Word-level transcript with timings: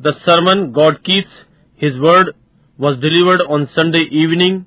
The 0.00 0.14
sermon 0.24 0.72
God 0.72 1.04
Keeps 1.04 1.28
His 1.80 1.98
Word 1.98 2.32
was 2.78 2.98
delivered 3.00 3.42
on 3.46 3.68
Sunday 3.74 4.04
evening, 4.10 4.64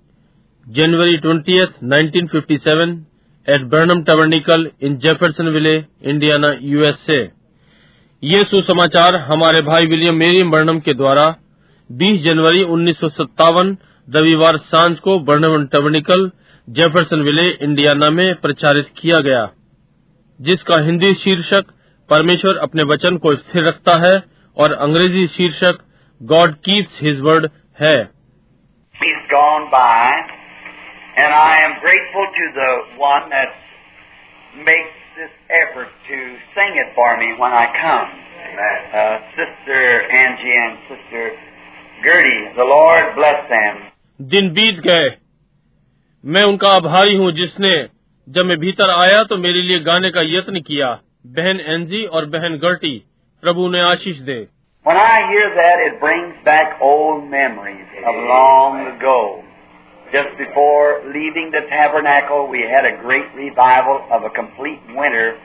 January 0.68 1.20
20th, 1.20 1.82
1957 1.82 3.08
at 3.48 3.68
Burnham 3.68 4.06
Tabernacle 4.06 4.68
in 4.80 5.00
Jeffersonville, 5.00 5.86
Indiana, 6.04 6.52
USA. 6.62 7.18
ये 8.24 8.44
सुसमाचार 8.44 9.16
हमारे 9.30 9.62
भाई 9.66 9.86
William 9.86 10.16
मेरी 10.16 10.44
Barnum 10.50 10.80
के 10.80 10.94
द्वारा 10.94 11.24
20 11.90 12.22
जनवरी 12.26 12.64
उन्नीस 12.76 13.00
सौ 13.00 13.10
सत्तावन 13.10 13.76
रविवार 14.08 14.58
साँझ 14.66 14.98
को 15.00 15.18
बर्नम 15.20 15.66
टर्मिनिकल 15.68 16.30
जेफरसनविले 16.68 17.48
इंडियाना 17.62 18.10
में 18.10 18.36
प्रचारित 18.42 18.94
किया 18.98 19.20
गया 19.20 19.42
जिसका 20.40 20.80
हिंदी 20.82 21.14
शीर्षक 21.24 21.74
परमेश्वर 22.10 22.58
अपने 22.58 22.84
वचन 22.84 23.18
को 23.18 23.36
स्थिर 23.36 23.68
रखता 23.68 23.98
है 23.98 24.14
और 24.58 24.74
अंग्रेज़ी 24.74 25.28
शीर्षक 25.28 25.80
गॉड 26.22 26.56
कीप्स 26.56 27.00
हिज 27.02 27.20
वर्ड 27.20 27.50
है। 27.80 27.98
दिन 44.22 44.50
बीत 44.50 44.80
गए। 44.80 45.10
मैं 46.26 46.44
उनका 46.44 46.70
आभारी 46.70 47.16
हूँ 47.16 47.32
जिसने 47.32 47.90
जब 48.28 48.46
मैं 48.46 48.58
भीतर 48.58 48.90
आया 48.90 49.24
तो 49.24 49.38
मेरे 49.38 49.62
लिए 49.62 49.80
गाने 49.80 50.10
का 50.12 50.22
यत्न 50.22 50.62
किया। 50.62 51.00
बहन 51.28 51.60
एनजी 51.60 52.04
और 52.06 52.26
बहन 52.26 52.58
गर्टी 52.58 53.04
प्रभु 53.44 53.68
ने 53.70 53.82
आशीष 53.82 54.18
दे। 54.18 54.48
When 54.85 54.97
I 54.97 55.29
hear 55.29 55.55
that, 55.55 55.81
it 55.87 56.01
brings 56.01 56.35
back 56.45 56.81
old 56.81 57.29
memories 57.31 57.89
of 58.07 58.15
long 58.15 58.87
ago. 58.89 59.45
Just 60.13 60.33
before 60.39 61.03
leaving 61.07 61.51
the 61.51 61.61
tabernacle, 61.69 62.49
we 62.49 62.63
had 62.63 62.87
a 62.87 62.97
great 62.97 63.29
revival 63.35 64.01
of 64.11 64.25
a 64.25 64.31
complete 64.31 64.81
winter 64.89 65.37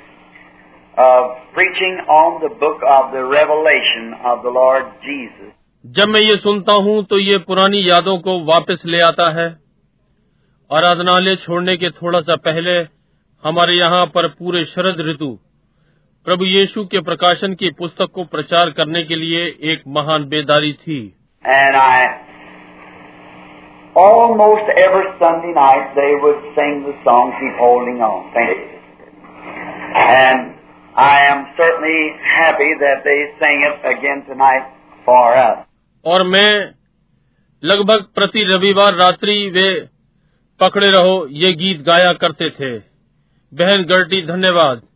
of 0.97 1.35
preaching 1.53 1.99
on 2.07 2.39
the 2.39 2.55
book 2.55 2.79
of 2.87 3.11
the 3.11 3.25
Revelation 3.25 4.13
of 4.23 4.43
the 4.43 4.49
Lord 4.51 4.85
Jesus. 5.03 5.51
जब 5.85 6.07
मैं 6.07 6.21
ये 6.21 6.37
सुनता 6.37 6.73
हूँ 6.83 7.03
तो 7.05 7.19
ये 7.19 7.37
पुरानी 7.47 7.81
यादों 7.89 8.17
को 8.19 8.39
वापस 8.45 8.85
ले 8.85 9.01
आता 9.01 9.29
है 9.39 9.47
आराधनालय 10.69 11.35
छोड़ने 11.45 11.75
के 11.77 11.89
थोड़ा 12.01 12.21
सा 12.21 12.35
पहले 12.45 12.79
हमारे 13.43 13.73
यहाँ 13.73 14.05
पर 14.15 14.27
पूरे 14.39 14.63
शरद 14.65 15.01
ऋतु 15.09 15.37
प्रभु 16.24 16.44
यीशु 16.44 16.84
के 16.84 17.00
प्रकाशन 17.00 17.54
की 17.54 17.70
पुस्तक 17.70 18.04
को 18.04 18.24
प्रचार 18.24 18.70
करने 18.70 19.02
के 19.02 19.16
लिए 19.16 19.44
एक 19.44 19.82
महान 19.88 20.24
बेदारी 20.24 20.72
थी। 20.72 21.16
और 36.04 36.22
मैं 36.22 36.70
लगभग 37.64 38.04
प्रति 38.14 38.44
रविवार 38.44 38.94
रात्रि 38.94 39.50
वे 39.50 39.88
पकड़े 40.60 40.90
रहो 40.90 41.26
ये 41.30 41.52
गीत 41.52 41.80
गाया 41.80 42.12
करते 42.12 42.50
थे। 42.50 42.78
बहन 43.54 43.82
गर्टी 43.82 44.26
धन्यवाद। 44.26 44.87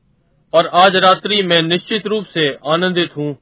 और 0.52 0.66
आज 0.74 0.96
रात्रि 0.96 1.40
मैं 1.42 1.60
निश्चित 1.62 2.06
रूप 2.06 2.24
से 2.34 2.46
आनंदित 2.72 3.16
हूँ 3.16 3.32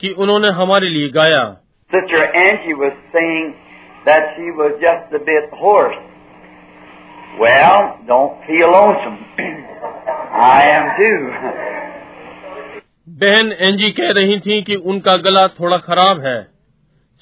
कि 0.00 0.10
उन्होंने 0.18 0.48
हमारे 0.54 0.88
लिए 0.88 1.08
गाया 1.16 1.42
Sister 1.90 2.22
Angie 2.38 2.74
was 2.74 2.96
saying 3.12 3.44
that 4.06 4.26
she 4.34 4.50
was 4.56 4.72
just 4.80 5.14
a 5.14 5.20
bit 5.28 5.54
hoarse. 5.60 6.00
Well, 7.38 7.78
don't 8.08 8.42
feel 8.48 8.72
lonesome. 8.72 9.20
I 10.48 10.58
am 10.72 10.90
too. 10.98 11.20
बहन 13.22 13.52
एंजी 13.60 13.90
कह 13.92 14.10
रही 14.18 14.38
थी 14.40 14.60
कि 14.62 14.76
उनका 14.92 15.16
गला 15.22 15.46
थोड़ा 15.60 15.78
खराब 15.86 16.26
है 16.26 16.36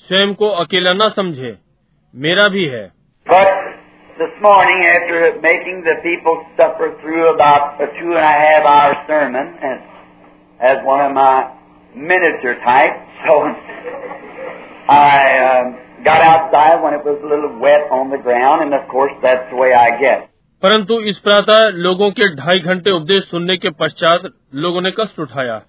स्वयं 0.08 0.34
को 0.34 0.48
अकेला 0.64 0.92
न 0.94 1.10
समझे 1.16 1.56
मेरा 2.14 2.48
भी 2.48 2.64
है 2.68 2.84
But 3.26 3.65
this 4.17 4.33
morning, 4.41 4.85
after 4.85 5.39
making 5.41 5.83
the 5.83 5.95
people 6.03 6.45
suffer 6.57 6.95
through 7.01 7.33
about 7.33 7.81
a 7.81 7.87
two 7.99 8.11
and 8.13 8.25
a 8.25 8.35
half 8.45 8.63
hour 8.63 8.93
sermon, 9.07 9.47
and 9.61 9.79
as 10.59 10.77
one 10.85 11.01
of 11.01 11.11
my 11.13 11.51
miniature 11.95 12.55
type, 12.63 12.95
so 13.25 13.33
I 14.89 15.15
um, 15.47 15.65
got 16.03 16.21
outside 16.21 16.83
when 16.83 16.93
it 16.93 17.03
was 17.03 17.17
a 17.23 17.27
little 17.27 17.57
wet 17.59 17.89
on 17.91 18.09
the 18.09 18.17
ground, 18.17 18.61
and 18.63 18.73
of 18.73 18.87
course 18.89 19.13
that's 19.23 19.49
the 19.49 19.57
way 19.57 19.73
I 19.73 19.89
get. 19.99 20.27
परंतु 20.63 20.99
इस 21.09 21.17
प्रातः 21.17 21.67
लोगों 21.83 22.09
के 22.11 22.27
ढाई 22.35 22.59
घंटे 22.59 22.91
उपदेश 22.91 23.23
सुनने 23.29 23.55
के 23.57 23.69
पश्चात 23.77 24.31
लोगों 24.63 24.81
ने 24.81 24.91
कष्ट 24.99 25.19
उठाया 25.19 25.61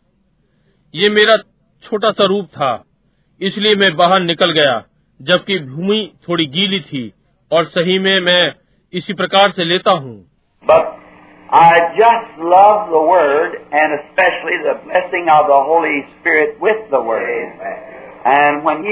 ये 0.95 1.09
मेरा 1.09 1.37
छोटा 1.83 2.11
सा 2.11 2.25
रूप 2.33 2.49
था 2.57 2.73
इसलिए 3.41 3.75
मैं 3.75 3.95
बाहर 3.97 4.21
निकल 4.21 4.51
गया 4.51 4.75
जबकि 5.21 5.59
भूमि 5.71 6.01
थोड़ी 6.29 6.47
गीली 6.57 6.81
थी 6.81 7.03
और 7.52 7.66
सही 7.66 8.00
में 8.00 8.20
मैं 8.20 8.54
इसी 8.94 9.14
प्रकार 9.14 9.52
से 9.52 9.64
लेता 9.64 9.92
हूँ। 9.92 10.26
बस 10.66 10.94
I 11.54 11.80
just 11.80 12.40
love 12.40 12.88
the 12.90 13.52
and 13.74 14.00
specially 14.00 14.58
the 14.58 14.82
blessing 14.86 15.30
with 16.64 16.94
and 18.28 18.68
when 18.68 18.86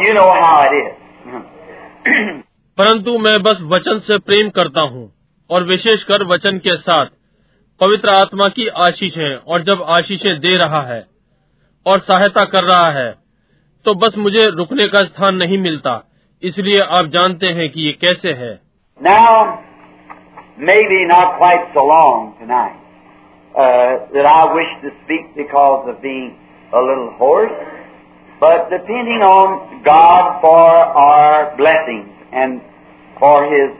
he 0.00 0.12
know 0.12 0.30
how 0.30 0.74
it 0.74 0.96
परंतु 2.78 3.18
मैं 3.18 3.42
बस 3.42 3.58
वचन 3.62 3.98
से 3.98 4.18
प्रेम 4.18 4.50
करता 4.50 4.80
हूँ 4.80 5.12
और 5.50 5.62
विशेषकर 5.62 6.22
वचन 6.22 6.58
के 6.58 6.76
साथ 6.76 7.06
पवित्र 7.80 8.08
आत्मा 8.08 8.48
की 8.48 8.68
आशीष 8.68 9.16
है 9.16 9.36
और 9.36 9.62
जब 9.62 9.82
आशीषें 9.88 10.40
दे 10.40 10.56
रहा 10.56 10.82
है 10.82 11.11
और 11.86 11.98
सहायता 12.08 12.44
कर 12.44 12.64
रहा 12.64 12.90
है 12.98 13.10
तो 13.86 13.94
बस 14.02 14.16
मुझे 14.18 14.46
रुकने 14.56 14.86
का 14.88 15.00
स्थान 15.06 15.36
नहीं 15.36 15.58
मिलता 15.58 16.02
इसलिए 16.42 16.80
आप 16.98 17.06
जानते 17.14 17.46
हैं 17.58 17.68
कि 17.72 17.86
ये 17.86 17.92
कैसे 18.04 18.32
है 18.42 18.52
Now, 18.98 19.60
maybe 20.58 20.98
not 21.06 21.38
quite 21.38 21.64
so 21.74 21.84
long 21.86 22.26
tonight 22.40 22.76
uh, 23.54 23.92
that 24.14 24.26
I 24.32 24.54
wish 24.54 24.72
to 24.82 24.92
speak 25.04 25.34
because 25.34 25.88
of 25.88 26.00
being 26.02 26.28
a 26.72 26.82
little 26.88 27.10
hoarse, 27.18 27.56
but 28.40 28.70
depending 28.70 29.22
on 29.22 29.82
God 29.82 30.40
for 30.40 30.60
our 31.06 31.56
blessings 31.56 32.12
and 32.32 32.60
for 33.18 33.34
His 33.46 33.74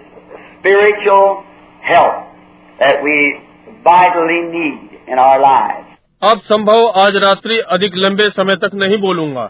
spiritual 0.59 1.45
help 1.83 2.27
that 2.81 3.03
we 3.03 3.17
vitally 3.85 4.43
need 4.51 4.99
in 5.07 5.19
our 5.19 5.41
lives. 5.41 5.92
अब 6.23 6.41
संभव 6.41 6.87
आज 6.97 7.17
रात्रि 7.17 7.59
अधिक 7.69 7.95
लंबे 7.97 8.29
समय 8.31 8.57
तक 8.57 8.75
नहीं 8.75 8.97
बोलूँगा, 8.99 9.45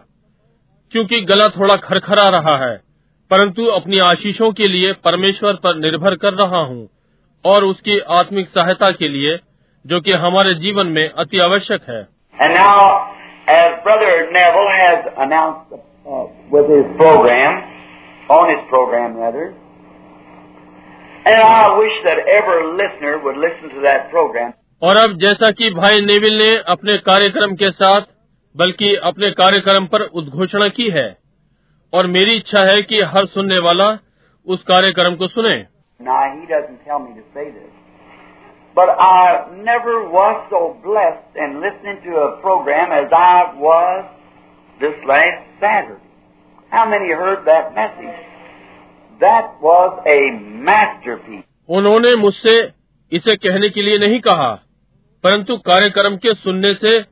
क्योंकि 0.93 1.21
गला 1.21 1.47
थोड़ा 1.49 1.77
खरखरा 1.77 2.29
रहा 2.29 2.55
है, 2.59 2.77
परंतु 3.31 3.67
अपनी 3.71 3.99
आशीषों 3.99 4.51
के 4.53 4.69
लिए 4.69 4.93
परमेश्वर 5.05 5.55
पर 5.55 5.77
निर्भर 5.77 6.15
कर 6.15 6.33
रहा 6.35 6.61
हूँ 6.61 6.89
और 7.45 7.65
उसकी 7.65 7.99
आत्मिक 8.11 8.49
सहायता 8.49 8.91
के 8.91 9.09
लिए, 9.09 9.37
जो 9.85 10.01
कि 10.01 10.13
हमारे 10.13 10.55
जीवन 10.55 10.87
में 10.87 11.09
अति 11.09 11.39
आवश्यक 11.41 11.83
है। 11.89 12.03
और 24.83 24.97
अब 24.97 25.13
जैसा 25.19 25.51
कि 25.51 25.71
भाई 25.71 26.01
नेविल 26.01 26.39
ने 26.39 26.55
अपने 26.69 26.97
कार्यक्रम 27.09 27.55
के 27.55 27.67
साथ 27.73 28.07
बल्कि 28.55 28.95
अपने 29.05 29.31
कार्यक्रम 29.31 29.85
पर 29.87 30.03
उद्घोषणा 30.13 30.69
की 30.69 30.89
है 30.91 31.07
और 31.93 32.07
मेरी 32.07 32.35
इच्छा 32.37 32.61
है 32.69 32.83
कि 32.83 33.01
हर 33.13 33.27
सुनने 33.27 33.59
वाला 33.59 33.87
उस 34.47 34.63
कार्यक्रम 34.63 35.17
को 35.17 35.29
सुने 35.29 35.61
Now, 36.01 36.23
he 36.31 36.47
doesn't 36.47 36.81
tell 36.85 36.99
me 36.99 37.13
to 37.15 37.25
say 37.35 37.45
this, 37.51 37.69
but 38.77 38.91
I 38.99 39.19
never 39.61 39.93
was 40.09 40.41
so 40.51 40.63
blessed 40.87 41.37
in 41.37 41.61
listening 41.61 42.01
to 42.07 42.17
a 42.17 42.41
program 42.41 42.95
as 42.97 43.13
I 43.13 43.55
was 43.57 44.09
this 44.81 45.07
last 45.07 45.45
Saturday. 45.61 46.11
How 46.73 46.85
many 46.87 47.13
heard 47.13 47.45
that 47.45 47.71
message? 47.77 48.19
That 49.21 49.63
was 49.63 50.03
a 50.09 50.19
masterpiece. 50.71 51.47
उन्होंने 51.71 52.15
मुझसे 52.17 52.59
इसे 53.13 53.37
कहने 53.37 53.69
के 53.69 53.83
लिए 53.83 53.99
नहीं 53.99 54.21
कहा 54.21 54.51
परंतु 55.25 55.57
कार्यक्रम 55.57 56.17
के 56.17 56.35
सुनने 56.35 56.75
से 56.75 57.05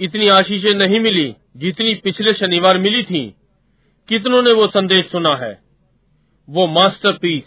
इतनी 0.00 0.28
आशीषें 0.28 0.78
नहीं 0.78 1.00
मिली 1.00 1.36
जितनी 1.56 1.94
पिछले 1.94 2.32
शनिवार 2.32 2.78
मिली 2.78 3.02
थी। 3.02 3.36
कितनों 4.08 4.42
ने 4.42 4.52
वो 4.52 4.66
संदेश 4.66 5.04
सुना 5.04 5.36
है? 5.36 5.62
वो 6.50 6.66
मास्टरपीस 6.66 7.44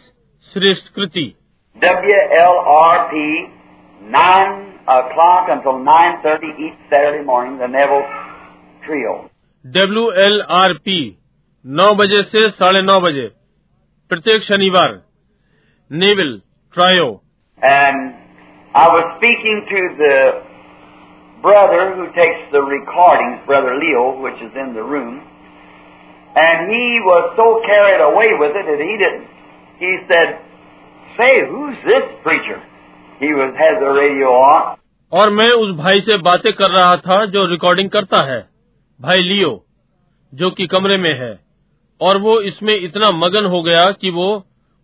श्रेष्ठ 0.53 0.87
कृति। 0.95 1.35
WLRP 1.83 3.21
9 4.01 4.55
o'clock 4.89 5.49
until 5.49 5.79
9.30 5.85 6.51
each 6.63 6.77
Saturday 6.93 7.23
morning, 7.25 7.57
the 7.59 7.69
Neville 7.77 8.05
Trio. 8.83 9.15
W 9.65 10.11
L 10.11 10.41
R 10.49 10.73
P 10.73 11.17
नौ 11.65 11.93
बजे 11.95 12.23
से 12.23 12.49
साढ़े 12.49 12.81
नौ 12.81 12.99
बजे 12.99 13.31
प्रत्येक 14.09 14.43
शनिवार 14.43 15.01
Neville 15.91 16.41
trio 16.73 17.21
And 17.63 18.24
I 18.74 18.86
was 18.88 19.04
speaking 19.18 19.66
to 19.68 19.80
the 19.98 20.16
brother 21.42 21.94
who 21.96 22.06
takes 22.12 22.42
the 22.52 22.62
recordings, 22.62 23.44
Brother 23.46 23.76
Leo, 23.76 24.20
which 24.20 24.38
is 24.38 24.52
in 24.54 24.74
the 24.74 24.82
room, 24.82 25.22
and 26.36 26.70
he 26.70 27.00
was 27.02 27.34
so 27.36 27.60
carried 27.66 28.00
away 28.00 28.34
with 28.34 28.54
it 28.54 28.66
that 28.66 28.80
he 28.80 28.94
didn't. 28.96 29.26
He 29.78 29.92
said, 30.06 30.38
"Say, 31.16 31.32
who's 31.48 31.76
this 31.84 32.04
preacher?" 32.22 32.62
He 33.18 33.34
was 33.34 33.54
has 33.56 33.80
the 33.80 33.92
radio 33.92 34.28
on, 34.28 34.76
और 35.12 35.30
मैं 35.30 35.50
उस 35.62 35.76
भाई 35.76 36.00
से 36.00 36.16
बातें 36.22 36.52
कर 36.52 36.70
रहा 36.70 36.96
था 36.96 37.24
जो 37.26 37.44
रिकॉर्डिंग 37.46 37.88
करता 37.90 38.22
है 38.24 38.40
भाई 39.00 39.22
लियो 39.22 39.50
जो 40.32 40.50
कि 40.50 40.66
कमरे 40.66 40.96
में 40.98 41.14
है 41.20 41.32
और 42.00 42.18
वो 42.18 42.40
इसमें 42.50 42.74
इतना 42.76 43.10
मगन 43.14 43.44
हो 43.44 43.62
गया 43.62 43.90
कि 44.00 44.10
वो 44.10 44.28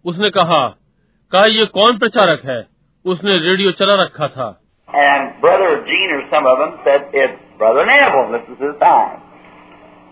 उसने 0.05 0.31
कहा 0.31 0.67
कहा 1.33 1.45
ये 1.47 1.65
कौन 1.77 1.99
प्रचारक 1.99 2.45
है 2.45 2.61
उसने 3.06 3.38
रेडियो 3.48 3.72
चला 3.82 4.04
रखा 4.04 4.28
था 4.28 4.50
and 4.90 5.42
Brother 5.42 5.86
Gene 5.86 6.12
or 6.12 6.24
some 6.30 6.46
of 6.46 6.58
them 6.60 6.72
said, 6.86 7.04
"It's 7.14 7.40
Brother 7.58 7.86
Neville. 7.86 8.32
This 8.32 8.50
is 8.50 8.60
his 8.60 8.74
time." 8.80 9.22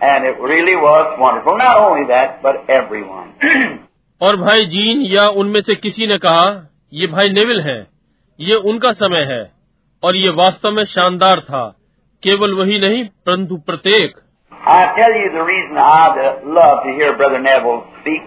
And 0.02 0.26
it 0.26 0.40
really 0.40 0.76
was 0.76 1.18
wonderful. 1.20 1.58
Not 1.58 1.80
only 1.80 2.06
that, 2.08 2.42
but 2.42 2.70
everyone. 2.70 3.34
और 4.22 4.36
भाई 4.36 4.66
जीन 4.66 5.02
या 5.12 5.28
उनमें 5.42 5.62
से 5.62 5.76
किसी 5.76 6.08
ने 6.08 6.18
कहा 6.18 6.46
ये 6.94 7.08
भाई 7.08 7.30
नेविल 7.30 7.60
हैं 7.62 7.82
ये 8.40 8.56
उनका 8.72 8.92
समय 8.94 9.24
है 9.30 9.42
और 10.04 10.16
ये 10.16 10.30
वास्तव 10.40 10.72
में 10.72 10.84
शानदार 10.86 11.40
था 11.42 11.62
केवल 12.24 12.54
वही 12.54 12.80
नहीं 12.80 13.04
परंतु 13.26 13.58
प्रत्येक 13.68 14.16
I 14.72 14.82
tell 14.96 15.14
you 15.18 15.30
the 15.36 15.44
reason 15.50 15.78
I 15.78 16.00
love 16.58 16.82
to 16.86 16.96
hear 16.98 17.14
Brother 17.18 17.40
Neville 17.40 17.84
speak. 18.00 18.26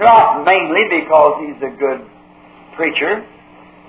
Not 0.00 0.40
mainly 0.46 0.84
because 0.90 1.36
he's 1.42 1.62
a 1.62 1.72
good 1.82 2.00
preacher, 2.76 3.24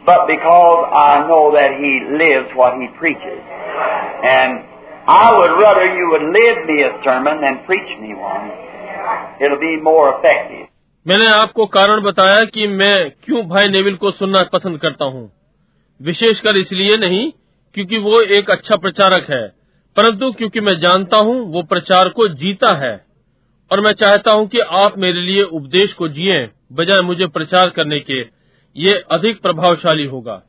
but 0.06 0.28
because 0.28 0.82
I 0.92 1.28
know 1.28 1.52
that 1.54 1.80
he 1.80 1.92
lives 2.12 2.50
what 2.56 2.80
he 2.80 2.88
preaches. 3.00 3.40
And 4.26 4.64
I 5.06 5.26
would 5.38 5.54
rather 5.60 5.86
you 5.96 6.10
would 6.12 6.28
live 6.32 6.66
me 6.66 6.82
a 6.82 6.92
sermon 7.04 7.42
than 7.42 7.66
preach 7.66 7.92
me 8.00 8.16
one. 8.16 8.52
It'll 9.42 9.60
be 9.60 9.76
more 9.82 10.06
effective. 10.16 10.68
मैंने 11.06 11.26
आपको 11.28 11.66
कारण 11.68 12.02
बताया 12.02 12.44
कि 12.54 12.68
मैं 12.68 13.10
क्यों 13.24 13.42
भाई 13.48 13.70
Neville 13.70 13.96
को 13.96 14.12
सुनना 14.12 14.44
पसंद 14.54 14.80
करता 14.80 15.06
हूँ 15.06 15.24
विशेषकर 16.00 16.58
इसलिए 16.58 16.98
नहीं 16.98 17.32
क्योंकि 17.76 17.98
वो 17.98 18.22
एक 18.38 18.50
अच्छा 18.50 18.76
प्रचारक 18.76 19.30
है 19.30 19.42
परंतु 19.98 20.32
क्योंकि 20.32 20.60
मैं 20.60 20.80
जानता 20.80 21.18
हूँ 21.24 21.36
वो 21.54 21.64
प्रचार 21.64 22.10
को 22.10 22.28
जीता 22.36 22.76
है 22.78 22.94
और 23.72 23.82
मैं 23.82 23.92
चाहता 23.94 24.32
हूँ 24.32 24.48
कि 24.48 24.60
आप 24.78 24.98
मेरे 24.98 25.22
लिए 25.22 25.44
उपदेश 25.52 25.94
को 25.94 26.08
जिए 26.08 26.40
बजाय 26.74 27.02
मुझे 27.02 27.28
प्रचार 27.28 27.70
करने 27.70 28.00
के 28.00 28.22
ये 28.78 29.04
अधिक 29.12 29.42
प्रभावशाली 29.42 30.06
होगा। 30.06 30.42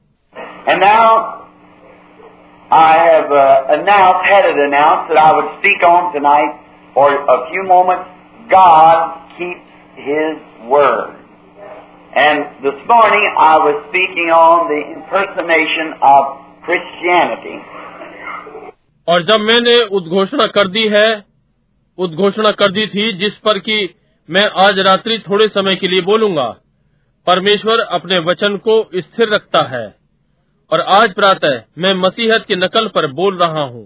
और 19.09 19.23
जब 19.23 19.41
मैंने 19.41 19.85
उद्घोषणा 19.85 20.47
कर 20.47 20.69
दी 20.69 20.89
है 20.89 21.25
उद्घोषणा 21.99 22.51
कर 22.51 22.71
दी 22.71 22.87
थी 22.87 23.13
जिस 23.13 23.39
पर 23.39 23.59
कि 23.59 23.95
मैं 24.31 24.45
आज 24.65 24.79
रात्रि 24.79 25.19
थोड़े 25.19 25.49
समय 25.49 25.77
के 25.77 25.89
लिए 25.89 26.01
बोलूँगा। 26.01 26.57
परमेश्वर 27.27 27.81
अपने 27.93 28.19
वचन 28.25 28.57
को 28.65 28.75
स्थिर 28.95 29.29
रखता 29.35 29.63
है 29.69 29.85
और 30.71 30.81
आज 30.97 31.13
प्रातः 31.15 31.63
मैं 31.79 31.93
मसीहत 31.95 32.45
की 32.49 32.57
नकल 32.57 32.89
पर 32.89 33.07
बोल 33.13 33.39
रहा 33.39 33.63
हूँ 33.67 33.85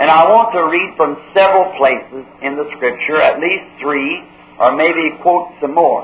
And 0.00 0.10
I 0.10 0.20
want 0.26 0.52
to 0.52 0.62
read 0.66 0.92
from 0.96 1.10
several 1.34 1.66
places 1.78 2.24
in 2.42 2.54
the 2.56 2.64
Scripture, 2.70 3.18
at 3.22 3.38
least 3.40 3.66
three, 3.80 4.12
or 4.58 4.70
maybe 4.74 5.04
quote 5.22 5.50
some 5.60 5.74
more. 5.74 6.02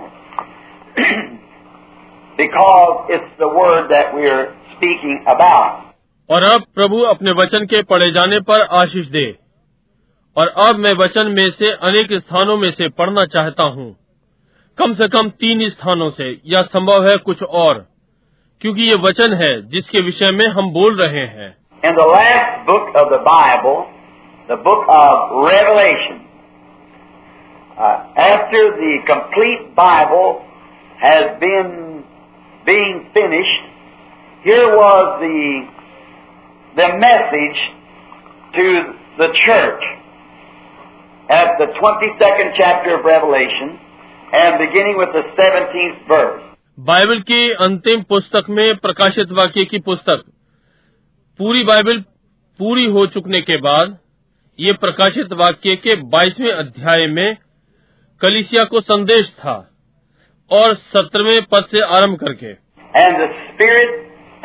because 2.38 3.10
it's 3.10 3.32
the 3.38 3.48
Word 3.50 3.88
that 3.90 4.14
we're 4.14 4.46
speaking 4.74 5.18
about. 5.26 5.84
और 6.30 6.44
अब 6.44 6.64
प्रभु 6.74 6.98
अपने 7.10 7.32
वचन 7.32 7.66
के 7.66 7.82
पढ़े 7.82 8.10
जाने 8.12 8.40
पर 8.48 8.62
आशीष 8.78 9.06
दे 9.08 9.26
और 10.36 10.48
अब 10.48 10.76
मैं 10.76 10.92
वचन 10.92 11.26
में 11.26 11.50
से 11.50 11.70
अनेक 11.70 12.12
स्थानों 12.12 12.56
में 12.56 12.70
से 12.70 12.88
पढ़ना 12.88 13.24
चाहता 13.26 13.62
हूँ। 13.62 13.96
कम 14.78 14.94
से 14.94 15.08
कम 15.08 15.28
तीन 15.28 15.68
स्थानों 15.70 16.10
से, 16.10 16.40
या 16.46 16.62
संभव 16.62 17.08
है 17.08 17.16
कुछ 17.16 17.42
और, 17.42 17.86
क्योंकि 18.60 18.82
ये 18.82 18.94
वचन 18.94 19.34
है 19.34 19.68
जिसके 19.68 20.02
विषय 20.02 20.32
में 20.32 20.46
हम 20.48 20.70
बोल 20.72 20.96
रहे 20.96 21.26
हैं। 21.26 21.56
In 21.84 21.92
the 21.92 21.98
last 21.98 22.66
book 22.66 22.96
of 22.96 23.08
the 23.08 23.20
Bible 23.20 23.82
of 24.90 25.50
Revelation 25.50 26.24
after 28.20 28.70
the 28.70 29.02
complete 29.08 29.60
message 36.94 37.56
to 38.56 38.64
the 39.18 39.32
church 39.36 39.97
at 41.28 41.58
the 41.58 41.66
22nd 41.66 42.52
chapter 42.56 42.98
of 42.98 43.04
Revelation 43.04 43.76
and 44.32 44.58
beginning 44.58 44.96
with 44.96 45.12
the 45.12 45.24
17th 45.36 46.08
verse. 46.08 46.44
Bible 46.78 47.20
की 47.20 47.50
अंतिम 47.60 48.02
पुस्तक 48.02 48.48
में 48.48 48.76
प्रकाशित 48.76 49.32
वाक्य 49.32 49.64
की 49.64 49.78
पुस्तक 49.78 50.22
पूरी 51.40 51.62
बाइबल 51.64 52.00
पूरी 52.60 52.84
हो 52.90 53.06
चुकने 53.06 53.40
के 53.40 53.56
बाद 53.56 53.96
ये 54.58 54.72
प्रकाशित 54.72 55.32
वाक्य 55.32 55.74
के 55.76 55.96
22वें 56.10 56.52
अध्याय 56.52 57.06
में 57.06 57.36
कलिसिया 58.20 58.64
को 58.64 58.80
संदेश 58.80 59.32
था 59.40 59.56
और 60.50 60.74
सत्रहवें 60.92 61.42
पद 61.44 61.66
से 61.70 61.80
आरंभ 61.96 62.18
करके 62.18 62.52
and 62.94 63.20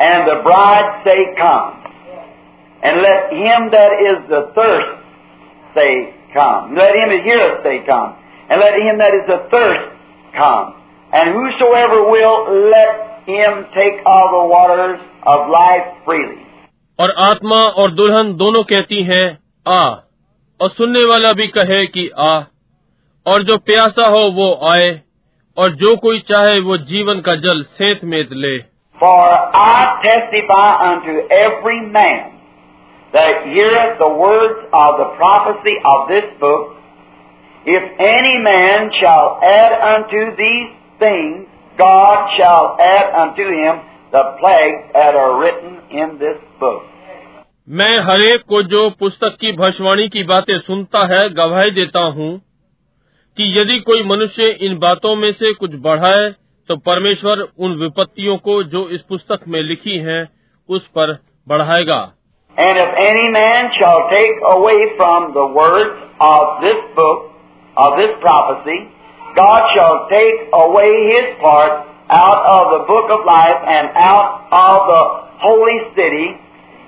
and 0.00 0.28
Come. 6.33 6.75
Let 6.75 6.95
him 6.95 7.09
that 7.09 7.23
heareth 7.23 7.63
say, 7.63 7.77
Come. 7.85 8.15
And 8.49 8.61
let 8.61 8.73
him 8.75 8.97
that 8.97 9.13
is 9.13 9.25
the 9.27 9.39
thirst 9.51 9.85
come. 10.33 10.75
And 11.13 11.33
whosoever 11.33 12.09
will, 12.09 12.69
let 12.69 13.25
him 13.25 13.65
take 13.73 13.97
of 14.05 14.25
the 14.35 14.45
waters 14.53 14.99
of 15.23 15.49
life 15.49 15.87
freely. 16.05 16.45
और 16.99 17.13
आत्मा 17.25 17.59
और 17.81 17.91
दुल्हन 17.95 18.33
दोनों 18.37 18.63
कहती 18.69 19.03
हैं 19.09 19.25
आ 19.67 19.83
और 20.59 20.69
सुनने 20.77 21.03
वाला 21.09 21.31
भी 21.33 21.47
कहे 21.57 21.85
कि 21.87 22.09
आ 22.19 22.31
और 23.25 23.43
जो 23.43 23.57
प्यासा 23.69 24.09
हो 24.11 24.23
वो 24.39 24.47
आए 24.71 24.89
और 25.57 25.69
जो 25.83 25.95
कोई 26.05 26.19
चाहे 26.31 26.59
वो 26.67 26.77
जीवन 26.89 27.21
का 27.27 27.35
जल 27.45 27.63
सेत 27.77 28.03
में 28.03 28.19
ले 28.31 28.57
For 28.97 29.21
I 29.59 30.01
testify 30.03 30.67
unto 30.89 31.13
every 31.35 31.79
man 31.95 32.32
that 33.14 33.46
heareth 33.46 33.98
the 33.98 34.12
words 34.12 34.58
of 34.74 34.90
the 34.98 35.08
prophecy 35.16 35.76
of 35.86 36.08
this 36.08 36.26
book, 36.40 36.74
if 37.66 37.84
any 38.06 38.38
man 38.42 38.90
shall 39.00 39.38
add 39.40 39.72
unto 39.90 40.22
these 40.36 40.70
things, 40.98 41.46
God 41.78 42.28
shall 42.36 42.76
add 42.78 43.14
unto 43.22 43.44
him 43.44 43.78
the 44.12 44.24
plagues 44.40 44.82
that 44.92 45.14
are 45.14 45.38
written 45.40 45.78
in 45.92 46.18
this 46.18 46.40
book. 46.60 46.82
मैं 47.68 47.92
हरेक 48.06 48.42
को 48.48 48.62
जो 48.62 48.88
पुस्तक 48.98 49.36
की 49.40 49.52
भविष्यवाणी 49.52 50.08
की 50.08 50.22
बातें 50.24 50.58
सुनता 50.58 51.04
है 51.06 51.28
गवाही 51.34 51.70
देता 51.70 52.00
हूँ 52.16 52.30
कि 53.36 53.44
यदि 53.58 53.78
कोई 53.80 54.02
मनुष्य 54.02 54.48
इन 54.66 54.76
बातों 54.78 55.14
में 55.16 55.32
से 55.32 55.52
कुछ 55.54 55.70
बढ़ाए 55.82 56.28
तो 56.68 56.76
परमेश्वर 56.82 57.46
उन 57.58 57.74
विपत्तियों 57.76 58.36
को 58.38 58.62
जो 58.74 58.88
इस 58.88 59.00
पुस्तक 59.08 59.48
में 59.48 59.60
लिखी 59.62 59.96
हैं 60.00 60.22
उस 60.68 60.86
पर 60.88 61.16
बढ़ाएगा 61.48 62.00
And 62.57 62.77
if 62.77 62.91
any 62.99 63.27
man 63.31 63.71
shall 63.79 64.09
take 64.11 64.35
away 64.43 64.91
from 64.97 65.31
the 65.33 65.47
words 65.47 65.95
of 66.19 66.59
this 66.61 66.79
book, 66.93 67.31
of 67.77 67.95
this 67.95 68.11
prophecy, 68.19 68.79
God 69.35 69.61
shall 69.73 70.09
take 70.09 70.51
away 70.51 70.91
his 71.07 71.39
part 71.39 71.87
out 72.09 72.41
of 72.51 72.63
the 72.73 72.81
book 72.83 73.07
of 73.15 73.25
life 73.25 73.63
and 73.65 73.87
out 73.95 74.43
of 74.51 74.77
the 74.91 75.03
holy 75.39 75.79
city 75.95 76.35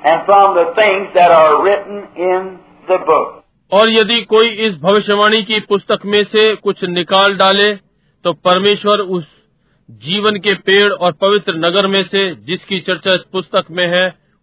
and 0.03 0.25
from 0.25 0.55
the 0.55 0.73
things 0.75 1.07
that 1.13 1.31
are 1.31 1.63
written 1.63 2.03
in 2.17 2.59
the 2.87 2.99
book. 3.05 3.37
और 3.71 3.89
यदि 3.89 4.21
कोई 4.29 4.49
इस 4.67 4.73
भविष्यवाणी 4.81 5.41
की 5.43 5.59
पुस्तक 5.67 6.05
में 6.05 6.23
से 6.31 6.55
कुछ 6.63 6.83
निकाल 6.83 7.35
डाले 7.37 7.73
तो 8.25 8.33
परमेश्वर 8.47 8.99
उस 9.17 9.27
जीवन 9.89 10.39
के 10.39 10.53
पेड़ 10.67 10.91
और 10.91 11.11
पवित्र 11.21 11.53
नगर 11.57 11.87
में 11.87 12.03
से 12.03 12.23
जिसकी 12.49 12.79
चर्चा 12.89 13.13
इस 13.13 13.21
पुस्तक 13.31 13.71
में 13.77 13.87
है 13.87 14.07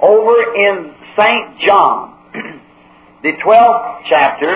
over 0.00 0.36
in 0.66 0.92
St. 1.16 1.58
John, 1.66 2.12
the 3.22 3.32
12th 3.44 4.02
chapter 4.10 4.52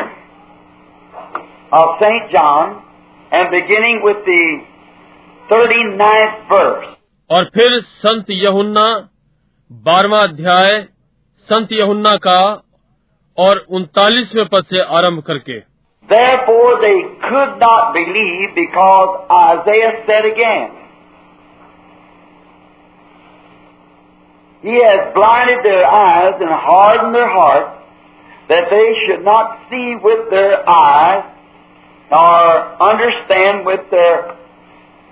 of 1.72 1.86
St. 2.02 2.30
John, 2.32 2.82
and 3.32 3.50
beginning 3.50 4.00
with 4.02 4.24
the 4.26 4.44
39th 5.50 6.48
verse. 6.48 6.86
और 7.30 7.44
फिर 7.54 7.80
संत 8.04 8.30
यहुन्ना 8.30 8.86
बारवा 9.70 10.20
अध्याय 10.22 10.80
संत 11.48 11.72
यहुन्ना 11.72 12.16
का 12.26 12.40
और 13.38 13.58
उनतालीसवें 13.78 14.46
पद 14.52 14.64
से 14.70 14.80
आरंभ 14.98 15.22
करके 15.26 15.58
Therefore 16.08 16.70
they 16.82 16.98
could 17.24 17.52
not 17.60 17.92
believe 17.94 18.54
because 18.54 19.10
Isaiah 19.30 19.92
said 20.08 20.24
again, 20.30 20.64
He 24.65 24.75
has 24.81 25.13
blinded 25.13 25.63
their 25.63 25.85
eyes 25.85 26.35
and 26.41 26.49
hardened 26.49 27.13
their 27.13 27.29
hearts 27.29 27.73
that 28.49 28.69
they 28.71 28.87
should 29.01 29.23
not 29.23 29.59
see 29.69 29.95
with 30.03 30.29
their 30.29 30.53
eyes 30.67 31.23
nor 32.11 32.39
understand 32.83 33.65
with 33.65 33.83
their 33.91 34.15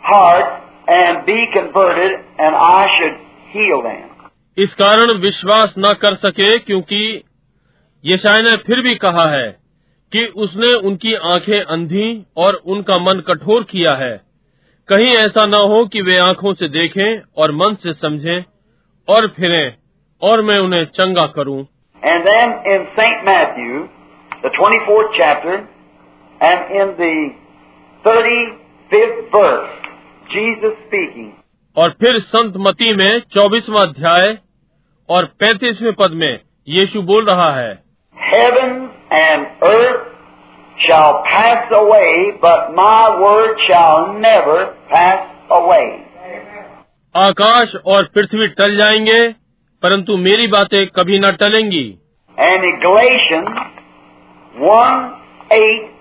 hearts 0.03 0.53
and 0.87 1.25
be 1.25 1.37
converted 1.53 2.13
and 2.39 2.55
I 2.55 2.87
should 2.95 3.19
heal 3.53 3.83
them. 3.83 4.09
इस 4.57 4.73
कारण 4.73 5.11
विश्वास 5.21 5.73
न 5.79 5.93
कर 6.01 6.15
सके 6.15 6.57
क्योंकि 6.59 7.03
यशाय 8.03 8.41
ने 8.41 8.55
फिर 8.57 8.81
भी 8.81 8.95
कहा 8.95 9.27
है 9.29 9.47
कि 10.11 10.25
उसने 10.37 10.73
उनकी 10.87 11.13
आँखें 11.33 11.59
अंधी 11.59 12.07
और 12.37 12.55
उनका 12.65 12.97
मन 12.99 13.19
कठोर 13.27 13.63
किया 13.63 13.93
है 13.95 14.15
कहीं 14.89 15.13
ऐसा 15.17 15.45
न 15.45 15.61
हो 15.71 15.85
कि 15.85 16.01
वे 16.01 16.17
आँखों 16.17 16.53
से 16.53 16.67
देखें 16.69 17.21
और 17.37 17.51
मन 17.51 17.75
से 17.83 17.93
समझें 17.93 18.52
और 19.07 19.27
फिरे 19.27 19.63
और 20.21 20.41
मैं 20.41 20.59
उन्हें 20.59 20.85
चंगा 20.85 21.25
करूँ। 21.27 21.59
And 22.03 22.23
then 22.25 22.51
in 22.73 22.85
Saint 22.99 23.25
Matthew 23.25 23.79
the 24.43 24.51
twenty 24.55 24.79
fourth 24.85 25.17
chapter 25.17 25.67
and 26.41 26.71
in 26.71 26.91
thirty 28.05 28.45
fifth 28.91 29.35
verse 29.35 29.69
Jesus 30.31 30.77
speaking 30.79 31.31
और 31.77 31.89
फिर 32.01 32.19
संत 32.21 32.53
मती 32.57 32.93
में 32.93 33.19
चौबीसवा 33.35 33.81
अध्याय 33.81 34.37
और 35.09 35.25
पैंतीसवें 35.39 35.93
पद 35.93 36.11
में 36.13 36.39
यीशु 36.67 37.01
बोल 37.01 37.25
रहा 37.25 37.51
है। 37.55 37.71
Heaven 38.17 38.89
and 39.13 39.47
earth 39.63 40.11
Shall 40.77 41.23
pass 41.23 41.71
away, 41.71 42.31
but 42.41 42.71
my 42.77 43.01
word 43.21 43.59
shall 43.65 44.07
never 44.13 44.55
pass 44.89 45.27
away. 45.51 45.83
आकाश 47.15 47.75
और 47.85 48.03
पृथ्वी 48.03 48.47
टल 48.47 48.77
जाएँगे 48.77 49.17
परंतु 49.83 50.17
मेरी 50.17 50.47
बातें 50.47 50.87
कभी 50.87 51.19
न 51.19 51.29
टलेंगी। 51.31 51.83
एनिग्लेशन 52.37 53.43
one 54.55 55.03
eight 55.53 55.91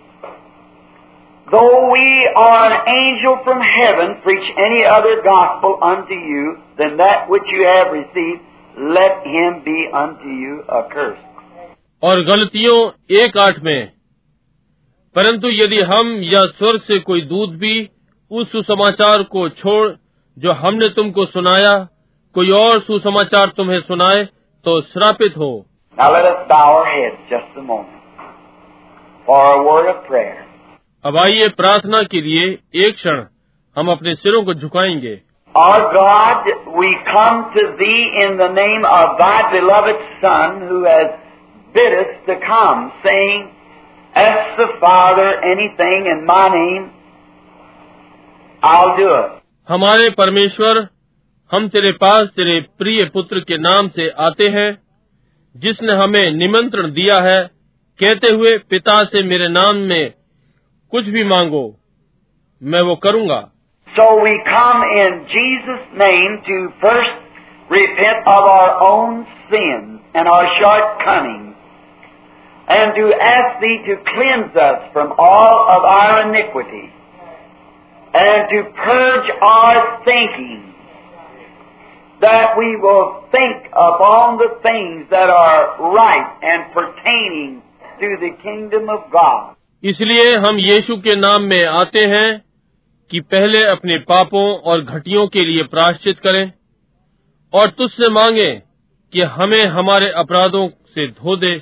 though 1.48 1.64
we 1.92 2.24
are 2.38 2.72
angel 2.72 3.34
from 3.34 3.62
heaven 3.62 4.14
preach 4.28 4.58
any 4.58 4.82
other 4.82 5.20
gospel 5.20 5.74
unto 5.90 6.14
you 6.14 6.52
than 6.78 6.96
that 6.96 7.30
which 7.30 7.54
you 7.54 7.64
have 7.64 7.94
receive 7.94 8.90
let 8.92 9.22
him 9.26 9.54
be 9.66 9.84
unto 9.84 10.38
you 10.42 10.56
a 10.56 11.10
और 12.02 12.22
गलतियों 12.24 12.78
एक 13.16 13.36
आठ 13.38 13.58
में 13.58 13.90
परंतु 15.16 15.48
यदि 15.48 15.80
हम 15.80 16.20
या 16.24 16.40
स्वर्ग 16.58 16.80
से 16.80 16.98
कोई 16.98 17.20
दूध 17.20 17.58
भी 17.58 17.88
उस 18.30 18.52
सुसमाचार 18.52 19.22
को 19.22 19.48
छोड़ 19.48 19.88
जो 20.38 20.52
हमने 20.52 20.88
तुमको 20.88 21.24
सुनाया 21.26 21.74
कोई 22.34 22.50
और 22.50 22.80
सुसमाचार 22.80 23.48
तुम्हें 23.56 23.80
सुनाए 23.80 24.24
तो 24.64 24.80
श्रापित 24.80 25.36
हो. 25.38 25.50
अब 31.06 31.16
आइए 31.16 31.48
प्रार्थना 31.48 32.02
के 32.02 32.20
लिए 32.20 32.46
एक 32.86 32.94
क्षण 32.94 33.24
हम 33.76 33.90
अपने 33.90 34.14
सिरों 34.14 34.44
को 34.44 34.54
झुकाएँगे 34.54 35.20
Our 35.54 35.80
God, 35.92 36.46
we 36.80 36.90
come 37.06 37.40
to 37.54 37.62
Thee 37.78 38.04
in 38.20 38.38
the 38.38 38.48
name 38.48 38.84
of 38.90 39.18
Thy 39.18 39.40
beloved 39.52 39.98
Son 40.22 40.62
who 40.68 40.78
has 40.84 41.10
bid 41.74 41.96
us 41.98 42.14
to 42.28 42.36
come, 42.46 42.90
saying, 43.04 43.50
Ask 44.14 44.56
the 44.56 44.68
Father 44.80 45.28
anything 45.50 46.06
in 46.06 46.24
my 46.24 46.48
name, 46.48 46.90
I'll 48.62 48.96
do 48.96 49.12
it. 49.14 49.41
हमारे 49.68 50.08
परमेश्वर, 50.10 50.78
हम 51.50 51.68
तेरे 51.68 51.90
पास 51.92 52.28
तेरे 52.28 52.60
प्रिय 52.78 53.04
पुत्र 53.04 53.40
के 53.40 53.58
नाम 53.58 53.88
से 53.88 54.08
आते 54.18 54.48
हैं, 54.48 54.70
जिसने 55.54 55.92
हमें 55.92 56.30
निमंत्रण 56.30 56.90
दिया 56.92 57.18
है, 57.20 57.40
कहते 57.98 58.32
हुए 58.32 58.56
पिता 58.70 58.98
से 59.04 59.22
मेरे 59.22 59.48
नाम 59.48 59.76
में 59.76 60.12
कुछ 60.92 61.08
भी 61.08 61.24
मांगो, 61.24 61.62
मैं 62.62 62.80
वो 62.80 62.96
करूँगा। 62.96 63.40
So 63.88 64.08
we 64.22 64.36
come 64.38 64.84
in 64.92 65.18
Jesus 65.24 65.84
name 65.94 66.36
to 66.48 66.66
first 66.82 67.72
repent 67.72 68.28
of 68.28 68.48
our 68.50 68.74
own 68.86 69.22
sin 69.22 69.98
and 70.16 70.28
our 70.28 70.46
shortcoming 71.02 71.52
and 72.68 72.94
to 72.94 73.06
ask 73.28 73.86
to 73.86 73.96
cleanse 74.12 74.58
us 74.62 74.90
from 74.92 75.12
all 75.26 75.54
of 75.74 75.86
our 75.86 76.26
iniquity 76.26 76.82
and 78.14 78.48
to 78.50 78.58
purge 78.76 79.28
our 79.42 80.04
thinking, 80.04 80.74
that 82.20 82.54
we 82.56 82.76
will 82.76 83.24
think 83.32 83.66
upon 83.72 84.38
the 84.38 84.50
things 84.62 85.06
that 85.10 85.28
are 85.28 85.92
right 85.92 86.28
and 86.42 86.72
pertaining 86.72 87.62
to 88.00 88.16
the 88.20 88.30
kingdom 88.42 88.88
of 88.88 89.10
God. 89.10 89.56
इसलिए 89.82 90.34
हम 90.36 90.58
यीशु 90.58 90.96
के 90.96 91.14
नाम 91.16 91.42
में 91.42 91.64
आते 91.64 92.04
हैं 92.06 92.28
कि 93.10 93.20
पहले 93.20 93.64
अपने 93.64 93.98
पापों 94.10 94.44
और 94.62 94.84
घटियों 94.84 95.26
के 95.26 95.44
लिए 95.44 95.62
प्राश्चित 95.70 96.18
करें 96.18 96.52
और 97.52 97.70
तुझसे 97.70 98.08
मांगे 98.08 98.50
कि 99.12 99.22
हमें 99.32 99.64
हमारे 99.68 100.10
अपराधों 100.16 100.68
से 100.94 101.06
धो 101.08 101.36
दे 101.36 101.54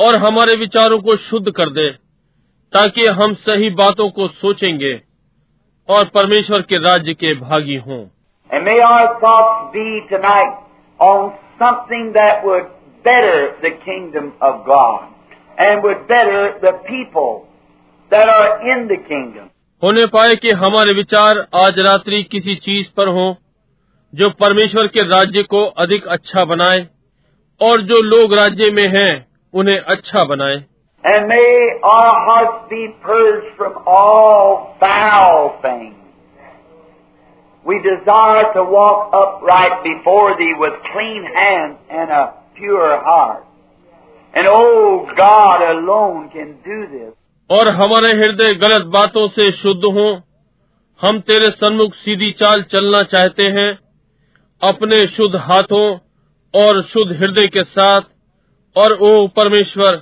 और 0.00 0.16
हमारे 0.16 0.56
विचारों 0.56 0.98
को 0.98 1.16
शुद्ध 1.22 1.50
कर 1.50 1.70
दे 1.70 1.88
ताकि 2.72 3.06
हम 3.16 3.34
सही 3.40 3.70
बातों 3.70 4.10
को 4.10 4.28
सोचेंगे 4.28 4.94
और 5.88 6.04
परमेश्वर 6.14 6.62
के 6.62 6.78
राज्य 6.78 7.14
के 7.14 7.34
भागी 7.40 7.76
हों 7.86 8.04
And 8.50 8.64
may 8.64 8.78
our 8.80 9.06
thoughts 9.20 9.72
be 9.72 9.86
tonight 10.10 10.54
on 11.00 11.32
something 11.58 12.12
that 12.12 12.44
would 12.44 12.66
better 13.04 13.38
the 13.62 13.72
kingdom 13.84 14.32
of 14.42 14.60
God 14.66 15.08
and 15.58 15.82
would 15.82 16.06
better 16.08 16.42
the 16.60 16.72
people 16.88 17.32
that 18.12 18.28
are 18.28 18.50
in 18.72 18.86
the 18.88 18.98
kingdom. 19.08 19.48
होने 19.82 20.06
पाए 20.06 20.34
कि 20.34 20.50
हमारे 20.58 20.92
विचार 20.94 21.46
आज 21.54 21.78
रात्रि 21.78 22.22
किसी 22.32 22.54
चीज़ 22.66 22.86
पर 22.96 23.08
हों 23.08 23.32
जो 24.12 24.30
परमेश्वर 24.40 24.86
के 24.86 25.02
राज्य 25.08 25.42
को 25.42 25.64
अधिक 25.84 26.06
अच्छा 26.08 26.44
बनाए 26.44 26.86
और 27.60 27.82
जो 27.82 28.00
लोग 28.02 28.34
राज्य 28.34 28.70
में 28.70 28.86
हैं 28.88 29.12
उन्हें 29.54 29.78
अच्छा 29.78 30.24
बनाए 30.24 30.64
And 31.03 31.27
may 31.27 31.79
our 31.81 32.13
hearts 32.27 32.69
be 32.69 32.87
purged 33.01 33.55
from 33.57 33.73
all 33.85 34.75
foul 34.79 35.59
things. 35.61 35.95
We 37.65 37.79
desire 37.79 38.53
to 38.53 38.63
walk 38.63 39.13
upright 39.13 39.83
before 39.83 40.37
Thee 40.37 40.55
with 40.57 40.73
clean 40.91 41.23
hands 41.23 41.77
and 41.89 42.09
a 42.09 42.33
pure 42.55 43.01
heart. 43.03 43.45
And 44.33 44.47
oh, 44.47 45.07
God 45.15 45.61
alone 45.61 46.29
can 46.29 46.57
do 46.63 46.79
this. 46.87 47.13
और 47.49 47.67
हमारे 47.73 48.11
हृदय 48.13 48.53
गलत 48.53 48.85
बातों 48.93 49.27
से 49.27 49.51
शुद्ध 49.51 49.83
हों 49.93 50.09
हम 51.01 51.19
तेरे 51.19 51.51
सन्मुख 51.51 51.93
सीधी 51.95 52.31
चाल 52.41 52.61
चलना 52.71 53.01
चाहते 53.13 53.45
हैं 53.55 53.69
अपने 54.61 55.01
शुद्ध 55.07 55.35
हाथों 55.41 55.87
और 56.53 56.81
शुद्ध 56.83 57.11
हृदय 57.21 57.47
के 57.53 57.63
साथ 57.63 58.01
और 58.75 58.97
ओ 59.01 59.11
परमेश्वर 59.35 60.01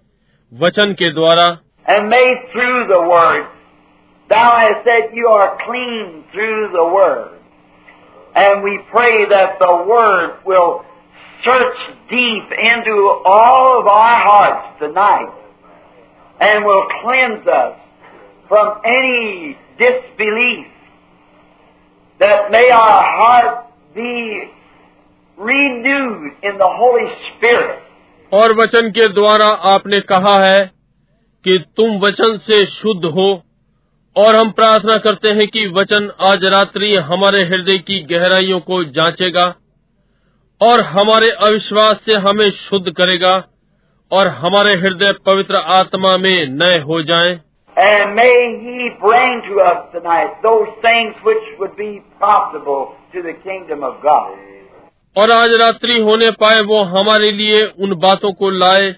वचन 0.62 0.92
के 1.00 1.12
द्वारा 1.14 1.46
And 1.88 2.08
may 2.08 2.34
through 2.52 2.88
the 2.88 3.00
Word, 3.00 3.46
Thou 4.28 4.56
hast 4.58 4.84
said 4.84 5.14
you 5.14 5.28
are 5.28 5.56
clean 5.64 6.24
through 6.32 6.70
the 6.72 6.84
Word. 6.84 7.38
And 8.34 8.62
we 8.62 8.80
pray 8.90 9.24
that 9.30 9.58
the 9.60 9.84
Word 9.88 10.38
will 10.44 10.84
search 11.44 11.76
deep 12.10 12.46
into 12.50 13.22
all 13.24 13.80
of 13.80 13.86
our 13.86 14.16
hearts 14.16 14.80
tonight 14.80 15.32
and 16.40 16.64
will 16.64 16.86
cleanse 17.02 17.46
us 17.46 17.78
from 18.48 18.80
any 18.84 19.56
disbelief 19.78 20.66
that 22.18 22.50
may 22.50 22.68
our 22.70 23.02
heart 23.16 23.66
be 23.94 24.50
renewed 25.36 26.32
in 26.42 26.58
the 26.58 26.68
Holy 26.68 27.06
Spirit. 27.36 27.82
और 28.33 28.53
वचन 28.53 28.89
के 28.89 29.07
द्वारा 29.07 29.47
आपने 29.47 29.99
कहा 29.99 30.45
है 30.45 30.71
कि 31.43 31.65
तुम 31.77 31.99
वचन 31.99 32.37
से 32.37 32.65
शुद्ध 32.65 33.05
हो, 33.05 33.43
और 34.17 34.35
हम 34.35 34.51
प्रार्थना 34.51 34.97
करते 34.97 35.29
हैं 35.29 35.47
कि 35.47 35.67
वचन 35.67 36.11
आज 36.31 36.45
रात्रि 36.45 36.95
हमारे 36.95 37.43
हृदय 37.43 37.77
की 37.77 38.03
गहराइयों 38.03 38.59
को 38.59 38.83
जांचेगा, 38.83 39.55
और 40.61 40.81
हमारे 40.81 41.31
अविश्वास 41.31 41.97
से 42.05 42.13
हमें 42.13 42.51
शुद्ध 42.51 42.91
करेगा, 42.91 43.43
और 44.11 44.27
हमारे 44.27 44.75
हृदय 44.75 45.13
पवित्र 45.25 45.55
आत्मा 45.55 46.17
में 46.17 46.47
नए 46.47 46.79
हो 46.79 47.01
जाएँ 47.01 47.39
And 47.77 48.15
may 48.17 48.33
He 48.61 48.89
bring 49.01 49.41
to 49.49 49.59
us 49.65 49.79
tonight 49.95 50.31
those 50.43 50.69
things 50.85 51.15
which 51.25 51.45
would 51.59 51.75
be 51.77 52.01
to 53.13 53.21
the 53.21 53.33
kingdom 53.33 53.83
of 53.83 53.93
God. 54.03 54.50
और 55.15 55.31
आज 55.31 55.53
रात्रि 55.61 55.99
होने 56.01 56.29
पाए 56.41 56.61
वो 56.63 56.81
हमारे 56.91 57.31
लिए 57.31 57.63
उन 57.79 57.93
बातों 57.99 58.31
को 58.33 58.49
लाए 58.49 58.91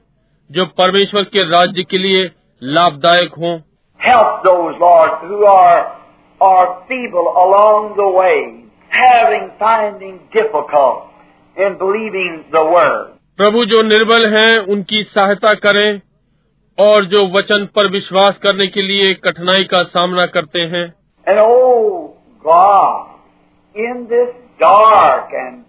जो 0.50 0.65
परमेश्वर 0.77 1.24
के 1.34 1.43
राज्य 1.50 1.84
के 1.84 1.98
लिए 1.98 2.29
लाभदायक 2.62 3.34
हों 3.38 3.60
Help 4.00 4.43
those, 4.43 4.79
Lord, 4.79 5.12
who 5.24 5.38
are, 5.46 5.82
are 6.41 6.67
feeble 6.88 7.27
along 7.43 7.86
the 7.96 8.08
way, 8.15 8.39
having, 8.91 9.46
finding 9.62 10.17
difficult 10.34 11.05
in 11.58 11.77
believing 11.77 12.34
the 12.51 12.63
Word. 12.67 13.05
प्रभु 13.39 13.65
जो 13.65 13.82
निर्बल 13.84 14.25
हैं 14.34 14.58
उनकी 14.74 15.03
सहायता 15.13 15.53
करें 15.65 16.01
और 16.77 17.05
जो 17.05 17.25
वचन 17.38 17.65
पर 17.75 17.91
विश्वास 17.91 18.38
करने 18.43 18.67
के 18.67 18.82
लिए 18.82 19.13
कठिनाई 19.24 19.63
का 19.74 19.84
सामना 19.96 20.25
करते 20.36 20.70
हैं 20.75 20.86
And 21.27 21.39
oh 21.39 22.15
God, 22.46 23.08
in 23.75 24.08
this 24.08 24.34
dark 24.60 25.38
and 25.41 25.63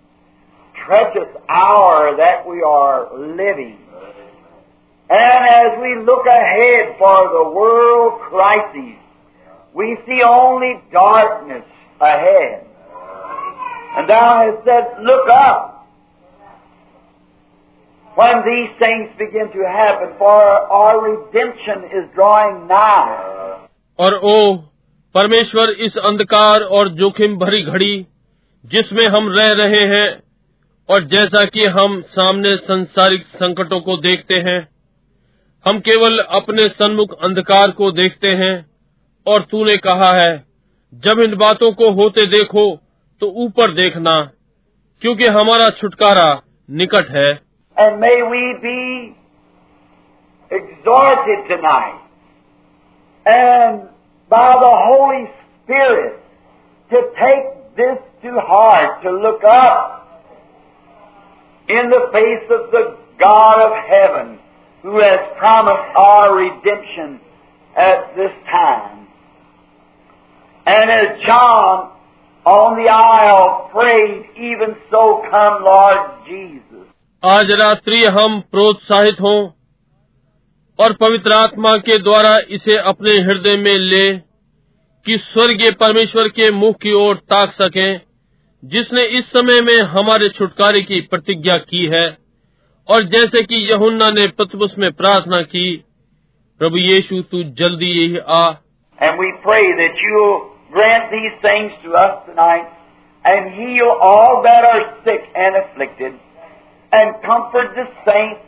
treacherous 0.85 1.35
hour 1.49 2.15
that 2.17 2.47
we 2.47 2.61
are 2.61 3.17
living, 3.17 3.77
and 5.09 5.41
as 5.49 5.79
we 5.81 5.97
look 6.05 6.25
ahead 6.27 6.95
for 6.99 7.17
the 7.35 7.49
world 7.49 8.21
crisis, 8.29 8.97
we 9.73 9.97
see 10.05 10.21
only 10.23 10.81
darkness 10.91 11.65
ahead. 11.99 12.65
And 13.97 14.09
thou 14.09 14.27
hast 14.45 14.65
said, 14.65 15.03
look 15.03 15.27
up 15.29 15.87
when 18.15 18.43
these 18.45 18.69
things 18.79 19.09
begin 19.17 19.51
to 19.51 19.61
happen, 19.67 20.13
for 20.17 20.43
our 20.79 21.01
redemption 21.01 21.85
is 21.85 22.05
drawing 22.15 22.67
nigh. 22.67 23.39
और 23.99 24.13
ओ 24.23 24.55
परमेश्वर 25.15 25.69
इस 25.85 25.97
अंधकार 25.97 26.61
और 26.61 26.89
जोखिम 26.89 27.37
भरी 27.37 27.61
घड़ी 27.63 27.95
जिसमें 28.65 29.07
हम 29.07 29.29
रह 29.37 29.53
रहे 29.61 29.83
हैं 29.93 30.07
और 30.88 31.04
जैसा 31.04 31.44
कि 31.44 31.64
हम 31.66 32.00
सामने 32.02 32.56
संसारिक 32.56 33.22
संकटों 33.22 33.80
को 33.80 33.96
देखते 33.96 34.34
हैं, 34.34 34.68
हम 35.66 35.78
केवल 35.80 36.18
अपने 36.18 36.64
सन्मुख 36.64 37.12
अंधकार 37.24 37.70
को 37.70 37.90
देखते 37.92 38.28
हैं, 38.28 38.66
और 39.26 39.42
तूने 39.42 39.76
कहा 39.76 40.10
है, 40.12 40.44
जब 40.94 41.20
इन 41.20 41.34
बातों 41.34 41.72
को 41.72 41.90
होते 41.90 42.26
देखो 42.26 42.80
तो 43.20 43.26
ऊपर 43.44 43.72
देखना, 43.74 44.30
क्योंकि 45.02 45.26
हमारा 45.28 45.70
छुटकारा 45.70 46.42
निकट 46.70 47.10
है। 47.10 47.40
And 47.76 47.98
may 48.00 48.16
we 48.22 48.42
be 48.62 48.78
exhorted 50.50 51.48
tonight 51.48 52.00
in 61.68 61.90
the 61.90 62.08
face 62.12 62.50
of 62.50 62.70
the 62.70 62.96
God 63.18 63.60
of 63.66 63.72
heaven 63.88 64.38
who 64.84 65.00
has 65.00 65.20
promised 65.38 65.96
our 65.96 66.36
redemption 66.36 67.20
at 67.76 68.14
this 68.16 68.32
time. 68.50 69.06
And 70.66 70.90
as 70.90 71.20
John 71.26 71.90
on 72.46 72.76
the 72.76 72.90
isle 72.90 73.70
prayed, 73.72 74.24
even 74.36 74.76
so 74.90 75.22
come 75.30 75.64
Lord 75.64 76.28
Jesus. 76.28 76.84
आज 77.22 77.50
रात्रि 77.60 78.04
हम 78.14 78.40
प्रोत्साहित 78.50 79.20
हों 79.20 79.40
और 80.78 80.92
पवित्र 80.92 81.32
आत्मा 81.32 81.76
के 81.88 81.98
द्वारा 81.98 82.34
इसे 82.50 82.76
अपने 82.90 83.12
हृदय 83.22 83.56
में 83.56 83.76
ले 83.78 84.06
कि 85.06 85.16
स्वर्गीय 85.18 85.70
परमेश्वर 85.80 86.28
के 86.28 86.50
मुख 86.50 86.76
की 86.76 86.92
ओर 86.92 87.16
ताक 87.32 87.52
सकें 87.52 88.00
जिसने 88.64 89.02
इस 89.18 89.24
समय 89.26 89.60
में 89.60 89.80
हमारे 89.88 90.28
छुटकारे 90.28 90.80
की 90.82 91.00
प्रतिज्ञा 91.00 91.56
की 91.64 91.84
है 91.86 92.06
और 92.88 93.04
जैसे 93.08 93.42
कि 93.42 93.56
यहुन्ना 93.70 94.10
ने 94.10 94.26
पतबुस 94.38 94.74
में 94.78 94.90
प्रार्थना 94.92 95.40
की 95.42 95.64
प्रभु 96.60 96.76
यीशु 96.76 97.20
तू 97.22 97.42
जल्दी 97.58 97.90
यही 97.90 98.18
आ 98.28 98.44
And 98.98 99.18
we 99.18 99.28
pray 99.42 99.64
that 99.78 100.00
you'll 100.02 100.36
grant 100.70 101.10
these 101.10 101.34
things 101.42 101.72
to 101.82 101.94
us 101.94 102.14
tonight 102.26 102.68
and 103.24 103.50
heal 103.54 103.90
all 104.02 104.42
that 104.42 104.64
are 104.64 104.84
sick 105.04 105.26
and 105.36 105.56
afflicted 105.56 106.14
and 106.92 107.14
comfort 107.22 107.74
the 107.74 107.86
saints, 108.06 108.40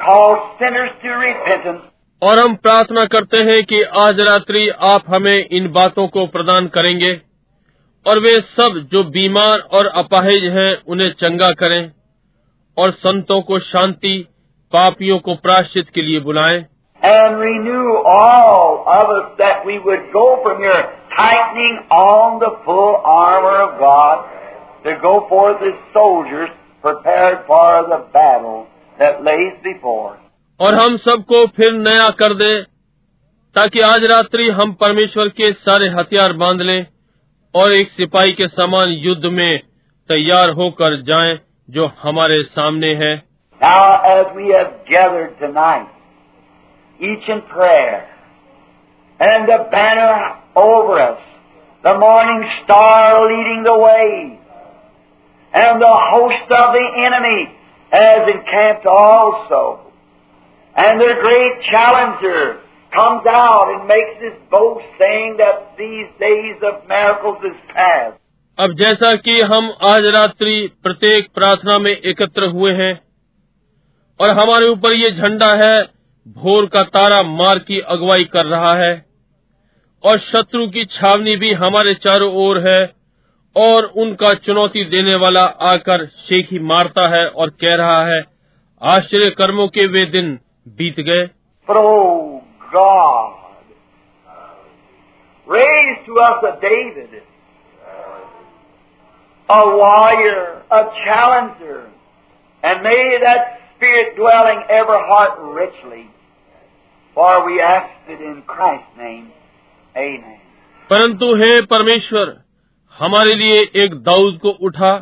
call 0.00 0.36
sinners 0.58 0.92
to 1.02 1.16
repentance, 1.16 1.82
और 2.22 2.40
हम 2.40 2.54
प्रार्थना 2.54 3.04
करते 3.06 3.42
हैं 3.44 3.62
कि 3.64 3.82
आज 3.98 4.20
रात्रि 4.20 4.68
आप 4.88 5.04
हमें 5.08 5.48
इन 5.50 5.68
बातों 5.72 6.06
को 6.08 6.26
प्रदान 6.26 6.66
करेंगे 6.68 7.12
और 8.06 8.18
वे 8.18 8.34
सब 8.50 8.78
जो 8.92 9.02
बीमार 9.10 9.58
और 9.78 9.86
अपाहिज 9.96 10.44
हैं 10.52 10.70
उन्हें 10.88 11.10
चंगा 11.12 11.48
करें 11.54 11.90
और 12.76 12.90
संतों 12.98 13.40
को 13.42 13.58
शांति 13.60 14.16
पापियों 14.72 15.18
को 15.18 15.34
प्राश्चित 15.34 15.88
के 15.88 16.02
लिए 16.02 16.20
बुलाएँ 16.20 16.64
and 17.02 17.38
renew 17.38 17.92
all 18.06 18.84
of 18.86 19.10
us 19.10 19.28
that 19.36 19.62
we 19.66 19.76
would 19.78 20.02
go 20.12 20.24
from 20.42 20.58
here 20.58 20.80
tightening 21.12 21.78
on 21.90 22.38
the 22.38 22.50
full 22.64 22.96
armor 23.12 23.54
of 23.58 23.78
God 23.78 24.26
to 24.84 24.96
go 25.02 25.14
forth 25.28 25.62
as 25.62 25.78
soldiers 25.94 26.50
prepared 26.84 27.38
for 27.46 27.68
the 27.88 28.00
battle 28.12 28.66
that 28.98 29.24
lays 29.24 29.56
before. 29.64 30.10
us. 30.10 30.18
और 30.60 30.74
हम 30.74 30.96
सबको 30.96 31.46
फिर 31.56 31.72
नया 31.72 32.08
कर 32.20 32.34
दे 32.34 32.52
ताकि 33.56 33.80
आज 33.80 34.04
रात्रि 34.04 34.48
हम 34.50 34.72
परमेश्वर 34.80 35.28
के 35.28 35.52
सारे 35.52 35.88
हथियार 35.88 36.32
बाँध 36.32 36.62
लें 36.62 36.86
और 37.53 37.75
एक 37.75 37.89
सिपाही 37.89 38.33
के 38.33 38.47
समान 38.47 38.89
युद्ध 39.03 39.25
में 39.25 39.59
तैयार 40.09 40.49
होकर 40.59 41.01
जाएं 41.01 41.37
जो 41.69 41.91
हमारे 42.01 42.43
सामने 42.57 42.93
है 43.03 43.13
Now, 43.61 44.01
as 44.07 44.25
we 44.35 44.49
have 44.53 44.71
gathered 44.89 45.37
tonight, 45.39 45.87
each 46.99 47.29
in 47.29 47.41
prayer, 47.51 48.01
and 49.19 49.47
the 49.47 49.59
banner 49.71 50.35
over 50.55 50.99
us, 50.99 51.21
the 51.83 51.93
morning 51.97 52.43
star 52.63 53.23
leading 53.29 53.63
the 53.63 53.77
way, 53.77 54.39
and 55.53 55.81
the 55.81 55.95
host 56.11 56.51
of 56.51 56.73
the 56.73 56.85
enemy 57.05 57.47
has 57.91 58.27
encamped 58.35 58.85
also, 58.85 59.79
and 60.75 60.99
the 60.99 61.13
great 61.21 61.63
challenger 61.71 62.59
comes 62.92 63.26
out 63.26 63.70
and 63.70 63.86
makes 63.88 64.16
his 64.20 64.36
boast 64.50 64.86
saying 64.98 65.36
that 65.38 65.76
these 65.76 66.08
days 66.20 66.58
of 66.62 66.88
miracles 66.88 67.44
is 67.44 67.56
past. 67.68 68.16
अब 68.58 68.72
जैसा 68.74 69.12
कि 69.18 69.40
हम 69.50 69.68
आज 69.90 70.06
रात्रि 70.14 70.56
प्रत्येक 70.82 71.28
प्रार्थना 71.34 71.78
में 71.78 71.90
एकत्र 71.90 72.48
हुए 72.50 72.72
हैं 72.72 72.92
और 74.20 74.30
हमारे 74.30 74.68
ऊपर 74.68 74.92
ये 74.92 75.10
झंडा 75.12 75.52
है 75.56 75.76
भोर 76.36 76.66
का 76.66 76.82
तारा 76.90 77.22
मार 77.28 77.58
की 77.68 77.78
अगुवाई 77.88 78.24
कर 78.24 78.46
रहा 78.46 78.74
है 78.74 78.92
और 80.04 80.18
शत्रु 80.20 80.66
की 80.68 80.84
छावनी 80.90 81.36
भी 81.36 81.52
हमारे 81.54 81.94
चारों 82.00 82.32
ओर 82.42 82.58
है 82.66 82.80
और 83.56 83.84
उनका 83.98 84.32
चुनौती 84.40 84.84
देने 84.90 85.14
वाला 85.14 85.44
आकर 85.68 86.06
शेखी 86.26 86.58
मारता 86.66 87.08
है 87.08 87.26
और 87.26 87.50
कह 87.60 87.74
रहा 87.74 88.04
है 88.06 88.20
आश्चर्य 88.82 89.30
कर्मों 89.38 89.68
के 89.68 89.86
वे 89.86 90.04
दिन 90.10 90.38
बीत 90.76 91.00
गए 91.00 91.26
oh 91.68 92.40
God, 92.72 93.36
raise 95.46 96.06
to 96.06 96.18
us 96.18 96.44
a 96.44 96.60
David, 96.60 97.22
a 99.48 99.62
warrior, 99.76 100.62
a 100.70 100.82
challenger, 101.04 101.90
and 102.62 102.82
may 102.82 103.18
that 103.22 103.60
Spirit 103.76 104.14
dwell 104.16 104.46
in 104.46 104.60
every 104.68 105.00
heart 105.08 105.38
richly. 105.40 106.10
For 107.14 107.46
we 107.46 107.60
ask 107.60 107.88
it 108.08 108.20
in 108.20 108.42
Christ's 108.46 108.96
name. 108.98 109.32
Amen. 109.96 110.38
परंतु 110.90 111.26
हे 111.36 111.60
परमेश्वर 111.66 112.44
हमारे 112.98 113.34
लिए 113.34 113.60
एक 113.84 113.94
दाऊद 114.02 114.38
को 114.42 114.50
उठा 114.66 114.92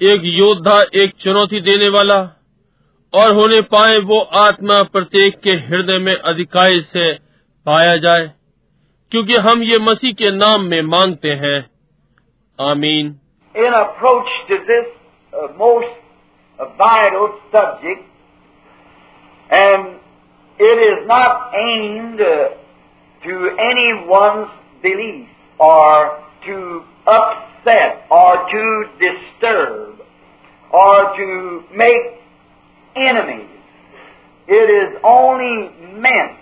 एक 0.00 0.22
योद्धा 0.24 0.78
एक 0.94 1.14
चुनौती 1.20 1.60
देने 1.60 1.88
वाला 1.88 2.33
और 3.14 3.32
होने 3.34 3.60
पाए 3.72 3.98
वो 4.04 4.20
आत्मा 4.38 4.82
प्रत्येक 4.92 5.34
के 5.40 5.50
हृदय 5.66 5.98
में 5.98 6.14
अधिकारी 6.14 6.80
से 6.84 7.12
पाया 7.66 7.96
जाए, 7.98 8.24
क्योंकि 9.12 9.36
हम 9.42 9.62
ये 9.62 9.78
मसीह 9.80 10.12
के 10.14 10.30
नाम 10.36 10.64
में 10.64 10.82
मांगते 10.84 11.32
हैं। 11.42 11.58
आमीन। 12.58 13.06
In 13.54 13.72
approach 13.74 14.28
most 15.58 16.02
viral 16.80 17.26
subject 17.52 18.04
and 19.50 19.86
it 20.60 20.78
is 20.80 20.98
not 21.06 21.54
and 21.54 22.18
to 23.22 23.46
anyone 24.08 24.42
believe 24.84 25.64
or 25.64 26.06
to 26.46 26.56
upset 27.12 28.12
or 28.12 28.36
to 28.50 28.64
disturb 29.00 30.04
or 30.70 31.16
to 31.16 31.26
make 31.78 32.12
enemies. 32.96 33.50
It 34.48 34.68
is 34.72 34.98
only 35.02 35.70
meant 35.94 36.38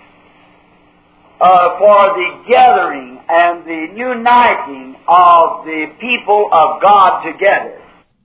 uh, 1.41 1.79
for 1.79 2.01
the 2.15 2.29
gathering 2.49 3.19
and 3.29 3.65
the 3.65 3.87
uniting 3.97 4.97
of 5.09 5.65
the 5.65 5.87
people 6.01 6.51
of 6.53 6.83
God 6.83 7.25
together. 7.25 7.79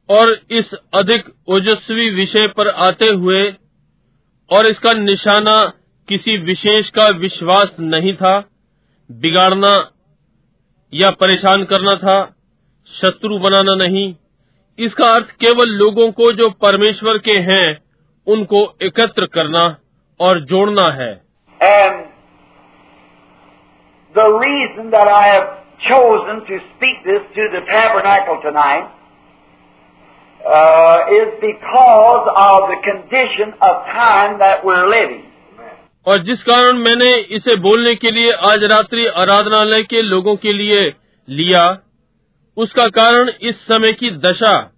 और 0.10 0.30
इस 0.52 0.74
अधिक 0.96 1.26
ओजस्वी 1.50 2.10
विषय 2.16 2.48
पर 2.58 2.68
आते 2.84 3.08
हुए 3.13 3.42
और 4.52 4.68
इसका 4.68 4.94
निशाना 4.94 5.56
किसी 6.10 6.38
विशेष 6.44 6.90
का 6.90 7.08
विश्वास 7.18 7.76
नहीं 7.80 8.13
था 8.16 8.38
बिगाड़ना 9.10 9.74
या 10.94 11.10
परेशान 11.22 11.63
करना 11.63 11.96
था 11.96 12.20
शत्रु 12.92 13.40
बनाना 13.40 13.76
नहीं 13.84 14.08
इसका 14.80 15.10
अर्थ 15.16 15.32
केवल 15.44 15.70
लोगों 15.78 16.12
को 16.12 16.32
जो 16.34 16.50
परमेश्वर 16.62 17.18
के 17.28 17.38
हैं 17.50 17.87
उनको 18.28 18.78
एकत्र 18.82 19.26
करना 19.26 19.78
और 20.20 20.40
जोड़ना 20.40 20.92
है। 20.92 21.22
और 36.08 36.24
जिस 36.24 36.44
कारण 36.44 36.74
मैंने 36.74 37.18
इसे 37.18 37.56
बोलने 37.56 37.96
के 37.96 38.12
लिए 38.12 38.32
आज 38.32 38.63
रात्रि 38.63 39.08
आराधनालय 39.08 39.84
के 39.84 40.02
लोगों 40.02 40.36
के 40.36 40.54
लिए 40.54 40.94
लिया 41.30 41.78
उसका 42.58 42.88
कारण 42.88 43.30
इस 43.42 43.68
समय 43.68 43.94
की 43.94 44.12
दशा 44.12 44.72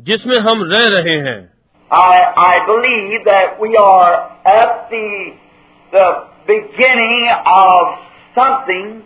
जिसमें 0.00 0.38
हम 0.38 0.62
रह 0.64 1.00
रहे 1.00 1.18
हैं। 1.18 1.55
I, 1.91 2.17
I 2.37 2.65
believe 2.65 3.25
that 3.25 3.59
we 3.59 3.75
are 3.75 4.13
at 4.45 4.89
the, 4.89 5.33
the 5.91 6.07
beginning 6.47 7.27
of 7.45 7.81
something 8.33 9.03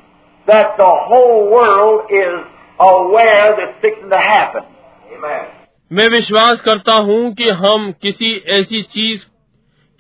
that 0.47 0.77
the 0.77 0.91
whole 1.09 1.49
world 1.51 2.11
is 2.11 2.45
aware 2.79 3.55
that's 3.57 3.81
fixing 3.81 4.09
to 4.09 4.17
happen. 4.17 4.63
Amen. 5.11 5.45
मैं 5.91 6.07
विश्वास 6.09 6.61
करता 6.65 6.93
हूं 7.07 7.31
कि 7.39 7.49
हम 7.63 7.91
किसी 8.01 8.35
ऐसी 8.53 8.81
चीज 8.93 9.25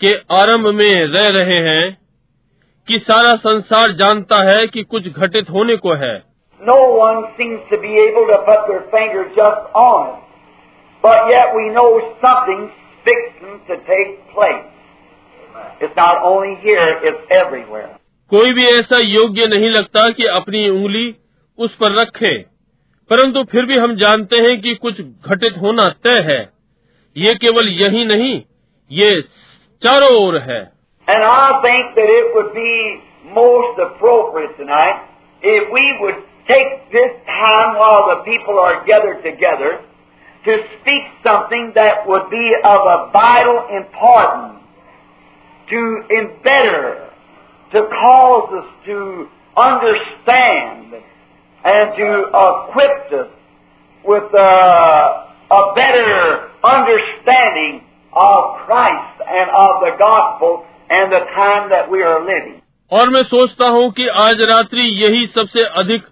के 0.01 0.13
आरंभ 0.35 0.67
में 0.75 1.05
रह 1.15 1.27
रहे 1.37 1.57
हैं 1.67 1.97
कि 2.87 2.99
सारा 2.99 3.35
संसार 3.43 3.91
जानता 4.01 4.41
है 4.49 4.65
कि 4.67 4.83
कुछ 4.93 5.07
घटित 5.07 5.49
होने 5.49 5.75
को 5.85 5.95
है 6.03 6.15
No 6.61 6.77
one 6.97 7.23
seems 7.37 7.61
to 7.71 7.77
be 7.77 7.97
able 8.01 8.27
to 8.27 8.37
put 8.45 8.67
their 8.67 8.83
finger 8.91 9.25
just 9.37 9.73
on 9.85 10.07
it. 10.11 10.18
But 11.02 11.30
yet 11.30 11.54
we 11.56 11.68
know 11.70 11.88
something's 12.22 12.72
fixing 13.04 13.56
to 13.68 13.76
take 13.86 14.10
place. 14.34 14.66
It's 15.80 15.96
not 15.96 16.22
only 16.22 16.56
here, 16.62 16.88
it's 17.02 17.24
everywhere. 17.40 17.88
कोई 18.32 18.52
भी 18.56 18.66
ऐसा 18.72 18.98
योग्य 19.04 19.46
नहीं 19.54 19.70
लगता 19.70 20.08
कि 20.18 20.26
अपनी 20.38 20.68
उंगली 20.70 21.06
उस 21.58 21.74
पर 21.80 22.00
रखे 22.00 22.34
परंतु 23.10 23.42
फिर 23.52 23.64
भी 23.66 23.78
हम 23.78 23.94
जानते 24.02 24.40
हैं 24.46 24.60
कि 24.60 24.74
कुछ 24.84 25.00
घटित 25.00 25.56
होना 25.62 25.88
तय 26.06 26.20
है 26.28 26.40
ये 27.16 27.34
केवल 27.44 27.68
यही 27.80 28.04
नहीं 28.12 28.34
ये 28.90 29.10
चारों 29.82 30.12
ओर 30.18 30.38
है 30.50 30.60
And 31.08 31.24
I 31.28 31.46
think 31.64 31.94
that 31.96 32.10
it 32.16 32.26
would 32.34 32.52
be 32.54 32.72
most 33.36 33.80
appropriate 33.86 34.52
tonight 34.58 35.00
if 35.42 35.72
we 35.76 35.84
would 36.02 36.20
take 36.50 36.76
this 36.92 37.16
time 37.30 37.74
while 37.80 38.04
the 38.10 38.18
people 38.28 38.60
are 38.66 38.76
gathered 38.90 39.22
together 39.24 39.72
to 40.45 40.57
speak 40.79 41.03
something 41.25 41.71
that 41.75 42.07
would 42.07 42.29
be 42.29 42.51
of 42.63 42.79
a 42.85 43.09
vital 43.11 43.65
importance 43.75 44.61
to 45.69 45.81
embetter, 46.11 47.09
to 47.73 47.79
cause 47.89 48.49
us 48.53 48.69
to 48.85 49.27
understand 49.57 51.01
and 51.65 51.85
to 51.97 52.09
equip 52.29 53.13
us 53.13 53.31
with 54.05 54.29
a, 54.37 54.51
a 55.49 55.73
better 55.75 56.49
understanding 56.63 57.81
of 58.13 58.41
Christ 58.65 59.17
and 59.27 59.49
of 59.49 59.81
the 59.81 59.97
gospel 59.97 60.63
and 60.89 61.11
the 61.11 61.25
time 61.33 61.69
that 61.69 61.89
we 61.89 62.03
are 62.03 62.19
living. 62.21 62.61
और 62.91 63.09
मैं 63.09 63.23
सोचता 63.23 63.67
हूं 63.71 63.89
कि 63.91 64.07
आज 64.23 64.41
रात्रि 64.49 64.81
यही 65.03 65.25
सबसे 65.27 65.63
अधिक 65.81 66.03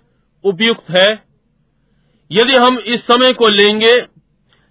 उपयुक्त 0.44 0.90
है 0.92 1.10
यदि 2.32 2.56
हम 2.56 2.78
इस 2.96 3.06
समय 3.08 3.34
को 3.34 3.48
लेंगे 3.48 3.94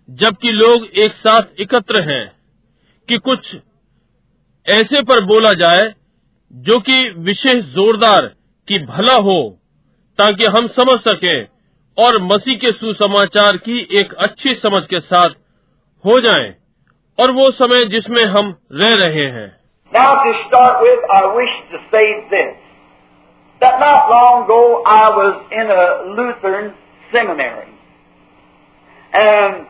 जबकि 0.10 0.52
लोग 0.52 0.86
एक 0.98 1.12
साथ 1.14 1.62
एकत्र 1.62 2.02
हैं 2.10 2.26
कि 3.10 3.18
कुछ 3.18 3.56
ऐसे 4.68 5.02
पर 5.02 5.24
बोला 5.26 5.54
जाए 5.54 5.94
जो 6.54 6.80
कि 6.80 6.98
विशेष 7.20 7.64
जोरदार 7.76 8.26
की 8.68 8.80
भला 8.86 9.16
हो 9.22 9.40
ताकि 10.20 10.46
हम 10.56 10.68
समझ 10.78 11.00
सकें 11.00 11.48
और 11.98 12.22
मसीह 12.22 12.58
के 12.58 12.72
सुसमाचार 12.72 13.58
की 13.58 13.80
एक 14.00 14.14
अच्छी 14.28 14.54
समझ 14.56 14.86
के 14.88 15.00
साथ 15.00 15.36
हो 16.06 16.20
जाएँ 16.22 16.54
और 17.18 17.32
वो 17.32 17.50
समय 17.52 17.86
जिसमें 17.86 18.24
हम 18.28 18.56
रह 18.74 18.96
रहे 19.04 19.30
हैं 19.38 19.48
Now 19.92 20.10
to 20.24 20.32
start 20.40 20.82
with, 20.82 21.04
I 21.12 21.20
wish 21.36 21.52
to 21.72 21.78
say 21.92 22.06
this. 22.32 22.56
That 23.62 23.80
not 23.80 24.10
long 24.10 24.42
ago 24.44 24.58
I 24.86 25.06
was 25.18 25.36
in 25.52 25.72
a 25.76 25.86
Lutheran 26.18 26.66
seminary. 27.12 27.72
And 29.14 29.66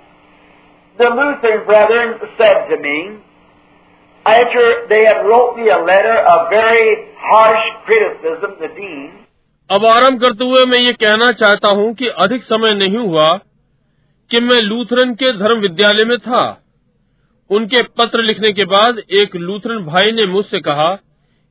the 0.99 1.10
Lutheran 1.10 1.65
brethren 1.65 2.19
said 2.38 2.67
to 2.69 2.77
me, 2.77 3.19
after 4.25 4.88
they 4.89 5.05
had 5.05 5.25
wrote 5.25 5.55
me 5.55 5.69
a 5.69 5.79
letter 5.79 6.17
of 6.33 6.49
very 6.49 6.89
harsh 7.17 7.65
criticism, 7.86 8.60
the 8.60 8.69
dean, 8.75 9.10
अब 9.69 9.86
आरंभ 9.86 10.21
करते 10.21 10.45
हुए 10.45 10.65
मैं 10.65 10.77
ये 10.79 10.91
कहना 10.93 11.31
चाहता 11.39 11.69
हूँ 11.77 11.93
कि 11.93 12.07
अधिक 12.25 12.43
समय 12.43 12.73
नहीं 12.75 12.97
हुआ 12.97 13.27
कि 14.31 14.39
मैं 14.39 14.62
लूथरन 14.62 15.13
के 15.13 15.31
धर्म 15.39 15.60
विद्यालय 15.62 16.05
में 16.05 16.17
था 16.27 16.43
उनके 17.49 17.81
पत्र 17.99 18.21
लिखने 18.21 18.51
के 18.51 18.65
बाद 18.65 19.01
एक 19.21 19.36
लूथरन 19.36 19.83
भाई 19.86 20.12
ने 20.12 20.25
मुझसे 20.27 20.60
कहा 20.60 20.88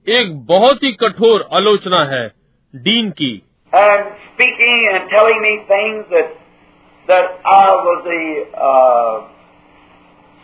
एक 0.06 0.34
बहुत 0.46 0.82
ही 0.84 0.92
कठोर 1.02 1.48
आलोचना 1.60 2.02
है 2.14 2.26
डीन 2.74 3.10
की 3.20 3.32
and 3.72 4.10
speaking 4.26 4.82
and 4.90 5.08
telling 5.10 5.40
me 5.42 5.54
things 5.70 6.04
that 6.10 6.34
that 7.08 7.40
I 7.54 7.64
was 7.86 8.06
a 8.16 8.22
uh, 8.68 9.35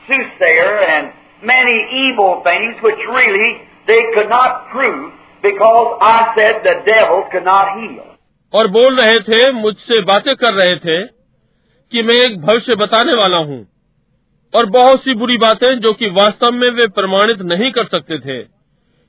soothsayer 0.09 0.73
and 0.95 1.12
many 1.45 1.77
evil 2.03 2.43
things 2.45 2.83
which 2.83 3.03
really 3.11 3.51
they 3.87 4.01
could 4.15 4.31
not 4.31 4.69
prove 4.71 5.12
because 5.43 5.99
I 6.03 6.17
said 6.37 6.62
the 6.62 6.77
devil 6.87 7.25
could 7.33 7.45
not 7.45 7.77
heal. 7.79 8.05
और 8.53 8.67
बोल 8.71 8.97
रहे 9.01 9.19
थे 9.27 9.41
मुझसे 9.53 10.01
बातें 10.05 10.35
कर 10.37 10.53
रहे 10.55 10.75
थे 10.79 11.03
कि 11.93 12.03
मैं 12.03 12.15
एक 12.17 12.41
भविष्य 12.41 12.75
बताने 12.77 13.15
वाला 13.15 13.37
हूँ 13.51 13.61
और 14.53 14.67
बहुत 14.71 15.05
सी 15.05 15.15
बुरी 15.15 15.37
बातें 15.38 15.69
जो 15.81 15.93
कि 15.93 16.11
वास्तव 16.17 16.51
में 16.53 16.71
वे 16.71 16.87
प्रमाणित 16.99 17.43
नहीं 17.53 17.71
कर 17.73 17.87
सकते 17.87 18.19
थे 18.19 18.43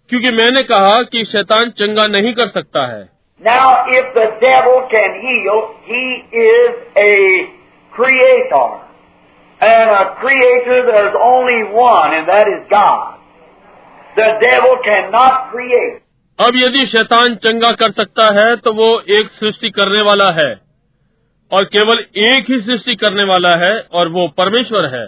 क्योंकि 0.09 0.31
मैंने 0.37 0.63
कहा 0.63 1.01
कि 1.11 1.23
शैतान 1.25 1.69
चंगा 1.79 2.07
नहीं 2.07 2.33
कर 2.33 2.47
सकता 2.49 2.85
है 2.87 3.03
Now, 3.41 3.85
if 3.89 4.13
the 4.15 4.25
devil 4.41 4.75
can 4.89 5.15
heal, 5.21 5.55
he 5.85 6.03
is 6.41 6.75
a 6.97 7.13
creator. 7.93 8.67
And 9.62 9.90
a 9.90 10.04
creator, 10.20 10.76
there's 10.86 11.14
only 11.20 11.62
one, 11.76 12.12
and 12.16 12.28
that 12.28 12.46
is 12.46 12.60
God. 12.70 13.14
The 14.16 14.28
devil 14.42 14.76
cannot 14.84 15.50
create. 15.52 15.96
अब 16.38 16.56
यदि 16.56 16.86
शैतान 16.86 17.34
चंगा 17.44 17.70
कर 17.78 17.90
सकता 17.92 18.26
है 18.34 18.56
तो 18.64 18.72
वो 18.72 18.88
एक 19.18 19.30
सृष्टि 19.38 19.70
करने 19.78 20.02
वाला 20.08 20.30
है 20.32 20.50
और 21.50 21.64
केवल 21.76 22.04
एक 22.24 22.50
ही 22.50 22.60
सृष्टि 22.60 22.94
करने 22.96 23.24
वाला 23.28 23.54
है 23.64 23.72
और 23.92 24.08
वो 24.16 24.26
परमेश्वर 24.38 24.86
है 24.94 25.06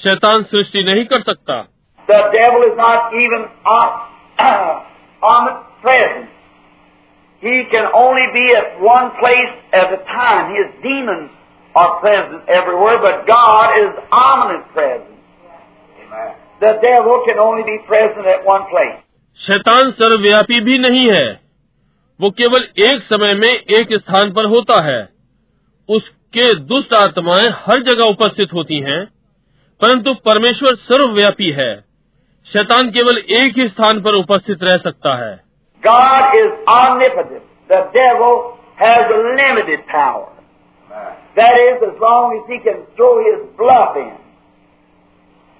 शैतान 0.00 0.42
सृष्टि 0.52 0.84
नहीं 0.84 1.04
कर 1.12 1.22
सकता 1.22 1.60
The 2.08 2.20
devil 2.34 2.62
is 2.68 2.76
not 2.78 3.12
even 3.24 3.42
om- 3.72 3.98
omnipresent. 5.22 6.28
He 7.42 7.56
can 7.74 7.86
only 7.94 8.26
be 8.32 8.46
at 8.56 8.80
one 8.86 9.10
place 9.20 9.52
at 9.72 9.92
a 9.92 10.00
time. 10.08 10.54
His 10.56 10.72
demons 10.82 11.30
are 11.75 11.91
present 12.03 12.39
everywhere, 12.57 12.97
but 12.97 13.15
God 13.25 13.77
is 13.77 13.91
omnipresent. 14.13 15.11
The 16.63 16.73
devil 16.83 17.17
can 17.27 17.39
only 17.39 17.63
be 17.63 17.77
present 17.91 18.27
at 18.35 18.45
one 18.47 18.63
place. 18.73 19.01
शैतान 19.37 19.91
सर्वव्यापी 19.91 20.59
भी 20.59 20.77
नहीं 20.77 21.11
है। 21.11 21.39
वो 22.21 22.29
केवल 22.29 22.67
एक 22.79 23.01
समय 23.01 23.33
में 23.33 23.49
एक 23.49 23.87
स्थान 23.93 24.31
पर 24.31 24.45
होता 24.45 24.81
है। 24.83 25.09
उसके 25.89 26.55
दुष्ट 26.55 26.93
आत्माएँ 26.93 27.49
हर 27.49 27.83
जगह 27.83 28.03
उपस्थित 28.03 28.53
होती 28.53 28.79
हैं, 28.79 29.05
परंतु 29.81 30.13
परमेश्वर 30.13 30.75
सर्वव्यापी 30.75 31.51
है। 31.51 31.85
शैतान 32.53 32.91
केवल 32.91 33.17
एक 33.17 33.57
ही 33.57 33.67
स्थान 33.67 34.01
पर 34.01 34.11
उपस्थित 34.11 34.63
रह 34.63 34.77
सकता 34.77 35.15
है। 35.15 35.43
God 35.87 36.35
is 36.35 36.65
omnipotent 36.69 37.41
the 37.71 37.91
devil 37.97 38.51
has 38.81 39.13
limited 39.41 39.79
power 39.79 40.34
That 41.36 41.54
is, 41.56 41.76
as 41.86 41.96
long 42.00 42.38
as 42.38 42.44
he 42.50 42.58
can 42.58 42.86
throw 42.96 43.22
his 43.22 43.46
bluff 43.56 43.96
in. 43.96 44.16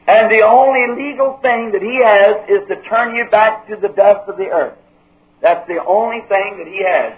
And 0.09 0.31
the 0.31 0.43
only 0.43 0.85
legal 0.99 1.39
thing 1.41 1.71
that 1.71 1.83
he 1.83 1.97
has 2.03 2.35
is 2.51 2.67
to 2.67 2.83
turn 2.89 3.15
you 3.15 3.27
back 3.31 3.69
to 3.69 3.77
the 3.77 3.89
dust 3.89 4.27
of 4.27 4.37
the 4.37 4.51
earth. 4.51 4.79
That's 5.41 5.67
the 5.69 5.79
only 5.87 6.21
thing 6.27 6.59
that 6.59 6.67
he 6.67 6.83
has. 6.83 7.15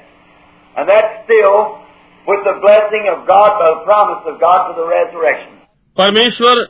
And 0.76 0.88
that's 0.88 1.24
still 1.24 1.80
with 2.28 2.44
the 2.44 2.56
blessing 2.60 3.08
of 3.08 3.26
God, 3.26 3.50
the 3.58 3.84
promise 3.84 4.22
of 4.26 4.40
God 4.40 4.60
for 4.68 4.74
the 4.80 4.86
resurrection. 4.86 5.58
परमेश्वर 5.96 6.64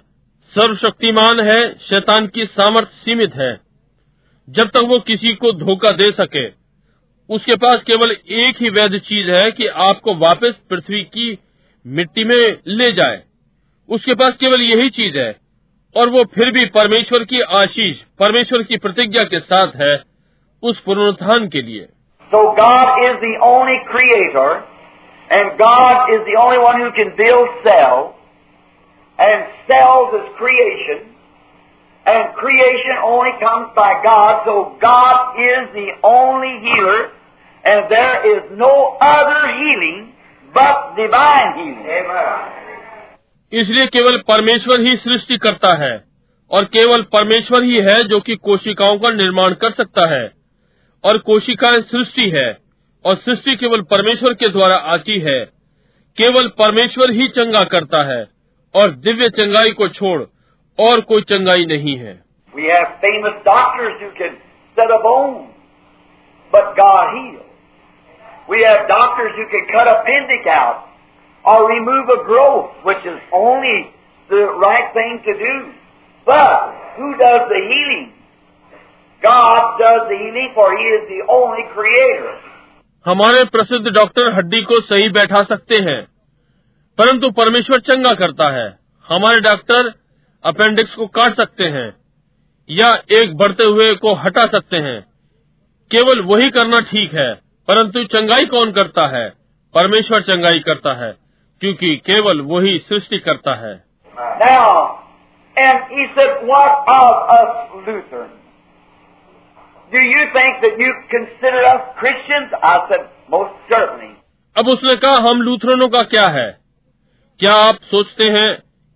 सर्वशक्तिमान 0.55 1.41
है 1.41 1.61
शैतान 1.89 2.27
की 2.27 2.47
सामर्थ्य 2.47 3.05
सीमित 3.05 3.35
है 3.35 3.53
जब 4.49 4.71
तक 4.75 4.89
वो 4.89 4.99
किसी 5.07 5.35
को 5.35 5.53
धोखा 5.59 5.91
दे 6.01 6.11
सके 6.13 6.47
उसके 7.30 7.56
पास 7.56 7.82
केवल 7.84 8.12
एक 8.12 8.62
ही 8.62 8.70
वैध 8.70 8.98
चीज़ 9.00 9.30
है 9.32 9.50
कि 9.52 9.68
आपको 9.86 10.14
वापस 10.18 10.54
पृथ्वी 10.70 11.02
की 11.14 11.38
मिट्टी 11.86 12.24
में 12.24 12.36
ले 12.68 12.92
जाए। 12.92 13.22
उसके 13.90 14.14
पास 14.14 14.38
केवल 14.40 14.62
यही 14.62 14.90
चीज़ 14.90 15.18
है, 15.18 15.36
और 15.96 16.10
वो 16.10 16.24
फिर 16.36 16.52
भी 16.52 16.66
परमेश्वर 16.72 17.24
की 17.24 17.42
आशीष, 17.58 17.98
परमेश्वर 18.20 18.64
की 18.64 18.78
प्रतिज्ञा 18.78 19.24
के 19.24 19.40
साथ 19.42 19.76
है 19.82 19.96
उस 20.64 20.80
पुनरुत्थान 20.80 21.48
के 21.48 21.62
लिए। 21.62 21.82
So 22.32 22.44
God 22.54 23.04
is 23.04 23.18
the 23.18 23.36
only 23.48 23.78
creator 23.84 24.64
and 25.30 25.52
God 25.58 26.14
is 26.14 26.22
the 26.22 26.36
only 26.38 26.58
one 26.58 26.82
you 26.82 26.90
can 26.92 27.10
build 27.18 27.60
cell 27.68 28.08
and 29.20 29.46
cell 29.70 30.18
is 30.18 30.32
creation 30.40 31.06
and 32.06 32.26
creation 32.36 32.98
only 33.06 33.32
comes 33.38 33.70
by 33.78 33.94
God 34.04 34.44
so 34.46 34.64
God 34.86 35.40
is 35.42 35.70
the 35.78 35.88
only 36.06 36.56
here 36.66 37.16
and 37.68 37.92
there 37.92 38.20
is 38.28 38.44
no 38.58 38.74
other 39.02 39.42
healing 39.54 40.14
but 40.54 40.96
divine 40.96 41.50
healing. 41.58 42.54
इसलिए 43.54 43.86
केवल 43.88 44.18
परमेश्वर 44.28 44.82
ही 44.82 44.96
सृष्टि 44.98 45.38
करता 45.38 45.76
है 45.84 45.94
और 46.52 46.66
केवल 46.74 47.02
परमेश्वर 47.14 47.64
ही 47.64 47.78
है 47.82 47.98
जो 48.04 48.20
कि 48.20 48.36
कोशिकाओं 48.44 48.98
का 49.00 49.12
निर्माण 49.12 49.54
कर 49.54 49.72
सकता 49.72 50.08
है 50.10 50.24
और 51.04 51.18
कोशिकाएँ 51.28 51.82
सृष्टि 51.92 52.30
है 52.30 52.48
और 53.06 53.16
सृष्टि 53.18 53.56
केवल 53.56 53.82
परमेश्वर 53.92 54.34
के 54.34 54.50
द्वारा 54.50 54.76
आती 54.94 55.20
है 55.20 55.40
केवल 56.18 56.48
परमेश्वर 56.60 57.12
ही 57.12 57.28
चंगा 57.38 57.64
करता 57.76 58.04
है 58.12 58.22
और 58.76 58.92
दिव्य 59.02 59.30
चंगाई 59.40 59.72
को 59.72 59.88
छोड़ 59.90 60.22
और 60.80 61.02
कोई 61.02 61.22
चंगाई 61.32 61.66
नहीं 61.66 61.98
है 61.98 62.16
We 62.56 62.70
have 62.70 62.94
famous 63.02 63.36
doctors 63.46 64.00
who 64.02 64.12
can 64.14 64.38
set 64.78 64.92
a 64.92 65.00
bone, 65.00 65.36
but 66.54 66.76
God 66.76 67.14
heals. 67.16 67.47
We 68.50 68.64
have 68.64 68.88
doctors 68.88 69.34
who 69.36 69.46
can 69.48 69.68
cut 69.72 69.88
appendix 69.88 70.48
out 70.48 70.88
or 71.46 71.68
remove 71.68 72.10
a 72.10 72.24
growth, 72.24 72.72
which 72.84 73.04
is 73.06 73.20
only 73.34 73.92
the 74.30 74.44
right 74.58 74.94
thing 74.94 75.20
to 75.26 75.34
do. 75.34 75.56
But 76.28 76.76
who 76.98 77.12
does 77.18 77.48
the 77.50 77.62
healing? 77.72 78.14
God 79.22 79.78
does 79.80 80.08
the 80.10 80.18
healing, 80.18 80.52
for 80.54 80.68
He 80.78 80.84
is 80.98 81.04
the 81.08 81.22
only 81.30 81.66
creator. 81.74 82.36
हमारे 83.06 83.44
प्रसिद्ध 83.52 83.88
doctor 83.96 84.34
हड्डी 84.34 84.62
को 84.62 84.80
सही 84.82 85.10
बैठा 85.18 85.44
सकते 85.50 85.78
हैं 85.84 86.02
परंतु 86.98 87.30
परमेश्वर 87.38 87.80
चंगा 87.90 88.14
करता 88.22 88.50
है 88.54 88.68
हमारे 89.08 89.40
डॉक्टर 89.42 89.92
अपेंडिक्स 90.44 90.96
को 90.96 91.08
काट 91.18 91.36
सकते 91.36 91.68
हैं 91.76 91.88
या 92.70 92.90
एक 93.20 93.36
बढ़ते 93.38 93.64
हुए 93.64 93.94
को 94.02 94.14
हटा 94.24 94.44
सकते 94.52 94.78
हैं 94.88 95.00
केवल 95.92 96.22
वही 96.32 96.50
करना 96.50 96.80
ठीक 96.92 97.14
है 97.14 97.30
परंतु 97.68 98.04
चंगाई 98.12 98.46
कौन 98.46 98.72
करता 98.72 99.08
है 99.08 99.28
परमेश्वर 99.76 100.22
चंगाई 100.22 100.60
करता 100.60 100.94
है 100.96 101.12
क्योंकि 101.62 101.96
केवल 102.06 102.42
वही 102.46 102.78
सृष्टि 102.88 103.20
करता 103.20 103.56
है 103.58 103.76
Now, 104.40 105.00
and 105.56 105.92
he 105.92 106.06
said, 106.16 106.32
What 106.44 106.90
of 106.90 107.32
us 107.32 107.52
Lutherans? 107.80 108.38
Do 109.92 110.04
you 110.06 110.24
think 110.34 110.62
that 110.62 110.80
you 110.80 110.94
consider 111.10 111.64
us 111.66 111.84
Christians? 112.00 112.56
I 112.64 112.74
said, 112.90 113.06
Most 113.30 113.70
certainly. 113.72 114.12
अब 114.56 114.68
उसने 114.68 114.96
कहा 114.96 115.30
हम 115.30 115.42
लूथरनों 115.42 115.88
का 115.90 116.02
क्या 116.08 116.28
है 116.32 116.50
क्या 117.40 117.54
आप 117.64 117.80
सोचते 117.86 118.30
हैं 118.32 118.50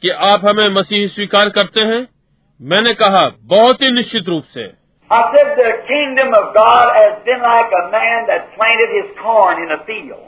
कि 0.04 0.10
आप 0.28 0.46
हमें 0.46 0.68
मसीह 0.74 1.08
स्वीकार 1.08 1.50
करते 1.50 1.82
हैं 1.86 2.02
मैंने 2.60 2.94
कहा 2.94 3.28
बहुत 3.50 3.82
ही 3.82 3.92
निश्चित 3.92 4.30
रूप 4.30 4.46
से 4.54 4.64
I 5.11 5.31
said, 5.31 5.57
The 5.57 5.73
kingdom 5.87 6.35
of 6.35 6.55
God 6.55 6.95
has 6.97 7.23
been 7.25 7.41
like 7.41 7.71
a 7.71 7.91
man 7.91 8.27
that 8.27 8.55
planted 8.57 8.91
his 8.91 9.09
corn 9.23 9.63
in 9.63 9.71
a 9.71 9.85
field. 9.87 10.27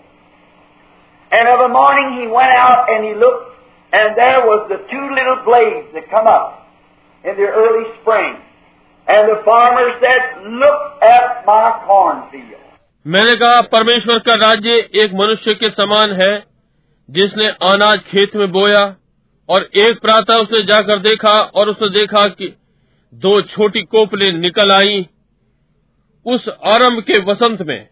And 1.32 1.48
of 1.48 1.60
a 1.60 1.68
morning 1.68 2.22
he 2.22 2.26
went 2.30 2.52
out 2.52 2.86
and 2.88 3.04
he 3.04 3.14
looked, 3.14 3.58
and 3.92 4.16
there 4.16 4.46
was 4.46 4.68
the 4.70 4.78
two 4.90 5.06
little 5.18 5.42
blades 5.44 5.92
that 5.94 6.08
come 6.10 6.26
up 6.26 6.68
in 7.24 7.34
the 7.34 7.48
early 7.48 7.90
spring. 8.00 8.38
And 9.08 9.28
the 9.28 9.42
farmer 9.44 9.98
said, 9.98 10.46
Look 10.46 11.02
at 11.02 11.44
my 11.46 11.82
cornfield. 11.86 12.54
मैंने 13.06 13.34
कहा 13.36 13.60
परमेश्वर 13.72 14.18
का 14.18 14.34
राज्य 14.40 14.70
एक 15.02 15.12
मनुष्य 15.14 15.52
के 15.60 15.70
समान 15.70 16.10
है 16.20 16.32
जिसने 17.08 17.48
अनाज 17.68 18.00
खेत 18.10 18.34
में 18.36 18.50
बोया 18.52 18.82
और 19.48 19.68
एक 19.82 20.00
प्रातः 20.02 20.40
उसने 20.42 20.64
जाकर 20.66 20.98
देखा 20.98 21.36
और 21.60 21.68
उसने 21.68 21.88
देखा 21.90 22.26
कि 22.28 22.48
दो 23.13 23.41
छोटी 23.41 23.81
कोपले 23.81 24.31
निकल 24.31 24.71
आई 24.71 25.09
उस 26.25 26.49
आरंभ 26.49 27.03
के 27.03 27.17
वसंत 27.17 27.61
में 27.61 27.89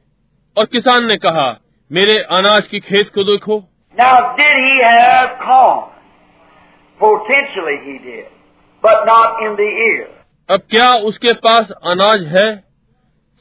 और 0.57 0.65
किसान 0.65 1.05
ने 1.05 1.17
कहा 1.17 1.61
मेरे 1.91 2.19
अनाज 2.19 2.61
की 2.61 2.79
खेत 2.79 3.11
को 3.15 3.23
देखो। 3.23 3.59
अब 10.49 10.61
क्या 10.69 10.93
उसके 10.93 11.33
पास 11.33 11.71
अनाज 11.71 12.23
है? 12.23 12.63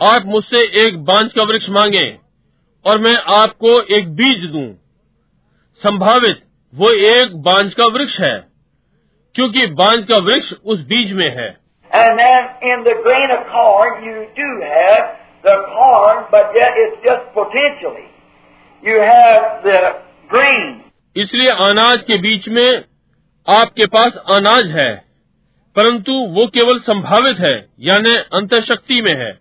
आप 0.00 0.22
मुझसे 0.26 0.62
एक 0.86 1.04
बांझ 1.04 1.32
का 1.32 1.42
वृक्ष 1.42 1.68
मांगे 1.70 2.18
और 2.86 2.98
मैं 2.98 3.16
आपको 3.42 3.80
एक 3.96 4.08
बीज 4.16 4.50
दूँ, 4.50 4.68
संभावित 5.82 6.42
वो 6.74 6.90
एक 6.90 7.36
बांझ 7.36 7.74
का 7.74 7.84
वृक्ष 7.84 8.20
है 8.20 8.36
क्योंकि 9.34 9.66
बांझ 9.66 10.04
का 10.04 10.18
वृक्ष 10.18 10.52
उस 10.64 10.86
बीज 10.86 11.12
में 11.12 11.30
है। 11.36 11.60
Corn, 11.92 12.18
corn, 20.38 20.80
इसलिए 21.16 21.48
अनाज 21.48 22.04
के 22.04 22.18
बीच 22.18 22.48
में 22.48 22.84
आपके 23.48 23.86
पास 23.86 24.12
अनाज 24.36 24.70
है 24.70 25.04
परंतु 25.76 26.12
वो 26.12 26.46
केवल 26.46 26.78
संभावित 26.78 27.38
है 27.38 27.68
यानी 27.80 28.14
अंत 28.14 28.54
शक्ति 28.54 29.02
में 29.02 29.14
है। 29.14 29.38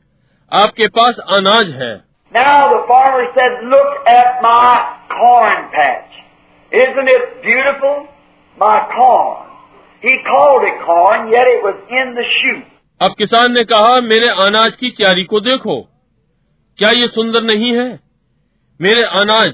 आपके 0.53 0.87
पास 0.87 1.15
अनाज 1.29 1.69
है। 1.69 2.09
अब 13.01 13.15
किसान 13.17 13.51
ने 13.51 13.63
कहा 13.63 14.01
मेरे 14.01 14.27
अनाज 14.27 14.75
की 14.79 14.89
क्यारी 14.89 15.23
को 15.23 15.39
देखो। 15.39 15.81
क्या 16.77 16.89
ये 16.89 17.07
सुंदर 17.07 17.41
नहीं 17.41 17.73
है? 17.77 17.99
मेरे 18.81 19.03
अनाज 19.03 19.53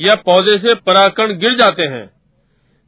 या 0.00 0.14
पौधे 0.26 0.58
से 0.58 0.74
परागकण 0.86 1.32
गिर 1.38 1.56
जाते 1.56 1.82
हैं 1.88 2.04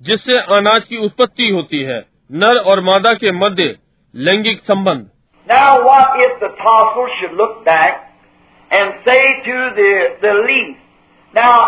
जिससे 0.03 0.39
अनाज 0.57 0.85
की 0.85 0.97
उत्पत्ति 1.05 1.49
होती 1.51 1.83
है 1.83 1.99
नर 2.33 2.57
और 2.71 2.81
मादा 2.81 3.13
के 3.15 3.33
मध्य 3.33 3.77
लैंगिक 4.15 4.63
संबंध 4.65 5.07
Now. 11.35 11.61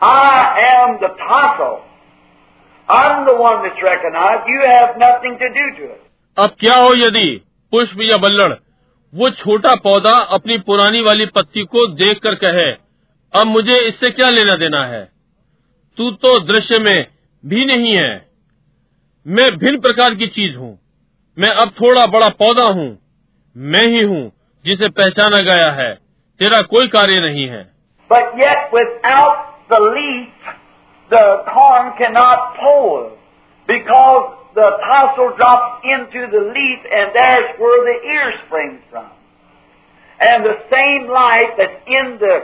I 0.00 0.60
am 0.76 1.00
the 1.00 1.08
tassel. 1.16 1.82
I'm 2.88 3.26
the 3.26 3.36
one 3.36 3.62
that's 3.62 3.82
recognized. 3.82 4.46
You 4.46 4.60
have 4.66 4.98
nothing 4.98 5.38
to 5.38 5.48
do 5.48 5.66
to 5.78 5.92
it. 5.92 6.03
अब 6.38 6.56
क्या 6.60 6.74
हो 6.74 6.94
यदि 6.94 7.40
पुष्प 7.70 7.98
या 8.00 8.16
बल्लड़? 8.16 8.52
वो 9.14 9.30
छोटा 9.30 9.74
पौधा 9.74 10.24
अपनी 10.24 10.58
पुरानी 10.58 11.00
वाली 11.00 11.26
पत्ती 11.26 11.64
को 11.64 11.86
देख 11.86 12.18
कर 12.18 12.34
कहे 12.34 12.70
अब 13.40 13.46
मुझे 13.46 13.88
इससे 13.88 14.10
क्या 14.10 14.30
लेना 14.30 14.56
देना 14.56 14.86
है? 14.86 15.12
तू 15.96 16.10
तो 16.10 16.40
दृश्य 16.40 16.78
में 16.78 17.06
भी 17.46 17.64
नहीं 17.64 17.96
है। 17.96 18.30
मैं 19.26 19.56
भिन्न 19.56 19.80
प्रकार 19.80 20.14
की 20.14 20.26
चीज़ 20.26 20.56
हूँ। 20.56 20.78
मैं 21.38 21.48
अब 21.48 21.68
थोड़ा 21.68 22.06
बड़ा 22.06 22.28
पौधा 22.28 22.72
हूँ। 22.72 22.98
मैं 23.56 23.86
ही 23.86 24.02
हूँ 24.02 24.32
जिसे 24.64 24.88
पहचाना 24.88 25.38
गया 25.38 25.70
है। 25.70 25.94
तेरा 26.38 26.60
कोई 26.60 26.88
कार्य 26.88 27.20
नहीं 27.20 27.48
है। 27.48 27.74
But 28.12 28.24
yet, 28.24 28.74
without 28.74 29.36
the 29.72 29.80
leaf, 29.80 30.50
the 31.12 31.36
corn 31.54 31.86
cannot 32.02 32.52
because 33.70 34.43
the 34.54 34.68
tassel 34.82 35.34
drops 35.36 35.82
into 35.84 36.26
the 36.30 36.42
leaf, 36.56 36.80
and 36.90 37.10
there's 37.14 37.58
where 37.58 37.82
the 37.84 37.98
ear 38.14 38.32
springs 38.46 38.80
from. 38.90 39.10
And 40.20 40.44
the 40.44 40.58
same 40.70 41.08
light 41.08 41.54
that's 41.58 41.80
in 41.86 42.18
the 42.18 42.34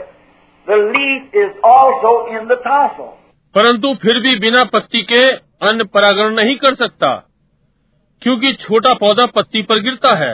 the 0.67 0.77
leaf 0.95 1.33
is 1.33 1.51
also 1.63 2.11
in 2.35 2.47
the 2.47 2.59
tassel. 2.67 3.17
परंतु 3.55 3.93
फिर 4.01 4.19
भी 4.19 4.35
बिना 4.39 4.63
पत्ती 4.73 5.01
के 5.03 5.23
अन्न 5.69 5.85
परागण 5.93 6.33
नहीं 6.33 6.55
कर 6.57 6.75
सकता 6.75 7.09
क्योंकि 8.21 8.53
छोटा 8.61 8.93
पौधा 8.99 9.25
पत्ती 9.35 9.61
पर 9.71 9.81
गिरता 9.83 10.15
है 10.17 10.33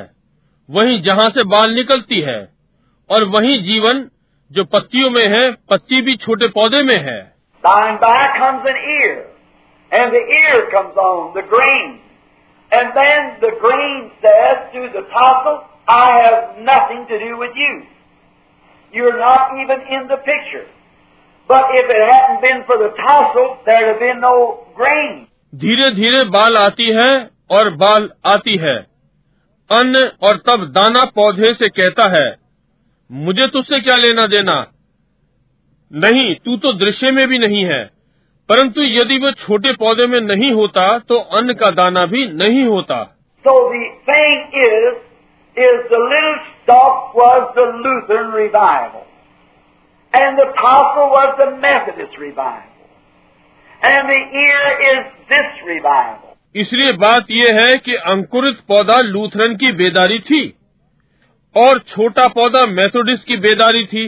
वहीं 0.69 1.01
जहाँ 1.03 1.29
से 1.37 1.43
बाल 1.53 1.73
निकलती 1.73 2.19
है 2.21 2.37
और 3.09 3.23
वहीं 3.35 3.57
जीवन 3.63 4.03
जो 4.51 4.63
पत्तियों 4.75 5.09
में 5.09 5.27
है 5.35 5.49
पत्ती 5.69 6.01
भी 6.01 6.15
छोटे 6.25 6.47
पौधे 6.59 6.83
में 6.83 6.97
है 7.09 7.19
By 7.63 7.97
and 9.91 10.11
the 10.11 10.23
ear 10.39 10.69
comes 10.71 10.95
on 10.95 11.33
the 11.33 11.41
grain, 11.41 11.99
and 12.71 12.91
then 12.95 13.39
the 13.39 13.53
grain 13.59 14.11
says 14.21 14.57
to 14.73 14.89
the 14.89 15.01
tassel, 15.01 15.63
"I 15.87 16.07
have 16.21 16.57
nothing 16.59 17.05
to 17.07 17.19
do 17.19 17.37
with 17.37 17.55
you. 17.55 17.85
You're 18.93 19.19
not 19.19 19.55
even 19.61 19.81
in 19.89 20.07
the 20.07 20.17
picture." 20.17 20.67
But 21.49 21.65
if 21.71 21.89
it 21.89 22.03
hadn't 22.11 22.41
been 22.41 22.63
for 22.63 22.77
the 22.77 22.89
tassel, 22.89 23.57
there'd 23.65 23.87
have 23.87 23.99
been 23.99 24.19
no 24.19 24.65
grain. 24.75 25.27
धीरे 25.55 25.91
धीरे 25.91 26.23
बाल 26.23 26.57
आती 26.57 26.85
है 26.85 27.29
और 27.51 27.69
बाल 27.69 28.09
आती 28.25 28.57
है 28.57 28.75
अन्न 29.69 30.11
और 30.23 30.37
तब 30.37 30.65
दाना 30.71 31.05
पौधे 31.05 31.53
से 31.53 31.69
कहता 31.69 32.09
है 32.09 32.35
मुझे 33.11 33.47
तुझसे 33.47 33.79
क्या 33.79 33.95
लेना 33.95 34.25
देना 34.27 34.71
नहीं 35.91 36.35
तू 36.35 36.57
तो 36.57 36.73
दृश्य 36.73 37.11
में 37.11 37.27
भी 37.27 37.37
नहीं 37.37 37.63
है 37.65 37.96
परंतु 38.49 38.81
यदि 38.83 39.17
वो 39.19 39.31
छोटे 39.39 39.71
पौधे 39.79 40.05
में 40.07 40.19
नहीं 40.21 40.51
होता 40.53 40.87
तो 41.09 41.19
अन्न 41.39 41.53
का 41.61 41.71
दाना 41.79 42.05
भी 42.13 42.25
नहीं 42.33 42.63
होता 42.65 43.03
So 43.45 43.53
the 43.71 43.83
thing 44.07 44.55
is, 44.61 44.95
is 45.57 45.75
the 45.91 45.99
little 46.05 46.37
stalk 46.45 47.13
was 47.15 47.43
the 47.57 47.65
Lutheran 47.83 48.31
revival, 48.33 49.03
and 50.13 50.39
the 50.39 50.47
tassel 50.57 51.09
was 51.09 51.35
the 51.37 51.49
Methodist 51.57 52.17
revival, 52.17 52.87
and 53.81 54.09
the 54.09 54.21
ear 54.41 54.63
is 54.87 55.03
this 55.29 55.61
revival. 55.65 56.23
इसलिए 56.55 56.91
बात 56.97 57.31
यह 57.31 57.59
है 57.61 57.75
कि 57.85 57.95
अंकुरित 58.11 58.59
पौधा 58.67 58.99
लूथरन 59.03 59.55
की 59.55 59.71
बेदारी 59.81 60.19
थी 60.29 60.41
और 61.55 61.79
छोटा 61.89 62.27
पौधा 62.35 62.65
मेथोडिस्ट 62.71 63.27
की 63.27 63.37
बेदारी 63.37 63.85
थी 63.85 64.05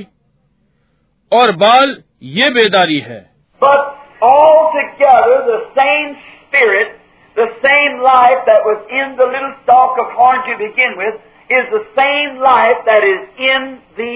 और 1.32 1.52
बाल 1.58 1.95
ये 2.38 2.49
बेदारी 2.52 2.99
है 3.08 3.21
But 3.62 3.98
altogether, 4.22 5.37
the 5.46 5.61
same 5.77 6.16
spirit, 6.48 6.98
the 7.37 7.48
same 7.62 8.00
life 8.00 8.40
that 8.46 8.64
was 8.64 8.81
in 8.90 9.16
the 9.16 9.27
little 9.27 9.55
stalk 9.62 9.98
of 9.98 10.14
corn 10.16 10.40
to 10.48 10.57
begin 10.59 10.96
with, 10.96 11.14
is 11.50 11.64
the 11.70 11.85
same 11.96 12.40
life 12.40 12.79
that 12.87 13.05
is 13.05 13.22
in 13.38 13.81
the 13.96 14.14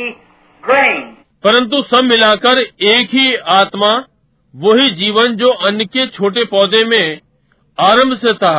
grain. 0.63 1.17
परंतु 1.45 1.83
सब 1.91 2.05
मिलाकर 2.05 2.59
एक 2.93 3.11
ही 3.15 3.35
आत्मा 3.57 3.91
वही 4.55 4.91
जीवन 5.01 5.35
जो 5.43 5.49
अन्न 5.69 5.85
के 5.97 6.07
छोटे 6.17 6.45
पौधे 6.53 6.85
में 6.93 7.21
आरंभ 7.79 8.17
से 8.23 8.33
था 8.45 8.55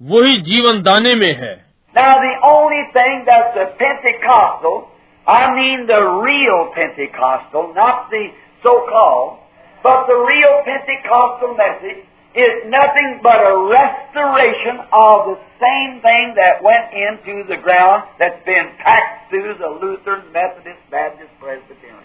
वही 0.00 0.40
जीवन 0.48 0.82
दाने 0.88 1.14
में 1.22 1.32
है 1.42 1.54
Now, 1.96 2.12
the 2.20 2.34
only 2.46 2.82
thing 2.94 3.24
that 3.26 3.54
the 3.54 3.66
Pentecostal, 3.80 4.88
I 5.26 5.54
mean 5.54 5.86
the 5.86 6.00
real 6.24 6.72
Pentecostal, 6.74 7.72
not 7.74 8.10
the 8.10 8.22
so-called, 8.64 9.38
but 9.82 10.06
the 10.06 10.16
real 10.16 10.54
Pentecostal 10.64 11.54
message 11.56 12.02
is 12.34 12.54
nothing 12.66 13.20
but 13.22 13.38
a 13.38 13.56
restoration 13.70 14.82
of 14.90 15.16
the 15.30 15.38
same 15.62 16.00
thing 16.02 16.34
that 16.34 16.62
went 16.62 16.90
into 16.90 17.46
the 17.46 17.58
ground 17.62 18.02
that's 18.18 18.42
been 18.44 18.74
packed 18.82 19.30
through 19.30 19.54
the 19.60 19.70
Lutheran, 19.82 20.32
Methodist, 20.32 20.82
Baptist, 20.90 21.30
Presbyterian. 21.38 22.02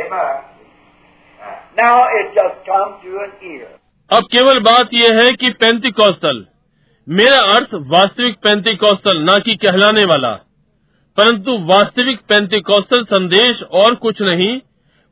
Amen. 0.00 0.56
Now 1.76 2.08
it 2.08 2.32
just 2.32 2.64
comes 2.64 3.04
to 3.04 3.10
an 3.24 3.32
ear. 3.42 3.68
अब 4.10 4.26
केवल 4.32 4.58
बात 4.64 4.92
यह 4.94 5.16
है 5.18 5.30
कि 5.36 5.50
Pentecostal 5.60 6.44
मेरा 7.06 7.40
अर्थ 7.54 7.74
वास्तविक 7.92 8.36
Pentecostal 8.44 9.18
न 9.30 9.38
कि 9.46 9.54
कहलाने 9.64 10.04
वाला 10.04 10.30
परंतु 11.18 11.56
वास्तविक 11.70 12.20
पेंतिकॉस्टल 12.28 13.04
संदेश 13.12 13.62
और 13.80 13.94
कुछ 14.04 14.22
नहीं 14.22 14.52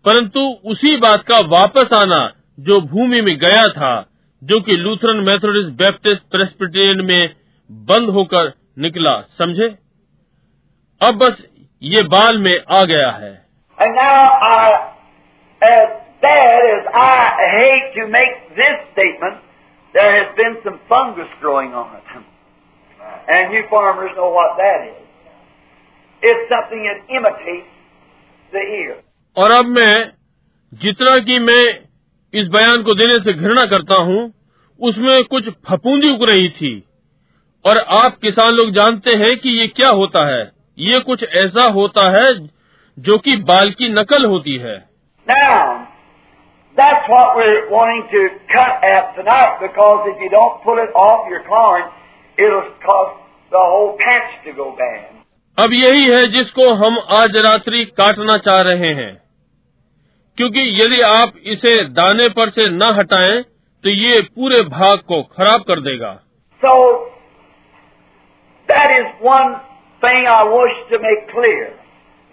परंतु 0.06 0.40
उसी 0.66 0.98
बात 0.98 1.24
का 1.24 1.38
वापस 1.46 1.94
आना 1.94 2.34
जो 2.60 2.82
भूमि 2.82 3.22
में 3.22 3.38
गया 3.38 3.70
था, 3.70 4.10
जो 4.44 4.62
कि 4.62 4.72
लूथरन 4.72 5.18
मेथोडिस्ट 5.18 5.70
बैप्टिस्ट 5.70 6.24
प्रेस्पिटेरियन 6.24 7.06
में 7.06 7.36
बंद 7.72 8.10
होकर 8.10 8.54
निकला, 8.80 9.22
समझे? 9.22 9.78
अब 11.08 11.16
बस 11.16 11.46
ये 11.84 12.04
बाल 12.04 12.38
में 12.38 12.62
आ 12.72 12.82
गया 12.82 13.12
है. 13.12 13.46
और 29.40 29.52
अब 29.52 29.66
मैं 29.66 30.12
जितना 30.74 31.18
कि 31.18 31.40
मैं 31.40 31.80
इस 32.34 32.48
बयान 32.48 32.84
को 32.84 32.94
देने 32.94 33.14
से 33.14 33.34
घृणा 33.34 33.66
करता 33.66 33.96
हूँ 33.96 34.34
उसमें 34.82 35.24
कुछ 35.24 35.50
फपूंदी 35.50 36.12
उग 36.12 36.30
रही 36.30 36.50
थी। 36.50 36.84
और 37.66 37.78
आप 37.78 38.18
किसान 38.22 38.52
लोग 38.52 38.72
जानते 38.72 39.12
हैं 39.12 39.38
कि 39.38 39.50
ये 39.50 39.68
क्या 39.68 39.90
होता 39.90 40.26
है? 40.26 40.52
ये 40.80 41.00
कुछ 41.00 41.24
ऐसा 41.24 41.64
होता 41.64 42.10
है 42.10 42.48
जो 43.00 43.18
कि 43.18 43.36
बाल 43.36 43.72
की 43.72 43.90
नकल 43.90 44.26
होती 44.26 44.58
है। 44.58 44.90
Now, 45.30 45.80
That's 46.80 47.10
what 47.12 47.28
we're 47.38 47.62
wanting 47.72 48.04
to 48.14 48.22
cut 48.28 48.74
at 48.84 49.08
tonight 49.16 49.52
because 49.62 49.98
if 50.00 50.20
you 50.24 50.30
don't 50.30 50.54
pull 50.66 50.78
it 50.80 50.92
off 51.02 51.24
your 51.32 51.42
corn, 51.54 51.82
it'll 52.40 52.68
cause 52.88 53.10
the 53.56 53.64
whole 53.72 53.92
patch 53.94 54.48
to 54.48 54.58
go 54.60 54.72
bad. 54.72 55.02
अब 55.60 55.74
यही 55.74 56.08
है 56.08 56.28
जिसको 56.28 56.74
हम 56.74 57.00
आज 57.10 57.30
रात्रि 57.36 57.86
काटना 57.86 58.38
चाह 58.38 58.62
रहे 58.62 58.94
हैं। 58.94 59.29
क्योंकि 60.40 60.62
यदि 60.76 61.00
आप 61.02 61.34
इसे 61.54 61.72
दाने 61.94 62.28
पर 62.36 62.50
से 62.50 62.68
न 62.70 62.92
हटाएँ 62.98 63.42
तो 63.84 63.90
ये 63.92 64.22
पूरे 64.22 64.62
भाग 64.70 65.00
को 65.08 65.22
खराब 65.34 65.64
कर 65.68 65.80
देगा। 65.82 66.12
So 66.62 66.76
that 68.70 68.92
is 69.00 69.10
one 69.26 69.54
thing 70.02 70.28
I 70.28 70.48
wish 70.50 70.80
to 70.92 71.00
make 71.04 71.28
clear 71.32 71.68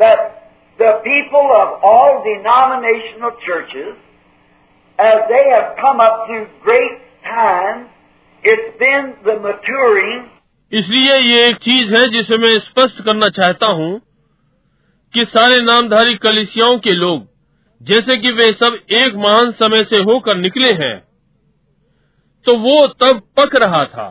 that 0.00 0.24
the 0.78 0.92
people 1.02 1.50
of 1.56 1.84
all 1.90 2.22
denominational 2.24 3.30
churches 3.44 3.92
as 4.98 5.20
they 5.32 5.42
have 5.50 5.68
come 5.82 6.06
up 6.06 6.26
to 6.28 6.40
great 6.64 6.98
time 7.28 7.84
it's 8.44 8.74
been 8.80 9.14
the 9.26 9.40
maturing 9.44 10.24
इसलिए 10.72 11.16
ये 11.18 11.46
एक 11.48 11.56
चीज़ 11.62 11.96
है 11.96 12.08
जिसे 12.12 12.38
मैं 12.38 12.58
स्पष्ट 12.64 13.04
करना 13.04 13.28
चाहता 13.36 13.72
हूँ 13.74 13.94
कि 15.14 15.24
सारे 15.30 15.62
नामधारी 15.64 16.14
कलिसियाओं 16.22 16.78
के 16.78 16.92
लोग 16.94 17.34
जैसे 17.82 18.16
कि 18.16 18.30
वे 18.32 18.44
सब 18.52 18.78
एक 18.90 19.14
महान 19.14 19.50
समय 19.50 19.84
से 19.84 20.02
होकर 20.02 20.36
निकले 20.36 20.72
हैं 20.72 20.96
तो 22.46 22.56
वो 22.56 22.86
तब 22.86 23.20
पक 23.38 23.56
रहा 23.56 23.84
था। 23.84 24.06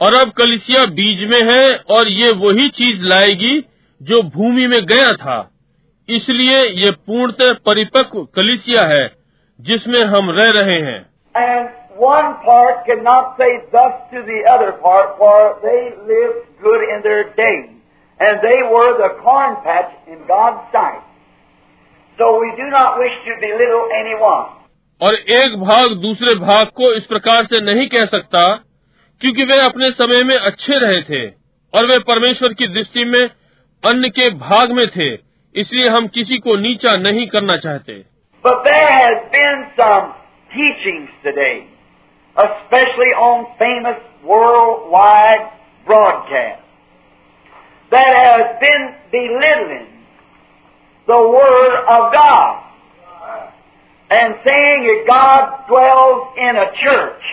और 0.00 0.14
अब 0.14 0.32
कलिसिया 0.32 0.84
बीज 0.84 1.24
में 1.30 1.42
है 1.42 1.76
और 1.90 2.08
ये 2.08 2.30
वही 2.32 2.68
चीज़ 2.68 3.02
लाएगी 3.02 3.60
जो 4.00 4.22
भूमि 4.22 4.66
में 4.66 4.84
गया 4.86 5.12
था। 5.12 5.50
इसलिए 6.08 6.58
ये 6.84 6.90
पूर्णतः 6.90 7.52
परिपक्व 7.66 8.24
कलिसिया 8.24 8.84
है। 8.84 9.21
जिसमें 9.62 10.04
हम 10.06 10.30
रह 10.30 10.50
रहे 10.60 10.80
हैं 10.80 11.00
And 11.34 11.68
one 11.98 12.30
part 12.44 12.80
cannot 12.86 13.36
say 13.38 13.50
thus 13.72 13.94
to 14.10 14.22
the 14.22 14.40
other 14.54 14.72
part, 14.80 15.12
for 15.18 15.36
they 15.62 15.82
lived 16.08 16.40
good 16.62 16.82
in 16.94 17.02
their 17.02 17.22
days, 17.34 17.68
and 18.20 18.42
they 18.42 18.58
were 18.72 18.90
the 18.98 19.10
corn 19.20 19.56
patch 19.64 19.92
in 20.08 20.18
God's 20.28 20.64
sight. 20.72 21.02
So 22.18 22.30
we 22.40 22.50
do 22.56 22.68
not 22.70 22.98
wish 22.98 23.16
to 23.28 23.38
belittle 23.46 23.88
anyone. 24.00 24.50
और 25.00 25.14
एक 25.14 25.56
भाग 25.60 25.94
दूसरे 26.02 26.34
भाग 26.40 26.66
को 26.76 26.92
इस 26.94 27.06
प्रकार 27.06 27.44
से 27.44 27.60
नहीं 27.64 27.86
कह 27.88 28.04
सकता 28.10 28.42
क्योंकि 29.20 29.44
वे 29.44 29.58
अपने 29.60 29.90
समय 29.90 30.22
में 30.24 30.36
अच्छे 30.36 30.78
रहे 30.78 31.00
थे 31.02 31.26
और 31.74 31.86
वे 31.86 31.98
परमेश्वर 32.06 32.52
की 32.52 32.66
दृष्टि 32.68 33.04
में 33.04 33.24
अन्न 33.82 34.08
के 34.18 34.28
भाग 34.38 34.72
में 34.72 34.86
थे 34.96 35.12
इसलिए 35.54 35.88
हम 35.88 36.06
किसी 36.08 36.38
को 36.38 36.56
नीचा 36.56 36.96
नहीं 36.96 37.26
करना 37.26 37.56
चाहते 37.56 38.11
But 38.43 38.63
there 38.63 38.87
has 38.87 39.31
been 39.31 39.59
some 39.79 40.13
teachings 40.53 41.09
today, 41.23 41.67
especially 42.37 43.11
on 43.27 43.45
famous 43.59 43.99
worldwide 44.23 45.51
broadcasts, 45.85 46.63
that 47.91 48.11
has 48.15 48.59
been 48.59 48.83
belittling 49.11 49.87
the 51.07 51.21
Word 51.37 51.75
of 51.87 52.13
God 52.13 52.63
and 54.11 54.35
saying 54.45 54.79
that 54.87 55.03
God 55.07 55.67
dwells 55.67 56.21
in 56.37 56.55
a 56.55 56.67
church 56.83 57.23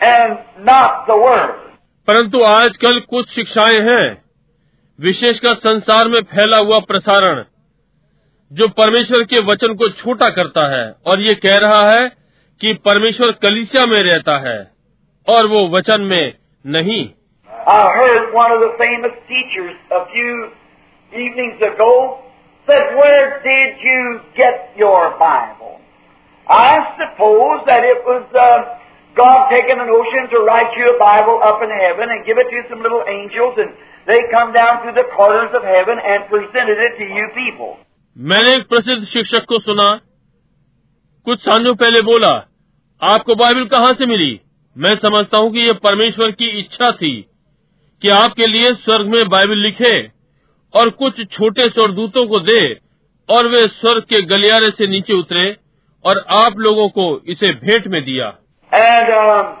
and 0.00 0.64
not 0.64 1.06
the 1.06 1.16
Word. 1.16 1.60
परंतु 2.08 2.42
आजकल 2.44 3.00
कुछ 3.10 3.28
शिक्षाएं 3.34 3.80
हैं 3.82 4.06
विशेषकर 4.98 5.54
संसार 5.54 6.08
में 6.08 6.20
फैला 6.32 6.56
हुआ 6.56 6.78
प्रसारण 6.88 7.44
जो 8.51 8.67
परमेश्वर 8.77 9.23
के 9.31 9.39
वचन 9.51 9.73
को 9.79 9.89
छोटा 9.97 10.29
करता 10.35 10.65
है 10.75 10.85
और 11.07 11.21
ये 11.21 11.33
कह 11.45 11.57
रहा 11.63 11.81
है 11.91 12.07
कि 12.61 12.73
परमेश्वर 12.85 13.31
कलिसिया 13.43 13.85
में 13.85 14.01
रहता 14.03 14.37
है 14.47 14.59
और 15.27 15.47
वो 15.47 15.67
वचन 15.77 16.01
में 16.11 16.33
नहीं 16.65 17.01
I 17.71 17.81
heard 17.95 18.33
one 18.33 18.51
of 18.51 18.61
the 18.61 18.71
famous 18.79 19.13
teachers 19.29 19.75
a 19.91 19.99
few 20.11 20.33
evenings 21.13 21.61
ago 21.61 21.89
said, 22.67 22.95
Where 22.95 23.41
did 23.43 23.83
you 23.83 24.21
get 24.35 24.73
your 24.77 25.17
Bible? 25.19 25.77
I 26.47 26.95
suppose 26.97 27.61
that 27.67 27.83
it 27.83 28.01
was 28.05 28.25
uh, 28.33 28.79
God 29.15 29.49
taking 29.51 29.77
a 29.77 29.85
notion 29.85 30.29
to 30.33 30.39
write 30.49 30.73
you 30.77 30.87
a 30.89 30.97
Bible 30.97 31.37
up 31.43 31.61
in 31.61 31.69
heaven 31.69 32.09
and 32.09 32.25
give 32.25 32.39
it 32.39 32.49
to 32.49 32.63
some 32.69 32.81
little 32.81 33.03
angels, 33.07 33.53
and 33.57 33.69
they 34.07 34.17
come 34.31 34.53
down 34.53 34.81
through 34.81 34.97
the 34.97 35.05
corners 35.13 35.53
of 35.53 35.61
heaven 35.61 36.01
and 36.01 36.25
presented 36.33 36.77
it 36.79 36.97
to 36.97 37.05
you 37.05 37.29
people. 37.37 37.77
मैंने 38.21 38.55
एक 38.55 38.67
प्रसिद्ध 38.67 39.05
शिक्षक 39.05 39.45
को 39.45 39.59
सुना। 39.59 39.99
कुछ 41.25 41.39
सालों 41.39 41.75
पहले 41.75 42.01
बोला 42.01 42.31
आपको 43.01 43.35
बाइबल 43.35 43.65
कहाँ 43.65 43.93
से 43.93 44.05
मिली? 44.05 44.41
मैं 44.77 44.95
समझता 44.95 45.37
हूँ 45.37 45.51
कि 45.51 45.59
यह 45.59 45.73
परमेश्वर 45.73 46.31
की 46.31 46.49
इच्छा 46.59 46.91
थी 46.91 47.25
कि 48.01 48.09
आपके 48.09 48.47
लिए 48.47 48.73
स्वर्ग 48.73 49.07
में 49.07 49.29
बाइबल 49.29 49.57
लिखे 49.57 50.07
और 50.73 50.89
कुछ 50.89 51.31
छोटे 51.31 51.65
स्वर्गदूतों 51.65 52.27
को 52.27 52.39
दे 52.39 52.79
और 53.29 53.47
वे 53.47 53.57
स्वर्ग 53.57 54.03
के 54.03 54.21
गलियारे 54.21 54.69
से 54.69 54.87
नीचे 54.87 55.13
उतरे 55.13 55.57
और 56.05 56.25
आप 56.29 56.57
लोगों 56.57 56.89
को 56.89 57.21
इसे 57.27 57.53
भेंट 57.53 57.87
में 57.87 58.05
दिया। 58.05 58.37
And 58.71 59.09
um, 59.09 59.57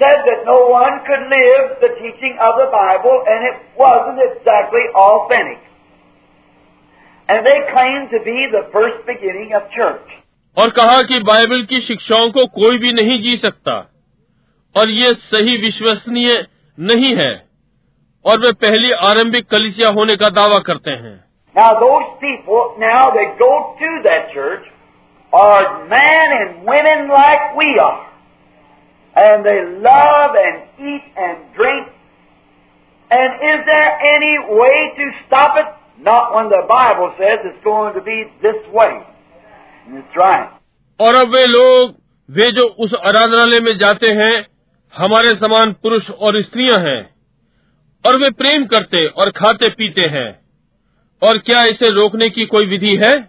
said 0.00 0.18
that 0.24 0.44
no 0.46 0.60
one 0.70 0.98
could 1.10 1.24
live 1.32 1.76
the 1.82 1.94
teaching 2.00 2.34
of 2.40 2.56
the 2.56 2.68
Bible, 2.72 3.16
and 3.26 3.52
it 3.52 3.56
wasn't 3.82 4.24
exactly 4.30 4.84
authentic. 4.94 5.73
And 7.29 7.45
they 7.45 7.57
claimed 7.71 8.09
to 8.11 8.19
be 8.25 8.37
the 8.53 8.63
first 8.73 9.05
beginning 9.07 9.53
of 9.53 9.69
church. 9.77 10.07
और 10.57 10.69
कहा 10.77 11.01
कि 11.09 11.19
बाइबल 11.23 11.61
की 11.69 11.79
शिक्षाओं 11.87 12.29
को 12.37 12.45
कोई 12.55 12.77
भी 12.77 12.91
नहीं 12.93 13.21
जी 13.23 13.35
सकता 13.37 13.75
और 14.75 14.89
ये 14.89 15.13
सही 15.33 15.55
विश्वसनीय 15.61 16.31
नहीं 16.77 17.15
है 17.15 17.31
और 18.25 18.39
वे 18.39 18.51
पहली 18.63 18.91
आरंभिक 19.09 19.47
कलिसिया 19.51 19.89
होने 19.99 20.15
का 20.23 20.29
दावा 20.39 20.59
करते 20.69 20.91
हैं 21.03 21.17
Now 21.55 21.69
those 21.79 22.09
people, 22.23 22.75
now 22.81 23.11
they 23.13 23.25
go 23.37 23.53
to 23.79 23.87
that 24.03 24.27
church, 24.33 24.65
are 25.33 25.85
men 25.87 26.35
and 26.35 26.65
women 26.65 27.07
like 27.09 27.55
we 27.57 27.69
are. 27.79 28.05
And 29.15 29.45
they 29.45 29.57
love 29.87 30.35
and 30.41 30.89
eat 30.91 31.03
and 31.17 31.37
drink. 31.55 31.87
And 33.11 33.49
is 33.51 33.65
there 33.65 33.91
any 34.11 34.35
way 34.61 34.93
to 34.99 35.11
stop 35.25 35.57
it? 35.57 35.65
Not 36.08 36.24
when 36.34 36.48
the 36.48 36.62
Bible 36.70 37.10
says 37.20 37.38
it's 37.44 37.62
going 37.66 37.92
to 37.94 38.00
be 38.00 38.16
this 38.44 38.60
way. 38.74 38.92
And 39.88 39.98
it's 39.98 40.16
right. 40.22 40.48
और 41.00 41.14
अब 41.14 41.28
वे 41.28 41.46
लोग 41.46 41.96
वे 42.30 42.52
जो 42.52 42.62
उस 42.62 42.94
आराधनालय 42.94 43.60
में 43.60 43.78
जाते 43.78 44.06
हैं 44.06 44.46
हमारे 44.96 45.30
समान 45.30 45.72
पुरुष 45.72 46.10
और 46.10 46.42
स्त्रियाँ 46.42 46.78
हैं। 46.78 47.14
और 48.06 48.16
वे 48.16 48.30
प्रेम 48.30 48.66
करते 48.66 49.06
और 49.06 49.30
खाते 49.30 49.68
पीते 49.68 50.06
हैं। 50.06 50.40
और 51.22 51.38
क्या 51.38 51.62
इसे 51.62 51.90
रोकने 51.90 52.28
की 52.28 52.46
कोई 52.46 52.66
विधि 52.66 52.96
है? 52.96 53.28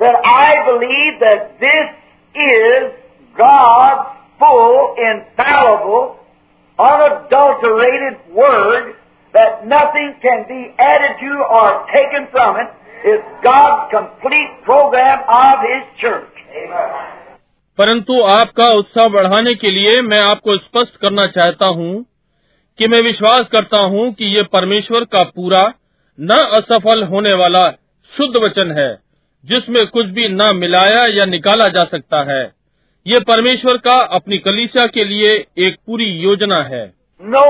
that 0.00 0.16
I 0.24 0.50
believe 0.70 1.20
that 1.20 1.58
this 1.60 1.86
is 2.34 2.92
God's 3.36 4.10
full, 4.38 4.94
infallible, 4.98 6.18
unadulterated 6.78 8.18
Word, 8.32 8.94
that 9.34 9.66
nothing 9.66 10.14
can 10.22 10.46
be 10.48 10.74
added 10.78 11.18
to 11.20 11.32
or 11.58 11.86
taken 11.92 12.28
from 12.30 12.56
it. 12.56 12.70
It's 13.04 13.28
God's 13.42 13.90
complete 13.90 14.62
program 14.64 15.20
of 15.28 15.56
His 15.70 15.84
church. 16.00 16.34
Amen. 16.54 17.22
परंतु 17.78 18.20
आपका 18.22 18.66
उत्साह 18.78 19.08
बढ़ाने 19.08 19.54
के 19.60 19.70
लिए 19.72 20.00
मैं 20.02 20.18
आपको 20.22 20.56
स्पष्ट 20.56 20.96
करना 20.96 21.26
चाहता 21.26 21.66
हूँ 21.78 21.94
कि 22.78 22.86
मैं 22.88 23.00
विश्वास 23.02 23.48
करता 23.52 23.80
हूँ 23.94 24.12
कि 24.12 24.24
ये 24.36 24.42
परमेश्वर 24.52 25.04
का 25.14 25.22
पूरा 25.36 25.62
न 26.18 26.36
असफल 26.58 27.02
होने 27.12 27.32
वाला 27.40 27.66
शुद्ध 28.16 28.36
वचन 28.44 28.70
है 28.72 28.90
जिसमें 29.44 29.86
कुछ 29.86 30.06
भी 30.16 30.28
न 30.30 30.50
मिलाया 30.56 31.04
या 31.10 31.24
निकाला 31.26 31.68
जा 31.68 31.84
सकता 31.84 32.22
है। 32.30 32.42
ये 33.06 33.18
परमेश्वर 33.28 33.76
का 33.86 33.96
अपनी 34.16 34.38
कलीसा 34.38 34.86
के 34.88 35.04
लिए 35.04 35.32
एक 35.66 35.76
पूरी 35.86 36.04
योजना 36.20 36.60
है। 36.68 36.84
No 37.20 37.42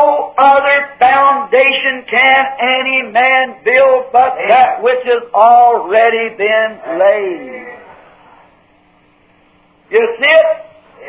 other 0.45 0.81
foundation 1.03 2.01
can 2.09 2.65
any 2.65 3.03
man 3.11 3.53
Dev 3.65 3.87
but 4.15 4.41
that 4.49 4.81
which 4.85 5.07
is 5.07 5.23
already 5.43 6.29
been 6.41 6.77
laid 6.99 7.73
you 9.93 10.07
see 10.17 10.35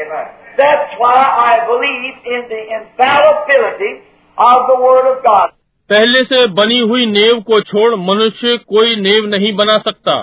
it 0.01 0.13
that's 0.59 0.95
why 1.01 1.27
I 1.43 1.59
believe 1.67 2.33
in 2.35 2.41
the 2.41 2.65
infallibility 2.71 3.93
of 4.37 4.67
the 4.67 4.79
word 4.79 5.07
of 5.07 5.19
God 5.27 5.49
पहले 5.89 6.23
से 6.23 6.45
बनी 6.47 6.79
हुई 6.79 7.05
नेव 7.05 7.39
को 7.41 7.59
छोड़ 7.61 7.95
मनुष्य 7.95 8.57
कोई 8.57 8.95
नेव 8.95 9.25
नहीं 9.25 9.53
बना 9.55 9.77
सकता 9.77 10.13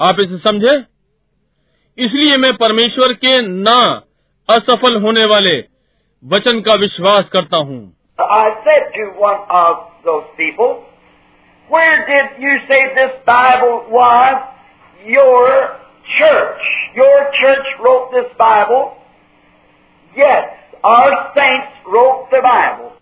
आप 0.00 0.20
इसे 0.20 0.38
समझे 0.38 0.74
इसलिए 1.98 2.36
मैं 2.36 2.52
परमेश्वर 2.56 3.12
के 3.12 3.36
न 3.42 3.74
असफल 4.48 5.00
होने 5.02 5.24
वाले 5.24 5.56
वचन 6.24 6.60
का 6.60 6.74
विश्वास 6.74 7.28
करता 7.28 7.56
हूँ? 7.56 7.80
Your 15.02 15.48
church. 16.08 16.66
Your 16.96 17.18
church 17.32 17.70
wrote 17.80 18.10
this 18.12 18.28
Bible. 18.38 18.82
Yes, 20.16 20.44
our 20.84 21.12
saints 21.34 21.72
wrote 21.86 22.28
the 22.30 22.42
Bible. 22.42 22.92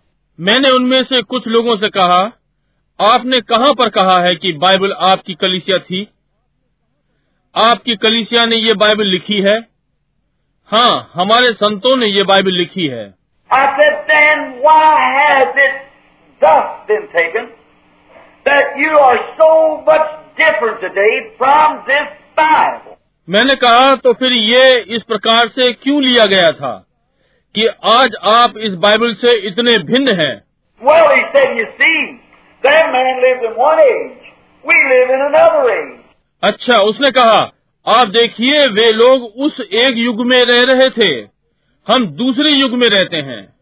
मैंने 0.41 0.70
उनमें 0.70 1.05
से 1.05 1.22
कुछ 1.22 1.47
लोगों 1.47 1.76
से 1.76 1.88
कहा 1.88 2.32
आपने 3.01 3.41
कहाँ 3.41 3.74
पर 3.74 3.88
कहा 3.88 4.20
है 4.20 4.36
कि 4.36 4.53
बाइबल 4.53 4.93
आपकी 4.93 5.34
कलिसिया 5.34 5.78
थी? 5.78 6.09
आपकी 7.57 7.97
कलिसिया 7.97 8.47
ने 8.47 8.57
ये 8.57 8.74
बाइबल 8.74 9.07
लिखी 9.07 9.41
है? 9.41 9.68
हाँ 10.70 11.11
हमारे 11.14 11.53
संतों 11.53 11.97
ने 11.97 12.07
ये 12.07 12.22
बाइबल 12.22 12.51
लिखी 12.51 12.86
है? 12.86 13.14
मैंने 23.28 23.57
कहा 23.57 23.97
तो 23.97 24.12
फिर 24.12 24.32
ये 24.32 24.80
इस 24.80 25.03
प्रकार 25.03 25.49
से 25.49 25.72
क्यों 25.72 26.03
लिया 26.03 26.26
गया 26.26 26.53
था? 26.53 26.86
कि 27.55 27.66
आज 27.84 28.14
आप 28.24 28.55
इस 28.57 28.74
बाइबल 28.74 29.14
से 29.14 29.36
इतने 29.36 29.78
भिन्न 29.78 30.20
हैं। 30.20 30.44
Well, 30.86 31.11
अच्छा 36.44 36.82
उसने 36.82 37.11
कहा 37.11 37.53
आप 37.98 38.09
देखिए 38.09 38.59
वे 38.59 38.92
लोग 38.92 39.22
उस 39.22 39.61
एक 39.61 39.94
युग 39.96 40.26
में 40.26 40.44
रह 40.44 40.72
रहे 40.72 40.90
थे। 40.90 41.28
हम 41.92 42.07
दूसरे 42.07 42.51
युग 42.51 42.70
में 42.70 42.88
रहते 42.88 43.16
हैं। 43.16 43.53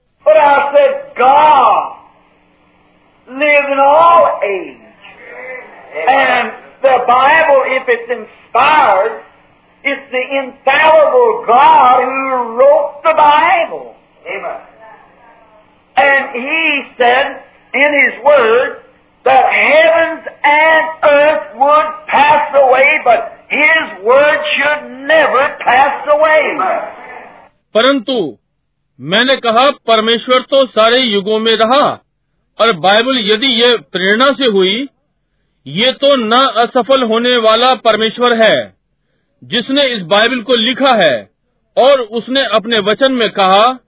Bible 7.00 7.64
if 7.74 9.27
it's 9.84 10.10
the 10.10 10.24
infallible 10.40 11.44
God 11.46 12.04
who 12.04 12.58
wrote 12.58 13.00
the 13.04 13.14
Bible. 13.14 13.94
Amen. 14.26 14.60
And 15.96 16.24
He 16.34 16.82
said 16.96 17.42
in 17.74 17.90
His 17.94 18.24
Word 18.24 18.82
that 19.24 19.44
heavens 19.44 20.26
and 20.44 20.84
earth 21.04 21.46
would 21.56 21.88
pass 22.06 22.54
away, 22.54 22.98
but 23.04 23.38
His 23.50 24.04
Word 24.04 24.38
should 24.56 24.82
never 25.06 25.44
pass 25.60 26.06
away. 26.08 26.44
परंतु 27.74 28.38
मैंने 28.98 29.36
कहा 29.36 29.68
परमेश्वर 29.86 30.42
तो 30.50 30.64
सारे 30.66 30.98
युगों 30.98 31.38
में 31.38 31.56
रहा 31.56 31.84
और 32.58 32.72
बाइबल 32.80 33.18
यदि 33.24 33.46
ये 33.62 33.76
प्रेरणा 33.92 34.32
से 34.38 34.46
हुई 34.52 34.88
ये 35.66 35.92
तो 36.02 36.14
न 36.16 36.36
असफल 36.62 37.02
होने 37.02 37.36
वाला 37.36 37.74
परमेश्वर 37.84 38.34
है 38.42 38.77
जिसने 39.44 39.82
इस 39.82 40.02
बाइबल 40.02 40.42
को 40.42 40.54
लिखा 40.54 40.94
है 40.94 41.30
और 41.78 42.00
उसने 42.00 42.40
अपने 42.40 42.78
वचन 42.78 43.12
में 43.12 43.30
कहा 43.30 43.78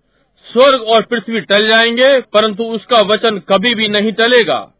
स्वर्ग 0.44 0.82
और 0.82 1.02
पृथ्वी 1.02 1.40
टल 1.40 1.68
जाएँगे 1.68 2.20
परंतु 2.20 2.64
उसका 2.64 2.96
वचन 2.96 3.38
कभी 3.38 3.74
भी 3.74 3.88
नहीं 3.88 4.12
टलेगा। 4.12 4.72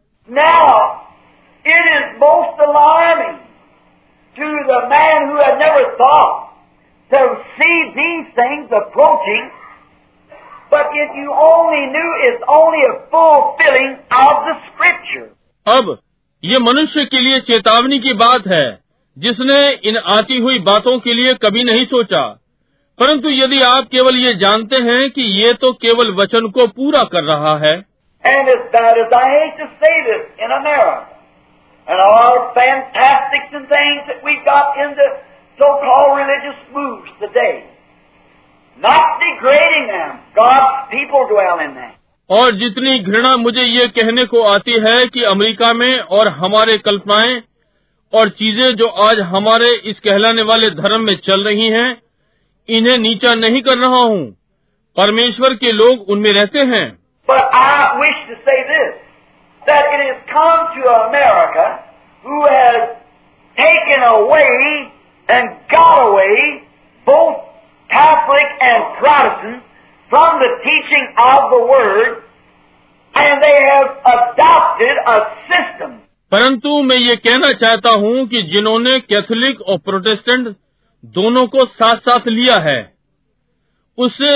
अब 15.67 15.97
ये 16.43 16.59
मनुष्य 16.59 17.05
के 17.05 17.19
लिए 17.19 17.39
चेतावनी 17.39 17.99
की 17.99 18.13
बात 18.13 18.47
है। 18.47 18.80
जिसने 19.21 19.71
इन 19.89 19.97
आती 19.97 20.37
हुई 20.37 20.59
बातों 20.59 20.99
के 20.99 21.13
लिए 21.13 21.33
कभी 21.33 21.63
नहीं 21.63 21.85
सोचा। 21.85 22.21
परंतु 22.99 23.29
यदि 23.29 23.61
आप 23.61 23.83
केवल 23.91 24.15
ये 24.15 24.33
जानते 24.33 24.75
हैं 24.75 25.09
कि 25.09 25.21
ये 25.21 25.53
तो 25.53 25.73
केवल 25.73 26.11
वचन 26.11 26.47
को 26.47 26.67
पूरा 26.67 27.03
कर 27.03 27.23
रहा 27.23 27.57
है। 27.57 27.91
और 42.29 42.51
जितनी 42.51 42.99
घृणा 42.99 43.37
मुझे 43.37 43.61
ये 43.61 43.87
कहने 43.87 44.25
को 44.25 44.41
आती 44.43 44.71
है 44.71 45.07
कि 45.07 45.23
अमेरिका 45.23 45.73
में 45.73 45.99
और 45.99 46.27
हमारे 46.27 46.77
कल्पनाएँ 46.77 47.41
और 48.13 48.29
चीज़ें 48.39 48.75
जो 48.75 48.87
आज 49.03 49.19
हमारे 49.33 49.69
इस 49.89 49.99
कहलाने 50.05 50.41
वाले 50.49 50.69
धर्म 50.79 51.01
में 51.09 51.15
चल 51.27 51.43
रही 51.47 51.67
हैं 51.71 51.89
इन्हें 52.69 52.97
नीचा 52.97 53.33
नहीं 53.35 53.61
कर 53.67 53.77
रहा 53.77 54.01
हूँ 54.01 54.23
परमेश्वर 54.97 55.53
के 55.61 55.71
लोग 55.71 56.09
उनमें 56.15 56.31
रहते 56.33 56.65
हैं 56.73 56.87
But 57.27 57.53
I 57.57 57.97
wish 57.99 58.17
to 58.29 58.35
say 58.45 58.55
this, 58.69 58.95
that 59.61 59.85
it 59.95 60.01
has 60.05 60.17
come 60.31 60.63
to 60.77 60.89
America 60.93 61.67
who 62.25 62.39
has 62.45 62.89
taken 63.57 64.03
away 64.07 64.91
and 65.29 65.55
got 65.71 66.01
away 66.07 66.63
both 67.07 67.37
Catholic 67.89 68.49
and 68.61 68.83
Protestant 68.97 69.63
from 70.11 70.39
the 70.43 70.51
teaching 70.65 71.07
of 71.27 71.39
the 71.53 71.61
Word, 71.71 72.23
and 73.13 73.41
they 73.41 73.57
have 73.69 73.89
adopted 74.15 74.95
a 75.07 75.17
system. 75.47 76.00
परंतु 76.31 76.81
मैं 76.81 76.95
ये 76.95 77.15
कहना 77.15 77.53
चाहता 77.53 77.95
हूँ 77.97 78.27
कि 78.27 78.41
जिन्होंने 78.41 78.99
Catholic 78.99 79.61
और 79.61 79.77
Protestant 79.77 80.47
दोनों 81.05 81.47
को 81.47 81.65
साथ 81.65 81.97
साथ 81.97 82.27
लिया 82.27 82.59
है 82.59 82.93
उससे 83.97 84.31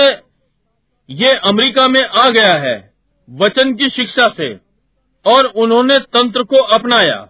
ये 1.10 1.32
अमेरिका 1.44 1.88
में 1.88 2.04
आ 2.04 2.28
गया 2.28 2.54
है 2.54 2.92
वचन 3.30 3.74
की 3.74 3.88
शिक्षा 3.88 4.28
से 4.28 4.54
और 5.26 5.46
उन्होंने 5.46 5.98
तंत्र 5.98 6.42
को 6.42 6.56
अपनाया। 6.56 7.28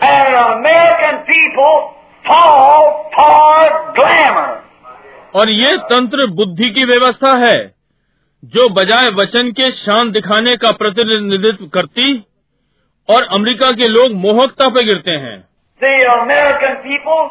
And 0.00 0.34
American 0.36 1.16
people 1.24 1.97
और 5.34 5.50
ये 5.50 5.76
तंत्र 5.76 6.26
बुद्धि 6.26 6.70
की 6.70 6.84
व्यवस्था 6.84 7.36
है 7.36 7.74
जो 8.44 8.68
बजाय 8.68 9.10
वचन 9.10 9.50
के 9.50 9.70
शान 9.70 10.10
दिखाने 10.10 10.56
का 10.56 10.70
प्रतिनिधित्व 10.72 11.66
करती 11.66 12.24
और 13.08 13.22
अमेरिका 13.22 13.70
के 13.72 13.88
लोग 13.88 14.12
मोहकता 14.12 14.68
पे 14.68 14.84
गिरते 14.84 15.10
हैं। 15.10 15.48
American 16.04 16.74
people 16.74 17.30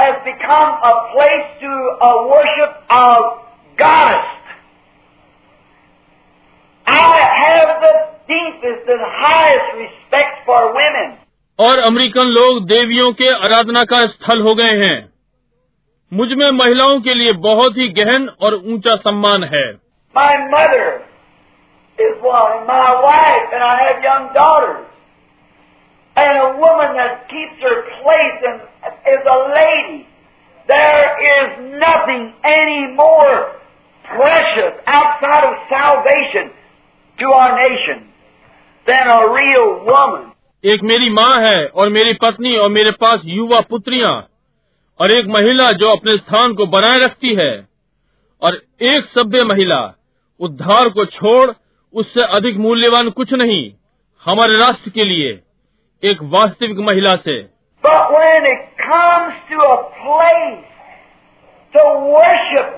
have 0.00 0.12
become 0.12 0.64
a 0.64 0.92
place 0.92 1.44
to 1.62 1.88
a 1.88 2.12
worship 2.12 2.76
for 10.46 10.64
women 10.64 11.19
और 11.64 11.78
अमेरिकन 11.86 12.28
लोग 12.34 12.64
देवियों 12.68 13.12
के 13.12 13.28
आराधना 13.46 13.84
का 13.84 14.06
स्थल 14.06 14.40
हो 14.42 14.54
गए 14.54 14.76
हैं 14.82 14.98
मुझमें 16.12 16.50
महिलाओं 16.58 17.00
के 17.00 17.14
लिए 17.14 17.32
बहुत 17.46 17.76
ही 17.78 17.88
गहन 17.98 18.28
और 18.42 18.54
ऊँचा 18.74 18.96
सम्मान 19.06 19.44
है 19.54 19.66
My 20.14 20.30
mother 20.52 20.86
is 21.98 22.14
one, 22.22 22.66
my 22.68 22.86
wife, 23.02 23.52
and 23.56 23.62
I 23.62 23.74
have 23.82 24.02
young 24.02 24.24
daughters. 24.34 24.86
And 26.16 26.38
a 26.38 26.48
woman 26.62 26.96
that 26.96 27.28
keeps 27.28 27.62
her 27.62 27.76
place 27.98 28.48
and 28.50 28.60
is 29.12 29.28
a 29.34 29.38
lady. 29.52 30.06
There 30.68 31.06
is 31.28 31.78
nothing 31.84 32.24
any 32.44 32.82
more 32.96 33.36
precious 34.04 34.82
outside 34.86 35.44
of 35.44 35.54
salvation 35.68 36.50
to 37.18 37.32
our 37.32 37.54
nation 37.62 38.08
than 38.86 39.06
a 39.06 39.22
real 39.32 39.84
woman. 39.84 40.29
एक 40.64 40.82
मेरी 40.82 41.10
माँ 41.10 41.40
है 41.40 41.66
और 41.66 41.88
मेरी 41.88 42.12
पत्नी 42.12 42.56
और 42.56 42.68
मेरे 42.68 42.90
पास 42.90 43.20
युवा 43.24 43.60
पुत्रियाँ 43.60 44.12
और 45.00 45.10
एक 45.10 45.26
महिला 45.26 45.70
जो 45.72 45.90
अपने 45.90 46.16
स्थान 46.16 46.54
को 46.54 46.66
बनाए 46.66 46.98
रखती 46.98 47.34
है 47.34 47.52
और 48.42 48.60
एक 48.82 49.04
सभ्य 49.04 49.44
महिला 49.44 49.80
उद्धार 50.40 50.88
को 50.88 51.04
छोड़ 51.04 51.50
उससे 51.94 52.22
अधिक 52.22 52.56
मूल्यवान 52.56 53.10
कुछ 53.10 53.32
नहीं 53.32 53.62
हमारे 54.26 54.56
राष्ट्र 54.56 54.90
के 54.90 55.04
लिए 55.04 55.40
एक 56.02 56.22
वास्तविक 56.22 56.78
महिला 56.78 57.16
से 57.16 57.38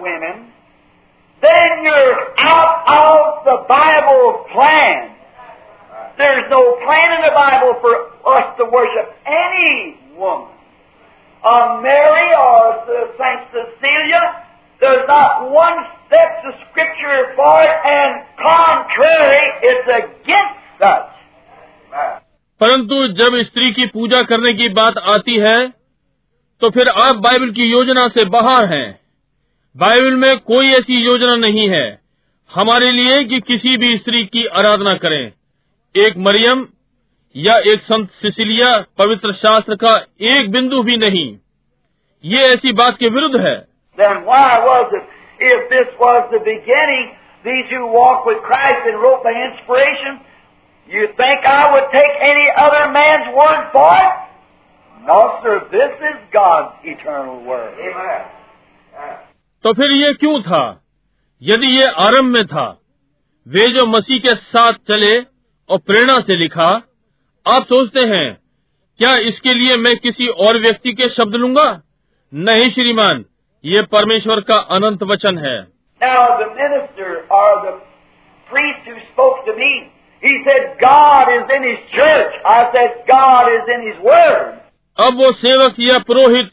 women, 0.02 0.52
then 1.42 1.84
you're 1.84 2.18
out 2.38 2.84
of 2.88 3.44
the 3.44 3.56
Bible 3.68 4.46
plan. 4.52 5.21
There's 6.18 6.48
no 6.50 6.62
plan 6.84 7.08
in 7.16 7.22
the 7.22 7.34
Bible 7.34 7.72
for 7.80 7.92
us 8.36 8.56
to 8.58 8.64
worship 8.66 9.06
any 9.26 9.98
woman. 10.16 10.48
A 11.42 11.82
Mary 11.82 12.28
or 12.38 12.86
the 12.86 13.00
Saint 13.18 13.40
Cecilia, 13.50 14.22
there's 14.80 15.06
not 15.08 15.50
one 15.50 15.78
step 16.06 16.42
to 16.44 16.50
Scripture 16.64 17.34
for 17.34 17.54
it, 17.62 17.76
and 17.92 18.12
contrary, 18.38 19.44
it's 19.62 19.88
against 19.90 20.60
such. 20.78 21.08
परंतु 22.60 23.06
जब 23.18 23.36
स्त्री 23.42 23.70
की 23.72 23.86
पूजा 23.86 24.22
करने 24.22 24.52
की 24.54 24.68
बात 24.74 24.98
आती 25.12 25.36
है 25.38 25.58
तो 26.62 26.70
फिर 26.70 26.88
आप 27.04 27.16
बाइबल 27.22 27.50
की 27.50 27.64
योजना 27.70 28.06
से 28.08 28.24
बाहर 28.34 28.72
हैं 28.72 28.86
बाइबल 29.76 30.16
में 30.16 30.38
कोई 30.40 30.70
ऐसी 30.72 31.00
योजना 31.04 31.34
नहीं 31.36 31.68
है 31.68 31.86
हमारे 32.50 32.90
लिए 32.92 33.22
कि 33.24 33.40
किसी 33.40 33.76
भी 33.76 33.96
स्त्री 33.98 34.24
की 34.26 34.46
आराधना 34.60 34.94
करें 34.94 35.22
एक 35.96 36.16
मरियम 36.16 36.66
या 37.36 37.56
एक 37.56 37.80
संत 37.80 38.10
सिसिलिया 38.10 38.84
पवित्र 38.98 39.32
शास्त्र 39.32 39.74
का 39.74 40.06
एक 40.20 40.50
बिंदु 40.50 40.82
भी 40.82 40.96
नहीं। 40.96 41.38
ये 42.24 42.42
ऐसी 42.42 42.72
बात 42.72 42.96
के 42.98 43.08
विरुद्ध 43.08 43.40
है। 43.40 43.66
तो 59.62 59.72
फिर 59.72 59.92
ये 59.92 60.12
क्यों 60.14 60.42
था? 60.42 60.84
यदि 61.42 61.66
ये 61.66 61.86
आरंभ 61.86 62.24
में 62.24 62.46
था 62.46 62.80
वे 63.48 63.72
जो 63.72 63.86
मसीह 63.86 64.18
के 64.18 64.36
साथ 64.36 64.72
चले 64.72 65.31
और 65.72 65.78
प्रेरणा 65.78 66.20
से 66.20 66.36
लिखा 66.36 66.68
आप 67.46 67.64
सोचते 67.64 68.00
हैं 68.00 68.38
क्या 68.98 69.16
इसके 69.16 69.52
लिए 69.54 69.76
मैं 69.76 69.96
किसी 69.96 70.26
और 70.26 70.58
व्यक्ति 70.58 70.92
के 70.92 71.08
शब्द 71.08 71.34
लूँगा? 71.34 71.82
नहीं 72.34 72.70
श्रीमान 72.70 73.24
ये 73.64 73.82
परमेश्वर 73.82 74.40
का 74.40 74.58
अनंत 74.76 75.02
वचन 75.02 75.38
है। 75.38 75.72
Now, 76.00 76.22
the 76.40 76.48
minister 76.50 77.08
or 77.30 77.50
the 77.64 77.72
priest 78.50 78.88
who 78.88 78.96
spoke 79.08 79.44
to 79.46 79.56
me, 79.56 79.70
he 80.22 80.32
said, 80.46 80.68
God 80.80 81.32
is 81.32 81.54
in 81.56 81.66
His 81.68 81.80
church. 81.96 82.32
I 82.46 82.58
said, 82.74 83.00
God 83.10 83.50
is 83.52 83.72
in 83.76 83.86
His 83.88 83.98
Word. 84.04 84.52
अब 84.98 85.14
वो 85.14 85.32
सेवक 85.32 85.74
या 85.80 85.98
पुरोहित 85.98 86.50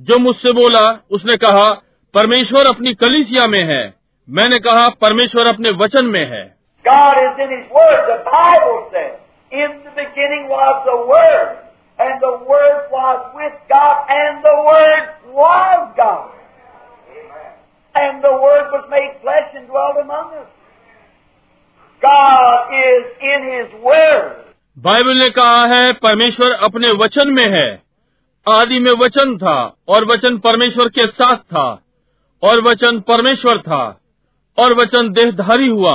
जो 0.00 0.18
मुझसे 0.18 0.52
बोला 0.52 1.00
उसने 1.10 1.36
कहा 1.36 1.70
परमेश्वर 2.14 2.68
अपनी 2.68 2.94
कलिसिया 2.94 3.46
में 3.46 3.62
है। 3.64 3.94
मैंने 4.28 4.58
कहा 4.58 4.88
परमेश्वर 4.88 5.46
अपने 5.46 5.70
वचन 5.70 6.06
में 6.06 6.24
है। 6.26 6.61
God 6.84 7.14
is 7.14 7.34
in 7.38 7.50
His 7.58 7.70
Word. 7.70 8.00
The 8.10 8.24
Bible 8.26 8.90
says, 8.90 9.18
In 9.52 9.82
the 9.84 9.94
beginning 9.94 10.48
was 10.48 10.82
the 10.82 10.98
Word, 11.06 11.62
and 11.98 12.20
the 12.20 12.42
Word 12.42 12.90
was 12.90 13.20
with 13.34 13.54
God, 13.68 14.06
and 14.10 14.42
the 14.42 14.56
Word 14.66 15.06
was 15.30 15.94
God. 15.96 16.30
Amen. 17.08 17.52
And 17.94 18.24
the 18.24 18.32
Word 18.32 18.66
was 18.72 18.86
made 18.90 19.14
flesh 19.22 19.54
and 19.54 19.68
dwelt 19.68 19.96
among 20.02 20.34
us. 20.34 20.50
God 22.02 22.74
is 22.74 23.04
in 23.22 23.40
His 23.54 23.68
Word. 23.82 24.42
Bible 24.76 25.18
ने 25.18 25.28
कहा 25.30 25.66
है 25.66 25.92
परमेश्वर 25.92 26.52
अपने 26.66 26.92
वचन 26.98 27.32
में 27.32 27.48
है 27.48 27.68
आदि 28.46 28.78
में 28.78 28.92
वचन 29.00 29.36
था 29.38 29.56
और 29.88 30.04
वचन 30.04 30.38
परमेश्वर 30.38 30.88
के 30.88 31.06
साथ 31.10 31.36
था 31.36 31.66
और 32.42 32.60
वचन 32.60 33.00
परमेश्वर 33.00 33.58
था 33.62 33.82
और 34.58 34.74
वचन 34.74 35.12
देहधारी 35.12 35.68
हुआ 35.68 35.94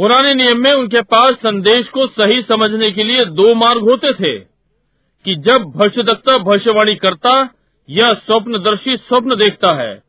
पुराने 0.00 0.34
नियम 0.34 0.58
में 0.58 0.72
उनके 0.72 1.02
पास 1.02 1.30
संदेश 1.30 1.88
को 1.88 2.06
सही 2.06 2.42
समझने 2.42 2.90
के 2.90 3.04
लिए 3.04 3.24
दो 3.24 3.54
मार्ग 3.54 3.80
होते 3.80 4.12
थे, 4.12 4.38
कि 5.24 5.34
जब 5.34 5.58
भविष्य 5.58 5.78
भविष्यदत्ता 5.78 6.38
भविष्यवाणी 6.38 6.94
करता 6.94 7.50
या 7.90 8.14
स्वप्नदर्शी 8.14 8.96
स्वप्न 8.96 9.34
देखता 9.34 9.72
है। 9.72 10.02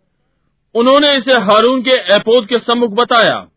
उन्होंने 0.76 1.16
इसे 1.16 1.38
हारून 1.38 1.82
के 1.82 1.92
एपोद 1.92 2.46
के 2.46 2.56
सम्मुख 2.56 2.92
बताया। 2.92 3.48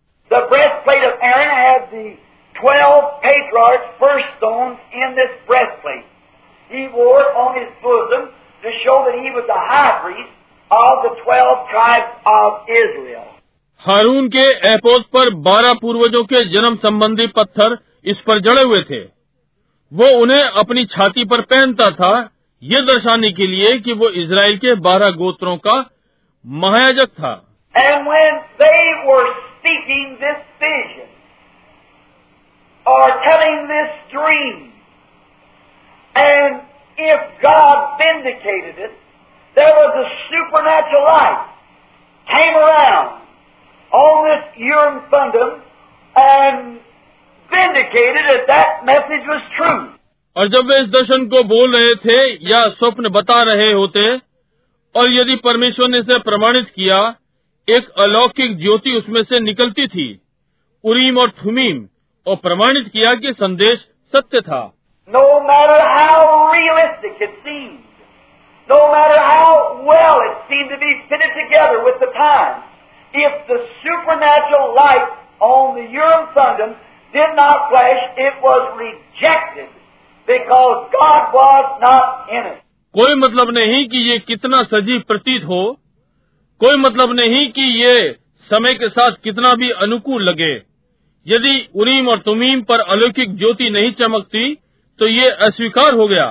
Israel. 12.70 13.33
हारून 13.86 14.28
के 14.28 14.50
एपोत 14.68 15.02
पर 15.02 15.30
बारह 15.30 15.72
पूर्वजों 15.74 16.24
के 16.24 16.44
जन्म 16.44 16.76
संबंधी 16.76 17.26
पत्थर 17.26 17.78
इस 18.04 18.16
पर 18.16 18.40
जड़े 18.40 18.62
हुए 18.62 18.82
थे। 18.82 19.00
वो 19.92 20.18
उन्हें 20.20 20.42
अपनी 20.42 20.84
छाती 20.84 21.24
पर 21.24 21.40
पहनता 21.40 21.90
था। 21.90 22.30
ये 22.62 22.82
दर्शाने 22.82 23.32
के 23.32 23.46
लिए 23.46 23.78
कि 23.78 23.92
वो 23.92 24.08
इसराइल 24.08 24.58
के 24.58 24.74
बारह 24.74 25.10
गोत्रों 25.10 25.56
का 25.56 25.90
महायाजक 26.46 27.08
था। 27.08 27.44
Supernatural 40.30 41.08
light 41.08 41.38
came 42.28 42.56
around. 42.56 43.23
on 43.94 44.24
this 44.24 44.44
urine 44.58 45.00
fundum 45.10 45.50
and 46.16 46.80
vindicated 47.50 48.24
that 48.26 48.46
that 48.48 48.86
message 48.86 49.26
was 49.26 49.42
true. 49.56 49.80
और 50.36 50.48
जब 50.48 50.70
वे 50.70 50.80
इस 50.80 50.88
दर्शन 50.88 51.26
को 51.26 51.42
बोल 51.44 51.76
रहे 51.76 51.94
थे 51.94 52.16
या 52.50 52.62
स्वप्न 52.68 53.08
बता 53.08 53.42
रहे 53.42 53.72
होते 53.72 54.06
और 54.94 55.10
यदि 55.10 55.36
परमेश्वर 55.44 55.88
ने 55.88 55.98
इसे 55.98 56.18
प्रमाणित 56.18 56.70
किया 56.70 56.98
एक 57.68 57.90
अलौकिक 57.98 58.56
ज्योति 58.58 58.96
उसमें 58.96 59.22
से 59.22 59.40
निकलती 59.40 59.86
थी 59.86 60.08
उरीम 60.84 61.18
और 61.18 61.30
थुमीम 61.44 61.86
और 62.26 62.36
प्रमाणित 62.36 62.88
किया 62.92 63.14
कि 63.14 63.32
संदेश 63.32 63.78
सत्य 64.12 64.40
था 64.40 64.62
no 65.10 65.24
matter 65.40 65.86
how 65.86 66.52
realistic 66.52 67.22
no 68.68 68.86
matter 68.92 69.18
if 73.14 73.46
the 73.48 73.58
supernatural 73.82 74.74
light 74.74 75.06
on 75.40 75.74
the 75.76 75.86
Urim 75.92 76.26
Thummim 76.34 76.74
did 77.14 77.30
not 77.36 77.70
flash, 77.70 78.02
it 78.18 78.34
was 78.42 78.62
rejected 78.76 79.70
because 80.28 80.90
God 80.92 81.32
was 81.32 81.66
not 81.80 82.28
in 82.30 82.52
it. 82.52 82.60
कोई 82.94 83.14
मतलब 83.20 83.50
नहीं 83.54 83.86
कि 83.88 83.98
ये 84.10 84.18
कितना 84.26 84.62
सजीव 84.72 85.00
प्रतीत 85.08 85.44
हो 85.44 85.62
कोई 86.60 86.76
मतलब 86.76 87.12
नहीं 87.12 87.46
कि 87.52 87.62
ये 87.80 87.94
समय 88.50 88.74
के 88.74 88.88
साथ 88.88 89.16
कितना 89.24 89.54
भी 89.54 89.70
अनुकूल 89.86 90.28
लगे 90.28 90.52
यदि 91.26 91.54
उरीम 91.80 92.08
और 92.08 92.18
तुमीम 92.18 92.62
पर 92.70 92.80
अलौकिक 92.94 93.36
ज्योति 93.38 93.70
नहीं 93.70 93.92
चमकती 94.00 94.54
तो 95.00 95.08
ये 95.08 95.30
अस्वीकार 95.46 95.94
हो 95.94 96.06
गया 96.08 96.26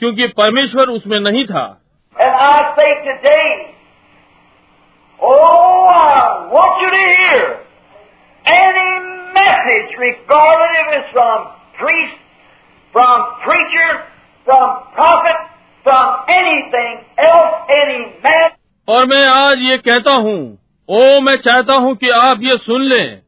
क्योंकि 0.00 0.26
परमेश्वर 0.40 0.88
उसमें 0.90 1.18
नहीं 1.20 1.44
था 1.46 1.66
And 2.16 2.36
I 2.42 2.52
say 2.76 2.90
today, 3.06 3.75
oh, 5.22 5.88
I 5.88 6.48
want 6.52 6.74
you 6.82 6.90
to 6.90 7.04
hear 7.16 7.42
any 8.46 8.90
message, 9.34 9.90
regardless 9.98 10.74
if 10.82 10.88
it's 10.98 11.12
from 11.12 11.38
priest, 11.78 12.18
from 12.94 13.16
preacher, 13.44 13.90
from 14.46 14.66
prophet, 14.94 15.38
from 15.84 16.06
anything 16.28 16.94
else, 17.18 17.52
any 17.70 18.00
man. 18.22 18.50
और 18.88 19.06
मैं 19.06 19.24
आज 19.28 19.62
ये 19.62 19.76
कहता 19.78 20.14
हूँ 20.24 20.38
ओ 20.88 21.20
मैं 21.20 21.34
चाहता 21.46 21.74
हूँ 21.82 21.94
कि 21.96 22.10
आप 22.16 22.42
ये 22.42 22.56
सुन 22.66 22.82
लें 22.88 23.20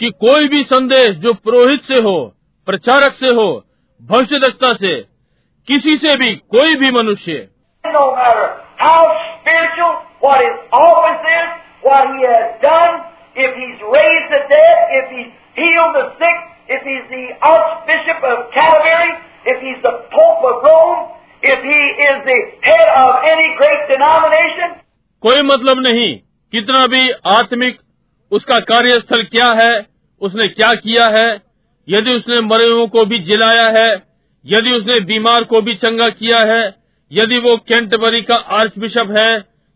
कि 0.00 0.10
कोई 0.24 0.48
भी 0.48 0.62
संदेश 0.64 1.16
जो 1.24 1.32
पुरोहित 1.44 1.82
से 1.88 2.02
हो 2.02 2.16
प्रचारक 2.68 3.14
से 3.14 3.34
हो 3.34 3.46
भविष्यदक्ता 4.02 4.72
से 4.80 4.94
किसी 5.68 5.96
से 6.04 6.16
भी 6.16 6.34
कोई 6.56 6.76
भी 6.76 6.90
मनुष्य 6.90 7.46
No 7.84 8.04
matter 8.16 8.48
how 8.76 8.98
spiritual, 9.40 9.94
what 10.20 10.40
his 10.40 10.56
office 10.72 11.24
is, 11.24 11.48
what 11.82 12.04
he 12.14 12.24
has 12.24 12.60
done, 12.60 12.94
if 13.36 13.50
he's 13.56 13.80
raised 13.80 14.28
the 14.30 14.42
dead, 14.48 14.76
if 15.00 15.06
he's 15.10 15.32
healed 15.56 15.94
the 15.96 16.06
sick, 16.16 16.38
if 16.68 16.80
he's 16.84 17.06
the 17.08 17.24
Archbishop 17.42 18.20
of 18.22 18.52
Canterbury, 18.52 19.12
if 19.46 19.58
he's 19.58 19.80
the 19.82 19.94
Pope 20.12 20.42
of 20.44 20.56
Rome, 20.62 21.16
if 21.42 21.58
he 21.64 21.80
is 22.04 22.16
the 22.24 22.38
head 22.62 22.88
of 22.96 23.10
any 23.24 23.56
great 23.56 23.82
denomination, 23.88 24.76
कोई 25.22 25.42
मतलब 25.42 25.80
नहीं 25.86 26.10
कितना 26.52 26.86
भी 26.92 27.10
आत्मिक 27.30 27.78
उसका 28.32 28.58
कार्यस्थल 28.68 29.22
क्या 29.32 29.48
है 29.56 29.72
उसने 30.20 30.48
क्या 30.48 30.72
किया 30.84 31.08
है 31.16 31.28
यदि 31.88 32.14
उसने 32.14 32.40
मरे 32.46 32.68
हुओं 32.70 32.86
को 32.88 33.04
भी 33.06 33.18
जिलाया 33.24 33.66
है 33.78 33.88
यदि 34.44 34.72
उसने 34.76 34.98
बीमार 35.04 35.44
को 35.44 35.60
भी 35.62 35.74
चंगा 35.74 36.08
किया 36.20 36.38
है 36.52 36.62
यदि 37.10 37.38
वो 37.46 37.56
कैंटबरी 37.68 38.22
का 38.22 38.34
आर्च 38.58 38.78
बिशप 38.78 39.14
है 39.18 39.30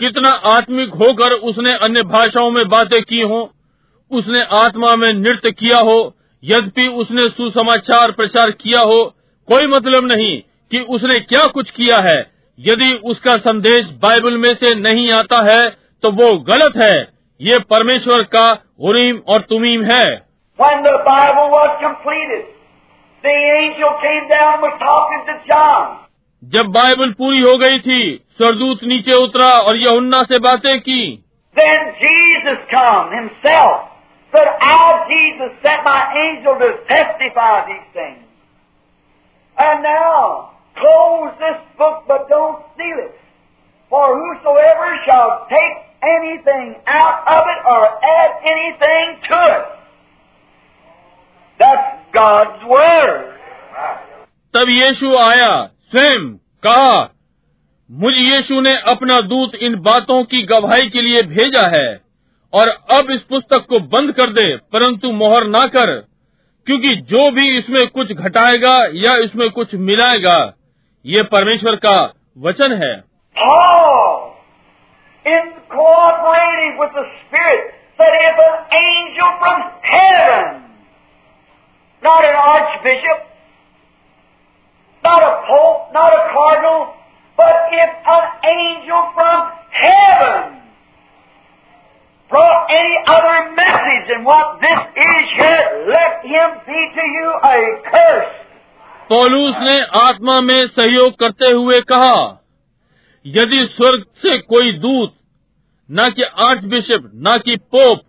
कितना 0.00 0.28
आत्मिक 0.50 0.94
होकर 0.94 1.32
उसने 1.48 1.74
अन्य 1.78 2.02
भाषाओं 2.12 2.50
में 2.50 2.68
बातें 2.68 3.02
की 3.02 3.20
हो 3.22 3.40
उसने 4.10 4.42
आत्मा 4.58 4.94
में 4.96 5.12
नृत्य 5.14 5.50
किया 5.52 5.82
हो 5.84 5.98
यद्यपि 6.42 6.86
उसने 7.00 7.28
सुसमाचार 7.28 8.10
प्रचार 8.12 8.50
किया 8.50 8.82
हो 8.82 9.02
कोई 9.48 9.66
मतलब 9.66 10.04
नहीं 10.04 10.36
कि 10.72 10.80
उसने 10.88 11.18
क्या 11.20 11.46
कुछ 11.46 11.70
किया 11.70 11.98
है। 12.00 12.18
यदि 12.58 12.92
उसका 13.04 13.32
संदेश 13.40 13.86
बाइबल 14.02 14.36
में 14.36 14.54
से 14.54 14.74
नहीं 14.74 15.10
आता 15.12 15.42
है 15.44 15.68
तो 16.02 16.10
वो 16.12 16.32
गलत 16.48 16.76
है। 16.76 16.98
ये 17.40 17.58
परमेश्वर 17.70 18.22
का 18.34 18.46
उरीम 18.80 19.20
और 19.28 19.40
तुमीम 19.50 19.84
है। 19.84 20.06
When 20.58 20.82
the 20.84 20.96
Bible 21.04 21.48
was 21.50 21.70
completed, 21.82 22.42
the 23.24 23.36
angel 23.52 23.94
came 24.02 24.26
down 24.28 24.68
talking 24.82 25.22
to 25.28 25.36
John. 25.48 25.86
जब 26.43 26.71
बाइबल 26.73 27.11
पूरी 27.19 27.39
हो 27.41 27.57
गई 27.57 27.79
थी 27.79 27.99
स्वर्गदूत 28.37 28.83
नीचे 28.91 29.13
उतरा 29.23 29.49
और 29.67 29.77
यहुन्ना 29.77 30.23
से 30.31 30.39
बातें 30.47 30.79
की 30.87 31.01
Then 31.55 31.83
Jesus 31.99 32.63
come 32.71 33.11
himself. 33.15 33.83
Said, 34.33 34.47
I, 34.69 34.79
Jesus, 35.09 35.51
sent 35.63 35.85
my 35.85 36.01
angel 36.23 36.55
to 36.63 36.69
testify 36.89 37.53
these 37.67 37.85
things. 37.93 38.25
And 39.57 39.81
now, 39.81 40.51
close 40.75 41.31
this 41.39 41.61
book, 41.77 42.03
but 42.09 42.27
don't 42.27 42.59
seal 42.75 42.99
it. 43.05 43.15
For 43.91 44.07
whosoever 44.19 44.89
shall 45.05 45.47
take 45.47 45.77
anything 46.03 46.75
out 46.85 47.23
of 47.27 47.47
it 47.53 47.61
or 47.65 47.81
add 48.17 48.31
anything 48.55 49.07
to 49.29 49.39
it. 49.55 49.65
That's 51.59 51.87
God's 52.13 52.65
Word. 52.67 53.31
तब 54.53 54.69
यीशु 54.69 55.15
आया 55.19 55.51
स्वयं 55.92 56.28
कहा 56.66 56.98
मुझ 57.90 58.14
यीशु 58.14 58.60
ने 58.60 58.76
अपना 58.90 59.20
दूत 59.20 59.54
इन 59.54 59.74
बातों 59.76 60.22
की 60.24 60.42
गवाही 60.42 60.88
के 60.90 61.00
लिए 61.00 61.22
भेजा 61.22 61.66
है 61.66 61.88
और 62.52 62.68
अब 62.92 63.10
इस 63.10 63.20
पुस्तक 63.20 63.66
को 63.68 63.80
बंद 63.94 64.12
कर 64.12 64.30
दे 64.30 64.44
परंतु 64.72 65.10
मोहर 65.12 65.46
ना 65.46 65.66
कर 65.66 65.92
क्योंकि 66.66 66.94
जो 67.10 67.30
भी 67.30 67.58
इसमें 67.58 67.86
कुछ 67.88 68.12
घटाएगा 68.12 68.74
या 68.94 69.16
इसमें 69.16 69.50
कुछ 69.50 69.74
मिलाएगा 69.74 70.38
ये 71.04 71.22
परमेश्वर 71.22 71.76
का 71.76 71.98
वचन 72.38 72.72
है। 72.72 72.94
Paul, 73.36 74.32
in 75.26 75.48
cooperating 75.68 76.78
with 76.78 76.92
the 76.92 77.04
Spirit, 77.10 77.66
said 77.98 78.16
if 78.20 78.40
an 78.44 78.56
angel 78.78 79.30
from 79.40 79.62
heaven, 79.82 80.46
not 82.02 82.24
an 82.24 82.38
archbishop, 82.44 83.26
not 85.04 85.22
a 85.22 85.34
pope, 85.48 85.92
not 85.92 86.12
a 86.12 86.22
cardinal, 86.32 86.94
but 87.36 87.54
if 87.72 87.90
an 88.06 88.24
angel 88.56 89.02
from 89.14 89.38
heaven 89.70 90.60
brought 92.30 92.66
any 92.70 92.96
other 93.06 93.38
message 93.54 94.04
than 94.10 94.24
what 94.24 94.60
this 94.60 94.80
is 94.96 95.24
here, 95.36 95.64
let 95.88 96.24
him 96.24 96.50
be 96.66 96.80
to 96.96 97.04
you 97.16 97.28
a 97.44 97.58
curse. 97.90 98.36
पौलुस 99.10 99.56
ने 99.60 99.80
आत्मा 100.00 100.40
में 100.40 100.66
सहयोग 100.66 101.14
करते 101.20 101.50
हुए 101.50 101.80
कहा 101.92 102.18
यदि 103.26 103.66
स्वर्ग 103.70 104.04
से 104.22 104.36
कोई 104.52 104.72
दूत 104.78 105.14
न 105.88 106.10
कि 106.16 106.22
आर्च 106.48 106.64
बिशप 106.64 107.10
न 107.26 107.38
कि 107.38 107.56
पोप 107.74 108.02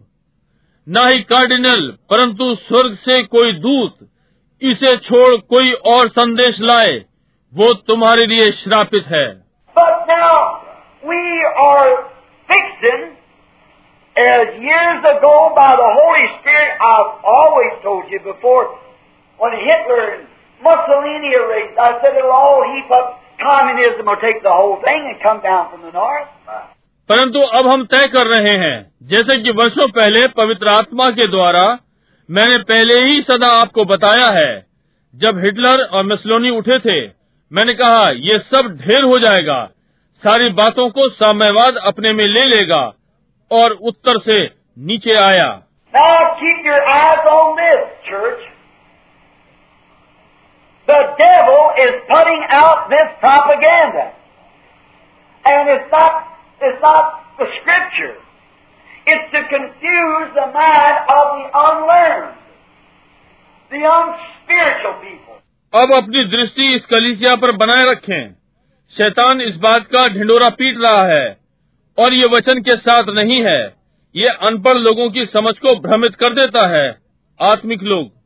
न 0.87 1.07
ही 1.07 1.21
कार्डिनल 1.31 1.87
परंतु 2.09 2.53
स्वर्ग 2.67 2.97
से 3.05 3.21
कोई 3.23 3.53
दूत 3.63 3.97
इसे 4.61 4.97
छोड़ 4.97 5.35
कोई 5.35 5.71
और 5.71 6.09
संदेश 6.09 6.59
लाए 6.59 6.97
वो 7.53 7.73
तुम्हारे 7.73 8.25
लिए 8.25 8.51
श्रापित 8.51 9.05
है। 9.07 9.27
परंतु 27.09 27.39
अब 27.39 27.67
हम 27.67 27.85
तय 27.85 28.07
कर 28.07 28.27
रहे 28.27 28.57
हैं 28.57 28.91
जैसे 29.03 29.41
कि 29.41 29.51
वर्षों 29.51 29.87
पहले 29.87 30.27
पवित्र 30.27 30.67
आत्मा 30.67 31.09
के 31.11 31.27
द्वारा 31.27 31.77
मैंने 32.31 32.57
पहले 32.57 32.93
ही 32.93 33.21
सदा 33.21 33.47
आपको 33.47 33.85
बताया 33.85 34.31
है, 34.31 34.65
जब 35.15 35.39
हिटलर 35.39 35.83
और 35.83 36.03
मिसलोनी 36.03 36.49
उठे 36.49 36.79
थे, 36.79 37.07
मैंने 37.51 37.73
कहा 37.73 38.11
यह 38.11 38.37
सब 38.37 38.77
ढेर 38.81 39.03
हो 39.03 39.19
जाएगा, 39.19 39.65
सारी 40.23 40.49
बातों 40.49 40.89
को 40.89 41.09
साम्यवाद 41.09 41.77
अपने 41.77 42.13
में 42.13 42.25
ले 42.25 42.45
लेगा, 42.47 42.93
और 43.51 43.71
उत्तर 43.71 44.19
से 44.19 44.55
नीचे 44.79 45.13
आया। 45.13 45.49
It's 59.07 59.31
to 59.33 59.39
confuse 59.43 60.27
the 60.33 60.45
mind 60.47 60.97
of 61.11 61.29
the 61.29 61.45
unlearned, 61.59 62.27
the 63.71 63.79
unspiritual 63.91 64.93
people. 64.93 65.35
अब 65.73 65.93
अपनी 65.93 66.23
दृष्टि 66.23 66.75
इस 66.75 66.85
कलीसिया 66.85 67.35
पर 67.35 67.51
बनाए 67.51 67.91
रखें। 67.91 68.35
शैतान 68.97 69.41
इस 69.41 69.55
बात 69.55 69.83
का 69.83 70.07
ढिंडोरा 70.07 70.49
पीट 70.49 70.75
रहा 70.77 71.05
है 71.05 71.37
और 71.99 72.13
ये 72.13 72.25
वचन 72.25 72.61
के 72.61 72.77
साथ 72.77 73.03
नहीं 73.09 73.45
है। 73.45 73.73
ये 74.15 74.27
अनपढ़ 74.27 74.77
लोगों 74.77 75.09
की 75.09 75.25
समझ 75.25 75.53
को 75.57 75.79
भ्रमित 75.79 76.15
कर 76.15 76.29
देता 76.29 76.67
है 76.67 76.95
आत्मिक 77.41 77.83
लोग। 77.83 78.21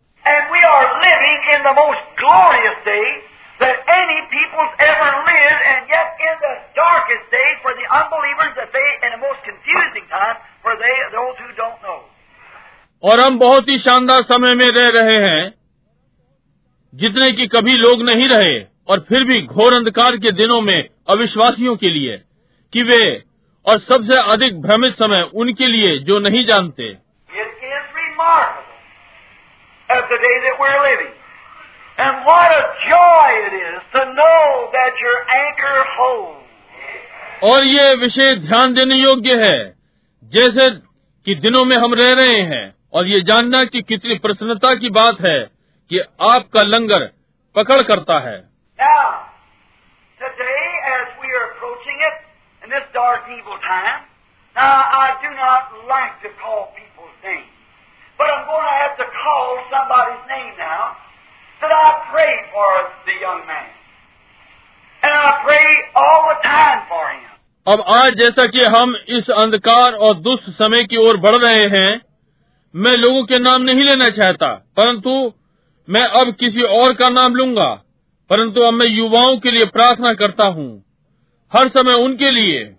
For 10.66 10.76
they, 10.76 10.96
those 11.14 11.36
who 11.42 11.50
don't 11.62 11.82
know. 11.86 12.00
और 13.04 13.20
हम 13.20 13.38
बहुत 13.40 13.70
ही 13.70 13.78
शानदार 13.80 14.22
समय 14.24 14.54
में 14.56 14.66
रह 14.68 14.88
रहे 14.94 15.18
हैं 15.24 15.54
जितने 16.94 17.32
की 17.32 17.48
कभी 17.48 17.74
लोग 17.74 18.02
नहीं 18.04 18.28
रहे 18.30 18.56
और 18.90 19.00
फिर 19.10 19.24
भी 19.24 19.42
घोर 19.44 19.74
अंधकार 19.74 20.18
के 20.18 20.32
दिनों 20.32 20.60
में 20.62 20.78
अविश्वासियों 21.10 21.76
के 21.76 21.90
लिए 21.90 22.18
कि 22.74 22.84
वे 22.84 23.02
और 23.66 23.80
सबसे 23.80 24.22
अधिक 24.34 24.62
भ्रमित 24.62 24.96
समय 24.96 25.22
उनके 25.36 25.68
लिए 25.68 25.98
जो 26.10 26.20
नहीं 26.20 26.46
जानते 26.46 26.90
It 27.30 27.54
is 27.68 27.86
remarkable 28.00 28.76
of 29.90 30.10
the 30.10 30.20
day 30.26 30.36
that 30.46 30.60
we're 30.60 30.82
living. 30.84 31.14
And 31.98 32.26
what 32.26 32.52
a 32.52 32.64
joy 32.86 33.28
it 33.42 33.56
is 33.60 33.80
to 33.94 34.06
know 34.14 34.42
that 34.72 35.06
your 35.06 35.18
anchor 35.38 35.78
holds. 35.94 36.42
और 37.44 37.64
ये 37.66 37.94
विषय 38.02 38.36
ध्यान 38.48 38.74
देने 38.74 38.96
योग्य 38.96 39.36
है 39.46 39.75
जैसे 40.26 40.70
कि 41.26 41.36
दिनों 41.36 41.66
में 41.66 41.78
हम 41.78 41.94
रह 41.94 42.14
रहे 42.14 42.42
हैं, 42.42 42.76
और 42.94 43.08
ये 43.08 43.22
जानना 43.22 43.64
कि 43.64 43.82
कितनी 43.82 44.16
प्रसन्नता 44.16 44.76
की 44.76 44.90
बात 44.90 45.18
है 45.22 45.40
कि 45.90 46.00
आपका 46.22 46.62
लंगर 46.62 47.06
पकड़ 47.56 47.82
करता 47.82 48.20
है 48.20 48.56
And 65.04 65.14
I 65.14 65.32
pray. 66.96 67.35
अब 67.68 67.82
आज 67.88 68.14
जैसा 68.14 68.48
कि 68.48 68.64
हम 68.64 68.96
इस 68.96 69.30
अंधकार 69.30 69.94
और 69.94 70.16
दुष्ट 70.16 70.50
समय 70.50 70.84
की 70.84 70.98
ओर 70.98 71.18
बढ़ 71.18 71.36
रहे 71.36 71.68
हैं 71.68 72.02
मैं 72.76 72.98
लोगों 72.98 73.24
के 73.26 73.40
नाम 73.40 73.62
नहीं 73.62 73.84
लेना 73.84 74.10
चाहता 74.10 74.48
परंतु 74.54 75.34
मैं 75.90 76.02
अब 76.02 76.34
किसी 76.40 76.62
और 76.62 76.94
का 76.94 77.10
नाम 77.10 77.36
लूँगा 77.36 77.84
परंतु 78.30 78.62
अब 78.62 78.74
मैं 78.74 78.86
युवाओं 78.90 79.38
के 79.38 79.52
लिए 79.52 79.66
प्रार्थना 79.66 80.14
करता 80.14 80.44
हूँ 80.44 80.84
हर 81.54 81.68
समय 81.68 81.94
उनके 81.94 82.32
लिए। 82.32 82.76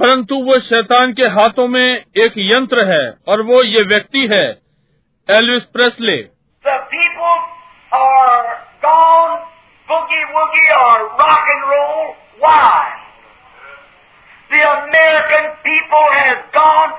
परंतु 0.00 0.34
वो 0.34 0.60
शैतान 0.60 1.12
के 1.12 1.22
हाथों 1.22 1.68
में 1.68 2.04
एक 2.16 2.32
यंत्र 2.36 2.86
है 2.86 3.14
और 3.28 3.42
वो 3.42 3.62
ये 3.62 3.82
व्यक्ति 3.82 4.26
है 4.26 4.61
Elvis 5.31 5.63
Presley 5.75 6.17
The 6.63 6.77
people 6.91 7.37
are 7.91 8.45
gone 8.83 9.35
boogie 9.87 10.23
woogie 10.35 10.69
or 10.77 10.95
rock 11.19 11.49
and 11.53 11.63
roll 11.71 12.05
wild. 12.43 12.95
The 14.51 14.61
American 14.67 15.45
people 15.67 16.05
has 16.13 16.37
gone 16.53 16.91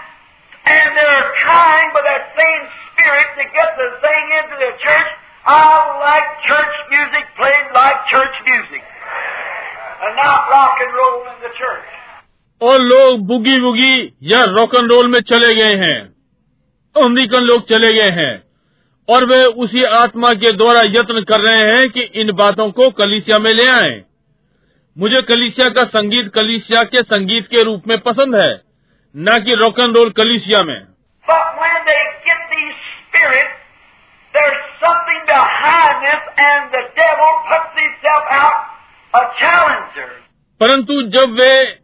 and 0.66 0.96
they're 0.96 1.28
trying 1.42 1.88
by 1.94 2.02
that 2.09 2.24
same 2.40 2.64
spirit 2.80 3.28
to 3.38 3.44
get 3.56 3.70
the 3.80 3.88
thing 4.04 4.24
into 4.40 4.61
their 4.62 4.76
church. 4.84 5.11
I 5.46 5.62
like 6.04 6.28
church 6.48 6.74
music 6.90 7.24
played 7.40 7.72
like 7.76 8.04
church 8.12 8.36
music. 8.50 8.82
And 10.02 10.16
not 10.16 10.52
rock 10.56 10.84
and 10.84 10.92
roll 11.00 11.16
in 11.32 11.38
the 11.46 11.54
church. 11.62 11.88
और 12.61 12.78
लोग 12.82 13.26
बुगी 13.26 13.61
बुगी 13.61 13.96
या 14.30 14.38
rock 14.54 14.74
and 14.74 14.90
role 14.92 15.11
में 15.11 15.20
चले 15.32 15.54
गए 15.54 15.74
हैं 15.82 15.98
American 16.97 17.39
लोग 17.39 17.67
चले 17.69 17.93
गए 17.93 18.09
हैं। 18.09 18.43
और 19.09 19.25
वे 19.25 19.43
उसी 19.43 19.83
आत्मा 19.83 20.33
के 20.33 20.51
द्वारा 20.51 20.79
यत्न 20.79 21.23
कर 21.23 21.39
रहे 21.39 21.71
हैं 21.71 21.89
कि 21.89 22.01
इन 22.01 22.31
बातों 22.31 22.71
को 22.71 22.89
कलिसिया 22.89 23.39
में 23.39 23.53
ले 23.53 23.67
आए। 23.69 24.03
मुझे 24.97 25.21
कलिसिया 25.21 25.69
का 25.69 25.83
संगीत 25.83 26.31
कलिसिया 26.35 26.83
के 26.83 27.03
संगीत 27.03 27.47
के 27.47 27.63
रूप 27.63 27.83
में 27.87 27.97
पसंद 27.97 28.35
है 28.35 28.61
न 29.17 29.43
कि 29.43 29.53
रॉक 29.53 29.79
एंड 29.79 29.97
रोल 29.97 30.09
कलिसिया 30.09 30.63
में. 30.63 30.81
परंतु 40.59 41.01
जब 41.01 41.31
वे 41.31 41.79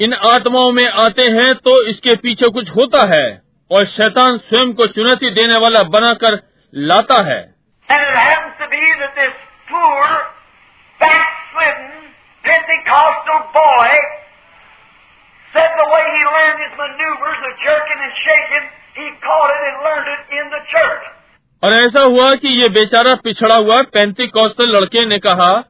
इन 0.00 0.14
आत्माओं 0.14 0.72
में 0.72 0.88
आते 0.88 1.22
हैं 1.22 1.54
तो 1.54 1.82
इसके 1.82 2.16
पीछे 2.16 2.48
कुछ 2.48 2.70
होता 2.70 3.18
है। 3.18 3.47
और 3.70 3.86
शैतान 3.86 4.38
स्वयं 4.38 4.72
को 4.72 4.86
चुनौती 4.86 5.30
देने 5.30 5.58
वाला 5.58 5.82
बनाकर 5.82 6.38
लाता 6.74 7.22
है। 7.24 7.40
और 21.62 21.72
ऐसा 21.72 22.00
हुआ 22.00 22.34
कि 22.34 22.48
ये 22.48 22.68
बेचारा 22.68 23.14
पिछड़ा 23.14 23.54
हुआ 23.54 23.82
पैंती 23.82 24.26
कौशल 24.26 24.76
लड़के 24.76 25.06
ने 25.06 25.18
कहा 25.18 25.64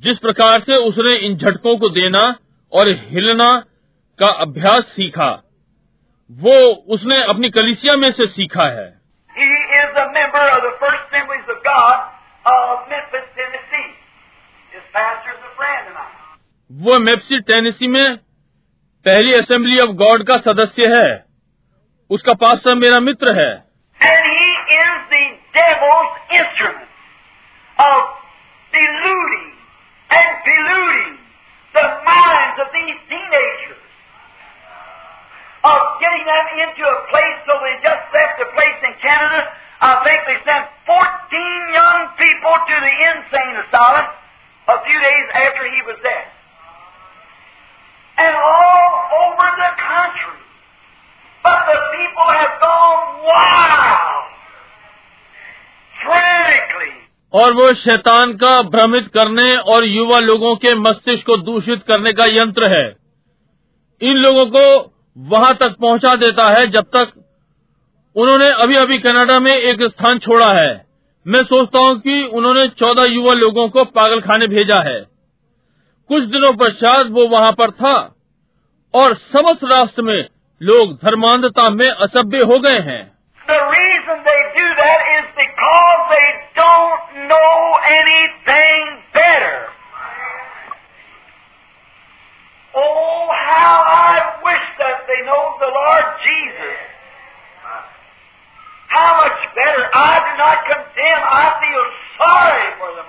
जिस 0.00 0.18
प्रकार 0.18 0.60
से 0.60 0.76
उसने 0.76 1.16
इन 1.16 1.36
झटकों 1.36 1.76
को 1.78 1.88
देना 1.88 2.34
और 2.72 2.88
हिलना 2.88 3.64
का 4.18 4.30
अभ्यास 4.30 4.84
सीखा 4.84 5.43
वो 6.30 6.74
उसने 6.74 7.24
अपनी 7.24 7.50
कलिसिया 7.50 7.96
में 7.96 8.12
से 8.12 8.26
सीखा 8.26 8.64
है। 8.64 9.00
वो 16.72 16.98
मेपसी 16.98 17.40
टेनेसी 17.40 17.86
में 17.86 18.16
पहली 19.04 19.32
असेंबली 19.32 19.78
ऑफ़ 19.78 19.90
गॉड 19.90 20.22
का 20.22 20.36
सदस्य 20.36 20.86
है। 20.86 21.24
उसका 22.10 22.32
पास्टर 22.32 22.74
मेरा 22.74 23.00
मित्र 23.00 23.26
है। 23.40 23.64
Of 27.80 28.02
deluding 28.74 29.46
and 30.12 30.34
deluding 30.48 31.12
the 31.76 31.88
minds 32.08 32.58
of 32.58 32.68
these 32.76 32.98
teenagers. 33.12 33.73
Of 35.64 35.80
getting 35.96 36.24
them 36.28 36.46
into 36.60 36.84
a 36.84 36.98
place 37.08 37.38
so 37.48 37.56
they 37.64 37.74
just 37.80 38.04
left 38.12 38.36
a 38.36 38.48
place 38.52 38.80
in 38.84 38.92
Canada. 39.00 39.48
I 39.80 40.04
think 40.04 40.20
they 40.28 40.38
sent 40.44 40.64
14 40.84 41.00
young 41.72 42.00
people 42.20 42.54
to 42.68 42.76
the 42.84 42.94
insane 43.08 43.56
asylum 43.64 44.06
a 44.68 44.76
few 44.84 44.98
days 45.00 45.26
after 45.32 45.64
he 45.64 45.80
was 45.88 45.98
there. 46.04 46.28
And 48.16 48.36
all 48.36 48.92
over 49.24 49.48
the 49.56 49.72
country. 49.80 50.40
But 51.44 51.60
the 51.68 51.80
people 51.96 52.28
have 52.28 52.54
gone 52.60 53.04
wild, 53.24 54.24
frantically. 56.04 56.94
और 57.32 57.52
वो 57.52 57.72
शैतान 57.82 58.32
का 58.42 58.54
भ्रमित 58.74 59.08
करने 59.14 59.50
और 59.74 59.84
युवा 59.84 60.18
लोगों 60.18 60.54
के 60.64 60.74
मस्तिष्क 60.74 61.26
को 61.26 61.36
दूषित 61.48 61.82
करने 61.88 62.12
का 62.20 62.24
यंत्र 62.32 62.70
है 62.72 62.86
इन 64.00 64.16
लोगों 64.16 64.46
को 64.56 64.93
वहाँ 65.18 65.54
तक 65.54 65.76
पहुँचा 65.80 66.14
देता 66.16 66.48
है 66.48 66.66
जब 66.66 66.84
तक 66.96 67.12
उन्होंने 68.16 68.50
अभी 68.50 68.76
अभी 68.76 68.98
कनाडा 68.98 69.38
में 69.40 69.52
एक 69.52 69.82
स्थान 69.82 70.18
छोड़ा 70.18 70.52
है। 70.52 70.86
मैं 71.26 71.42
सोचता 71.44 71.78
हूँ 71.78 71.98
कि 72.00 72.22
उन्होंने 72.22 72.68
चौदह 72.68 73.04
युवा 73.04 73.34
लोगों 73.34 73.68
को 73.68 73.84
पागल 73.84 74.20
खाने 74.20 74.46
भेजा 74.46 74.80
है। 74.84 75.00
कुछ 76.08 76.24
दिनों 76.24 76.52
पश्चात 76.52 77.06
वो 77.06 77.28
वहाँ 77.28 77.52
पर 77.52 77.70
था 77.70 77.94
और 78.94 79.14
समस्त 79.14 79.64
राष्ट्र 79.64 80.02
में 80.02 80.28
लोग 80.62 80.94
धर्मांधता 80.94 81.70
में 81.70 81.90
असभ्य 81.90 82.38
हो 82.38 82.60
गए 82.60 82.78
हैं। 82.78 83.14
The 83.48 83.60
reason 83.70 84.20
they 84.26 84.40
do 84.58 84.66
that 84.80 85.00
is 85.14 85.24
because 85.38 86.04
they 86.10 86.28
don't 86.58 87.30
know 87.30 87.78
anything 87.94 88.84
better. 89.16 89.54
Oh, 92.76 93.28
how 93.30 93.72
I 93.86 94.14
wish 94.42 94.66
that 94.78 95.06
they 95.06 95.20
know 95.26 95.42
the 95.60 95.70
Lord 95.70 96.06
Jesus. 96.22 96.78
How 98.88 99.10
much 99.18 99.40
better. 99.54 99.84
I 99.94 100.14
do 100.26 100.32
not 100.38 100.58
condemn. 100.66 101.22
I 101.34 101.46
feel 101.62 101.84
sorry 102.18 102.68
for 102.78 102.90
the. 102.96 103.04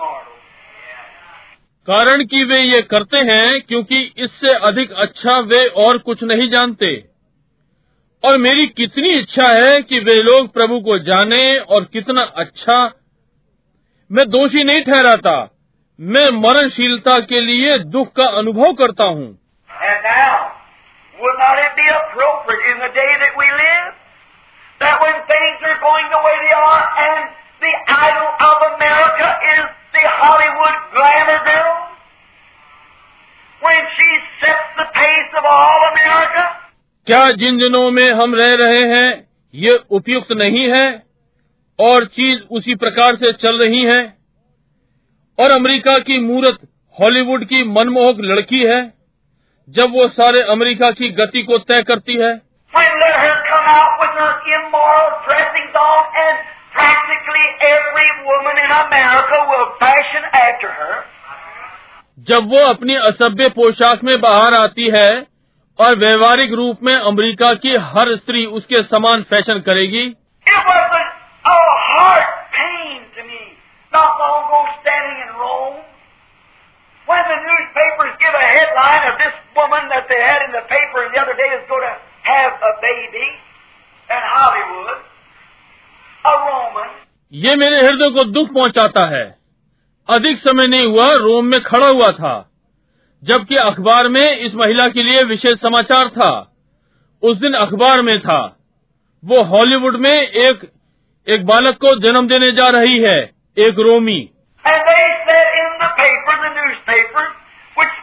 कारण 1.87 2.23
कि 2.25 2.43
वे 2.43 2.61
ये 2.61 2.81
करते 2.81 3.17
हैं 3.17 3.59
क्योंकि 3.61 3.99
इससे 4.17 4.53
अधिक 4.67 4.91
अच्छा 4.91 5.37
वे 5.39 5.65
और 5.83 5.97
कुछ 5.97 6.23
नहीं 6.23 6.49
जानते 6.49 6.87
और 8.23 8.37
मेरी 8.37 8.65
कितनी 8.67 9.09
इच्छा 9.09 9.47
है 9.53 9.81
कि 9.81 9.99
वे 9.99 10.15
लोग 10.23 10.47
प्रभु 10.53 10.79
को 10.79 10.97
जाने 10.99 11.41
और 11.59 11.83
कितना 11.93 12.21
अच्छा 12.43 12.77
मैं 14.11 14.27
दोषी 14.29 14.63
नहीं 14.63 14.83
ठहराता 14.83 15.37
मैं 15.99 16.29
मरणशीलता 16.39 17.19
के 17.25 17.41
लिए 17.41 17.77
दुख 17.77 18.11
का 18.15 18.25
अनुभव 18.37 18.73
करता 18.73 19.03
हूँ 19.03 19.44
And 19.85 20.01
now, 20.01 20.35
would 21.13 21.37
not 21.37 21.57
it 21.61 21.73
be 21.77 21.85
appropriate 21.85 22.63
in 22.73 22.77
the 22.81 22.91
day 22.91 23.11
that 23.21 23.33
we 23.37 23.45
live 23.45 23.93
that 24.81 24.95
when 24.97 25.15
things 25.29 25.57
are 25.61 25.79
going 25.79 26.07
the 26.09 26.21
way 26.25 26.35
they 26.41 26.55
are 26.57 26.85
and 27.05 27.21
the 27.61 27.73
idol 27.85 28.29
of 28.49 28.55
America 28.73 29.27
is 29.55 29.63
the 29.93 30.05
Hollywood 30.09 30.77
glamour 30.95 31.39
girl? 31.45 31.73
When 33.61 33.81
she 33.93 34.09
sets 34.41 34.69
the 34.81 34.87
pace 34.89 35.31
of 35.37 35.45
all 35.45 35.81
America? 35.93 36.43
क्या 37.07 37.23
जिन 37.39 37.57
दिनों 37.57 37.89
में 37.91 38.11
हम 38.13 38.35
रह 38.35 38.55
रहे 38.59 38.83
हैं 38.95 39.09
ये 39.53 39.77
उपयुक्त 39.97 40.31
नहीं 40.41 40.67
है 40.71 40.85
और 41.79 42.05
चीज़ 42.17 42.41
उसी 42.57 42.75
प्रकार 42.83 43.15
से 43.15 43.31
चल 43.45 43.61
रही 43.63 43.83
है 43.85 44.01
और 45.39 45.51
अमेरिका 45.55 45.97
की 46.09 46.19
मूरत 46.19 46.57
हॉलीवुड 46.97 47.45
की 47.45 47.63
मनमोहक 47.71 48.17
लड़की 48.31 48.63
है 48.65 48.94
जब 49.69 49.83
वो 49.83 50.07
सारे 50.07 50.41
अमेरिका 50.41 50.91
की 50.91 51.09
गति 51.09 51.43
को 51.43 51.57
तय 51.57 51.83
करती 51.83 52.13
है। 52.13 52.37
जब 62.19 62.47
वो 62.47 62.69
अपनी 62.69 62.95
असभ्य 62.95 63.49
पोशाक 63.49 64.03
में 64.03 64.21
बाहर 64.21 64.53
आती 64.53 64.89
है 64.89 65.27
और 65.79 65.95
व्यवहारिक 65.95 66.53
रूप 66.53 66.79
में 66.83 66.93
अमेरिका 66.93 67.53
की 67.53 67.75
हर 67.75 68.15
स्त्री 68.15 68.45
उसके 68.45 68.83
समान 68.83 69.23
फ़ैशन 69.23 69.59
करेगी। 69.59 70.15
It 75.27 75.84
when 77.07 77.23
the 77.29 77.37
newspapers 77.47 78.13
give 78.19 78.33
a 78.33 78.47
headline 78.49 79.03
of 79.09 79.15
this 79.21 79.35
woman 79.55 79.89
that 79.89 80.09
they 80.09 80.19
had 80.19 80.41
in 80.45 80.51
the 80.51 80.63
paper 80.69 81.05
the 81.13 81.19
other 81.21 81.37
day 81.37 81.49
is 81.57 81.65
going 81.69 81.85
to 81.85 81.95
have 82.25 82.53
a 82.69 82.73
baby 82.81 83.27
in 84.09 84.21
Hollywood, 84.33 84.99
a 86.25 86.33
Roman. 86.45 86.89
ये 87.33 87.55
मेरे 87.55 87.77
हृदय 87.77 88.09
को 88.15 88.23
दुख 88.31 88.49
पहुंचाता 88.53 89.05
है 89.13 89.23
अधिक 90.09 90.39
समय 90.39 90.67
नहीं 90.67 90.85
हुआ 90.85 91.05
रोम 91.21 91.45
में 91.45 91.61
खड़ा 91.63 91.87
हुआ 91.87 92.11
था 92.17 92.33
जबकि 93.23 93.55
अखबार 93.59 94.07
में 94.07 94.21
इस 94.21 94.53
महिला 94.55 94.87
के 94.89 95.03
लिए 95.03 95.23
विशेष 95.23 95.59
समाचार 95.61 96.09
था 96.09 96.31
उस 97.23 97.37
दिन 97.37 97.53
अखबार 97.59 98.01
में 98.01 98.19
था 98.21 98.39
वो 99.23 99.43
हॉलीवुड 99.53 99.95
में 99.97 100.13
एक 100.13 100.69
एक 101.27 101.45
बालक 101.45 101.77
को 101.81 101.95
जन्म 101.99 102.27
देने 102.27 102.51
जा 102.51 102.67
रही 102.77 102.99
है 103.03 103.17
एक 103.57 103.79
रोमी 103.79 104.19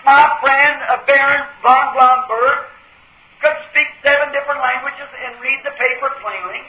my 0.04 0.24
friend 0.42 0.76
uh, 0.88 0.98
Baron 1.06 1.42
von 1.62 1.84
Blomberg 1.94 2.58
could 3.40 3.58
speak 3.70 3.88
seven 4.02 4.30
different 4.34 4.60
languages 4.60 5.10
and 5.24 5.38
read 5.40 5.60
the 5.64 5.74
paper 5.78 6.10
plainly. 6.22 6.62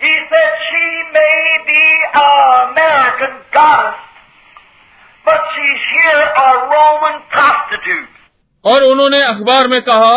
He 0.00 0.12
said 0.30 0.50
she 0.70 0.86
may 1.12 1.42
be 1.68 1.84
an 2.16 2.72
American 2.72 3.34
goddess, 3.52 4.00
but 5.26 5.40
she's 5.54 5.82
here 5.94 6.22
a 6.22 6.48
Roman 6.72 7.16
prostitute. 7.30 8.10
और 8.64 8.82
उन्होंने 8.82 9.22
अखबार 9.24 9.68
में 9.68 9.80
कहा 9.82 10.14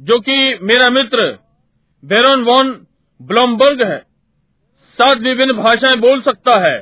जो 0.00 0.18
कि 0.20 0.58
मेरा 0.62 0.88
मित्र 0.90 1.22
बेरन 2.04 2.42
वॉन 2.44 2.72
ब्लॉमबर्ग 3.20 3.82
है 3.88 3.98
सात 4.98 5.18
विभिन्न 5.18 5.52
भाषाएँ 5.62 5.96
बोल 6.00 6.20
सकता 6.22 6.60
है 6.66 6.76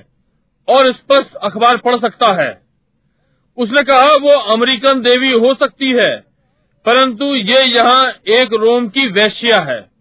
और 0.69 0.93
स्पष्ट 0.93 1.35
अखबार 1.43 1.77
पढ़ 1.77 1.97
सकता 2.01 2.33
है 2.43 2.64
उसने 3.57 3.83
कहा 3.83 4.07
वो 4.07 4.39
अमेरिकन 4.39 5.01
देवी 5.01 5.33
हो 5.33 5.55
सकती 5.55 5.93
है 5.93 6.17
परंतु 6.87 7.25
ये 7.25 7.65
यहाँ 7.65 8.11
एक 8.29 8.49
रोम 8.53 8.89
की 8.89 9.07
वैश्या 9.07 9.63
है। 9.63 9.95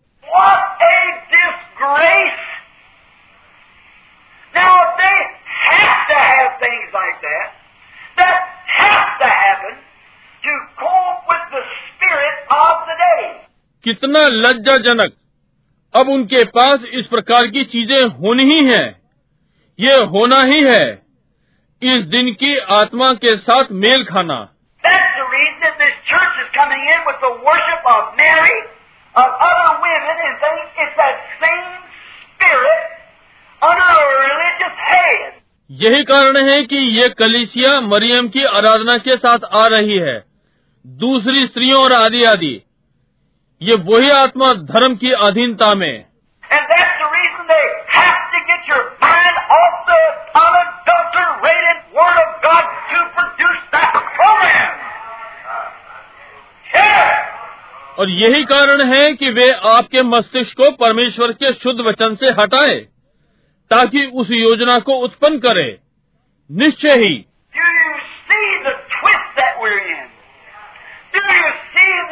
कितना 13.84 14.20
लज्जाजनक। 14.20 15.14
अब 15.96 16.10
उनके 16.10 16.44
पास 16.44 16.80
इस 16.94 17.06
प्रकार 17.08 17.48
की 17.48 17.64
चीज़ें 17.64 18.06
होनी 18.06 18.44
ही 18.44 18.68
है। 18.70 19.02
ये 19.80 20.04
होना 20.04 20.42
ही 20.44 20.64
है। 20.64 21.03
इस 21.84 22.02
दिन 22.02 22.32
की 22.32 22.58
आत्मा 22.58 23.14
के 23.14 23.38
साथ 23.38 23.64
मेल 23.72 24.04
खाना। 24.04 24.50
यही 35.72 36.04
कारण 36.04 36.50
है 36.50 36.66
कि 36.66 36.76
ये 36.76 37.10
कलिसिया 37.10 37.82
मरियम 37.82 38.28
की 38.28 38.44
आराधना 38.44 38.98
के 38.98 39.18
साथ 39.18 39.40
आ 39.54 39.68
रही 39.68 39.98
है। 39.98 40.24
दूसरी 40.88 41.48
स्त्रियों 41.48 41.84
और 41.84 41.94
आदि 41.94 42.24
आदि। 42.24 42.62
ये 43.62 43.74
वही 43.78 44.10
आत्मा 44.10 44.54
धर्म 44.54 44.96
की 44.96 45.12
अधीनता 45.12 45.76
में। 45.76 46.06
और 58.00 58.10
यही 58.10 58.44
कारण 58.44 58.82
है 58.94 59.14
कि 59.14 59.30
वे 59.30 59.52
आपके 59.52 60.02
मस्तिष्क 60.02 60.54
को 60.58 60.72
परमेश्वर 60.72 61.32
के 61.32 61.54
शुद्ध 61.54 61.82
वचन 61.82 62.16
से 62.16 62.30
हटाए 62.30 62.76
ताकि 63.70 64.06
उस 64.06 64.28
योजना 64.32 64.80
को 64.80 64.94
उत्पन्न 64.94 65.38
करें। 65.38 65.78
निश्चय 66.52 66.96
ही। 66.96 67.26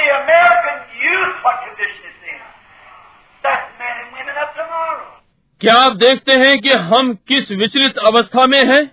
अमेरिकन 0.10 0.86
यूथ 1.06 1.34
कंडीशन 1.48 2.11
क्या 5.62 5.76
आप 5.76 5.96
देखते 5.96 6.34
हैं 6.34 6.60
कि 6.60 6.70
हम 6.70 7.14
किस 7.14 7.52
विचलित 7.52 7.98
अवस्था 7.98 8.46
में 8.48 8.66
हैं? 8.66 8.92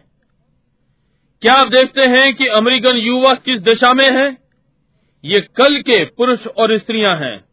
क्या 1.42 1.54
आप 1.54 1.66
देखते 1.66 2.00
हैं 2.00 2.34
कि 2.34 2.46
अमेरिकन 2.46 2.96
युवा 2.96 3.34
किस 3.34 3.60
दिशा 3.60 3.92
में 3.92 4.10
हैं? 4.10 4.38
ये 5.24 5.40
कल 5.40 5.80
के 5.80 6.04
पुरुष 6.04 6.46
और 6.46 6.78
स्त्रियाँ 6.78 7.16
हैं 7.16 7.44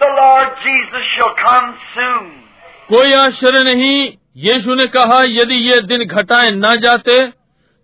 The 0.00 0.08
Lord 0.16 0.48
Jesus 0.64 1.04
shall 1.16 1.34
come 1.34 1.78
soon. 1.94 2.47
कोई 2.88 3.12
आश्चर्य 3.12 3.62
नहीं 3.64 3.96
यीशु 4.36 4.74
ने 4.74 4.84
कहा, 4.86 5.20
यदि 5.26 5.54
ये 5.54 5.80
दिन 5.80 6.04
घटाए 6.04 6.50
न 6.50 6.74
जाते 6.80 7.16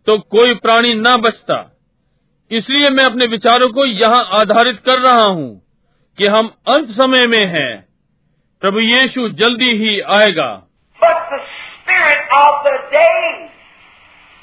तो 0.06 0.18
कोई 0.18 0.54
प्राणी 0.54 0.94
न 0.94 1.16
बचता 1.16 1.58
इसलिए 2.50 2.90
मैं 2.90 3.04
अपने 3.04 3.26
विचारों 3.26 3.68
को 3.68 3.84
यहाँ 3.86 4.22
आधारित 4.40 4.80
कर 4.86 4.98
रहा 4.98 5.26
हूँ 5.26 5.50
कि 6.18 6.26
हम 6.26 6.50
अंत 6.68 6.90
समय 6.90 7.26
में 7.26 7.46
हैं 7.46 7.72
प्रभु 8.62 8.80
यीशु 8.80 9.28
जल्दी 9.28 9.70
ही 9.78 10.00
आएगा 10.16 10.50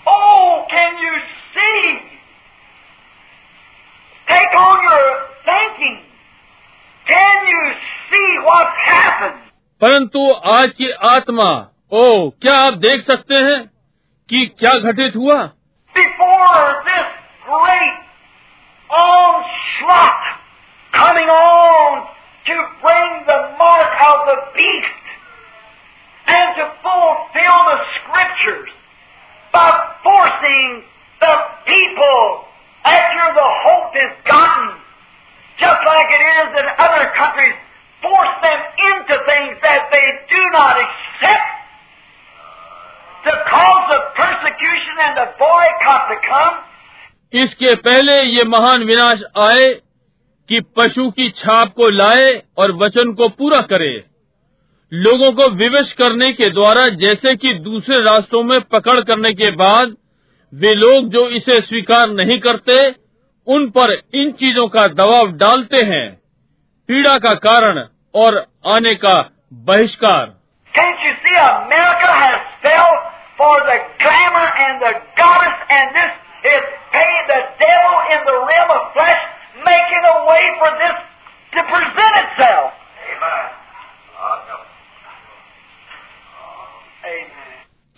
oh? 0.05 0.65
Take 4.27 4.53
on 4.57 4.83
your 4.83 5.05
thinking. 5.45 5.97
Can 7.07 7.47
you 7.47 7.63
see 8.09 8.27
what's 8.43 8.77
happened? 8.85 9.50
परंतु 9.81 10.31
आज 10.53 10.71
की 10.77 10.89
आत्मा, 11.09 11.45
ओ, 11.91 12.29
क्या 12.41 12.57
आप 12.57 12.73
देख 12.73 13.05
सकते 13.05 13.35
हैं 13.35 13.59
कि 14.29 14.45
क्या 14.59 14.73
घटित 14.79 15.15
हुआ? 15.15 15.37
Before 15.95 16.71
this 16.89 17.07
great 17.47 18.91
onslaught 19.43 20.27
coming 20.93 21.29
on 21.29 21.99
to 22.45 22.61
bring 22.83 23.15
the 23.29 23.39
mark 23.61 24.01
of 24.01 24.29
the 24.29 24.37
beast 24.57 26.29
and 26.29 26.55
to 26.57 26.65
fulfil 26.83 27.49
the 27.69 27.81
scriptures 27.95 28.69
by 29.53 29.71
forcing 30.03 30.77
the 31.21 31.33
people 31.69 32.21
at 32.85 33.17
the 33.33 33.49
hope 33.65 33.97
is 33.97 34.31
other 36.69 37.03
countries 37.17 37.70
force 38.05 38.35
them 38.43 38.59
into 38.87 39.15
things 39.29 39.57
that 39.63 39.81
they 39.91 40.07
do 40.33 40.43
not 40.53 40.75
accept. 40.77 41.47
To 43.25 43.31
cause 43.31 43.89
the 43.89 43.99
persecution 44.19 44.99
and 44.99 45.17
the 45.17 45.27
boycott 45.45 46.09
to 46.09 46.17
come. 46.29 46.57
इसके 47.33 47.75
पहले 47.75 48.21
ये 48.21 48.43
महान 48.43 48.83
विनाश 48.83 49.21
आए 49.37 49.73
कि 50.49 50.61
पशु 50.61 51.11
की 51.11 51.29
छाप 51.29 51.73
को 51.73 51.89
लाए 51.89 52.43
और 52.57 52.71
वचन 52.71 53.13
को 53.13 53.29
पूरा 53.29 53.61
करे। 53.61 54.03
लोगों 54.93 55.31
को 55.31 55.49
विवश 55.49 55.91
करने 55.91 56.33
के 56.33 56.49
द्वारा, 56.49 56.89
जैसे 56.89 57.35
कि 57.35 57.53
दूसरे 57.53 57.95
राष्ट्रों 57.95 58.43
में 58.43 58.61
पकड़ 58.61 58.99
करने 59.01 59.33
के 59.33 59.51
बाद, 59.51 59.95
वे 60.53 60.73
लोग 60.73 61.09
जो 61.09 61.29
इसे 61.29 61.61
स्वीकार 61.61 62.09
नहीं 62.09 62.39
करते, 62.39 62.95
उन 63.47 63.69
पर 63.69 64.01
इन 64.13 64.31
चीज़ों 64.31 64.67
का 64.67 64.87
दबाव 64.87 65.31
डालते 65.31 65.85
हैं। 65.85 66.20
पीड़ा 66.91 67.17
का 67.17 67.29
कारण 67.29 67.87
और 68.15 68.45
आने 68.65 68.95
का 68.95 69.31
बहिष्कार। 69.53 70.25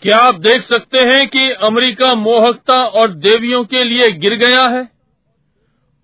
क्या 0.02 0.18
आप 0.18 0.36
देख 0.36 0.70
सकते 0.70 1.00
हैं 1.00 1.28
कि 1.28 1.52
अमेरिका 1.52 2.16
मोहकता 2.16 2.84
और 2.84 3.08
देवियों 3.08 3.64
के 3.64 3.84
लिए 3.84 4.12
गिर 4.12 4.34
गया 4.34 4.70
है? 4.70 4.90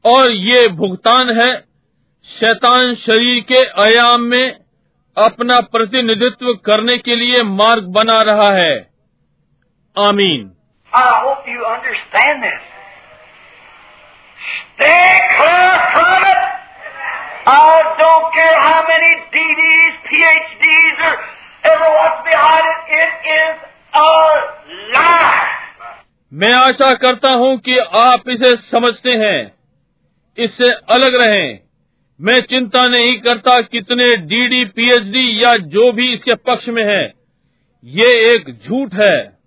और 0.05 0.31
ये 0.31 0.67
भुगतान 0.67 1.41
है 1.41 1.68
शैतान 2.23 2.95
शरीर 2.95 3.43
के 3.51 3.65
आयाम 3.81 4.21
में 4.21 4.55
अपना 5.17 5.59
प्रतिनिधित्व 5.59 6.53
करने 6.53 6.97
के 6.97 7.15
लिए 7.15 7.43
मार्ग 7.43 7.83
बना 7.83 8.21
रहा 8.21 8.51
है। 8.51 8.89
आमीन। 9.97 10.51
मैं 26.33 26.53
आशा 26.53 26.93
करता 26.93 27.29
हूँ 27.29 27.57
कि 27.57 27.77
आप 27.79 28.29
इसे 28.29 28.57
समझते 28.57 29.11
हैं 29.11 29.55
इससे 30.37 30.71
अलग 30.71 31.15
रहें। 31.21 31.68
मैं 32.21 32.41
चिंता 32.41 32.87
नहीं 32.87 33.19
करता 33.19 33.61
कितने 33.61 34.17
डीडी 34.17 34.65
पीएचडी 34.65 35.43
या 35.43 35.51
जो 35.57 35.91
भी 35.91 36.13
इसके 36.13 36.33
पक्ष 36.33 36.67
में 36.67 36.83
है। 36.83 37.13
ये 37.83 38.09
एक 38.35 38.59
झूठ 38.67 38.93
है। 38.93 39.39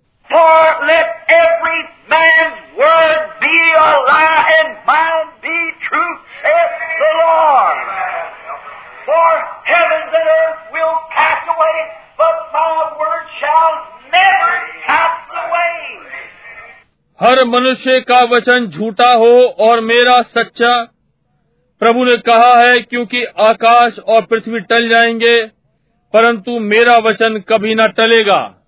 हर 17.21 17.43
मनुष्य 17.45 17.99
का 17.99 18.23
वचन 18.23 18.67
झूठा 18.67 19.13
हो 19.13 19.55
और 19.59 19.79
मेरा 19.79 20.21
सच्चा 20.21 20.92
प्रभु 21.81 22.03
ने 22.03 22.17
कहा 22.17 22.59
है 22.59 22.81
क्योंकि 22.81 23.23
आकाश 23.23 23.99
और 23.99 24.21
पृथ्वी 24.21 24.59
टल 24.59 24.89
जाएँगे 24.89 25.45
परंतु 26.13 26.59
मेरा 26.59 26.97
वचन 26.97 27.39
कभी 27.49 27.75
न 27.75 27.83
टलेगा। 27.83 28.59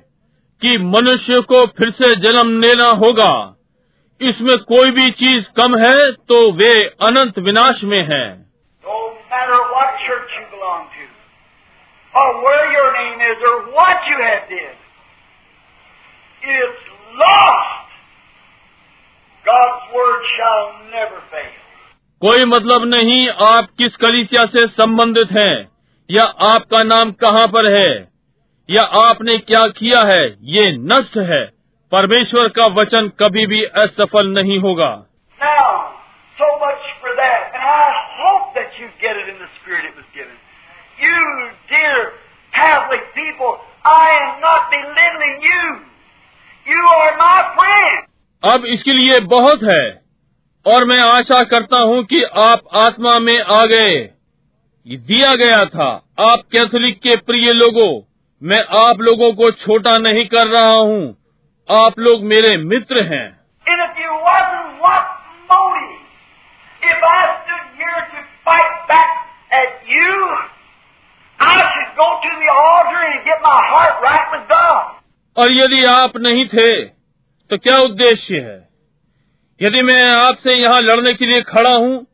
कि 0.62 0.78
मनुष्य 0.78 1.42
को 1.42 1.66
फिर 1.66 1.90
से 1.90 2.16
जन्म 2.16 2.62
लेना 2.62 2.90
होगा। 2.90 3.56
इसमें 4.22 4.58
कोई 4.58 4.92
भी 4.92 5.12
चीज़ 5.12 5.46
कम 5.62 5.76
है 5.78 6.12
तो 6.12 6.52
वे 6.52 6.72
अनंत 7.02 7.40
विनाश 7.40 7.84
में 7.84 8.02
है। 8.04 8.26
कोई 22.22 22.46
मतलब 22.46 22.86
नहीं 22.86 23.28
आप 23.30 23.68
किस 23.78 23.96
कलीसिया 23.96 24.46
से 24.46 24.68
संबंधित 24.68 25.32
हैं 25.32 25.72
या 26.10 26.24
आपका 26.24 26.84
नाम 26.84 27.12
कहाँ 27.12 27.48
पर 27.48 27.72
है 27.76 28.10
या 28.70 28.84
आपने 29.04 29.38
क्या 29.38 29.62
किया 29.78 30.02
है 30.08 30.26
ये 30.50 30.72
नष्ट 30.72 31.18
है। 31.18 31.59
परमेश्वर 31.92 32.48
का 32.48 32.66
वचन 32.66 33.08
कभी 33.08 33.46
भी 33.46 33.64
असफल 33.64 34.28
नहीं 34.28 34.60
होगा। 34.60 35.06
अब 48.44 48.66
इसके 48.66 48.94
लिए 48.94 49.20
बहुत 49.20 49.64
है। 49.64 50.02
और 50.68 50.86
मैं 50.86 51.00
आशा 51.00 51.44
करता 51.44 51.78
हूँ 51.78 52.04
कि 52.04 52.24
आप 52.24 52.62
आत्मा 52.76 53.20
में 53.20 53.42
आ 53.42 53.66
गए। 53.66 54.10
दिया 54.88 55.36
गया 55.36 55.66
था। 55.66 55.90
आप 56.20 56.40
कैथोलिक 56.52 57.00
के 57.00 57.16
प्रिय 57.16 57.54
लोगों 57.54 58.02
मैं 58.44 58.64
आप 58.88 59.00
लोगों 59.00 59.34
को 59.34 59.52
छोटा 59.52 59.98
नहीं 59.98 60.26
कर 60.26 60.48
रहा 60.48 60.76
हूँ। 60.76 61.19
आप 61.70 62.00
लोग 62.00 62.24
मेरे 62.24 62.56
मित्र 62.58 63.04
हैं। 63.04 63.28
और 75.38 75.52
यदि 75.52 75.84
आप 75.86 76.18
नहीं 76.18 76.46
थे 76.48 76.86
तो 77.52 77.58
क्या 77.58 77.78
उद्देश्य 77.82 78.40
है? 78.40 78.58
यदि 79.62 79.82
मैं 79.82 80.02
आपसे 80.10 80.54
यहाँ 80.54 80.82
लड़ने 80.82 81.14
के 81.14 81.26
लिए 81.26 81.42
खड़ा 81.44 81.76
हूँ 81.78 82.06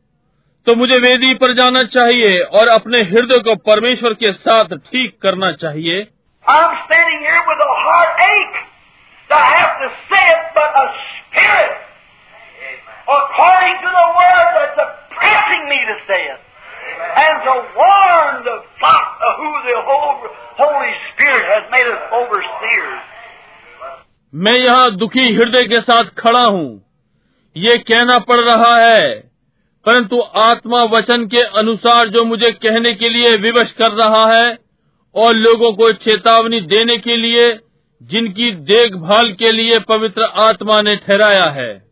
तो 0.68 0.76
मुझे 0.76 0.98
वेदी 1.00 1.34
पर 1.34 1.54
जाना 1.54 1.84
चाहिए 1.96 2.40
और 2.60 2.68
अपने 2.68 3.02
हृदय 3.04 3.40
को 3.40 3.56
परमेश्वर 3.72 4.14
के 4.14 4.32
साथ 4.34 4.78
ठीक 4.92 5.18
करना 5.22 5.52
चाहिए। 5.52 6.08
I'm 6.46 6.78
standing 6.86 7.22
here. 7.22 8.75
To 9.36 9.42
have 9.56 9.74
to 9.84 9.88
say 10.10 10.24
it, 10.36 10.44
but 10.58 10.70
a 10.84 10.86
spirit, 11.12 11.74
Amen. 11.76 12.78
according 13.18 13.76
to 13.86 13.90
the 14.00 14.08
word 14.20 14.48
that's 14.58 14.80
oppressing 14.86 15.64
me 15.72 15.80
to 15.92 15.96
say 16.08 16.22
it, 16.34 16.40
Amen. 16.40 17.12
and 17.26 17.36
to 17.48 17.54
warn 17.82 18.34
the 18.48 18.58
flock 18.80 19.08
of 19.28 19.34
who 19.44 19.52
the 19.68 19.78
Holy 20.64 20.94
Spirit 21.12 21.46
has 21.52 21.64
made 21.76 21.88
us 21.96 22.02
overseers. 22.22 22.96
मैं 24.34 24.58
यहाँ 24.58 24.90
दुखी 24.98 25.26
हृदय 25.36 25.66
के 25.74 25.80
साथ 25.82 26.10
खड़ा 26.20 26.44
हूँ 26.44 26.68
ये 27.56 27.78
कहना 27.90 28.18
पड़ 28.30 28.40
रहा 28.40 28.76
है 28.78 29.04
परंतु 29.86 30.20
आत्मा 30.44 30.82
वचन 30.94 31.26
के 31.34 31.42
अनुसार 31.60 32.10
जो 32.16 32.24
मुझे 32.26 32.52
कहने 32.66 32.94
के 33.02 33.10
लिए 33.10 33.36
विवश 33.46 33.72
कर 33.82 33.92
रहा 34.00 34.26
है 34.32 34.48
और 35.16 35.34
लोगों 35.36 35.72
को 35.74 35.92
चेतावनी 36.06 36.60
देने 36.74 36.98
के 37.06 37.16
लिए 37.18 37.46
जिनकी 38.02 38.52
देखभाल 38.52 39.32
के 39.34 39.52
लिए 39.52 39.80
पवित्र 39.80 40.24
आत्मा 40.24 40.82
ने 40.82 40.96
ठहराया 40.96 41.46
है। 41.46 41.86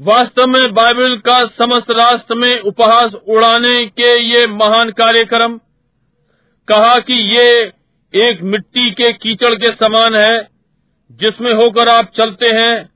वास्तव 0.00 0.46
में 0.46 0.74
बाइबल 0.74 1.16
का 1.16 1.44
समस्त 1.46 1.90
राष्ट्र 1.90 2.34
में 2.34 2.60
उपहास 2.60 3.12
उड़ाने 3.28 3.86
के 3.86 4.18
ये 4.18 4.46
महान 4.46 4.90
कार्यक्रम 4.90 5.58
कहा 6.68 6.98
कि 7.00 7.14
ये 7.36 7.72
एक 8.14 8.42
मिट्टी 8.42 8.90
के 8.90 9.12
कीचड़ 9.12 9.54
के 9.54 9.72
समान 9.72 10.14
है 10.14 10.48
जिसमें 11.10 11.52
होकर 11.54 11.88
आप 11.88 12.04
चलते 12.16 12.46
हैं 12.46 12.91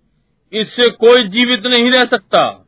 इससे 0.60 0.88
कोई 0.90 1.28
जीवित 1.28 1.66
नहीं 1.66 1.90
रह 1.90 2.04
सकता। 2.04 2.62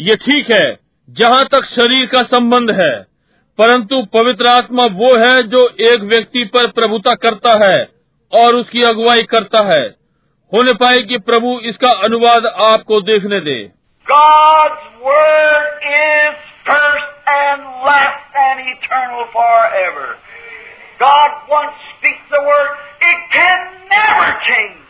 ये 0.00 0.16
ठीक 0.16 0.50
है 0.50 0.78
जहाँ 1.08 1.44
तक 1.44 1.64
शरीर 1.64 2.06
का 2.06 2.22
संबंध 2.22 2.70
है 2.70 2.92
परंतु 3.58 4.02
पवित्र 4.14 4.48
आत्मा 4.48 4.84
वो 4.84 5.16
है 5.18 5.42
जो 5.48 5.68
एक 5.80 6.02
व्यक्ति 6.02 6.44
पर 6.44 6.66
प्रभुता 6.70 7.14
करता 7.14 7.52
है 7.64 7.78
और 8.32 8.54
उसकी 8.54 8.82
अगुवाई 8.82 9.22
करता 9.22 9.64
है। 9.64 9.99
होने 10.52 10.72
पाए 10.78 11.02
कि 11.08 11.18
प्रभु 11.26 11.58
इसका 11.70 11.90
अनुवाद 12.04 12.46
आपको 12.70 13.00
देखने 13.10 13.40
दे 13.40 13.58
God's 14.06 14.86
Word 15.02 15.84
is 15.88 16.38
first 16.68 17.10
and 17.34 17.66
last 17.84 18.38
and 18.44 18.62
eternal 18.72 19.26
forever. 19.34 20.06
God 21.02 21.36
once 21.52 21.76
speaks 21.90 22.24
the 22.32 22.40
Word, 22.48 22.72
it 23.10 23.20
can 23.36 23.60
never 23.92 24.26
change. 24.48 24.80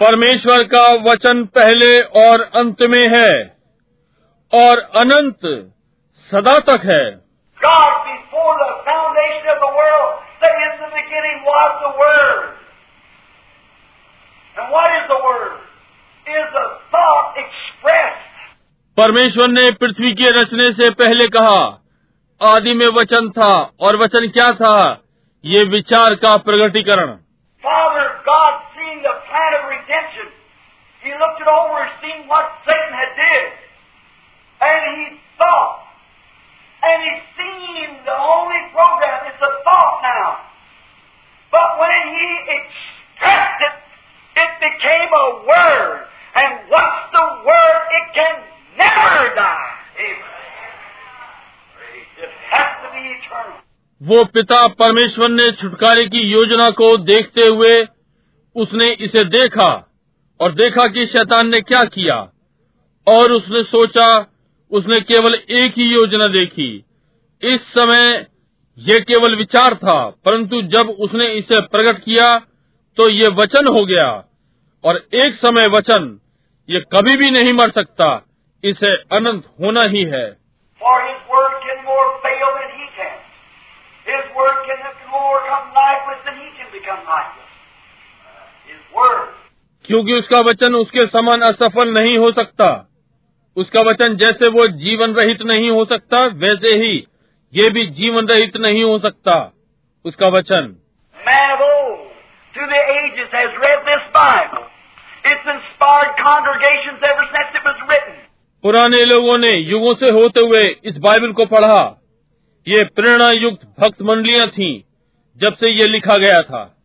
परमेश्वर 0.00 0.62
का 0.72 0.86
वचन 1.02 1.44
पहले 1.58 1.90
और 2.22 2.42
अंत 2.62 2.82
में 2.94 3.04
है 3.16 3.34
और 4.52 4.80
अनंत 5.02 5.46
सदा 6.30 6.58
तक 6.70 6.88
है 6.92 7.04
God, 7.60 7.92
before 8.06 8.54
the 8.60 8.72
foundation 8.88 9.52
of 9.52 9.60
the 9.60 9.72
world, 9.76 10.10
that 10.40 10.56
in 10.62 10.72
the 10.80 10.90
beginning 10.96 11.38
was 11.44 11.78
the 11.84 11.92
Word. 12.00 12.61
And 14.57 14.71
what 14.71 14.89
is 14.97 15.05
the 15.07 15.19
Word? 15.25 15.57
Is 16.27 16.47
the 16.53 16.65
thought 16.91 17.37
expressed. 17.43 18.23
परमेश्वर 18.97 19.47
ने 19.47 19.71
पृथ्वी 19.81 20.13
के 20.21 20.29
रचने 20.41 20.71
से 20.77 20.89
पहले 21.01 21.27
कहा 21.35 21.59
आदि 22.41 22.73
में 22.73 22.87
वचन 22.95 23.29
था 23.37 23.51
और 23.81 23.95
वचन 24.03 24.27
क्या 24.37 24.47
था 24.61 24.77
ये 25.43 25.63
विचार 25.75 26.15
का 26.25 26.35
प्रगटीकरण 26.47 27.15
Father 27.63 28.07
God, 28.25 28.53
seeing 28.73 28.99
the 29.03 29.13
plan 29.27 29.55
of 29.57 29.69
redemption, 29.69 30.27
He 31.01 31.07
he 31.07 31.13
looked 31.13 31.41
it 31.41 31.47
over 31.47 31.77
and 31.83 31.91
seen 32.01 32.27
what 32.27 32.45
Satan 32.65 32.93
had 32.93 33.11
did. 33.15 33.47
And 34.61 34.79
he 34.91 35.19
thought. 35.37 35.87
And 36.83 36.97
he 37.03 37.13
seen 37.37 37.87
the 38.03 38.17
only 38.17 38.61
program, 38.73 39.31
it's 39.31 39.41
a 39.41 39.53
thought 39.63 39.97
now. 40.03 40.27
But 41.51 41.79
when 41.79 42.01
he 42.11 42.29
expressed 42.59 43.61
it, 43.67 43.75
it 44.36 44.52
became 44.60 45.10
a 45.14 45.26
word. 45.46 46.00
And 46.34 46.52
what's 46.70 47.04
the 47.12 47.26
word? 47.44 47.80
It 47.92 48.06
can 48.14 48.34
never 48.76 49.34
die. 49.36 49.68
वो 54.00 54.24
पिता 54.34 54.66
परमेश्वर 54.78 55.28
ने 55.28 55.50
छुटकारे 55.52 56.04
की 56.06 56.20
योजना 56.20 56.68
को 56.78 56.96
देखते 57.00 57.46
हुए 57.46 57.74
उसने 58.56 58.90
इसे 59.06 59.24
देखा 59.24 59.68
और 60.40 60.52
देखा 60.52 60.86
कि 60.88 61.06
शैतान 61.06 61.48
ने 61.48 61.60
क्या 61.60 61.84
किया 61.84 62.16
और 63.06 63.32
उसने 63.32 63.62
सोचा, 63.64 64.06
उसने 64.70 65.00
केवल 65.02 65.34
एक 65.34 65.78
ही 65.78 65.86
योजना 65.92 66.26
देखी 66.28 66.70
इस 67.42 67.60
समय 67.68 68.26
यह 68.78 69.00
केवल 69.08 69.36
विचार 69.36 69.74
था, 69.74 69.98
परंतु 70.24 70.62
जब 70.74 70.90
उसने 71.00 71.26
इसे 71.34 71.60
प्रकट 71.68 71.98
किया 72.04 72.26
तो 72.98 73.08
ये 73.10 73.28
वचन 73.34 73.66
हो 73.66 73.84
गया 73.84 74.08
और 74.84 74.96
एक 75.14 75.34
समय 75.34 75.68
वचन 75.68 76.18
ये 76.68 76.80
कभी 76.92 77.16
भी 77.16 77.30
नहीं 77.30 77.52
मर 77.52 77.70
सकता 77.70 78.08
इसे 78.64 78.94
अनंत 79.12 79.44
होना 79.60 79.82
ही 79.82 80.04
है 80.04 80.24
For 80.80 80.94
his 81.00 81.18
word 81.30 81.52
can 81.62 81.84
more 81.84 82.06
fail 82.22 82.48
than 82.54 82.70
he 82.78 82.86
can. 82.96 83.16
His 84.06 84.24
word 84.36 84.56
can 84.66 84.80
more 85.10 85.40
become 85.40 85.68
lifeless 85.74 86.20
than 86.26 86.38
he 86.38 86.48
can 86.58 86.70
become 86.72 87.02
lifeless. 87.06 87.52
His 88.66 88.80
word. 88.96 89.28
क्योंकि 89.84 90.12
उसका 90.12 90.40
वचन 90.40 90.74
उसके 90.74 91.06
समान 91.06 91.42
असफल 91.42 91.92
नहीं 91.92 92.16
हो 92.18 92.30
सकता 92.32 92.68
उसका 93.56 93.80
वचन 93.80 94.16
जैसे 94.16 94.48
वो 94.48 94.66
जीवन 94.82 95.14
रहित 95.14 95.42
नहीं 95.42 95.70
हो 95.70 95.84
सकता 95.84 96.24
वैसे 96.42 96.74
ही 96.76 96.92
ये 97.52 97.70
भी 97.70 97.86
जीवन 97.86 98.26
रहित 98.26 98.56
नहीं 98.56 98.82
हो 98.84 98.98
सकता 98.98 99.34
उसका 100.04 100.28
वचन 100.28 100.74
मैं 101.18 101.48
old, 101.52 101.71
through 102.54 102.68
the 102.70 102.80
ages 103.00 103.28
has 103.34 103.50
read 103.60 103.80
this 103.86 104.02
Bible. 104.16 104.64
It's 105.26 105.46
inspired 105.52 106.12
congregations 106.26 107.00
ever 107.10 107.26
since 107.36 107.60
it 107.60 107.64
was 107.64 107.90
written. 107.90 108.14
पुराने 108.62 109.04
लोगों 109.04 109.38
ने 109.38 109.48
युगों 109.48 109.94
से 109.94 110.12
होते 110.12 110.40
हुए 110.40 110.76
इस 110.84 110.96
बाइबल 110.96 111.32
को 111.32 111.46
पढ़ा। 111.46 112.02
ये 112.68 112.84
प्रेरणा 112.84 113.30
युक्त 113.30 113.74
भक्त 113.80 114.02
मंडलियाँ 114.02 114.48
थीं 114.48 114.82
जब 115.36 115.54
से 115.54 115.68
ये 115.68 115.88
लिखा 115.88 116.18
गया 116.18 116.42
था। 116.42 116.78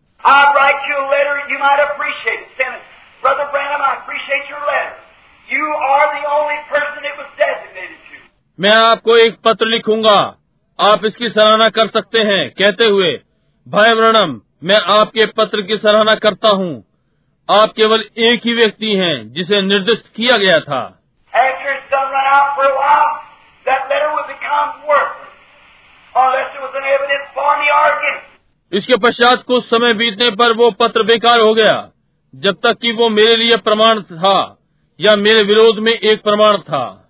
मैं 8.59 8.75
आपको 8.89 9.17
एक 9.17 9.37
पत्र 9.45 9.65
लिखूँगा। 9.65 10.35
आप 10.79 11.05
इसकी 11.05 11.29
सराहना 11.29 11.69
कर 11.69 11.87
सकते 11.87 12.19
हैं। 12.19 12.49
कहते 12.49 12.85
हुए 12.85 13.19
भाई 13.67 13.93
व्रणम 13.93 14.41
मैं 14.63 14.75
आपके 14.75 15.25
पत्र 15.25 15.61
की 15.61 15.77
सराहना 15.77 16.15
करता 16.15 16.49
हूँ। 16.49 16.83
आप 17.49 17.73
केवल 17.75 18.03
एक 18.17 18.41
ही 18.45 18.53
व्यक्ति 18.53 18.95
हैं 18.95 19.33
जिसे 19.33 19.61
निर्दिष्ट 19.61 20.03
किया 20.15 20.37
गया 20.37 20.59
था. 20.59 20.99
इसके 28.73 28.97
पश्चात 28.97 29.43
कुछ 29.43 29.65
समय 29.65 29.93
बीतने 29.93 30.29
पर 30.29 30.53
वो 30.53 30.71
पत्र 30.71 31.03
बेकार 31.03 31.39
हो 31.39 31.53
गया 31.53 31.89
जब 32.35 32.55
तक 32.63 32.77
कि 32.81 32.91
वो 32.91 33.09
मेरे 33.09 33.35
लिए 33.35 33.57
प्रमाण 33.57 34.01
था 34.01 34.57
या 34.99 35.15
मेरे 35.15 35.43
विरोध 35.43 35.79
में 35.79 35.93
एक 35.93 36.23
प्रमाण 36.23 36.57
था। 36.57 37.03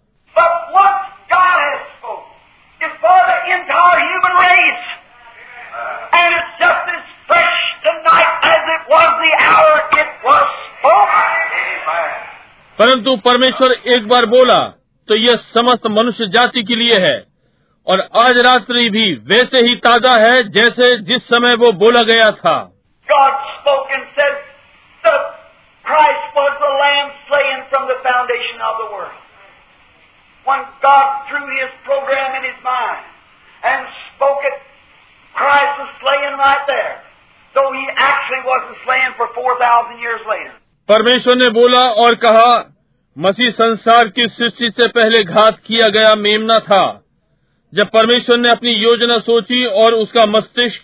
was 8.89 9.11
the 9.25 9.33
hour 9.49 9.75
it 10.03 10.11
was 10.25 10.47
spoken. 10.79 12.13
परंतु 12.79 13.17
परमेश्वर 13.25 13.73
एक 13.95 14.09
बार 14.09 14.27
बोला 14.27 14.61
तो 15.09 15.17
यह 15.17 15.37
समस्त 15.55 15.87
मनुष्य 15.97 16.27
जाति 16.37 16.63
के 16.63 16.77
लिए 16.77 17.01
है 17.07 17.17
और 17.87 18.01
आज 18.21 18.39
रात्रि 18.47 18.89
भी 18.91 19.05
वैसे 19.33 19.61
ही 19.67 19.75
ताजा 19.87 20.15
है 20.25 20.43
जैसे 20.57 20.97
जिस 21.11 21.23
समय 21.29 21.55
वो 21.63 21.73
बोला 21.83 22.03
गया 22.11 22.31
था 22.41 22.57
God 23.09 23.33
spoke 23.55 23.95
and 23.97 24.05
said 24.17 24.37
that 25.05 25.23
Christ 25.85 26.37
was 26.37 26.53
the 26.65 26.73
lamb 26.83 27.11
slain 27.29 27.65
from 27.71 27.89
the 27.89 27.99
foundation 28.05 28.61
of 28.63 28.75
the 28.83 28.89
world. 28.95 29.19
When 30.47 30.63
God 30.83 31.09
drew 31.31 31.47
his 31.57 31.73
program 31.85 32.37
in 32.39 32.45
his 32.45 32.61
mind 32.65 33.03
and 33.63 33.87
spoke 34.07 34.45
it, 34.45 34.59
Christ 35.35 35.81
was 35.81 35.91
slain 36.01 36.39
right 36.39 36.65
there. 36.67 36.95
परमेश्वर 40.90 41.36
ने 41.36 41.50
बोला 41.50 41.80
और 41.80 42.16
कहा 42.16 42.74
मसीह 43.18 43.50
संसार 43.50 44.08
की 44.08 44.28
सृष्टि 44.28 44.70
से 44.70 44.88
पहले 44.88 45.24
घात 45.24 45.58
किया 45.66 45.88
गया 45.88 46.16
मेमना 46.16 46.60
था। 46.60 47.04
जब 47.74 47.88
परमेश्वर 47.88 48.38
ने 48.38 48.50
अपनी 48.50 48.72
योजना 48.72 49.18
सोची 49.18 49.66
और 49.66 49.94
उसका 49.94 50.26
मस्तिष्क 50.26 50.82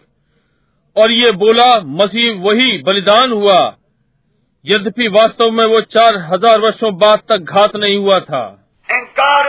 और 0.97 1.11
ये 1.11 1.31
बोला 1.31 1.79
मसीह 1.79 2.41
वही 2.41 2.77
बलिदान 2.77 3.31
हुआ 3.31 3.75
यद्यपि 4.65 5.07
वास्तव 5.07 5.51
में 5.51 5.65
वो 5.65 5.81
चार 5.81 6.15
हज़ार 6.15 6.59
वर्षो 6.59 6.91
बाद 6.91 7.19
तक 7.29 7.37
घात 7.37 7.75
नहीं 7.75 7.97
हुआ 7.97 8.19
था। 8.19 8.59
And 8.89 9.07
God, 9.17 9.45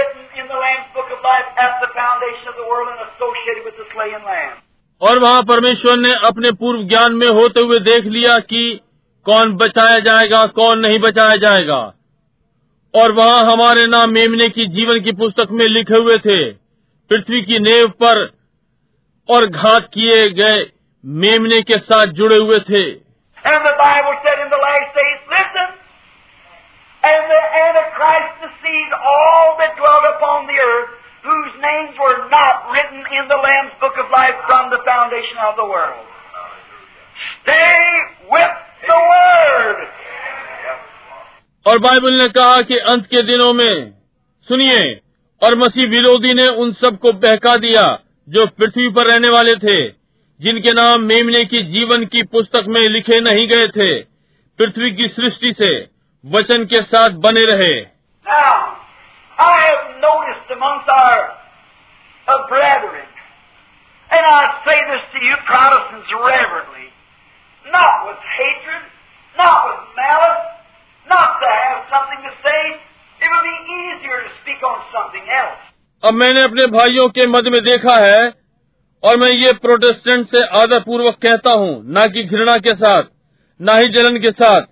and 0.00 0.21
और 5.02 5.18
वहाँ 5.18 5.42
परमेश्वर 5.42 5.96
ने 5.96 6.14
अपने 6.14 6.52
पूर्व 6.52 6.82
ज्ञान 6.82 7.12
में 7.12 7.28
होते 7.28 7.60
हुए 7.60 7.78
देख 7.78 8.04
लिया 8.04 8.38
कि 8.38 8.80
कौन 9.24 9.56
बचाया 9.56 10.00
जाएगा 10.00 10.46
कौन 10.46 10.78
नहीं 10.78 10.98
बचाया 10.98 11.36
जाएगा। 11.36 11.94
और 12.94 13.12
वहाँ 13.12 13.52
हमारे 13.52 13.86
नाम 13.86 14.10
मेमने 14.10 14.48
की 14.48 14.66
जीवन 14.66 15.00
की 15.00 15.12
पुस्तक 15.12 15.48
में 15.50 15.66
लिखे 15.66 15.94
हुए 15.94 16.16
थे 16.16 16.52
पृथ्वी 17.10 17.42
की 17.42 17.58
नेव 17.58 17.88
पर 17.88 18.30
और 19.28 19.46
घात 19.46 19.88
किए 19.94 20.28
गए 20.28 20.70
मेमने 21.04 21.62
के 21.62 21.78
साथ 21.78 22.06
जुड़े 22.06 22.36
हुए 22.36 22.58
थे। 22.58 22.90
And 27.12 27.24
the 27.28 27.42
Antichrist 27.66 28.32
deceived 28.46 28.92
all 28.94 29.56
that 29.60 29.76
dwelt 29.76 30.04
upon 30.16 30.46
the 30.46 30.58
earth, 30.58 30.92
whose 31.24 31.52
names 31.60 31.94
were 31.98 32.18
not 32.28 32.72
written 32.72 33.00
in 33.18 33.24
the 33.28 33.38
Lamb's 33.38 33.74
Book 33.80 33.96
of 33.96 34.10
Life 34.10 34.38
from 34.46 34.70
the 34.70 34.80
foundation 34.84 35.38
of 35.38 35.56
the 35.56 35.66
world. 35.66 36.04
Stay 37.42 37.82
with 38.30 38.56
the 38.86 39.00
Word. 39.10 39.80
और 41.66 41.78
Bible 41.78 42.12
ने 42.12 42.28
कहा 42.28 42.62
कि 42.68 42.76
अंत 42.92 43.04
के 43.06 43.22
दिनों 43.22 43.52
में 43.52 43.92
सुनिए 44.48 44.80
और 45.42 45.54
मसीह 45.54 45.88
विरोधी 45.88 46.32
ने 46.34 46.46
उन 46.62 46.72
सबको 46.80 47.12
बहका 47.24 47.56
दिया 47.56 47.84
जो 48.28 48.46
पृथ्वी 48.58 48.88
पर 48.96 49.06
रहने 49.06 49.28
वाले 49.28 49.54
थे 49.56 49.76
जिनके 50.40 50.72
नाम 50.72 51.02
मेमने 51.02 51.44
की 51.44 51.62
जीवन 51.72 52.04
की 52.04 52.22
पुस्तक 52.32 52.64
में 52.68 52.80
लिखे 52.88 53.20
नहीं 53.20 53.46
गए 53.48 53.68
थे 53.76 53.90
पृथ्वी 54.58 54.90
की 54.96 55.08
सृष्टि 55.08 55.52
से 55.52 55.72
वचन 56.26 56.64
के 56.64 56.82
साथ 56.82 57.10
बने 57.10 57.44
रहे। 57.44 57.72
अब 76.02 76.14
मैंने 76.14 76.42
अपने 76.42 76.66
भाइयों 76.66 77.08
के 77.08 77.26
मध्य 77.26 77.50
में 77.50 77.62
देखा 77.62 77.94
है 78.00 78.32
और 79.02 79.16
मैं 79.16 79.30
ये 79.30 79.52
प्रोटेस्टेंट 79.52 80.26
से 80.26 80.42
आदरपूर्वक 80.60 81.14
कहता 81.14 81.50
हूँ 81.50 81.82
न 81.86 82.10
कि 82.14 82.24
घृणा 82.24 82.58
के 82.58 82.74
साथ 82.74 83.02
न 83.60 83.76
ही 83.76 83.88
जलन 83.88 84.18
के 84.18 84.30
साथ। 84.32 84.71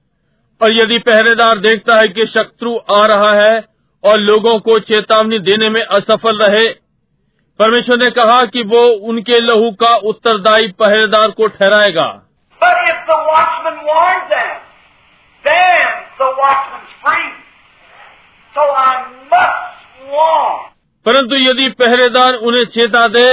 और 0.61 0.73
यदि 0.73 0.97
पहरेदार 0.99 1.57
देखता 1.57 1.95
है 1.95 2.07
कि 2.07 2.25
शत्रु 2.25 2.71
आ 2.91 3.01
रहा 3.05 3.31
है 3.35 3.63
और 4.03 4.19
लोगों 4.19 4.59
को 4.59 4.79
चेतावनी 4.79 5.39
देने 5.39 5.69
में 5.69 5.81
असफल 5.81 6.37
रहे 6.37 6.67
परमेश्वर 7.59 7.97
ने 7.97 8.09
कहा 8.11 8.45
कि 8.45 8.63
वो 8.63 8.81
उनके 9.09 9.39
लहू 9.39 9.71
का 9.71 9.95
उत्तरदायी 10.09 10.67
पहरेदार 10.79 11.31
को 11.31 11.47
ठहराएगा. 11.47 12.07
परंतु 21.05 21.35
यदि 21.35 21.69
पहरेदार 21.79 22.33
उन्हें 22.33 22.65
चेता 22.65 23.07
दे 23.07 23.25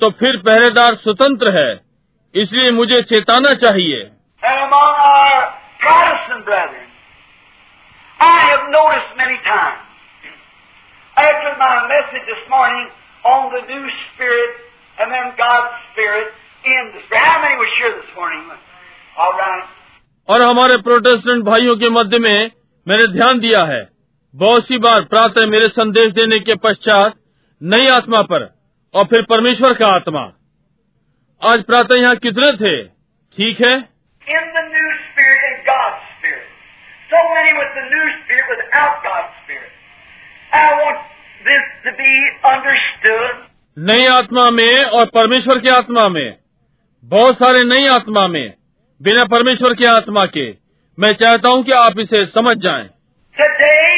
तो 0.00 0.10
फिर 0.10 0.36
पहरेदार 0.36 0.94
स्वतंत्र 0.94 1.56
है 1.56 1.70
इसलिए 2.34 2.70
मुझे 2.70 3.02
चेताना 3.02 3.52
चाहिए। 3.60 4.10
Protestant 6.24 6.46
brethren, 6.46 6.88
I 8.20 8.40
have 8.48 8.72
noticed 8.72 9.12
many 9.16 9.36
times, 9.44 9.84
after 11.16 11.52
my 11.60 11.84
message 11.84 12.24
this 12.24 12.44
morning 12.48 12.88
on 13.24 13.52
the 13.52 13.60
new 13.68 13.84
spirit 14.08 14.50
and 14.98 15.12
then 15.12 15.36
God's 15.36 15.74
spirit 15.92 16.32
in 16.64 16.96
the 16.96 17.00
spirit. 17.04 17.20
How 17.20 17.42
many 17.42 17.56
were 17.60 17.68
sure 17.76 17.92
this 18.00 18.12
morning? 18.16 18.40
All 19.20 19.36
right. 19.36 19.68
और 20.28 20.42
हमारे 20.42 20.76
Protestant 20.82 21.44
भाइयों 21.44 21.76
के 21.76 21.88
मध्य 21.90 22.18
में 22.18 22.50
मैंने 22.86 23.06
ध्यान 23.12 23.40
दिया 23.40 23.64
है 23.72 23.82
बहुत 24.34 24.68
सी 24.68 24.78
बार 24.78 25.04
प्रातः 25.10 25.46
मेरे 25.46 25.68
संदेश 25.68 26.12
देने 26.18 26.38
के 26.48 26.54
पश्चात 26.64 27.18
नई 27.60 27.88
आत्मा 27.96 28.22
पर 28.32 28.48
और 28.94 29.04
फिर 29.04 29.22
परमेश्वर 29.30 29.74
का 29.82 29.94
आत्मा 29.96 30.22
आज 31.42 31.64
प्रातः 31.64 32.00
यहाँ 32.02 32.16
कितने 32.26 32.52
थे 32.56 32.76
ठीक 33.36 33.60
है 33.60 33.74
spirit. 35.14 36.13
So 37.11 37.19
many 37.35 37.53
with 37.53 37.71
the 37.75 37.85
new 37.89 38.07
spirit 38.17 38.45
without 38.49 39.03
God's 39.03 39.33
spirit. 39.43 39.71
I 40.53 40.65
want 40.81 40.99
this 41.45 41.65
to 41.85 41.91
be 41.97 42.13
understood. 42.53 43.35
नई 43.77 44.05
आत्मा 44.07 44.49
में 44.51 44.85
और 44.85 45.05
परमेश्वर 45.05 45.59
की 45.59 45.69
आत्मा 45.69 46.07
में 46.09 46.37
बहुत 47.03 47.35
सारे 47.35 47.59
नई 47.63 47.87
आत्मा 47.87 48.27
में 48.27 48.53
बिना 49.01 49.25
परमेश्वर 49.25 49.73
की 49.73 49.85
आत्मा 49.85 50.25
के 50.37 50.47
मैं 50.97 51.13
चाहता 51.13 51.49
हूँ 51.49 51.63
कि 51.63 51.71
आप 51.71 51.99
इसे 51.99 52.25
समझ 52.25 52.55
जाएं। 52.57 52.87
Today, 53.35 53.91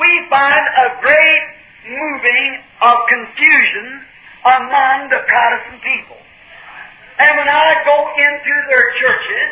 we 0.00 0.12
find 0.30 0.68
a 0.82 0.88
great 1.02 1.44
moving 1.88 2.46
of 2.80 3.02
confusion 3.10 3.88
among 4.44 5.10
the 5.10 5.20
Protestant 5.28 5.82
people. 5.82 6.20
And 7.18 7.36
when 7.38 7.48
I 7.48 7.66
go 7.84 7.98
into 8.26 8.54
their 8.70 8.86
churches, 9.00 9.50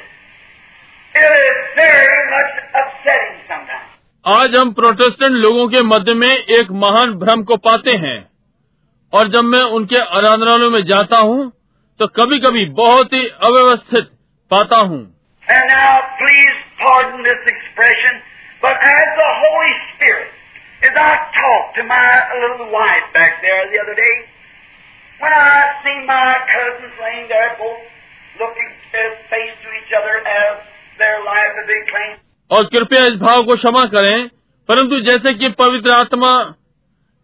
it 1.14 1.32
is 1.42 1.58
very 1.76 2.20
much 2.32 2.52
upsetting 2.80 3.36
sometimes. 3.50 3.88
आज 4.24 4.54
हम 4.56 4.72
प्रोटेस्टेंट 4.80 5.36
लोगों 5.44 5.66
के 5.68 5.82
मध्य 5.82 6.14
में 6.14 6.30
एक 6.30 6.70
महान 6.82 7.14
भ्रम 7.20 7.42
को 7.50 7.56
पाते 7.68 7.96
हैं 8.04 8.18
और 9.12 9.28
जब 9.32 9.44
मैं 9.52 9.62
उनके 9.78 10.00
आराधनालयों 10.18 10.70
में 10.70 10.82
जाता 10.90 11.18
हूँ 11.28 11.50
तो 12.00 12.06
कभी 12.18 12.38
कभी 12.46 12.64
बहुत 12.82 13.12
ही 13.12 13.26
अव्यवस्थित 13.48 14.10
पाता 14.50 14.80
हूँ 14.90 15.00
And 15.42 15.66
now, 15.68 15.94
please 16.18 16.58
pardon 16.80 17.24
this 17.26 17.48
expression, 17.52 18.18
but 18.62 18.76
as 18.90 19.06
the 19.20 19.30
Holy 19.44 19.72
Spirit, 19.86 20.30
as 20.82 20.94
I 21.04 21.12
talked 21.38 21.72
to 21.78 21.84
my 21.88 22.04
little 22.42 22.70
wife 22.74 23.08
back 23.14 23.40
there 23.42 23.64
the 23.72 23.80
other 23.82 23.96
day, 23.98 24.14
when 25.20 25.32
I 25.32 25.48
seen 25.84 26.06
my 26.06 26.28
cousins 26.52 26.94
laying 27.02 27.26
there, 27.28 27.50
both 27.58 27.82
looking 28.38 28.70
face 29.32 29.56
to 29.64 29.68
each 29.80 29.92
other 29.98 30.14
as 30.36 30.54
और 32.51 32.65
कृपया 32.65 33.07
इस 33.07 33.13
भाव 33.13 33.43
को 33.43 33.55
क्षमा 33.55 33.85
करें 33.85 34.27
परंतु 34.67 34.99
जैसे 34.99 35.33
कि 35.33 35.49
पवित्र 35.49 35.91
आत्मा 35.91 36.53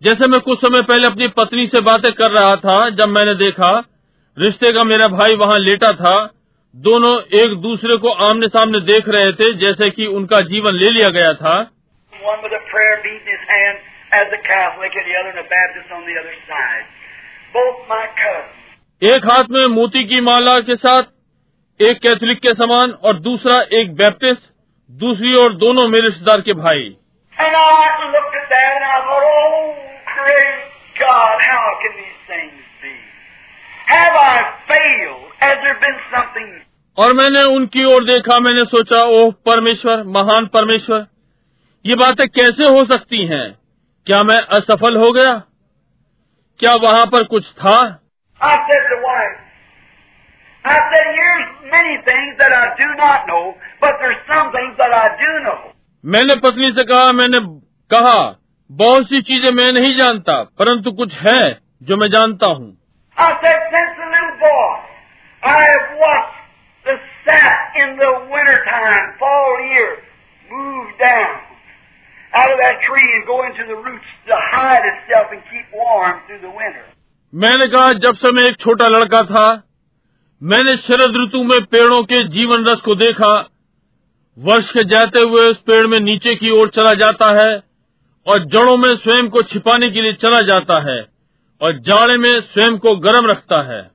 जैसे 0.03 0.27
मैं 0.27 0.41
कुछ 0.41 0.61
समय 0.61 0.81
पहले 0.81 1.07
अपनी 1.07 1.27
पत्नी 1.27 1.67
से 1.67 1.81
बातें 1.81 2.13
कर 2.13 2.31
रहा 2.31 2.55
था 2.55 2.89
जब 2.89 3.09
मैंने 3.09 3.35
देखा 3.35 3.83
रिश्ते 4.39 4.73
का 4.73 4.83
मेरा 4.83 5.07
भाई 5.07 5.35
वहाँ 5.35 5.59
लेटा 5.59 5.93
था 5.93 6.33
दोनों 6.75 7.39
एक 7.39 7.55
दूसरे 7.55 7.97
को 7.97 8.09
आमने 8.09 8.47
सामने 8.47 8.79
देख 8.79 9.09
रहे 9.09 9.31
थे 9.31 9.53
जैसे 9.53 9.89
कि 9.89 10.05
उनका 10.05 10.37
जीवन 10.37 10.73
ले 10.73 10.91
लिया 10.91 11.09
गया 11.09 11.33
था. 11.33 11.71
एक 19.03 19.25
हाथ 19.25 19.43
में 19.51 19.65
मोती 19.67 20.03
की 20.03 20.21
माला 20.21 20.59
के 20.59 20.75
साथ 20.75 21.03
एक 21.81 21.97
कैथोलिक 21.97 22.37
के 22.37 22.53
समान 22.53 22.91
और 22.91 23.19
दूसरा 23.19 23.61
एक 23.73 23.95
बैप्टिस्ट 23.95 24.41
दूसरी 24.91 25.35
ओर 25.35 25.53
दोनों 25.53 25.87
मेरे 25.87 26.07
रिश्तेदार 26.07 26.41
के 26.41 26.53
भाई। 26.53 26.97
Oh? 27.39 27.77
और 36.97 37.13
मैंने 37.13 37.43
उनकी 37.43 37.83
ओर 37.83 38.03
देखा 38.03 38.39
मैंने 38.39 38.65
सोचा 38.65 38.99
ओह 38.99 39.31
परमेश्वर 39.45 40.03
महान 40.03 40.45
परमेश्वर 40.45 41.05
ये 41.85 41.95
बातें 41.95 42.27
कैसे 42.27 42.63
हो 42.63 42.85
सकती 42.85 43.25
हैं? 43.25 43.59
क्या 44.05 44.23
मैं 44.23 44.41
असफल 44.41 44.95
हो 44.95 45.11
गया? 45.11 45.43
क्या 46.59 46.71
वहाँ 46.75 47.05
पर 47.05 47.23
कुछ 47.23 47.43
था? 47.43 47.99
I 48.43 48.51
said 48.51 48.83
to 48.91 48.99
wife, 49.09 49.50
I 50.63 50.77
said, 50.77 51.05
here's 51.17 51.71
many 51.71 51.95
things 52.05 52.37
that 52.37 52.53
I 52.53 52.75
do 52.77 52.87
not 52.95 53.27
know, 53.27 53.55
but 53.81 53.97
there's 53.99 54.21
some 54.29 54.51
things 54.51 54.77
that 54.77 54.93
I 54.93 55.07
do 55.21 55.31
know. 55.45 55.59
मैंने 56.03 56.35
पत्नी 56.43 56.71
से 56.77 56.83
कहा 56.91 57.11
मैंने 57.13 57.39
कहा 57.91 58.19
बहुत 58.69 59.07
सी 59.09 59.21
चीज़ें 59.29 59.49
मैं 59.55 59.71
नहीं 59.73 59.95
जानता 59.97 60.35
परंतु 60.59 60.91
कुछ 60.99 61.13
है 61.25 61.41
जो 61.89 61.97
मैं 62.03 62.07
जानता 62.15 62.47
हूँ 62.59 62.69
I 63.17 63.29
said, 63.41 63.59
since 63.71 63.97
a 64.03 64.09
little 64.11 64.37
boy, 64.43 64.69
I 65.43 65.57
have 65.71 65.89
watched 66.03 66.37
the 66.85 66.95
sap 67.25 67.75
in 67.83 67.97
the 67.97 68.11
wintertime, 68.33 69.09
fall 69.19 69.57
year, 69.71 69.89
move 70.51 70.93
down 71.01 71.33
out 72.33 72.51
of 72.53 72.57
that 72.63 72.79
tree 72.85 73.09
and 73.15 73.25
go 73.25 73.41
into 73.49 73.67
the 73.67 73.75
roots 73.75 74.13
to 74.29 74.35
hide 74.53 74.85
itself 74.93 75.33
and 75.33 75.41
keep 75.51 75.65
warm 75.73 76.21
through 76.27 76.41
the 76.45 76.53
winter. 76.61 76.85
मैंने 77.33 77.67
कहा 77.75 77.91
जब 78.05 78.15
से 78.23 78.31
मैं 78.37 78.47
एक 78.51 78.57
छोटा 78.63 78.87
लड़का 78.97 79.23
था 79.33 79.45
मैंने 80.43 80.77
शरद 80.77 81.17
ऋतु 81.17 81.43
में 81.43 81.65
पेड़ों 81.65 82.03
के 82.03 82.23
जीवन 82.23 82.65
रस 82.65 82.81
को 82.81 82.95
देखा। 82.95 83.49
वर्ष 84.39 84.71
के 84.71 84.83
जाते 84.83 85.19
हुए 85.19 85.41
उस 85.41 85.57
पेड़ 85.57 85.87
में 85.87 85.99
नीचे 85.99 86.35
की 86.35 86.49
ओर 86.49 86.69
चला 86.69 86.93
जाता 86.93 87.31
है 87.31 87.63
और 88.27 88.45
जड़ों 88.45 88.77
में 88.77 88.95
स्वयं 88.95 89.29
को 89.29 89.41
छिपाने 89.41 89.91
के 89.91 90.01
लिए 90.01 90.13
चला 90.13 90.41
जाता 90.41 90.91
है 90.91 91.05
और 91.61 91.79
जाड़े 91.79 92.17
में 92.17 92.41
स्वयं 92.41 92.77
को 92.77 92.95
गर्म 92.95 93.25
रखता 93.25 93.61
है। 93.61 93.91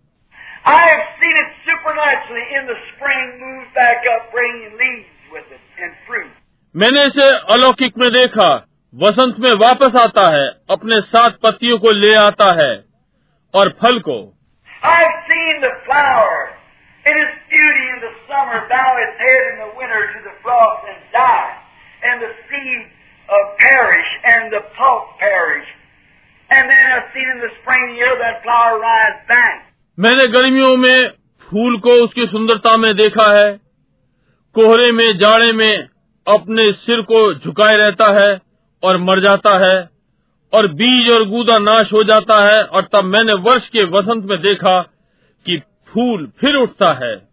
Spring. 6.09 6.31
मैंने 6.77 7.05
इसे 7.05 7.39
अलौकिक 7.55 7.99
में 7.99 8.11
देखा 8.13 8.67
वसंत 8.95 9.39
में 9.39 9.53
वापस 9.53 9.97
आता 9.97 10.31
है 10.31 10.49
अपने 10.71 10.97
सात 10.97 11.39
पत्तियों 11.43 11.79
को 11.79 11.91
ले 11.91 12.15
आता 12.15 12.65
है 12.65 12.85
और 13.55 13.69
फल 13.69 13.99
को। 13.99 14.36
I've 14.87 15.17
seen 15.27 15.55
the 15.67 15.75
flower 15.87 16.55
in 17.07 17.15
its 17.25 17.37
beauty 17.51 17.85
in 17.95 17.99
the 18.07 18.13
summer 18.31 18.59
bow 18.71 18.89
its 19.03 19.17
head 19.19 19.43
in 19.51 19.57
the 19.65 19.71
winter 19.79 20.03
to 20.15 20.19
the 20.27 20.35
frost 20.43 20.87
and 20.87 21.01
die, 21.13 21.53
and 22.07 22.23
the 22.23 22.31
seed 22.47 22.81
uh, 23.29 23.35
perish 23.59 24.11
and 24.25 24.53
the 24.53 24.63
pulp 24.79 25.19
perish. 25.19 25.67
And 26.51 26.71
then 26.71 26.85
I've 26.95 27.11
seen 27.15 27.29
in 27.35 27.41
the 27.43 27.51
spring 27.63 27.97
year 27.99 28.15
that 28.15 28.43
flower 28.47 28.79
rise 28.79 29.21
back. 29.29 29.57
मैंने 29.99 30.27
गर्मियों 30.33 30.77
में 30.77 31.09
फूल 31.49 31.79
को 31.81 31.93
उसकी 32.05 32.27
सुंदरता 32.27 32.77
में 32.77 32.93
देखा 32.97 33.31
है 33.37 33.51
कोहरे 34.55 34.91
में 34.93 35.07
जाड़े 35.19 35.53
में 35.53 35.89
अपने 36.27 36.71
सिर 36.85 37.01
को 37.11 37.23
झुकाए 37.35 37.77
रहता 37.77 38.13
है 38.21 38.31
और 38.83 38.97
मर 39.09 39.21
जाता 39.25 39.57
है 39.65 39.77
और 40.55 40.67
बीज 40.67 41.13
और 41.13 41.29
गूदा 41.29 41.59
नाश 41.59 41.93
हो 41.93 42.05
जाता 42.05 42.55
है 42.55 42.65
और 42.65 42.83
तब 42.83 43.05
मैंने 43.05 43.33
वर्ष 43.33 43.69
के 43.69 43.85
वसंत 43.85 44.25
में 44.25 44.39
देखा 44.39 44.83
कि 45.47 45.63
फूल 45.89 46.33
फिर 46.41 46.55
उठता 46.55 46.93
है। 46.93 47.27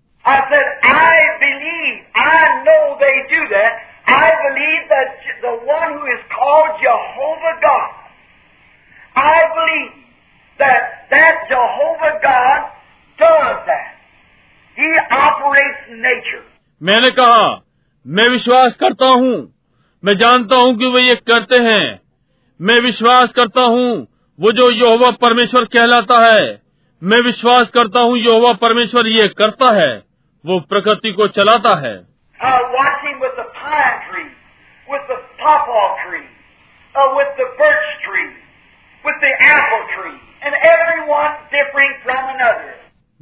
मैंने 16.83 17.09
कहा 17.09 17.61
मैं 18.07 18.29
विश्वास 18.29 18.75
करता 18.75 19.05
हूँ। 19.05 19.53
मैं 20.05 20.13
जानता 20.13 20.55
हूँ 20.55 20.77
कि 20.77 20.85
वे 20.85 21.01
ये 21.01 21.15
करते 21.15 21.55
हैं। 21.55 22.02
मैं 22.61 22.79
विश्वास 22.79 23.31
करता 23.31 23.61
हूँ 23.61 24.07
वो 24.39 24.51
जो 24.51 24.69
यहोवा 24.71 25.11
परमेश्वर 25.11 25.65
कहलाता 25.65 26.19
है। 26.25 26.61
मैं 27.01 27.19
विश्वास 27.21 27.69
करता 27.69 27.99
हूँ 27.99 28.17
यहोवा 28.17 28.53
परमेश्वर 28.53 29.07
ये 29.07 29.27
करता 29.27 29.73
है 29.73 30.03
वो 30.45 30.59
प्रकृति 30.59 31.11
को 31.11 31.27
चलाता 31.27 31.75
है। 31.75 31.95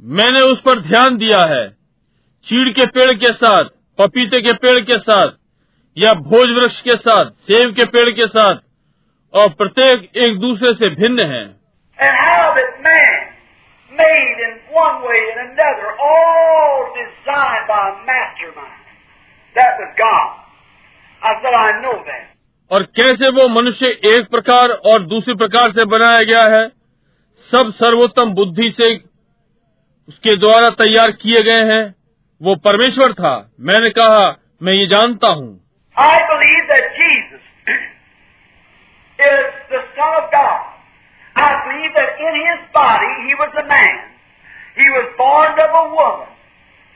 मैंने 0.02 0.40
उस 0.40 0.60
पर 0.60 0.78
ध्यान 0.78 1.16
दिया 1.16 1.44
है 1.44 1.68
चीड़ 2.46 2.68
के 2.68 2.86
पेड़ 2.86 3.12
के 3.14 3.32
साथ 3.32 3.64
पपीते 3.98 4.40
के 4.40 4.52
पेड़ 4.52 4.80
के 4.80 4.98
साथ 4.98 5.30
या 5.96 6.12
भोज 6.12 6.50
वृक्ष 6.50 6.80
के 6.80 6.96
साथ 6.96 7.24
सेब 7.24 7.74
के 7.74 7.84
पेड़ 7.84 8.10
के 8.10 8.26
साथ 8.26 8.54
और 9.34 9.48
प्रत्येक 9.60 10.10
एक 10.26 10.38
दूसरे 10.40 10.72
से 10.74 10.90
भिन्न 10.96 11.26
है 11.32 11.44
And 11.98 12.16
how 12.18 12.44
that 12.54 12.78
man, 12.84 13.18
made 13.92 14.38
in 14.46 14.54
one 14.76 14.98
way 15.02 15.20
and 15.32 15.40
another, 15.44 15.90
all 16.06 16.80
designed 16.96 17.66
by 17.68 17.80
a 17.82 17.94
mastermind. 18.08 18.84
That 19.56 19.80
was 19.80 19.90
God. 19.98 20.30
I 21.22 21.34
said, 21.42 21.54
I 21.54 21.70
know 21.80 21.96
that. 22.10 22.28
और 22.70 22.82
कैसे 22.98 23.28
वो 23.36 23.48
मनुष्य 23.54 23.86
एक 24.10 24.28
प्रकार 24.30 24.70
और 24.90 25.02
दूसरे 25.06 25.34
प्रकार 25.34 25.72
से 25.72 25.84
बनाया 25.94 26.22
गया 26.30 26.44
है 26.56 26.66
सब 27.50 27.72
सर्वोत्तम 27.80 28.32
बुद्धि 28.34 28.70
से 28.80 28.94
उसके 30.08 30.36
द्वारा 30.36 30.70
तैयार 30.78 31.10
किए 31.22 31.42
गए 31.42 31.66
हैं 31.72 31.82
वो 32.40 32.54
परमेश्वर 32.66 33.12
था 33.20 33.34
मैंने 33.70 33.90
कहा 33.98 34.22
मैं 34.62 34.72
ये 34.72 34.86
जानता 34.94 35.28
हूँ 35.32 35.50
I 35.96 36.14
believe 36.30 36.64
that 36.68 36.86
Jesus 36.98 37.42
is 39.22 39.46
the 39.70 39.82
Son 39.94 40.12
of 40.20 40.26
God. 40.30 40.60
I 41.36 41.50
believe 41.64 41.92
that 41.94 42.10
in 42.20 42.34
His 42.46 42.60
body 42.74 43.12
He 43.26 43.34
was 43.34 43.52
a 43.56 43.66
man. 43.66 43.96
He 44.76 44.88
was 44.90 45.06
born 45.16 45.52
of 45.56 45.70
a 45.70 45.86
woman, 45.94 46.28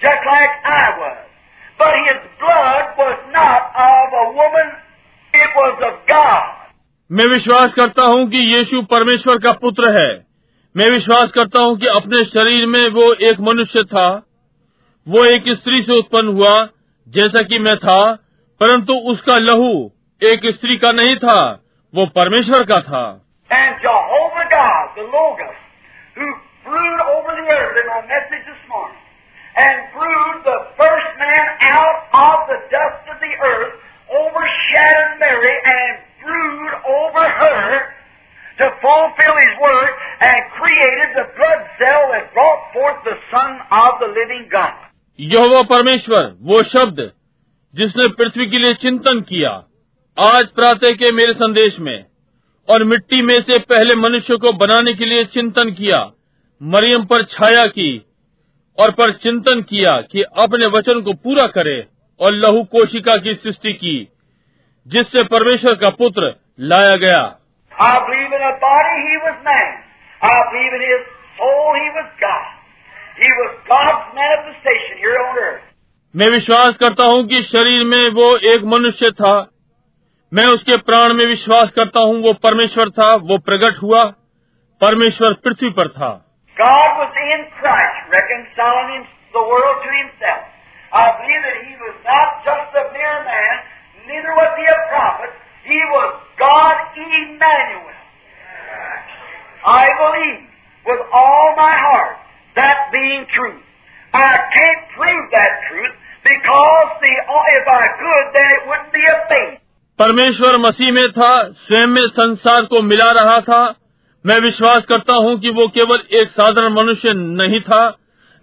just 0.00 0.22
like 0.26 0.52
I 0.64 0.84
was. 0.98 1.18
But 1.78 1.92
His 2.08 2.20
blood 2.40 2.84
was 2.98 3.18
not 3.32 3.60
of 3.86 4.06
a 4.24 4.26
woman, 4.32 4.68
it 5.34 5.50
was 5.56 5.74
of 5.88 5.96
God. 6.08 6.52
मैं 7.10 7.26
विश्वास 7.30 7.74
करता 7.74 8.02
हूँ 8.02 8.28
कि 8.30 8.38
यीशु 8.52 8.80
परमेश्वर 8.92 9.38
का 9.38 9.52
पुत्र 9.64 9.90
है 9.98 10.08
मैं 10.74 10.86
विश्वास 10.92 11.30
करता 11.34 11.60
हूँ 11.62 11.76
कि 11.78 11.86
अपने 11.88 12.24
शरीर 12.24 12.66
में 12.66 12.88
वो 12.94 13.12
एक 13.28 13.40
मनुष्य 13.40 13.82
था 13.92 14.08
वो 15.06 15.24
एक 15.24 15.44
स्त्री 15.58 15.82
से 15.82 15.98
उत्पन्न 15.98 16.34
हुआ 16.36 16.54
जैसा 17.08 17.42
कि 17.48 17.58
मैं 17.58 17.76
था 17.84 18.00
परंतु 18.60 18.94
उसका 19.12 19.36
लहू 19.40 19.70
एक 20.22 20.46
स्त्री 20.54 20.76
का 20.84 20.92
नहीं 20.92 21.14
था 21.24 21.38
वो 21.93 22.05
परमेश्वर 22.19 22.63
का 22.71 22.79
था 22.89 23.03
And 23.51 23.79
Jehovah 23.83 24.45
God, 24.51 24.91
the 24.95 25.03
Logos, 25.13 25.57
who 26.15 26.27
brewed 26.65 27.01
over 27.13 27.31
the 27.39 27.47
earth 27.53 27.75
in 27.81 27.87
my 27.87 28.01
message 28.11 28.45
this 28.47 28.61
morning, 28.69 29.01
and 29.63 29.77
brewed 29.95 30.37
the 30.45 30.59
first 30.77 31.09
man 31.19 31.47
out 31.69 31.99
of 32.19 32.47
the 32.51 32.59
dust 32.75 33.09
of 33.13 33.17
the 33.19 33.33
earth, 33.47 33.73
overshadowed 34.19 35.19
Mary 35.19 35.55
and 35.73 35.97
brewed 36.23 36.75
over 36.99 37.23
her 37.41 37.91
to 38.59 38.65
fulfill 38.85 39.35
his 39.43 39.53
word 39.61 39.91
and 40.21 40.39
created 40.59 41.09
the 41.19 41.25
blood 41.35 41.61
cell 41.81 42.03
that 42.13 42.31
brought 42.33 42.61
forth 42.73 43.03
the 43.03 43.17
Son 43.33 43.51
of 43.71 43.99
the 43.99 44.09
living 44.19 44.47
God. 44.51 44.73
यहोवा 45.19 45.61
परमेश्वर 45.69 46.31
वो 46.51 46.61
शब्द 46.75 47.11
जिसने 47.73 48.07
पृथ्वी 48.19 48.45
के 48.51 48.57
लिए 48.57 48.73
चिंतन 48.83 49.19
किया 49.29 49.51
आज 50.16 50.46
प्रातः 50.56 50.92
के 50.92 51.10
मेरे 51.12 51.32
संदेश 51.32 51.74
में 51.78 52.04
और 52.68 52.82
मिट्टी 52.84 53.20
में 53.22 53.34
से 53.42 53.58
पहले 53.70 53.94
मनुष्य 53.94 54.36
को 54.36 54.52
बनाने 54.56 54.92
के 54.94 55.04
लिए 55.04 55.24
चिंतन 55.24 55.70
किया 55.70 55.98
मरियम 56.60 57.02
पर 57.04 57.24
छाया 57.24 57.66
की 57.66 57.90
और 58.78 58.90
पर 58.90 59.12
चिंतन 59.16 59.60
किया 59.62 59.96
कि 60.12 60.22
अपने 60.36 60.70
वचन 60.70 61.00
को 61.00 61.12
पूरा 61.24 61.46
करे 61.46 61.76
और 62.20 62.32
लहू 62.34 62.62
कोशिका 62.72 63.16
की 63.16 63.34
सृष्टि 63.34 63.72
की 63.72 63.96
जिससे 64.86 65.24
परमेश्वर 65.24 65.74
का 65.74 65.90
पुत्र 65.98 66.30
लाया 66.64 66.94
गया 66.96 67.18
I 67.72 67.90
believe 68.06 68.36
in 68.36 68.44
a 68.44 68.54
body 68.60 69.02
he 69.02 69.18
was 69.24 69.36
man. 69.44 69.74
I 70.20 70.38
believe 70.46 70.78
in 70.78 70.84
his 70.84 71.02
soul 71.36 71.76
he 71.76 71.90
was 71.90 72.06
God. 72.22 72.46
He 73.18 73.34
was 73.34 73.50
God's 73.66 74.16
manifestation 74.16 74.96
here 74.98 75.18
on 75.24 75.42
earth. 75.42 75.60
मैं 76.14 76.30
विश्वास 76.30 76.76
करता 76.76 77.04
हूँ 77.04 77.26
कि 77.26 77.42
शरीर 77.42 77.84
में 77.84 78.10
वो 78.12 78.30
एक 78.52 78.64
मनुष्य 78.68 79.10
था 79.10 79.34
मैं 80.31 80.45
उसके 80.55 80.77
प्राण 80.89 81.13
में 81.13 81.25
विश्वास 81.25 81.71
करता 81.75 81.99
हूँ 81.99 82.21
वो 82.23 82.33
परमेश्वर 82.43 82.89
था 82.99 83.09
वो 83.31 83.37
प्रकट 83.49 83.81
हुआ 83.81 84.03
परमेश्वर 84.81 85.33
पृथ्वी 85.45 85.69
पर 85.79 85.87
था 85.97 86.11
God 86.57 86.97
was 86.99 87.19
in 87.25 87.43
Christ, 87.57 88.09
reconciling 88.13 88.89
him, 88.93 89.03
the 89.33 89.43
world 89.51 89.77
to 89.83 89.91
himself. 89.91 90.41
I 90.93 91.05
believe 91.19 91.43
that 91.43 91.59
he 91.67 91.75
was 91.83 91.95
not 92.05 92.43
just 92.47 92.75
a 92.81 92.83
mere 92.93 93.19
man, 93.27 93.55
neither 94.07 94.33
was 94.35 94.51
he 94.57 94.65
a 94.67 94.79
prophet. 94.89 95.31
He 95.65 95.79
was 95.93 96.09
God 96.37 96.81
Emmanuel. 96.97 97.97
I 99.65 99.85
believe 100.01 100.41
with 100.85 101.01
all 101.13 101.55
my 101.55 101.75
heart 101.77 102.17
that 102.55 102.89
being 102.91 103.25
truth. 103.33 103.63
I 104.13 104.37
can't 104.53 104.83
prove 104.97 105.25
that 105.31 105.53
truth 105.69 105.95
because 106.23 106.87
the, 107.01 107.13
if 107.55 107.65
I 107.67 107.85
could, 107.95 108.25
then 108.33 108.47
it 108.51 108.61
wouldn't 108.67 108.93
be 108.93 109.05
a 109.05 109.17
faith. 109.29 109.59
परमेश्वर 109.98 110.56
मसीह 110.58 110.92
में 110.92 111.10
था, 111.12 111.42
स्वयं 111.42 111.86
में 111.86 112.06
संसार 112.08 112.64
को 112.64 112.80
मिला 112.82 113.10
रहा 113.12 113.40
था 113.40 113.60
मैं 114.24 114.38
विश्वास 114.40 114.84
करता 114.84 115.14
हूँ 115.14 115.38
कि 115.40 115.50
वो 115.50 115.66
केवल 115.68 116.02
एक 116.20 116.28
साधारण 116.30 116.72
मनुष्य 116.72 117.12
नहीं 117.12 117.60
था, 117.60 117.82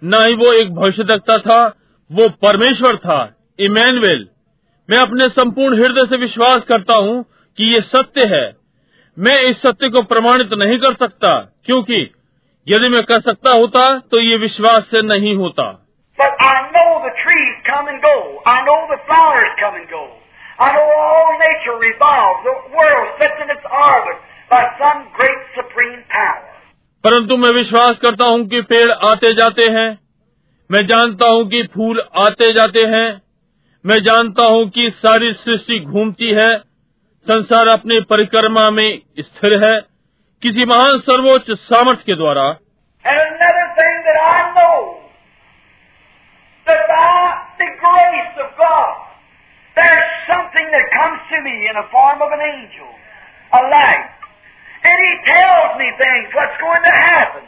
न 0.02 0.22
ही 0.22 0.34
वो 0.34 0.52
एक 0.52 0.74
भविष्यदक्ता 0.74 1.38
था, 1.38 1.58
वो 2.10 2.28
परमेश्वर 2.42 2.96
था 2.96 3.18
इमैनुअल 3.60 4.26
मैं 4.88 4.98
अपने 4.98 5.28
संपूर्ण 5.28 5.78
हृदय 5.78 6.06
से 6.06 6.16
विश्वास 6.16 6.64
करता 6.68 6.96
हूँ 6.96 7.22
कि 7.58 7.72
ये 7.74 7.80
सत्य 7.82 8.24
है 8.34 8.44
मैं 9.16 9.38
इस 9.42 9.62
सत्य 9.62 9.88
को 9.88 10.02
प्रमाणित 10.02 10.52
नहीं 10.58 10.78
कर 10.78 10.94
सकता, 10.94 11.38
क्योंकि 11.64 12.00
यदि 12.66 12.88
मैं 12.88 13.02
कर 13.04 13.20
सकता 13.20 13.52
होता 13.58 13.86
तो 14.10 14.20
ये 14.20 14.36
विश्वास 14.38 14.90
से 14.90 15.02
नहीं 15.06 15.36
होता 15.36 15.70
But 16.18 16.44
I 16.48 16.52
know 16.74 16.90
the 17.04 17.14
trees 17.22 17.54
come 17.64 17.88
and 17.88 18.02
go. 18.02 18.16
I 18.46 18.58
know 18.66 18.76
the 18.90 18.98
flowers 19.06 19.56
come 19.60 19.74
and 19.74 19.88
go. 19.88 20.02
I 20.62 20.66
know 20.66 20.82
all 20.82 21.32
nature 21.32 21.78
revolves, 21.82 22.44
the 22.44 22.74
world 22.76 23.08
sits 23.20 23.42
in 23.42 23.50
its 23.50 23.90
orbit 23.90 24.16
by 24.52 24.62
some 24.62 25.02
great 25.20 25.62
supreme 25.62 26.00
power. 26.18 26.50
परंतु 27.04 27.36
मैं 27.36 27.50
विश्वास 27.50 27.98
करता 27.98 28.24
हूँ 28.24 28.48
कि 28.48 28.62
पेड़ 28.62 28.90
आते 28.90 29.34
जाते 29.34 29.62
हैं। 29.62 29.98
मैं 30.70 30.86
जानता 30.86 31.28
हूँ 31.28 31.50
कि 31.50 31.62
फूल 31.62 32.02
आते 32.18 32.52
जाते 32.52 32.80
हैं। 32.80 33.22
मैं 33.86 33.98
जानता 33.98 34.42
हूँ 34.42 34.70
कि 34.70 34.90
सारी 34.90 35.32
सृष्टि 35.32 35.80
घूमती 35.80 36.30
है। 36.30 36.58
संसार 37.24 37.68
अपने 37.68 38.00
परिक्रमा 38.00 38.70
में 38.70 39.02
स्थिर 39.18 39.68
है। 39.68 39.80
किसी 40.42 40.64
महान 40.64 40.98
सर्वोच्च 40.98 41.50
सामर्थ्य 41.50 42.04
के 42.06 42.14
द्वारा। 42.14 42.56
That 49.78 50.13
something 50.26 50.66
that 50.70 50.86
comes 50.92 51.20
to 51.32 51.36
me 51.42 51.68
in 51.68 51.74
the 51.74 51.86
form 51.90 52.20
of 52.20 52.30
an 52.32 52.42
angel, 52.42 52.88
a 53.52 53.60
light. 53.68 54.10
And 54.84 54.96
he 55.00 55.12
tells 55.24 55.78
me 55.80 55.88
things, 55.96 56.26
what's 56.34 56.58
going 56.60 56.82
to 56.84 56.94
happen. 56.94 57.44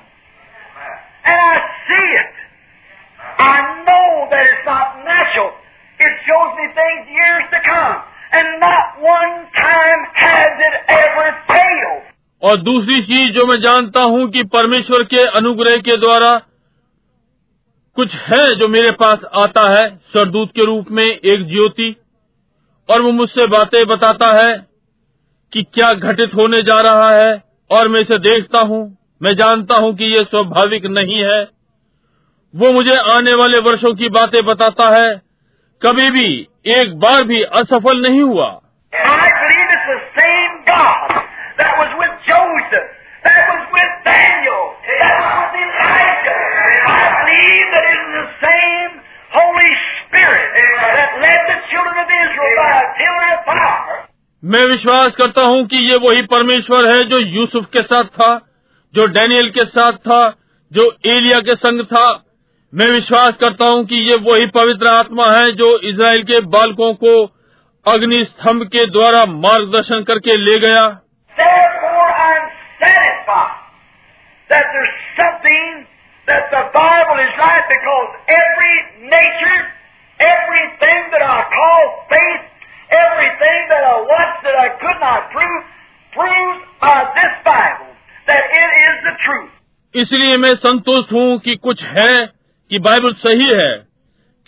And 1.24 1.36
I 1.36 1.57
see 1.89 2.09
it. 2.23 2.35
I 3.39 3.57
know 3.85 4.09
that 4.31 4.43
it's 4.47 4.66
not 4.66 5.05
natural. 5.05 5.53
It 6.01 6.12
shows 6.24 6.51
me 6.57 6.66
things 6.73 7.03
years 7.12 7.44
to 7.53 7.61
come. 7.61 7.97
And 8.32 8.61
not 8.61 9.01
one 9.01 9.35
time 9.53 10.01
has 10.15 10.53
it 10.69 10.77
ever 10.89 11.27
failed. 11.48 12.03
और 12.43 12.57
दूसरी 12.62 13.03
चीज़ 13.03 13.32
जो 13.35 13.47
मैं 13.47 13.61
जानता 13.61 14.03
हूँ 14.15 14.28
कि 14.31 14.43
परमेश्वर 14.57 15.03
के 15.12 15.27
अनुग्रह 15.39 15.77
के 15.89 15.97
द्वारा 16.01 16.31
कुछ 17.97 18.15
है 18.24 18.44
जो 18.59 18.69
मेरे 18.69 18.90
पास 19.03 19.24
आता 19.43 19.69
है 19.70 19.85
स्वरदूत 20.12 20.51
के 20.57 20.65
रूप 20.66 20.90
में 20.98 21.05
एक 21.05 21.47
ज्योति 21.53 21.94
और 22.91 23.03
वो 23.03 23.13
मुझसे 23.13 23.47
बातें 23.47 23.87
बताता 23.87 24.43
है 24.43 24.67
कि 25.53 25.63
क्या 25.63 25.93
घटित 25.93 26.31
होने 26.35 26.63
जा 26.63 26.81
रहा 26.81 27.11
है 27.11 27.45
और 27.71 27.89
मैं 27.89 28.01
इसे 28.01 28.19
देखता 28.19 28.65
हूँ। 28.65 28.97
मैं 29.23 29.37
जानता 29.37 29.75
हूँ 29.75 29.97
कि 29.97 30.05
ये 30.05 30.25
स्वाभाविक 30.25 30.87
नहीं 30.87 31.19
है। 31.25 31.43
वो 32.57 32.73
मुझे 32.73 32.97
आने 32.97 33.35
वाले 33.35 33.59
वर्षों 33.59 33.95
की 33.95 34.09
बातें 34.09 34.45
बताता 34.45 34.91
है। 34.99 35.23
कभी 35.83 36.11
भी 36.11 36.49
एक 36.67 36.99
बार 36.99 37.23
भी 37.25 37.43
असफल 37.43 38.03
नहीं 38.09 38.23
हुआ। 38.23 38.61
Holy 49.37 49.86
मैं 54.44 54.64
विश्वास 54.66 55.16
करता 55.16 55.43
हूँ 55.43 55.66
कि 55.66 55.76
ये 55.76 55.97
वही 55.97 56.22
परमेश्वर 56.22 56.86
है 56.86 57.05
जो 57.05 57.18
यूसुफ 57.18 57.64
के 57.64 57.82
साथ 57.82 58.05
था 58.05 58.47
जो 58.94 59.06
डैनियल 59.06 59.51
के 59.51 59.64
साथ 59.64 59.93
था 59.93 60.36
जो 60.72 60.97
एलिया 61.06 61.40
के 61.40 61.56
संग 61.56 61.84
था। 61.84 62.24
मैं 62.74 62.86
विश्वास 62.86 63.36
करता 63.36 63.64
हूँ 63.64 63.84
कि 63.84 63.97
ये 63.97 64.16
वही 64.16 64.47
पवित्र 64.47 64.86
आत्मा 64.86 65.24
है 65.34 65.52
जो 65.52 65.78
इसराइल 65.78 66.22
के 66.22 66.40
बालकों 66.40 66.94
को 66.94 67.24
अग्नि 67.86 68.24
स्तंभ 68.24 68.62
के 68.62 68.86
द्वारा 68.86 69.24
मार्गदर्शन 69.26 70.02
करके 70.02 70.36
ले 70.36 70.59
गया। 70.59 71.01
That 76.28 76.47
the 76.52 76.62
Bible 76.74 77.18
is 77.22 77.34
right 77.40 77.66
because 77.68 78.09
every 78.36 78.76
nature 79.10 79.76
everything 80.20 81.01
that 81.12 81.22
I 81.22 81.38
call 81.52 81.82
faith, 82.09 82.44
everything 82.90 83.60
that 83.68 83.84
I 83.84 83.97
watched 84.02 84.40
that 84.44 84.56
I 84.56 84.68
could 84.80 85.01
not 85.01 85.30
prove, 85.30 85.62
proves 86.12 86.60
by 86.80 86.98
this 87.14 87.34
Bible 87.44 87.90
that 88.26 88.43
it 88.55 88.70
is 88.82 88.97
the 89.05 89.14
truth. 89.24 89.52
इसलिए 89.94 90.36
मैं 90.36 90.55
संतुष्ट 90.62 91.12
हूँ 91.12 91.38
कि 91.38 91.56
कुछ 91.56 91.82
है 91.97 92.14
कि 92.70 92.78
Bible 92.78 93.12
सही 93.18 93.48
है 93.52 93.72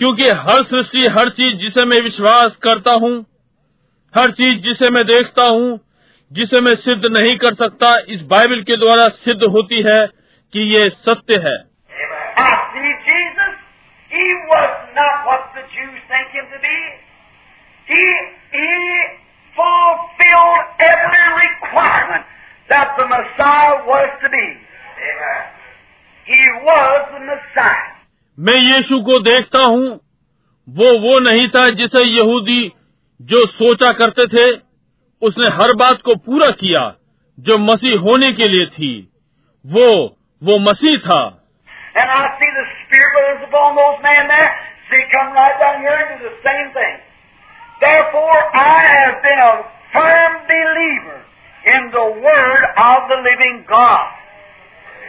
क्योंकि 0.00 0.24
हर 0.40 0.62
सृष्टि 0.64 1.06
हर 1.08 1.28
चीज़ 1.36 1.56
जिसे 1.58 1.84
मैं 1.84 2.00
विश्वास 2.02 2.56
करता 2.62 2.92
हूँ 3.04 3.14
हर 4.14 4.30
चीज़ 4.32 4.60
जिसे 4.62 4.90
मैं 4.90 5.04
देखता 5.06 5.44
हूँ 5.46 5.78
जिसे 6.30 6.60
मैं 6.60 6.74
सिद्ध 6.78 7.04
नहीं 7.06 7.36
कर 7.38 7.54
सकता 7.54 7.96
इस 8.08 8.22
बाइबल 8.32 8.62
के 8.62 8.76
द्वारा 8.76 9.08
सिद्ध 9.24 9.42
होती 9.46 9.82
है 9.82 10.00
कि 10.54 10.68
ये 10.74 10.88
सत्य 10.90 11.38
है 11.46 11.56
I 12.40 12.50
see 12.72 12.90
Jesus. 13.06 13.54
He 14.10 14.26
was 14.50 14.74
not 14.94 15.26
what 15.26 15.47
the 16.17 16.17
Jews 16.17 16.17
think 16.17 16.27
him 16.33 16.45
to 16.51 16.59
be. 16.59 16.79
He, 17.87 18.05
he 18.51 18.69
fulfilled 19.55 20.63
every 20.79 21.25
requirement 21.45 22.25
that 22.69 22.95
the 22.97 23.05
Messiah 23.05 23.85
was 23.85 24.09
to 24.23 24.29
be. 24.29 24.47
He 26.27 26.41
was 26.63 26.99
the 27.13 27.19
Messiah. 27.19 27.89
मैं 28.37 28.57
यीशु 28.57 28.99
को 29.07 29.19
देखता 29.19 29.59
हूँ 29.69 29.87
वो 30.67 30.89
वो 31.01 31.19
नहीं 31.19 31.47
था 31.55 31.63
जिसे 31.79 32.03
यहूदी 32.03 32.61
जो 33.21 33.45
सोचा 33.47 33.91
करते 33.93 34.25
थे 34.27 34.45
उसने 35.21 35.49
हर 35.55 35.73
बात 35.81 36.01
को 36.05 36.15
पूरा 36.15 36.49
किया 36.61 36.81
जो 37.37 37.57
मसीह 37.57 37.99
होने 38.07 38.31
के 38.39 38.47
लिए 38.49 38.65
थी 38.77 38.91
वो 39.65 39.89
वो 40.41 40.57
मसीह 40.69 40.97
था 41.05 41.21
And 41.95 42.09
I 42.09 42.25
see 42.39 42.49
the 42.57 42.65
Spirit 42.81 43.13
was 43.21 43.43
upon 43.47 43.75
those 43.75 43.99
men 44.01 44.27
there. 44.27 44.49
See, 44.90 45.04
come 45.12 45.32
right 45.34 45.56
down 45.60 45.80
here 45.80 45.92
and 45.92 46.16
do 46.16 46.28
the 46.28 46.36
same 46.40 46.68
thing. 46.72 46.94
Therefore, 47.80 48.38
I 48.56 48.78
have 48.96 49.16
been 49.22 49.40
a 49.46 49.54
firm 49.92 50.32
believer 50.48 51.18
in 51.64 51.90
the 51.92 52.06
Word 52.24 52.62
of 52.84 52.98
the 53.10 53.18
living 53.20 53.64
God. 53.68 54.06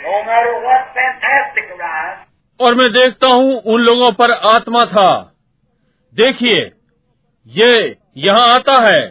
No 0.04 0.16
matter 0.28 0.54
what 0.66 0.92
fantastic 0.98 1.72
arrives, 1.76 2.26
और 2.60 2.76
मैं 2.76 2.92
देखता 2.94 3.28
हूँ 3.34 3.56
उन 3.74 3.82
लोगों 3.82 4.12
पर 4.14 4.32
आत्मा 4.50 4.86
था 4.86 5.10
देखिए 6.16 6.60
ये 7.48 7.74
यहाँ 8.26 8.48
आता 8.56 8.80
है 8.88 9.02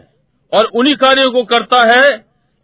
और 0.53 0.65
उन्हीं 0.81 0.95
कार्यों 0.97 1.31
को 1.33 1.43
करता 1.53 1.85
है 1.93 2.03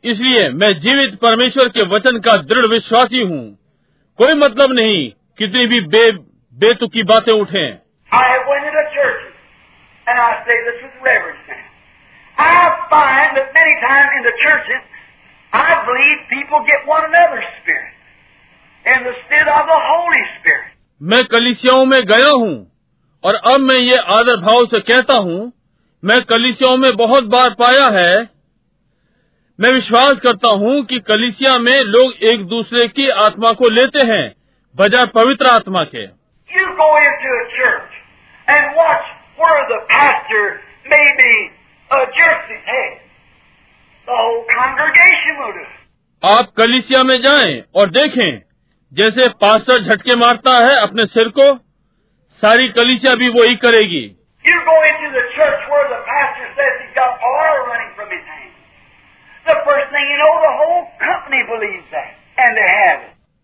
इसलिए 0.05 0.49
मैं 0.63 0.73
जीवित 0.81 1.15
परमेश्वर 1.23 1.69
के 1.77 1.87
वचन 1.95 2.19
का 2.27 2.37
दृढ़ 2.51 2.67
विश्वासी 2.73 3.21
हूँ 3.23 3.45
कोई 4.19 4.35
मतलब 4.41 4.73
नहीं 4.79 5.09
कितनी 5.39 5.67
भी 5.67 5.81
बे 5.95 6.11
बेतुकी 6.57 7.03
बातें 7.13 7.33
उठें 7.33 7.85
I 8.11 8.25
have 8.25 8.47
went 8.47 8.67
into 8.67 8.83
churches, 8.95 9.33
and 10.07 10.19
I 10.19 10.31
say 10.47 10.57
this 10.67 10.79
with 10.85 10.97
reverence 11.03 11.43
now. 11.49 11.65
I 12.37 12.55
find 12.91 13.37
that 13.39 13.55
many 13.55 13.75
times 13.81 14.11
in 14.19 14.23
the 14.25 14.37
churches, 14.43 14.83
I 15.53 15.71
believe 15.87 16.17
people 16.29 16.61
get 16.67 16.87
one 16.87 17.05
another's 17.05 17.49
spirit 17.63 17.95
instead 18.85 19.47
of 19.49 19.63
the 19.73 19.81
Holy 19.91 20.25
Spirit. 20.39 20.71
मैं 21.01 21.23
कलिसियाओं 21.33 21.85
में 21.87 22.01
गया 22.07 22.31
हूँ 22.43 22.55
और 23.25 23.35
अब 23.53 23.61
मैं 23.61 23.79
ये 23.79 23.99
आदर 24.17 24.37
भाव 24.41 24.67
से 24.75 24.81
कहता 24.91 25.19
हूँ 25.27 25.41
मैं 26.03 26.21
कलिसियाओं 26.33 26.77
में 26.77 26.95
बहुत 26.97 27.25
बार 27.35 27.51
पाया 27.61 27.87
है 27.99 28.13
मैं 29.59 29.71
विश्वास 29.73 30.21
करता 30.23 30.49
हूँ 30.63 30.83
कि 30.85 30.99
कलिसिया 31.11 31.57
में 31.59 31.79
लोग 31.97 32.23
एक 32.33 32.45
दूसरे 32.49 32.87
की 32.99 33.09
आत्मा 33.25 33.53
को 33.61 33.69
लेते 33.71 34.07
हैं 34.07 34.25
बजाय 34.75 35.07
पवित्र 35.15 35.55
आत्मा 35.55 35.85
के 35.95 36.07
You 36.51 36.65
go 36.79 36.89
into 37.03 37.37
a 37.37 37.45
church 37.59 37.95
and 38.49 38.77
watch 38.77 39.14
where 39.45 39.65
the 39.69 39.81
pastor 39.93 40.45
may 40.87 41.07
be 41.21 41.33
adjusting. 41.91 42.61
Hey, 42.67 42.89
the 44.09 44.17
whole 44.17 44.45
congregation 44.55 45.39
will 45.39 45.55
do 45.61 45.65
आप 46.23 46.53
कलिसिया 46.57 47.03
में 47.03 47.17
जाएँ 47.23 47.63
और 47.75 47.91
देखें 47.91 48.43
जैसे 48.93 49.29
पास्टर 49.29 49.83
झटके 49.83 50.17
मारता 50.17 50.53
है 50.65 50.77
अपने 50.83 51.07
सिर 51.07 51.29
को 51.39 51.55
सारी 52.43 52.69
कलिसिया 52.69 53.15
भी 53.15 53.29
वो 53.29 53.49
ही 53.49 53.57
करेगी 53.65 54.05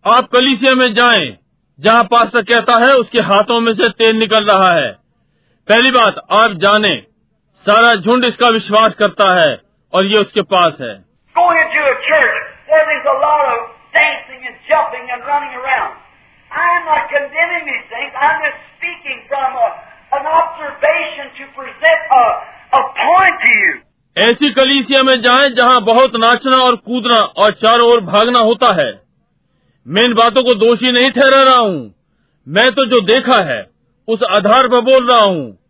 आप 0.05 0.27
कलिसिया 0.33 0.73
में 0.75 0.93
जाएँ 0.93 1.37
जहाँ 1.79 2.03
पास्टर 2.03 2.41
कहता 2.41 2.77
है 2.85 2.93
उसके 2.93 3.19
हाथों 3.19 3.59
में 3.59 3.73
से 3.73 3.89
तेल 3.89 4.15
निकल 4.15 4.51
रहा 4.51 4.71
है। 4.73 5.00
पहली 5.71 5.91
बात 5.91 6.15
आप 6.31 6.51
जाने 6.51 6.89
सारा 7.65 7.95
झुंड 7.95 8.25
इसका 8.25 8.49
विश्वास 8.49 8.95
करता 8.95 9.39
है 9.39 9.61
और 9.93 10.05
ये 10.05 10.17
उसके 10.17 10.41
पास 10.41 10.77
है। 10.81 11.03
ऐसी 24.17 24.49
कलीसिया 24.49 25.03
में 25.03 25.21
जाए 25.21 25.49
जहाँ 25.49 25.81
बहुत 25.81 26.11
नाचना 26.15 26.57
और 26.57 26.75
कूदना 26.75 27.21
और 27.21 27.51
चारों 27.51 27.91
ओर 27.91 28.01
भागना 28.01 28.39
होता 28.39 28.73
है। 28.73 29.01
मैं 29.87 30.03
इन 30.03 30.13
बातों 30.13 30.43
को 30.43 30.53
दोषी 30.53 30.91
नहीं 30.91 31.11
ठहरा 31.11 31.43
रहा 31.43 31.59
हूँ। 31.59 31.95
मैं 32.47 32.71
तो 32.71 32.85
जो 32.85 33.01
देखा 33.01 33.41
है 33.41 33.71
उस 34.07 34.23
आधार 34.23 34.67
पर 34.67 34.81
बोल 34.81 35.11
रहा 35.11 35.23
हूँ। 35.23 35.60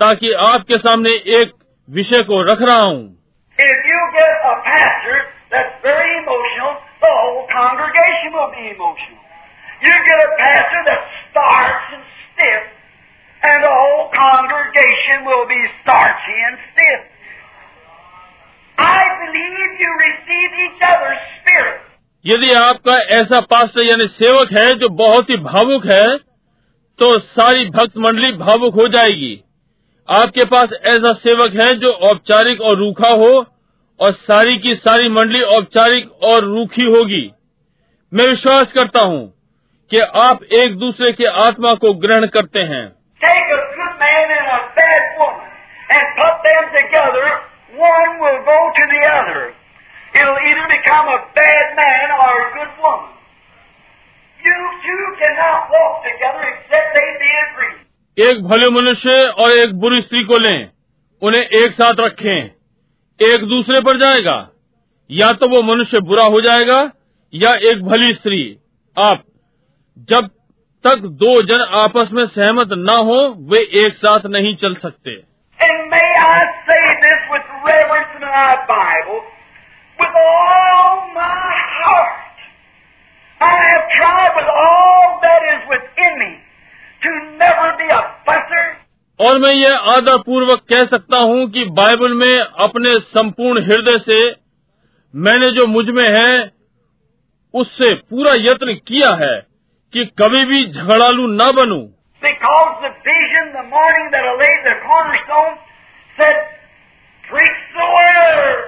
ताकि 0.00 0.32
आपके 0.32 0.78
सामने 0.78 1.10
एक 1.10 1.52
विषय 1.90 2.22
को 2.22 2.42
रख 2.42 2.58
रहा 2.62 2.80
हूँ। 2.80 3.16
यदि 22.24 22.52
आपका 22.52 22.96
ऐसा 23.16 23.40
पास्टर 23.40 23.82
यानी 23.82 24.06
सेवक 24.06 24.52
है 24.52 24.74
जो 24.74 24.88
बहुत 24.88 25.30
ही 25.30 25.36
भावुक 25.36 25.86
है 25.86 26.18
तो 26.98 27.18
सारी 27.18 27.64
भक्त 27.64 27.96
मंडली 27.98 28.32
भावुक 28.32 28.74
हो 28.74 28.88
जाएगी। 28.88 29.44
आपके 30.10 30.44
पास 30.44 30.68
ऐसा 30.72 31.12
सेवक 31.12 31.52
है 31.54 31.74
जो 31.74 31.92
औपचारिक 31.92 32.60
और 32.60 32.76
रूखा 32.76 33.08
हो, 33.08 33.46
और 34.00 34.12
सारी 34.12 34.58
की 34.58 34.74
सारी 34.74 35.08
मंडली 35.08 35.42
औपचारिक 35.42 36.12
और 36.12 36.44
रूखी 36.44 36.82
होगी। 36.82 37.32
मैं 38.14 38.26
विश्वास 38.28 38.72
करता 38.72 39.00
हूँ 39.00 39.34
कि 39.90 39.98
आप 39.98 40.42
एक 40.42 40.78
दूसरे 40.78 41.12
के 41.12 41.24
आत्मा 41.24 41.70
को 41.70 41.94
ग्रहण 41.94 42.26
करते 42.26 42.60
हैं। 42.60 42.92
एक 58.20 58.44
भले 58.44 58.70
मनुष्य 58.70 59.28
और 59.28 59.50
एक 59.50 59.74
बुरी 59.74 60.00
स्त्री 60.00 60.24
को 60.24 60.38
लें, 60.38 60.70
उन्हें 61.22 61.42
एक 61.42 61.72
साथ 61.72 61.94
रखें। 62.00 62.44
एक 63.22 63.44
दूसरे 63.48 63.80
पर 63.80 63.96
जाएगा। 63.96 64.48
या 65.10 65.32
तो 65.32 65.48
वो 65.48 65.62
मनुष्य 65.62 66.00
बुरा 66.00 66.24
हो 66.24 66.40
जाएगा, 66.40 66.92
या 67.34 67.54
एक 67.54 67.84
भली 67.84 68.14
स्त्री। 68.14 68.58
आप, 68.98 69.24
जब 69.98 70.26
तक 70.84 70.96
दो 70.98 71.42
जन 71.42 71.60
आपस 71.60 72.08
में 72.12 72.26
सहमत 72.26 72.68
न 72.72 72.88
हो, 72.90 73.34
वे 73.38 73.58
एक 73.58 73.94
साथ 73.94 74.20
नहीं 74.26 74.56
चल 74.56 74.74
सकते. 74.74 75.30
I 83.42 83.46
have 83.46 83.72
tried 83.72 84.30
with 84.30 84.48
all 84.48 85.12
that 85.24 85.42
is 85.50 85.70
within 85.72 86.18
me 86.18 86.39
to 87.01 87.11
never 87.39 87.67
be 87.79 87.87
a 87.89 88.01
fusser, 88.27 88.65
और 89.19 89.37
मैं 89.39 89.53
ये 89.53 89.73
आदर 89.91 90.17
पूर्वक 90.25 90.61
कह 90.73 90.85
सकता 90.93 91.17
हूँ 91.23 91.49
कि 91.51 91.63
बाइबल 91.75 92.13
में 92.13 92.39
अपने 92.65 92.99
संपूर्ण 93.09 93.63
हृदय 93.65 93.97
से 94.07 94.19
मैंने 95.13 95.51
जो 95.51 95.65
मुझ 95.73 95.85
में 95.89 96.05
है 96.05 96.31
उससे 97.53 97.93
पूरा 98.09 98.33
यत्न 98.37 98.73
किया 98.87 99.11
है 99.21 99.35
कि 99.93 100.05
कभी 100.21 100.43
भी 100.45 100.65
झगड़ालू 100.71 101.27
न 101.35 101.51
बनूं 101.59 101.83
because 102.21 102.69
the 102.83 102.89
vision 103.05 103.49
the 103.53 103.63
morning 103.71 104.05
that 104.11 104.25
I 104.25 104.33
laid 104.37 104.61
the 104.65 104.75
cornerstone 104.83 105.55
said, 106.17 106.37
Preach 107.23 107.59
the 107.75 107.87
word, 107.95 108.63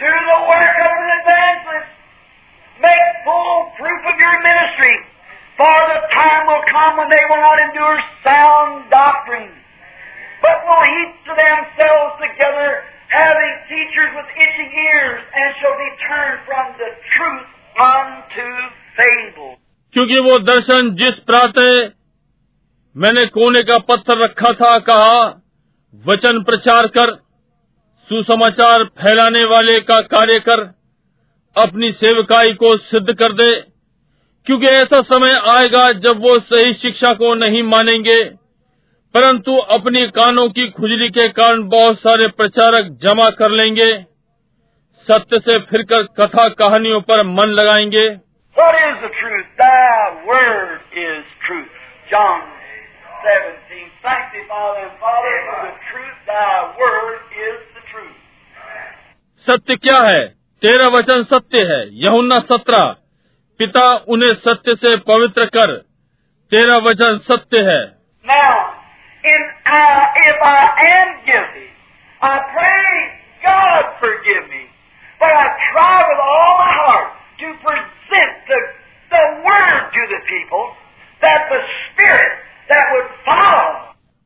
do 0.00 0.12
the 0.28 0.38
work 0.50 0.76
of 0.84 0.92
an 1.00 1.10
evangelist, 1.16 1.90
make 2.80 3.10
full 3.26 3.58
proof 3.78 4.08
of 4.12 4.16
your 4.24 4.36
ministry, 4.46 4.94
For 5.57 5.77
the 5.89 5.99
time 6.13 6.45
will 6.45 6.65
come 6.69 6.97
when 6.97 7.09
they 7.09 7.23
will 7.29 7.41
not 7.41 7.57
endure 7.57 7.97
sound 8.23 8.89
doctrine, 8.91 9.49
but 10.41 10.57
will 10.61 10.85
heap 10.85 11.11
to 11.25 11.33
themselves 11.33 12.13
together, 12.21 12.67
having 13.09 13.53
teachers 13.65 14.11
with 14.13 14.29
itching 14.37 14.71
ears, 14.85 15.19
and 15.33 15.55
shall 15.57 15.77
be 15.81 15.89
turned 16.05 16.39
from 16.45 16.65
the 16.77 16.89
truth 17.13 17.47
unto 17.75 18.45
fable. 18.97 19.55
क्योंकि 19.93 20.19
वो 20.21 20.37
दर्शन 20.47 20.89
जिस 20.95 21.19
प्रातः 21.25 21.71
मैंने 22.95 23.25
कोने 23.33 23.63
का 23.63 23.77
पत्थर 23.87 24.23
रखा 24.23 24.51
था 24.59 24.77
कहा 24.89 25.15
वचन 26.05 26.41
प्रचार 26.43 26.87
कर 26.97 27.13
सुसमाचार 28.09 28.83
फैलाने 28.99 29.43
वाले 29.45 29.79
का 29.89 29.99
कार्य 30.11 30.39
कर 30.39 30.61
अपनी 31.55 31.91
सेवकाई 32.01 32.53
को 32.53 32.75
सिद्ध 32.83 33.13
कर 33.13 33.33
दे 33.33 33.49
क्योंकि 34.47 34.67
ऐसा 34.67 35.01
समय 35.03 35.33
आएगा 35.51 35.87
जब 35.99 36.19
वो 36.21 36.37
सही 36.41 36.73
शिक्षा 36.73 37.13
को 37.13 37.33
नहीं 37.35 37.63
मानेंगे 37.63 38.19
परंतु 39.15 39.55
अपनी 39.75 40.05
कानों 40.11 40.47
की 40.49 40.69
खुजली 40.71 41.09
के 41.09 41.27
कारण 41.29 41.63
बहुत 41.69 41.99
सारे 41.99 42.27
प्रचारक 42.37 42.91
जमा 43.01 43.29
कर 43.39 43.49
लेंगे 43.51 43.87
सत्य 45.07 45.39
से 45.39 45.57
फिरकर 45.61 46.03
कथा 46.19 46.47
कहानियों 46.55 47.01
पर 47.01 47.23
मन 47.31 47.53
लगाएँगे 47.53 48.05
What 48.55 48.77
is 48.77 49.01
the 49.01 49.09
truth? 49.15 49.49
Thy 49.57 49.81
word 50.25 50.95
is 50.99 51.25
truth. 51.41 51.73
John 52.11 52.39
17. 53.25 53.83
Sanctify 54.01 54.61
them, 54.77 54.93
Father, 55.01 55.35
for 55.43 55.59
the 55.61 55.73
truth. 55.89 56.15
Thy 56.27 56.47
word 56.77 57.35
is 57.41 57.59
the 57.73 57.83
truth. 57.91 58.15
सत्य 59.47 59.75
क्या 59.79 59.99
है 60.03 60.23
तेरा 60.61 60.87
वचन 60.93 61.23
सत्य 61.25 61.65
है 61.65 61.81
यहुन्ना 62.05 62.39
सत्रह 62.45 62.87
पिता 63.59 63.95
उन्हें 64.07 64.33
सत्य 64.33 64.75
से 64.75 64.97
पवित्र 64.97 65.45
कर। 65.45 65.77
तेरा 66.51 66.77
वचन 66.77 67.17
सत्य 67.17 67.61
है। 67.61 67.97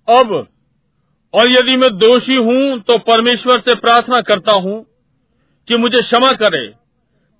अब 0.09 0.47
और 1.33 1.49
यदि 1.49 1.75
मैं 1.75 1.89
दोषी 1.97 2.35
हूँ 2.35 2.79
तो 2.79 2.97
परमेश्वर 2.97 3.59
से 3.59 3.75
प्रार्थना 3.75 4.21
करता 4.21 4.51
हूँ 4.51 4.85
कि 5.67 5.75
मुझे 5.75 6.01
क्षमा 6.01 6.33
करे। 6.33 6.80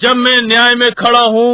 जब 0.00 0.16
मैं 0.16 0.40
न्याय 0.42 0.74
में 0.74 0.90
खड़ा 0.92 1.20
हूँ 1.28 1.50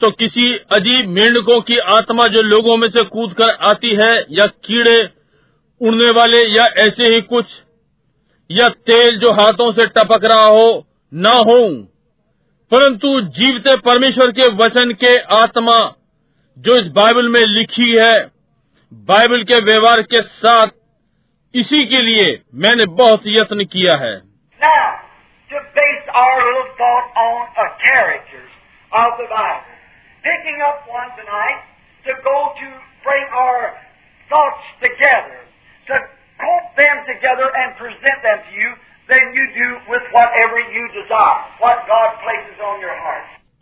तो 0.00 0.10
किसी 0.10 0.46
अजीब 0.72 1.08
मेंढकों 1.08 1.60
की 1.60 1.76
आत्मा 1.90 2.26
जो 2.26 2.42
लोगों 2.42 2.76
में 2.76 2.88
से 2.88 3.04
कूद 3.04 3.32
कर 3.32 3.50
आती 3.68 3.94
है 3.96 4.12
या 4.30 4.46
कीड़े 4.64 4.96
उड़ने 5.80 6.10
वाले 6.10 6.42
या 6.46 6.66
ऐसे 6.82 7.12
ही 7.14 7.20
कुछ 7.24 7.54
या 8.50 8.68
तेल 8.86 9.18
जो 9.18 9.32
हाथों 9.32 9.70
से 9.72 9.86
टपक 9.86 10.24
रहा 10.24 10.48
हो 10.48 10.68
न 11.12 11.32
हो 11.46 11.60
परंतु 12.72 13.20
जीवते 13.30 13.76
परमेश्वर 13.82 14.30
के 14.30 14.48
वचन 14.54 14.92
के 14.94 15.16
आत्मा 15.36 15.78
जो 16.56 16.78
इस 16.80 16.90
बाइबल 16.92 17.28
में 17.28 17.40
लिखी 17.46 17.90
है 17.92 18.14
बाइबल 18.92 19.42
के 19.42 19.60
व्यवहार 19.62 20.02
के 20.04 20.22
साथ 20.22 20.68
इसी 21.56 21.86
के 21.86 22.02
लिए 22.02 22.42
मैंने 22.54 22.84
बहुत 22.86 23.22
यत्न 23.26 23.64
किया 23.64 23.96
है। 23.96 24.16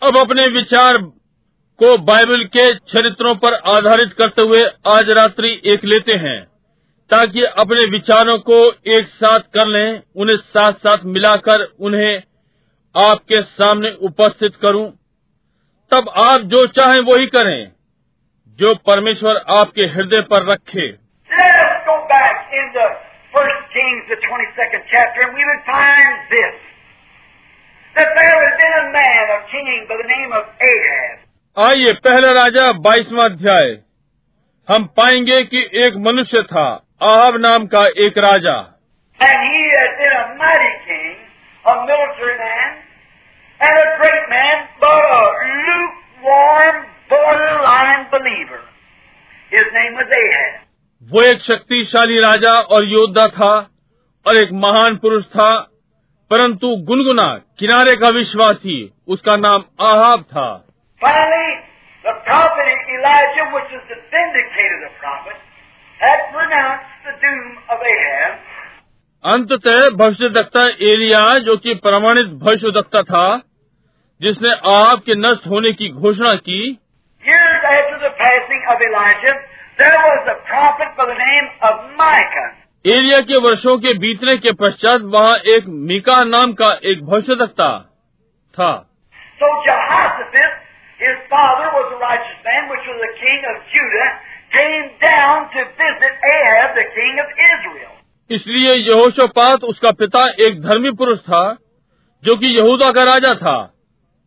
अब 0.03 0.17
अपने 0.17 0.49
विचार 0.49 0.97
को 1.79 1.99
बाइबल 1.99 2.45
के 2.45 2.75
चरित्रों 2.75 3.35
पर 3.35 3.55
आधारित 3.55 4.13
करते 4.19 4.43
हुए 4.43 4.65
आज 4.87 5.11
रात्रि 5.11 5.63
एक 5.65 5.85
लेते 5.85 6.13
हैं। 6.13 6.54
ताकि 7.11 7.43
अपने 7.59 7.85
विचारों 7.91 8.39
को 8.39 8.59
एक 8.97 9.07
साथ 9.15 9.41
कर 9.57 9.67
लें 9.67 10.03
उन्हें 10.17 10.37
साथ 10.37 10.73
साथ 10.85 11.05
मिलाकर 11.15 11.63
उन्हें 11.81 12.23
आपके 12.95 13.41
सामने 13.43 13.91
उपस्थित 14.03 14.57
करूँ 14.63 14.87
तब 15.93 16.09
आप 16.25 16.41
जो 16.53 16.67
चाहें 16.79 17.01
वही 17.01 17.27
करें 17.27 17.73
जो 18.59 18.75
परमेश्वर 18.87 19.43
आपके 19.59 19.87
हृदय 19.95 20.21
पर 20.31 20.47
रखे 20.47 20.87
Let 21.31 21.57
us 21.57 21.77
go 21.87 21.97
back 22.09 22.53
in 22.53 22.69
the 22.73 22.87
First 23.35 23.63
Kings, 23.73 24.03
the 24.09 24.17
22nd 24.17 24.85
chapter, 24.91 25.23
and 25.23 25.35
we 25.35 25.45
would 25.45 25.63
find 25.67 26.19
this. 26.31 26.55
That 27.97 28.15
there 28.15 28.37
had 28.37 28.57
been 28.61 28.77
a 28.79 28.87
man, 28.93 29.33
a 29.35 29.39
king 29.51 29.87
by 29.89 29.97
the 29.97 30.09
name 30.09 30.33
of 30.33 30.45
Ahab. 30.63 31.21
आइए 31.57 31.93
पहला 32.05 32.31
राजा 32.33 32.71
बाईसवा 32.85 33.25
अध्याय 33.25 33.77
हम 34.69 34.85
पाएँगे 34.97 35.43
कि 35.45 35.69
एक 35.85 35.97
मनुष्य 36.07 36.43
था 36.43 36.67
आहब 37.05 37.37
नाम 37.41 37.67
का 37.75 37.85
एक 38.05 38.19
राजा 38.25 38.57
And 39.21 39.43
he 39.49 39.63
had 39.71 39.93
been 39.99 40.15
a 40.15 40.25
mighty 40.39 40.73
king, 40.87 41.17
a 41.65 41.75
military 41.89 42.37
man, 42.39 42.71
and 43.61 43.77
a 43.79 43.89
great 43.99 44.25
man, 44.31 44.65
but 44.81 45.05
a 45.17 45.25
lukewarm, 45.67 46.81
borderline 47.11 48.07
believer. 48.15 48.61
His 49.53 49.69
name 49.75 50.01
was 50.01 50.17
Ahab. 50.21 50.57
वो 51.03 51.23
एक 51.23 51.43
शक्तिशाली 51.43 52.19
राजा 52.21 52.55
और 52.77 52.85
योद्धा 52.89 53.27
था 53.37 53.53
और 54.27 54.43
एक 54.43 54.53
महान 54.65 54.97
पुरुष 55.03 55.25
था 55.37 55.51
परंतु 56.31 56.75
गुनगुना 56.91 57.29
किनारे 57.59 57.97
का 57.97 58.09
विश्वासी 58.19 58.79
उसका 59.17 59.37
नाम 59.37 59.65
आहाब 59.91 60.23
था 60.33 60.49
Finally, 61.01 61.53
the 62.05 62.15
prophet 62.25 62.69
Elijah, 62.97 63.47
which 63.55 63.71
is 63.77 63.83
the 63.93 64.01
vindicated 64.13 64.91
prophet, 65.01 65.37
had 66.01 66.21
pronounced 66.33 66.94
अंततः 69.25 69.91
भविष्यद्वक्ता 69.91 70.67
एलिया 70.67 71.39
जो 71.39 71.57
कि 71.57 71.75
प्रमाणित 71.75 72.27
भविष्यद्वक्ता 72.27 73.03
था 73.03 73.43
जिसने 74.21 74.49
आपके 74.75 75.15
नष्ट 75.15 75.47
होने 75.47 75.73
की 75.73 75.89
घोषणा 75.89 76.35
की। 76.35 76.79
एरिया 82.87 83.19
के 83.19 83.41
वर्षों 83.41 83.79
के 83.79 83.95
बीतने 83.95 84.37
के 84.37 84.53
पश्चात 84.53 85.01
वहाँ 85.01 85.37
एक 85.37 85.65
मिका 85.69 86.25
नाम 86.25 86.53
का 86.53 86.81
एक 86.85 87.05
भविष्यद्वक्ता 87.07 87.79
था। 88.55 88.89
so, 93.93 94.34
इसलिए 98.31 98.75
यहोशोपात 98.75 99.65
उसका 99.65 99.91
पिता 99.91 100.29
एक 100.41 100.63
धर्मी 100.63 100.91
पुरुष 100.91 101.19
था 101.19 101.57
जो 102.25 102.37
कि 102.37 102.47
यहूदा 102.47 102.93
का 102.93 103.03
राजा 103.05 103.35
था 103.35 103.75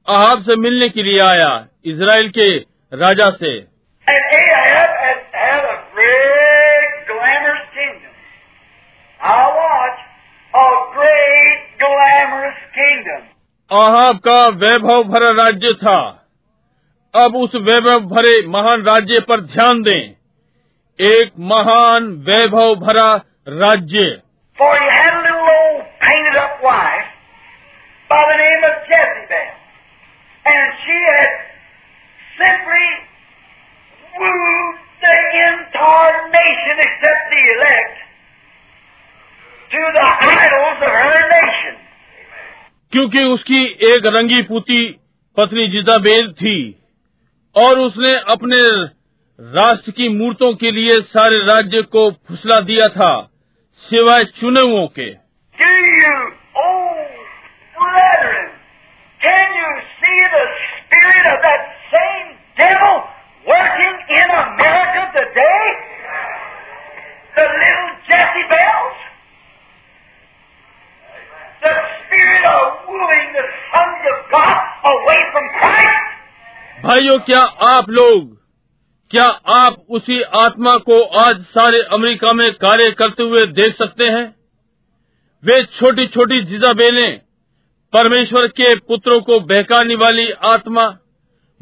अहाब 0.07 0.41
से 0.41 0.55
मिलने 0.55 0.89
के 0.89 1.03
लिए 1.03 1.19
आया 1.19 1.67
इसराइल 1.85 2.29
के 2.29 2.57
राजा 2.93 3.29
से। 3.29 3.59
अहाब 13.71 14.17
का 14.17 14.47
वैभव 14.47 15.03
भरा 15.03 15.31
राज्य 15.43 15.69
था। 15.69 16.27
अब 17.15 17.35
उस 17.35 17.55
वैभव 17.55 17.99
भरे 17.99 18.47
महान 18.47 18.83
राज्य 18.83 19.19
पर 19.19 19.41
ध्यान 19.41 19.81
दें। 19.81 20.16
एक 21.01 21.31
महान 21.39 22.03
वैभव 22.27 22.75
भरा 22.75 23.21
राज्य। 23.47 24.21
क्योंकि 42.91 43.23
उसकी 43.23 43.65
एक 43.65 44.05
रंगी 44.05 44.41
पुती 44.41 44.99
पत्नी 45.37 45.67
जिजाबेल 45.67 46.31
थी 46.31 46.79
और 47.55 47.79
उसने 47.79 48.15
अपने 48.15 48.61
राष्ट्र 49.41 49.91
की 49.91 50.09
मूर्तों 50.09 50.53
के 50.53 50.71
लिए 50.71 51.01
सारे 51.01 51.39
राज्य 51.45 51.81
को 51.81 52.11
फुसला 52.11 52.59
दिया 52.59 52.87
था 52.89 53.29
सिवाय 53.89 54.23
चुनावों 54.23 54.87
के। 54.87 55.09
भाइयों 76.81 77.19
क्या 77.19 77.41
आप 77.75 77.85
लोग 77.89 78.37
क्या 79.11 79.25
आप 79.65 79.75
उसी 79.89 80.21
आत्मा 80.21 80.77
को 80.77 81.03
आज 81.03 81.39
सारे 81.39 81.81
अमेरिका 81.93 82.33
में 82.33 82.53
कार्य 82.53 82.91
करते 82.91 83.23
हुए 83.23 83.45
देख 83.45 83.73
सकते 83.73 84.05
हैं? 84.05 84.35
वे 85.45 85.63
छोटी 85.63 86.07
छोटी 86.07 86.41
जिजाबेले 86.41 87.11
परमेश्वर 87.93 88.47
के 88.47 88.75
पुत्रों 88.75 89.21
को 89.21 89.39
बहकाने 89.39 89.95
वाली 89.95 90.31
आत्मा, 90.31 90.97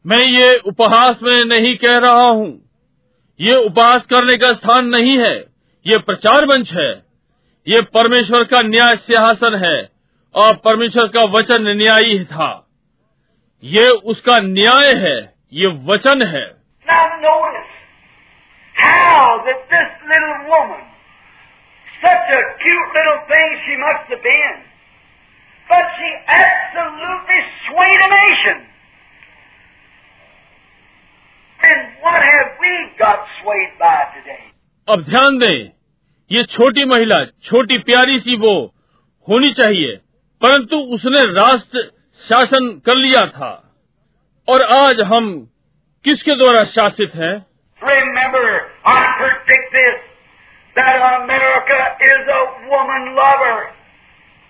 मैं 0.05 0.25
ये 0.25 0.57
उपहास 0.57 1.19
में 1.23 1.37
नहीं 1.45 1.75
कह 1.75 1.97
रहा 1.97 2.27
हूँ। 2.27 2.61
ये 3.39 3.55
उपहास 3.55 4.01
करने 4.05 4.37
का 4.37 4.53
स्थान 4.53 4.85
नहीं 4.85 5.19
है। 5.19 5.45
ये 5.87 5.97
प्रचार 5.97 6.45
मंच 6.45 6.71
है। 6.71 7.03
ये 7.67 7.81
परमेश्वर 7.81 8.43
का 8.43 8.61
न्याय 8.61 8.95
सिंहासन 8.95 9.55
है 9.55 9.89
और 10.35 10.53
परमेश्वर 10.53 11.07
का 11.07 11.29
वचन 11.29 11.67
न्यायी 11.77 12.23
था। 12.23 12.67
ये 13.63 13.89
उसका 13.89 14.39
न्याय 14.39 14.93
है। 14.93 15.33
ये 15.53 15.67
वचन 15.67 16.27
है। 16.27 16.63
Now, 16.89 17.23
but 25.69 25.85
she 25.97 26.09
absolutely 26.27 27.41
swayed 27.65 28.01
a 28.07 28.09
nation. 28.13 28.57
And 31.59 31.81
what 32.01 32.21
have 32.21 32.49
we 32.59 32.73
got 32.99 33.19
swayed 33.41 33.73
by 33.79 33.97
today? 34.15 34.41
अब 34.87 35.03
ध्यान 35.09 35.37
दें 35.39 35.71
ये 36.31 36.43
छोटी 36.53 36.85
महिला 36.85 37.23
छोटी 37.49 37.77
प्यारी 37.89 38.19
सी 38.21 38.35
वो 38.39 38.53
होनी 39.27 39.51
चाहिए 39.59 39.95
परंतु 40.41 40.77
उसने 40.95 41.25
राष्ट्र 41.33 41.83
शासन 42.27 42.69
कर 42.85 42.97
लिया 42.97 43.25
था 43.37 43.51
और 44.47 44.61
आज 44.77 45.01
हम 45.13 45.29
किसके 46.05 46.35
द्वारा 46.43 46.63
शासित 46.77 47.15
हैं 47.15 47.35
Remember, 47.81 48.49
I 48.85 48.99
predict 49.19 49.73
this, 49.73 49.95
that 50.75 51.01
America 51.07 51.79
is 52.09 52.29
a 52.35 52.43
woman 52.69 53.09
lover. 53.15 53.57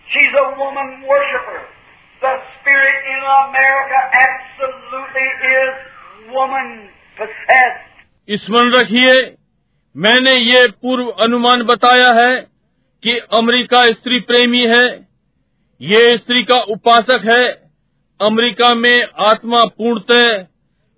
She's 0.07 0.33
a 0.35 0.47
woman 0.57 0.89
worshiper. 1.03 1.61
The 2.21 2.33
spirit 2.55 2.99
in 3.13 3.21
America 3.37 3.99
absolutely 4.23 5.27
is 5.51 5.73
woman 6.31 6.67
possessed. 7.17 7.89
स्मरण 8.29 8.71
रखिए 8.73 9.13
मैंने 9.95 10.35
ये 10.35 10.67
पूर्व 10.83 11.09
अनुमान 11.23 11.63
बताया 11.63 12.11
है 12.19 12.35
कि 13.03 13.17
अमेरिका 13.39 13.83
स्त्री 13.91 14.19
प्रेमी 14.29 14.65
है 14.67 14.85
ये 15.81 16.17
स्त्री 16.17 16.43
का 16.51 16.59
उपासक 16.75 17.25
है 17.25 17.43
अमेरिका 18.19 18.73
में 18.75 19.03
आत्मा 19.29 19.63
पूर्णतः 19.77 20.43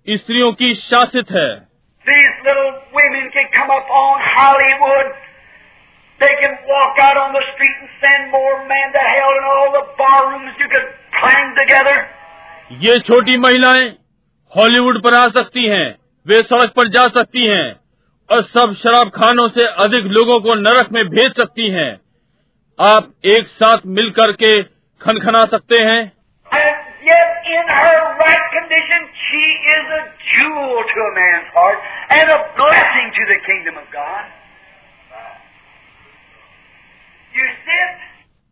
स्त्रियों 0.06 0.52
की 0.60 0.74
शासित 0.82 1.30
है 1.38 1.48
These 2.06 2.34
little 2.46 2.72
women 2.94 3.30
can 3.34 3.48
come 3.54 3.70
up 3.70 3.88
on 4.00 4.20
Hollywood. 4.26 5.08
They 6.20 6.34
can 6.40 6.54
walk 6.68 6.98
out 6.98 7.18
on 7.22 7.34
the 7.36 7.42
street 7.52 7.76
and 7.80 7.90
send 8.02 8.30
more 8.32 8.54
men 8.68 8.92
to 8.92 9.02
hell 9.06 9.32
in 9.38 9.44
all 9.54 9.70
the 9.72 9.84
barrooms 9.98 10.62
you 10.62 10.68
could 10.74 10.86
clang 11.18 11.50
together. 11.58 11.96
ये 12.84 12.98
छोटी 13.08 13.36
महिलाएँ 13.38 13.84
हॉलीवुड 14.52 15.02
पर 15.04 15.14
आ 15.14 15.26
सकती 15.36 15.66
हैं 15.68 15.86
वे 16.26 16.42
सड़क 16.42 16.72
पर 16.76 16.88
जा 16.96 17.06
सकती 17.16 17.46
हैं 17.46 17.66
और 18.28 18.42
सब 18.54 18.74
शराब 18.82 19.10
खानों 19.16 19.48
से 19.56 19.66
अधिक 19.84 20.04
लोगों 20.16 20.40
को 20.46 20.54
नरक 20.60 20.88
में 20.92 21.04
भेज 21.08 21.36
सकती 21.40 21.70
हैं 21.70 21.90
आप 22.78 23.12
एक 23.34 23.46
साथ 23.60 23.86
मिलकर 23.98 24.32
के 24.42 24.52
खनखना 25.00 25.44
सकते 25.56 25.82
हैं 25.90 26.00
yet, 27.06 27.46
in 27.56 27.68
her 27.72 27.98
right 28.20 28.46
condition, 28.54 29.04
she 29.26 29.44
is 29.74 29.92
a 29.98 30.02
jewel 30.30 30.82
to 30.92 31.04
a 31.04 31.12
man's 31.18 31.52
heart 31.58 31.78
and 32.16 32.32
a 32.36 32.40
blessing 32.58 33.12
to 33.18 33.26
the 33.32 33.38
kingdom 33.46 33.78
of 33.82 33.86
God. 33.92 34.24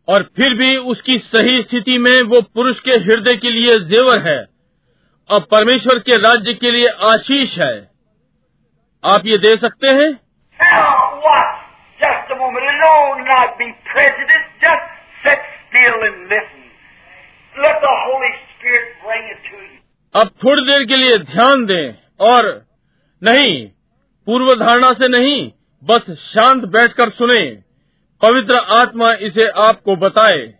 और 0.07 0.23
फिर 0.23 0.53
भी 0.53 0.77
उसकी 0.77 1.19
सही 1.19 1.61
स्थिति 1.61 1.97
में 1.97 2.21
वो 2.21 2.41
पुरुष 2.41 2.79
के 2.79 2.91
हृदय 2.91 3.37
के 3.37 3.49
लिए 3.49 3.79
जेवर 3.79 4.17
है 4.17 4.45
और 5.29 5.39
परमेश्वर 5.39 5.99
के 5.99 6.17
राज्य 6.17 6.53
के 6.53 6.71
लिए 6.71 6.87
आशीष 6.87 7.57
है 7.57 7.89
आप 9.03 9.25
ये 9.25 9.37
दे 9.37 9.57
सकते 9.57 9.87
हैं 9.87 10.11
अब 20.15 20.29
थोड़ी 20.43 20.61
देर 20.61 20.85
के 20.85 20.95
लिए 20.95 21.17
ध्यान 21.17 21.65
दें 21.65 21.93
और 22.19 22.65
नहीं 23.23 23.67
पूर्व 24.27 24.65
धारणा 24.65 24.93
से 24.93 25.07
नहीं, 25.07 25.51
बस 25.83 26.11
शांत 26.11 26.63
बैठकर 26.63 27.09
सुनें। 27.09 27.64
पवित्र 28.25 28.55
आत्मा 28.55 29.13
इसे 29.13 29.47
आपको 29.47 29.95
बताए। 29.95 30.53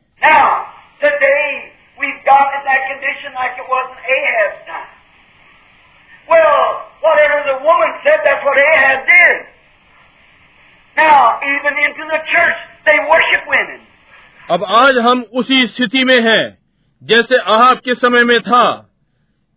अब 14.49 14.63
आज 14.63 14.97
हम 14.97 15.25
उसी 15.33 15.67
स्थिति 15.67 16.03
में 16.03 16.21
हैं, 16.21 16.57
जैसे 17.03 17.37
आहाब 17.37 17.77
के 17.77 17.95
समय 17.95 18.23
में 18.23 18.41
था। 18.41 18.89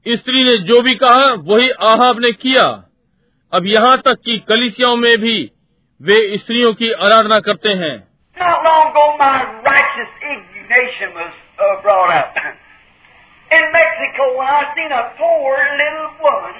स्त्री 0.08 0.44
ने 0.44 0.58
जो 0.58 0.82
भी 0.82 0.94
कहा 0.94 1.34
वही 1.38 1.70
आहाब 1.70 2.20
ने 2.20 2.32
किया। 2.32 2.84
अब 3.52 3.66
यहाँ 3.66 3.98
तक 3.98 4.14
कि 4.24 4.38
कलिसियाओं 4.38 4.96
में 4.96 5.18
भी 5.18 5.50
वे 6.00 6.16
स्त्रियों 6.38 6.72
की 6.74 6.90
आराधना 7.04 7.38
करते 7.40 7.68
हैं 7.78 7.96
Not 8.36 8.64
long 8.64 8.82
ago, 8.90 9.04
my 9.18 9.38
righteous 9.64 10.10
indignation 10.24 11.08
was 11.14 11.32
uh, 11.58 11.82
brought 11.82 12.12
up. 12.16 12.36
In 13.50 13.64
Mexico, 13.72 14.26
when 14.36 14.46
I 14.48 14.60
seen 14.76 14.92
a 14.92 15.02
poor 15.18 15.56
little 15.80 16.06
woman, 16.22 16.54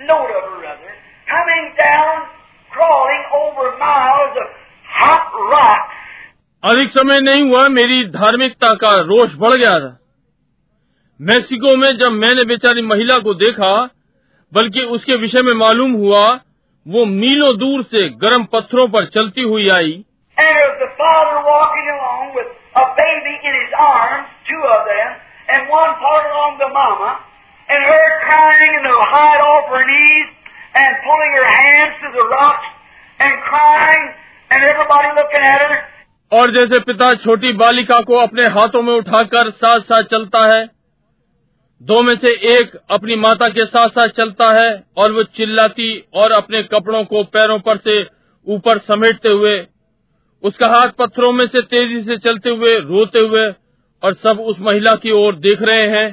note 0.00 0.30
of 0.36 0.44
her 0.52 0.62
other, 0.66 0.94
coming 1.28 1.66
down, 1.80 2.22
crawling 2.70 3.24
over 3.34 3.66
miles 3.78 4.38
of 4.38 4.48
hot 4.86 5.34
rocks, 5.50 5.92
अधिक 6.62 6.90
समय 6.90 7.20
नहीं 7.20 7.42
हुआ 7.50 7.68
मेरी 7.72 8.02
धार्मिकता 8.12 8.74
का 8.76 8.94
रोष 9.10 9.34
बढ़ 9.38 9.56
गया 9.56 9.78
था 9.80 9.92
मेक्सिको 11.20 11.76
में 11.76 11.90
जब 11.96 12.12
मैंने 12.22 12.44
बेचारी 12.44 12.82
महिला 12.86 13.18
को 13.18 13.34
देखा 13.34 13.74
बल्कि 14.52 14.80
उसके 14.96 15.16
विषय 15.16 15.42
में 15.42 15.54
मालूम 15.58 15.92
हुआ 16.02 16.26
वो 16.88 17.04
मीलों 17.04 17.56
दूर 17.58 17.82
से 17.82 18.08
गर्म 18.08 18.44
पत्थरों 18.44 18.88
पर 18.88 19.06
चलती 19.06 19.42
हुई 19.42 19.68
आई। 19.68 20.04
और 36.32 36.50
जैसे 36.50 36.78
पिता 36.80 37.14
छोटी 37.14 37.52
बालिका 37.52 38.00
को 38.00 38.16
अपने 38.16 38.46
हाथों 38.46 38.82
में 38.82 38.94
उठाकर 38.94 39.50
साथ 39.50 39.80
साथ 39.80 40.02
चलता 40.02 40.46
है 40.46 40.75
दो 41.82 42.00
में 42.02 42.14
से 42.16 42.30
एक 42.50 42.76
अपनी 42.90 43.16
माता 43.16 43.48
के 43.48 43.64
साथ 43.66 43.88
साथ 43.88 44.08
चलता 44.08 44.46
है 44.54 44.68
और 44.98 45.12
वो 45.12 45.22
चिल्लाती 45.36 45.88
और 46.14 46.32
अपने 46.32 46.62
कपड़ों 46.62 47.04
को 47.04 47.22
पैरों 47.24 47.58
पर 47.58 47.76
से 47.78 47.96
ऊपर 48.46 48.78
समेटते 48.78 49.28
हुए 49.28 49.52
उसका 50.42 50.66
हाथ 50.66 50.88
पत्थरों 50.98 51.32
में 51.32 51.46
से 51.46 51.62
तेज़ी 51.62 52.00
से 52.02 52.16
चलते 52.18 52.50
हुए 52.50 52.78
रोते 52.80 53.26
हुए 53.26 53.44
और 54.02 54.14
सब 54.14 54.40
उस 54.40 54.56
महिला 54.60 54.94
की 54.96 55.10
ओर 55.10 55.36
देख 55.36 55.62
रहे 55.62 55.88
हैं. 55.88 56.06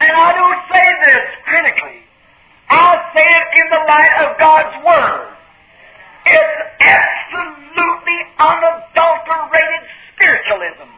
And 0.00 0.16
I 0.16 0.28
don't 0.32 0.62
say 0.68 0.86
this 1.00 1.24
critically. 1.44 1.98
I 2.68 2.84
say 3.14 3.26
it 3.40 3.58
in 3.60 3.66
the 3.68 3.82
light 3.88 4.14
of 4.20 4.38
God's 4.38 4.76
Word. 4.86 5.39
It's 6.30 6.60
absolutely 6.90 8.18
unadulterated 8.46 9.82
spiritualism. 10.10 10.88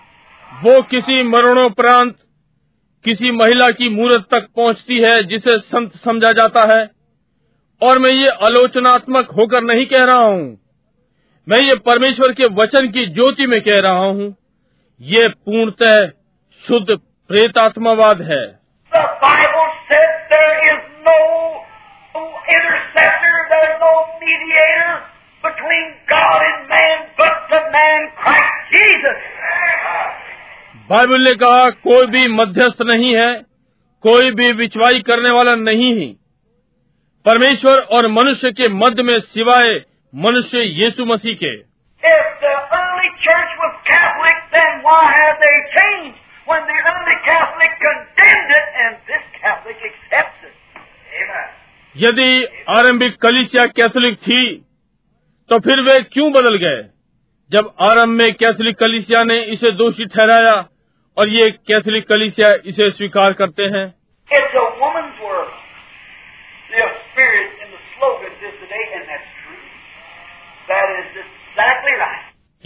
वो 0.64 0.82
किसी 0.82 1.22
मरणोपरांत 1.22 2.16
किसी 3.04 3.30
महिला 3.30 3.70
की 3.70 3.88
मूर्त 3.88 4.26
तक 4.30 4.46
पहुँचती 4.56 4.98
है 4.98 5.22
जिसे 5.22 5.58
संत 5.58 5.92
समझा 5.92 6.32
जाता 6.32 6.74
है। 6.74 6.90
और 7.82 7.98
मैं 7.98 8.10
ये 8.10 8.28
आलोचनात्मक 8.28 9.30
होकर 9.30 9.62
नहीं 9.62 9.86
कह 9.86 10.04
रहा 10.04 10.16
हूँ। 10.16 10.58
मैं 11.48 11.58
ये 11.58 11.74
परमेश्वर 11.74 12.32
के 12.32 12.46
वचन 12.46 12.88
की 12.88 13.06
ज्योति 13.06 13.46
में 13.46 13.60
कह 13.60 13.80
रहा 13.80 13.92
हूँ। 13.92 14.36
ये 15.00 15.28
पूर्णतः 15.28 16.06
शुद्ध 16.68 16.98
प्रेतात्मावाद 17.28 18.22
है। 18.22 18.62
Is 20.62 20.82
no 21.06 21.16
no 24.20 25.11
बाइबल 30.90 31.20
ने 31.20 31.34
कहा 31.34 31.70
कोई 31.70 32.06
भी 32.06 32.28
मध्यस्थ 32.28 32.82
नहीं 32.82 33.16
है 33.16 33.42
कोई 34.04 34.30
भी 34.30 34.52
विचवाई 34.52 35.00
करने 35.00 35.30
वाला 35.30 35.54
नहीं 35.54 36.00
है। 36.00 36.06
परमेश्वर 37.24 37.78
और 37.78 38.08
मनुष्य 38.08 38.50
के 38.50 38.68
मध्य 38.68 39.02
में 39.02 39.20
सिवाय 39.20 39.82
मनुष्य 40.14 40.58
यीशु 40.58 41.04
मसीह 41.04 41.34
के। 41.34 41.52
यदि 51.96 52.44
आरंभिक 52.68 53.16
कलिसिया 53.16 53.66
कैथोलिक 53.66 54.18
थी 54.18 54.64
तो 55.52 55.58
फिर 55.58 55.80
वे 55.80 56.02
क्यों 56.02 56.32
बदल 56.32 56.56
गए? 56.56 56.82
जब 57.50 57.74
आरंभ 57.80 58.08
में 58.08 58.34
कैथलिक 58.34 58.76
कलिसिया 58.76 59.24
ने 59.24 59.42
इसे 59.42 59.70
दोषी 59.70 60.06
ठहराया 60.06 60.68
और 61.16 61.28
ये 61.28 61.50
कैथलिक 61.50 62.08
कलिसिया 62.08 62.48
इसे 62.66 62.90
स्वीकार 62.90 63.32
करते 63.32 63.62
हैं। 63.62 63.94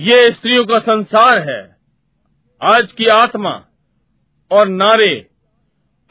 ये 0.00 0.32
स्त्रियों 0.32 0.64
का 0.64 0.78
संसार 0.78 1.38
है 1.38 1.76
आज 2.62 2.92
की 2.92 3.06
आत्मा 3.06 3.64
और 4.50 4.68
नारे 4.68 5.26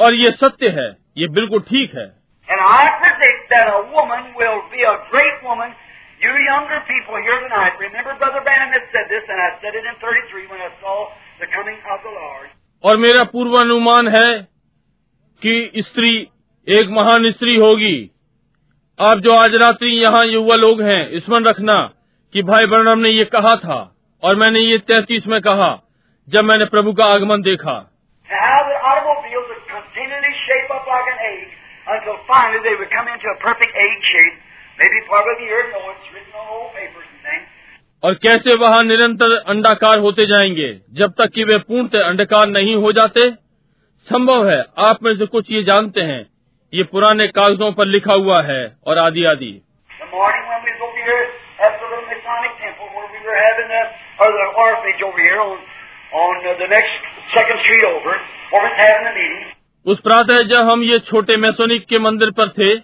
और 0.02 0.14
ये 0.14 0.31
सत्य 0.31 0.69
है 0.69 0.97
ये 1.18 1.27
बिल्कुल 1.27 1.60
ठीक 1.60 1.95
है। 1.95 2.15
And 2.49 2.68
I 2.68 2.84
predict 3.02 3.49
that 3.56 3.73
a 3.73 3.81
woman 3.95 4.30
will 4.41 4.61
be 4.76 4.85
a 4.91 4.97
great 5.15 5.43
woman 5.49 5.73
You 6.26 6.34
younger 6.41 6.77
people 6.89 7.18
here 7.22 7.39
tonight, 7.41 7.73
remember 7.77 8.14
Brother 8.18 8.41
Branham 8.41 8.72
had 8.73 8.85
said 8.91 9.06
this, 9.10 9.26
and 9.30 9.38
I 9.38 9.49
said 9.61 9.76
it 9.77 9.85
in 9.85 9.95
33 10.02 10.47
when 10.49 10.57
I 10.57 10.69
saw 10.81 10.93
the 11.38 11.45
coming 11.56 11.77
of 11.93 11.99
the 12.02 12.14
Lord. 12.14 12.47
और 12.84 12.97
मेरा 12.97 13.23
पूर्वानुमान 13.34 14.07
है 14.15 14.31
कि 15.41 15.84
स्त्री 15.85 16.11
एक 16.68 16.89
महान 16.95 17.31
स्त्री 17.31 17.56
होगी 17.65 17.97
आप 18.99 19.22
जो 19.27 19.35
आज 19.35 19.56
रात्रि 19.64 19.91
यहाँ 19.95 20.26
युवा 20.26 20.56
लोग 20.56 20.81
हैं 20.81 21.19
स्मरण 21.26 21.45
रखना 21.45 21.77
कि 22.34 22.43
भाई 22.49 22.65
बर्णम 22.73 23.06
ने 23.06 23.10
ये 23.10 23.26
कहा 23.35 23.56
था 23.65 23.80
और 24.23 24.35
मैंने 24.43 24.60
ये 24.60 24.77
तैतीस 24.91 25.27
में 25.34 25.39
कहा 25.49 25.69
जब 26.27 26.49
मैंने 26.52 26.65
प्रभु 26.73 26.93
का 27.02 27.11
आगमन 27.18 27.41
देखा 27.52 27.77
until 31.88 32.15
finally 32.27 32.60
they 32.64 32.76
would 32.76 32.89
come 32.91 33.07
into 33.07 33.27
a 33.30 33.38
perfect 33.41 33.76
egg 33.77 33.97
shape. 34.03 34.38
Maybe 34.76 34.99
part 35.07 35.23
of 35.23 35.39
the 35.39 35.47
year, 35.47 35.72
no, 35.72 35.81
it's 35.95 36.15
और 38.04 38.14
कैसे 38.14 38.56
वहाँ 38.56 38.84
निरंतर 38.84 39.36
अंडाकार 39.48 40.00
होते 40.00 40.26
जाएँगे? 40.26 40.82
जब 40.94 41.14
तक 41.18 41.32
कि 41.36 41.44
वे 41.44 41.58
पूर्णतः 41.58 42.04
अंडाकार 42.04 42.48
नहीं 42.48 42.76
हो 42.76 42.92
जाते 42.92 43.30
संभव 44.08 44.50
है 44.50 44.66
आप 44.78 45.04
में 45.04 45.16
से 45.16 45.26
कुछ 45.26 45.52
ये 45.52 45.64
जानते 45.64 46.02
हैं। 46.02 46.30
ये 46.74 46.84
पुराने 46.84 47.28
कागजों 47.28 47.72
पर 47.72 47.86
लिखा 47.86 48.14
हुआ 48.14 48.42
है 48.42 48.78
और 48.88 48.98
आदि 48.98 49.26
आदि। 49.26 49.62
उस 59.86 60.00
प्रातः 60.00 60.44
जब 60.44 60.70
हम 60.70 60.84
ये 60.84 61.00
छोटे 61.00 61.38
मैसोनिक 61.38 61.86
के 61.86 62.00
मंदिर 62.00 62.32
पर 62.32 62.50
थे 62.50 62.76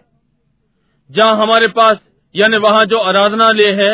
जहाँ 1.10 1.36
हमारे 1.36 1.68
पास 1.68 1.98
यानी 2.36 2.58
वहाँ 2.58 2.86
जो 2.86 3.00
आराधनालय 3.00 3.72
है 3.82 3.92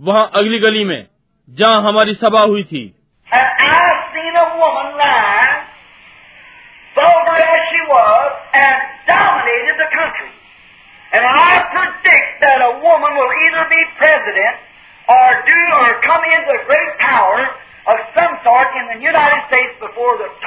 वहाँ 0.00 0.30
अगली 0.34 0.58
गली 0.58 0.84
में 0.84 1.06
जहाँ 1.48 1.82
हमारी 1.82 2.14
सभा 2.14 2.40
हुई 2.40 2.62
थी 2.64 2.86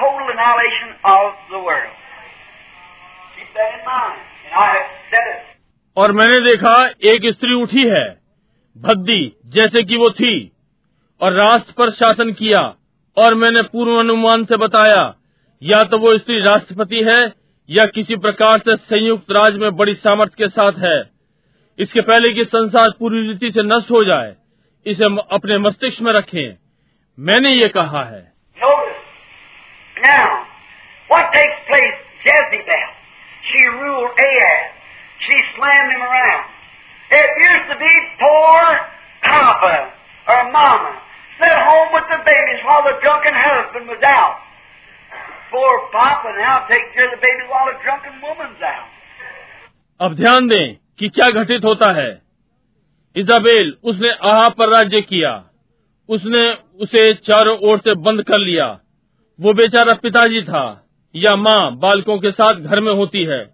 total 0.04 0.28
annihilation 0.28 0.90
of 1.06 1.34
the 1.50 1.60
world. 1.60 1.94
Keep 3.36 3.50
that 3.56 3.80
in 3.80 3.86
mind. 3.86 4.20
And 4.46 4.54
I 4.54 4.68
have 4.76 4.90
said 5.10 5.28
it. 5.32 5.53
और 5.98 6.12
मैंने 6.12 6.40
देखा 6.42 6.76
एक 7.06 7.26
स्त्री 7.34 7.54
उठी 7.54 7.84
है 7.90 8.06
भद्दी 8.76 9.22
जैसे 9.48 9.84
कि 9.84 9.98
वो 9.98 10.10
थी 10.12 10.36
और 11.22 11.34
राष्ट्र 11.34 11.74
पर 11.78 11.92
शासन 11.92 12.32
किया 12.34 12.62
और 13.18 13.36
मैंने 13.36 13.62
पूर्वानुमान 13.68 14.46
से 14.46 14.58
बताया 14.58 15.04
या 15.62 15.84
तो 15.84 15.98
वो 15.98 16.18
स्त्री 16.18 16.40
राष्ट्रपति 16.40 17.04
है 17.04 17.22
या 17.70 17.86
किसी 17.86 18.16
प्रकार 18.16 18.60
से 18.60 18.76
संयुक्त 18.76 19.32
राज्य 19.32 19.60
में 19.60 19.76
बड़ी 19.76 19.94
सामर्थ्य 19.98 20.36
के 20.38 20.50
साथ 20.50 20.80
है 20.80 20.98
इसके 21.80 22.02
पहले 22.02 22.34
कि 22.34 22.44
संसार 22.46 22.90
पूरी 23.00 23.28
रीति 23.28 23.52
से 23.52 23.64
नष्ट 23.66 23.92
हो 23.92 24.04
जाए 24.04 24.36
इसे 24.86 25.16
अपने 25.32 25.58
मस्तिष्क 25.58 26.02
में 26.02 26.12
रखें 26.14 26.56
मैंने 27.18 27.54
ये 27.54 27.68
कहा 27.70 28.04
है 28.04 28.22
Now, 29.96 30.24
what 31.10 31.30
takes 31.32 31.60
place? 31.68 32.00
Jezebel. 32.24 32.88
She 33.44 33.62
ruled 33.76 34.20
Ahab. 34.20 34.73
She 35.24 35.36
slammed 35.56 35.92
him 35.96 36.04
around. 36.04 36.44
It 37.12 37.30
used 37.50 37.68
to 37.72 37.78
be 37.80 37.94
poor 38.20 38.60
Papa 39.24 39.76
or 40.28 40.42
Mama 40.52 40.92
sat 41.40 41.60
home 41.64 41.90
with 41.94 42.08
the 42.12 42.20
babies 42.26 42.62
while 42.66 42.84
the 42.84 42.96
drunken 43.04 43.36
husband 43.36 43.88
was 43.88 44.02
out. 44.04 44.36
Poor 45.52 45.72
Papa 45.94 46.34
now 46.40 46.66
takes 46.68 46.90
care 46.96 47.08
of 47.08 47.14
the 47.16 47.22
baby 47.22 47.46
while 47.48 47.72
the 47.72 47.78
drunken 47.86 48.20
woman's 48.22 48.62
out. 48.62 48.90
अब 50.00 50.16
ध्यान 50.16 50.48
दें 50.48 50.76
कि 51.00 51.10
क्या 51.10 51.30
घटित 51.42 51.66
होता 51.66 51.92
है 52.02 52.12
Isabel 53.16 53.76
उसने 53.84 54.10
आहा 54.30 54.48
पर 54.60 54.70
राज्य 54.70 55.02
किया 55.02 55.32
उसने 56.10 56.42
उसे 56.84 57.14
चारों 57.28 57.58
ओर 57.70 57.78
से 57.78 57.94
बंद 58.08 58.24
कर 58.24 58.38
लिया 58.38 58.66
वो 59.40 59.54
बेचारा 59.54 59.94
पिताजी 60.04 60.42
था 60.44 60.66
या 61.16 61.36
माँ 61.36 61.76
बालकों 61.80 62.18
के 62.20 62.32
साथ 62.32 62.54
घर 62.54 62.82
में 62.82 62.92
होती 62.94 63.24
है 63.24 63.53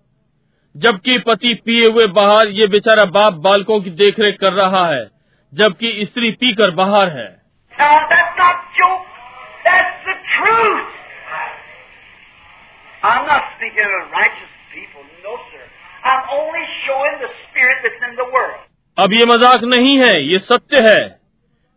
जबकि 0.75 1.17
पति 1.17 1.53
पिए 1.65 1.87
हुए 1.87 2.05
बाहर 2.07 2.47
ये 2.47 2.67
बेचारा 2.67 3.05
बाप 3.05 3.33
बालकों 3.33 3.79
की 3.81 3.89
देखरेख 3.89 4.37
कर 4.39 4.53
रहा 4.53 4.85
है, 4.87 5.07
जबकि 5.53 6.05
स्त्री 6.05 6.31
पीकर 6.31 6.71
बाहर 6.71 7.09
है. 7.09 7.27
अब 18.97 19.13
ये 19.13 19.25
मज़ाक 19.25 19.63
नहीं 19.63 19.97
है, 19.97 20.13
ये 20.23 20.39
सत्य 20.39 20.79
है। 20.79 21.19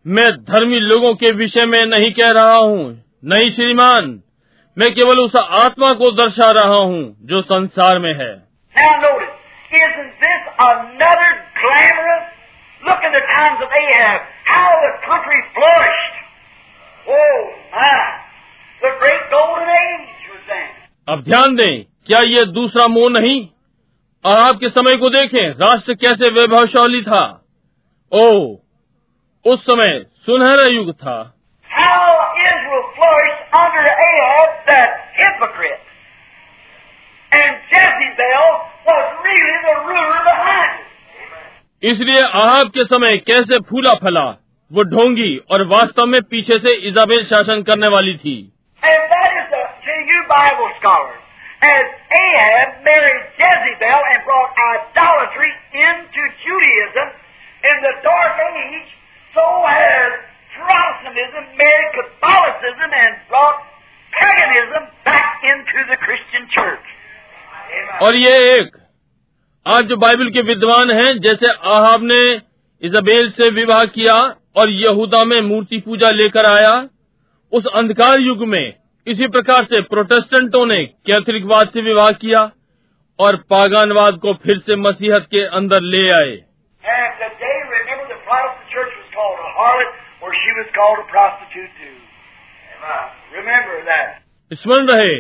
मैं 0.07 0.29
धर्मी 0.45 0.81
लोगों 0.81 1.15
के 1.15 1.31
विषय 1.33 1.67
में 1.67 1.85
नहीं 1.87 2.13
कह 2.13 2.31
रहा 2.31 2.57
हूँ, 2.57 3.03
नहीं 3.25 3.51
श्रीमान। 3.51 4.21
मैं 4.77 4.93
केवल 4.95 5.19
उस 5.19 5.37
आत्मा 5.37 5.93
को 5.95 6.11
दर्शा 6.13 6.51
रहा 6.51 6.77
हूँ, 6.77 7.17
जो 7.23 7.43
संसार 7.43 7.99
में 7.99 8.15
है। 8.15 8.52
Now, 8.76 8.92
notice. 9.02 9.36
Isn't 9.72 10.14
this 10.24 10.42
another 10.60 11.32
glamorous? 11.60 12.26
Look 12.88 13.02
at 13.08 13.12
the 13.18 13.24
times 13.36 13.60
of 13.66 13.70
Ahab. 13.82 14.20
How 14.46 14.70
the 14.86 14.94
country 15.08 15.40
flourished. 15.56 16.16
Oh, 17.10 17.40
my. 17.74 18.00
The 18.82 18.92
great 19.02 19.24
golden 19.32 19.68
age 19.68 20.22
was 20.32 20.44
then. 20.52 20.68
अब 21.10 21.24
ध्यान 21.30 21.56
दें 21.56 21.84
क्या 22.08 22.20
ये 22.30 22.46
दूसरा 22.60 22.88
मोह 22.96 23.10
नहीं 23.20 23.38
आहाब 24.24 24.60
के 24.60 24.70
समय 24.70 24.98
को 25.04 25.10
देखें 25.16 25.44
राष्ट्र 25.64 25.94
कैसे 26.04 26.30
वैभवशाली 26.38 27.02
था 27.08 27.24
ओ 28.12 28.28
उस 29.46 29.62
समय 29.70 30.00
सुनहरा 30.26 30.68
युग 30.76 30.92
था 31.04 31.18
How 31.70 32.06
Israel 32.50 32.86
flourished 32.98 33.44
under 33.64 33.86
Ahab, 34.08 34.50
the 34.70 34.82
hypocrite. 35.20 35.81
And 37.41 37.53
Jezebel 37.73 38.47
was 38.87 39.05
really 39.25 39.59
the 39.67 39.77
ruler 39.89 40.21
behind 40.31 40.73
it. 40.81 40.89
इसलिए 41.93 42.23
आहाब 42.41 42.69
के 42.75 42.85
समय 42.95 43.17
कैसे 43.29 43.59
फूला 43.71 43.95
फला 44.03 44.25
वो 44.71 44.83
ढोंगी 44.91 45.31
और 45.55 45.65
वास्तव 45.73 46.07
में 46.13 46.21
पीछे 46.35 46.59
से 46.67 46.75
इजाबेल 46.91 47.25
शासन 47.33 47.63
करने 47.71 47.89
वाली 47.97 48.15
थी 48.25 48.37
And 48.83 49.03
that 49.15 49.33
is 49.41 49.57
a, 49.57 49.63
to 49.87 49.97
you 50.11 50.21
Bible 50.29 50.71
scholars, 50.79 51.19
as 51.73 51.85
Ahab 52.21 52.79
married 52.87 53.25
Jezebel 53.41 54.01
and 54.13 54.25
brought 54.29 54.63
idolatry 54.69 55.53
into 55.89 56.23
Judaism 56.45 57.09
in 57.73 57.77
the 57.87 57.93
dark 58.07 58.41
age, 58.47 58.89
so 59.35 59.45
has 59.67 60.13
Protestantism 60.57 61.45
married 61.59 61.93
Catholicism 61.99 62.91
and 63.05 63.13
brought 63.29 63.61
paganism 64.13 64.83
back 65.05 65.39
into 65.53 65.79
the 65.91 65.97
Christian 66.07 66.49
church. 66.57 66.87
और 68.03 68.17
ये 68.17 68.31
एक 68.31 68.77
आज 69.67 69.85
जो 69.85 69.97
Bible 69.97 70.31
के 70.31 70.43
विद्वान 70.43 70.91
हैं 70.91 71.19
जैसे 71.19 71.47
Ahab 71.47 72.01
ने 72.03 72.23
इजबेल 72.83 73.31
से 73.31 73.51
विवाह 73.51 73.85
किया 73.85 74.15
और 74.57 74.71
यहूदा 74.71 75.25
में 75.25 75.41
मूर्ति 75.41 75.79
पूजा 75.79 76.11
लेकर 76.11 76.47
आया 76.47 76.89
उस 77.53 77.67
अंधकार 77.67 78.21
युग 78.21 78.47
में 78.47 78.75
इसी 79.07 79.27
प्रकार 79.27 79.65
से 79.65 79.81
प्रोटेस्टेंटों 79.81 80.67
ने 80.67 80.85
कैथोलिकवाद 81.07 81.69
से 81.69 81.81
विवाह 81.81 82.11
किया 82.13 82.51
और 83.19 83.37
पागानवाद 83.37 84.15
को 84.15 84.35
फिर 84.35 84.59
से 84.59 84.77
मसीहत 84.77 85.27
के 85.31 85.43
अंदर 85.43 85.81
ले 85.81 86.11
आए. 86.11 86.37
स्मरण 94.53 94.87
रहे 94.87 95.17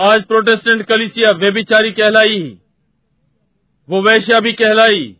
आज 0.00 0.24
प्रोटेस्टेंट 0.24 0.86
कलिसिया 0.86 1.30
वेबिचारी 1.30 1.92
कहलाई 1.92 2.58
वो 3.90 4.02
वैश्या 4.02 4.40
भी 4.40 4.52
कहलाई 4.52 5.16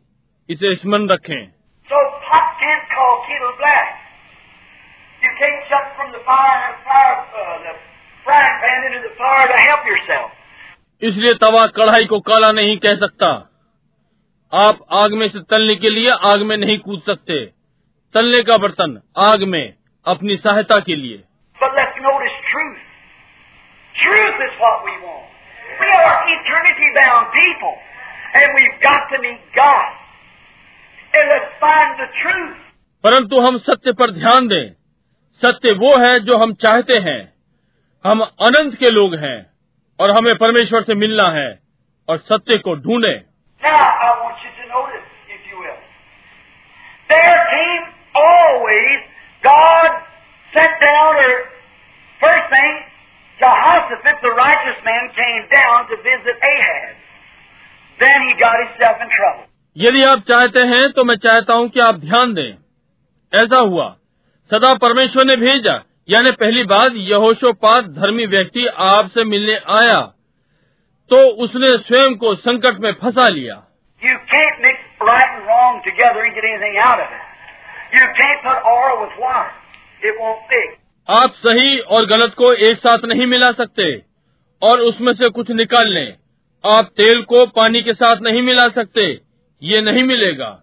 इसे 0.51 0.75
स्मरण 0.75 1.09
रखें। 1.09 1.49
इसलिए 11.03 11.35
तवा 11.35 11.67
कढ़ाई 11.67 12.05
को 12.05 12.21
काला 12.21 12.53
नहीं 12.53 12.77
कह 12.77 12.95
सकता। 12.95 13.51
आप 14.53 14.79
आग 14.93 15.13
में 15.13 15.29
से 15.29 15.41
तलने 15.41 15.77
के 15.77 15.91
लिए 15.91 16.11
आग 16.11 16.43
में 16.43 16.57
नहीं 16.57 16.79
कूद 16.79 17.03
सकते। 17.03 17.47
तलने 18.15 18.43
का 18.43 18.59
बर्तन 18.59 19.01
आग 19.17 19.43
में 19.43 19.75
अपनी 20.07 20.37
सहायता 20.37 20.81
के 20.81 20.97
लिए। 20.97 21.25
But 21.63 21.73
let's 21.73 21.97
notice 21.97 22.41
truth. 22.53 22.77
Truth 23.96 24.38
is 24.48 24.54
what 24.64 24.78
we 24.88 24.94
want. 25.06 25.28
We 25.82 25.88
are 25.88 26.16
eternity 26.36 26.90
bound 26.98 27.28
people, 27.36 27.76
and 28.40 28.48
we've 28.58 28.80
got 28.84 29.10
to 29.14 29.22
meet 29.22 29.42
God. 29.56 29.90
And 31.14 31.26
let's 31.34 31.54
find 31.64 32.00
the 32.02 32.10
truth. 32.22 32.58
परंतु 33.04 33.40
हम 33.42 33.58
सत्य 33.66 33.92
पर 34.00 34.12
ध्यान 34.12 34.48
दें 34.48 34.66
सत्य 35.42 35.72
वो 35.82 35.92
है 36.06 36.20
जो 36.30 36.38
हम 36.38 36.54
चाहते 36.64 37.00
हैं 37.02 37.20
हम 38.06 38.22
अनंत 38.48 38.74
के 38.80 38.90
लोग 38.92 39.16
हैं 39.24 39.38
और 40.00 40.12
हमें 40.18 40.34
परमेश्वर 40.42 40.84
से 40.90 40.96
मिलना 41.04 41.28
है 41.38 41.48
और 42.08 42.18
सत्य 42.32 42.58
को 42.68 42.76
ढूंढें 42.88 43.18
Now, 43.62 43.80
I 44.04 44.10
want 44.20 44.44
you 44.44 44.52
to 44.58 44.68
notice, 44.74 45.08
if 45.30 45.48
you 45.52 45.58
will. 45.62 45.80
There 47.10 47.40
came 47.54 47.88
always, 48.24 49.00
God 49.44 49.90
sent 50.54 50.76
down, 50.84 51.20
or 51.24 51.34
first 52.22 52.48
thing, 52.54 52.78
Jehoshaphat, 53.43 54.15
the 54.15 54.33
righteous 54.33 54.79
man, 54.81 55.09
came 55.11 55.43
down 55.55 55.83
to 55.89 55.97
visit 55.97 56.37
Ahaz. 56.37 56.95
Then 58.03 58.23
he 58.23 58.43
got 58.43 58.55
himself 58.55 59.03
in 59.03 59.09
trouble. 59.09 59.43
यदि 59.77 60.03
आप 60.03 60.19
चाहते 60.19 60.67
हैं 60.67 60.93
तो 60.93 61.05
मैं 61.05 61.17
चाहता 61.17 61.55
हूँ 61.55 61.69
कि 61.69 61.81
आप 61.81 61.95
ध्यान 61.95 62.35
दें। 62.35 62.55
ऐसा 63.35 63.61
हुआ। 63.61 63.97
सदा 64.51 64.75
परमेश्वर 64.75 65.25
ने 65.25 65.37
भेजा। 65.37 65.83
यानी 66.09 66.31
पहली 66.31 66.65
बार 66.65 66.93
यहोशोपात 66.93 67.85
धर्मी 67.85 68.27
व्यक्ति 68.27 68.67
आपसे 68.67 69.25
मिलने 69.25 69.55
आया। 69.55 70.01
तो 71.11 71.17
उसने 71.17 71.69
स्वयं 71.69 72.15
को 72.15 72.35
संकट 72.35 72.75
में 72.81 72.93
फंसा 72.93 73.29
लिया। 73.29 73.71
Right 80.55 80.84
आप 81.09 81.35
सही 81.47 81.79
और 81.79 82.07
गलत 82.07 82.35
को 82.35 82.53
एक 82.53 82.79
साथ 82.79 82.99
नहीं 83.05 83.27
मिला 83.27 83.53
सकते 83.53 84.03
और 84.63 84.81
उसमें 84.81 85.13
से 85.13 85.29
कुछ 85.29 85.51
निकाल 85.51 85.89
लें। 85.89 86.15
आप 86.77 86.85
तेल 86.85 87.23
को 87.23 87.47
पानी 87.47 87.83
के 87.83 87.95
साथ 87.95 88.17
नहीं 88.23 88.43
मिला 88.43 88.69
सकते 88.69 89.21
ये 89.63 89.83
नहीं 89.83 90.03
मिलेगा। 90.03 90.63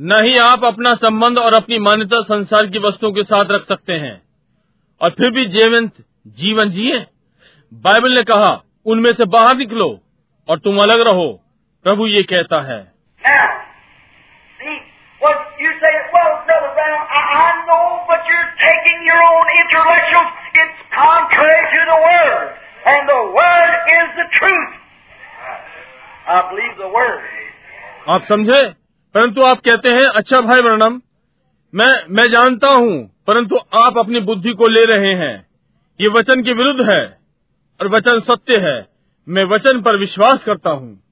नहीं 0.00 0.38
आप 0.38 0.64
अपना 0.64 0.94
संबंध 0.94 1.38
और 1.38 1.54
अपनी 1.54 1.78
मान्यता 1.78 2.22
संसार 2.22 2.66
की 2.66 2.78
वस्तुओं 2.78 3.12
के 3.12 3.22
साथ 3.22 3.44
रख 3.50 3.64
सकते 3.68 3.92
हैं। 3.92 4.22
और 5.00 5.10
फिर 5.10 5.30
भी 5.30 5.46
जीवंत 5.46 5.92
जीवन 6.26 6.70
जिये 6.70 6.98
जीवं 6.98 7.17
बाइबल 7.74 8.12
ने 8.12 8.22
कहा 8.22 8.62
उनमें 8.86 9.12
से 9.12 9.24
बाहर 9.24 9.56
निकलो 9.56 10.00
और 10.48 10.58
तुम 10.58 10.78
अलग 10.78 11.00
रहो। 11.00 11.40
प्रभु 11.84 12.06
ये 12.06 12.22
कहता 12.22 12.60
है। 12.60 12.92
आप 28.08 28.24
समझे? 28.28 28.68
परंतु 29.14 29.42
आप 29.42 29.58
कहते 29.58 29.88
हैं 29.88 30.08
अच्छा 30.08 30.40
भाई 30.40 30.60
वर्णम 30.60 31.00
मैं 31.74 32.04
मैं 32.10 32.30
जानता 32.30 32.68
हूँ 32.68 33.10
परंतु 33.26 33.58
आप 33.74 33.98
अपनी 33.98 34.20
बुद्धि 34.20 34.50
को 34.50 34.68
ले 34.68 34.84
रहे 34.84 35.14
हैं। 35.14 35.46
ये 36.00 36.08
वचन 36.08 36.42
के 36.42 36.52
विरुद्ध 36.52 36.90
है। 36.90 37.17
और 37.80 37.88
वचन 37.88 38.20
सत्य 38.20 38.56
है। 38.56 38.88
मैं 39.28 39.44
वचन 39.44 39.82
पर 39.82 39.96
विश्वास 39.96 40.44
करता 40.44 40.70
हूँ। 40.70 41.02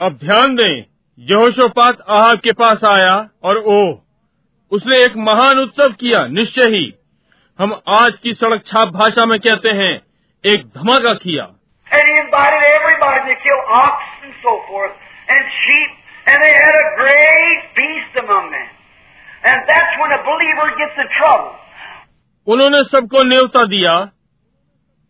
अब 0.00 0.18
ध्यान 0.24 0.56
दें 0.56 0.84
यहोशोपात 1.18 1.96
आहाब 2.10 2.38
के 2.38 2.52
पास 2.52 2.84
आया 2.84 3.28
और 3.42 3.56
ओ 3.56 3.98
उसने 4.70 5.04
एक 5.04 5.16
महान 5.16 5.58
उत्सव 5.58 5.92
किया 5.92 6.26
निश्चय 6.26 6.68
ही। 6.68 6.94
हम 7.58 7.80
आज 7.88 8.12
की 8.22 8.34
सड़क 8.34 8.66
छाप 8.66 8.88
भाषा 8.88 9.26
में 9.26 9.40
कहते 9.40 9.68
हैं 9.68 10.00
एक 10.44 10.66
धमाका 10.66 11.14
किया। 11.14 11.53
And 11.94 12.02
he 12.10 12.14
invited 12.26 12.62
everybody 12.76 13.20
to 13.30 13.34
kill 13.42 13.60
ox 13.70 13.96
and 14.26 14.34
so 14.44 14.52
forth, 14.68 14.94
and 15.34 15.42
sheep, 15.62 15.90
and 16.26 16.42
they 16.44 16.54
had 16.62 16.74
a 16.78 16.86
great 17.00 17.60
feast 17.76 18.14
among 18.24 18.50
them. 18.50 18.70
And 19.50 19.62
that's 19.68 19.94
when 20.00 20.10
a 20.18 20.22
believer 20.30 20.68
gets 20.80 20.96
in 21.04 21.08
trouble. 21.18 21.52
उन्होंने 22.46 22.82
सबको 22.92 23.22
न्योता 23.28 23.64
दिया 23.74 23.92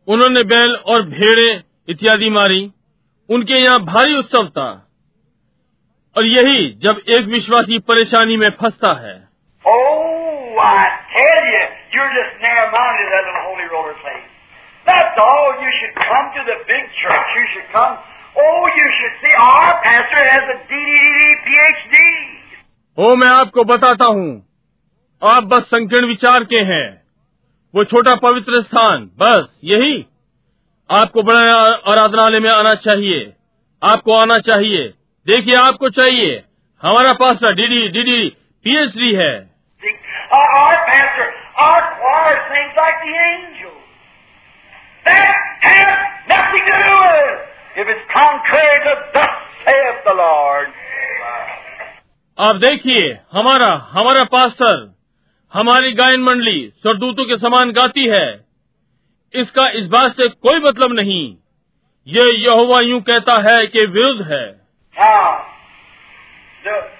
उन्होंने 0.09 0.43
बैल 0.51 0.75
और 0.93 1.03
भेड़े 1.15 1.49
इत्यादि 1.95 2.29
मारी 2.31 2.61
उनके 3.29 3.63
यहाँ 3.63 3.81
भारी 3.85 4.19
उत्सव 4.19 4.49
था 4.59 4.69
और 6.17 6.27
यही 6.27 6.61
जब 6.85 7.01
एक 7.17 7.33
विश्वासी 7.33 7.79
परेशानी 7.91 8.37
में 8.45 8.51
फंसता 8.61 8.93
है 9.07 9.17
Oh, 9.65 10.63
I 10.67 10.85
tell 11.17 11.43
you, 11.53 11.65
you're 11.95 12.13
just 12.21 12.43
narrow-minded, 12.45 13.35
holy 13.49 13.69
roller. 13.73 13.95
That's 14.87 15.19
all. 15.19 15.49
You 15.61 15.71
should 15.79 15.95
come 15.97 16.27
to 16.37 16.43
the 16.49 16.57
big 16.71 16.85
church. 17.03 17.29
You 17.37 17.47
should 17.53 17.69
come. 17.73 17.95
Oh, 18.37 18.63
you 18.77 18.87
should 18.99 19.15
see 19.23 19.35
our 19.35 19.73
pastor 19.83 20.23
has 20.23 20.45
a 20.55 20.59
DDD 20.71 21.21
PhD. 21.47 21.97
ओ 22.99 23.15
मैं 23.17 23.29
आपको 23.29 23.65
बताता 23.65 24.05
हूँ 24.17 24.27
आप 25.23 25.45
बस 25.53 25.63
संकीर्ण 25.67 26.07
विचार 26.07 26.45
के 26.53 26.59
हैं 26.69 26.87
वो 27.75 27.85
छोटा 27.93 28.15
पवित्र 28.25 28.63
स्थान 28.63 29.09
बस 29.19 29.49
यही 29.65 29.97
आपको 30.91 31.23
बड़े 31.23 31.41
आराधनालय 31.93 32.41
में 32.41 32.51
आना 32.51 32.75
चाहिए 32.85 33.33
आपको 33.83 34.13
आना 34.21 34.39
चाहिए 34.51 34.87
देखिए 35.27 35.57
आपको 35.57 35.89
चाहिए 35.99 36.37
हमारा 36.83 37.13
पास्टर 37.25 37.55
डीडी 37.55 37.89
डीडी 37.99 38.29
पीएचडी 38.65 39.13
है 39.15 39.33
our, 40.35 40.49
our 40.61 40.79
pastor, 40.87 41.29
our 41.57 41.83
choir 41.99 42.37
sings 42.51 42.75
like 42.77 42.99
the 43.03 43.15
angels. 43.27 43.64
that 45.07 45.35
has 45.65 45.91
nothing 46.33 46.65
to 46.67 46.77
do 46.89 46.97
with 47.01 47.39
if 47.77 47.89
it's 47.89 48.05
contrary 48.17 48.79
to 48.85 48.93
thus 49.15 49.33
saith 49.67 50.03
the 50.09 50.17
Lord. 50.17 50.73
आप 52.39 52.57
देखिए 52.57 53.19
हमारा 53.33 53.89
हमारा 53.91 54.25
पास्टर 54.25 54.95
हमारी 55.55 55.93
गायन 55.93 56.21
मंडली 56.21 56.73
सरदूतों 56.77 57.25
के 57.25 57.37
समान 57.37 57.71
गाती 57.71 58.09
है। 58.09 58.45
इसका 59.35 59.69
इस 59.69 59.87
बात 59.87 60.13
से 60.13 60.29
कोई 60.29 60.61
मतलब 60.61 60.93
नहीं। 60.93 61.37
ये 62.07 62.45
यहुआ 62.45 62.81
यूँ 62.81 63.01
कहता 63.01 63.41
है 63.41 63.67
कि 63.67 63.87
विरुद्ध 63.87 64.33
है। 64.33 64.65
Now, 64.99 65.35
the, 66.65 66.95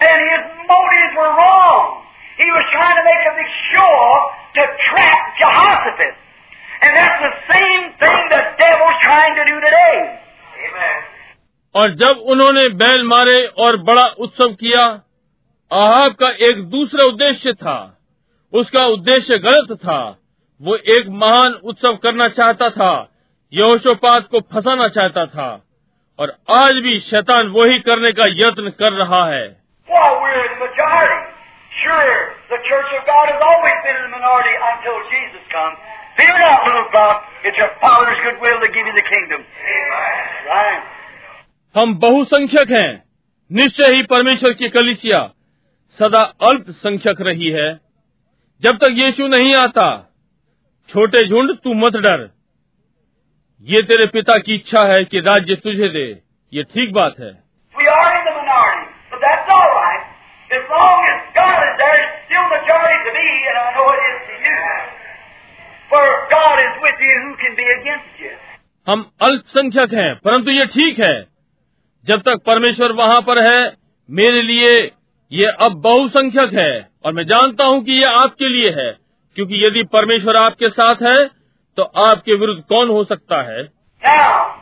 and 0.00 0.18
his 0.30 0.42
motives 0.68 1.12
were 1.18 1.32
wrong. 1.34 2.04
He 2.38 2.48
was 2.50 2.64
trying 2.70 2.96
to 2.96 3.04
make 3.04 3.24
a 3.26 3.34
big 3.34 3.50
show 3.74 3.94
to 4.54 4.62
trap 4.86 5.20
Jehoshaphat. 5.40 6.14
And 6.82 6.90
that's 6.94 7.20
the 7.26 7.34
same 7.50 7.82
thing 7.98 8.18
the 8.30 8.42
devil's 8.62 8.98
trying 9.02 9.34
to 9.34 9.44
do 9.50 9.56
today. 9.58 9.96
Amen. 10.66 10.98
और 11.74 11.94
जब 11.94 12.22
उन्होंने 12.32 12.68
बैल 12.78 13.02
मारे 13.06 13.38
और 13.64 13.76
बड़ा 13.82 14.06
उत्सव 14.24 14.52
किया 14.60 14.84
आहाब 15.70 16.12
का 16.20 16.30
एक 16.46 16.62
दूसरा 16.70 17.04
उद्देश्य 17.08 17.52
था 17.52 17.76
उसका 18.52 18.84
उद्देश्य 18.86 19.38
गलत 19.38 19.76
था 19.80 20.00
वो 20.60 20.76
एक 20.96 21.08
महान 21.22 21.52
उत्सव 21.72 21.96
करना 22.02 22.28
चाहता 22.38 22.70
था 22.70 22.92
यहोशोपात 23.52 24.28
को 24.30 24.40
फंसाना 24.54 24.88
चाहता 24.96 25.26
था 25.26 25.48
और 26.18 26.36
आज 26.58 26.80
भी 26.82 26.98
शैतान 27.00 27.48
वही 27.56 27.78
करने 27.88 28.12
का 28.12 28.24
यत्न 28.36 28.70
कर 28.78 28.92
रहा 28.92 29.24
है 29.26 29.46
Well, 29.88 30.20
we're 30.20 30.42
in 30.46 30.52
the 30.56 30.62
majority. 30.68 31.20
Sure, 31.84 32.16
the 32.50 32.60
Church 32.64 32.90
of 32.98 33.02
God 33.06 33.26
has 33.32 33.40
always 33.40 33.78
been 33.86 33.96
in 33.96 34.04
the 34.08 34.14
minority 34.18 34.54
until 34.72 34.96
Jesus 35.12 35.44
comes. 35.52 35.76
Fear 36.18 36.34
not, 36.34 36.66
little 36.66 36.86
flock. 36.90 37.22
It's 37.44 37.56
your 37.56 37.70
Father's 37.80 38.18
good 38.26 38.42
will 38.42 38.58
to 38.58 38.68
give 38.74 38.84
you 38.84 38.94
the 38.94 39.06
kingdom. 39.06 39.44
Right. 40.50 40.82
हम 41.74 41.94
बहुसंख्यक 42.04 42.70
हैं 42.70 42.90
निश्चय 43.50 43.94
ही 43.94 44.02
परमेश्वर 44.12 44.52
की 44.60 44.68
कलिसिया 44.76 45.20
सदा 45.98 46.22
अल्पसंख्यक 46.48 47.20
रही 47.28 47.50
है 47.58 47.68
जब 48.62 48.78
तक 48.82 48.98
यीशु 48.98 49.26
नहीं 49.34 49.54
आता 49.56 49.86
छोटे 50.88 51.26
झुंड 51.26 51.54
तू 51.64 51.74
मत 51.84 51.96
डर 52.06 52.28
ये 53.64 53.82
तेरे 53.90 54.06
पिता 54.16 54.38
की 54.46 54.54
इच्छा 54.54 54.86
है 54.92 55.04
कि 55.12 55.20
राज्य 55.28 55.56
तुझे 55.66 55.88
दे 55.98 56.06
ये 56.52 56.62
ठीक 56.74 56.92
बात 57.00 57.20
है 57.20 57.32
We 57.76 57.90
are 57.94 58.10
in 58.18 58.24
the 58.26 58.34
minority, 58.36 58.86
but 59.10 59.20
that's 59.22 59.56
all 59.56 59.72
right. 59.74 60.04
As 60.50 60.70
long 60.74 61.04
as 61.10 61.18
God 61.34 61.66
is 61.66 61.78
majority 62.50 62.98
to 63.06 63.12
me, 63.14 63.28
and 63.48 63.56
I 63.58 63.66
know 63.74 63.86
it 63.90 64.02
is 64.08 64.18
to 64.28 64.36
you. 64.44 64.60
For 65.90 66.04
God 66.30 66.56
is 66.60 66.74
with 66.82 66.98
you, 67.00 67.14
who 67.24 67.32
can 67.42 67.56
be 67.56 67.66
against 67.70 68.22
you? 68.22 68.34
हम 68.86 69.00
अल्पसंख्यक 69.22 69.92
हैं 69.94 70.14
परंतु 70.24 70.50
ये 70.50 70.64
ठीक 70.74 70.98
है 70.98 71.14
जब 72.06 72.20
तक 72.28 72.42
परमेश्वर 72.46 72.92
वहाँ 73.00 73.20
पर 73.22 73.38
है 73.42 73.60
मेरे 74.08 74.42
लिए 74.42 74.70
ये 75.32 75.46
अब 75.66 75.80
बहुसंख्यक 75.86 76.54
है 76.54 76.70
और 77.04 77.12
मैं 77.12 77.24
जानता 77.26 77.64
हूँ 77.64 77.82
कि 77.84 77.98
ये 77.98 78.12
आपके 78.22 78.48
लिए 78.48 78.70
है 78.78 78.90
क्योंकि 79.36 79.64
यदि 79.66 79.82
परमेश्वर 79.92 80.36
आपके 80.36 80.68
साथ 80.78 81.02
है 81.02 81.18
तो 81.78 81.82
आपके 82.04 82.34
विरुद्ध 82.34 82.62
कौन 82.68 82.88
हो 82.90 83.04
सकता 83.04 83.42
है 83.50 83.66
Now, 84.02 84.58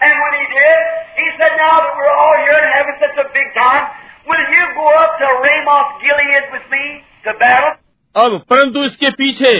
And 0.00 0.12
when 0.16 0.32
he 0.40 0.46
did, 0.48 0.80
he 1.20 1.26
said, 1.36 1.52
now 1.60 1.76
that 1.84 1.92
we're 1.96 2.16
all 2.20 2.36
here 2.44 2.56
and 2.56 2.72
having 2.72 2.96
such 3.00 3.16
a 3.20 3.28
big 3.36 3.48
time, 3.52 3.84
will 4.26 4.44
you 4.56 4.64
go 4.72 4.86
up 4.96 5.18
to 5.20 5.28
Ramoth 5.44 5.90
Gilead 6.00 6.44
with 6.54 6.66
me 6.72 6.84
to 7.24 7.36
battle? 7.42 7.76
अब 8.16 8.38
परंतु 8.50 8.84
इसके 8.84 9.10
पीछे 9.18 9.52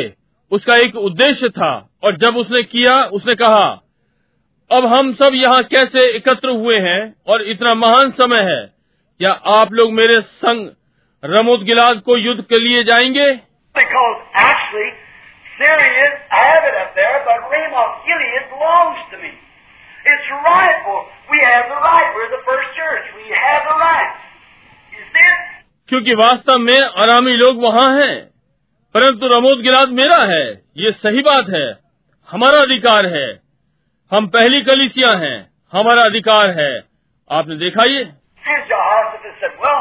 उसका 0.51 0.77
एक 0.85 0.97
उद्देश्य 0.97 1.49
था 1.59 1.71
और 2.05 2.17
जब 2.23 2.37
उसने 2.37 2.63
किया 2.63 2.95
उसने 3.19 3.35
कहा 3.43 3.67
अब 4.71 4.87
हम 4.93 5.13
सब 5.21 5.35
यहाँ 5.35 5.63
कैसे 5.75 6.07
एकत्र 6.17 6.57
हुए 6.63 6.79
हैं 6.87 7.03
और 7.29 7.43
इतना 7.53 7.75
महान 7.75 8.11
समय 8.19 8.43
है 8.49 8.61
क्या 9.21 9.33
आप 9.59 9.73
लोग 9.73 9.93
मेरे 9.93 10.21
संग 10.45 10.71
रमोद 11.23 11.65
गिलाद 11.67 12.01
को 12.07 12.17
युद्ध 12.17 12.41
के 12.53 12.61
लिए 12.65 12.83
जाएँगे 12.91 13.29
actually, 14.41 14.91
Syria, 15.59 16.09
I 16.33 16.43
have 16.49 16.65
it 16.65 16.77
up 16.83 16.95
there, 16.97 17.17
Gilead 18.07 18.51
belongs 18.51 19.01
to 19.13 19.19
me. 19.23 19.33
It's 20.07 20.29
rightful. 20.49 21.01
We 21.31 21.39
have 21.45 21.69
the 21.69 21.81
right. 21.81 22.09
We're 22.17 22.33
the 22.33 22.45
first 22.49 22.69
church. 22.77 23.05
We 23.17 23.27
have 23.31 23.63
the 23.69 23.77
right. 23.77 24.13
You 24.97 25.03
see 25.13 25.27
it? 25.33 25.41
क्योंकि 25.89 26.15
वास्तव 26.15 26.59
में 26.59 26.81
आरामी 27.05 27.37
लोग 27.37 27.63
वहाँ 27.63 27.89
हैं 27.97 28.17
परंतु 28.95 29.29
रमोद 29.35 29.63
गिलाद 29.63 29.89
मेरा 29.99 30.19
है 30.33 30.45
ये 30.85 30.93
सही 31.03 31.21
बात 31.29 31.51
है 31.55 31.67
हमारा 32.31 32.61
अधिकार 32.63 33.07
है 33.17 33.27
हम 34.11 34.27
पहली 34.37 34.61
कलिसिया 34.71 35.11
हैं 35.19 35.37
हमारा 35.73 36.05
अधिकार 36.11 36.51
है 36.61 36.73
आपने 37.31 37.57
देखा 37.65 37.85
ये 37.91 38.05
said, 39.41 39.57
Well, 39.61 39.81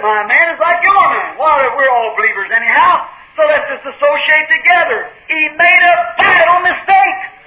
My 0.00 0.24
man 0.28 0.46
is 0.52 0.60
like 0.60 0.80
your 0.84 0.92
man. 0.92 1.36
Why, 1.40 1.68
we're 1.76 1.88
all 1.88 2.12
believers 2.16 2.48
anyhow, 2.52 3.08
so 3.36 3.44
let's 3.48 3.68
just 3.68 3.84
associate 3.84 4.48
together. 4.52 4.98
He 5.28 5.40
made 5.56 5.82
a 5.88 5.96
vital 6.20 6.60
mistake. 6.64 7.39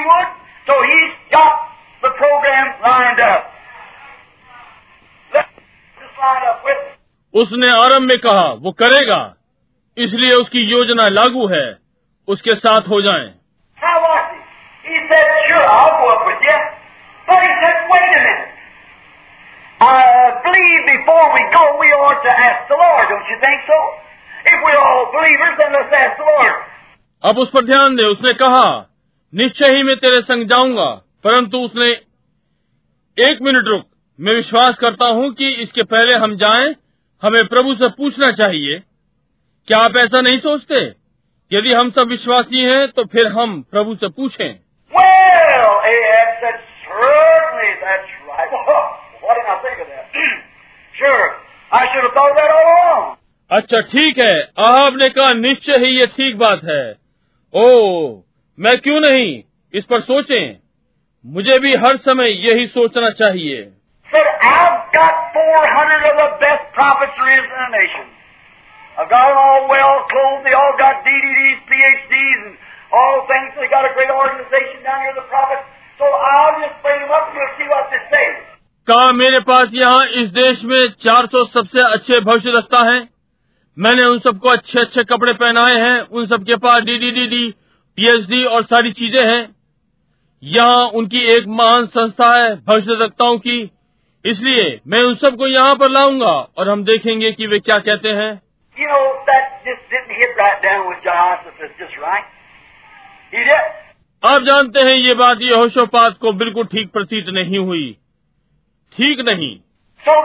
Would, 0.06 0.32
so 0.68 0.76
with 0.76 1.44
उसने 7.34 7.70
आरंभ 7.72 8.08
में 8.08 8.18
कहा 8.20 8.48
वो 8.60 8.72
करेगा 8.72 9.22
इसलिए 9.98 10.34
उसकी 10.34 10.60
योजना 10.62 11.08
लागू 11.12 11.48
है 11.48 11.66
उसके 12.28 12.56
साथ 12.56 12.88
हो 12.90 13.02
जाएँ। 13.02 13.34
He 14.86 14.98
said, 15.10 15.26
sure, 15.50 15.66
I'll 15.66 15.98
go 15.98 16.06
up 16.14 16.24
with 16.30 16.42
you. 16.46 16.58
But 17.28 17.42
he 17.42 17.52
said, 17.62 17.78
wait 17.90 18.06
a 18.06 18.22
minute. 18.22 18.52
I 19.82 19.98
believe 20.46 20.82
before 20.88 21.26
we 21.34 21.42
go, 21.52 21.64
we 21.82 21.90
ought 21.92 22.22
to 22.22 22.32
ask 22.32 22.70
the 22.70 22.78
Lord, 22.78 23.06
don't 23.10 23.28
you 23.28 23.38
think 23.42 23.60
so? 23.66 23.80
If 24.46 24.58
we're 24.64 24.78
all 24.80 25.12
believers, 25.12 25.54
then 25.58 25.74
let's 25.74 25.92
ask 25.92 26.18
the 26.18 26.28
Lord. 26.30 26.54
अब 27.24 27.38
उस 27.40 27.50
पर 27.54 27.66
ध्यान 27.66 27.96
दे 27.96 28.06
उसने 28.08 28.34
कहा 28.40 28.66
निश्चय 29.34 29.76
ही 29.76 29.84
मैं 29.84 29.96
तेरे 29.98 30.22
संग 30.22 30.48
जाऊँगा 30.50 30.90
परंतु 31.24 31.58
उसने 31.66 31.88
एक 33.18 33.42
मिनट 33.42 33.68
रुक 33.68 33.86
मैं 34.20 34.36
विश्वास 34.36 34.76
करता 34.82 35.06
हूँ 35.20 35.32
कि 35.40 35.50
इसके 35.64 35.84
पहले 35.94 36.14
हम 36.24 36.36
जाएँ 36.44 36.74
हमें 37.22 37.46
प्रभु 37.48 37.74
से 37.76 37.90
पूछना 37.98 38.30
चाहिए 38.42 38.80
क्या 39.68 39.80
आप 39.86 39.98
ऐसा 39.98 40.22
नहीं 40.22 40.40
सोचते 40.40 40.84
यदि 41.52 41.74
हम 41.74 41.90
सब 41.92 42.08
विश्वासी 42.10 42.64
हैं 42.64 42.88
तो 42.92 43.06
फिर 43.16 43.32
हम 43.40 43.62
प्रभु 43.72 43.96
से 43.96 44.10
पूछें 44.20 44.65
Well, 44.95 45.71
Ahab 45.93 46.29
said, 46.43 46.59
certainly 46.87 47.71
that's 47.83 48.11
right. 48.29 48.51
Why 49.23 49.35
didn't 49.35 49.51
I 49.55 49.59
think 49.63 49.79
of 49.83 49.89
that? 49.89 50.07
sure, 51.01 51.27
I 51.73 51.83
should 51.93 52.05
have 52.05 52.15
thought 52.15 52.31
of 52.31 52.37
that 52.37 52.51
all 52.51 52.69
along. 52.75 53.17
अच्छा 53.51 53.81
ठीक 53.93 54.19
है 54.19 54.33
आहाब 54.65 54.97
ने 55.03 55.09
कहा 55.15 55.33
निश्चय 55.35 55.79
ही 55.85 55.89
ये 55.99 56.07
ठीक 56.17 56.37
बात 56.39 56.61
है 56.65 56.83
ओ 57.53 57.63
मैं 58.59 58.77
क्यों 58.81 59.01
नहीं 59.01 59.27
इस 59.75 59.85
पर 59.91 60.01
सोचें 60.11 60.57
मुझे 61.25 61.59
भी 61.65 61.75
हर 61.85 61.97
समय 62.07 62.31
यही 62.49 62.67
सोचना 62.77 63.11
चाहिए 63.23 63.57
Said, 64.07 64.29
I've 64.51 64.79
got 64.95 65.19
400 65.35 66.13
of 66.13 66.17
the 66.21 66.29
best 66.45 66.63
prophets 66.77 67.19
there 67.19 67.35
is 67.39 67.45
in 67.49 67.59
the 67.65 67.69
nation. 67.75 68.07
I've 68.99 69.11
got 69.11 69.27
them 69.29 69.39
all 69.43 69.69
well 69.73 69.99
clothed. 70.13 70.47
They 70.47 70.55
all 70.61 70.73
got 70.79 71.05
DDDs, 71.05 71.61
PhDs, 71.69 72.41
and 72.47 72.57
all. 72.96 73.28
They 73.28 73.68
got 73.68 73.86
a 73.86 73.94
great 73.94 74.12
organization 74.12 74.84
down 74.84 75.00
here, 75.04 75.16
the 75.16 75.28
prophets. 75.28 75.66
So 76.00 76.06
I'll 76.06 76.56
just 76.60 76.78
bring 76.84 77.00
them 77.02 77.12
up 77.12 77.32
and 77.32 77.36
we'll 77.38 77.56
see 77.60 77.68
what 77.68 77.92
they 77.92 78.02
say. 78.12 78.28
कहा 78.88 79.12
मेरे 79.18 79.40
पास 79.46 79.70
यहाँ 79.74 80.06
इस 80.22 80.28
देश 80.34 80.64
में 80.64 80.80
400 81.06 81.46
सबसे 81.54 81.86
अच्छे 81.86 82.20
भविष्य 82.26 82.52
रखता 82.58 82.82
है 82.88 83.00
मैंने 83.78 84.04
उन 84.06 84.20
सबको 84.20 84.50
अच्छे 84.50 84.80
अच्छे 84.80 85.04
कपड़े 85.04 85.34
पहनाए 85.40 85.80
हैं 85.82 85.98
उन 86.12 86.26
सबके 86.26 86.56
पास 86.66 86.84
डीडीडीडी 86.84 87.44
पीएचडी 87.98 88.44
और 88.48 88.64
सारी 88.66 88.92
चीज़ें 89.00 89.24
हैं 89.24 89.42
यहाँ 90.44 90.86
उनकी 91.00 91.26
एक 91.34 91.48
महान 91.58 91.86
संस्था 91.98 92.30
है 92.36 92.56
भविष्य 92.68 92.98
रखताओं 93.04 93.38
की 93.48 93.60
इसलिए 94.26 94.70
मैं 94.88 95.02
उन 95.04 95.16
सबको 95.24 95.48
यहाँ 95.48 95.76
पर 95.76 95.90
लाऊँगा 95.90 96.36
और 96.58 96.70
हम 96.70 96.84
देखेंगे 96.84 97.32
कि 97.32 97.48
वे 97.48 97.60
क्या 97.62 97.80
कहते 97.90 98.10
हैं 98.22 98.34
You 98.78 98.88
know, 98.88 99.04
आप 104.24 104.42
जानते 104.42 104.80
हैं 104.80 104.94
ये 104.94 105.14
बात 105.14 105.38
ये 105.42 105.56
होशोपात 105.56 106.18
को 106.22 106.32
बिल्कुल 106.32 106.66
ठीक 106.66 106.92
प्रतीत 106.92 107.26
नहीं 107.30 107.58
हुई। 107.58 107.98
ठीक 108.98 109.20
नहीं। 109.20 109.60
So 110.08 110.22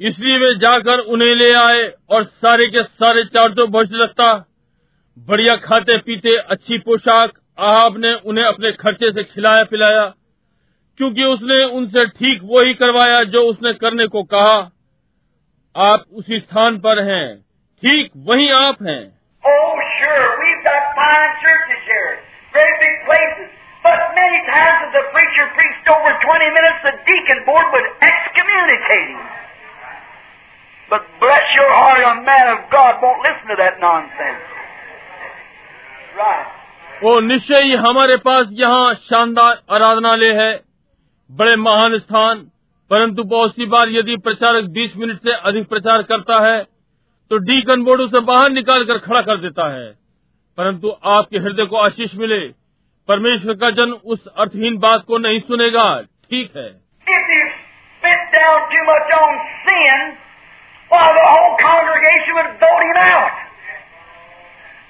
इसलिए 0.00 0.38
वे 0.38 0.54
जाकर 0.54 0.98
उन्हें 0.98 1.34
ले 1.34 1.52
आए 1.54 1.92
और 2.10 2.24
सारे 2.24 2.66
के 2.66 2.82
सारे 2.82 3.24
चार 3.24 3.48
तो 3.48 3.66
सौ 3.66 3.66
भोज 3.66 3.88
रखता। 3.92 4.44
बढ़िया 5.18 5.56
खाते 5.56 5.98
पीते 5.98 6.30
अच्छी 6.36 6.78
पोशाक 6.78 7.30
आहाब 7.58 7.98
ने 7.98 8.14
उन्हें 8.14 8.44
अपने 8.44 8.72
खर्चे 8.72 9.12
से 9.12 9.24
खिलाया 9.24 9.64
पिलाया 9.64 10.14
क्योंकि 10.96 11.24
उसने 11.24 11.64
उनसे 11.64 12.06
ठीक 12.06 12.40
वही 12.44 12.74
करवाया 12.74 13.24
जो 13.24 13.42
उसने 13.42 13.72
करने 13.72 14.06
को 14.06 14.22
कहा। 14.22 14.70
आप 15.76 16.04
उसी 16.12 16.40
स्थान 16.40 16.78
पर 16.78 17.02
हैं 17.02 17.36
ठीक 17.82 18.10
वही 18.16 18.50
आप 18.50 18.76
हैं। 18.82 19.16
Oh, 19.46 19.80
sure, 20.00 20.46
वो 37.02 37.20
निश्चय 37.20 37.62
ही 37.62 37.74
हमारे 37.74 38.16
पास 38.16 38.46
यहाँ 38.52 38.94
शानदार 38.94 39.62
आराधनालय 39.70 40.32
है। 40.32 40.60
बड़े 41.30 41.56
महान 41.56 41.98
स्थान 41.98 42.38
परंतु 42.90 43.22
बहुत 43.24 43.50
सी 43.50 43.66
बार 43.66 43.88
यदि 43.88 44.16
प्रचारक 44.16 44.64
20 44.64 44.96
मिनट 44.96 45.18
से 45.22 45.32
अधिक 45.32 45.68
प्रचार 45.68 46.02
करता 46.02 46.46
है 46.46 46.62
तो 47.30 47.38
डीकन 47.38 47.84
बोर्ड 47.84 48.00
उसे 48.00 48.20
बाहर 48.20 48.50
निकाल 48.50 48.84
कर 48.84 48.98
खड़ा 48.98 49.20
कर 49.20 49.36
देता 49.36 49.72
है। 49.74 49.92
परंतु 50.58 50.96
आपके 51.04 51.38
हृदय 51.38 51.64
को 51.64 51.76
आशीष 51.76 52.14
मिले। 52.14 52.40
परमेश्वर 53.08 53.54
का 53.54 53.70
जन 53.70 53.92
उस 53.92 54.26
अर्थहीन 54.26 54.78
बात 54.78 55.04
को 55.04 55.18
नहीं 55.18 55.40
सुनेगा। 55.40 56.02
ठीक 56.02 56.56
है। 56.56 56.86
Sin, 59.66 60.00
why 60.90 61.06
the 61.08 61.24
whole 61.24 61.52
congregation 61.64 62.34
would 62.36 62.50
vote 62.64 62.84
him 62.86 63.12
out. 63.12 63.45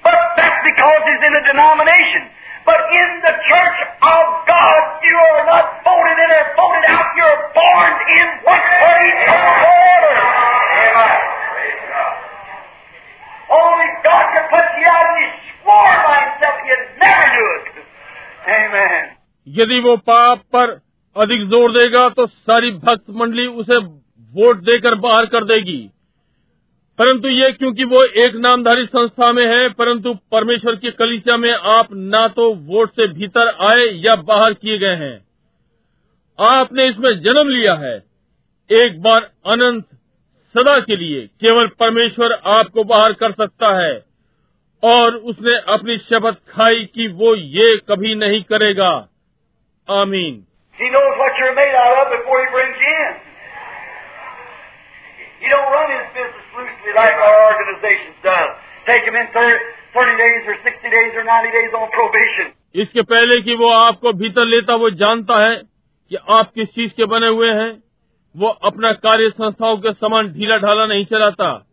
But 0.06 0.18
that's 0.36 0.60
because 0.66 1.00
he's 1.08 1.22
in 1.28 1.34
a 1.40 1.44
denomination. 1.46 2.22
But 2.64 2.80
in 2.94 3.08
the 3.26 3.34
church 3.50 3.78
of 4.02 4.24
God, 4.46 4.82
you 5.02 5.16
are 5.18 5.44
not 5.46 5.66
voted 5.86 6.18
in 6.24 6.30
or 6.38 6.44
voted 6.58 6.84
out. 6.94 7.08
You're 7.18 7.40
born 7.54 7.92
in 8.18 8.26
one 8.46 8.64
place 8.82 9.22
of 9.34 9.40
order. 9.70 10.14
Only 13.52 13.88
God 14.04 14.24
can 14.34 14.44
put 14.52 14.68
you 14.80 14.88
out, 14.90 15.06
and 15.10 15.18
He 15.22 15.28
swore 15.62 15.96
by 16.06 16.16
Himself 16.22 16.56
He'd 16.66 16.84
never 17.02 17.26
do 17.38 17.44
it. 17.56 17.66
Amen. 18.58 19.02
यदि 19.58 19.80
वो 19.84 19.96
पाप 20.08 20.42
पर 20.54 20.70
अधिक 21.16 21.40
जोर 21.50 21.72
देगा 21.72 22.08
तो 22.16 22.26
सारी 22.26 22.70
भक्त 22.84 23.10
मंडली 23.20 23.46
उसे 23.62 23.78
वोट 24.38 24.62
देकर 24.68 24.94
बाहर 25.06 25.26
कर 25.34 25.44
देगी 25.44 25.80
परंतु 26.99 27.29
ये 27.29 27.51
क्योंकि 27.51 27.83
वो 27.83 28.03
एक 28.21 28.35
नामधारी 28.35 28.85
संस्था 28.85 29.31
में 29.31 29.45
है, 29.45 29.69
परंतु 29.69 30.13
परमेश्वर 30.31 30.75
की 30.75 30.91
कलिसिया 30.91 31.37
में 31.37 31.51
आप 31.51 31.87
ना 31.93 32.27
तो 32.27 32.53
वोट 32.53 32.91
से 32.91 33.07
भीतर 33.09 33.49
आए 33.65 33.85
या 34.05 34.15
बाहर 34.23 34.53
किए 34.53 34.77
गए 34.77 34.95
हैं। 34.95 35.17
आपने 36.39 36.87
इसमें 36.87 37.09
जन्म 37.21 37.47
लिया 37.49 37.73
है। 37.75 37.95
एक 38.69 39.01
बार 39.01 39.29
अनंत 39.45 39.85
सदा 40.55 40.79
के 40.79 40.95
लिए 40.95 41.21
केवल 41.41 41.67
परमेश्वर 41.79 42.33
आपको 42.47 42.83
बाहर 42.85 43.13
कर 43.13 43.31
सकता 43.33 43.73
है, 43.77 43.93
और 44.83 45.15
उसने 45.15 45.55
अपनी 45.73 45.97
शपथ 45.99 46.35
खाई 46.49 46.83
कि 46.95 47.07
वो 47.15 47.35
ये 47.35 47.77
कभी 47.89 48.15
नहीं 48.15 48.41
करेगा। 48.43 48.91
आमीन। 49.89 50.43
He 50.79 50.91
knows 50.91 51.15
what 51.19 51.39
you're 51.39 51.55
made 51.55 51.77
out 51.77 51.97
of 51.97 52.11
before 52.11 52.41
He 52.41 52.51
brings 52.51 52.83
you 52.83 52.97
in. 53.03 53.15
He 55.47 55.53
don't 55.53 55.71
run 55.71 55.91
his 55.91 56.05
business 56.19 56.59
loosely 56.59 56.93
like 56.99 57.15
our 57.15 57.39
organization 57.51 58.11
does. 58.25 58.49
Take 58.89 59.05
him 59.09 59.17
in 59.17 59.27
30, 59.33 59.59
इसके 62.75 63.01
पहले 63.01 63.41
कि 63.41 63.55
वो 63.55 63.69
आपको 63.71 64.13
भीतर 64.13 64.45
लेता 64.45 64.75
वो 64.75 64.89
जानता 64.89 65.45
है 65.45 65.55
कि 66.09 66.15
आप 66.15 66.51
किस 66.55 66.75
चीज़ 66.75 66.93
के 66.93 67.05
बने 67.05 67.27
हुए 67.27 67.49
हैं। 67.49 67.83
वो 68.37 68.47
अपना 68.47 68.91
कार्य 68.91 69.29
संस्थाओं 69.29 69.77
के 69.77 69.93
समान 69.93 70.27
ढीला 70.27 70.57
ढाला 70.57 70.85
नहीं 70.85 71.05
चलाता 71.05 71.65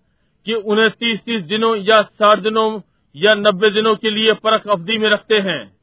कि 0.47 0.55
उन्हें 0.55 0.91
तीस 0.91 1.21
तीस 1.21 1.43
दिनों 1.43 1.77
या 1.77 2.03
साठ 2.03 2.39
दिनों 2.39 2.81
या 3.17 3.35
नब्बे 3.35 3.71
दिनों 3.71 3.97
के 3.97 4.11
लिए 4.11 4.33
परख 4.33 4.67
अवधि 4.67 4.99
में 4.99 5.11
रखते 5.11 5.35
हैं। 5.35 5.77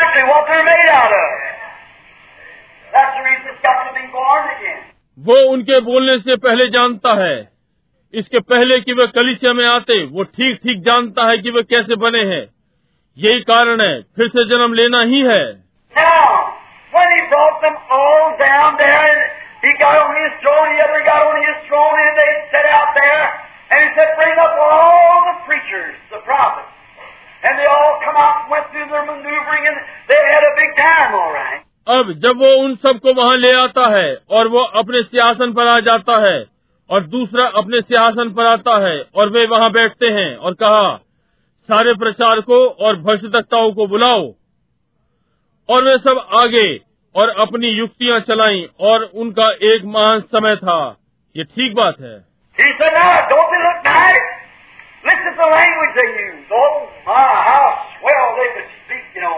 Exactly 0.00 1.65
वो 5.18 5.36
उनके 5.52 5.80
बोलने 5.80 6.18
से 6.18 6.36
पहले 6.46 6.68
जानता 6.70 7.12
है 7.22 7.36
इसके 8.14 8.40
पहले 8.50 8.80
कि 8.80 8.92
वे 8.92 9.06
कलिसिया 9.14 9.52
में 9.52 9.66
आते 9.68 10.04
वो 10.16 10.24
ठीक 10.38 10.58
ठीक 10.62 10.82
जानता 10.88 11.28
है 11.30 11.38
कि 11.38 11.50
वे 11.50 11.62
कैसे 11.74 11.96
बने 12.04 12.24
हैं 12.32 12.44
यही 13.18 13.40
कारण 13.50 13.80
है 13.80 13.94
फिर 14.16 14.28
से 14.36 14.46
जन्म 14.48 14.74
लेना 14.80 14.98
ही 15.12 15.20
है. 15.28 15.44
And 27.42 27.58
they 27.58 27.66
all 27.66 28.00
come 28.02 28.16
out 28.16 28.42
and 28.42 28.50
went 28.50 28.70
through 28.72 28.88
their 28.90 29.04
maneuvering, 29.06 29.66
and 29.70 29.76
they 30.08 30.20
had 30.32 30.42
a 30.42 30.54
big 30.56 30.76
time, 30.76 31.14
all 31.14 31.32
right. 31.32 31.65
अब 31.86 32.12
जब 32.22 32.38
वो 32.42 32.50
उन 32.62 32.74
सबको 32.82 33.12
वहाँ 33.14 33.36
ले 33.36 33.50
आता 33.56 33.88
है 33.96 34.06
और 34.38 34.48
वो 34.48 34.62
अपने 34.80 35.02
सिंहासन 35.02 35.52
पर 35.58 35.68
आ 35.68 35.78
जाता 35.88 36.16
है 36.26 36.38
और 36.90 37.04
दूसरा 37.12 37.46
अपने 37.60 37.80
सिंहासन 37.80 38.30
पर 38.34 38.46
आता 38.46 38.76
है 38.86 38.96
और 39.16 39.30
वे 39.30 39.44
वहाँ 39.52 39.70
बैठते 39.72 40.06
हैं 40.16 40.36
और 40.36 40.54
कहा 40.62 40.96
सारे 41.68 41.94
प्रचारकों 42.02 42.60
और 42.86 42.96
भविष्यवक्ताओं 43.02 43.72
को 43.72 43.86
बुलाओ 43.86 44.26
और 45.68 45.84
वे 45.84 45.96
सब 45.98 46.26
आगे 46.40 46.68
और 47.14 47.30
अपनी 47.46 47.68
युक्तियाँ 47.68 48.20
चलाई 48.20 48.66
और 48.90 49.04
उनका 49.24 49.50
एक 49.72 49.84
महान 49.94 50.20
समय 50.34 50.56
था 50.56 50.78
ये 51.36 51.44
ठीक 51.44 51.74
बात 51.74 52.00
है? 52.00 52.16
Listen 55.04 55.26
to 55.30 55.38
the 55.38 55.48
language 55.48 55.92
they 55.94 56.04
use. 56.20 56.46
Oh, 56.50 56.88
my, 57.06 57.24
how 57.48 57.66
swell 57.90 58.30
they 58.38 58.46
could 58.54 58.70
speak, 58.78 59.04
you 59.14 59.22
know. 59.22 59.36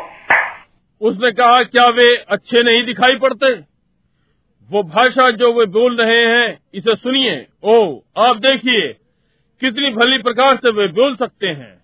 उसने 1.00 1.32
कहा 1.32 1.62
क्या 1.62 1.86
वे 1.86 2.16
अच्छे 2.16 2.62
नहीं 2.62 2.84
दिखाई 2.84 3.18
पड़ते? 3.18 3.54
वो 4.70 4.82
भाषा 4.82 5.30
जो 5.30 5.52
वे 5.52 5.66
बोल 5.66 5.96
रहे 5.96 6.26
हैं 6.26 6.62
इसे 6.74 6.96
सुनिए। 6.96 7.46
ओ 7.62 8.00
आप 8.18 8.36
देखिए 8.36 8.92
कितनी 9.60 9.90
भली 9.90 10.18
प्रकार 10.18 10.56
से 10.56 10.70
वे 10.70 10.88
बोल 10.88 11.16
सकते 11.16 11.46
हैं। 11.48 11.78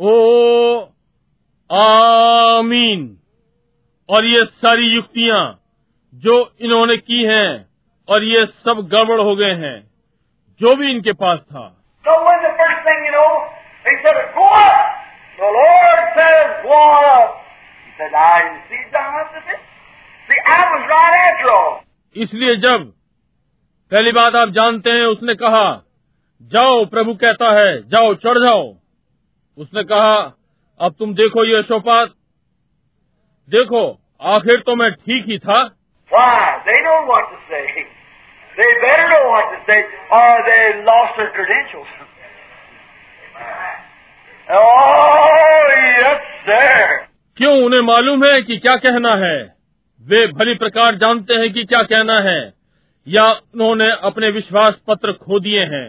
ओ 0.00 0.78
आमीन। 1.72 3.18
और 4.08 4.24
ये 4.24 4.44
सारी 4.44 4.86
युक्तियाँ 4.86 5.60
जो 6.14 6.52
इन्होंने 6.60 6.96
की 6.96 7.24
हैं 7.24 7.67
और 8.08 8.24
ये 8.24 8.44
सब 8.46 8.80
गड़बड़ 8.92 9.20
हो 9.20 9.34
गए 9.36 9.52
हैं 9.54 9.76
जो 10.60 10.74
भी 10.76 10.90
इनके 10.90 11.12
पास 11.12 11.38
था। 11.38 11.66
इसलिए 22.16 22.56
जब 22.56 22.84
पहली 23.92 24.12
बात 24.12 24.34
आप 24.34 24.48
जानते 24.48 24.90
हैं 24.90 25.04
उसने 25.06 25.34
कहा 25.34 25.66
जाओ 26.42 26.84
प्रभु 26.84 27.14
कहता 27.14 27.50
है 27.52 27.88
जाओ 27.88 28.14
चढ़ 28.14 28.38
जाओ। 28.38 28.64
उसने 29.58 29.84
कहा 29.84 30.14
अब 30.80 30.94
तुम 30.98 31.14
देखो 31.14 31.44
ये 31.44 31.56
अशोपात 31.56 32.08
देखो 33.50 33.82
आखिर 34.22 34.60
तो 34.60 34.74
मैं 34.76 34.90
ठीक 34.92 35.26
ही 35.26 35.38
था। 35.38 35.62
They 38.58 38.70
better 38.82 39.06
know 39.08 39.30
what 39.30 39.50
to 39.50 39.58
say, 39.66 39.80
or 40.10 40.30
they 40.46 40.62
lost 40.82 41.12
their 41.16 41.30
credentials. 41.30 41.90
oh, 44.48 45.66
yes, 46.00 46.20
sir. 46.46 47.06
क्यों 47.36 47.52
उन्हें 47.64 47.80
मालूम 47.80 48.24
है 48.24 48.40
कि 48.42 48.56
क्या 48.58 48.74
कहना 48.86 49.14
है 49.16 49.36
वे 50.04 50.26
भली 50.32 50.54
प्रकार 50.54 50.96
जानते 50.96 51.34
हैं 51.34 51.52
कि 51.52 51.64
क्या 51.64 51.82
कहना 51.92 52.18
है 52.20 52.40
या 53.06 53.28
उन्होंने 53.30 53.86
अपने 54.02 54.30
विश्वास 54.30 54.80
पत्र 54.88 55.12
खो 55.22 55.40
दिए 55.40 55.64
हैं 55.74 55.86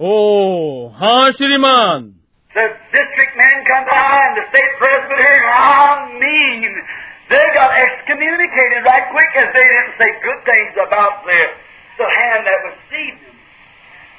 ओ 0.00 0.12
हाँ 0.94 1.24
श्रीमान 1.32 2.08
they 7.30 7.44
got 7.54 7.70
excommunicated 7.80 8.80
right 8.84 9.06
quick 9.14 9.32
as 9.42 9.48
they 9.56 9.66
didn't 9.72 9.94
say 9.98 10.08
good 10.22 10.40
things 10.46 10.72
about 10.86 11.24
the, 11.26 11.40
the 11.98 12.08
hand 12.10 12.46
that 12.46 12.60
was 12.66 12.76
them. 12.90 13.18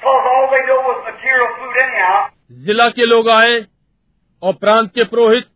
Because 0.00 0.24
all 0.32 0.46
they 0.52 0.62
know 0.68 0.80
was 0.90 0.98
material 1.10 1.50
food 1.58 1.76
anyhow. 1.86 2.20
जिला 2.64 2.88
के 2.96 3.06
लोग 3.06 3.28
आए 3.30 3.54
और 4.42 4.52
प्रांत 4.62 4.90
के 4.94 5.04
पुरोहित 5.10 5.46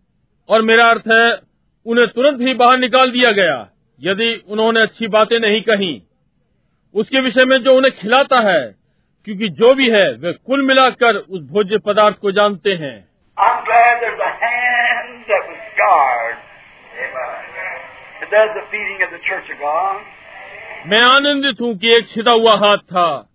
और 0.49 0.63
मेरा 0.69 0.89
अर्थ 0.91 1.09
है 1.13 1.25
उन्हें 1.87 2.07
तुरंत 2.15 2.41
ही 2.41 2.55
बाहर 2.61 2.79
निकाल 2.79 3.11
दिया 3.13 3.31
गया 3.41 3.57
यदि 4.01 4.29
उन्होंने 4.51 4.83
अच्छी 4.83 5.07
बातें 5.17 5.39
नहीं 5.41 5.61
कही 5.69 5.93
उसके 6.95 7.21
विषय 7.21 7.45
में 7.45 7.57
जो 7.65 7.77
उन्हें 7.77 7.93
खिलाता 7.99 8.41
है 8.49 8.61
क्योंकि 9.27 9.49
जो 9.61 9.75
भी 9.75 9.91
है 9.91 10.07
वे 10.23 10.33
कुल 10.33 10.65
मिलाकर 10.67 11.17
उस 11.17 11.43
भोज्य 11.53 11.79
पदार्थ 11.87 12.19
को 12.23 12.33
जानते 12.41 12.75
हैं 12.83 12.97
I'm 13.37 13.63
glad 13.65 14.03
there's 14.03 14.21
a 14.27 14.35
hand 14.43 15.25
that 15.31 15.49
was 15.49 15.59
scarred. 15.73 16.46
मैं 20.87 21.03
आनंदित 21.03 21.61
हूँ 21.61 21.79
कि 21.79 21.95
एक 21.95 22.09
छिदा 22.09 22.31
हुआ 22.31 22.55
हाथ 22.57 22.79
था 22.79 23.29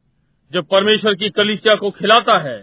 जो 0.51 0.61
परमेश्वर 0.61 1.13
की 1.13 1.30
कलिसिया 1.30 1.76
को 1.76 1.91
खिलाता 1.91 2.38
है। 2.38 2.57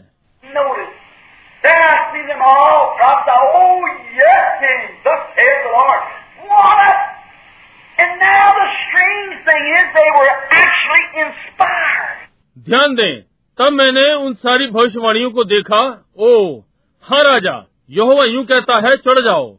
ध्यान 12.58 12.94
दें 12.94 13.20
तब 13.58 13.72
मैंने 13.72 14.12
उन 14.14 14.34
सारी 14.34 14.66
भविष्यवाणियों 14.66 15.30
को 15.30 15.44
देखा 15.44 16.04
ओ 16.18 16.60
हाँ 17.04 17.22
राजा 17.22 17.56
यह 17.90 18.24
यूँ 18.26 18.44
कहता 18.44 18.76
है 18.76 18.96
चढ़ 18.96 19.24
जाओ। 19.24 19.58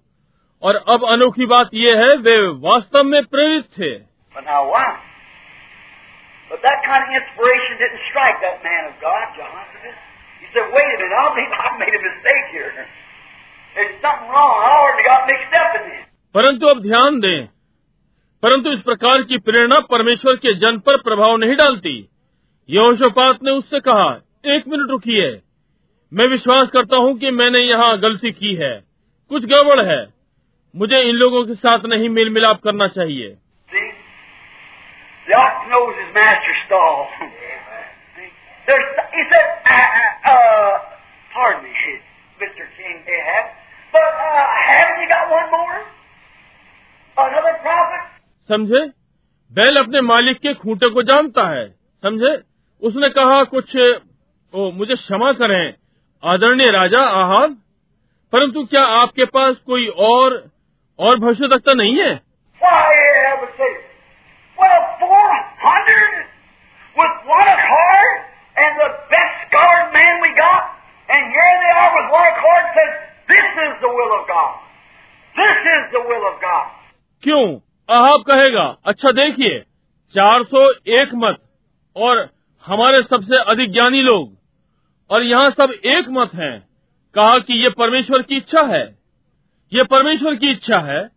और 0.61 0.76
अब 0.76 1.06
अनोखी 1.06 1.45
बात 1.45 1.69
यह 1.73 1.95
है 1.95 2.15
वे 2.15 2.48
वास्तव 2.48 3.03
में 3.03 3.26
प्रेरित 3.26 3.64
थे। 3.64 4.10
परंतु 16.34 16.68
अब 16.68 16.81
ध्यान 16.81 17.19
दें 17.19 17.45
परंतु 18.44 18.72
इस 18.72 18.81
प्रकार 18.81 19.22
की 19.22 19.38
प्रेरणा 19.38 19.80
परमेश्वर 19.80 20.36
के 20.36 20.53
जन 20.53 20.77
पर 20.80 20.98
प्रभाव 20.98 21.38
नहीं 21.38 21.56
डालती। 21.56 22.10
यहोशपात 22.69 23.44
ने 23.44 23.52
उससे 23.52 23.80
कहा 23.80 24.22
एक 24.45 24.68
मिनट 24.68 24.90
रुकिए। 24.90 25.41
मैं 26.14 26.26
विश्वास 26.26 26.69
करता 26.69 26.98
हूँ 26.98 27.19
कि 27.19 27.31
मैंने 27.31 27.60
यहाँ 27.60 27.99
गलती 27.99 28.31
की 28.31 28.56
है। 28.56 28.84
कुछ 29.30 29.45
गड़बड़ 29.45 29.86
है। 29.86 30.18
मुझे 30.75 30.99
इन 31.01 31.15
लोगों 31.15 31.45
के 31.45 31.55
साथ 31.55 31.79
नहीं 31.85 32.09
मिल 32.09 32.29
मिलाप 32.29 32.59
करना 32.63 32.87
चाहिए। 32.87 33.37
समझे? 48.47 48.85
बैल 49.51 49.77
अपने 49.77 50.01
मालिक 50.01 50.37
के 50.37 50.53
खूंटे 50.53 50.89
को 50.89 51.03
जानता 51.03 51.47
है। 51.47 51.69
समझे? 52.01 52.41
उसने 52.81 53.09
कहा 53.09 53.43
कुछ 53.43 53.77
ओ 54.53 54.71
मुझे 54.71 54.95
क्षमा 54.95 55.31
करें 55.33 55.73
आदरणीय 56.23 56.67
राजा 56.67 57.01
आहाद 57.01 57.57
परंतु 58.33 58.65
क्या 58.65 58.85
आपके 58.85 59.25
पास 59.25 59.55
कोई 59.55 59.87
और 59.87 60.51
और 60.99 61.19
भविष्य 61.19 61.47
तकता 61.47 61.73
नहीं 61.73 62.01
है। 62.01 62.21
क्यों? 77.23 77.55
आप 77.97 78.23
कहेगा 78.27 78.77
अच्छा 78.85 79.11
देखिए 79.11 79.59
401 80.13 81.09
मत 81.15 81.38
और 81.95 82.30
हमारे 82.65 83.03
सबसे 83.03 83.38
अधिक 83.38 83.71
ज्ञानी 83.71 84.01
लोग 84.01 84.34
और 85.09 85.23
यहाँ 85.23 85.51
सब 85.51 85.71
एक 85.85 86.05
मत 86.09 86.31
हैं। 86.35 86.67
कहा 87.15 87.39
कि 87.39 87.63
ये 87.63 87.69
परमेश्वर 87.69 88.21
की 88.21 88.38
इच्छा 88.38 88.61
है। 88.61 88.98
ये 89.73 89.83
परमेश्वर 89.83 90.35
की 90.35 90.51
इच्छा 90.51 90.79
है। 90.79 91.03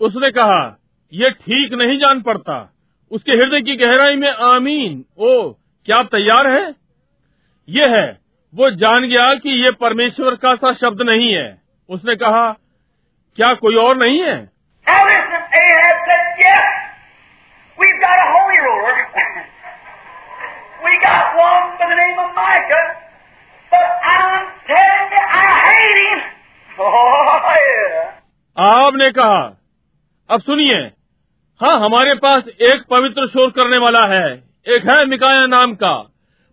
उसने 0.00 0.30
कहा 0.30 0.78
ये 1.12 1.30
ठीक 1.30 1.72
नहीं 1.72 1.98
जान 1.98 2.22
पड़ता। 2.22 2.72
उसके 3.10 3.32
हृदय 3.32 3.60
की 3.60 3.76
गहराई 3.76 4.16
में 4.16 4.28
आमीन। 4.28 5.04
ओ 5.18 5.52
क्या 5.86 6.02
तैयार 6.02 6.46
है? 6.46 6.74
ये 7.68 7.88
है 7.88 8.23
वो 8.54 8.70
जान 8.70 9.02
गया 9.02 9.34
कि 9.34 9.64
ये 9.64 9.72
परमेश्वर 9.72 10.34
का 10.34 10.54
सा 10.54 10.74
शब्द 10.74 11.02
नहीं 11.02 11.34
है। 11.34 11.62
उसने 11.88 12.16
कहा 12.16 12.52
क्या 13.36 13.54
कोई 13.54 13.76
और 13.76 13.96
नहीं 13.96 14.22
है? 14.22 14.48
आपने 28.58 29.10
कहा 29.10 29.60
अब 30.30 30.40
सुनिए 30.40 30.90
हाँ 31.60 31.80
हमारे 31.80 32.14
पास 32.14 32.42
एक 32.48 32.84
पवित्र 32.90 33.28
शोर 33.28 33.50
करने 33.50 33.78
वाला 33.78 34.06
है। 34.06 34.44
एक 34.68 34.90
है 34.90 35.06
मिकाया 35.06 35.46
नाम 35.46 35.74
का। 35.74 36.13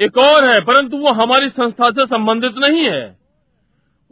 एक 0.00 0.18
और 0.18 0.44
है 0.44 0.60
परंतु 0.60 0.96
वो 0.96 1.12
हमारी 1.12 1.48
संस्था 1.48 1.90
से 1.90 2.06
संबंधित 2.06 2.54
नहीं 2.58 2.84
है। 2.84 3.18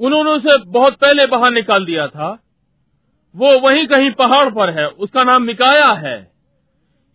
उन्होंने 0.01 0.31
उसे 0.31 0.65
बहुत 0.67 0.97
पहले 0.97 1.27
बाहर 1.27 1.51
निकाल 1.51 1.85
दिया 1.85 2.07
था। 2.07 2.39
वो 3.37 3.61
वहीं 3.61 3.87
कहीं 3.87 4.11
पहाड़ 4.11 4.51
पर 4.51 4.71
है 4.71 4.87
उसका 4.89 5.25
नाम 5.25 5.43
मिकाया 5.43 5.93
है। 5.93 6.33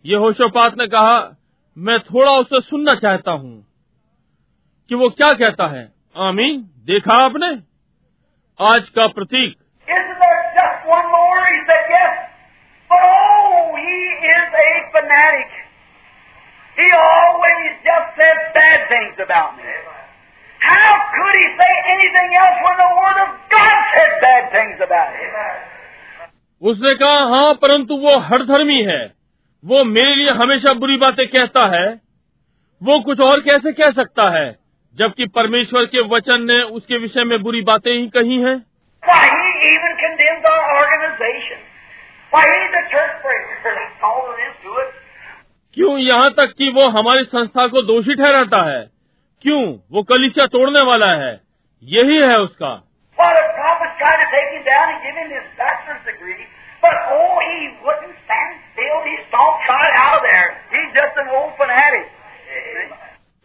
ये 0.06 0.16
होशोपात 0.16 0.78
ने 0.78 0.86
कहा 0.86 1.36
मैं 1.78 2.00
थोड़ा 2.00 2.32
उसे 2.32 2.60
सुनना 2.60 2.94
चाहता 2.94 3.32
हूँ 3.32 3.66
कि 4.88 4.94
वो 4.94 5.08
क्या 5.08 5.34
कहता 5.34 5.66
है। 5.66 5.92
आमीन। 6.16 6.60
देखा 6.86 7.14
आपने? 7.14 7.58
आज 8.60 8.88
का 8.88 9.06
प्रतीक। 9.06 9.58
Yes. 9.90 10.08
Oh, 15.62 15.67
he 16.78 16.88
always 16.96 17.70
just 17.86 18.08
says 18.18 18.38
bad 18.54 18.80
things 18.90 19.16
about 19.18 19.56
me. 19.56 19.64
How 20.60 20.90
could 21.14 21.34
he 21.38 21.46
say 21.60 21.72
anything 21.94 22.30
else 22.42 22.58
when 22.66 22.76
the 22.82 22.90
Word 23.00 23.18
of 23.24 23.30
God 23.50 23.76
said 23.94 24.12
bad 24.22 24.44
things 24.52 24.84
about 24.86 25.16
him? 25.16 25.32
उसने 26.62 26.94
कहा 27.00 27.18
हाँ 27.32 27.54
परंतु 27.62 27.96
वो 28.04 28.18
हरधर्मी 28.28 28.82
है 28.84 29.02
वो 29.64 29.82
मेरे 29.84 30.14
लिए 30.14 30.30
हमेशा 30.38 30.72
बुरी 30.80 30.96
बातें 31.02 31.26
कहता 31.28 31.66
है 31.74 31.86
वो 32.82 32.98
कुछ 33.04 33.20
और 33.20 33.40
कैसे 33.40 33.72
कह 33.72 33.90
सकता 33.92 34.28
है 34.38 34.46
जबकि 34.96 35.26
परमेश्वर 35.36 35.86
के 35.94 36.02
वचन 36.14 36.42
ने 36.50 36.60
उसके 36.78 36.98
विषय 36.98 37.24
में 37.24 37.42
बुरी 37.42 37.62
बातें 37.70 37.92
ही 37.92 38.06
कही 38.16 38.40
हैं 38.42 38.56
Why, 39.02 39.26
क्यों 45.78 45.98
यहाँ 45.98 46.30
तक 46.30 46.54
कि 46.58 46.70
वो 46.70 46.88
हमारी 46.88 47.24
संस्था 47.24 47.66
को 47.66 47.82
दोषी 47.82 48.14
ठहराता 48.14 48.70
है? 48.70 48.90
क्यों 49.42 49.78
वो 49.92 50.02
कलिचा 50.02 50.46
तोड़ने 50.46 50.80
वाला 50.82 51.06
है? 51.06 51.40
यही 51.82 52.16
है 52.16 52.38
उसका। 52.38 52.74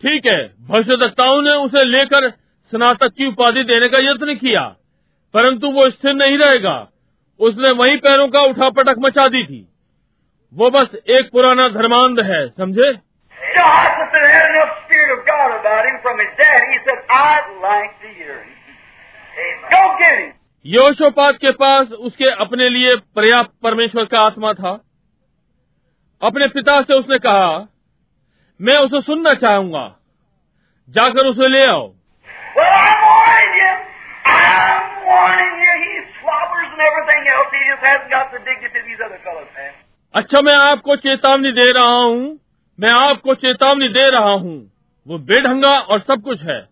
ठीक 0.04 0.26
है 0.26 0.54
भविष्यताओं 0.68 1.42
ने 1.42 1.52
उसे 1.52 1.84
लेकर 1.84 2.30
स्नातक 2.72 3.10
की 3.18 3.26
उपाधि 3.26 3.64
देने 3.64 3.88
का 3.88 3.98
यत्न 3.98 4.36
किया 4.36 4.76
परंतु 5.34 5.68
वो 5.68 5.90
स्थिर 5.90 6.14
नहीं 6.14 6.38
रहेगा। 6.38 6.88
उसने 7.40 7.72
वही 7.72 7.98
पैरों 7.98 8.28
का 8.28 8.42
उठापटक 8.42 8.96
मचा 9.00 9.28
दी 9.28 9.44
थी। 9.44 9.73
वो 10.58 10.70
बस 10.70 10.96
एक 11.10 11.30
पुराना 11.32 11.70
धर्मांध 11.70 12.20
है 12.20 12.50
समझे. 12.50 12.92
योशोपात 20.66 21.36
के 21.36 21.52
पास 21.52 21.88
उसके 21.88 22.26
अपने 22.26 22.70
लिए 22.70 22.90
पर्याप्त 23.16 23.52
परमेश्वर 23.64 24.06
का 24.06 24.20
आत्मा 24.20 24.54
था 24.54 24.72
अपने 26.22 26.48
पिता 26.48 26.82
से 26.82 26.94
उसने 26.94 27.18
कहा 27.18 27.68
मैं 28.62 28.78
उसे 28.78 29.02
सुनना 29.02 29.34
चाहूँगा 29.34 29.96
जाकर 30.90 31.26
उसे 31.26 31.50
ले 31.50 31.66
आओ 31.66 31.92
Well, 32.58 32.74
you. 33.56 33.74
You. 38.56 38.84
He 39.04 39.18
else. 39.26 39.78
He 39.78 39.83
अच्छा 40.16 40.42
मैं 40.42 40.54
आपको 40.54 40.96
चेतावनी 40.96 41.52
दे 41.52 41.72
रहा 41.72 42.04
हूँ 42.04 42.40
मैं 42.80 42.90
आपको 42.90 43.36
चेतावनी 43.36 43.88
दे 43.88 44.10
रहा 44.10 44.32
हूँ। 44.32 44.72
वो 45.08 45.18
बेढंगा 45.18 45.80
और 45.80 46.00
सब 46.00 46.22
कुछ 46.22 46.42
है। 46.42 46.70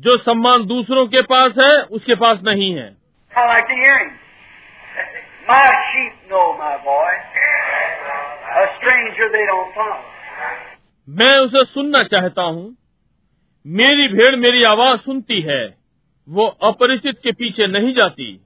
जो 0.00 0.18
सम्मान 0.18 0.66
दूसरों 0.66 1.06
के 1.06 1.22
पास 1.22 1.52
है 1.64 1.82
उसके 1.82 2.14
पास 2.14 2.38
नहीं 2.46 2.74
है। 2.74 2.96
मैं 11.08 11.38
उसे 11.38 11.64
सुनना 11.64 12.02
चाहता 12.02 12.42
हूँ। 12.42 12.76
मेरी 13.66 14.08
भेड़ 14.08 14.36
मेरी 14.36 14.64
आवाज़ 14.64 15.00
सुनती 15.00 15.40
है। 15.40 15.74
वो 16.28 16.46
अपरिचित 16.46 17.18
के 17.22 17.32
पीछे 17.32 17.66
नहीं 17.66 17.94
जाती। 17.94 18.40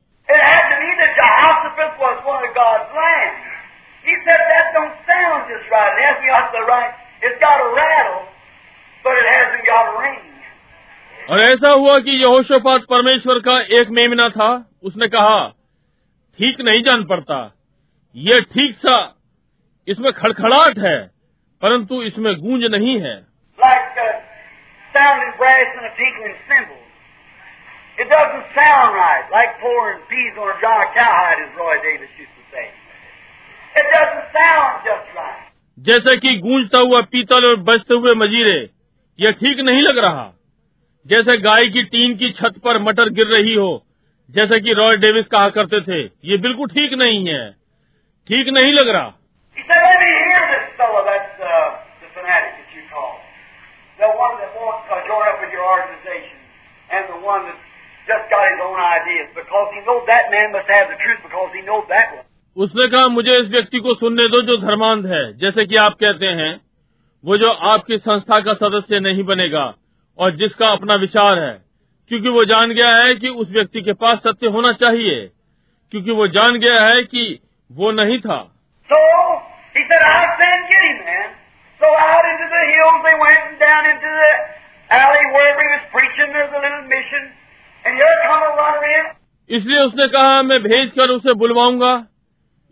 He 4.11 4.16
said 4.27 4.43
that 4.53 4.74
don't 4.74 4.97
sound 5.07 5.47
just 5.47 5.70
right. 5.70 5.93
It 5.95 6.03
hasn't 6.03 6.27
got 6.27 6.51
the 6.51 6.62
right. 6.66 6.95
It's 7.23 7.39
got 7.39 7.62
a 7.62 7.69
rattle, 7.78 8.27
but 9.05 9.15
it 9.15 9.28
hasn't 9.31 9.65
got 9.70 9.85
a 9.91 9.95
ring. 10.03 10.19
और 11.31 11.41
ऐसा 11.41 11.70
हुआ 11.70 11.99
कि 12.07 12.11
यहोशोपात 12.23 12.87
परमेश्वर 12.91 13.39
का 13.47 13.59
एक 13.81 13.91
मेमना 13.99 14.28
था 14.37 14.49
उसने 14.91 15.09
कहा 15.09 15.37
ठीक 16.39 16.61
नहीं 16.69 16.82
जान 16.82 17.05
पड़ता 17.12 17.39
ये 18.15 18.41
ठीक 18.55 18.74
सा 18.87 18.97
इसमें 19.87 20.12
खड़खड़ाहट 20.12 20.78
है 20.87 20.99
परंतु 21.62 22.03
इसमें 22.11 22.35
गूंज 22.41 22.65
नहीं 22.74 22.99
है 23.07 23.15
Like 23.59 24.03
uh, 24.03 24.11
sounding 24.97 25.32
brass 25.39 25.78
and 25.78 25.87
a 25.87 25.95
tinkling 26.01 26.37
cymbal. 26.51 26.82
It 28.03 28.09
doesn't 28.09 28.47
sound 28.59 28.95
right, 28.97 29.31
like 29.31 29.59
pouring 29.62 30.03
peas 30.11 30.35
on 30.39 30.51
a 30.51 30.61
dry 30.61 30.85
cowhide, 30.95 31.41
as 31.47 31.51
Roy 31.57 31.74
Davis 31.82 32.09
used 32.19 32.35
to 32.35 32.45
say. 32.51 32.66
It 32.66 32.69
doesn't 32.69 32.69
sound 32.69 32.69
just 32.70 32.78
right. 33.47 33.59
जैसे 35.78 36.16
कि 36.16 36.34
गूंजता 36.38 36.78
हुआ 36.78 37.01
पीतल 37.12 37.47
और 37.47 37.56
बजते 37.56 37.94
हुए 37.94 38.14
मजीरे 38.14 38.59
ये 39.18 39.32
ठीक 39.32 39.60
नहीं 39.60 39.82
लग 39.82 39.98
रहा। 39.98 40.26
जैसे 41.06 41.36
गाय 41.38 41.68
की 41.68 41.82
टीन 41.82 42.16
की 42.16 42.30
छत 42.30 42.59
पर 42.64 42.78
मटर 42.78 43.09
गिर 43.09 43.26
रही 43.26 43.55
हो 43.55 43.70
जैसे 44.30 44.60
कि 44.60 44.72
रॉय 44.72 44.97
डेविस 44.97 45.26
कहा 45.26 45.48
करते 45.48 45.80
थे 45.80 46.01
ये 46.24 46.36
बिल्कुल 46.38 46.68
ठीक 46.68 46.92
नहीं 46.92 47.26
है। 47.28 47.51
ठीक 48.30 48.48
नहीं 48.48 48.72
लग 48.72 48.88
रहा। 48.88 49.12
उसने 62.56 62.89
कहा 62.89 63.09
मुझे 63.09 63.31
इस 63.31 63.48
व्यक्ति 63.48 63.78
को 63.78 63.94
सुनने 63.94 64.28
दो 64.28 64.43
जो 64.43 64.56
धर्मांध 64.56 65.06
है। 65.06 65.39
जैसे 65.39 65.66
कि 65.66 65.77
आप 65.77 65.93
कहते 65.93 66.27
हैं 66.27 66.60
वो 67.24 67.36
जो 67.36 67.51
आपकी 67.51 67.98
संस्था 67.98 68.40
का 68.40 68.52
सदस्य 68.55 69.01
नहीं 69.01 69.24
बनेगा 69.24 69.74
और 70.18 70.31
जिसका 70.31 70.68
अपना 70.68 70.94
विचार 70.94 71.39
है। 71.39 71.62
क्योंकि 72.09 72.28
वो 72.28 72.44
जान 72.44 72.70
गया 72.70 72.97
है 72.97 73.14
कि 73.14 73.28
उस 73.28 73.48
व्यक्ति 73.51 73.82
के 73.82 73.93
पास 73.93 74.18
सत्य 74.18 74.47
होना 74.47 74.72
चाहिए। 74.72 75.31
क्योंकि 75.90 76.10
वो 76.10 76.28
जान 76.28 76.59
गया 76.59 76.85
है 76.85 76.97
कि 76.97 77.40
वो 77.72 77.93
नहीं 77.93 78.20
था। 78.20 78.55
So, 78.93 79.27
इसलिए 89.51 89.81
उसने 89.81 90.09
कहा 90.09 90.43
मैं 90.43 90.62
भेज 90.62 90.90
कर 90.90 91.09
उसे 91.09 91.32
बुलवाऊँगा। 91.32 92.06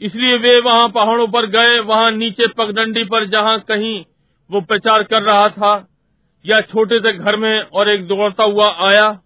इसलिए 0.03 0.39
वे 0.39 0.61
वहाँ 0.61 0.89
पहाड़ों 0.89 1.29
पर 1.29 1.47
गए, 1.47 1.79
वहाँ 1.79 2.11
नीचे 2.11 2.47
पगडंडी 2.47 3.05
पर 3.05 3.25
जहाँ 3.25 3.59
कहीं 3.59 4.05
वो 4.51 4.61
प्रचार 4.61 5.03
कर 5.03 5.23
रहा 5.23 5.49
था, 5.49 5.89
या 6.47 6.61
छोटे 6.61 6.99
से 6.99 7.13
घर 7.13 7.37
में 7.37 7.63
और 7.63 7.89
एक 7.89 8.07
दौड़ता 8.07 8.45
हुआ 8.45 8.77
आया। 8.93 9.21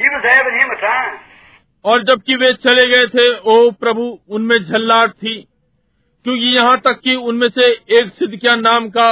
He 0.00 0.08
was 0.08 0.24
having 0.24 0.60
him 0.60 0.70
a 0.70 0.80
time. 0.80 1.29
और 1.84 2.02
जबकि 2.02 2.36
वे 2.36 2.52
चले 2.54 2.86
गए 2.88 3.06
थे 3.06 3.28
ओ 3.50 3.70
प्रभु 3.70 4.18
उनमें 4.28 4.56
झल्लाट 4.64 5.10
थी 5.12 5.34
क्योंकि 6.26 6.54
यहाँ 6.56 6.76
तक 6.78 7.00
कि 7.04 7.14
उनमें 7.14 7.48
से 7.48 7.70
एक 7.70 8.08
सिद्ध 8.08 8.18
सिद्धकिया 8.18 8.56
नाम 8.56 8.88
का 8.88 9.10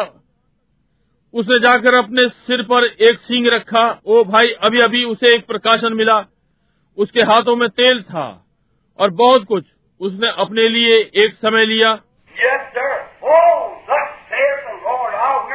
उसने 1.34 1.58
जाकर 1.58 1.94
अपने 1.94 2.28
सिर 2.28 2.62
पर 2.62 2.84
एक 2.84 3.18
सींग 3.18 3.46
रखा 3.46 3.86
ओ 4.06 4.24
भाई 4.24 4.48
अभी 4.62 4.80
अभी 4.80 5.04
उसे 5.04 5.34
एक 5.34 5.46
प्रकाशन 5.46 5.92
मिला 5.92 6.18
उसके 6.98 7.22
हाथों 7.22 7.56
में 7.56 7.68
तेल 7.68 8.02
था 8.02 8.26
और 8.98 9.10
बहुत 9.10 9.44
कुछ 9.44 9.64
उसने 10.00 10.28
अपने 10.38 10.68
लिए 10.68 11.00
एक 11.24 11.34
समय 11.34 11.66
लिया 11.66 11.98
Yes, 12.36 12.66
sir. 12.74 12.90
Oh, 13.24 13.78
the 13.86 13.98
Oh. 14.86 15.48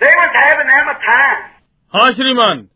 They 0.00 0.12
was 0.14 0.34
having 0.34 0.68
them 0.68 0.88
a 0.88 0.98
time. 1.06 1.40
हाँ 1.94 2.10
श्रीमान 2.12 2.68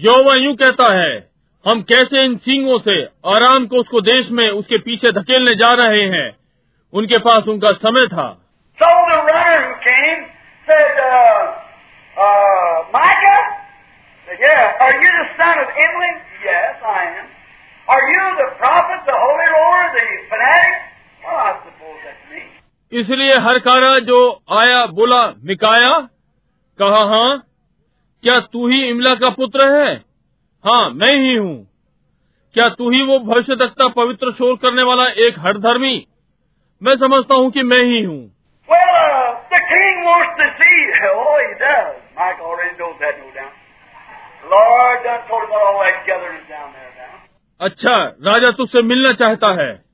यौवा 0.00 0.34
यूँ 0.34 0.54
कहता 0.54 0.96
है 0.96 1.30
हम 1.66 1.82
कैसे 1.82 2.24
इन 2.24 2.36
सिंहों 2.36 2.78
से 2.78 3.04
आराम 3.04 3.66
को 3.66 3.76
उसको 3.76 4.00
देश 4.00 4.28
में 4.30 4.50
उसके 4.50 4.78
पीछे 4.78 5.12
धकेलने 5.12 5.54
जा 5.54 5.74
रहे 5.74 6.08
हैं? 6.08 6.36
उनके 6.92 7.18
पास 7.18 7.48
उनका 7.48 7.72
समय 7.72 8.06
था। 8.06 8.38
इसलिए 22.92 23.32
हर 23.38 23.58
कारा 23.58 23.98
जो 23.98 24.42
आया 24.50 24.86
बोला 24.86 25.26
मिकाया? 25.44 26.08
कहा 26.78 27.04
हाँ। 27.04 27.47
क्या 28.22 28.40
तू 28.40 28.68
ही 28.68 28.88
इमला 28.88 29.14
का 29.14 29.30
पुत्र 29.30 29.72
है? 29.72 29.96
हाँ 30.64 30.90
मैं 30.90 31.16
ही 31.16 31.34
हूँ। 31.34 31.68
क्या 32.54 32.68
तू 32.68 32.90
ही 32.90 33.02
वो 33.02 33.18
भविष्य 33.18 33.56
तकता 33.56 33.88
पवित्र 33.88 34.32
शोर 34.32 34.56
करने 34.56 34.82
वाला 34.82 35.04
एक 35.04 35.34
हठधर्मी 35.38 36.06
मैं 36.82 36.96
समझता 36.96 37.34
हूँ 37.34 37.50
कि 37.50 37.62
मैं 37.62 37.82
ही 37.82 38.02
हूँ। 38.02 38.38
Well, 38.70 38.80
uh. 38.80 39.30
Oh. 39.30 39.38
अच्छा 47.60 48.04
राजा 48.04 48.50
तुझसे 48.50 48.82
मिलना 48.82 49.12
चाहता 49.12 49.62
है। 49.62 49.84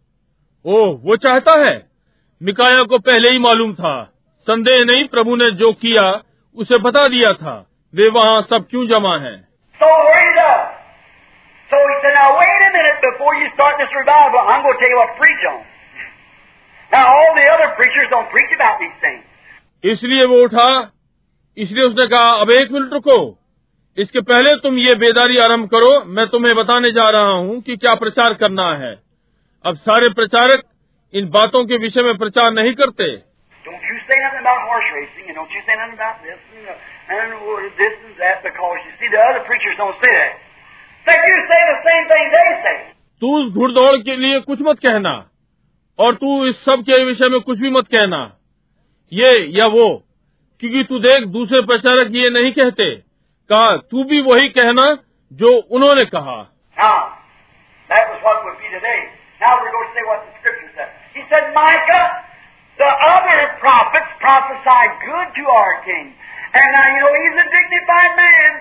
ओह 0.65 1.01
वो 1.03 1.17
चाहता 1.17 1.61
है? 1.61 1.91
मिकाया 2.43 2.83
को 2.83 2.99
पहले 2.99 3.31
ही 3.31 3.39
मालूम 3.39 3.75
था। 3.75 4.05
संदेह 4.43 4.85
नहीं 4.85 5.09
प्रभु 5.09 5.37
ने 5.37 5.51
जो 5.51 5.73
किया 5.73 6.23
उसे 6.57 6.79
बता 6.79 7.09
दिया 7.09 7.33
था। 7.33 7.71
वे 7.95 8.09
वहाँ 8.09 8.43
सब 8.51 8.67
क्यों 8.71 8.87
जमा 8.87 9.19
है? 9.19 9.49
इसलिए 19.85 20.25
वो 20.25 20.43
उठा। 20.43 20.93
इसलिए 21.59 21.85
उसने 21.85 22.09
कहा 22.09 22.41
अब 22.41 22.51
एक 22.51 22.71
मिनट 22.71 22.93
रुको। 22.93 23.39
इसके 23.99 24.21
पहले 24.21 24.57
तुम 24.57 24.79
ये 24.79 24.95
बेदारी 24.95 25.39
आरंभ 25.39 25.67
करो। 25.67 26.05
मैं 26.05 26.27
तुम्हें 26.27 26.55
बताने 26.55 26.91
जा 26.91 27.11
रहा 27.11 27.33
हूँ 27.33 27.61
कि 27.61 27.77
क्या 27.77 27.95
प्रचार 27.95 28.35
करना 28.35 28.75
है। 28.75 29.03
अब 29.65 29.77
सारे 29.77 30.09
प्रचारक 30.09 30.63
इन 31.15 31.29
बातों 31.29 31.65
के 31.65 31.77
विषय 31.77 32.03
में 32.03 32.19
प्रचार 32.19 32.53
नहीं 32.53 32.75
करते। 32.75 33.35
and 37.10 37.32
don't 37.32 37.64
you 37.64 37.72
say 37.78 37.80
nothing 37.80 37.80
about 37.80 37.80
this 37.80 37.98
and, 38.00 38.14
uh, 38.14 38.14
and 38.14 38.14
this 38.14 38.14
and 38.14 38.16
that, 38.20 38.38
because 38.44 38.80
you 38.86 38.94
see 39.00 39.10
the 39.10 39.22
other 39.30 39.44
preachers 39.48 39.76
don't 39.78 39.98
say 40.04 40.14
that. 40.14 40.34
Say 41.08 41.18
you 41.18 41.40
say 41.50 41.62
the 41.74 41.80
same 41.90 42.06
thing 42.12 42.26
they 42.38 42.50
say. 42.66 42.78
तू 43.22 43.30
उस 43.38 43.54
घुड़दौड़ 43.54 43.96
के 44.04 44.16
लिए 44.16 44.40
कुछ 44.40 44.60
मत 44.62 44.80
कहना 44.80 45.14
और 46.00 46.16
तू 46.16 46.48
इस 46.48 46.56
सब 46.66 46.84
के 46.90 47.04
विषय 47.06 47.30
में 47.30 47.40
कुछ 47.42 47.60
भी 47.60 47.70
मत 47.70 47.88
कहना 47.96 48.22
ये 49.14 49.32
या 49.58 49.66
वो 49.74 49.88
क्योंकि 50.60 50.84
तू 50.84 51.00
देख 51.00 51.26
दूसरे 51.34 51.62
प्रचारक 51.72 52.12
ये 52.16 52.30
नहीं 52.30 52.52
कहते 52.60 52.96
कहा 53.50 53.76
तू 53.92 54.04
भी 54.12 54.22
वही 54.30 54.50
कहना 54.60 54.86
जो 55.32 55.52
उन्होंने 55.58 56.06
कहा 56.16 56.38
Now, 56.80 57.20
that 57.90 58.08
was 58.10 58.22
what 58.24 58.46
would 58.46 58.60
be 58.64 58.70
today. 58.72 59.00
Now 59.42 59.60
we're 59.60 59.72
going 59.72 59.88
to 59.88 59.96
say 59.96 60.06
what 60.08 60.24
the 60.24 60.32
Scripture 60.40 60.72
said. 60.76 60.90
He 61.14 61.24
said, 61.28 61.52
Micah, 61.56 62.08
the 62.80 62.88
other 62.88 63.40
prophets 63.60 64.12
prophesied 64.22 64.96
good 65.04 65.28
to 65.40 65.44
our 65.60 65.84
king. 65.84 66.16
And 66.55 66.67
now, 66.67 66.89
you 66.89 67.01
know, 67.01 67.15
he's 67.15 67.39
a 67.39 67.47
dignified 67.47 68.13
man. 68.19 68.53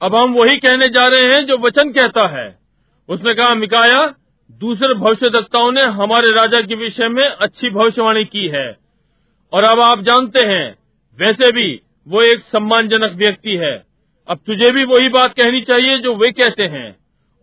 अब 0.02 0.16
हम 0.16 0.34
वही 0.34 0.58
कहने 0.58 0.90
जा 0.90 1.08
रहे 1.08 1.26
हैं 1.26 1.46
जो 1.46 1.58
वचन 1.58 1.92
कहता 1.92 2.28
है। 2.28 2.60
उसने 3.10 3.34
कहा 3.34 3.56
मिकाया 3.56 4.16
दूसरे 4.52 4.94
भविष्यदत्ताओं 4.94 5.72
ने 5.72 5.82
हमारे 5.82 6.28
राजा 6.28 6.62
के 6.62 6.76
विषय 6.76 7.08
में 7.08 7.28
अच्छी 7.28 7.70
भविष्यवाणी 7.70 8.26
की 8.26 8.48
है। 8.48 8.78
और 9.54 9.64
अब 9.64 9.80
आप 9.80 10.02
जानते 10.02 10.48
हैं 10.48 10.76
वैसे 11.20 11.52
भी 11.52 11.82
वो 12.08 12.22
एक 12.22 12.40
सम्मानजनक 12.40 13.12
व्यक्ति 13.12 13.56
है। 13.56 13.84
अब 14.28 14.40
तुझे 14.48 14.72
भी 14.72 14.84
वही 14.84 15.10
बात 15.10 15.34
कहनी 15.34 15.62
चाहिए 15.62 15.98
जो 15.98 16.16
वे 16.16 16.32
कहते 16.32 16.64
हैं 16.64 16.96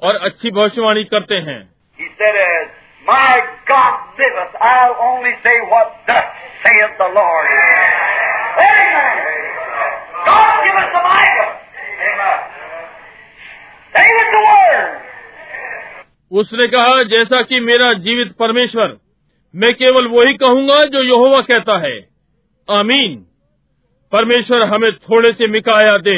और 0.03 0.17
अच्छी 0.17 0.51
भविष्यवाणी 0.51 1.05
करते 1.05 1.35
हैं। 1.35 1.70
He 2.01 2.07
said, 2.17 2.33
as 2.33 2.69
my 3.07 3.33
God 3.69 3.95
liveth, 4.17 4.55
I'll 4.59 4.97
only 5.09 5.33
say 5.45 5.57
what 5.73 5.89
thus 6.07 6.25
saith 6.65 6.97
the 6.97 7.09
Lord. 7.13 7.47
Amen. 8.65 9.19
God 10.25 10.53
give 10.65 10.77
us 10.81 10.89
the 10.97 11.03
Micah. 11.05 11.51
Amen. 12.09 12.39
Say 13.97 14.09
the 14.33 14.43
word. 14.49 14.89
उसने 16.41 16.69
कहा 16.73 17.03
जैसा 17.13 17.43
कि 17.51 17.61
मेरा 17.61 17.93
जीवित 18.07 18.33
परमेश्वर 18.39 18.97
मैं 19.55 19.73
केवल 19.75 20.07
वही 20.17 20.35
कहूँगा 20.43 20.85
जो 20.95 21.03
यहोवा 21.03 21.41
कहता 21.51 21.79
है 21.87 21.97
आमीन 22.69 23.17
परमेश्वर 24.13 24.63
हमें 24.73 24.93
थोड़े 25.09 25.33
से 25.33 25.49
मिकाया 25.57 25.97
दे 26.09 26.17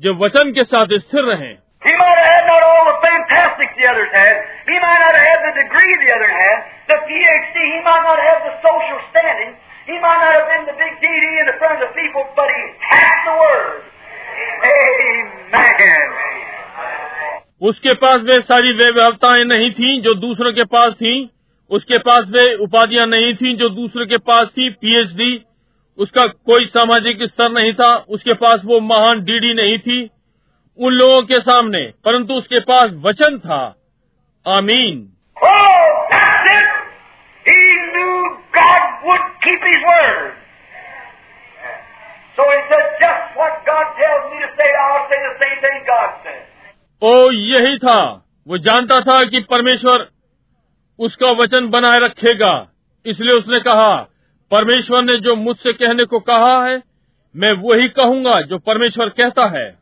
जो 0.00 0.14
वचन 0.24 0.52
के 0.58 0.64
साथ 0.74 0.98
स्थिर 0.98 1.24
रहें 1.32 1.54
He 1.82 1.92
might 1.98 2.16
have 2.18 2.28
had 2.28 2.46
not 2.46 2.62
all 2.68 2.88
the 3.38 3.44
fantastics 3.46 3.74
the 3.78 3.86
others 3.86 4.10
had. 4.10 4.34
He 4.66 4.76
might 4.78 4.98
not 4.98 5.14
have 5.14 5.26
had 5.30 5.40
the 5.46 5.54
degree 5.62 5.92
the 6.02 6.10
other 6.10 6.30
had, 6.30 6.58
the 6.90 6.98
PhD. 7.06 7.54
He 7.54 7.80
might 7.86 8.02
not 8.02 8.18
have 8.18 8.38
the 8.42 8.54
social 8.58 8.98
standing. 9.10 9.54
He 9.86 9.96
might 10.02 10.20
not 10.20 10.32
have 10.34 10.46
been 10.50 10.64
the 10.66 10.76
big 10.76 10.92
DD 11.00 11.24
in 11.40 11.46
the 11.46 11.56
front 11.58 11.80
of 11.80 11.88
the 11.88 11.92
people, 11.94 12.26
but 12.36 12.48
he 12.50 12.62
had 12.82 13.18
the 13.26 13.34
word. 13.38 13.82
Amen. 14.66 16.06
उसके 17.60 17.94
पास 18.02 18.20
वे 18.26 18.36
सारी 18.48 18.72
वे 18.78 18.90
व्यवस्थाएँ 18.90 19.44
नहीं 19.44 19.70
थीं 19.74 20.00
जो 20.02 20.14
दूसरों 20.24 20.52
के 20.54 20.64
पास 20.74 20.92
थीं 21.00 21.16
उसके 21.70 21.98
पास 22.08 22.26
वे 22.34 22.44
उपाधियाँ 22.64 23.06
नहीं 23.06 23.34
थीं 23.40 23.56
जो 23.62 23.68
दूसरे 23.78 24.06
के 24.06 24.18
पास 24.28 24.52
थी 24.58 24.68
पीएचडी 24.82 25.30
उसका 25.98 26.26
कोई 26.50 26.66
सामाजिक 26.76 27.22
स्तर 27.28 27.50
नहीं 27.52 27.72
था 27.80 27.94
उसके 28.16 28.34
पास 28.44 28.60
वो 28.64 28.80
महान 28.80 29.24
डीडी 29.24 29.52
नहीं 29.54 29.78
थी 29.88 29.98
उन 30.78 30.92
लोगों 30.92 31.22
के 31.22 31.34
सामने 31.34 31.92
परंतु 32.04 32.34
उसके 32.34 32.60
पास 32.60 32.90
वचन 32.92 33.38
था। 33.38 33.76
आमीन। 34.48 35.12
Oh. 35.46 35.88
ओ 47.02 47.30
यही 47.30 47.78
था। 47.78 48.26
वो 48.48 48.58
जानता 48.58 49.00
था 49.00 49.24
कि 49.24 49.40
परमेश्वर 49.40 50.08
उसका 50.98 51.30
वचन 51.30 51.68
बनाए 51.68 51.96
रखेगा। 51.96 52.68
इसलिए 53.06 53.32
उसने 53.32 53.58
कहा 53.58 54.08
परमेश्वर 54.50 55.02
ने 55.02 55.16
जो 55.16 55.36
मुझसे 55.36 55.72
कहने 55.72 56.04
को 56.04 56.20
कहा 56.20 56.66
है 56.66 56.82
मैं 57.36 57.52
वही 57.52 57.88
कहूँगा 57.88 58.40
जो 58.40 58.58
परमेश्वर 58.58 59.08
कहता 59.08 59.46
है। 59.46 59.78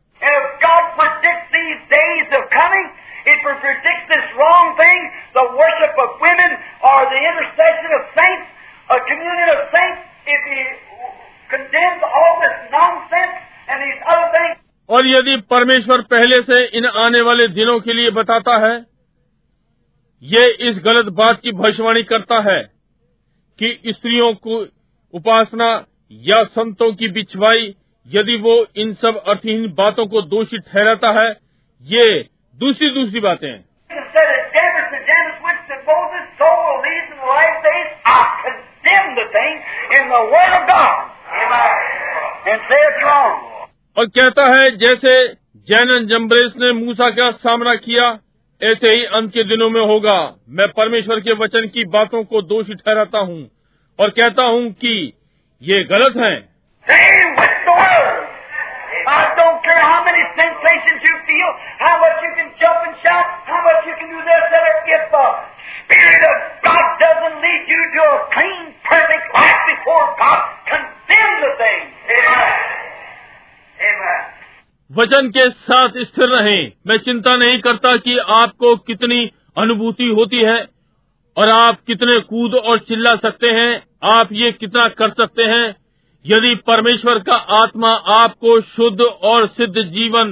Days 1.88 2.28
of 2.32 2.50
coming, 2.50 2.86
it 3.26 3.38
predicts 3.42 4.06
this 4.08 4.26
wrong 4.38 4.74
thing, 4.76 5.00
the 5.34 5.46
worship 5.52 5.94
of 5.98 6.08
women 6.20 6.50
or 6.82 6.98
the 7.10 7.20
intercession 7.20 7.90
of 7.98 8.02
saints, 8.14 8.46
a 8.88 8.98
communion 9.02 9.48
of 9.54 9.60
saints, 9.70 10.00
if 10.26 10.40
He 10.46 10.60
condemns 11.50 12.02
all 12.02 12.34
this 12.42 12.56
nonsense 12.70 13.34
and 13.68 13.76
these 13.82 14.00
other 14.06 14.28
things, 14.34 14.56
और 14.88 15.06
यदि 15.06 15.36
परमेश्वर 15.50 16.02
पहले 16.10 16.40
से 16.42 16.64
इन 16.78 16.84
आने 16.86 17.20
वाले 17.28 17.46
दिनों 17.54 17.78
के 17.80 17.92
लिए 17.92 18.10
बताता 18.18 18.56
है 18.66 18.74
ये 20.22 20.44
इस 20.68 20.78
गलत 20.84 21.12
बात 21.12 21.40
की 21.42 21.52
भविष्यवाणी 21.52 22.02
करता 22.12 22.38
है 22.50 22.60
कि 23.58 23.92
स्त्रियों 23.96 24.32
को 24.46 24.60
उपासना 25.14 25.68
या 26.12 26.42
संतों 26.52 26.92
की 26.92 27.08
बिछवाई 27.08 27.74
यदि 28.06 28.36
वो 28.42 28.54
इन 28.76 28.94
सब 29.02 29.22
अर्थहीन 29.26 29.66
बातों 29.78 30.06
को 30.06 30.22
दोषी 30.34 30.58
ठहराता 30.58 31.10
है 31.20 31.28
ये 31.82 32.28
दूसरी 32.59 32.90
दूसरी 32.90 33.20
बातें 33.20 33.51
और 43.97 44.07
कहता 44.07 44.47
है 44.47 44.70
जैसे 44.77 45.12
जैन 45.69 46.07
जम्बरेस 46.07 46.53
ने 46.57 46.73
मूसा 46.73 47.11
का 47.11 47.31
सामना 47.31 47.74
किया 47.74 48.09
ऐसे 48.62 48.94
ही 48.94 49.05
अंत 49.05 49.32
के 49.32 49.44
दिनों 49.44 49.70
में 49.70 49.81
होगा। 49.81 50.19
मैं 50.48 50.69
परमेश्वर 50.69 51.20
के 51.20 51.32
वचन 51.32 51.66
की 51.66 51.85
बातों 51.85 52.24
को 52.24 52.43
दोषी 52.43 52.74
ठहराता 52.74 53.19
हूँ 53.19 53.51
और 53.98 54.11
कहता 54.11 54.43
हूँ 54.43 54.70
कि 54.73 55.12
ये 55.62 55.82
गलत 55.85 56.16
है। 56.16 56.35
Care 59.66 59.82
how 59.82 60.01
many 60.06 60.22
sensations 60.38 61.02
you 61.02 61.14
feel, 61.26 61.51
how 61.82 61.98
much 61.98 62.22
you 62.22 62.32
can 62.38 62.55
jump 62.55 62.86
and 62.86 62.94
shout, 63.02 63.26
how 63.51 63.59
much 63.66 63.82
you 63.82 63.94
can 63.98 64.14
do 64.14 64.20
this 64.22 64.44
that. 64.55 64.66
If 64.86 65.02
the 65.10 65.26
Spirit 65.86 66.22
of 66.22 66.36
God 66.62 66.86
doesn't 67.02 67.36
lead 67.43 67.62
you 67.66 67.82
to 67.94 68.02
a 68.06 68.18
clean, 68.30 68.62
perfect 68.86 69.26
life 69.34 69.62
before 69.66 70.06
God, 70.22 70.40
condemn 70.70 71.36
the 71.43 71.52
thing. 71.62 71.82
Amen. 72.14 72.55
Amen. 73.90 74.22
वचन 74.90 75.28
के 75.36 75.48
साथ 75.66 75.97
स्थिर 76.09 76.28
रहें 76.28 76.72
मैं 76.86 76.97
चिंता 77.05 77.36
नहीं 77.36 77.59
करता 77.60 77.97
कि 78.05 78.16
आपको 78.34 78.74
कितनी 78.90 79.18
अनुभूति 79.59 80.09
होती 80.18 80.43
है 80.48 80.59
और 81.36 81.51
आप 81.51 81.80
कितने 81.86 82.18
कूद 82.28 82.55
और 82.55 82.78
चिल्ला 82.88 83.14
सकते 83.24 83.51
हैं 83.56 83.72
आप 84.12 84.28
ये 84.32 84.52
कितना 84.60 84.88
कर 85.01 85.10
सकते 85.20 85.48
हैं 85.55 85.64
यदि 86.28 86.55
परमेश्वर 86.66 87.19
का 87.19 87.35
आत्मा 87.62 87.90
आपको 88.15 88.61
शुद्ध 88.61 89.01
और 89.01 89.47
सिद्ध 89.47 89.82
जीवन 89.82 90.31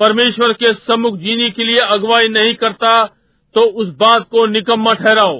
परमेश्वर 0.00 0.52
के 0.52 0.72
सम्मुख 0.72 1.16
जीने 1.16 1.50
के 1.50 1.64
लिए 1.64 1.80
अगुवाई 1.80 2.28
नहीं 2.28 2.54
करता 2.54 3.04
तो 3.54 3.60
उस 3.60 3.88
बात 3.88 4.22
को 4.22 4.46
निकम्मा 4.46 4.94
ठहराओ। 4.94 5.38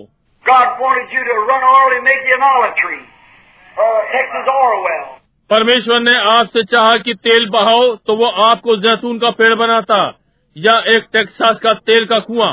Well. 4.83 5.05
परमेश्वर 5.51 6.01
ने 6.01 6.17
आपसे 6.17 6.65
चाहा 6.65 6.97
कि 6.99 7.15
तेल 7.15 7.49
बहाओ 7.51 7.97
तो 7.97 8.17
वो 8.17 8.27
आपको 8.27 8.77
जैतून 8.77 9.19
का 9.19 9.31
पेड़ 9.31 9.55
बनाता 9.55 10.19
या 10.57 10.79
एक 10.87 11.07
टेक्सास 11.13 11.59
का 11.59 11.75
तेल 11.75 12.05
का 12.05 12.19
कुआँ। 12.19 12.53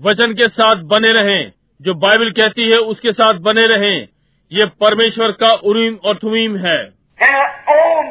वचन 0.00 0.32
के 0.32 0.48
साथ 0.48 0.76
बने 0.76 1.12
रहें। 1.12 1.52
जो 1.82 1.94
बाइबल 1.94 2.30
कहती 2.30 2.70
है 2.70 2.76
उसके 2.76 3.12
साथ 3.12 3.34
बने 3.34 3.66
रहें। 3.66 4.08
ये 4.52 4.66
परमेश्वर 4.66 5.30
का 5.30 5.48
उरीम 5.48 5.98
और 6.04 6.14
तुमीम 6.14 6.56
है। 6.56 6.92
And 7.22 7.40
old 7.76 8.06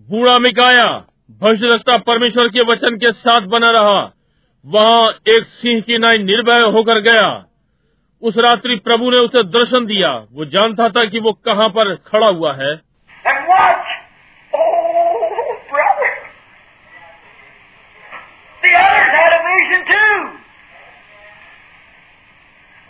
बूढ़ा 0.00 0.38
मिकाया 0.38 1.04
भविष्य 1.40 1.74
रखता 1.74 1.98
परमेश्वर 1.98 2.48
के 2.48 2.60
वचन 2.60 2.96
के 2.96 3.12
साथ 3.12 3.40
बना 3.40 3.70
रहा। 3.70 4.12
वहाँ 4.66 5.04
एक 5.28 5.44
सिंह 5.44 5.80
की 5.80 5.98
नाई 5.98 6.18
निर्भय 6.18 6.60
होकर 6.60 7.00
गया। 7.00 7.44
उस 8.22 8.34
रात्रि 8.38 8.76
प्रभु 8.76 9.10
ने 9.10 9.16
उसे 9.16 9.42
दर्शन 9.42 9.86
दिया। 9.86 10.10
वो 10.10 10.44
जानता 10.44 10.88
था 10.88 11.04
कि 11.04 11.20
वो 11.20 11.32
कहाँ 11.32 11.68
पर 11.68 11.94
खड़ा 11.94 12.26
हुआ 12.26 12.52
है। 12.52 12.80
oh, 14.54 14.94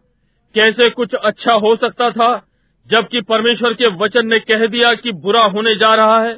कैसे 0.54 0.90
कुछ 0.90 1.14
अच्छा 1.14 1.52
हो 1.52 1.76
सकता 1.76 2.10
था? 2.10 2.42
जबकि 2.86 3.20
परमेश्वर 3.20 3.72
के 3.72 3.90
वचन 3.90 4.26
ने 4.26 4.38
कह 4.38 4.66
दिया 4.66 4.94
कि 4.94 5.12
बुरा 5.12 5.42
होने 5.42 5.74
जा 5.74 5.94
रहा 5.94 6.22
है। 6.22 6.34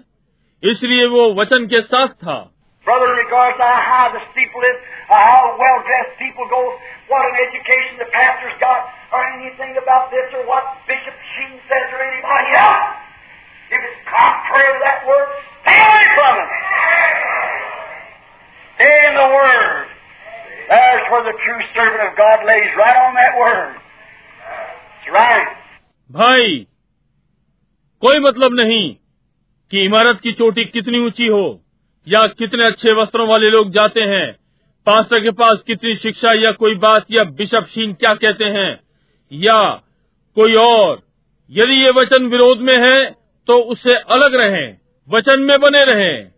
इसलिए 0.62 1.07
वो 1.07 1.34
वचन 1.34 1.67
के 1.67 1.83
साथ 1.83 2.09
था। 2.09 2.50
Brother, 2.90 3.18
regardless 3.18 3.58
of 3.58 3.66
how 3.66 3.82
high 3.82 4.10
the 4.14 4.22
steeple 4.30 4.62
is, 4.62 4.78
or 5.10 5.18
how 5.18 5.58
well 5.58 5.82
dressed 5.90 6.22
people 6.22 6.45
go, 6.45 6.62
what 7.10 7.26
an 7.26 7.36
education 7.50 7.98
the 7.98 8.10
pastor's 8.14 8.54
got, 8.62 8.86
or 9.10 9.26
anything 9.42 9.74
about 9.82 10.14
this, 10.14 10.30
or 10.38 10.45
what 10.45 10.62
Bishop 10.86 11.18
Sheen 11.34 11.58
says, 11.66 11.88
or 11.90 12.02
anybody 12.06 12.52
else, 12.54 12.86
if 13.74 13.82
it's 13.82 14.02
contrary 14.06 14.70
to 14.70 14.82
that 14.86 15.02
word, 15.10 15.28
stay 15.66 15.82
away 15.82 16.06
from 16.14 16.34
it. 16.45 16.50
Stay 18.76 18.98
in 19.10 19.14
the 19.18 19.30
Word. 19.34 19.86
There's 20.70 21.06
where 21.10 21.24
the 21.26 21.38
true 21.42 21.62
servant 21.74 22.04
of 22.06 22.18
God 22.18 22.45
lays 22.45 22.70
right 22.78 22.98
on 23.08 23.16
that 23.16 23.34
Word. 23.40 23.74
That's 23.74 25.10
right. 25.10 25.48
भाई 26.12 26.68
कोई 28.02 28.20
मतलब 28.26 28.56
नहीं 28.60 28.84
कि 29.72 29.86
इमारत 29.86 30.20
की 30.24 30.34
चोटी 30.40 30.66
कितनी 30.74 31.00
ऊंची 31.06 31.28
हो 31.28 31.45
या 32.09 32.20
कितने 32.39 32.65
अच्छे 32.65 32.93
वस्त्रों 32.93 33.29
वाले 33.29 33.51
लोग 33.51 33.70
जाते 33.70 34.01
हैं? 34.01 34.33
पास्टर 34.87 35.20
के 35.20 35.31
पास 35.31 35.59
कितनी 35.67 35.97
शिक्षा 35.97 36.29
या 36.35 36.53
कोई 36.53 36.75
बात? 36.75 37.05
या 37.11 37.25
बिशप 37.25 37.67
शीन 37.75 37.93
क्या 37.93 38.15
कहते 38.15 38.45
हैं? 38.45 38.81
या 39.33 39.75
कोई 40.35 40.55
और? 40.55 41.03
यदि 41.51 41.73
ये 41.73 41.91
वचन 41.91 42.27
विरोध 42.27 42.59
में 42.59 42.77
है 42.79 43.11
तो 43.47 43.59
उससे 43.59 43.93
अलग 43.93 44.35
रहें 44.35 44.77
वचन 45.09 45.41
में 45.41 45.61
बने 45.61 45.85
रहें। 45.85 46.33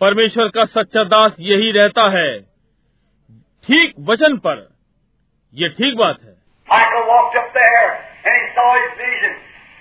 परमेश्वर 0.00 0.48
का 0.48 0.64
सच्चा 0.64 1.04
दास 1.04 1.36
यही 1.40 1.70
रहता 1.72 2.10
है। 2.10 2.40
ठीक 3.66 3.94
वचन 4.00 4.36
पर। 4.36 4.74
ये 5.54 5.68
ठीक 5.68 5.96
बात 5.96 6.18
है। 6.22 6.34
Michael 6.72 7.04
walked 7.12 7.36
up 7.40 7.50
there 7.56 7.88
and 8.26 8.36
he 8.36 8.46
saw 8.58 8.68
his 8.76 8.92
vision. 9.00 9.34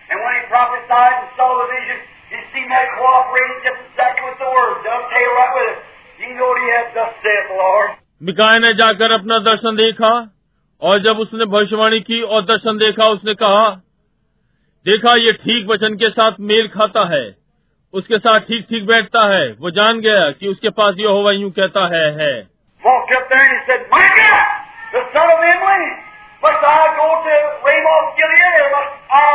And 0.10 0.20
when 0.24 0.36
he 0.38 0.44
prophesied 0.52 1.14
and 1.20 1.30
saw 1.40 1.50
the 1.60 1.68
vision, 1.70 2.00
he 2.34 2.42
seen 2.54 2.68
that 2.70 2.88
cooperating 2.98 3.60
just 3.66 3.82
exactly 3.88 4.26
with 4.26 4.40
the 4.42 4.50
word, 4.50 4.76
dovetail 4.86 5.34
right 5.38 5.54
with 5.58 5.70
it. 5.72 5.80
He 6.20 6.28
knew 6.34 6.42
what 6.42 6.62
he 6.62 6.68
had 6.74 6.88
thus 6.96 7.12
saith 7.22 7.50
the 7.50 7.58
Lord. 7.60 7.90
मिकाया 8.22 8.60
ने 8.60 8.72
जाकर 8.80 9.14
अपना 9.14 9.38
दर्शन 9.46 9.76
देखा 9.76 10.12
और 10.82 11.00
जब 11.04 11.20
उसने 11.20 11.46
भविष्यवाणी 11.54 12.00
की 12.10 12.22
और 12.36 12.46
दर्शन 12.46 12.78
देखा 12.78 13.06
उसने 13.16 13.34
कहा 13.42 13.70
देखा 14.86 15.14
ये 15.22 15.34
ठीक 15.44 15.68
वचन 15.70 15.96
के 16.04 16.10
साथ 16.10 16.40
मेल 16.52 16.68
खाता 16.76 17.04
है 17.14 17.26
उसके 17.94 18.20
साथ 18.20 18.48
ठीक 18.48 18.66
ठीक 18.70 18.86
बैठता 18.88 19.26
है 19.34 19.46
वो 19.60 19.72
जान 19.72 20.00
गया 20.08 20.30
कि 20.40 20.48
उसके 20.48 20.70
पास 20.80 20.96
ये 21.00 21.08
होगा 21.08 21.32
यूँ 21.34 21.52
कहता 21.60 21.86
है 21.96 22.06
है 22.22 22.34
must 26.44 26.60
I 26.60 26.80
go 27.00 27.08
to 27.26 27.36
Ramoth 27.66 28.10
Gilead 28.20 28.56
or 28.62 28.70
must 28.76 28.96
I 29.10 29.28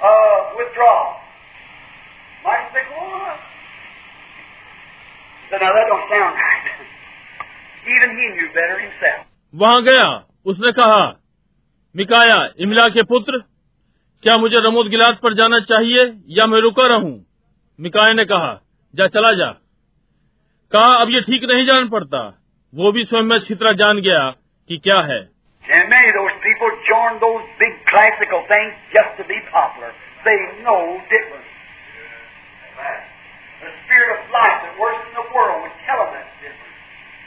uh, 0.00 0.36
withdraw? 0.56 1.21
Micah 2.44 2.70
said, 2.74 2.86
go 2.90 2.98
on. 2.98 3.38
He 5.38 5.46
said, 5.50 5.60
now 5.62 5.72
that 5.72 5.86
don't 5.86 6.06
sound 6.10 6.34
right. 6.34 6.66
Even 7.86 8.08
he 8.18 8.24
knew 8.34 8.48
better 8.54 8.78
himself. 8.78 9.26
वहाँ 9.54 9.82
गया 9.82 10.06
उसने 10.46 10.72
कहा 10.72 11.02
मिकाया 11.94 12.36
इमला 12.64 12.88
के 12.88 13.02
पुत्र 13.10 13.38
क्या 14.22 14.36
मुझे 14.38 14.60
रमोद 14.66 14.88
गिलाद 14.90 15.18
पर 15.22 15.34
जाना 15.34 15.58
चाहिए 15.70 16.04
या 16.36 16.46
मैं 16.46 16.60
रुका 16.60 16.86
रहूँ 16.94 17.12
मिकाया 17.78 18.14
ने 18.14 18.24
कहा 18.24 18.52
जा 18.94 19.06
चला 19.16 19.32
जा 19.40 19.50
कहा 20.72 20.94
अब 21.02 21.10
ये 21.14 21.20
ठीक 21.26 21.44
नहीं 21.50 21.66
जान 21.66 21.88
पड़ता 21.88 22.22
वो 22.72 22.92
भी 22.92 23.04
स्वयं 23.04 23.28
में 23.32 23.38
छित्रा 23.40 23.72
जान 23.82 24.00
गया 24.08 24.24
कि 24.70 24.78
क्या 24.86 25.00
है 25.12 25.20
things 28.52 28.74
just 28.92 29.16
to 29.18 29.24
be 29.24 29.38
popular. 29.50 29.92
They 30.24 30.38
know 30.62 31.00
difference. 31.08 31.41
The 33.62 33.68
spirit 33.68 34.10
of 34.10 34.30
life 34.34 34.58
that 34.62 34.74
works 34.80 35.02
in 35.08 35.14
the 35.14 35.26
world 35.34 35.62
would 35.62 35.76
tell 35.86 35.98
them 36.02 36.10
that's 36.14 36.34
different. 36.42 36.74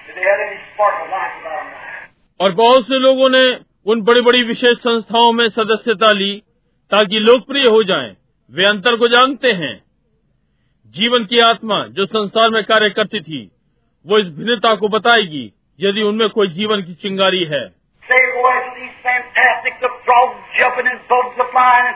If 0.10 0.16
they 0.16 0.26
had 0.32 0.42
any 0.48 0.60
spark 0.74 0.96
of 1.04 1.10
life 1.10 1.36
about 1.42 1.64
them. 1.64 2.10
और 2.40 2.52
बहुत 2.52 2.88
से 2.88 3.00
लोगों 3.00 3.30
ने 3.30 3.44
उन 3.86 4.02
बड़ी 4.02 4.22
बड़ी 4.22 4.44
विशेष 4.44 4.78
संस्थाओं 4.78 5.32
में 5.32 5.50
सदस्यता 5.50 6.12
ली 6.12 6.44
ताकि 6.92 7.20
लोकप्रिय 7.20 7.68
हो 7.68 7.84
जाएँ। 7.84 8.16
वे 8.52 8.66
अंतर 8.66 8.96
को 8.96 9.08
जानते 9.08 9.52
हैं 9.52 9.84
जीवन 10.94 11.26
की 11.26 11.40
आत्मा 11.40 11.88
जो 11.88 12.06
संसार 12.06 12.50
में 12.50 12.64
कार्य 12.64 12.90
करती 12.90 13.20
थी 13.20 13.52
वो 14.06 14.18
इस 14.18 14.28
भिन्नता 14.28 14.76
को 14.76 14.88
बताएगी 14.88 15.54
यदि 15.80 16.02
उनमें 16.02 16.30
कोई 16.30 16.48
जीवन 16.48 16.82
की 16.82 16.94
चिंगारी 16.94 17.44
है 17.44 17.64
They 18.10 18.22
go 18.34 18.50
these 18.76 18.98
fantastic, 19.06 19.80
the 19.82 19.90
frogs 20.06 20.38
jumping 20.60 20.88
and 20.88 21.00
bugs 21.10 21.50
flying 21.52 21.96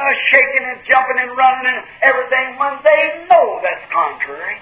uh, 0.00 0.14
shaking 0.28 0.64
and 0.64 0.80
jumping 0.88 1.18
and 1.20 1.32
running 1.36 1.66
and 1.70 1.80
everything 2.02 2.46
when 2.56 2.74
they 2.82 3.02
know 3.28 3.46
that's 3.60 3.86
contrary. 3.92 4.56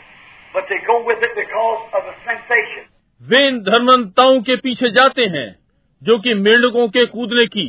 But 0.54 0.66
they 0.68 0.80
go 0.86 1.04
with 1.04 1.22
it 1.22 1.34
because 1.34 1.82
of 1.94 2.02
a 2.04 2.14
sensation. 2.26 2.86
वे 3.22 3.46
इन 3.48 3.58
धर्मंताओं 3.62 4.40
के 4.42 4.56
पीछे 4.56 4.90
जाते 4.90 5.24
हैं 5.30 5.48
जो 6.02 6.18
कि 6.18 6.34
मेंढकों 6.36 6.86
के 6.88 7.04
कूदने 7.06 7.46
की 7.46 7.66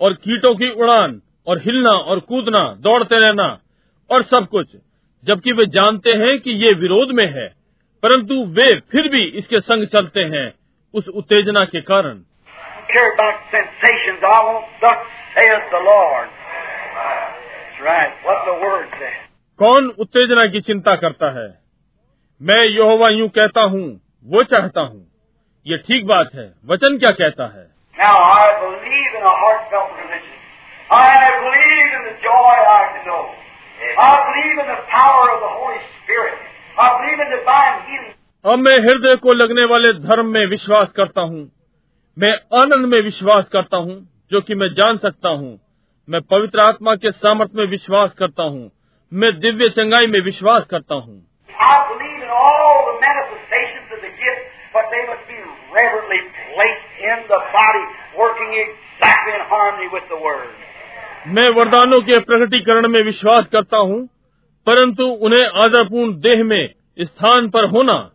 और 0.00 0.14
कीटों 0.24 0.54
की 0.54 0.70
उड़ान 0.82 1.20
और 1.46 1.60
हिलना 1.60 1.92
और 2.12 2.20
कूदना 2.28 2.62
दौड़ते 2.80 3.20
रहना 3.20 3.46
और 4.10 4.22
सब 4.24 4.48
कुछ 4.50 4.76
जबकि 5.24 5.52
वे 5.52 5.66
जानते 5.76 6.16
हैं 6.16 6.38
कि 6.40 6.50
ये 6.64 6.74
विरोध 6.80 7.14
में 7.16 7.26
है 7.36 7.46
परंतु 8.02 8.42
वे 8.54 8.68
फिर 8.92 9.08
भी 9.08 9.24
इसके 9.38 9.60
संग 9.60 9.86
चलते 9.86 10.24
हैं 10.34 10.46
उस 10.94 11.08
उत्तेजना 11.14 11.64
के 11.64 11.80
कारण 11.90 12.22
कौन 19.58 19.88
उत्तेजना 19.98 20.46
की 20.46 20.60
चिंता 20.60 20.96
करता 20.96 21.30
है? 21.30 21.58
मैं 22.42 22.64
यहोवा 22.64 23.08
यूँ 23.08 23.28
कहता 23.28 23.62
हूँ 23.62 24.00
वो 24.26 24.42
चाहता 24.42 24.80
हूँ। 24.80 25.08
ये 25.66 25.76
ठीक 25.76 26.06
बात 26.06 26.30
है। 26.34 26.54
वचन 26.66 26.98
क्या 26.98 27.10
कहता 27.10 27.46
है? 27.46 27.72
अब 38.46 38.58
मैं 38.58 38.78
हृदय 38.78 39.16
को 39.16 39.32
लगने 39.32 39.64
वाले 39.64 39.92
धर्म 39.92 40.26
में 40.26 40.46
विश्वास 40.46 40.92
करता 40.92 41.20
हूँ। 41.20 41.52
मैं 42.18 42.60
आनंद 42.62 42.86
में 42.86 43.02
विश्वास 43.02 43.48
करता 43.48 43.76
हूँ 43.76 44.26
जो 44.30 44.40
कि 44.40 44.54
मैं 44.54 44.74
जान 44.74 44.98
सकता 44.98 45.28
हूँ। 45.28 45.71
मैं 46.10 46.20
पवित्र 46.20 46.60
आत्मा 46.60 46.94
के 46.94 47.10
सामर्थ्य 47.10 47.58
में 47.58 47.66
विश्वास 47.66 48.12
करता 48.18 48.42
हूँ। 48.42 48.70
मैं 49.12 49.40
दिव्य 49.40 49.68
चंगाई 49.68 50.06
में 50.06 50.20
विश्वास 50.20 50.64
करता 50.70 50.94
हूँ। 50.94 51.26
मैं 61.26 61.48
वरदानों 61.48 62.00
के 62.00 62.18
प्रकटीकरण 62.18 62.88
में 62.88 63.02
विश्वास 63.02 63.46
करता 63.46 63.78
हूँ 63.78 64.06
परंतु 64.66 65.04
उन्हें 65.06 65.48
आदरपूर्ण 65.64 66.12
देह 66.12 66.44
में 66.44 66.74
स्थान 67.00 67.50
पर 67.50 67.64
होना 67.64 68.10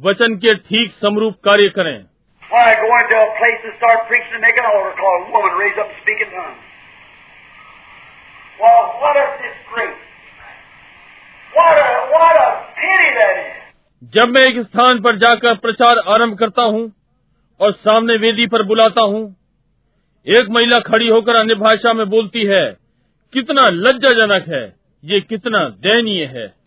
वचन 0.00 0.36
के 0.36 0.54
ठीक 0.54 0.92
समरूप 0.92 1.34
कार्य 1.34 1.68
करें। 1.68 2.04
Right, 6.42 6.69
जब 14.14 14.28
मैं 14.28 14.42
एक 14.42 14.58
स्थान 14.66 15.00
पर 15.00 15.16
जाकर 15.16 15.54
प्रचार 15.54 15.98
आरंभ 16.08 16.38
करता 16.38 16.62
हूँ 16.62 16.92
और 17.60 17.72
सामने 17.72 18.16
वेदी 18.16 18.46
पर 18.46 18.62
बुलाता 18.62 19.00
हूँ 19.00 19.36
एक 20.26 20.48
महिला 20.50 20.80
खड़ी 20.80 21.08
होकर 21.08 21.36
अन्य 21.36 21.54
भाषा 21.54 21.92
में 21.92 22.06
बोलती 22.06 22.44
है 22.44 22.76
कितना 23.32 23.68
लज्जाजनक 23.68 24.48
है 24.48 24.74
ये 25.04 25.20
कितना 25.20 25.58
दयनीय 25.58 26.24
है। 26.24 26.60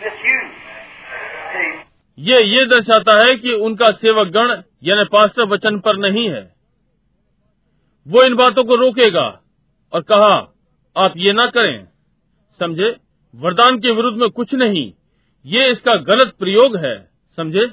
That 0.00 0.65
ये 2.18 2.44
ये 2.44 2.66
दर्शाता 2.66 3.16
है 3.16 3.36
कि 3.36 3.52
उनका 3.52 3.86
सेवक 3.86 4.26
गण 4.26 4.50
यानी 4.84 5.04
पास्टर 5.04 5.42
वचन 5.42 5.78
पर 5.78 5.96
नहीं 5.96 6.30
है। 6.30 6.56
वो 8.08 8.24
इन 8.24 8.34
बातों 8.34 8.64
को 8.64 8.74
रोकेगा 8.74 9.40
और 9.92 10.00
कहा 10.00 10.54
आप 10.96 11.12
ये 11.16 11.32
ना 11.32 11.46
करें। 11.46 11.88
समझे? 12.58 12.96
वरदान 13.34 13.78
के 13.78 13.90
विरुद्ध 13.90 14.18
में 14.18 14.30
कुछ 14.30 14.54
नहीं। 14.54 14.92
ये 15.46 15.68
इसका 15.68 15.94
गलत 15.94 16.32
प्रयोग 16.38 16.76
है। 16.76 17.08
समझे? 17.36 17.66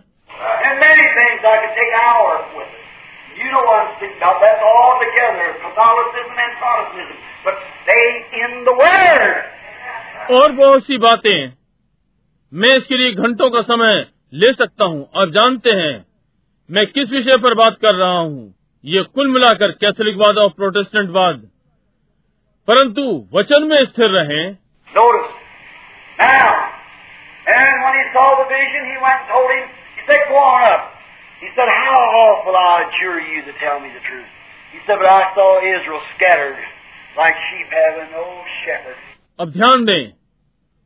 और 10.36 10.52
बहुत 10.52 10.86
सी 10.86 10.98
बातें 10.98 11.63
मैं 12.56 12.70
इसके 12.70 12.98
लिए 12.98 13.12
घंटों 13.12 13.50
का 13.50 13.62
समय 13.62 14.08
ले 14.34 14.48
सकता 14.48 14.86
हूँ 14.86 15.10
और 15.16 15.30
जानते 15.30 15.70
हैं 15.70 16.06
मैं 16.72 16.88
किस 16.88 17.12
विषय 17.12 17.38
पर 17.38 17.54
बात 17.54 17.76
कर 17.82 17.96
रहा 17.96 18.20
हूँ 18.20 18.56
ये 18.86 19.02
कुल 19.02 19.28
मिलाकर 19.28 19.72
कैथोलिकवाद 19.72 20.38
और 20.38 20.50
प्रोटेस्टेंट 20.50 21.10
वाद। 21.10 21.36
परंतु 22.68 23.30
वचन 23.34 23.64
में 23.64 23.86
स्थिर 23.86 24.10
रहे। 24.10 24.44
अब 39.40 39.52
ध्यान 39.52 39.86
दें 39.86 40.23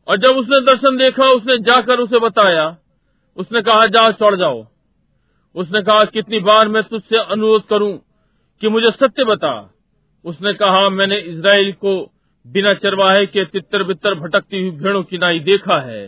और 0.07 0.17
जब 0.17 0.37
उसने 0.37 0.59
दर्शन 0.65 0.97
देखा, 0.97 1.25
उसने 1.25 1.57
जाकर 1.63 1.99
उसे 1.99 2.19
बताया, 2.19 2.65
उसने 3.37 3.61
कहा 3.61 3.87
जा 3.87 4.09
चढ़ 4.11 4.35
जाओ 4.35 4.65
उसने 5.55 5.81
कहा, 5.81 6.03
कितनी 6.05 6.39
बार 6.39 6.67
मैं 6.67 6.83
तुझसे 6.83 7.17
अनुरोध 7.17 7.67
करूँ 7.67 7.91
कि 8.61 8.69
मुझे 8.69 8.91
सत्य 8.91 9.23
बता 9.23 9.53
उसने 10.25 10.53
कहा, 10.53 10.89
मैंने 10.89 11.17
इसराइल 11.31 11.71
को 11.73 11.95
बिना 12.45 12.73
चरवाहे 12.73 13.25
के 13.25 13.45
तितर 13.45 13.83
बितर 13.83 14.15
भटकती 14.19 14.61
हुई 14.61 14.71
भेड़ों 14.79 15.03
की 15.03 15.17
नाई 15.17 15.39
देखा 15.47 15.79
है 15.81 16.01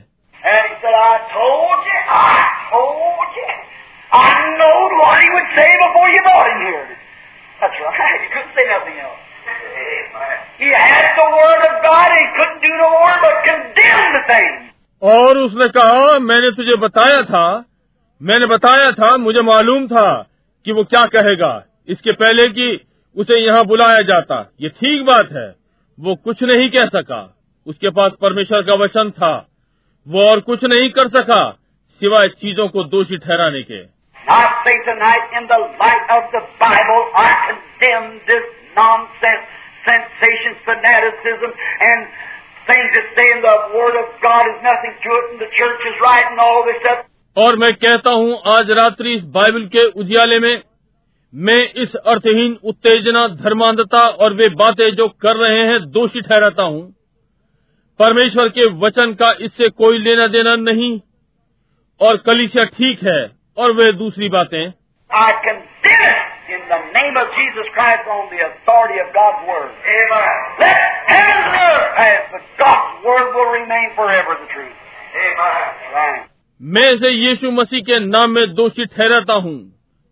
I 4.11 4.29
knowed 4.51 4.93
what 4.99 5.21
he 5.21 5.29
would 5.29 5.49
say 5.55 5.65
before 5.79 6.09
you 6.09 6.21
brought 6.23 6.47
him 6.51 6.61
here. 6.61 6.85
That's 7.59 7.81
right. 7.81 8.21
He 8.21 8.27
couldn't 8.27 8.55
say 8.55 8.65
nothing 8.65 8.97
else. 8.99 9.28
He 10.59 10.69
had 10.75 11.05
the 11.17 11.27
Word 11.33 11.61
of 11.61 11.75
God. 11.85 12.09
He 12.09 12.23
couldn't 12.37 12.61
do 12.63 12.71
no 12.75 12.87
more 12.93 13.15
but 13.23 13.37
condemn 13.47 14.07
the 14.15 14.21
thing. 14.31 14.57
और 15.01 15.37
उसने 15.37 15.67
कहा 15.67 16.19
मैंने 16.19 16.51
तुझे 16.55 16.75
बताया 16.75 17.21
था 17.21 17.65
मैंने 18.21 18.45
बताया 18.45 18.91
था 18.91 19.17
मुझे 19.17 19.41
मालूम 19.41 19.87
था 19.87 20.29
कि 20.65 20.71
वो 20.71 20.83
क्या 20.83 21.05
कहेगा। 21.05 21.63
इसके 21.87 22.11
पहले 22.11 22.47
कि 22.47 22.85
उसे 23.17 23.39
यहाँ 23.39 23.65
बुलाया 23.65 24.01
जाता। 24.01 24.51
ये 24.61 24.69
ठीक 24.69 25.05
बात 25.05 25.29
है। 25.31 25.55
वो 25.99 26.15
कुछ 26.15 26.43
नहीं 26.43 26.69
कह 26.69 26.85
सका। 26.85 27.37
उसके 27.67 27.89
पास 27.89 28.11
परमेश्वर 28.21 28.61
का 28.61 28.73
वचन 28.73 29.09
था। 29.11 29.47
वो 30.07 30.29
और 30.29 30.39
कुछ 30.39 30.63
नहीं 30.63 30.89
कर 30.89 31.07
सका 31.07 31.51
सिवाय 31.99 32.27
चीज़ों 32.27 32.67
को 32.67 32.83
दोषी 32.83 33.17
ठहराने 33.17 33.61
के। 33.61 33.99
Tonight, 34.69 35.23
in 35.37 35.45
the 35.47 35.57
light 35.81 36.03
of 36.15 36.23
the 36.33 36.41
Bible, 36.63 37.03
this 38.29 38.58
nonsense, 38.79 39.45
sensation, 39.85 40.57
fanaticism, 40.65 41.51
and 41.81 41.99
things 42.67 42.89
that 42.95 43.07
say 43.17 43.27
in 43.35 43.41
the 43.41 43.55
Word 43.75 43.95
of 44.01 44.07
God 44.21 44.49
is 44.53 44.59
nothing 44.63 44.95
to 45.05 45.09
it, 45.19 45.25
and 45.31 45.39
the 45.41 45.51
church 45.59 45.87
is 45.91 45.95
right, 46.01 46.25
and 46.31 46.39
all 46.39 46.65
this 46.65 46.81
stuff. 46.83 47.05
और 47.37 47.55
मैं 47.57 47.73
कहता 47.81 48.11
हूँ 48.11 48.37
आज 48.53 48.71
रात्रि 48.77 49.13
इस 49.15 49.23
Bible 49.35 49.65
के 49.75 49.83
उजियाले 50.01 50.39
में 50.39 50.61
मैं 51.33 51.57
इस 51.83 51.95
अर्थहीन 52.13 52.57
उत्तेजना 52.69 53.27
धर्मांधता 53.41 53.99
और 54.23 54.33
वे 54.33 54.47
बातें 54.61 54.89
जो 54.95 55.07
कर 55.25 55.35
रहे 55.37 55.59
हैं 55.67 55.79
दोषी 55.97 56.21
ठहराता 56.21 56.63
हूँ 56.63 56.81
परमेश्वर 57.99 58.49
के 58.57 58.65
वचन 58.81 59.13
का 59.21 59.29
इससे 59.45 59.69
कोई 59.83 59.97
लेना 59.99 60.27
देना 60.35 60.55
नहीं 60.61 60.91
और 62.01 62.17
कलिसिया 62.25 62.63
ठीक 62.77 63.03
है 63.03 63.19
और 63.57 63.71
वे 63.73 63.91
दूसरी 64.01 64.29
बातें 64.37 64.61
in 66.54 66.60
the 66.68 66.80
name 66.92 67.16
of 67.16 67.26
Jesus 67.38 67.66
Christ 67.74 68.06
on 68.06 68.28
the 68.30 68.40
authority 68.46 68.98
of 69.00 69.08
God's 69.14 69.42
Word. 69.48 69.70
Amen. 69.96 70.36
Let 70.60 70.76
heaven 71.08 71.36
and 71.40 71.56
earth 71.64 71.88
pass, 71.98 72.22
but 72.32 72.42
God's 72.58 73.04
Word 73.06 73.26
will 73.36 73.50
remain 73.52 73.88
forever 73.96 74.36
the 74.40 74.48
truth. 74.54 74.76
Amen. 75.26 75.66
Right. 75.96 76.22
मैं 76.60 76.88
इसे 76.92 77.08
यीशु 77.10 77.50
मसीह 77.50 77.80
के 77.86 77.98
नाम 78.06 78.30
में 78.30 78.44
दोषी 78.54 78.84
ठहराता 78.86 79.34
हूँ 79.46 79.56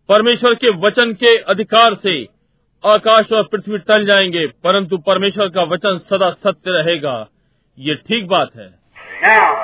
परमेश्वर 0.08 0.54
के 0.64 0.70
वचन 0.86 1.12
के 1.22 1.36
अधिकार 1.52 1.94
से 2.02 2.14
आकाश 2.84 3.32
और 3.32 3.42
पृथ्वी 3.52 3.78
टल 3.90 4.06
जाएंगे 4.06 4.46
परंतु 4.66 4.98
परमेश्वर 5.08 5.48
का 5.56 5.62
वचन 5.72 5.98
सदा 6.10 6.30
सत्य 6.46 6.78
रहेगा 6.78 7.16
ये 7.78 7.94
ठीक 8.08 8.26
बात 8.28 8.56
है 8.56 8.70
Now, 9.22 9.62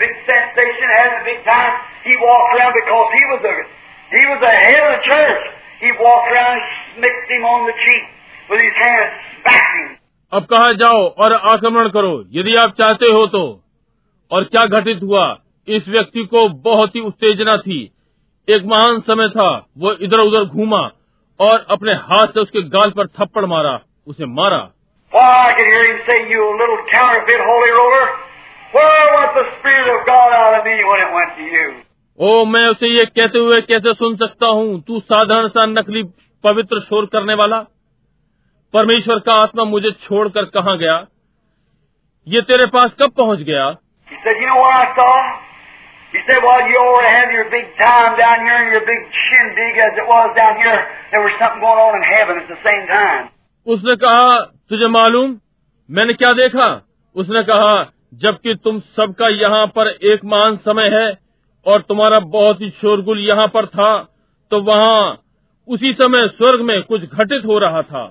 big 0.00 0.14
sensation, 0.24 0.86
had 0.96 1.10
the 1.20 1.24
big 1.28 1.40
time. 1.44 1.74
He 2.02 2.16
walked 2.16 2.56
around 2.56 2.72
because 2.72 3.08
he 3.12 3.22
was 3.30 3.40
the 3.46 3.54
he 4.10 4.22
was 4.26 4.38
the 4.42 4.54
head 4.64 4.80
of 4.80 4.90
the 4.96 5.02
church. 5.06 5.42
He 5.84 5.90
walked 6.00 6.32
around 6.32 6.56
and 6.56 6.64
smacked 6.96 7.30
him 7.30 7.44
on 7.44 7.68
the 7.68 7.76
cheek 7.84 8.04
with 8.50 8.60
his 8.64 8.76
hand, 8.82 9.06
smacked 9.38 9.74
him. 9.78 9.88
अब 10.32 10.44
कहा 10.50 10.72
जाओ 10.80 10.98
और 11.22 11.32
आक्रमण 11.52 11.88
करो 11.94 12.12
यदि 12.32 12.54
आप 12.64 12.74
चाहते 12.78 13.12
हो 13.12 13.26
तो 13.28 13.42
और 14.30 14.44
क्या 14.52 14.66
घटित 14.78 15.02
हुआ 15.02 15.24
इस 15.68 15.88
व्यक्ति 15.88 16.24
को 16.34 16.48
बहुत 16.66 16.94
ही 16.96 17.00
उत्तेजना 17.06 17.56
थी 17.64 17.78
एक 18.48 18.64
महान 18.72 19.00
समय 19.08 19.28
था 19.28 19.48
वो 19.78 19.92
इधर 20.06 20.20
उधर 20.20 20.44
घूमा 20.56 20.82
और 21.40 21.66
अपने 21.70 21.92
हाथ 22.08 22.34
से 22.34 22.40
उसके 22.40 22.62
गाल 22.76 22.90
पर 22.98 23.06
थप्पड़ 23.18 23.44
मारा 23.54 23.80
उसे 24.06 24.26
मारा 24.38 24.68
Why, 25.12 25.50
ओ 32.20 32.44
मैं 32.44 32.66
उसे 32.66 32.86
ये 32.88 33.04
कहते 33.04 33.38
हुए 33.38 33.60
कैसे 33.60 33.94
सुन 33.94 34.16
सकता 34.16 34.46
हूँ? 34.46 34.82
तू 34.82 35.00
साधारण 35.00 35.48
सा 35.48 35.66
नकली 35.66 36.02
पवित्र 36.44 36.80
शोर 36.80 37.06
करने 37.06 37.34
वाला? 37.34 37.60
परमेश्वर 38.74 39.18
का 39.18 39.32
आत्मा 39.34 39.64
मुझे 39.64 39.90
छोड़कर 39.90 40.44
कहाँ 40.44 40.78
गया? 40.78 41.06
ये 42.28 42.40
तेरे 42.40 42.66
पास 42.66 42.94
कब 43.02 43.10
पहुँच 43.10 43.38
गया? 43.38 43.70
उसने 53.66 53.96
कहा 53.96 54.40
तुझे 54.40 54.88
मालूम? 54.88 55.36
मैंने 55.90 56.12
क्या 56.12 56.32
देखा? 56.32 56.88
उसने 57.16 57.42
कहा 57.42 57.92
जबकि 58.14 58.54
तुम 58.54 58.78
सबका 58.80 59.28
यहाँ 59.28 59.66
पर 59.66 59.88
एक 59.88 60.20
महान 60.24 60.56
समय 60.56 60.88
है 60.88 61.18
और 61.66 61.80
तुम्हारा 61.80 62.18
बहुत 62.20 62.60
ही 62.60 62.70
शोरगुल 62.70 63.18
यहाँ 63.18 63.46
पर 63.48 63.66
था 63.66 64.08
तो 64.50 64.60
वहाँ 64.60 65.22
उसी 65.68 65.92
समय 65.92 66.28
स्वर्ग 66.28 66.60
में 66.60 66.82
कुछ 66.82 67.00
घटित 67.00 67.42
हो 67.46 67.58
रहा 67.58 67.82
था। 67.82 68.02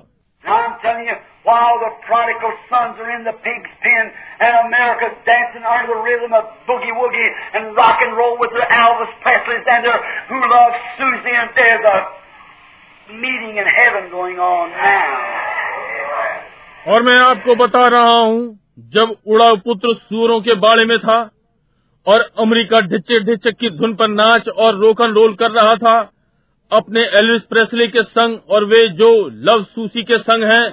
और 16.88 17.04
मैं 17.04 17.18
आपको 17.26 17.56
बता 17.56 17.88
रहा 17.88 18.18
हूँ 18.18 18.60
जब 18.80 19.16
उड़ाव 19.28 19.58
पुत्र 19.58 19.94
सूरों 19.94 20.42
के 20.42 20.54
बाड़े 20.54 20.86
में 20.86 20.98
था 21.00 21.30
और 22.08 22.22
अमेरिका 22.40 22.80
ढिचे 22.82 23.20
ढिचक 23.20 23.58
की 23.60 23.70
धुन 23.70 23.96
पर 23.96 24.08
नाच 24.08 24.48
और 24.48 24.76
रोकन 24.76 25.12
रोल 25.12 25.34
कर 25.34 25.52
रहा 25.52 25.76
था 25.76 26.12
अपने 26.72 27.02
एलविस 27.02 27.42
प्रेसले 27.42 27.88
के 27.88 28.04
संग 28.04 28.40
और 28.50 28.66
वे 28.66 28.88
जो 28.90 29.10
लव 29.30 29.64
सूसी 29.64 30.04
के 30.04 30.20
संग 30.20 30.44
हैं, 30.44 30.72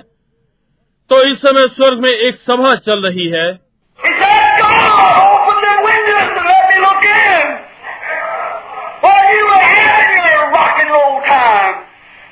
तो 1.11 1.23
इस 1.33 1.39
समय 1.39 1.69
स्वर्ग 1.69 1.99
में 1.99 2.11
एक 2.11 2.37
सभा 2.37 2.75
चल 2.77 3.03
रही 3.03 3.29
है 3.29 3.47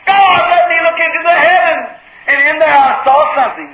God, 0.06 0.40
let 0.50 0.68
me 0.68 0.76
look 0.84 1.00
into 1.00 1.20
the 1.22 1.36
heavens. 1.38 1.88
And 2.28 2.48
in 2.48 2.58
there 2.58 2.78
I 2.78 3.04
saw 3.04 3.34
something. 3.36 3.73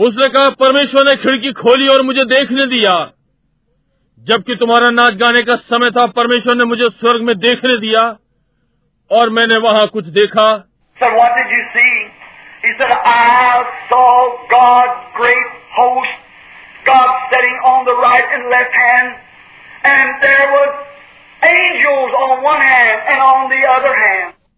उसने 0.00 0.28
कहा 0.28 0.48
परमेश्वर 0.48 1.04
ने 1.04 1.16
खिड़की 1.16 1.52
खोली 1.52 1.88
और 1.88 2.02
मुझे 2.02 2.24
देखने 2.24 2.66
दिया। 2.66 3.10
जबकि 4.18 4.54
तुम्हारा 4.54 4.90
नाच 4.90 5.14
गाने 5.14 5.42
का 5.42 5.56
समय 5.56 5.90
था 5.90 6.06
परमेश्वर 6.06 6.54
ने 6.54 6.64
मुझे 6.64 6.84
स्वर्ग 6.84 7.22
में 7.22 7.38
देखने 7.38 7.80
दिया 7.80 8.18
और 9.10 9.30
मैंने 9.30 9.58
वहाँ 9.58 9.86
कुछ 9.86 10.04
देखा। 10.06 10.58
सर 11.02 11.14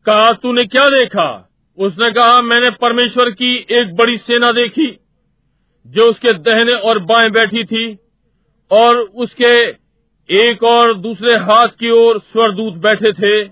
कहा 0.07 0.33
तूने 0.33 0.65
क्या 0.65 0.85
देखा? 0.85 1.49
उसने 1.79 2.11
कहा 2.11 2.41
मैंने 2.43 2.71
परमेश्वर 2.71 3.31
की 3.31 3.67
एक 3.71 3.95
बड़ी 3.95 4.17
सेना 4.17 4.53
देखी। 4.53 4.99
जो 5.87 6.05
उसके 6.05 6.33
दहने 6.33 6.73
और 6.73 6.99
बाएँ 6.99 7.31
बैठी 7.31 7.65
थी 7.65 7.99
और 8.71 8.97
उसके 8.97 9.69
एक 10.31 10.63
और 10.63 10.95
दूसरे 10.95 11.35
हाथ 11.35 11.69
की 11.69 11.91
ओर 11.91 12.19
स्वरदूत 12.19 12.75
बैठे 12.75 13.13
थे। 13.13 13.49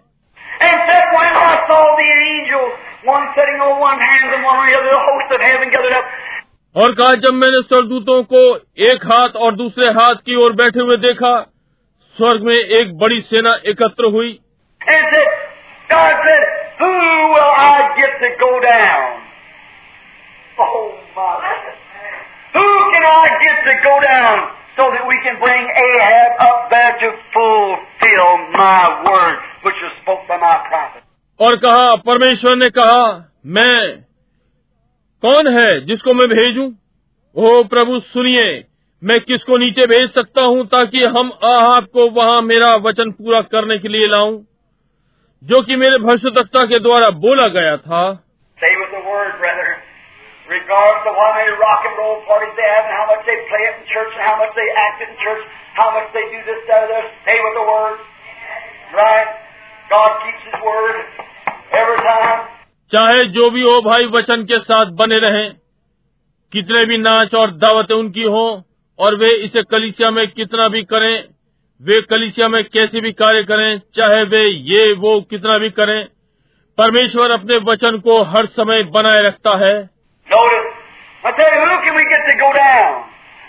और 6.77 6.95
कहा 6.95 7.15
जब 7.15 7.35
मैंने 7.35 7.63
स्वरदूतों 7.63 8.23
को 8.23 8.57
एक 8.79 9.07
हाथ 9.07 9.29
और 9.29 9.55
दूसरे 9.55 9.91
हाथ 9.91 10.15
की 10.15 10.35
ओर 10.35 10.53
बैठे 10.53 10.81
हुए 10.81 10.97
देखा 10.97 11.43
स्वर्ग 12.17 12.43
में 12.43 12.55
एक 12.55 12.99
बड़ी 12.99 13.21
सेना 13.21 13.59
एकत्र 13.67 14.05
हुई। 14.05 14.41
Said, 15.93 16.15
said, 16.15 16.43
oh, 20.63 21.80
Who? 22.55 22.61
Oh 22.61 22.91
can 22.93 23.05
I 23.05 23.29
get 23.43 23.57
to 23.67 23.75
go 23.83 23.95
down 24.03 24.37
so 24.77 24.85
that 24.95 25.05
we 25.07 25.17
can 25.25 25.37
bring 25.39 25.63
Ahab 25.83 26.31
up 26.49 26.71
there 26.71 26.93
to 27.03 27.09
fulfill 27.35 28.31
my 28.55 28.83
word, 29.07 29.37
which 29.65 29.79
was 29.83 29.93
spoke 30.03 30.27
by 30.29 30.39
my 30.39 30.57
prophet? 30.69 31.03
और 31.41 31.57
कहा 31.57 31.95
परमेश्वर 32.07 32.57
ने 32.57 32.69
कहा 32.71 33.05
मैं 33.57 33.77
कौन 35.23 35.49
है 35.59 35.69
जिसको 35.87 36.15
मैं 36.15 36.29
भेजूं 36.29 36.67
ओ 37.37 37.63
प्रभु 37.69 38.01
सुनिए 38.09 38.49
मैं 39.03 39.19
किसको 39.21 39.57
नीचे 39.59 39.87
भेज 39.87 40.11
सकता 40.15 40.45
हूँ 40.45 40.67
ताकि 40.67 41.05
हम 41.17 41.33
आहाब 41.51 41.87
को 41.95 42.09
वहाँ 42.11 42.41
मेरा 42.43 42.75
वचन 42.87 43.11
पूरा 43.21 43.41
करने 43.55 43.79
के 43.79 43.89
लिए 43.89 44.07
लाऊं 44.07 44.39
जो 45.43 45.61
कि 45.63 45.77
मेरे 45.77 45.99
भविष्यवक्ता 45.99 46.65
के 46.73 46.79
द्वारा 46.79 47.11
बोला 47.21 47.47
गया 47.59 47.77
था 47.87 48.03
Stay 48.59 48.75
with 48.77 48.91
the 48.91 49.01
word, 49.11 49.33
brother. 49.41 49.69
Regardless 50.51 51.07
of 51.07 51.15
how 51.15 51.31
many 51.39 51.55
rock 51.63 51.87
and 51.87 51.95
roll 51.95 52.27
parties 52.27 52.51
they 52.59 52.67
have 52.67 52.83
and 52.83 52.95
how 52.99 53.07
much 53.07 53.23
they 53.23 53.39
play 53.47 53.63
it 53.71 53.75
in 53.79 53.85
church 53.87 54.11
and 54.19 54.23
how 54.27 54.35
much 54.35 54.51
they 54.59 54.67
act 54.83 54.99
it 54.99 55.15
in 55.15 55.19
church, 55.23 55.43
how 55.75 55.95
much 55.95 56.11
they 56.11 56.27
do 56.27 56.41
this, 56.43 56.59
that, 56.67 56.83
or 56.83 56.89
that, 56.91 57.07
stay 57.23 57.39
with 57.39 57.55
the 57.55 57.67
word. 57.71 57.99
Right? 58.93 59.31
God 59.91 60.11
keeps 60.23 60.43
His 60.49 60.59
word 60.61 60.97
every 61.73 62.01
time. 62.03 62.41
चाहे 62.93 63.25
जो 63.29 63.51
भी 63.51 63.61
हो 63.63 63.81
भाई 63.81 64.07
वचन 64.13 64.43
के 64.45 64.59
साथ 64.61 64.87
बने 64.99 65.19
रहें 65.25 65.53
कितने 66.53 66.85
भी 66.87 66.99
नाच 66.99 67.35
और 67.35 67.51
दावतें 67.57 67.95
उनकी 67.95 68.25
हों 68.37 68.49
और 68.99 69.17
वे 69.17 69.31
इसे 69.45 69.63
कलिसिया 69.71 70.11
में 70.11 70.27
कितना 70.31 70.69
भी 70.69 70.83
करें 70.93 71.15
वे 71.81 72.01
कलिसिया 72.11 72.49
में 72.49 72.63
कैसे 72.69 73.01
भी 73.01 73.13
कार्य 73.13 73.43
करें 73.43 73.81
चाहे 73.95 74.25
वे 74.33 74.43
ये 74.71 74.93
वो 75.05 75.21
कितना 75.31 75.59
भी 75.59 75.71
करें 75.79 75.99
परमेश्वर 76.79 77.31
अपने 77.31 77.57
वचन 77.71 77.99
को 78.01 78.21
हर 78.33 78.47
समय 78.59 78.83
बनाए 78.91 79.23
रखता 79.29 79.57
है 79.65 79.75
Notice, 80.30 80.70
I 81.24 81.32
tell 81.38 81.52
you, 81.54 81.62
who 81.66 81.76
can 81.86 81.94
we 81.96 82.06
get 82.14 82.22
to 82.30 82.36
go 82.42 82.50
down? 82.54 82.94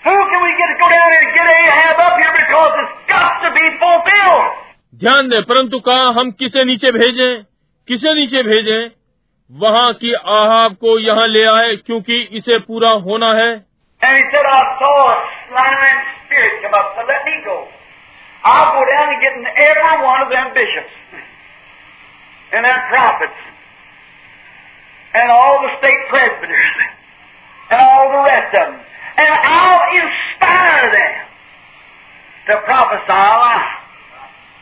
Who 0.06 0.16
can 0.30 0.40
we 0.46 0.52
get 0.60 0.68
to 0.72 0.78
go 0.82 0.88
down 0.92 1.08
and 1.18 1.26
get 1.34 1.48
Ahab 1.50 1.98
up 2.06 2.14
here 2.20 2.34
because 2.40 2.72
it's 2.82 2.96
got 3.10 3.32
to 3.44 3.50
be 3.58 3.64
fulfilled? 3.82 4.46
ध्यान 5.02 5.28
दें 5.28 5.42
परंतु 5.48 5.78
कहा 5.86 6.04
हम 6.18 6.30
किसे 6.40 6.64
नीचे 6.64 6.90
भेजें 6.92 7.42
किसे 7.88 8.12
नीचे 8.18 8.42
भेजें 8.42 8.80
वहाँ 9.50 9.92
की 10.02 10.12
आहाब 10.36 10.74
को 10.84 10.98
यहाँ 10.98 11.26
ले 11.28 11.44
आए 11.48 11.74
क्योंकि 11.86 12.20
इसे 12.38 12.58
पूरा 12.68 12.90
होना 13.08 13.32
है 13.40 13.50
And 14.02 14.14
he 14.16 14.24
said, 14.30 14.46
I 14.46 14.62
saw 14.78 14.96
a 15.10 15.16
slime 15.48 16.00
spirit 16.24 16.56
come 16.62 16.74
up, 16.78 16.88
so 16.96 17.04
let 17.10 17.22
me 17.28 17.36
go. 17.44 17.56
I'll 18.44 18.72
go 18.76 18.82
down 18.88 19.12
and 19.12 19.20
get 19.22 19.32
in 19.40 19.46
every 19.66 19.94
one 20.06 20.20
of 20.24 20.30
them 20.32 20.50
bishops 20.54 20.92
and 22.52 22.64
them 22.64 22.80
prophets 22.90 23.40
and 25.13 25.31
all 25.31 25.59
the 25.63 25.71
state 25.79 26.01
presbyters 26.09 26.75
and 27.71 27.81
all 27.81 28.07
the 28.11 28.23
rest 28.27 28.55
of 28.55 28.67
them. 28.67 28.79
And 29.17 29.31
I'll 29.55 29.83
inspire 29.99 30.85
them 30.95 31.13
to 32.47 32.53
prophesy 32.67 33.51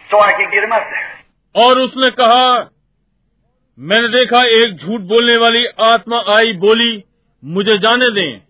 so 0.09 0.19
I 0.19 0.31
can 0.39 0.49
get 0.51 0.61
them 0.61 0.73
up 0.73 0.85
there. 0.93 1.07
और 1.55 1.79
उसने 1.79 2.09
कहा, 2.19 2.69
मैंने 3.77 4.07
देखा 4.17 4.43
एक 4.63 4.77
झूठ 4.77 5.01
बोलने 5.11 5.37
वाली 5.43 5.65
आत्मा 5.91 6.17
आई 6.35 6.53
बोली, 6.63 7.03
मुझे 7.43 7.77
जाने 7.85 8.11
दें 8.15 8.41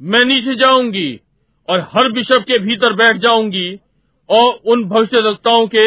मैं 0.00 0.24
नीचे 0.24 0.54
जाऊँगी 0.60 1.08
और 1.68 1.80
हर 1.92 2.10
बिशप 2.12 2.44
के 2.48 2.58
भीतर 2.58 2.92
बैठ 3.00 3.16
जाऊँगी 3.22 3.68
और 4.28 4.72
उन 4.72 4.84
भविष्यवक्ताओं 4.88 5.66
के 5.74 5.84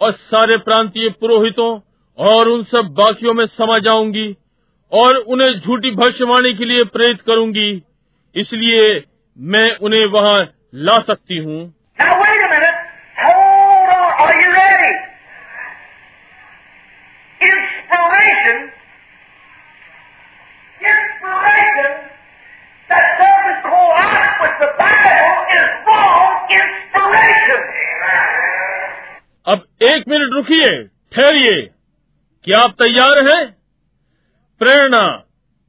और 0.00 0.12
सारे 0.30 0.56
प्रांतीय 0.66 1.08
पुरोहितों 1.20 1.70
और 2.18 2.48
उन 2.48 2.64
सब 2.72 2.92
बाकियों 2.98 3.34
में 3.34 3.46
समा 3.46 3.78
जाऊँगी 3.86 4.26
और 4.92 5.16
उन्हें 5.16 5.60
झूठी 5.60 5.90
भविष्यवाणी 5.90 6.54
के 6.54 6.64
लिए 6.64 6.84
प्रेरित 6.84 7.20
करूँगी। 7.20 7.82
इसलिए 8.34 9.04
मैं 9.38 9.76
उन्हें 9.76 10.06
वहाँ 10.06 10.44
ला 10.74 11.00
सकती 11.00 11.36
हूँ। 11.36 11.72
अब 29.48 29.64
एक 29.82 30.04
मिनट 30.08 30.28
रुकिए 30.32 30.84
ठहरिए। 31.12 31.70
क्या 32.44 32.58
आप 32.58 32.70
तैयार 32.70 33.28
हैं? 33.28 33.55
प्रेरणा 34.60 35.06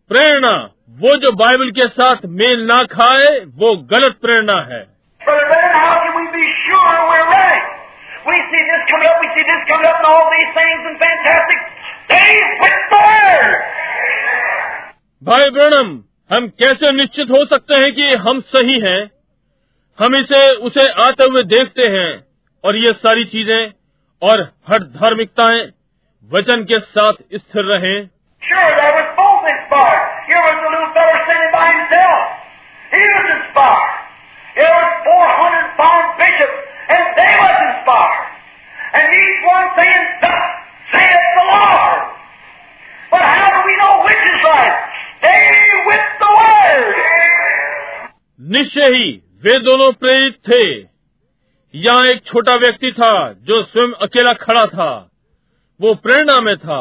प्रेरणा 0.10 0.70
वो 0.90 1.16
जो 1.16 1.32
बाइबल 1.32 1.72
के 1.72 1.88
साथ 1.88 2.16
मेल 2.26 2.62
ना 2.66 2.84
खाए 2.84 3.40
वो 3.40 3.76
गलत 3.78 4.18
प्रेरणा 4.22 4.62
है। 4.62 4.80
भाई 15.24 15.50
ब्रणम 15.50 16.04
हम 16.36 16.48
कैसे 16.48 16.94
निश्चित 16.94 17.32
हो 17.32 17.46
सकते 17.46 17.84
हैं 17.84 17.94
कि 17.94 18.02
हम 18.02 18.40
सही 18.40 18.80
हैं? 18.80 19.12
हम 20.00 20.16
इसे 20.16 20.54
उसे 20.56 20.88
आते 20.90 21.24
हुए 21.24 21.44
देखते 21.44 21.88
हैं 21.88 22.28
और 22.64 22.76
ये 22.76 22.94
सारी 22.94 23.26
चीज़ें 23.26 23.72
और 24.22 24.42
हर 24.70 24.80
धार्मिकताएँ 24.80 25.66
वचन 26.34 26.64
के 26.64 26.80
साथ 26.80 27.14
स्थिर 27.34 27.66
रहें। 27.66 28.10
Sure, 28.43 28.71
there 28.75 28.95
was 28.99 29.09
both 29.17 29.43
inspired. 29.47 30.05
Here 30.27 30.43
was 30.43 30.57
the 30.63 30.71
little 30.75 30.93
fellow 30.93 31.17
standing 31.25 31.53
by 31.55 31.67
himself. 31.73 32.21
He 32.91 33.05
was 33.17 33.27
inspired. 33.39 33.93
There 34.57 34.69
was 34.69 34.91
400 35.07 35.79
found 35.79 36.07
bishops, 36.19 36.59
and 36.91 37.03
they 37.17 37.33
was 37.39 37.57
inspired. 37.71 38.25
And 38.93 39.05
each 39.09 39.41
one 39.47 39.67
saying, 39.79 40.05
Thus 40.21 40.45
saith 40.93 41.27
the 41.39 41.47
Lord. 41.49 42.01
But 43.13 43.25
how 43.25 43.49
do 43.57 43.61
we 43.65 43.75
know 43.81 43.95
which 44.05 44.25
is 44.33 44.39
right? 44.45 44.77
Stay 45.23 45.47
with 45.87 46.07
the 46.21 46.31
Word. 46.41 47.13
निश्चय 48.57 48.91
ही 48.95 49.11
वे 49.45 49.59
दोनों 49.65 49.93
प्रेरित 50.03 50.37
थे 50.49 50.65
यहाँ 51.75 52.05
एक 52.07 52.25
छोटा 52.27 52.57
व्यक्ति 52.63 52.91
था 52.99 53.13
जो 53.49 53.63
स्वयं 53.63 53.93
अकेला 54.07 54.33
खड़ा 54.43 54.67
था 54.75 54.91
वो 55.81 55.95
प्रेरणा 56.07 56.41
में 56.41 56.57
था 56.59 56.81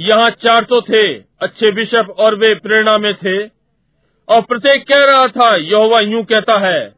यहाँ 0.00 0.30
चार 0.30 0.62
तो 0.64 0.80
थे, 0.80 1.14
अच्छे 1.18 1.72
बिशप 1.72 2.16
और 2.18 2.34
वे 2.34 2.54
प्रेरणा 2.54 2.98
में 2.98 3.14
थे। 3.14 3.44
और 4.28 4.42
प्रत्येक 4.42 4.82
कह 4.82 4.98
रहा 4.98 5.28
था, 5.28 5.56
यहोवा 5.56 6.00
यूँ 6.00 6.24
कहता 6.24 6.58
है, 6.58 6.88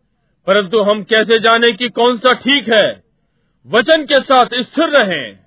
परंतु 0.47 0.83
हम 0.83 1.03
कैसे 1.03 1.39
जाने 1.39 1.73
कि 1.73 1.89
कौन 1.89 2.17
सा 2.17 2.33
ठीक 2.33 2.69
है? 2.69 3.03
वचन 3.67 4.05
के 4.05 4.21
साथ 4.21 4.47
स्थिर 4.55 4.89
रहे। 4.89 5.41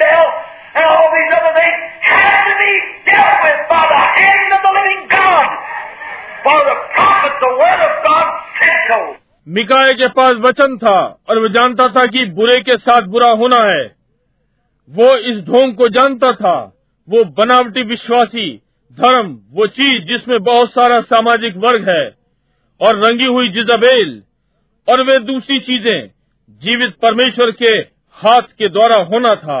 That. 0.00 0.57
And 0.78 0.86
all 0.86 1.08
these 1.10 1.32
other 1.34 1.52
things, 1.54 1.78
had 2.08 2.40
to 2.46 2.54
be 2.56 2.72
dealt 3.06 3.38
with 3.44 3.60
by 3.70 3.82
the 3.92 4.02
hand 4.16 4.50
of 4.56 4.60
the 4.66 4.72
living 4.78 5.02
God. 5.10 5.48
For 6.44 6.58
the 6.68 6.76
prophet, 6.94 7.34
the 7.42 7.52
Word 7.62 7.80
of 7.86 7.94
God 8.04 8.26
said 8.60 8.80
so. 8.90 9.00
मिकाए 9.46 9.92
के 9.98 10.08
पास 10.16 10.34
वचन 10.40 10.76
था 10.78 10.98
और 11.28 11.38
वह 11.38 11.48
जानता 11.52 11.88
था 11.92 12.04
कि 12.06 12.24
बुरे 12.38 12.58
के 12.60 12.76
साथ 12.78 13.06
बुरा 13.12 13.30
होना 13.42 13.60
है 13.62 13.84
वो 14.90 15.14
इस 15.30 15.40
ढोंग 15.44 15.74
को 15.76 15.88
जानता 15.88 16.32
था 16.32 16.56
वो 17.08 17.24
बनावटी 17.38 17.82
विश्वासी 17.84 18.48
धर्म 18.98 19.32
वो 19.52 19.66
चीज़ 19.78 20.04
जिसमें 20.04 20.38
बहुत 20.44 20.70
सारा 20.70 21.00
सामाजिक 21.08 21.56
वर्ग 21.64 21.88
है 21.88 22.04
और 22.80 22.98
रंगी 23.04 23.24
हुई 23.26 23.48
जिजाबेल 23.48 24.22
और 24.88 25.02
वे 25.02 25.18
दूसरी 25.24 25.58
चीज़ें 25.60 26.08
जीवित 26.62 26.94
परमेश्वर 27.02 27.50
के 27.62 27.74
हाथ 28.16 28.54
के 28.58 28.68
द्वारा 28.68 29.00
होना 29.04 29.34
था 29.42 29.60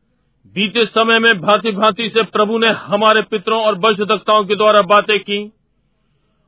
बीते 0.53 0.85
समय 0.85 1.19
में 1.19 1.41
भांति 1.41 1.71
भांति 1.71 2.09
से 2.09 2.23
प्रभु 2.23 2.57
ने 2.57 2.67
हमारे 2.67 3.21
पितरों 3.21 3.63
और 3.63 3.75
भविष्यवक्ताओं 3.75 4.45
के 4.45 4.55
द्वारा 4.55 4.81
बातें 4.81 5.19
की 5.19 5.53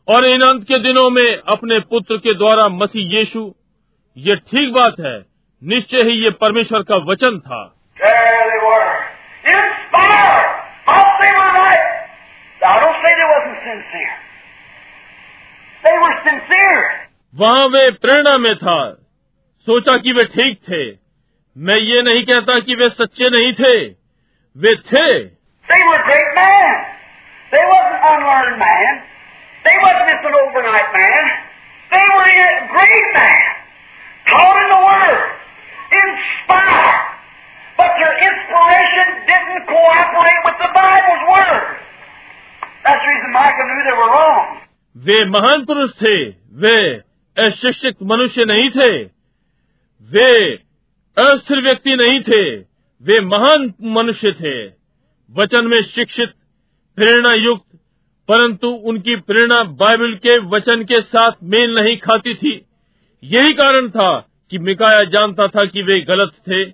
और 0.07 0.25
इन 0.25 0.41
अंत 0.41 0.63
के 0.67 0.79
दिनों 0.79 1.09
में 1.09 1.37
अपने 1.47 1.79
पुत्र 1.79 2.17
के 2.17 2.33
द्वारा 2.33 2.67
मसीह 2.67 3.17
यीशु 3.17 3.55
ये 4.17 4.35
ठीक 4.35 4.73
बात 4.73 4.95
है 4.99 5.25
निश्चय 5.63 5.97
ही 5.97 6.23
ये 6.23 6.29
परमेश्वर 6.29 6.81
का 6.81 6.95
वचन 6.95 7.39
था. 7.39 7.75
वहाँ 17.35 17.67
वे 17.67 17.91
प्रेरणा 17.91 18.37
में 18.37 18.55
था। 18.55 18.93
सोचा 19.59 19.97
कि 19.97 20.11
वे 20.11 20.23
ठीक 20.23 20.57
थे। 20.69 21.02
मैं 21.57 21.75
ये 21.75 22.01
नहीं 22.01 22.23
कहता 22.23 22.59
कि 22.59 22.75
वे 22.75 22.89
सच्चे 22.89 23.29
नहीं 23.29 23.53
थे। 23.53 23.87
वे 24.57 24.75
थे। 24.75 25.23
वे 44.97 45.25
महान 45.25 45.65
पुरुष 45.65 45.91
थे। 45.91 46.29
वे 46.29 46.93
अशिक्षित 47.37 47.95
मनुष्य 48.03 48.45
नहीं 48.45 48.69
थे। 48.69 49.03
वे 50.01 50.62
अस्थिर 51.17 51.61
व्यक्ति 51.61 51.95
नहीं 51.95 52.21
थे। 52.21 52.55
वे 53.03 53.19
महान 53.19 53.73
मनुष्य 53.83 54.31
थे। 54.31 54.67
वचन 55.41 55.65
में 55.65 55.83
शिक्षित 55.83 56.29
प्रेरणा 56.95 57.31
युक्त 57.35 57.79
परंतु 58.27 58.67
उनकी 58.67 59.15
प्रेरणा 59.15 59.63
बाइबल 59.63 60.13
के 60.15 60.37
वचन 60.37 60.83
के 60.83 61.01
साथ 61.01 61.31
मेल 61.43 61.75
नहीं 61.75 61.97
खाती 61.97 62.33
थी। 62.33 62.65
यही 63.23 63.53
कारण 63.53 63.89
था 63.89 64.27
कि 64.51 64.57
मिकाया 64.57 65.03
जानता 65.03 65.47
था 65.47 65.65
कि 65.65 65.81
वे 65.81 66.01
गलत 66.01 66.31
थे. 66.47 66.65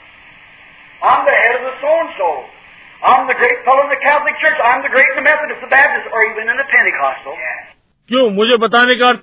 I'm 1.03 1.23
the 1.27 1.35
head 1.35 1.55
of 1.59 1.63
the 1.67 1.75
so-and-so. 1.83 2.29
I'm 3.03 3.27
the 3.27 3.35
great 3.35 3.59
fellow 3.67 3.83
in 3.83 3.91
the 3.91 3.99
Catholic 3.99 4.39
Church. 4.39 4.59
I'm 4.63 4.83
the 4.83 4.93
great 4.95 5.11
in 5.11 5.19
the 5.19 5.27
Methodist, 5.27 5.59
the 5.59 5.71
Baptist, 5.73 6.07
or 6.15 6.21
even 6.31 6.47
in 6.47 6.57
the 6.57 6.69
Pentecostal. 6.71 7.35
क्यों 8.09 8.29
मुझे 8.31 8.57
बताने 8.63 8.95
का 9.01 9.09
अर्थ 9.09 9.21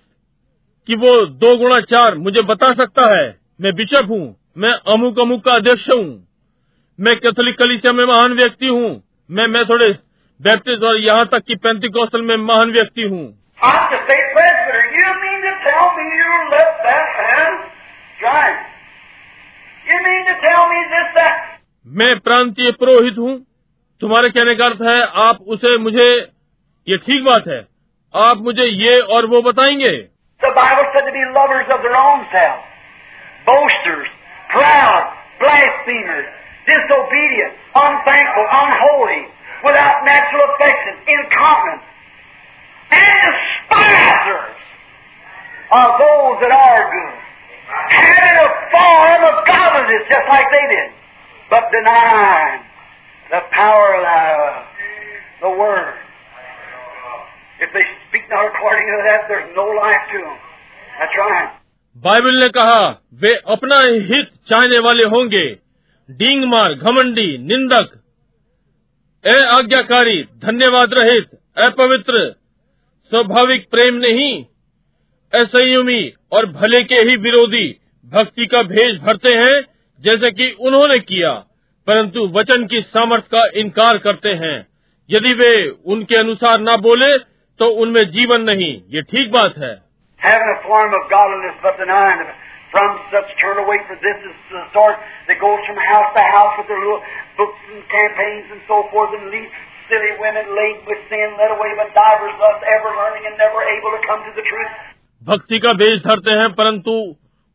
कि 0.88 0.96
वो 0.96 1.14
दो 1.44 1.56
गुणा 1.58 1.80
चार 1.88 2.16
मुझे 2.26 2.42
बता 2.52 2.74
सकता 2.74 3.08
है 3.14 3.26
मैं 3.62 3.74
बिशप 3.76 4.12
हूँ 4.12 4.24
मैं 4.58 4.74
अमुक 4.94 5.20
अमुक 5.20 5.44
का 5.46 5.56
अध्यक्ष 5.56 5.90
हूँ 5.90 6.06
मैं 7.00 7.16
कैथोलिक 7.26 7.58
कलीसिया 7.60 7.94
में 7.94 8.06
महान 8.06 8.34
व्यक्ति 8.38 8.68
हूँ 8.68 8.92
मैं 9.30 9.48
मेथोडिस्ट 9.56 10.02
बैप्टिस्ट 10.40 10.84
और 10.92 10.98
यहाँ 11.00 11.26
तक 11.34 11.44
कि 11.48 11.56
पेंतिकोस्टल 11.68 12.22
में 12.22 12.36
महान 12.38 12.72
व्यक्ति 12.72 13.08
हूँ 13.14 13.28
presbyter. 18.32 18.79
मैं 21.88 22.20
प्रांतीय 22.20 22.72
पुरोहित 22.72 23.18
हूँ। 23.18 23.46
तुम्हारे 24.02 24.30
कहने 24.30 24.56
का 24.56 24.66
अर्थ 24.66 24.82
है 24.82 25.02
आप 25.30 25.38
उसे 25.48 25.78
मुझे 25.78 26.28
ये 26.88 26.98
ठीक 26.98 27.24
बात 27.24 27.44
है। 27.48 27.68
आप 28.16 28.38
मुझे 28.38 28.64
ये 28.64 29.00
और 29.00 29.26
वो 29.26 29.42
बताएँगे। 29.42 30.08
Are 45.78 45.92
those 45.92 46.42
that 46.44 46.58
are 46.58 46.86
good. 46.96 47.29
Having 47.70 48.38
a 48.42 48.50
form 48.74 49.22
of 49.30 49.36
godliness 49.46 50.04
just 50.10 50.28
like 50.30 50.48
they 50.52 50.66
did, 50.74 50.90
but 51.50 51.70
denying 51.72 52.62
the 53.32 53.42
power 53.52 53.90
of 53.96 54.66
the 55.42 55.52
Word. 55.62 55.94
If 57.62 57.70
they 57.74 57.86
speak 58.08 58.26
not 58.30 58.48
according 58.48 58.88
to 58.88 59.00
that, 59.06 59.28
there's 59.28 59.52
no 59.56 59.68
life 59.78 60.04
to 60.14 60.20
them. 60.26 60.38
That's 61.00 61.18
right. 61.18 61.50
Bible 61.96 62.36
ने 62.40 62.48
कहा 62.56 62.82
वे 63.22 63.34
अपना 63.54 63.78
हित 64.10 64.28
चाहने 64.50 64.80
वाले 64.86 65.04
होंगे 65.14 65.46
डींग 66.10 66.44
मार 66.52 66.74
घमंडी 66.74 67.28
निंदक 67.48 67.98
ए 69.26 69.36
आज्ञाकारी 69.56 70.22
धन्यवाद 70.46 70.94
रहित 71.00 71.30
अपवित्र 71.66 72.22
स्वाभाविक 73.12 73.68
प्रेम 73.72 73.96
नहीं 74.06 74.32
असंयमी 75.34 76.02
और 76.32 76.46
भले 76.52 76.82
के 76.84 77.00
ही 77.10 77.16
विरोधी 77.18 77.68
भक्ति 78.06 78.46
का 78.46 78.62
भेष 78.64 79.00
भरते 79.00 79.36
हैं 79.36 79.62
जैसे 80.04 80.32
कि 80.32 80.50
उन्होंने 80.60 81.00
किया 81.02 81.32
परंतु 81.88 82.28
वचन 82.34 82.66
की 82.66 82.82
सामर्थ 82.88 83.24
का 83.26 83.44
इनकार 83.56 83.98
करते 83.98 84.34
हैं 84.42 84.58
यदि 85.10 85.34
वे 85.34 85.54
उनके 85.86 86.16
अनुसार 86.16 86.60
न 86.60 86.76
बोले 86.82 87.12
तो 87.60 87.70
उनमें 87.84 88.04
जीवन 88.12 88.42
नहीं 88.42 88.72
ये 88.90 89.02
ठीक 89.12 89.32
बात 89.32 89.58
है 89.58 89.76
silly 99.90 100.14
women 100.22 100.46
laden 100.54 100.86
with 100.86 101.02
sin, 101.10 101.34
led 101.36 101.52
away 101.52 101.74
by 101.76 101.90
divers 101.90 102.36
thus 102.38 102.58
ever 102.70 102.90
learning 102.94 103.26
and 103.26 103.36
never 103.42 103.62
able 103.66 103.92
to 103.98 104.02
come 104.06 104.22
to 104.22 104.34
the 104.38 104.46
truth. 104.46 104.72
भक्ति 105.22 105.58
का 105.60 105.72
बेच 105.74 106.02
धरते 106.04 106.38
हैं 106.38 106.52
परंतु 106.54 106.92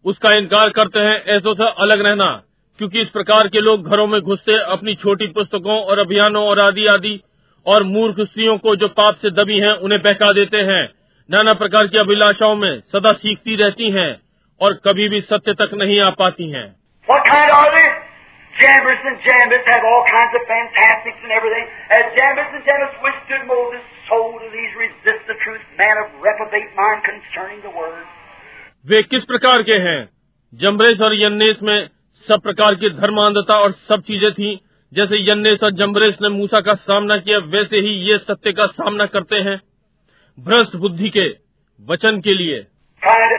उसका 0.04 0.32
इनकार 0.32 0.70
करते 0.70 1.00
हैं 1.00 1.36
ऐसों 1.36 1.54
से 1.54 1.68
अलग 1.78 2.00
रहना 2.06 2.26
क्योंकि 2.78 3.00
इस 3.02 3.08
प्रकार 3.08 3.48
के 3.48 3.60
लोग 3.60 3.88
घरों 3.90 4.06
में 4.06 4.20
घुसते 4.20 4.58
अपनी 4.72 4.94
छोटी 4.94 5.26
पुस्तकों 5.28 5.78
और 5.82 5.98
अभियानों 5.98 6.44
और 6.48 6.60
आदि 6.60 6.86
आदि 6.86 7.20
और 7.66 7.82
मूर्ख 7.82 8.20
स्त्रियों 8.20 8.56
को 8.58 8.74
जो 8.76 8.88
पाप 8.88 9.16
से 9.16 9.30
दबी 9.30 9.58
हैं 9.60 9.72
उन्हें 9.80 10.00
बहका 10.02 10.30
देते 10.32 10.60
हैं 10.62 10.82
नाना 11.28 11.52
प्रकार 11.54 11.86
की 11.86 11.98
अभिलाषाओं 11.98 12.54
में 12.54 12.80
सदा 12.92 13.12
सीखती 13.12 13.56
रहती 13.56 13.90
हैं 13.90 14.10
और 14.60 14.74
कभी 14.84 15.08
भी 15.08 15.20
सत्य 15.22 15.54
तक 15.54 15.74
नहीं 15.74 16.00
आ 16.00 16.10
पाती 16.18 16.50
हैं? 16.50 16.66
Jambres 18.54 19.00
and 19.04 19.18
Jambres 19.18 19.64
have 19.66 19.84
all 19.84 20.04
kinds 20.06 20.34
of 20.34 20.42
fantastics 20.48 21.22
and 21.24 21.32
everything. 21.32 21.64
As 21.90 22.12
Jambres 22.14 22.52
and 22.54 22.62
Jambres 22.62 22.92
withstood 23.02 23.42
Moses, 23.48 23.93
वे 28.86 29.02
किस 29.02 29.24
प्रकार 29.24 29.62
के 29.62 29.74
हैं? 29.74 30.08
जम्बरेस 30.54 31.00
और 31.00 31.14
यन्नेस 31.14 31.56
में 31.62 31.88
सब 32.28 32.40
प्रकार 32.40 32.74
की 32.74 32.90
धर्मांधता 32.90 33.54
और 33.54 33.72
सब 33.72 34.02
चीज़ें 34.02 34.32
थी। 34.32 34.60
जैसे 34.92 35.30
यन्नेस 35.30 35.62
और 35.62 35.70
जम्बरेस 35.70 36.18
ने 36.22 36.28
मूसा 36.28 36.60
का 36.60 36.74
सामना 36.74 37.16
किया 37.16 37.38
वैसे 37.38 37.76
ही 37.76 37.88
ये 37.88 38.18
सत्य 38.18 38.52
का 38.52 38.66
सामना 38.66 39.06
करते 39.06 39.36
हैं। 39.36 39.60
भ्रष्ट 40.40 40.76
बुद्धि 40.76 41.10
के 41.10 41.36
वचन 41.90 42.20
के 42.20 42.34
लिए। 42.34 42.66
Or 43.04 43.20
or 43.20 43.34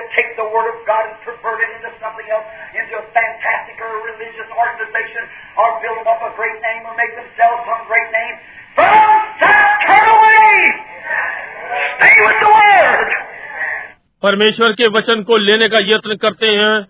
परमेश्वर 14.24 14.72
के 14.72 14.88
वचन 14.88 15.24
को 15.24 15.38
लेने 15.38 15.68
का 15.68 15.78
यत्न 15.82 16.16
करते 16.16 16.48
हैं 16.48 16.88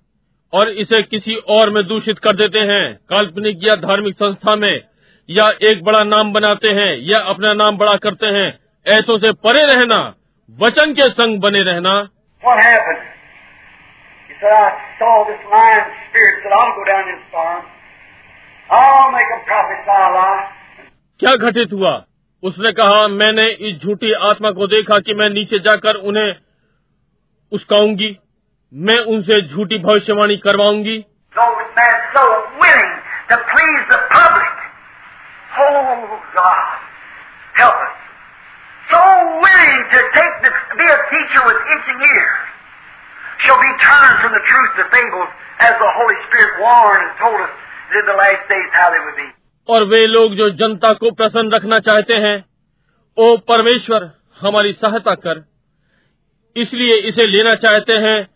और 0.54 0.70
इसे 0.70 1.02
किसी 1.04 1.36
और 1.36 1.70
में 1.70 1.88
दूषित 1.88 2.20
कर 2.20 2.36
देते 2.36 2.60
हैं। 2.60 2.94
काल्पनिक 3.10 3.58
या 3.64 3.76
धार्मिक 3.76 4.16
संस्था 4.16 4.56
में 4.56 4.82
या 5.30 5.50
एक 5.72 5.84
बड़ा 5.84 6.04
नाम 6.04 6.34
बनाते 6.34 6.68
हैं 6.68 6.98
या 6.98 7.22
अपना 7.22 7.54
नाम 7.54 7.78
बड़ा 7.78 7.98
करते 7.98 8.28
हैं, 8.28 8.60
ऐसों 8.88 9.18
से 9.18 9.32
परे 9.32 9.66
रहना, 9.66 10.16
वचन 10.50 10.94
के 10.94 11.02
संग 11.02 11.40
बने 11.40 11.60
रहना। 11.60 12.08
क्या 21.20 21.36
घटित 21.48 21.74
हुआ 21.74 21.92
उसने 22.44 22.72
कहा 22.72 23.08
मैंने 23.08 23.48
इस 23.68 23.82
झूठी 23.82 24.12
आत्मा 24.30 24.50
को 24.52 24.68
देखा 24.68 25.00
कि 25.00 25.14
मैं 25.14 25.30
नीचे 25.30 25.60
जाकर 25.60 25.96
उन्हें 26.10 26.36
उसकाऊँगी 27.52 28.10
मैं 28.74 28.98
उनसे 29.14 29.42
झूठी 29.42 29.78
भविष्यवाणी 29.78 30.38
करवाऊँगी. 30.38 30.98
Oh. 31.38 31.66
Shall 43.46 43.62
be 43.62 43.74
turned 43.78 44.18
from 44.22 44.34
the 44.34 44.42
truth 44.42 44.72
to 44.78 44.84
fables 44.90 45.30
as 45.60 45.74
the 45.78 45.92
Holy 46.02 46.18
Spirit 46.28 46.54
warned 46.66 47.04
and 47.06 47.14
told 47.22 47.40
us 47.46 47.54
in 47.94 48.06
the 48.10 48.18
last 48.18 48.42
days 48.50 48.70
how 48.74 48.90
they 48.90 49.02
would 49.06 49.18
be. 49.22 49.45
और 49.70 49.84
वे 49.84 50.08
लोग 50.08 50.36
जो 50.36 50.50
जनता 50.50 50.94
को 50.94 51.12
प्रसन्न 51.12 51.52
रखना 51.52 51.80
चाहते 51.80 52.14
हैं, 52.14 52.46
ओ 53.18 53.38
परमेश्वर, 53.38 54.12
हमारी 54.40 54.74
सहायता 54.74 55.16
कर। 55.16 55.46
इसलिए 56.56 56.98
इसे 56.98 57.28
लेना 57.28 57.52
चाहते 57.52 57.94
हैं, 57.94 58.28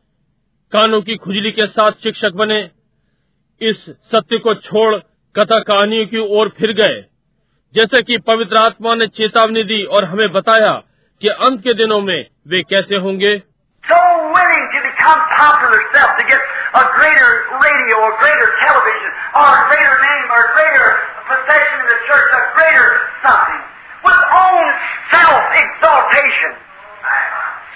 कानों 0.71 1.01
की 1.01 1.15
खुजली 1.15 1.51
के 1.51 1.67
साथ 1.67 1.91
शिक्षक 1.91 2.31
बने। 2.31 2.69
इस 3.61 3.77
सत्य 3.89 4.37
को 4.37 4.53
छोड़ 4.53 4.95
कथा 5.35 5.59
कहानियों 5.59 6.07
की 6.07 6.17
ओर 6.17 6.49
फिर 6.57 6.73
गए। 6.73 7.05
जैसे 7.73 8.01
कि 8.01 8.17
पवित्र 8.17 8.57
आत्मा 8.57 8.95
ने 8.95 9.07
चेतावनी 9.07 9.63
दी 9.63 9.83
और 9.83 10.05
हमें 10.05 10.31
बताया 10.31 10.83
कि 11.21 11.27
अंत 11.27 11.63
के 11.63 11.73
दिनों 11.73 12.01
में 12.01 12.25
वे 12.47 12.61
कैसे 12.61 12.95
होंगे। 12.95 13.43
So 13.91 14.19
or 19.35 19.45
a 19.45 19.51
greater 19.51 19.93
name, 19.93 20.31
or 20.31 20.41
a 20.41 20.57
greater 20.57 21.18
possession 21.29 21.75
in 21.79 21.87
the 21.87 21.99
church, 22.09 22.29
a 22.33 22.43
greater 22.57 22.89
something, 23.25 23.61
with 24.03 24.21
own 24.41 24.65
self-exaltation. 25.13 26.51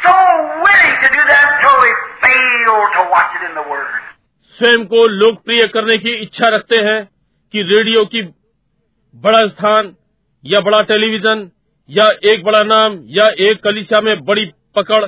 So 0.04 0.14
willing 0.66 0.96
to 1.04 1.10
do 1.10 1.22
that 1.32 1.44
until 1.54 1.78
they 1.86 1.94
fail 2.24 2.78
to 2.98 3.02
watch 3.10 3.32
it 3.38 3.44
in 3.50 3.54
the 3.56 3.66
Word. 3.70 3.92
स्वयं 4.58 4.86
को 4.86 5.06
लोकप्रिय 5.10 5.68
करने 5.74 5.98
की 5.98 6.14
इच्छा 6.24 6.48
रखते 6.56 6.78
हैं 6.88 7.00
कि 7.54 7.62
radio 7.70 8.04
की 8.06 8.22
बड़ा 9.16 9.46
स्थान 9.48 9.96
या 10.44 10.60
बड़ा 10.62 10.82
टेलीविज़न 10.92 11.50
या 11.90 12.06
एक 12.32 12.44
बड़ा 12.44 12.64
नाम 12.64 13.00
या 13.18 13.26
एक 13.48 13.64
कलिशा 13.64 14.02
में 14.02 14.16
बड़ी 14.26 14.46
पकड़ 14.76 15.06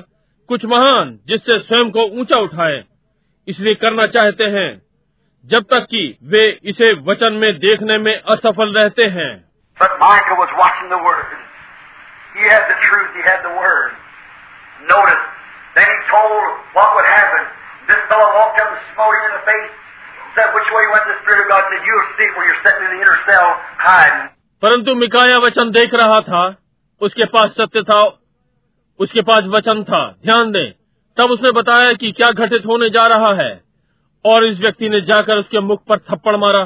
कुछ 0.50 0.66
महान 0.66 1.18
जिससे 1.28 1.60
स्वयं 1.60 1.92
को 1.92 2.06
ऊँचा 2.22 2.40
उठाएँ 2.40 2.84
इसलिए 3.48 3.76
करना 3.76 4.06
चाहते 4.08 4.44
हैं 4.58 4.70
जब 5.46 5.64
तक 5.72 5.86
कि 5.90 6.04
वे 6.24 6.44
इसे 6.72 6.92
वचन 7.08 7.34
में 7.42 7.52
देखने 7.60 7.98
में 7.98 8.14
असफल 8.14 8.74
रहते 8.78 9.06
हैं 9.18 9.34
But 9.80 9.96
Micah 10.02 10.36
was 10.40 10.52
watching 10.58 10.90
the 10.92 11.00
Word. 11.06 11.32
He 12.36 12.44
had 12.44 12.64
the 12.70 12.78
truth, 12.84 13.10
he 13.18 13.24
had 13.26 13.42
the 13.44 13.52
Word. 13.56 13.92
Notice, 14.92 15.26
then 15.76 15.90
he 15.92 15.98
told 16.08 16.46
what 16.78 16.96
would 16.96 17.10
happen. 17.10 17.44
This 17.90 18.00
fellow 18.12 18.30
walked 18.38 18.62
up 18.62 18.72
and 18.72 18.82
smote 18.94 19.18
him 19.18 19.26
in 19.26 19.34
the 19.36 19.44
face, 19.50 19.74
said, 20.38 20.56
Which 20.56 20.70
way 20.78 20.86
went 20.94 21.06
the 21.10 21.18
Spirit 21.22 21.44
of 21.44 21.50
God? 21.50 21.68
said, 21.68 21.84
You'll 21.90 22.08
see 22.16 22.30
where 22.38 22.48
you're 22.48 22.62
sitting 22.64 22.88
in 22.88 22.92
the 22.96 23.02
inner 23.04 23.20
cell 23.28 23.50
hiding. 23.84 24.26
परंतु 24.62 24.96
मिकाया 24.96 25.38
वचन 25.46 25.72
देख 25.72 25.94
रहा 26.02 26.20
था 26.32 26.44
उसके 27.02 27.26
पास 27.36 27.52
सत्य 27.60 27.82
था 27.92 28.00
उसके 29.00 29.22
पास 29.30 29.44
वचन 29.56 29.84
था 29.84 30.02
ध्यान 30.26 30.52
दें 30.52 30.72
तब 31.18 31.32
उसने 31.32 31.52
बताया 31.52 31.94
कि 32.02 32.12
क्या 32.12 32.32
घटित 32.44 32.66
होने 32.66 32.90
जा 32.90 33.06
रहा 33.08 33.34
है 33.42 33.65
और 34.26 34.46
इस 34.46 34.60
व्यक्ति 34.60 34.90
ने 34.90 35.02
जाकर 35.02 35.38
उसके 35.38 35.60
मुख 35.60 35.84
पर 35.90 35.98
थप्पड़ 35.98 36.36
मारा। 36.36 36.64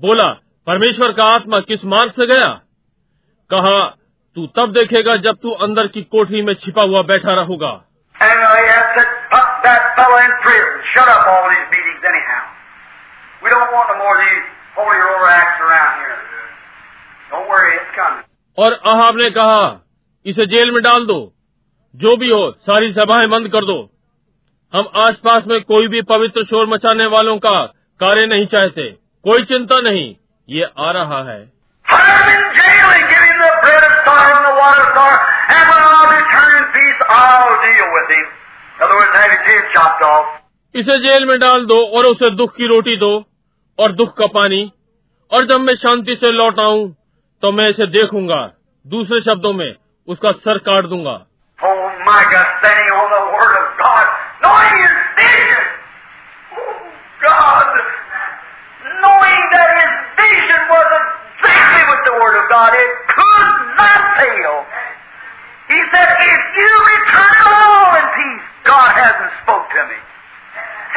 बोला 0.00 0.28
परमेश्वर 0.66 1.12
का 1.12 1.24
आत्मा 1.24 1.60
किस 1.60 1.84
मार्ग 1.84 2.10
से 2.10 2.26
गया? 2.26 2.48
कहा 3.50 3.96
तू 4.34 4.46
तब 4.46 4.72
देखेगा 4.72 5.16
जब 5.16 5.36
तू 5.36 5.50
अंदर 5.50 5.86
की 5.86 6.02
कोठरी 6.02 6.42
में 6.42 6.54
छिपा 6.54 6.82
हुआ 6.82 7.02
बैठा 7.02 7.32
रहूँगा। 7.32 7.88
और 18.58 18.72
आहाब 18.72 19.16
ने 19.16 19.30
कहा 19.30 19.86
इसे 20.26 20.46
जेल 20.46 20.70
में 20.70 20.82
डाल 20.82 21.06
दो। 21.06 21.32
जो 21.96 22.16
भी 22.16 22.30
हो 22.30 22.50
सारी 22.60 22.92
सभाएँ 22.92 23.26
बंद 23.26 23.48
कर 23.48 23.64
दो। 23.64 23.90
हम 24.72 24.88
आसपास 24.96 25.42
में 25.46 25.60
कोई 25.62 25.88
भी 25.88 26.00
पवित्र 26.02 26.44
शोर 26.44 26.66
मचाने 26.66 27.06
वालों 27.06 27.36
का 27.38 27.60
कार्य 28.00 28.26
नहीं 28.26 28.46
चाहते। 28.46 28.82
कोई 29.24 29.44
चिंता 29.44 29.80
नहीं 29.80 30.14
ये 30.48 30.62
आ 30.78 30.90
रहा 30.90 31.18
है। 31.30 31.40
इसे 40.76 40.98
जेल 40.98 41.26
में 41.26 41.38
डाल 41.38 41.64
दो 41.64 41.98
और 41.98 42.06
उसे 42.06 42.30
दुख 42.30 42.56
की 42.56 42.66
रोटी 42.66 42.96
दो 42.96 43.12
और 43.78 43.92
दुख 43.92 44.16
का 44.16 44.26
पानी। 44.26 44.72
और 45.32 45.46
जब 45.46 45.60
मैं 45.60 45.74
शांति 45.74 46.14
से 46.14 46.32
लौट 46.32 46.60
आऊँ 46.60 46.94
तो 47.42 47.52
मैं 47.52 47.68
इसे 47.68 47.86
देखूँगा। 47.86 48.40
दूसरे 48.86 49.20
शब्दों 49.22 49.52
में 49.52 49.74
उसका 50.08 50.30
सर 50.30 50.58
काट 50.58 50.84
दूँगा। 50.84 51.20
Oh 51.58 51.76
God, 53.80 54.11
knowing 54.42 54.74
his 54.82 54.94
vision. 55.18 55.64
Oh, 56.58 56.82
God, 57.22 57.68
knowing 59.02 59.42
that 59.54 59.68
his 59.80 59.92
vision 60.20 60.60
was 60.68 60.88
exactly 60.98 61.82
what 61.90 62.00
the 62.08 62.14
Word 62.20 62.36
of 62.42 62.46
God 62.50 62.70
it 62.74 62.90
could 63.14 63.52
not 63.80 64.00
fail. 64.18 64.54
He 65.72 65.78
said, 65.94 66.08
if 66.10 66.42
you 66.60 66.70
return 66.94 67.34
all 67.48 67.90
in 67.96 68.06
peace, 68.18 68.46
God 68.66 68.92
hasn't 68.98 69.32
spoke 69.42 69.66
to 69.76 69.82
me. 69.90 69.98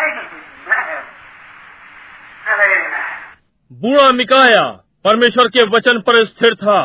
Amen. 0.06 1.03
Amen. 2.53 2.82
बूढ़ा 3.83 4.09
मिकाया 4.15 4.64
परमेश्वर 5.06 5.48
के 5.53 5.64
वचन 5.75 5.99
पर 6.07 6.25
स्थिर 6.25 6.53
था 6.56 6.77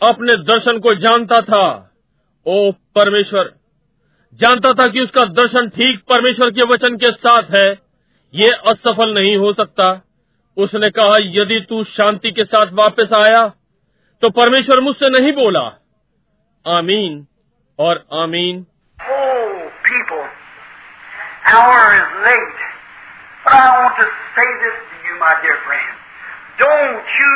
अपने 0.00 0.34
दर्शन 0.48 0.78
को 0.86 0.94
जानता 1.02 1.40
था 1.50 1.64
ओ 2.46 2.56
परमेश्वर 2.98 3.52
जानता 4.34 4.72
था 4.72 4.86
कि 4.88 5.00
उसका 5.00 5.24
दर्शन 5.24 5.68
ठीक 5.68 6.00
परमेश्वर 6.08 6.50
के 6.50 6.62
वचन 6.62 6.96
के 6.96 7.12
साथ 7.12 7.42
है। 7.50 7.72
ये 8.34 8.48
असफल 8.68 9.14
नहीं 9.14 9.36
हो 9.36 9.52
सकता। 9.52 10.02
उसने 10.56 10.90
कहा, 10.90 11.12
यदि 11.20 11.66
तू 11.68 11.84
शांति 11.84 12.30
के 12.30 12.44
साथ 12.44 12.66
वापस 12.72 13.12
आया 13.12 13.46
तो 14.22 14.30
परमेश्वर 14.30 14.80
मुझसे 14.80 15.08
नहीं 15.10 15.32
बोला। 15.32 15.66
आमीन 16.66 17.26
और 17.78 18.04
आमीन। 18.14 18.66
Don't 26.60 27.14
you. 27.18 27.32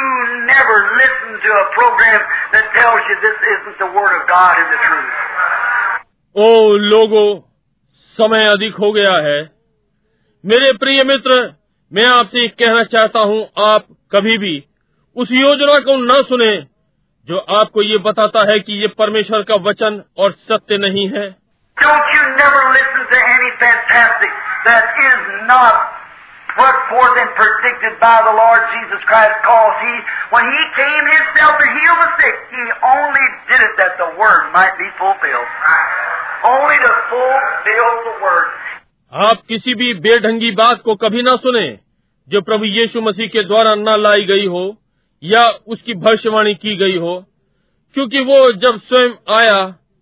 ओ 6.39 6.77
लोगो 6.77 7.49
समय 8.19 8.47
अधिक 8.47 8.75
हो 8.75 8.93
गया 8.93 9.13
है। 9.13 9.51
मेरे 10.47 10.73
प्रिय 10.73 11.03
मित्र 11.05 11.55
मैं 11.93 12.05
आपसे 12.05 12.49
कहना 12.49 12.85
चाहता 12.85 13.21
हूँ 13.21 13.51
आप 13.59 13.87
कभी 14.13 14.39
भी 14.39 14.65
उस 15.17 15.29
योजना 15.33 15.81
को 15.81 15.97
न 15.97 16.23
सुने 16.23 16.57
जो 17.29 17.39
आपको 17.39 17.83
ये 17.83 17.99
बताता 17.99 18.53
है 18.53 18.61
कि 18.61 18.73
ये 18.81 18.87
परमेश्वर 18.87 19.43
का 19.43 19.55
वचन 19.55 20.03
और 20.19 20.33
सत्य 20.33 20.79
नहीं 20.79 21.09
है। 21.09 21.37
Christ, 35.67 36.26
आप 39.13 39.43
किसी 39.49 39.75
भी 39.75 39.93
बेढंगी 40.01 40.51
बात 40.51 40.81
को 40.85 40.95
कभी 40.95 41.23
ना 41.23 41.35
सुने 41.37 41.67
जो 42.29 42.41
प्रभु 42.41 42.65
यीशु 42.65 43.01
मसीह 43.01 43.27
के 43.27 43.43
द्वारा 43.45 43.75
न 43.75 43.95
लाई 44.01 44.25
गई 44.25 44.47
हो 44.47 44.63
या 45.23 45.43
उसकी 45.67 45.95
भविष्यवाणी 45.95 46.55
की 46.55 46.77
गई 46.77 46.97
हो 46.97 47.15
क्योंकि 47.97 48.21
वो 48.21 48.41
जब 48.53 48.81
स्वयं 48.81 49.13
आया 49.37 49.59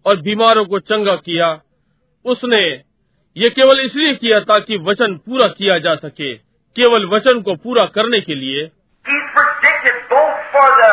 और 0.07 0.21
बीमारों 0.21 0.65
को 0.65 0.79
चंगा 0.83 1.15
किया 1.17 1.49
उसने 2.25 2.63
ये 3.37 3.51
केवल 3.51 3.81
इसलिए 3.81 4.15
किया 4.15 4.41
ताकि 4.41 4.77
वचन 4.83 5.17
पूरा 5.17 5.49
किया 5.49 5.79
जा 5.79 5.95
सके 5.97 6.35
केवल 6.77 7.07
वचन 7.07 7.41
को 7.43 7.55
पूरा 7.57 7.85
करने 7.95 8.21
के 8.21 8.35
लिए 8.35 8.67
He's 9.05 9.25
predicted 9.33 9.97
both 10.11 10.45
for 10.53 10.69
the 10.77 10.93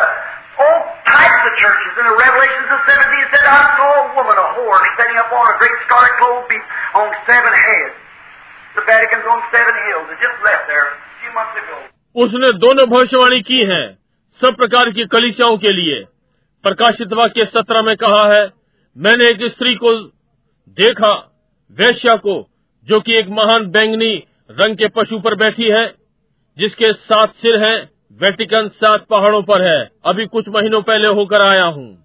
old 0.60 0.88
of 1.46 1.52
churches. 1.58 1.92
In 1.98 2.06
the 2.06 2.16
Revelations 2.16 2.68
of 2.70 2.80
17, 2.86 3.22
he 3.22 3.26
said, 3.34 3.44
I 3.44 3.62
saw 3.78 3.90
a 4.02 4.06
woman, 4.14 4.36
a 4.38 4.46
whore, 4.54 4.82
standing 4.94 5.18
up 5.18 5.30
on 5.30 5.44
a 5.50 5.56
great 5.58 5.76
scarlet 5.86 6.14
beast 6.48 6.68
on 6.94 7.06
seven 7.26 7.52
heads. 7.52 7.94
The 8.76 8.84
Vatican's 8.88 9.26
on 9.26 9.40
seven 9.50 9.74
hills. 9.86 10.06
It 10.12 10.18
just 10.22 10.38
left 10.40 10.64
there 10.70 10.86
a 10.86 10.96
few 11.20 11.32
months 11.34 11.56
ago. 11.58 11.76
उसने 12.16 12.52
दोनों 12.62 12.86
भविष्यवाणी 12.86 13.40
की 13.42 13.60
हैं 13.64 13.84
सब 14.40 14.56
प्रकार 14.56 14.90
की 14.96 15.04
कलिसियाओं 15.12 15.56
के 15.58 15.72
लिए 15.72 16.02
प्रकाशित 16.64 17.12
वाक्य 17.12 17.44
सत्रह 17.44 17.82
में 17.82 17.96
कहा 17.96 18.22
है 18.32 18.42
मैंने 18.96 19.30
एक 19.30 19.44
स्त्री 19.52 19.74
को 19.74 19.92
देखा 20.78 21.12
वैश्या 21.78 22.14
को 22.26 22.34
जो 22.86 23.00
कि 23.00 23.16
एक 23.18 23.28
महान 23.38 23.66
बैंगनी 23.76 24.12
रंग 24.50 24.76
के 24.76 24.88
पशु 24.96 25.18
पर 25.18 25.34
बैठी 25.34 25.70
है 25.70 25.86
जिसके 26.56 26.92
सात 26.92 27.34
सिर 27.42 27.62
हैं 27.64 27.78
वेटिकन 28.20 28.68
सात 28.68 29.00
पहाड़ों 29.10 29.42
पर 29.42 29.62
है। 29.62 29.90
अभी 30.06 30.26
कुछ 30.26 30.48
महीनों 30.48 30.82
पहले 30.82 31.08
होकर 31.08 31.46
आया 31.46 31.64
हूँ। 31.64 32.04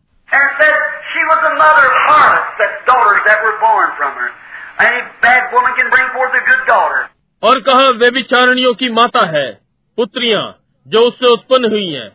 और 7.44 7.60
कहा 7.60 7.90
वे 7.90 8.10
विचारणियों 8.10 8.74
की 8.74 8.90
माता 8.90 9.28
है 9.28 9.52
पुत्रियाँ 9.98 10.58
जो 10.88 11.00
उससे 11.00 11.28
उत्पन्न 11.28 11.72
हुई 11.72 11.94
हैं। 11.94 12.10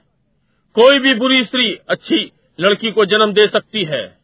कोई 0.75 0.99
भी 0.99 1.15
बुरी 1.15 1.45
स्त्री 1.45 1.81
अच्छी 1.91 2.33
लड़की 2.61 2.93
को 2.93 3.05
जन्म 3.05 3.33
दे 3.33 3.49
सकती 3.49 3.85
है। 3.85 4.17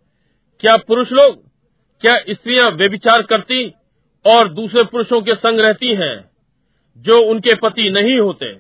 क्या 0.61 0.77
पुरुष 0.77 1.13
लोग 1.13 1.35
क्या 2.01 2.15
स्त्रियाँ 2.31 2.71
वे 2.71 2.89
विचार 2.89 3.23
करती 3.23 3.75
और 4.27 4.49
दूसरे 4.49 4.85
पुरुषों 4.85 5.21
के 5.23 5.35
संग 5.35 5.61
रहती 5.61 5.95
हैं 5.95 6.31
जो 6.99 7.21
उनके 7.31 7.55
पति 7.55 7.91
नहीं 7.91 8.19
होते? 8.21 8.57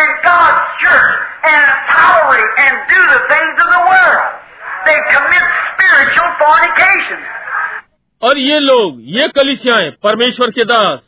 And 0.00 0.14
God's 0.24 0.60
church 0.80 1.14
and 1.44 1.62
empowering 1.70 2.48
and 2.58 2.74
do 2.90 3.00
the 3.12 3.20
things 3.28 3.54
of 3.58 3.68
the 3.72 3.82
world. 3.90 4.47
और 8.22 8.38
ये 8.38 8.58
लोग 8.58 8.98
ये 9.00 9.28
कलिसियाएँ 9.28 9.90
परमेश्वर 10.02 10.50
के 10.50 10.64
दास 10.64 10.98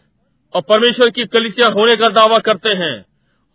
और 0.55 0.63
परमेश्वर 0.63 1.11
की 1.11 1.25
कलिसिया 1.25 1.69
होने 1.69 1.97
का 1.97 2.09
दावा 2.09 2.39
करते 2.39 2.69
हैं 2.69 3.07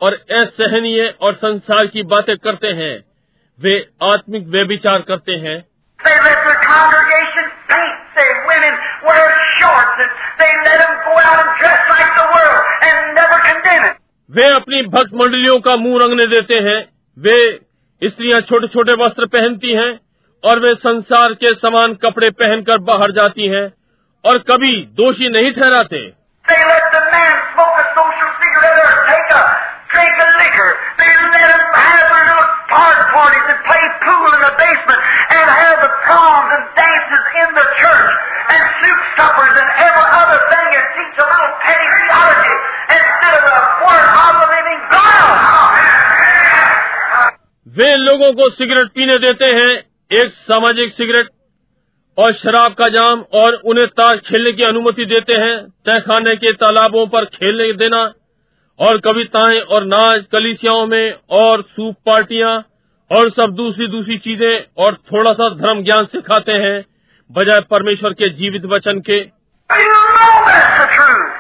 और 0.02 0.14
असहनीय 0.14 1.14
और 1.22 1.34
संसार 1.34 1.86
की 1.86 2.04
बातें 2.04 2.38
करते 2.38 2.68
हैं। 2.68 3.06
वे 3.62 3.90
आत्मिक 4.04 4.48
व्यभिचार 4.48 5.02
करते 5.02 5.32
हैं। 5.32 5.66
वे 14.32 14.48
अपनी 14.48 14.82
भक्त 14.84 15.14
मंडलियों 15.14 15.60
का 15.60 15.76
मुँह 15.76 16.04
रंगने 16.04 16.28
देते 16.28 16.56
हैं। 16.56 16.90
वे 17.20 17.60
स्त्रियाँ 18.04 18.42
छोटे 18.42 18.68
छोटे 18.68 18.94
वस्त्र 18.94 19.26
पहनती 19.26 19.74
हैं। 19.74 20.05
और 20.44 20.60
वे 20.60 20.74
संसार 20.76 21.34
के 21.34 21.54
समान 21.56 21.94
कपड़े 21.94 22.30
पहनकर 22.30 22.78
बाहर 22.78 23.12
जाती 23.12 23.48
हैं 23.48 23.66
और 24.26 24.38
कभी 24.38 24.76
दोषी 24.94 25.30
नहीं 25.30 25.52
ठहराते। 25.52 25.98
वे 47.68 47.96
लोगों 47.96 48.34
को 48.34 48.50
सिगरेट 48.50 48.88
पीने 48.88 49.18
देते 49.18 49.46
हैं 49.46 49.95
एक 50.12 50.32
सामाजिक 50.32 50.94
सिगरेट 50.94 51.30
और 52.18 52.34
शराब 52.34 52.74
का 52.74 52.90
जाम 52.90 53.22
और 53.34 53.54
उन्हें 53.66 53.88
ताश 53.88 54.20
खेलने 54.20 54.52
की 54.52 54.64
अनुमति 54.64 55.06
देते 55.06 55.38
हैं, 55.40 55.56
तहखाने 55.86 56.36
के 56.36 56.52
तालाबों 56.52 57.06
पर 57.08 57.26
खेलने 57.26 57.72
देना 57.74 58.02
और 58.80 58.98
कविताएँ 58.98 59.60
और 59.60 59.86
नाच, 59.86 60.26
कलिसियाओं 60.32 60.86
में 60.88 61.14
और 61.30 61.62
सूप 61.62 61.96
पार्टियाँ 62.06 62.54
और 63.12 63.30
सब 63.30 63.56
दूसरी 63.56 63.88
दूसरी 63.88 64.18
चीज़ें 64.18 64.84
और 64.86 64.96
थोड़ा 65.12 65.34
सा 65.34 65.50
धर्म 65.50 65.84
ज्ञान 65.84 66.06
सिखाते 66.06 66.52
हैं, 66.52 66.86
बजाय 67.32 67.60
परमेश्वर 67.72 68.14
के 68.14 68.30
जीवित 68.30 68.66
वचन 68.66 69.00
के 69.00 69.20
You 69.70 69.92
know 69.92 70.34
that's 70.48 70.74
the 70.80 70.88
truth. 70.96 71.32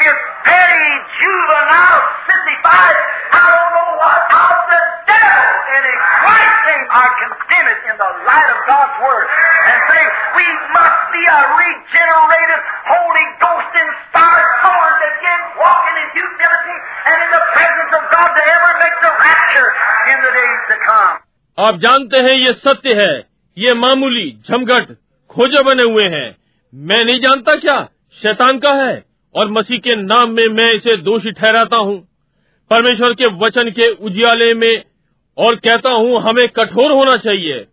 It's 0.00 0.24
petty, 0.46 0.90
juvenile, 1.18 2.02
sissified, 2.26 2.98
I 3.32 3.44
don't 3.50 3.72
know 3.74 3.90
what 4.02 4.34
of 4.38 4.56
the 4.70 4.80
devil. 5.10 5.48
And 5.74 5.84
in 5.90 5.98
Christ's 6.20 6.62
name, 6.68 6.86
I 6.92 7.04
condemn 7.22 7.72
it 7.72 7.85
the 7.96 8.10
light 8.28 8.48
of 8.52 8.60
God's 8.68 8.96
Word 9.00 9.26
and 9.26 9.78
say 9.88 10.02
we 10.36 10.46
must 10.76 11.00
be 11.12 11.22
a 11.24 11.40
regenerated, 11.56 12.60
Holy 12.92 13.26
Ghost 13.40 13.72
inspired, 13.72 14.50
born 14.64 14.96
again, 15.10 15.42
walking 15.56 15.96
in 15.96 16.08
humility 16.16 16.78
and 17.08 17.16
in 17.24 17.30
the 17.32 17.44
presence 17.56 17.92
of 17.96 18.04
God 18.12 18.28
to 18.36 18.42
ever 18.56 18.72
make 18.84 18.96
the 19.00 19.12
rapture 19.16 19.68
in 20.12 20.16
the 20.24 20.32
days 20.36 20.62
to 20.72 20.76
come. 20.84 21.14
आप 21.58 21.78
जानते 21.84 22.22
हैं 22.24 22.34
ये 22.36 22.52
सत्य 22.64 22.94
है 22.96 23.12
ये 23.56 23.74
मामूली 23.82 24.30
झमघट 24.48 24.92
खोजे 25.30 25.62
बने 25.68 25.86
हुए 25.92 26.08
हैं 26.16 26.26
मैं 26.72 27.04
नहीं 27.04 27.20
जानता 27.20 27.54
क्या 27.62 27.76
शैतान 28.18 28.58
का 28.64 28.72
है 28.82 28.94
और 29.34 29.50
मसीह 29.52 29.78
के 29.86 29.94
नाम 30.02 30.30
में 30.36 30.46
मैं 30.58 30.72
इसे 30.74 30.96
दोषी 31.08 31.32
ठहराता 31.40 31.76
हूँ 31.86 31.96
परमेश्वर 32.70 33.14
के 33.22 33.30
वचन 33.44 33.70
के 33.78 33.88
उजियाले 34.08 34.52
में 34.60 34.84
और 35.38 35.56
कहता 35.64 35.90
हूँ 35.90 36.20
हमें 36.22 36.46
कठोर 36.58 36.92
होना 36.92 37.16
चाहिए 37.24 37.66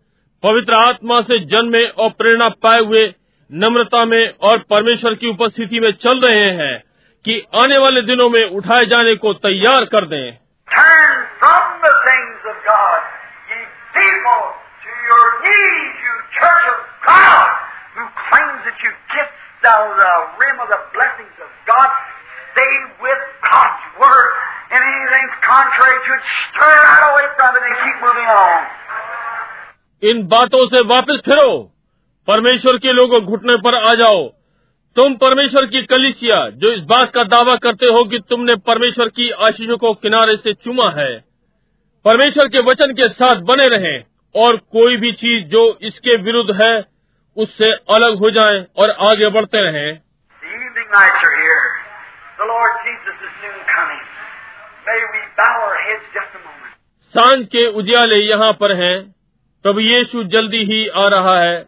पवित्र 0.44 0.74
आत्मा 0.74 1.20
से 1.20 1.38
जन्मे 1.38 1.84
और 1.84 2.10
प्रेरणा 2.10 2.48
पाए 2.48 2.80
हुए 2.80 3.14
नम्रता 3.52 4.04
में 4.04 4.34
और 4.42 4.58
परमेश्वर 4.58 5.14
की 5.14 5.26
उपस्थिति 5.28 5.80
में 5.80 5.92
चल 5.92 6.20
रहे 6.20 6.50
हैं 6.50 6.84
कि 7.24 7.46
आने 7.54 7.78
वाले 7.78 8.02
दिनों 8.02 8.28
में 8.30 8.50
उठाए 8.50 8.86
जाने 8.86 9.14
को 9.14 9.32
तैयार 9.32 9.84
कर 9.84 10.06
दें। 10.06 10.38
इन 30.02 30.26
बातों 30.26 30.66
से 30.66 30.80
वापस 30.80 31.20
फिरो। 31.24 31.58
परमेश्वर 32.26 32.78
के 32.78 32.92
लोगों 32.92 33.20
घुटने 33.20 33.56
पर 33.56 33.74
आ 33.74 33.94
जाओ। 33.94 34.28
तुम 34.96 35.14
परमेश्वर 35.14 35.66
की 35.66 35.82
कलिसिया 35.82 36.50
जो 36.50 36.70
इस 36.70 36.80
बात 36.80 37.10
का 37.14 37.24
दावा 37.24 37.56
करते 37.56 37.86
हो 37.86 38.04
कि 38.04 38.18
तुमने 38.18 38.56
परमेश्वर 38.56 39.08
की 39.08 39.30
आशीषों 39.30 39.76
को 39.76 39.94
किनारे 39.94 40.36
से 40.36 40.52
चुमा 40.52 40.90
है। 40.90 41.24
परमेश्वर 42.04 42.48
के 42.48 42.58
वचन 42.58 42.92
के 42.92 43.08
साथ 43.08 43.36
बने 43.36 43.76
रहें 43.76 44.04
और 44.44 44.56
कोई 44.56 44.96
भी 44.96 45.12
चीज़ 45.12 45.44
जो 45.44 45.78
इसके 45.82 46.16
विरुद्ध 46.16 46.62
है 46.62 46.84
उससे 47.36 47.72
अलग 47.72 48.18
हो 48.18 48.30
जाएँ 48.30 48.66
और 48.76 48.90
आगे 48.90 49.30
बढ़ते 49.30 49.60
रहें. 49.62 49.98
साँझ 57.08 57.46
के 57.46 57.66
उजियाले 57.66 58.16
यहाँ 58.16 58.52
पर 58.52 58.72
हैं। 58.72 59.14
प्रभु 59.64 59.80
यीशु 59.80 60.24
जल्दी 60.24 60.64
ही 60.64 60.88
आ 60.88 61.08
रहा 61.08 61.40
है। 61.40 61.66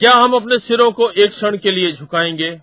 क्या 0.00 0.16
हम 0.16 0.34
अपने 0.34 0.58
सिरों 0.58 0.92
को 0.92 1.10
एक 1.10 1.30
क्षण 1.30 1.56
के 1.56 1.70
लिए 1.70 1.92
झुकाएँगे? 1.92 2.60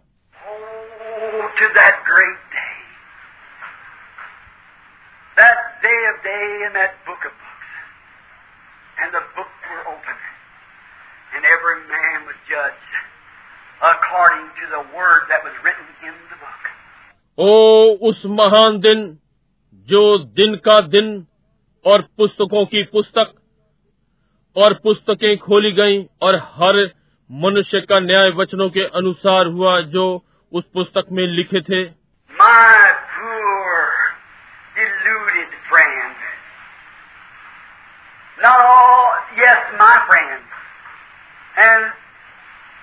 ओ 17.40 17.85
उस 18.01 18.22
महान 18.25 18.80
दिन 18.80 19.17
जो 19.75 20.17
दिन 20.17 20.56
का 20.56 20.82
दिन 20.82 21.27
और 21.85 22.01
पुस्तकों 22.01 22.66
की 22.66 22.83
पुस्तक 22.83 23.39
और 24.55 24.73
पुस्तकें 24.83 25.37
खोली 25.37 25.71
गईं 25.71 26.05
और 26.21 26.35
हर 26.53 26.81
मनुष्य 27.31 27.81
का 27.89 27.99
न्याय 27.99 28.29
वचनों 28.35 28.69
के 28.69 28.83
अनुसार 28.99 29.47
हुआ 29.47 29.79
जो 29.95 30.05
उस 30.53 30.63
पुस्तक 30.73 31.05
में 31.11 31.23
लिखे 31.23 31.61
थे 31.61 31.83
all, 38.39 39.11
yes, 39.35 39.59
my 39.77 39.95
friend. 40.07 40.41
And 41.59 41.91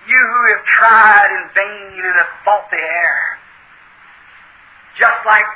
you 0.07 0.21
who 0.21 0.41
have 0.53 0.65
tried 0.79 1.31
in 1.33 1.45
vain 1.57 2.05
have 2.05 2.33
fought 2.45 2.69
the 2.71 2.77
air. 2.77 3.19
Just 5.01 5.21
like 5.27 5.49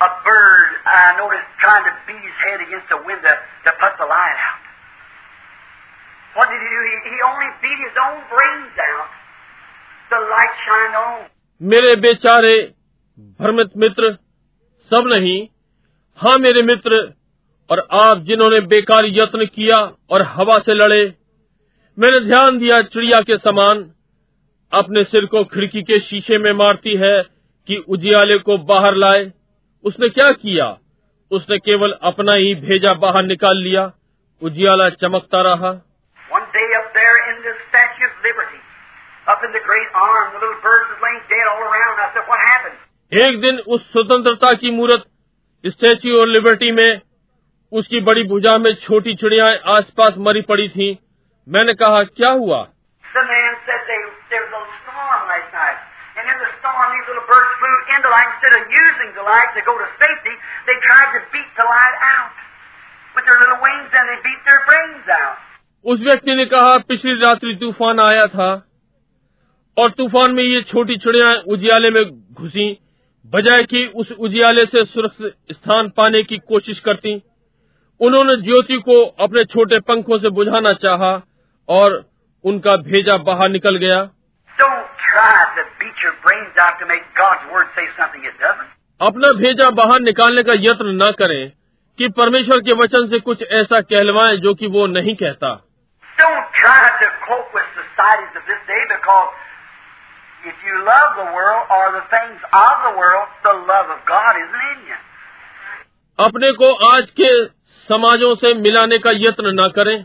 a 0.00 0.10
bird, 0.24 0.70
I 0.86 1.14
noticed, 1.18 1.50
trying 1.58 1.84
to 1.90 1.94
beat 2.06 2.22
his 2.22 2.38
head 2.42 2.58
against 2.66 2.88
the 2.88 3.02
window 3.02 3.34
to 3.66 3.70
put 3.78 3.92
the 3.98 4.06
light 4.06 4.38
out. 4.38 4.71
What 6.34 6.48
did 6.48 6.60
he 6.60 6.68
do? 6.68 6.80
He, 6.82 6.94
he 7.06 7.18
only 7.22 7.48
beat 7.60 7.78
his 7.78 7.96
own 8.02 8.18
brains 8.28 8.76
out. 8.82 9.10
The 10.10 10.20
light 10.28 10.54
shined 10.64 10.96
on. 10.96 11.18
मेरे 11.60 11.94
बेचारे 11.96 12.54
भ्रमित 13.40 13.76
मित्र 13.76 14.10
सब 14.90 15.08
नहीं 15.08 15.36
हाँ 16.18 16.36
मेरे 16.38 16.62
मित्र 16.62 17.00
और 17.70 17.86
आप 17.98 18.22
जिन्होंने 18.28 18.60
बेकार 18.72 19.06
यत्न 19.18 19.46
किया 19.46 19.76
और 20.10 20.22
हवा 20.30 20.56
से 20.66 20.74
लड़े 20.74 21.02
मैंने 21.98 22.20
ध्यान 22.24 22.58
दिया 22.58 22.80
चिड़िया 22.94 23.20
के 23.20 23.36
समान 23.38 23.84
अपने 24.72 25.04
सिर 25.04 25.26
को 25.26 25.44
खिड़की 25.44 25.82
के 25.82 25.98
शीशे 26.00 26.38
में 26.38 26.52
मारती 26.58 26.96
है 26.96 27.14
कि 27.68 27.76
उजियाले 27.88 28.38
को 28.48 28.58
बाहर 28.64 28.94
लाए 28.96 29.30
उसने 29.84 30.08
क्या 30.08 30.30
किया 30.42 30.66
उसने 31.30 31.58
केवल 31.60 31.92
अपना 32.02 32.32
ही 32.38 32.54
भेजा 32.66 32.94
बाहर 33.00 33.24
निकाल 33.24 33.62
लिया 33.62 33.90
उजियाला 34.42 34.88
चमकता 35.02 35.42
रहा 35.42 35.72
day 36.51 36.67
up 36.79 36.91
there 36.93 37.17
in 37.31 37.37
the 37.43 37.53
Statue 37.69 38.07
of 38.07 38.15
Liberty, 38.23 38.61
up 39.27 39.43
in 39.43 39.51
the 39.51 39.63
great 39.63 39.89
arm, 39.95 40.33
the 40.35 40.39
little 40.43 40.61
birds 40.63 40.87
was 40.91 40.99
laying 41.03 41.23
dead 41.31 41.45
all 41.47 41.63
around. 41.63 41.95
I 41.99 42.07
said, 42.13 42.25
what 42.27 42.39
happened? 42.51 42.77
एक 43.07 43.39
दिन 43.41 43.59
उस 43.73 43.83
स्वतंत्रता 43.91 44.51
की 44.61 44.71
मूर्त 44.77 45.03
स्टैच्यू 45.73 46.15
ऑफ 46.21 46.27
लिबर्टी 46.27 46.71
में 46.79 47.01
उसकी 47.79 47.99
बड़ी 48.07 48.23
भुजा 48.31 48.57
में 48.63 48.73
छोटी 48.83 49.13
चिड़िया 49.21 49.45
आसपास 49.75 50.17
मरी 50.27 50.41
पड़ी 50.49 50.67
थी 50.75 50.87
मैंने 51.55 51.73
कहा 51.83 52.03
क्या 52.19 52.31
हुआ 52.41 52.59
The 53.15 53.23
man 53.29 53.55
said 53.67 53.87
they, 53.89 53.99
there 54.31 54.43
was 54.43 54.67
a 54.67 54.75
storm 54.83 55.21
last 55.31 55.53
night. 55.53 55.79
And 56.19 56.27
in 56.33 56.37
the 56.43 56.49
storm, 56.59 56.87
these 56.93 57.07
little 57.07 57.25
birds 57.29 57.51
flew 57.61 57.75
into 57.95 58.03
the 58.05 58.11
light. 58.13 58.27
Instead 58.35 58.53
of 58.59 58.63
using 58.75 59.09
the 59.15 59.25
light 59.29 59.55
to 59.55 59.63
go 59.69 59.73
to 59.79 59.87
safety, 60.03 60.35
they 60.67 60.77
tried 60.83 61.15
to 61.15 61.21
beat 61.31 61.49
the 61.61 61.67
light 61.69 61.97
out. 62.11 62.35
With 63.15 63.25
their 63.29 63.39
little 63.39 63.61
wings 63.63 63.89
and 64.01 64.11
they 64.11 64.19
beat 64.27 64.41
their 64.49 64.61
brains 64.67 65.07
out. 65.19 65.37
उस 65.84 66.00
व्यक्ति 66.00 66.34
ने 66.34 66.44
कहा 66.44 66.78
पिछली 66.78 67.12
रात्रि 67.12 67.54
तूफ़ान 67.54 68.00
आया 68.00 68.26
था 68.26 68.66
और 69.78 69.90
तूफ़ान 69.90 70.30
में 70.30 70.42
ये 70.42 70.62
छोटी 70.62 70.96
चिड़िया 70.96 71.32
उजियाले 71.48 71.90
में 71.90 72.04
घुसी 72.32 72.78
बजाय 73.26 73.62
कि 73.62 73.86
उस 73.86 74.12
उजियाले 74.12 74.62
से 74.62 74.84
सुरक्षित 74.84 75.34
स्थान 75.52 75.88
पाने 75.88 76.22
की 76.22 76.38
कोशिश 76.38 76.80
करती। 76.80 77.22
उन्होंने 78.00 78.36
ज्योति 78.36 78.76
को 78.78 79.04
अपने 79.04 79.44
छोटे 79.44 79.80
पंखों 79.80 80.18
से 80.18 80.30
बुझाना 80.30 80.72
चाहा 80.72 81.22
और 81.68 82.10
उनका 82.44 82.76
भेजा 82.76 83.16
बाहर 83.16 83.48
निकल 83.48 83.76
गया. 83.76 84.00
अपना 89.00 89.32
भेजा 89.32 89.70
बाहर 89.70 90.00
निकालने 90.00 90.42
का 90.42 90.52
यत्न 90.52 91.02
न 91.02 91.12
करें 91.12 91.52
कि 91.98 92.08
परमेश्वर 92.08 92.60
के 92.60 92.72
वचन 92.72 93.08
से 93.08 93.18
कुछ 93.18 93.42
ऐसा 93.42 93.80
कहलवाएँ 93.80 94.36
जो 94.36 94.54
कि 94.54 94.66
वो 94.66 94.86
नहीं 94.86 95.14
कहता। 95.14 95.68
Don't 96.18 96.46
try 96.60 96.82
to 97.02 97.06
cope 97.28 97.50
with 97.54 97.66
societies 97.74 98.34
of 98.36 98.44
this 98.46 98.60
day 98.66 98.82
because 98.88 99.30
if 100.44 100.56
you 100.66 100.74
love 100.84 101.16
the 101.16 101.28
world 101.32 101.64
or 101.70 101.84
the 101.96 102.04
things 102.12 102.38
of 102.52 102.74
the 102.86 102.94
world, 102.98 103.26
the 103.42 103.56
love 103.72 103.88
of 103.90 104.00
God 104.06 104.36
isn't 104.44 104.64
in 104.72 104.80
you. 104.90 104.98
अपने 106.18 106.50
को 106.62 106.72
आज 106.92 107.10
के 107.20 107.30
समाजों 107.88 108.34
से 108.42 108.52
मिलाने 108.54 108.98
का 109.06 109.10
यत्न 109.26 109.52
न 109.60 109.68
करें 109.76 109.96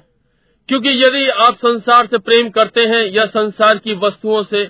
क्योंकि 0.70 0.94
यदि 1.04 1.28
आप 1.48 1.56
संसार 1.66 2.08
से 2.14 2.18
प्रेम 2.30 2.50
करते 2.58 2.86
हैं 2.94 3.04
या 3.18 3.26
संसार 3.36 3.78
की 3.84 3.96
वस्तुओं 4.06 4.44
से 4.54 4.66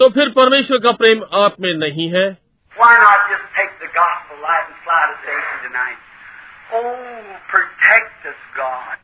तो 0.00 0.08
फिर 0.16 0.28
परमेश्वर 0.38 0.78
का 0.86 0.92
प्रेम 1.02 1.22
आप 1.44 1.56
में 1.60 1.72
नहीं 1.84 2.08
है 2.14 2.26
Why 2.76 2.92
not 3.00 3.28
just 3.30 3.44
take 3.56 3.74
the 3.82 3.90
gospel 3.96 4.40
light 4.44 4.64
and 4.66 4.80
fly 4.86 5.02
to 5.10 5.36
tonight? 5.66 6.00
Oh, 6.72 7.36
protect 7.52 8.26
us, 8.26 8.40
God. 8.56 9.03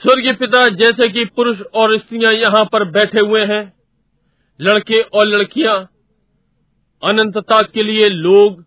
स्वर्गीय 0.00 0.32
पिता, 0.32 0.68
जैसे 0.68 1.08
कि 1.08 1.24
पुरुष 1.24 1.60
और 1.74 1.98
स्त्रियाँ 1.98 2.32
यहाँ 2.32 2.64
पर 2.64 2.84
बैठे 2.84 3.20
हुए 3.20 3.44
हैं, 3.44 3.72
लड़के 4.60 5.00
और 5.02 5.26
लड़कियाँ, 5.26 5.76
अनंतता 7.02 7.62
के 7.62 7.82
लिए 7.82 8.08
लोग, 8.08 8.62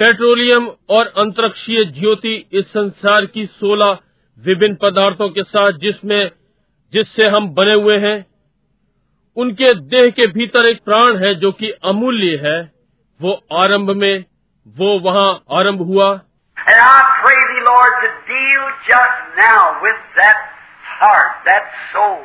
पेट्रोलियम 0.00 0.66
और 0.90 1.06
अंतरिक्षीय 1.06 1.84
ज्योति 1.84 2.34
इस 2.52 2.66
संसार 2.66 3.26
की 3.26 3.46
सोलह 3.46 3.98
विभिन्न 4.38 4.74
पदार्थों 4.74 5.28
के 5.28 5.42
साथ 5.42 5.72
जिसमें, 5.72 6.30
जिससे 6.92 7.28
हम 7.28 7.48
बने 7.48 7.74
हुए 7.74 7.96
हैं, 7.98 8.26
उनके 9.36 9.74
देह 9.74 10.10
के 10.10 10.26
भीतर 10.26 10.68
एक 10.68 10.82
प्राण 10.84 11.16
है 11.16 11.34
जो 11.34 11.52
कि 11.52 11.70
अमूल्य 11.70 12.36
है, 12.36 12.72
वो 13.20 13.40
आरंभ 13.52 13.90
में, 13.90 14.24
वो 14.66 14.98
वहाँ 15.00 15.44
आरंभ 15.50 15.82
हुआ। 15.82 16.20
And 16.66 16.76
I 16.76 16.98
pray 17.24 17.40
thee, 17.50 17.64
Lord, 17.64 17.92
to 18.04 18.08
deal 18.28 18.64
just 18.84 19.18
now 19.36 19.80
with 19.80 19.96
that 20.16 20.38
heart, 21.00 21.40
that 21.46 21.64
soul, 21.92 22.20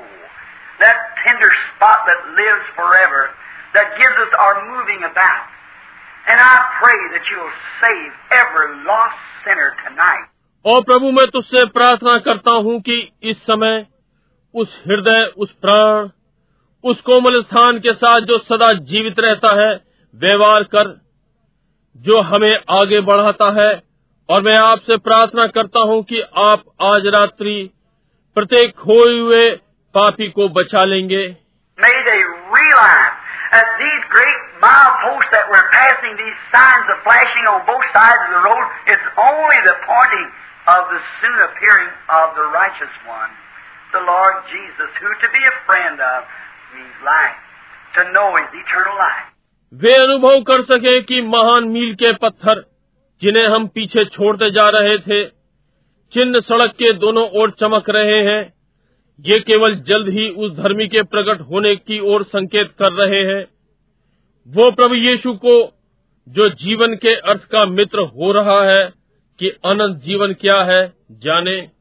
that 0.80 0.98
tender 1.24 1.52
spot 1.72 2.04
that 2.04 2.20
lives 2.36 2.66
forever, 2.76 3.32
that 3.74 3.96
gives 3.96 4.18
us 4.20 4.32
our 4.36 4.56
moving 4.68 5.08
about. 5.08 5.46
And 6.28 6.40
I 6.42 6.56
pray 6.84 7.00
that 7.14 7.24
you'll 7.32 7.58
save 7.80 8.12
every 8.34 8.70
lost 8.84 9.20
sinner 9.46 9.72
tonight. 9.86 10.28
और 10.66 10.82
प्रभु 10.84 11.12
मैं 11.12 11.28
तुझसे 11.32 11.66
प्रार्थना 11.70 12.18
करता 12.28 12.52
हूँ 12.66 12.80
कि 12.82 12.98
इस 13.24 13.42
समय 13.42 13.86
उस 14.54 14.84
हृदय 14.88 15.26
उस 15.38 15.52
प्राण 15.62 16.10
उस 16.84 17.02
कोमल 17.02 17.42
स्थान 17.42 17.80
के 17.80 17.94
साथ 17.94 18.22
जो 18.22 18.38
सदा 18.38 18.72
जीवित 18.90 19.20
रहता 19.20 19.54
है 19.62 19.72
व्यवहार 20.14 20.64
कर 20.74 20.90
जो 21.96 22.22
हमें 22.22 22.54
आगे 22.72 23.00
बढ़ाता 23.02 23.52
है 23.62 23.70
और 24.30 24.42
मैं 24.42 24.58
आपसे 24.58 24.98
प्रार्थना 24.98 25.48
करता 25.48 25.80
हूँ 25.80 26.04
कि 26.04 26.22
आप 26.22 26.64
आज 26.82 27.08
रात्रि 27.08 27.70
प्रत्येक 28.36 28.72
खोए 28.76 29.20
हुए 29.20 29.50
पापी 29.96 30.28
को 30.30 30.50
बचा 30.50 30.86
लेंगे। 30.86 31.28
वे 49.74 49.94
अनुभव 49.94 50.42
कर 50.42 50.62
सके 50.62 51.02
कि 51.02 51.22
महान 51.22 51.64
मील 51.64 51.96
के 51.96 52.14
पत्थर 52.14 52.75
जिन्हें 53.22 53.48
हम 53.48 53.68
पीछे 53.68 54.06
छोड़ते 54.06 54.52
जा 54.52 54.70
रहे 54.70 54.98
थे। 54.98 55.26
चिन्ह 56.14 56.40
सड़क 56.40 56.72
के 56.72 56.94
दोनों 56.94 57.30
ओर 57.30 57.52
चमक 57.52 57.90
रहे 57.90 58.24
हैं। 58.24 58.54
ये 59.20 59.40
केवल 59.40 59.76
जल्द 59.76 60.10
ही 60.10 60.30
उस 60.30 60.58
धर्मी 60.58 60.88
के 60.88 61.02
प्रकट 61.04 61.42
होने 61.42 61.76
की 61.76 62.00
ओर 62.00 62.24
संकेत 62.24 62.72
कर 62.80 62.92
रहे 62.92 63.24
हैं। 63.24 63.46
वो 64.48 64.72
प्रभु 64.72 64.96
यीशु 64.96 65.34
को, 65.34 65.74
जो 66.30 66.50
जीवन 66.50 66.96
के 66.96 67.16
अर्थ 67.16 67.44
का 67.52 67.66
मित्र 67.66 68.00
हो 68.00 68.32
रहा 68.32 68.64
है, 68.64 68.94
कि 69.40 69.50
अनंत 69.50 69.98
जीवन 69.98 70.34
क्या 70.34 70.64
है, 70.64 70.94
जाने. 71.12 71.72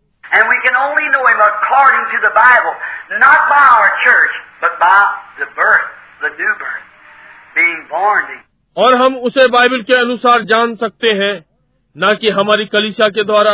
और 8.76 8.94
हम 8.94 9.16
उसे 9.16 9.48
बाइबल 9.48 9.82
के 9.82 9.94
अनुसार 9.94 10.42
जान 10.44 10.74
सकते 10.74 11.08
हैं 11.08 11.34
न 11.96 12.16
कि 12.20 12.30
हमारी 12.30 12.64
कलिशा 12.66 13.08
के 13.08 13.24
द्वारा 13.24 13.52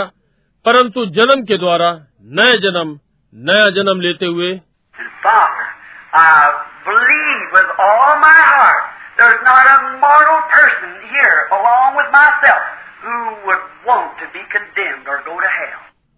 परंतु 0.65 1.05
जन्म 1.07 1.43
के 1.45 1.57
द्वारा 1.59 1.91
नए 2.39 2.59
जन्म 2.59 2.99
नया 3.35 3.71
जन्म 3.71 4.01
लेते 4.01 4.27
हुए। 4.27 4.53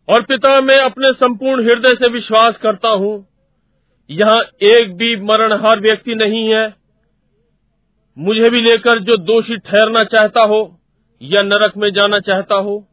और 0.08 0.22
पिता 0.22 0.60
मैं 0.60 0.78
अपने 0.78 1.12
संपूर्ण 1.12 1.64
हृदय 1.64 1.94
से 1.94 2.08
विश्वास 2.10 2.56
करता 2.56 2.88
हूँ 2.88 3.14
यहाँ 4.10 4.38
एक 4.62 4.96
भी 4.96 5.16
मरणहार 5.22 5.80
व्यक्ति 5.80 6.14
नहीं 6.14 6.48
है। 6.48 6.81
मुझे 8.18 8.50
भी 8.50 8.60
लेकर 8.60 8.98
जो 8.98 9.12
दोषी 9.14 9.56
ठहरना 9.56 10.04
चाहता 10.04 10.40
हो 10.40 10.80
या 11.22 11.42
नरक 11.42 11.72
में 11.76 11.92
जाना 11.92 12.18
चाहता 12.20 12.54
हो। 12.54 12.88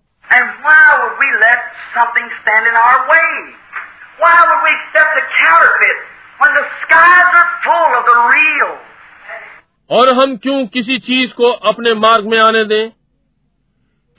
और 9.89 10.13
हम 10.13 10.37
क्यों 10.37 10.67
किसी 10.67 10.97
चीज़ 10.99 11.33
को 11.33 11.49
अपने 11.49 11.93
मार्ग 11.93 12.25
में 12.25 12.39
आने 12.39 12.63
दें? 12.63 12.89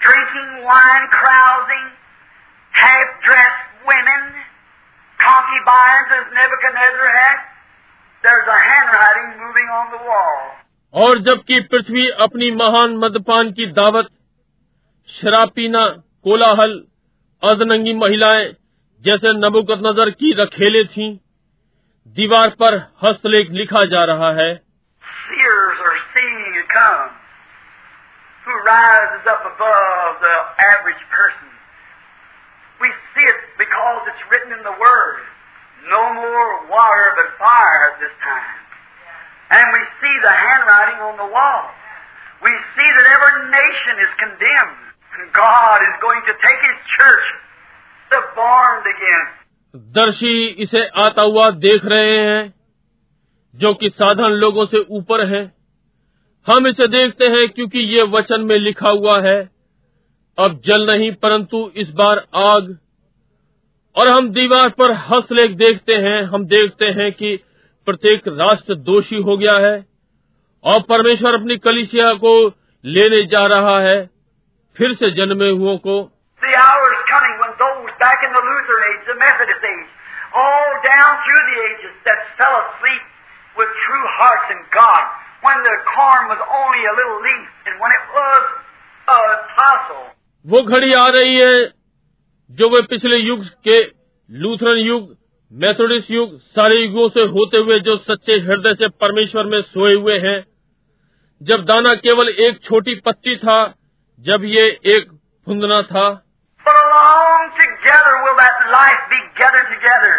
drinking 0.00 0.50
wine, 0.64 1.04
carousing, 1.10 1.86
half-dressed 2.74 3.64
women, 3.86 4.22
concubines 5.18 6.08
as 6.18 6.24
Nebuchadnezzar 6.32 7.10
had, 7.12 7.38
there's 8.24 8.48
a 8.48 8.58
handwriting 8.60 9.28
moving 9.40 9.68
on 9.78 9.86
the 9.92 10.02
wall. 10.08 10.38
और 10.94 11.18
जबकि 11.28 11.60
पृथ्वी 11.70 12.06
अपनी 12.24 12.50
महान 12.56 12.96
मदपान 12.96 13.50
की 13.52 13.66
दावत 13.78 14.08
शराब 15.08 15.48
पीना 15.56 15.86
कोलाहल 16.26 16.74
अर्धनंगी 17.42 17.94
महिलाएँ 17.94 18.44
जैसे 19.02 19.32
नबुकत 19.38 19.82
नज़र 19.86 20.10
की 20.20 20.32
रखेले 20.42 20.84
थीं 20.92 21.10
दीवार 22.16 22.50
पर 22.60 22.76
हस्तलेख 23.04 23.50
लिखा 23.60 23.84
जा 23.94 24.04
रहा 24.12 24.30
है 24.40 24.52
Seers 25.02 25.82
are 25.88 25.93
seeing 26.73 26.73
you 26.73 26.73
come, 26.73 27.09
who 28.45 28.53
rises 28.65 29.23
up 29.29 29.41
above 29.45 30.11
the 30.21 30.35
average 30.73 31.03
person. 31.13 31.49
We 32.81 32.89
see 33.13 33.25
it 33.25 33.39
because 33.57 34.01
it's 34.07 34.23
written 34.31 34.57
in 34.57 34.63
the 34.63 34.73
Word. 34.73 35.19
No 35.89 36.13
more 36.13 36.49
water 36.71 37.07
but 37.15 37.37
fire 37.37 37.81
at 37.93 37.99
this 37.99 38.15
time. 38.23 38.57
And 39.51 39.65
we 39.73 39.81
see 40.01 40.15
the 40.21 40.33
handwriting 40.33 40.99
on 41.01 41.15
the 41.17 41.29
wall. 41.29 41.63
We 42.41 42.51
see 42.51 42.89
that 42.97 43.05
every 43.09 43.37
nation 43.51 43.95
is 43.99 44.11
condemned. 44.17 44.83
And 45.19 45.33
God 45.33 45.77
is 45.83 45.95
going 46.01 46.21
to 46.29 46.33
take 46.39 46.59
His 46.63 46.79
church, 46.97 47.25
the 48.09 48.21
born 48.35 48.81
again, 48.87 49.25
दर्शी 49.95 50.47
इसे 50.65 50.79
आता 51.01 51.21
हुआ 51.21 51.49
देख 51.63 51.81
रहे 51.85 52.13
हैं 52.17 52.53
जो 53.61 53.73
कि 53.81 53.89
साधारण 53.89 54.33
लोगों 54.43 54.65
से 54.65 54.79
ऊपर 54.97 55.25
है 55.33 55.41
हम 56.46 56.66
इसे 56.66 56.88
देखते 56.88 57.24
हैं 57.24 57.48
क्योंकि 57.48 57.78
ये 57.78 58.02
वचन 58.02 58.40
में 58.40 58.58
लिखा 58.58 58.88
हुआ 58.88 59.20
है। 59.20 59.50
अब 60.38 60.60
जल 60.64 60.86
नहीं, 60.86 61.12
परंतु 61.12 61.72
इस 61.76 61.88
बार 61.88 62.18
आग। 62.34 62.78
और 63.96 64.08
हम 64.08 64.30
दीवार 64.30 64.68
पर 64.68 64.92
हस्तलेख 64.92 65.50
देखते 65.50 65.94
हैं। 65.94 66.22
हम 66.22 66.46
देखते 66.46 66.86
हैं 66.86 67.12
कि 67.12 67.36
प्रत्येक 67.86 68.22
राष्ट्र 68.28 68.74
दोषी 68.74 69.16
हो 69.16 69.36
गया 69.36 69.58
है 69.58 69.86
और 70.64 70.82
परमेश्वर 70.82 71.34
अपनी 71.34 71.56
कलिसिया 71.56 72.12
को 72.14 72.52
लेने 72.84 73.26
जा 73.26 73.46
रहा 73.46 73.80
है, 73.80 74.10
फिर 74.76 74.92
से 74.92 75.10
जन्मे 75.10 75.50
हुओं 75.50 75.78
को। 75.78 76.12
The 76.40 76.52
hour 76.52 76.92
is 76.92 77.04
when 85.44 85.58
the 85.62 85.76
corn 85.88 86.28
was 86.28 86.40
only 86.58 86.82
a 86.84 86.94
little 86.98 87.20
leaf, 87.22 87.48
and 87.66 87.80
when 87.80 87.92
it 87.92 88.04
was 88.16 88.42
a 89.08 89.18
tassel. 89.56 90.02
वो 90.44 90.62
घड़ी 90.62 90.92
आ 90.92 91.04
रही 91.16 91.34
है 91.34 91.54
जो 92.50 92.68
वे 92.70 92.80
पिछले 92.88 93.16
युग 93.16 93.44
के 93.68 93.78
लूथरन 94.30 94.78
युग 94.78 95.14
मेथोडिस्ट 95.52 96.10
युग 96.10 96.38
सारे 96.56 96.76
युगों 96.76 97.08
से 97.08 97.22
होते 97.36 97.60
हुए 97.60 97.78
जो 97.86 97.96
सच्चे 98.08 98.38
हृदय 98.46 98.74
से 98.82 98.88
परमेश्वर 99.04 99.46
में 99.52 99.60
सोए 99.62 99.94
हुए 99.94 100.18
हैं 100.26 100.36
जब 101.40 101.64
दाना 101.70 101.94
केवल 102.04 102.28
एक 102.48 102.60
छोटी 102.64 102.94
पत्ती 103.06 103.36
था 103.46 103.58
जब 104.20 104.44
ये 104.50 104.66
एक 104.96 105.10
फुंदना 105.46 105.80
था 105.88 106.04
together 107.84 108.14
will 108.24 108.36
that 108.36 108.56
life 108.72 109.02
be 109.10 109.20
gathered 109.36 109.68
together, 109.68 110.14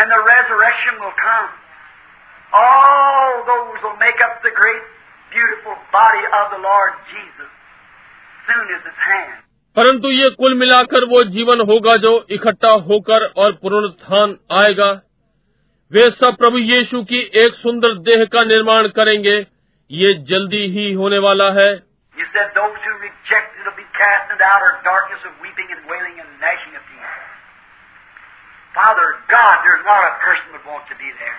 and 0.00 0.10
the 0.10 0.20
resurrection 0.24 0.96
will 1.00 1.16
come. 1.20 1.59
All 2.52 3.44
those 3.46 3.82
will 3.82 3.98
make 3.98 4.20
up 4.20 4.42
the 4.42 4.50
great, 4.50 4.82
beautiful 5.32 5.76
body 5.92 6.24
of 6.38 6.50
the 6.50 6.58
Lord 6.58 6.92
Jesus, 7.10 7.50
soon 8.48 8.64
as 8.76 8.82
His 8.84 8.98
hand. 9.06 9.36
परंतु 9.76 10.10
ये 10.10 10.28
कुल 10.38 10.54
मिलाकर 10.58 11.04
वो 11.10 11.22
जीवन 11.34 11.60
होगा 11.68 11.96
जो 11.96 12.12
इकट्ठा 12.30 12.70
होकर 12.88 13.26
और 13.42 13.52
पुनरुत्थान 13.62 14.36
आएगा 14.62 14.90
वे 15.92 16.10
सब 16.18 16.36
प्रभु 16.38 16.58
यीशु 16.58 17.02
की 17.02 17.20
एक 17.44 17.54
सुंदर 17.58 17.94
देह 18.08 18.24
का 18.32 18.44
निर्माण 18.44 18.88
करेंगे 18.98 19.36
ये 19.90 20.12
जल्दी 20.30 20.64
ही 20.74 20.92
होने 20.92 21.18
वाला 21.18 21.50
है. 21.60 21.70
Father 28.74 29.06
God, 29.28 29.56
there's 29.64 29.84
not 29.84 30.04
a 30.04 30.12
person 30.24 30.52
would 30.52 30.66
want 30.66 30.84
to 30.88 30.96
be 30.98 31.10
there. 31.20 31.38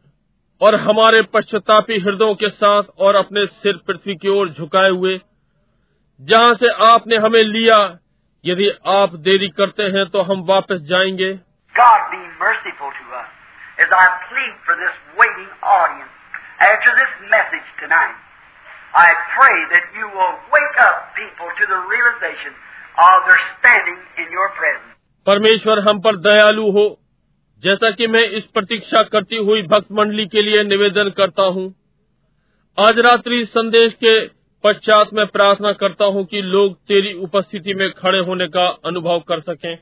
और 0.61 0.75
हमारे 0.75 1.21
पश्चातापी 1.21 1.99
हृदयों 1.99 2.35
के 2.35 2.49
साथ 2.49 2.83
और 2.99 3.15
अपने 3.15 3.45
सिर 3.45 3.77
पृथ्वी 3.87 4.15
की 4.15 4.29
ओर 4.29 4.49
झुकाए 4.49 4.89
हुए 4.89 5.19
जहाँ 6.21 6.53
से 6.53 6.69
आपने 6.91 7.17
हमें 7.17 7.43
लिया 7.43 7.97
यदि 8.45 8.69
आप 8.87 9.15
देरी 9.15 9.49
करते 9.49 9.83
हैं 9.83 10.05
तो 10.09 10.21
हम 10.21 10.43
वापस 10.45 10.81
जाएँगे। 10.81 11.33
परमेश्वर 25.27 25.79
हम 25.79 25.99
पर 25.99 26.15
दयालु 26.15 26.71
हो 26.71 27.00
जैसा 27.63 27.91
कि 27.91 28.07
मैं 28.07 28.21
इस 28.21 28.43
प्रतीक्षा 28.43 29.03
करती 29.03 29.37
हुई 29.37 29.61
भक्त 29.61 29.87
मंडली 29.91 30.25
के 30.25 30.41
लिए 30.41 30.63
निवेदन 30.63 31.09
करता 31.09 31.43
हूँ। 31.43 31.75
आज 32.79 32.99
रात्रि 32.99 33.45
संदेश 33.45 33.93
के 33.93 34.27
पश्चात 34.63 35.09
मैं 35.13 35.27
प्रार्थना 35.27 35.73
करता 35.73 36.05
हूँ 36.05 36.25
कि 36.25 36.41
लोग 36.41 36.75
तेरी 36.75 37.13
उपस्थिति 37.13 37.73
में 37.73 37.91
खड़े 37.91 38.19
होने 38.19 38.47
का 38.47 38.67
अनुभव 38.85 39.19
कर 39.19 39.39
सकें। 39.39 39.77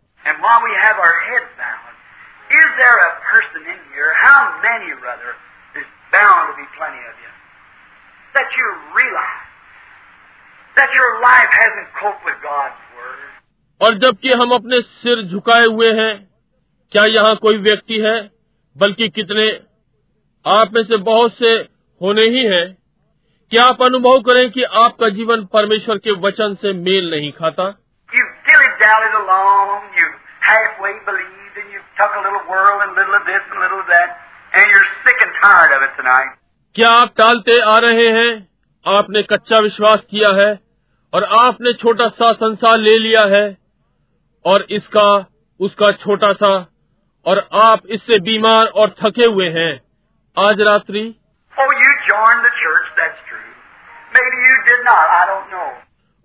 और 13.82 13.98
जबकि 13.98 14.32
हम 14.32 14.51
अपने 14.51 14.82
सिर 14.82 15.22
झुकाए 15.22 15.66
हुए 15.66 15.91
हैं 15.91 16.28
क्या 16.92 17.03
यहाँ 17.06 17.35
कोई 17.35 17.58
व्यक्ति 17.58 18.00
है 18.00 18.32
बल्कि 18.77 19.09
कितने 19.09 19.59
आप 20.45 20.74
में 20.74 20.84
से 20.84 20.98
बहुत 20.98 21.34
से 21.34 21.51
होने 22.01 22.22
ही 22.22 22.45
हैं। 22.45 22.77
क्या 23.50 23.64
आप 23.64 23.82
अनुभव 23.82 24.22
करें 24.22 24.51
कि 24.51 24.64
आपका 24.64 25.09
जीवन 25.09 25.45
परमेश्वर 25.45 25.98
के 25.98 26.11
वचन 26.11 26.56
से 26.56 26.74
मेल 26.74 27.11
नहीं 27.11 27.32
खाता? 27.32 27.64
क्या 36.76 36.90
आप 36.90 37.14
टालते 37.18 37.61
आ 37.61 37.76
रहे 37.77 38.08
हैं? 38.08 38.50
आपने 38.88 39.24
कच्चा 39.24 39.59
विश्वास 39.59 40.01
किया 40.09 40.35
है 40.35 40.59
और 41.14 41.24
आपने 41.24 41.74
छोटा 41.74 42.08
सा 42.08 42.34
संसार 42.34 42.77
ले 42.77 43.00
लिया 43.00 43.38
है 43.38 43.58
और 44.45 44.66
इसका 44.69 45.26
उसका 45.59 45.92
छोटा 45.92 46.34
सा 46.34 46.68
और 47.25 47.49
आप 47.53 47.80
इससे 47.89 48.19
बीमार 48.19 48.65
और 48.65 48.89
थके 48.89 49.25
हुए 49.25 49.49
हैं। 49.49 49.81
आज 50.48 50.61
रात्रि। 50.61 51.15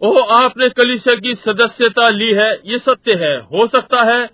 ओ 0.01 0.23
आपने 0.23 0.69
कलिशा 0.69 1.15
की 1.15 1.35
सदस्यता 1.35 2.09
ली 2.09 2.33
है 2.33 2.61
ये 2.65 2.79
सत्य 2.79 3.13
है। 3.15 3.39
हो 3.39 3.67
सकता 3.67 4.03
है 4.03 4.31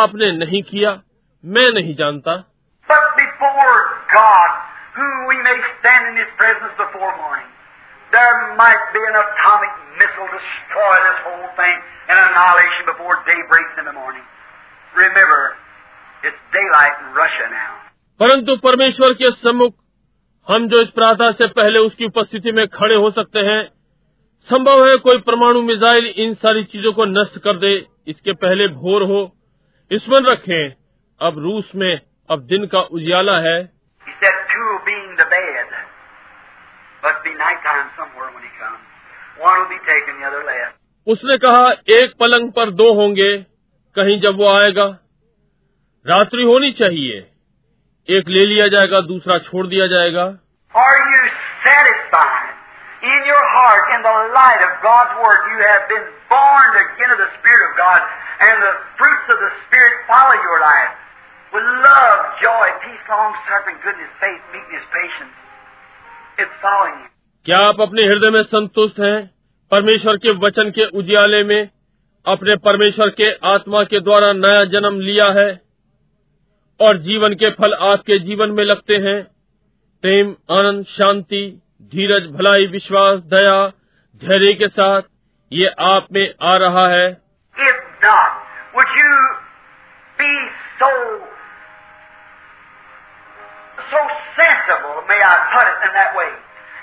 आपने 0.00 0.32
नहीं 0.32 0.62
किया 0.62 1.00
मैं 1.44 1.74
नहीं 1.74 1.94
जानता। 1.94 2.50
Remember, 14.98 15.63
परंतु 18.20 18.56
परमेश्वर 18.56 19.12
के 19.12 19.30
सम्मुख 19.32 19.74
हम 20.48 20.68
जो 20.68 20.78
इस 20.78 20.90
प्रार्थना 20.90 21.30
से 21.32 21.48
पहले 21.48 21.78
उसकी 21.78 22.04
उपस्थिति 22.04 22.52
में 22.52 22.68
खड़े 22.68 22.94
हो 22.94 23.10
सकते 23.10 23.38
हैं 23.38 23.68
संभव 24.48 24.88
है 24.88 24.96
कोई 24.96 25.18
परमाणु 25.18 25.62
मिसाइल 25.62 26.06
इन 26.06 26.34
सारी 26.34 26.64
चीज़ों 26.64 26.92
को 26.92 27.04
नष्ट 27.04 27.38
कर 27.38 27.58
दे 27.58 27.86
इसके 28.08 28.32
पहले 28.32 28.68
भोर 28.68 29.02
हो। 29.02 29.36
स्मरण 29.92 30.26
रखें 30.26 30.72
अब 31.20 31.38
रूस 31.38 31.72
में 31.74 32.00
अब 32.30 32.40
दिन 32.40 32.66
का 32.66 32.80
उजियाला 32.80 33.38
है. 33.38 33.72
उसने 41.06 41.38
कहा 41.38 41.70
एक 41.70 42.12
पलंग 42.20 42.52
पर 42.52 42.70
दो 42.70 42.94
होंगे 42.94 43.36
कहीं 43.96 44.20
जब 44.20 44.36
वो 44.36 44.48
आएगा। 44.48 44.98
रात्रि 46.06 46.42
होनी 46.42 46.70
चाहिए 46.78 47.20
एक 48.08 48.28
ले 48.28 48.44
लिया 48.46 48.66
जाएगा 48.72 49.00
दूसरा 49.10 49.38
छोड़ 49.44 49.66
दिया 49.66 49.86
जाएगा 49.92 50.24
Are 50.74 50.98
you 51.12 51.20
satisfied 51.64 52.50
in 53.10 53.20
your 53.30 53.44
heart, 53.54 53.92
in 53.94 54.02
the 54.06 54.12
light 54.34 54.64
of 54.66 54.74
God's 54.82 55.14
Word? 55.22 55.46
You 55.52 55.62
have 55.68 55.86
been 55.92 56.04
born 56.32 56.76
again 56.82 57.14
of 57.16 57.22
the 57.22 57.30
Spirit 57.38 57.64
of 57.68 57.72
God, 57.78 58.02
and 58.48 58.66
the 58.66 58.74
fruits 59.00 59.32
of 59.36 59.40
the 59.44 59.50
Spirit 59.62 60.04
follow 60.10 60.36
your 60.48 60.58
life. 60.64 60.92
With 61.52 61.70
love, 61.86 62.20
joy, 62.42 62.68
peace, 62.84 63.08
long 63.08 63.32
suffering, 63.48 63.80
goodness, 63.86 64.12
faith, 64.20 64.42
meekness, 64.52 64.86
patience. 64.98 65.34
It's 66.38 66.56
following 66.60 66.96
you. 67.00 67.10
क्या 67.46 67.64
आप 67.70 67.80
अपने 67.80 68.08
हृदय 68.12 68.36
में 68.36 68.42
संतुष्ट 68.52 69.00
हैं 69.00 69.18
परमेश्वर 69.72 70.16
के 70.26 70.38
वचन 70.46 70.70
के 70.78 70.90
उजियाले 70.98 71.44
में 71.44 71.60
अपने 72.26 72.56
परमेश्वर 72.68 73.10
के 73.20 73.34
आत्मा 73.54 73.84
के 73.92 74.00
द्वारा 74.00 74.32
नया 74.46 74.64
जन्म 74.74 75.00
लिया 75.00 75.26
है 75.40 75.63
और 76.80 76.96
जीवन 76.98 77.34
के 77.34 77.50
फल 77.50 77.74
आपके 77.80 78.18
जीवन 78.18 78.50
में 78.50 78.64
लगते 78.64 78.96
हैं। 78.96 79.22
प्रेम 80.02 80.34
आनंद 80.50 80.84
शांति 80.84 81.42
धीरज 81.82 82.30
भलाई 82.30 82.66
विश्वास 82.66 83.18
दया 83.34 83.68
धैर्य 84.24 84.52
के 84.54 84.68
साथ 84.68 85.02
ये 85.52 85.66
आप 85.66 86.06
में 86.12 86.34
आ 86.42 86.56
रहा 86.56 86.88
है। 86.88 87.24
So 93.88 93.98
sensible, 94.36 94.96
may 95.08 95.16
I 95.24 95.32
put 95.50 95.66
it 95.70 95.82
in 95.86 95.92
that 95.94 96.16
way, 96.18 96.30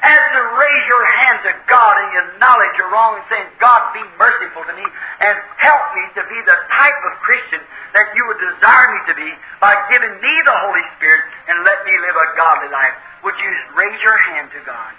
as 0.06 0.20
to 0.36 0.40
raise 0.54 0.84
your 0.86 1.04
hand 1.08 1.38
to 1.48 1.52
God 1.66 1.94
and 1.98 2.08
you 2.12 2.20
acknowledge 2.30 2.74
your 2.78 2.90
wrong 2.92 3.16
and 3.16 3.24
saying, 3.32 3.48
God, 3.58 3.80
be 3.96 4.04
merciful 4.20 4.62
to 4.68 4.74
me 4.76 4.84
and 4.84 5.34
help 5.58 5.84
me 5.96 6.04
to 6.14 6.22
be 6.28 6.38
the 6.46 6.58
type 6.68 7.00
of 7.10 7.12
Christian 7.24 7.62
that 7.96 8.06
you 8.14 8.22
would 8.28 8.38
desire 8.38 8.86
me 8.92 9.00
to 9.10 9.14
be 9.16 9.30
by 9.58 9.72
giving 9.88 10.14
me 10.20 10.34
the 10.44 10.56
Holy 10.68 10.84
Spirit 10.96 11.22
and 11.48 11.64
let 11.64 11.78
me 11.88 11.94
live 12.06 12.16
a 12.16 12.28
godly 12.36 12.70
life. 12.70 12.96
Would 13.24 13.36
you 13.40 13.50
raise 13.74 13.98
your 14.04 14.18
hand 14.30 14.52
to 14.52 14.60
God? 14.68 14.92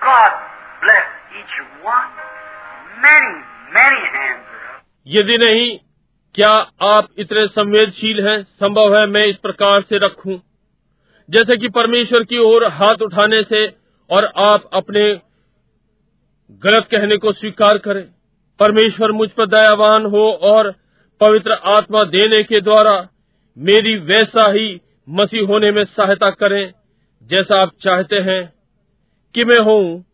God 0.00 0.30
bless 0.80 1.06
each 1.36 1.54
one. 1.82 2.10
Many, 3.02 3.34
many 3.74 4.02
hands 4.14 4.46
are 4.46 4.64
up. 4.72 4.82
यदि 5.06 5.36
नहीं 5.38 5.66
क्या 6.34 6.52
आप 6.86 7.08
इतने 7.18 7.46
संवेदनशील 7.48 8.26
हैं 8.28 8.42
संभव 8.62 8.96
है 8.96 9.06
मैं 9.16 9.24
इस 9.26 9.36
प्रकार 9.42 9.82
से 9.90 9.98
रखूं 10.06 10.38
जैसे 11.28 11.56
कि 11.56 11.68
परमेश्वर 11.76 12.24
की 12.32 12.38
ओर 12.38 12.66
हाथ 12.78 13.02
उठाने 13.02 13.42
से 13.52 13.66
और 14.11 14.25
आप 14.37 14.69
अपने 14.73 15.21
गलत 16.51 16.87
कहने 16.91 17.17
को 17.17 17.33
स्वीकार 17.33 17.77
करें। 17.77 18.05
परमेश्वर 18.59 19.11
मुझ 19.11 19.29
पर 19.29 19.45
दयावान 19.45 20.05
हो 20.05 20.31
और 20.31 20.75
पवित्र 21.19 21.51
आत्मा 21.51 22.03
देने 22.03 22.43
के 22.43 22.61
द्वारा 22.61 23.09
मेरी 23.57 23.95
वैसा 23.97 24.51
ही 24.51 24.81
मसीह 25.09 25.47
होने 25.47 25.71
में 25.71 25.85
सहायता 25.85 26.29
करें 26.29 26.73
जैसा 27.23 27.61
आप 27.61 27.71
चाहते 27.81 28.15
हैं 28.15 28.53
कि 29.35 29.45
मैं 29.45 29.59
हूँ 29.59 30.05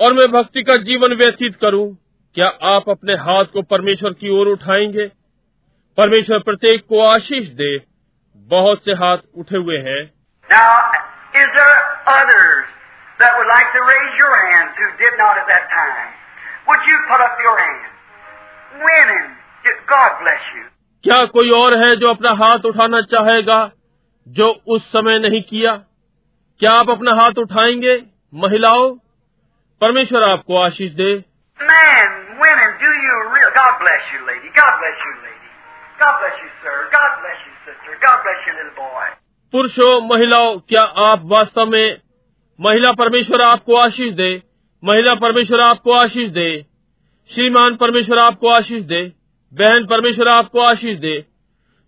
और 0.00 0.12
मैं 0.12 0.32
भक्ति 0.32 0.62
का 0.62 0.76
जीवन 0.76 1.14
व्यतीत 1.14 1.56
करूँ। 1.56 1.96
क्या 2.34 2.46
आप 2.46 2.88
अपने 2.88 3.12
हाथ 3.12 3.44
को 3.44 3.62
परमेश्वर 3.62 4.12
की 4.12 4.28
ओर 4.28 4.46
उठाएँगे? 4.46 5.06
परमेश्वर 5.96 6.38
प्रत्येक 6.38 6.86
को 6.86 7.00
आशीष 7.00 7.48
दे। 7.48 7.82
बहुत 8.36 8.84
से 8.84 8.92
हाथ 8.92 9.18
उठे 9.38 9.56
हुए 9.56 9.78
हैं। 9.78 10.12
Now, 10.52 10.98
is 11.42 11.50
there 11.52 11.78
others 12.16 12.83
that 13.20 13.32
would 13.38 13.50
like 13.50 13.70
to 13.72 13.82
raise 13.88 14.14
your 14.18 14.34
hand 14.46 14.68
who 14.78 14.86
did 15.02 15.14
not 15.18 15.38
at 15.38 15.46
that 15.48 15.66
time, 15.70 16.10
would 16.68 16.82
you 16.90 16.96
put 17.10 17.20
up 17.20 17.36
your 17.46 17.56
hand? 17.58 17.90
Women, 18.86 19.24
God 19.88 20.10
bless 20.22 20.44
you. 20.54 20.64
क्या 21.04 21.24
कोई 21.24 21.50
और 21.50 21.76
है 21.84 21.96
जो 21.96 22.08
अपना 22.08 22.30
हाथ 22.42 22.66
उठाना 22.66 23.00
चाहेगा 23.14 23.58
जो 24.26 24.48
उस 24.66 24.86
समय 24.92 25.18
नहीं 25.18 25.42
किया? 25.42 25.72
क्या 26.60 26.70
आप 26.70 26.90
अपना 26.90 27.14
हाथ 27.20 27.38
उठाएँगे 27.38 27.94
महिलाओं? 28.34 28.94
परमेश्वर 29.80 30.22
आपको 30.22 30.62
आशीष 30.62 30.92
दे। 30.92 31.12
Man 31.60 32.12
women 32.42 32.70
do 32.82 32.92
you 33.06 33.50
God 33.58 33.78
bless 33.82 34.14
you 34.14 34.26
lady 34.26 34.48
God 34.60 34.78
bless 34.80 35.04
you 35.06 35.12
lady 35.12 35.50
God 36.02 36.18
bless 36.20 36.40
you 36.42 36.48
sir 36.48 36.84
God 36.96 37.20
bless 37.20 37.44
you 37.46 37.52
sister 37.66 38.08
God 38.08 38.22
bless 38.22 38.48
you 38.48 38.54
little 38.54 38.70
boy 38.78 39.10
पुरुषों 39.52 40.00
महिलाओं 40.08 40.58
क्या 40.58 40.82
आप 41.10 41.20
वास्तव 41.24 41.66
में 41.66 42.03
महिला 42.60 42.92
परमेश्वर 42.92 43.40
आपको 43.40 43.74
आशीष 43.74 44.14
दे। 44.14 44.42
महिला 44.84 45.14
परमेश्वर 45.14 45.60
आपको 45.60 45.92
आशीष 45.92 46.30
दे। 46.30 46.66
श्रीमान 47.34 47.76
परमेश्वर 47.76 48.18
आपको 48.18 48.48
आशीष 48.48 48.82
दे। 48.84 49.12
बहन 49.52 49.86
परमेश्वर 49.86 50.28
आपको 50.28 50.60
आशीष 50.60 50.98
दे। 50.98 51.20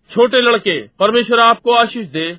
छोटे 0.09 0.41
लड़के, 0.41 0.89
परमेश्वर 0.99 1.39
आपको 1.39 1.73
आशीष 1.73 2.07
दे। 2.07 2.37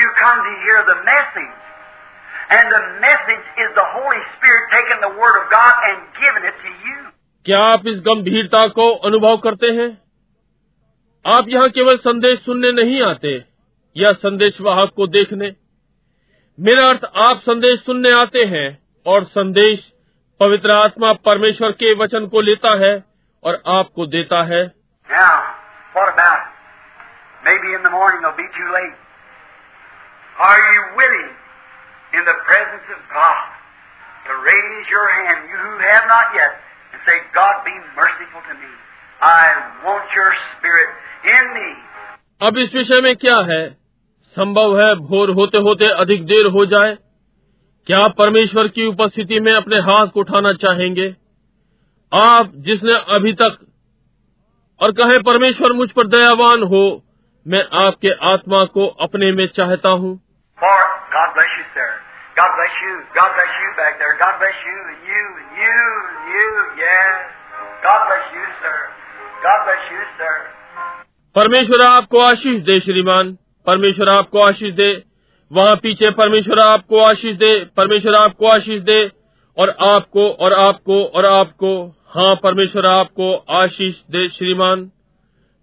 You 0.00 0.06
come 0.06 0.40
to 0.40 0.56
hear 0.64 0.86
the 0.88 1.04
message. 1.04 1.63
क्या 7.44 7.60
आप 7.60 7.86
इस 7.86 8.00
गंभीरता 8.00 8.68
को 8.68 8.94
अनुभव 8.94 9.36
करते 9.36 9.66
हैं? 9.66 10.02
आप 11.26 11.44
यहाँ 11.48 11.70
केवल 11.70 11.96
संदेश 11.96 12.40
सुनने 12.40 12.72
नहीं 12.72 13.02
आते 13.02 13.44
या 13.96 14.12
संदेश 14.12 14.60
वाहक 14.60 14.90
को 14.96 15.06
देखने? 15.06 15.52
मेरा 16.60 16.84
अर्थ 16.84 17.04
आप 17.04 17.40
संदेश 17.40 17.80
सुनने 17.80 18.10
आते 18.10 18.44
हैं 18.44 18.78
और 19.06 19.24
संदेश 19.24 19.92
पवित्र 20.40 20.70
आत्मा 20.70 21.12
परमेश्वर 21.12 21.72
के 21.72 21.94
वचन 21.94 22.26
को 22.26 22.40
लेता 22.40 22.78
है 22.86 23.04
और 23.44 23.62
आपको 23.66 24.06
देता 24.06 24.42
है। 24.42 24.72
Now, 25.10 25.40
in 32.14 32.24
the 32.28 32.38
presence 32.48 32.86
of 32.96 33.00
God, 33.14 33.44
to 34.26 34.32
raise 34.48 34.86
your 34.94 35.06
hand, 35.14 35.40
you 35.52 35.58
who 35.64 35.74
have 35.88 36.04
not 36.08 36.26
yet, 36.38 36.52
and 36.92 37.00
say, 37.06 37.16
God, 37.34 37.54
be 37.64 37.74
merciful 37.98 38.42
to 38.48 38.54
me. 38.62 38.70
I 39.20 39.42
want 39.86 40.06
your 40.18 40.30
spirit 40.52 40.90
in 41.36 41.44
me. 41.56 41.68
अब 42.42 42.58
इस 42.58 42.74
विषय 42.74 43.00
में 43.00 43.16
क्या 43.16 43.36
है? 43.52 43.76
संभव 44.36 44.80
है 44.80 44.94
भोर 44.94 45.30
होते 45.30 45.58
होते 45.58 45.88
अधिक 45.88 46.24
देर 46.26 46.46
हो 46.46 46.66
जाए। 46.66 46.94
क्या 47.86 47.98
आप 47.98 48.14
परमेश्वर 48.18 48.68
की 48.68 48.86
उपस्थिति 48.86 49.40
में 49.40 49.52
अपने 49.52 49.76
हाथ 49.76 50.06
को 50.06 50.20
उठाना 50.20 50.52
चाहेंगे? 50.52 51.16
आप 52.12 52.52
जिसने 52.54 52.94
अभी 53.14 53.32
तक 53.32 53.58
और 54.80 54.92
कहे 54.92 55.18
परमेश्वर 55.18 55.72
मुझ 55.72 55.90
पर 55.90 56.06
दयावान 56.06 56.62
हो 56.62 57.02
मैं 57.46 57.86
आपके 57.86 58.08
आत्मा 58.32 58.64
को 58.64 58.86
अपने 58.86 59.32
में 59.32 59.46
चाहता 59.46 59.88
हूँ 59.88 60.20
For 60.58 60.78
God 61.14 61.34
bless 61.34 61.52
you, 61.58 61.64
sir. 61.74 61.88
God 62.36 62.50
bless 62.58 62.74
you. 62.82 62.94
God 63.14 63.30
bless 63.30 63.52
you 63.62 63.68
back 63.78 63.94
there. 63.98 64.18
God 64.18 64.34
bless 64.42 64.58
you 64.66 64.78
and 64.90 65.00
you 65.06 65.22
and 65.38 65.50
you 65.54 65.78
and 66.10 66.22
you. 66.34 66.48
Yes. 66.82 67.14
God 67.80 68.00
bless 68.10 68.26
you, 68.34 68.46
sir. 68.58 68.78
God 69.44 69.58
bless 69.66 69.84
you, 69.94 70.02
sir. 70.18 70.34
परमेश्वर 71.36 71.84
आपको 71.86 72.18
आशीष 72.20 72.60
दे 72.62 72.78
श्रीमान 72.80 73.32
परमेश्वर 73.66 74.08
आपको 74.08 74.40
आशीष 74.46 74.74
दे 74.74 74.90
वहाँ 75.50 75.76
पीछे 75.82 76.10
परमेश्वर 76.18 76.58
आपको 76.66 77.00
आशीष 77.04 77.36
दे 77.36 77.52
परमेश्वर 77.76 78.14
आपको 78.14 78.48
आशीष 78.48 78.82
दे 78.82 79.00
और 79.56 79.70
आपको 79.88 80.28
और 80.44 80.52
आपको 80.58 81.02
और 81.14 81.26
आपको 81.26 81.72
हाँ 82.14 82.34
परमेश्वर 82.42 82.86
आपको 82.86 83.34
आशीष 83.62 83.94
दे 84.10 84.28
श्रीमान 84.28 84.84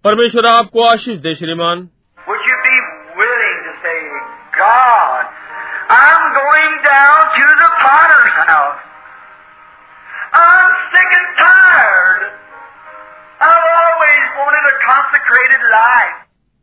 परमेश्वर 0.04 0.46
आपको 0.46 0.84
आशीष 0.84 1.18
दे 1.18 1.34
श्रीमान 1.34 1.88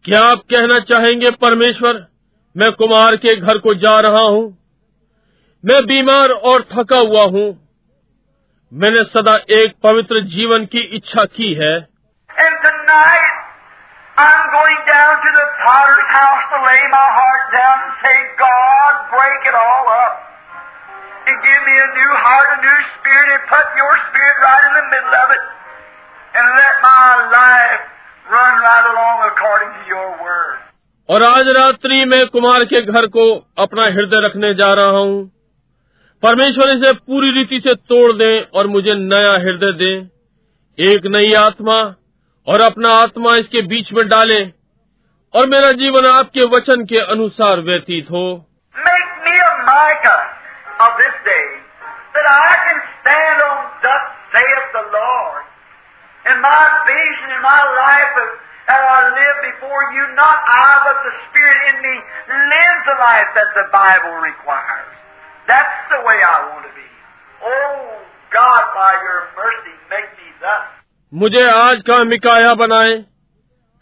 क्या 0.06 0.22
आप 0.26 0.44
कहना 0.52 0.80
चाहेंगे 0.90 1.30
परमेश्वर 1.44 2.06
मैं 2.56 2.72
कुमार 2.82 3.16
के 3.26 3.36
घर 3.36 3.58
को 3.66 3.74
जा 3.84 3.96
रहा 4.06 4.22
हूँ 4.28 4.46
मैं 5.64 5.80
बीमार 5.88 6.32
और 6.52 6.62
थका 6.72 7.00
हुआ 7.10 7.26
हूँ 7.36 7.48
मैंने 8.72 9.04
सदा 9.12 9.36
एक 9.58 9.76
पवित्र 9.84 10.22
जीवन 10.36 10.66
की 10.74 10.84
इच्छा 10.98 11.26
की 11.38 11.54
है 11.62 11.76
And 12.30 12.58
tonight, 12.64 13.38
I'm 14.18 14.44
going 14.54 14.82
down 14.90 15.16
to 15.24 15.32
the 15.38 15.46
potter's 15.62 16.04
house 16.12 16.44
to 16.52 16.60
lay 16.66 16.84
my 16.94 17.08
heart 17.18 17.46
down 17.56 17.82
and 17.86 17.96
say, 18.04 18.16
God, 18.42 18.94
break 19.12 19.48
it 19.52 19.58
all 19.62 19.90
up. 19.96 20.14
And 21.28 21.42
give 21.48 21.62
me 21.68 21.76
a 21.86 21.90
new 21.98 22.12
heart, 22.26 22.48
a 22.54 22.60
new 22.62 22.78
spirit, 22.92 23.34
and 23.36 23.44
put 23.52 23.66
your 23.82 23.94
spirit 24.06 24.38
right 24.46 24.64
in 24.70 24.74
the 24.80 24.86
middle 24.94 25.18
of 25.22 25.36
it. 25.38 25.44
And 26.36 26.48
let 26.56 26.76
my 26.84 27.06
life 27.32 27.84
run 28.28 28.54
right 28.62 28.88
along 28.92 29.18
according 29.28 29.72
to 29.78 29.84
your 29.90 30.08
word. 30.24 30.58
और 31.10 31.24
आज 31.24 31.48
रात्रि 31.58 32.04
मैं 32.06 32.26
कुमार 32.28 32.64
के 32.74 32.82
घर 32.94 33.06
को 33.16 33.24
अपना 33.64 33.84
हृदय 33.94 34.26
रखने 34.26 34.54
जा 34.54 34.72
रहा 34.80 34.98
हूँ 34.98 35.16
परमेश्वर 36.24 36.72
इसे 36.72 36.92
पूरी 36.94 37.32
रीति 37.38 37.60
से 37.60 37.74
तोड़ 37.92 38.12
दे 38.18 38.30
और 38.56 38.68
मुझे 38.68 38.94
नया 39.06 39.34
हृदय 39.46 39.72
दे 39.82 39.92
एक 40.78 41.06
नई 41.16 41.34
आत्मा 41.40 41.80
और 42.48 42.62
अपना 42.62 42.92
आत्मा 43.00 43.36
इसके 43.38 43.62
बीच 43.74 43.92
में 43.94 44.08
डाले 44.08 44.40
और 45.34 45.48
मेरा 45.50 45.72
जीवन 45.82 46.06
आपके 46.12 46.48
वचन 46.56 46.86
के 46.86 47.00
अनुसार 47.16 47.62
व्यतीत 47.72 48.12
हो 48.12 48.26
Make 48.76 49.12
me 49.26 49.36
a 49.42 49.52
Micah 49.66 50.22
of 50.80 50.98
this 51.00 51.18
day, 51.26 51.46
that 52.14 52.30
I 52.34 52.56
can 52.66 52.80
stand 52.94 53.42
on 53.44 53.60
thus 53.84 54.04
saith 54.34 54.68
the 54.74 54.86
Lord. 54.94 55.49
And 56.30 56.42
my 56.46 56.64
vision 56.86 57.30
in 57.34 57.42
my 57.42 57.62
life 57.86 58.14
of 58.22 58.30
how 58.70 58.82
I 58.86 59.02
live 59.18 59.38
before 59.50 59.84
you, 59.98 60.04
not 60.14 60.38
I, 60.46 60.70
but 60.86 60.98
the 61.02 61.14
Spirit 61.26 61.62
in 61.74 61.78
me, 61.82 61.96
lives 62.54 62.82
the 62.86 62.98
life 63.02 63.30
that 63.34 63.50
the 63.58 63.66
Bible 63.74 64.16
requires. 64.22 64.94
That's 65.50 65.80
the 65.90 66.02
way 66.06 66.22
I 66.22 66.38
want 66.54 66.70
to 66.70 66.74
be. 66.78 66.90
Oh, 67.42 67.98
God, 68.30 68.62
by 68.78 68.92
your 69.06 69.22
mercy, 69.40 69.76
make 69.90 70.12
me 70.20 70.30
thus. 70.44 70.68
मुझे 71.14 71.44
आज 71.50 71.82
का 71.82 72.04
मिकाया 72.04 72.54
बनाए 72.54 72.96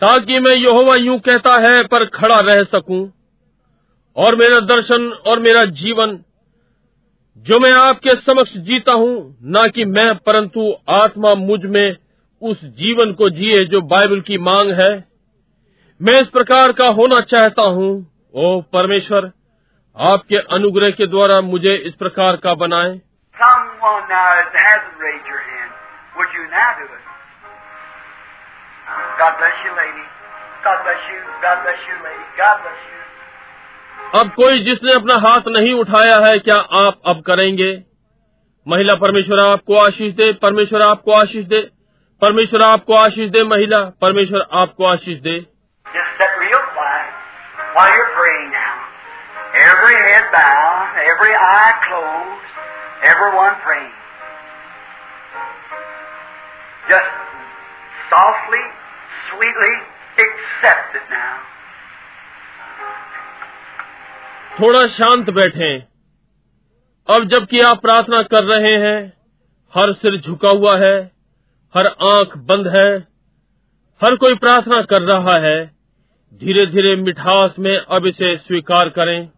ताकि 0.01 0.39
मैं 0.39 0.55
यहोवा 0.55 0.95
यूँ 0.95 1.19
कहता 1.19 1.55
है 1.59 1.83
पर 1.87 2.05
खड़ा 2.15 2.39
रह 2.49 2.63
सकूँ 2.75 3.01
और 4.15 4.35
मेरा 4.35 4.59
दर्शन 4.71 5.09
और 5.27 5.39
मेरा 5.39 5.63
जीवन 5.81 6.17
जो 7.45 7.59
मैं 7.59 7.71
आपके 7.79 8.15
समक्ष 8.21 8.57
जीता 8.67 8.93
हूँ 8.93 9.15
न 9.55 9.69
कि 9.75 9.85
मैं 9.85 10.13
परंतु 10.25 10.73
आत्मा 10.93 11.33
मुझमें 11.35 11.97
उस 12.41 12.65
जीवन 12.65 13.13
को 13.13 13.29
जिए 13.29 13.65
जो 13.65 13.81
बाइबल 13.81 14.21
की 14.21 14.37
मांग 14.37 14.71
है। 14.71 15.05
मैं 16.01 16.21
इस 16.21 16.27
प्रकार 16.27 16.71
का 16.71 16.87
होना 16.87 17.21
चाहता 17.21 17.63
हूँ। 17.63 18.11
ओ 18.33 18.61
परमेश्वर 18.61 19.31
आपके 19.97 20.35
अनुग्रह 20.35 20.91
के 20.91 21.07
द्वारा 21.07 21.41
मुझे 21.41 21.75
इस 21.75 21.95
प्रकार 21.95 22.35
का 22.35 22.53
बनाए। 22.53 23.01
You. 26.33 26.53
अब 34.21 34.31
कोई 34.35 34.59
जिसने 34.59 34.93
अपना 34.93 35.15
हाथ 35.15 35.41
नहीं 35.47 35.73
उठाया 35.73 36.17
है 36.17 36.39
क्या 36.39 36.55
आप 36.55 37.01
अब 37.05 37.21
करेंगे? 37.21 37.83
महिला 38.67 38.95
परमेश्वर 38.95 39.47
आपको 39.47 39.75
आशीष 39.75 40.13
दे 40.13 40.33
परमेश्वर 40.33 40.81
आपको 40.81 41.11
आशीष 41.11 41.45
दे। 41.45 41.76
परमेश्वर 42.21 42.61
आपको 42.61 42.93
आशीष 42.95 43.31
दे 43.31 43.43
महिला 43.43 43.81
परमेश्वर 44.01 44.47
आपको 44.53 44.85
आशीष 44.85 45.17
दे। 45.17 45.39
थोड़ा 64.59 64.87
शांत 64.87 65.29
बैठे। 65.29 65.79
अब 67.15 67.23
जबकि 67.23 67.59
आप 67.59 67.81
प्रार्थना 67.81 68.21
कर 68.21 68.43
रहे 68.43 68.77
हैं 68.77 69.13
हर 69.75 69.93
सिर 69.93 70.21
झुका 70.21 70.49
हुआ 70.49 70.77
है। 70.77 71.16
हर 71.75 71.87
आँख 71.87 72.37
बंद 72.37 72.67
है, 72.67 73.07
हर 74.03 74.15
कोई 74.15 74.35
प्रार्थना 74.35 74.81
कर 74.81 75.01
रहा 75.01 75.37
है। 75.37 75.71
धीरे 76.33 76.65
धीरे 76.65 76.95
मिठास 76.95 77.55
में 77.59 77.77
अब 77.77 78.05
इसे 78.05 78.37
स्वीकार 78.37 78.89
करें। 78.89 79.29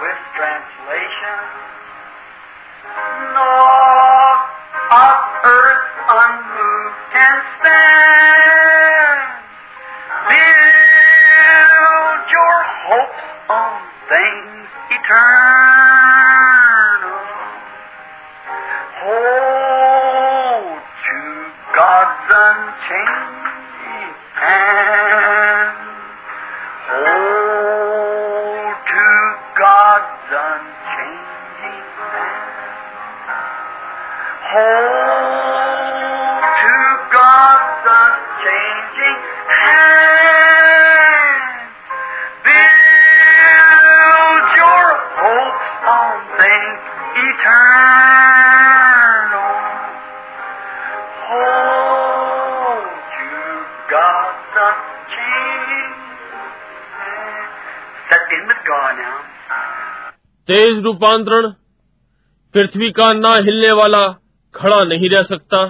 With 0.00 0.16
तेज 60.48 60.82
रूपांतरण, 60.82 61.46
पृथ्वी 62.54 62.90
का 62.90 63.12
ना 63.12 63.32
हिलने 63.36 63.70
वाला 63.72 64.02
खड़ा 64.54 64.82
नहीं 64.84 65.08
रह 65.10 65.22
सकता। 65.22 65.62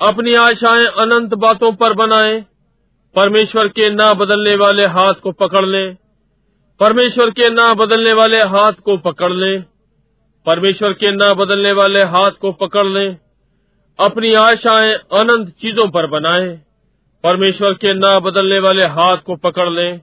अपनी 0.00 0.34
आशाएँ 0.34 0.86
अनंत 0.98 1.34
बातों 1.34 1.72
पर 1.72 1.92
बनाएँ, 1.92 2.40
परमेश्वर 3.16 3.68
के 3.68 3.88
ना 3.90 4.12
बदलने 4.14 4.54
वाले 4.54 4.86
हाथ 4.88 5.14
को 5.14 5.32
पकड़ 5.32 5.64
लें, 5.66 5.96
परमेश्वर 6.80 7.30
के 7.30 7.50
ना 7.50 7.72
बदलने 7.74 8.12
वाले 8.12 8.42
हाथ 8.48 8.72
को 8.84 8.96
पकड़ 8.98 9.32
लें, 9.32 9.64
परमेश्वर 10.46 10.92
के 10.92 11.10
ना 11.10 11.32
बदलने 11.34 11.72
वाले 11.72 12.02
हाथ 12.04 12.38
को 12.40 12.52
पकड़ 12.52 12.86
लें, 12.86 13.18
अपनी 13.98 14.32
आशाएँ 14.34 14.94
अनंत 15.14 15.48
चीज़ों 15.60 15.88
पर 15.88 16.06
बनाएँ, 16.10 16.48
परमेश्वर 17.24 17.74
के 17.74 17.94
ना 17.94 18.18
बदलने 18.20 18.58
वाले 18.58 18.86
हाथ 18.90 19.16
को 19.16 19.36
पकड़ 19.40 19.68
लें, 19.70 20.00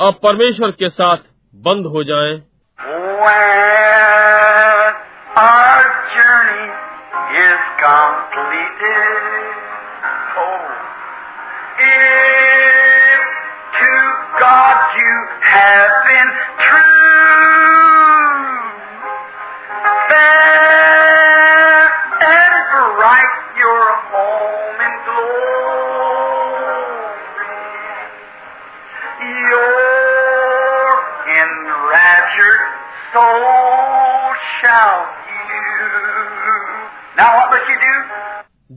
अब 0.00 0.20
परमेश्वर 0.22 0.70
के 0.70 0.88
साथ 0.90 1.28
बंद 1.54 1.86
हो 1.86 2.04
जाएँ। 2.04 2.49
When 2.80 2.88
our 5.36 5.84
journey 6.16 6.68
is 7.36 7.60
completed, 7.76 9.20
oh, 10.40 10.64
if 11.76 13.20
to 13.76 13.92
God 14.40 14.96
you 14.96 15.12
have 15.44 15.99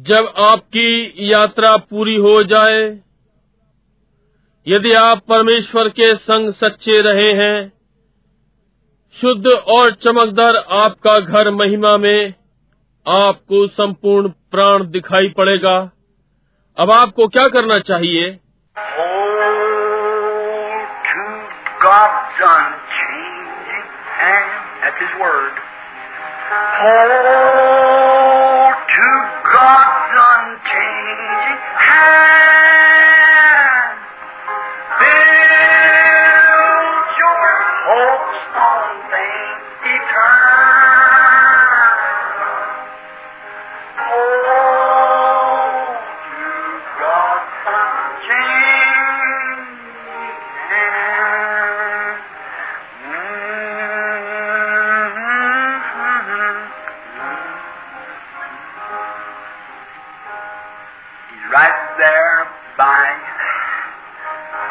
जब 0.07 0.33
आपकी 0.37 1.13
यात्रा 1.17 1.75
पूरी 1.77 2.15
हो 2.15 2.43
जाए 2.43 2.99
यदि 4.67 4.93
आप 4.93 5.21
परमेश्वर 5.29 5.89
के 5.89 6.15
संग 6.15 6.53
सच्चे 6.53 7.01
रहे 7.01 7.33
हैं 7.33 7.73
शुद्ध 9.21 9.47
और 9.47 9.91
चमकदार 9.93 10.55
आपका 10.55 11.19
घर 11.19 11.49
महिमा 11.51 11.97
में 11.97 12.33
आपको 13.07 13.67
संपूर्ण 13.67 14.29
प्राण 14.29 14.83
दिखाई 14.83 15.29
पड़ेगा। 15.29 15.91
अब 16.77 16.91
आपको 16.91 17.27
क्या 17.27 17.47
करना 17.47 17.79
चाहिए? 17.79 18.39
Hold 26.83 28.02
God's 29.53 30.17
unchanging 30.17 31.59
hand. 31.77 32.52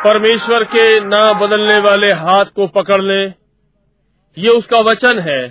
परमेश्वर 0.04 0.64
के 0.64 1.00
ना 1.00 1.32
बदलने 1.32 1.78
वाले 1.78 2.12
हाथ 2.12 2.44
को 2.44 2.66
पकड़ 2.66 3.02
लें। 3.02 3.34
ये 4.38 4.48
उसका 4.48 4.78
वचन 4.78 5.18
है। 5.18 5.48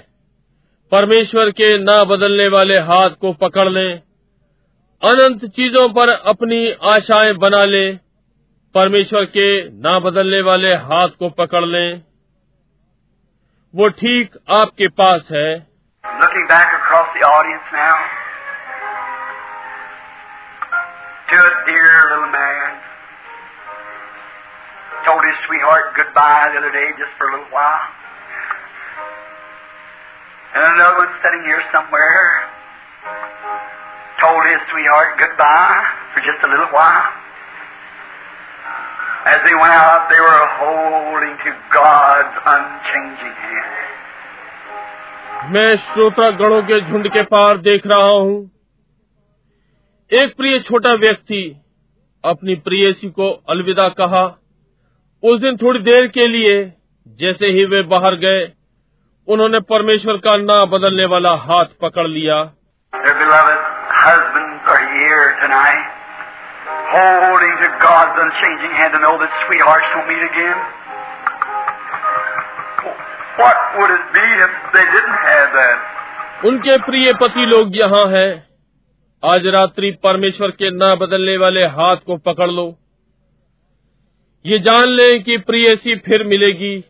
परमेश्वर 0.91 1.51
के 1.51 1.77
ना 1.77 2.03
बदलने 2.03 2.47
वाले 2.47 2.73
हाथ 2.73 3.09
को 3.09 3.33
पकड़ 3.33 3.69
लें। 3.69 4.01
अनंत 5.03 5.45
चीज़ों 5.45 5.89
पर 5.89 6.09
अपनी 6.09 6.71
आशाएँ 6.71 7.33
बना 7.33 7.63
लें। 7.63 7.99
परमेश्वर 8.75 9.25
के 9.25 9.69
ना 9.69 9.99
बदलने 9.99 10.41
वाले 10.41 10.73
हाथ 10.73 11.07
को 11.07 11.29
पकड़ 11.29 11.65
लें। 11.65 12.01
वो 13.75 13.89
ठीक 13.89 14.35
आपके 14.49 14.87
पास 14.87 15.27
है। 15.31 15.67
To 21.29 21.37
a 21.37 21.43
dear 21.43 22.13
little 22.13 22.35
man. 22.35 22.90
Told 25.06 25.22
his 25.24 25.38
sweetheart 25.46 25.94
goodbye 25.94 26.50
the 26.52 26.58
other 26.58 26.72
day 26.72 26.88
just 26.98 27.12
for 27.18 27.28
a 27.28 27.32
little 27.32 27.52
while. 27.52 27.84
And 30.54 30.64
another 30.64 30.96
one 30.98 31.12
sitting 31.22 31.42
here 31.44 31.62
somewhere 31.70 32.48
told 34.20 34.42
his 34.46 34.60
sweetheart 34.72 35.18
goodbye 35.20 35.82
for 36.14 36.20
just 36.20 36.40
a 36.44 36.48
little 36.48 36.72
while. 36.72 37.06
As 39.26 39.38
they 39.44 39.54
went 39.54 39.74
out, 39.74 40.08
they 40.08 40.18
were 40.18 40.42
holding 40.58 41.34
to 41.44 41.50
God's 41.74 42.36
unchanging 42.54 43.36
hand. 43.46 43.72
मैं 45.52 45.76
श्रोता 45.76 46.30
गणों 46.38 46.62
के 46.62 46.80
झुंड 46.80 47.08
के 47.12 47.22
पार 47.32 47.56
देख 47.66 47.86
रहा 47.86 48.06
हूँ 48.06 48.38
एक 50.10 50.36
प्रिय 50.36 50.58
छोटा 50.60 50.92
व्यक्ति 51.02 51.42
अपनी 52.24 52.54
प्रियसी 52.66 53.10
को 53.10 53.30
अलविदा 53.48 53.88
कहा 54.00 54.24
उस 55.23 55.41
दिन 55.41 55.57
थोड़ी 55.57 55.79
देर 55.79 56.07
के 56.07 56.27
लिए 56.27 56.73
जैसे 57.07 57.47
ही 57.47 57.65
वे 57.65 57.81
बाहर 57.81 58.15
गए 58.15 58.51
उन्होंने 59.27 59.59
परमेश्वर 59.59 60.17
का 60.17 60.35
ना 60.35 60.65
बदलने 60.65 61.05
वाला 61.05 61.33
हाथ 61.33 61.65
पकड़ 61.81 62.07
लिया। 62.07 62.35
उनके 76.45 76.77
प्रिय 76.77 77.13
पति 77.13 77.45
लोग 77.45 77.75
यहाँ 77.75 78.05
हैं। 78.07 78.47
आज 79.23 79.47
रात्रि 79.47 79.91
परमेश्वर 80.03 80.51
के 80.51 80.71
ना 80.71 80.95
बदलने 80.95 81.37
वाले 81.37 81.65
हाथ 81.65 81.95
को 81.95 82.17
पकड़ 82.17 82.49
लो। 82.49 82.80
ये 84.45 84.59
जान 84.59 84.85
लें 84.85 85.23
कि 85.23 85.37
प्रियसी 85.37 85.95
फिर 85.95 86.23
मिलेगी। 86.23 86.85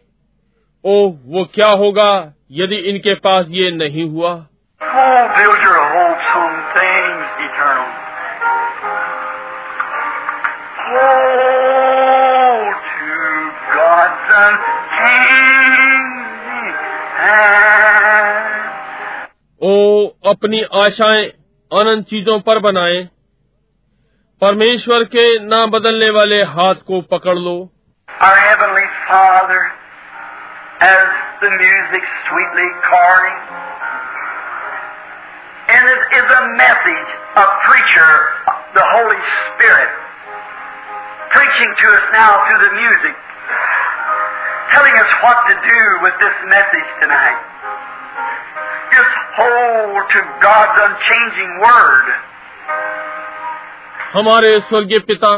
ओ 0.86 1.10
वो 1.26 1.46
क्या 1.46 1.68
होगा 1.68 2.34
यदि 2.52 2.76
इनके 2.76 3.14
पास 3.16 3.46
ये 3.50 3.72
नहीं 3.72 4.10
हुआ? 4.10 4.32
ओ 19.62 20.08
अपनी 20.32 20.62
आशाएँ 20.62 21.26
अनंत 21.72 22.06
चीज़ों 22.06 22.40
पर 22.40 22.60
बनाएँ। 22.60 23.10
परमेश्वर 24.41 25.05
के 25.15 25.27
ना 25.49 25.65
बदलने 25.75 26.11
वाले 26.19 26.43
हाथ 26.57 26.87
को 26.91 27.01
पकड़ 27.15 27.39
लो 27.39 27.57
Our 28.27 28.37
Heavenly 28.41 28.89
Father, 29.09 29.63
as 30.81 31.09
the 31.41 31.51
music 31.51 32.05
sweetly 32.29 32.69
calling, 32.89 33.37
and 35.77 35.85
it 35.95 36.03
is 36.21 36.27
a 36.37 36.43
message 36.61 37.11
a 37.37 37.47
preacher 37.69 38.13
the 38.73 38.87
Holy 38.97 39.21
Spirit 39.53 39.93
preaching 41.37 41.71
to 41.85 41.87
us 41.97 42.07
now 42.17 42.33
through 42.49 42.61
the 42.65 42.75
music, 42.77 43.17
telling 44.73 44.97
us 44.97 45.11
what 45.21 45.39
to 45.49 45.55
do 45.61 45.83
with 46.01 46.17
this 46.21 46.37
message 46.49 46.89
tonight. 47.01 47.41
Just 48.93 49.15
hold 49.37 50.01
to 50.17 50.21
God's 50.41 50.77
unchanging 50.89 51.53
Word. 51.61 52.07
हमारे 54.14 54.60
स्वर्गीय 54.60 55.00
पिता 55.00 55.30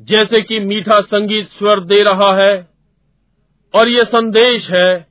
जैसे 0.00 0.40
कि 0.42 0.60
मीठा 0.60 1.00
संगीत 1.00 1.48
स्वर 1.48 1.80
दे 1.80 2.02
रहा 2.02 2.34
है 2.36 2.68
और 3.74 3.88
ये 3.88 4.04
संदेश 4.04 4.70
है 4.70 5.06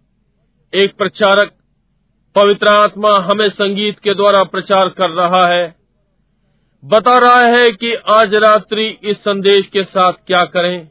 एक 0.74 0.96
प्रचारक 0.98 1.52
पवित्र 2.36 2.68
आत्मा 2.68 3.12
हमें 3.20 3.50
संगीत 3.50 4.00
के 4.00 4.14
द्वारा 4.14 4.44
प्रचार 4.44 4.90
कर 4.90 5.10
रहा 5.10 5.48
है। 5.48 5.76
बता 6.86 7.18
रहा 7.18 7.42
है 7.42 7.72
कि 7.72 7.94
आज 7.94 8.36
रात्रि 8.36 8.88
इस 9.04 9.18
संदेश 9.18 9.68
के 9.68 9.84
साथ 9.84 10.14
क्या 10.28 10.46
करें। 10.46 10.88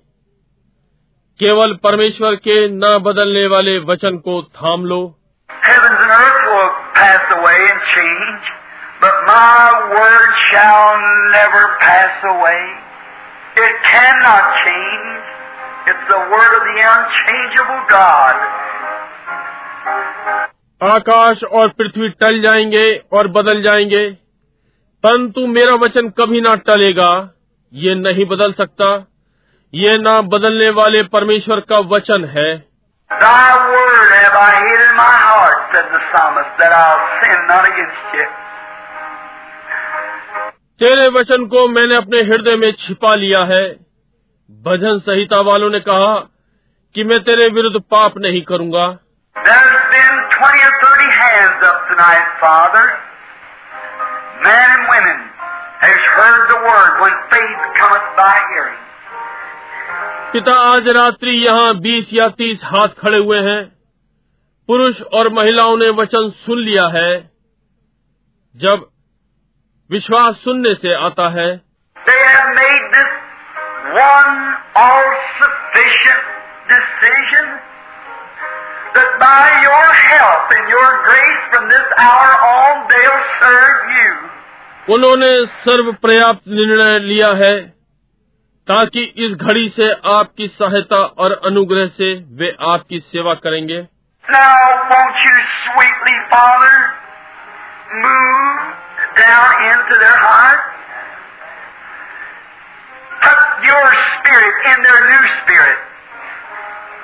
केवल 1.41 1.75
परमेश्वर 1.75 2.37
के 2.37 2.69
न 2.69 2.99
बदलने 2.99 3.47
वाले 3.47 3.79
वचन 3.79 4.19
को 4.19 4.43
थाम 4.43 4.85
लो। 4.85 5.19
And 5.51 5.93
earth 6.15 6.49
will 6.49 6.73
pass 6.97 7.37
away 7.37 7.59
and 7.69 7.85
change, 7.93 8.62
my 9.33 9.69
word 9.97 10.31
shall 10.51 10.89
never 11.37 11.63
pass 11.81 12.15
away. 12.33 12.65
It 13.57 13.75
cannot 13.93 14.45
change. 14.65 15.23
It's 15.91 16.05
the 16.09 16.21
word 16.33 16.53
of 16.59 16.65
the 16.71 16.79
unchangeable 16.95 17.83
God. 17.93 18.37
आकाश 20.81 21.43
और 21.59 21.69
पृथ्वी 21.79 22.09
टल 22.23 22.41
जाएँगे 22.43 22.87
और 23.13 23.29
बदल 23.37 23.63
जाएँगे 23.63 24.05
परंतु 25.05 25.47
मेरा 25.47 25.75
वचन 25.83 26.09
कभी 26.19 26.41
ना 26.41 26.55
टलेगा 26.69 27.13
ये 27.73 27.95
नहीं 27.95 28.25
बदल 28.33 28.53
सकता 28.61 28.91
ये 29.73 29.97
ना 30.03 30.21
बदलने 30.35 30.71
वाले 30.81 31.03
परमेश्वर 31.17 31.61
का 31.73 31.81
वचन 31.95 32.25
है 32.37 32.51
Thy 33.11 33.49
word 33.71 34.13
have 34.13 34.37
I 34.43 34.53
hid 34.59 34.85
in 34.85 34.95
my 34.99 35.17
heart, 35.25 35.59
said 35.73 35.91
the 35.97 36.01
psalmist, 36.13 36.55
that 36.61 36.73
I'll 36.77 37.03
sin 37.19 37.43
not 37.49 37.69
against 37.73 38.15
you. 38.19 38.42
तेरे 40.83 41.09
वचन 41.09 41.45
को 41.47 41.67
मैंने 41.69 41.97
अपने 41.97 42.21
हृदय 42.23 42.57
में 42.57 42.71
छिपा 42.79 43.15
लिया 43.15 43.43
है 43.45 43.65
भजन 44.51 44.99
संहिता 44.99 45.41
वालों 45.41 45.69
ने 45.71 45.81
कहा 45.81 46.15
कि 46.95 47.05
मैं 47.05 47.19
तेरे 47.21 47.49
विरुद्ध 47.51 47.81
पाप 47.91 48.19
नहीं 48.19 48.43
करूँगा 48.43 48.87
There's 49.37 49.77
been 49.93 50.19
20 50.33 50.65
or 50.65 50.73
30 50.81 51.15
hands 51.19 51.63
up 51.65 51.87
tonight, 51.89 52.35
Father. 52.41 52.83
Men 54.43 54.73
and 54.73 54.91
women 54.91 55.23
has 55.81 56.11
heard 56.11 56.43
the 56.51 56.59
word 56.65 57.01
when 57.01 57.15
faith 57.31 57.65
cometh 57.79 58.13
by 58.17 58.33
hearing. 58.45 58.79
पिता 60.33 60.57
आज 60.67 60.89
रात्रि 60.89 61.37
यहाँ 61.39 61.75
बीस 61.81 62.13
या 62.13 62.29
तीस 62.37 62.61
हाथ 62.65 63.01
खड़े 63.01 63.19
हुए 63.19 63.39
हैं 63.41 63.61
पुरुष 64.69 65.03
और 65.15 65.33
महिलाओं 65.33 65.77
ने 65.77 65.91
वचन 65.97 66.31
सुन 66.41 66.63
लिया 66.63 66.87
है 66.93 67.11
जब 68.57 68.87
विश्वास 69.93 70.35
सुनने 70.35 70.75
से 70.75 70.95
आता 70.95 71.29
है। 71.29 71.61
उन्होंने 84.91 85.47
सर्व 85.47 85.93
पर्याप्त 85.93 86.41
निर्णय 86.49 86.99
लिया 86.99 87.29
है 87.29 87.61
ताकि 88.69 89.15
इस 89.17 89.37
घड़ी 89.37 89.69
से 89.69 89.93
आपकी 89.93 90.49
सहायता 90.49 90.97
और 90.97 91.41
अनुग्रह 91.47 91.87
से 91.87 92.15
वे 92.15 92.57
आपकी 92.61 93.01
सेवा 93.01 93.35
करेंगे। 93.35 93.87
Now, 97.99 98.82
down 99.18 99.50
into 99.72 99.94
their 100.00 100.18
heart? 100.18 100.62
Put 103.24 103.40
your 103.66 103.86
spirit 104.14 104.56
in 104.72 104.78
their 104.84 105.02
new 105.12 105.24
spirit. 105.42 105.80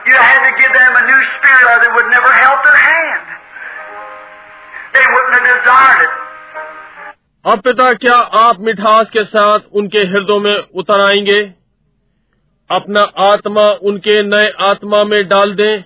You 0.05 0.15
had 0.19 0.39
to 0.45 0.51
give 0.59 0.71
them 0.73 0.91
a 0.99 1.03
new 1.07 1.21
spirit 1.35 1.63
or 1.71 1.77
they 1.83 1.91
would 1.95 2.09
never 2.11 2.31
held 2.33 2.59
their 2.67 2.81
hand. 2.89 3.25
They 4.93 5.05
wouldn't 5.13 5.33
have 5.37 5.47
desired 5.53 6.01
it. 6.05 6.13
अब 7.45 7.59
पिता 7.59 7.87
क्या 8.01 8.17
आप 8.41 8.59
मिठास 8.59 9.09
के 9.09 9.23
साथ 9.29 9.59
उनके 9.75 10.03
हृदयों 10.11 10.39
में 10.39 10.55
उतर 10.75 11.01
आएंगे 11.05 11.39
अपना 12.69 13.01
आत्मा 13.23 13.65
उनके 13.89 14.21
नए 14.23 14.51
आत्मा 14.67 15.03
में 15.03 15.27
डाल 15.27 15.53
दें 15.55 15.83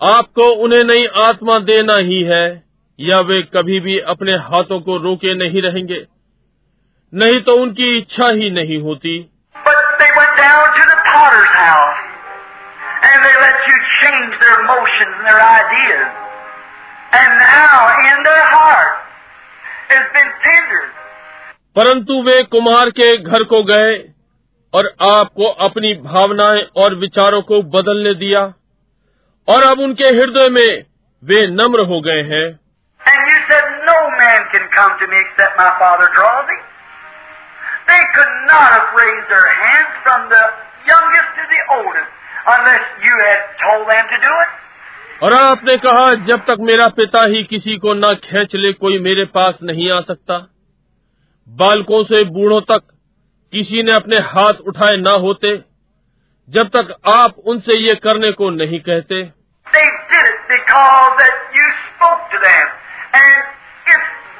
आपको 0.00 0.46
उन्हें 0.64 0.82
नई 0.84 1.06
आत्मा 1.24 1.58
देना 1.70 1.96
ही 2.06 2.22
है 2.22 2.44
या 2.99 3.19
वे 3.19 3.41
कभी 3.41 3.79
भी 3.79 3.99
अपने 3.99 4.31
हाथों 4.31 4.79
को 4.79 4.97
रोके 4.97 5.33
नहीं 5.33 5.61
रहेंगे 5.61 6.05
नहीं 7.13 7.41
तो 7.41 7.55
उनकी 7.55 7.97
इच्छा 7.97 8.27
ही 8.27 8.49
नहीं 8.49 8.77
होती। 8.81 9.29
परंतु 21.75 22.21
वे 22.21 22.43
कुमार 22.43 22.89
के 22.89 23.17
घर 23.17 23.43
को 23.43 23.63
गए 23.63 23.95
और 24.73 24.93
आपको 25.01 25.45
अपनी 25.45 25.93
भावनाएँ 25.93 26.61
और 26.75 26.95
विचारों 26.95 27.41
को 27.41 27.61
बदलने 27.61 28.13
दिया 28.13 28.41
और 29.47 29.63
अब 29.63 29.79
उनके 29.79 30.03
हृदय 30.03 30.49
में 30.49 30.83
वे 31.23 31.47
नम्र 31.47 31.79
हो 31.79 32.01
गए 32.01 32.21
हैं। 32.21 32.64
Can 34.55 34.65
come 34.71 34.91
to 35.03 35.05
me 35.11 35.17
except 35.19 35.59
my 35.59 35.71
Father 35.79 36.07
draws 36.15 36.47
him. 36.47 36.61
They 37.91 38.03
could 38.15 38.33
not 38.47 38.67
have 38.75 38.87
raised 38.97 39.27
their 39.29 39.47
hands 39.61 39.93
from 40.03 40.29
the 40.33 40.43
youngest 40.91 41.29
to 41.39 41.43
the 41.53 41.61
oldest 41.77 42.11
unless 42.55 42.85
you 43.03 43.13
had 43.27 43.41
told 43.63 43.83
them 43.91 44.05
to 44.13 44.17
do 44.27 44.33
it. 44.43 44.51
और 45.23 45.33
आपने 45.33 45.75
कहा 45.83 46.07
जब 46.29 46.41
तक 46.47 46.63
मेरा 46.69 46.87
पिता 46.95 47.19
ही 47.33 47.43
किसी 47.51 47.77
को 47.83 47.93
न 47.93 48.13
खींच 48.23 48.55
ले 48.63 48.71
कोई 48.79 48.97
मेरे 49.03 49.25
पास 49.37 49.59
नहीं 49.69 49.91
आ 49.91 49.99
सकता 50.09 50.37
बालकों 51.47 52.03
से 52.09 52.23
बूढ़ों 52.37 52.59
तक 52.71 52.81
किसी 53.53 53.83
ने 53.83 53.93
अपने 53.93 54.19
हाथ 54.33 54.59
uठाए 54.71 54.97
न 54.97 55.15
होते 55.25 55.55
जब 56.47 56.69
तक 56.75 56.95
आप 57.13 57.37
उनसे 57.53 57.79
ये 57.79 57.95
करने 58.07 58.31
को 58.41 58.49
नहीं 58.61 58.79
कहते 58.89 59.23
They 59.67 59.87
did 60.11 60.25
it 60.31 60.41
because 60.49 61.15
that 61.21 61.55
you 61.59 61.69
spoke 61.85 62.27
to 62.33 62.41
them. 62.43 62.67
And 63.19 63.54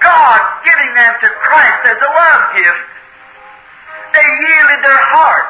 God 0.05 0.41
giving 0.65 0.91
them 0.95 1.13
to 1.21 1.29
Christ 1.45 1.81
as 1.91 1.99
a 2.07 2.11
love 2.15 2.43
gift. 2.55 2.87
They 4.15 4.25
yielded 4.41 4.81
their 4.87 5.03
heart. 5.11 5.45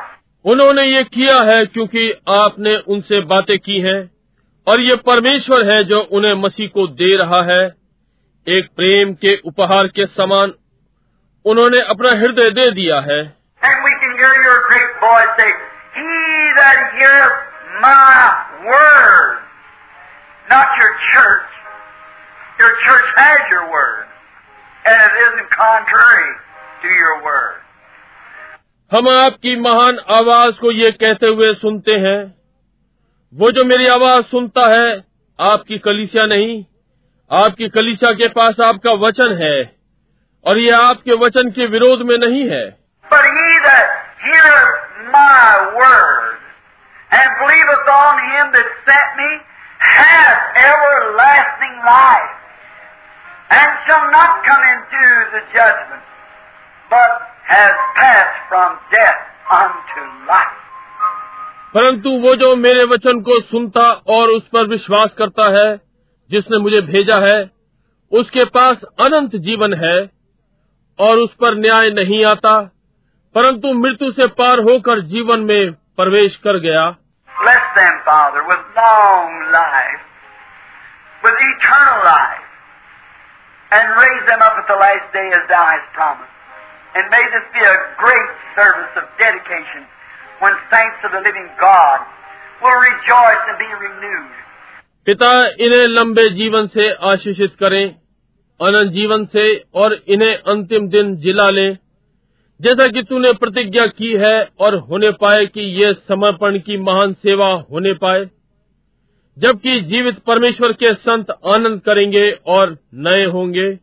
उन्होंने 0.46 0.84
ये 0.84 1.04
किया 1.14 1.38
है 1.44 1.66
क्योंकि 1.66 2.10
आपने 2.30 2.76
उनसे 2.88 3.20
बातें 3.22 3.58
की 3.60 3.80
हैं 3.82 4.00
और 4.68 4.82
ये 4.82 4.96
परमेश्वर 5.08 5.70
है 5.72 5.78
जो 5.84 6.02
उन्हें 6.18 6.34
मसीह 6.42 6.68
को 6.68 6.88
दे 7.02 7.16
रहा 7.18 7.42
है 7.44 7.64
एक 8.48 8.68
प्रेम 8.78 9.14
के 9.24 9.36
उपहार 9.46 9.88
के 9.96 10.06
समान 10.06 10.54
उन्होंने 11.46 11.82
अपना 11.90 12.18
हृदय 12.20 12.50
दे 12.50 12.70
दिया 12.72 13.00
है. 13.10 13.22
and 24.86 25.02
it 25.02 25.14
isn't 25.28 25.50
contrary 25.52 26.32
to 26.82 26.90
your 27.02 27.16
word. 27.26 27.54
हम 28.92 29.10
आपकी 29.10 29.56
महान 29.56 29.98
आवाज़ 30.10 30.56
को 30.56 30.72
ये 30.72 30.92
कहते 30.92 31.28
हुए 31.28 31.54
सुनते 31.54 31.92
हैं। 31.92 32.36
वो 33.34 33.52
जो 33.52 33.66
मेरी 33.66 33.88
आवाज़ 33.88 34.26
सुनता 34.26 34.70
है 34.70 35.04
आपकी 35.40 35.78
कलिसिया 35.78 36.26
नहीं। 36.26 36.66
आपकी 37.32 37.70
कलिसिया 37.70 38.12
के 38.12 38.28
पास 38.28 38.60
आपका 38.60 38.92
वचन 38.92 39.38
है 39.42 39.76
और 40.46 40.58
ये 40.58 40.72
आपके 40.72 41.14
वचन 41.14 41.50
के 41.50 41.66
विरोध 41.66 42.02
में 42.02 42.18
नहीं 42.18 42.50
है। 42.50 42.86
And 53.50 53.70
shall 53.86 54.06
not 54.12 54.44
come 54.46 54.64
into 54.66 55.04
the 55.34 55.42
judgment, 55.54 56.04
but 56.92 57.12
has 57.46 57.74
passed 57.96 58.40
from 58.50 58.78
death 58.92 59.22
unto 59.54 60.02
life. 60.28 60.62
परंतु 61.74 62.10
वो 62.22 62.36
जो 62.36 62.56
मेरे 62.56 62.84
वचन 62.90 63.20
को 63.22 63.40
सुनता 63.42 63.86
और 64.16 64.30
उस 64.30 64.44
पर 64.54 64.68
विश्वास 64.68 65.14
करता 65.18 65.48
है 65.56 65.70
जिसने 66.30 66.58
मुझे 66.58 66.82
भेजा 66.82 67.20
है 67.22 67.40
उसके 68.12 68.46
पास 68.50 68.84
अनंत 69.06 69.36
जीवन 69.48 69.74
है 69.84 69.98
और 71.00 71.18
उस 71.18 71.34
पर 71.42 71.56
न्याय 71.58 71.90
नहीं 71.92 72.24
आता 72.26 72.60
परंतु 73.36 73.74
मृत्यु 73.74 74.12
से 74.12 74.28
पार 74.40 74.60
होकर 74.70 75.02
जीवन 75.14 75.40
में 75.50 75.72
प्रवेश 75.98 76.36
कर 76.46 76.60
गया 76.60 76.86
Bless 77.30 77.66
them, 77.76 77.96
Father, 78.06 78.44
with 78.48 78.62
long 78.78 79.32
life, 79.52 80.04
with 81.24 81.42
eternal 81.48 82.06
life, 82.06 82.45
and 83.72 83.84
raise 83.98 84.24
them 84.28 84.42
up 84.42 84.56
at 84.58 84.68
the 84.68 84.78
last 84.78 85.08
day 85.14 85.28
as 85.34 85.44
Thou 85.50 85.64
hast 85.66 85.90
promised. 85.94 86.32
And 86.96 87.10
may 87.10 87.24
this 87.34 87.46
be 87.52 87.64
a 87.66 87.78
great 87.98 88.32
service 88.56 88.94
of 88.96 89.06
dedication 89.18 89.84
when 90.40 90.54
saints 90.72 91.00
of 91.04 91.12
the 91.12 91.22
living 91.26 91.50
God 91.60 92.00
will 92.62 92.80
rejoice 92.80 93.44
and 93.50 93.58
be 93.60 93.72
renewed. 93.86 94.34
पिता 95.08 95.32
इन्हें 95.62 95.88
लंबे 95.88 96.30
जीवन 96.36 96.68
से 96.68 96.90
आशीषित 97.10 97.56
करें 97.60 97.86
अनंत 98.60 98.92
जीवन 98.92 99.26
से 99.34 99.44
और 99.76 99.94
इन्हें 100.08 100.36
अंतिम 100.54 100.88
दिन 100.90 101.16
जिला 101.26 101.50
ले 101.50 101.68
जैसा 102.60 102.88
कि 102.88 103.02
तूने 103.04 103.32
प्रतिज्ञा 103.34 103.86
की 104.00 104.12
है 104.18 104.36
और 104.60 104.76
होने 104.90 105.10
पाए 105.22 105.46
कि 105.46 105.62
ये 105.82 105.94
समर्पण 106.10 106.58
की 106.60 106.78
महान 106.78 107.14
सेवा 107.26 107.48
होने 107.72 107.94
पाए 108.04 108.24
जबकि 109.40 109.82
जीवित 109.82 110.20
परमेश्वर 110.20 110.72
के 110.74 110.94
संत 110.94 111.32
आनंद 111.32 111.82
करेंगे 111.82 112.32
और 112.46 112.78
नए 112.94 113.26
होंगे। 113.26 113.80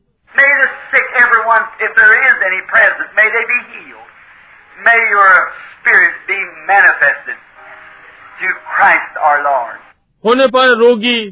होने 10.24 10.46
पर 10.46 10.68
रोगी 10.68 11.30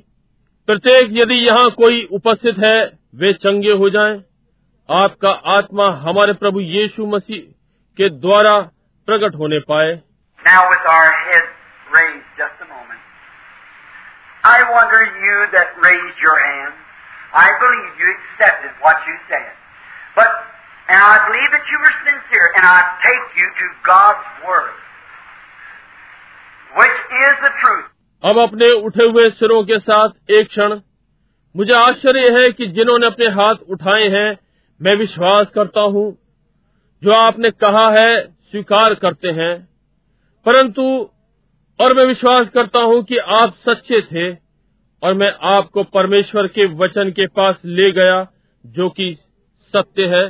प्रत्येक 0.66 1.08
यदि 1.10 1.34
यहाँ 1.34 1.70
कोई 1.70 2.08
उपस्थित 2.12 2.58
है 2.58 2.99
वे 3.15 3.32
चंगे 3.32 3.73
हो 3.73 3.90
जाएँ। 3.90 4.24
आपका 4.90 5.31
आत्मा 5.31 5.90
हमारे 5.90 6.32
प्रभु 6.32 6.60
यीशु 6.60 7.07
मसीह 7.07 7.52
के 7.97 8.08
द्वारा 8.08 8.60
प्रकट 9.07 9.34
होने 9.34 9.58
पाए। 9.58 10.00
Now 10.47 10.62
with 10.62 10.86
our 10.90 11.08
heads 11.08 11.59
I 14.44 14.59
wonder 14.73 15.02
you 15.05 15.36
that 15.52 15.77
raised 15.77 16.19
your 16.20 16.39
hand. 16.41 16.75
I 17.35 17.49
believe 17.60 17.91
you 18.01 18.09
accepted 18.17 18.73
what 18.81 18.97
you 19.07 19.15
said. 19.28 19.52
But, 20.17 20.28
and 20.89 20.99
I 20.99 21.17
believe 21.28 21.51
that 21.52 21.67
you 21.69 21.78
were 21.78 21.94
sincere, 22.09 22.49
and 22.57 22.65
I 22.65 22.81
take 23.05 23.27
you 23.36 23.47
to 23.47 23.67
God's 23.85 24.27
Word, 24.47 24.77
which 26.77 26.99
is 27.25 27.35
the 27.44 27.52
truth. 27.60 27.89
अब 28.23 28.39
अपने 28.39 28.70
उठे 28.86 29.05
हुए 29.05 29.28
सिरों 29.36 29.62
के 29.65 29.78
साथ 29.81 30.31
एक 30.39 30.49
क्षण 30.49 30.81
मुझे 31.55 31.73
आश्चर्य 31.75 32.31
है 32.39 32.51
कि 32.52 32.67
जिन्होंने 32.78 33.07
अपने 33.07 33.28
हाथ 33.36 33.62
उठाए 33.77 34.09
हैं 34.15 34.28
मैं 34.81 34.94
विश्वास 34.97 35.47
करता 35.55 35.81
हूँ 35.94 36.05
जो 37.02 37.12
आपने 37.15 37.51
कहा 37.65 37.89
है 37.97 38.12
स्वीकार 38.51 38.94
करते 39.05 39.31
हैं 39.41 39.55
परंतु 40.47 40.85
और 41.81 41.94
मैं 41.94 42.05
विश्वास 42.05 42.49
करता 42.49 42.78
हूँ 42.78 43.05
कि 43.05 43.17
आप 43.17 43.55
सच्चे 43.55 44.00
थे 44.00 44.36
और 45.02 45.15
मैं 45.15 45.57
आपको 45.57 45.83
परमेश्वर 45.84 46.47
के 46.47 46.65
वचन 46.65 47.10
के 47.10 47.26
पास 47.26 47.62
ले 47.65 47.91
गया 47.92 48.26
जो 48.67 48.91
कि 48.91 49.18
सत्य 49.60 50.07
है। 50.07 50.25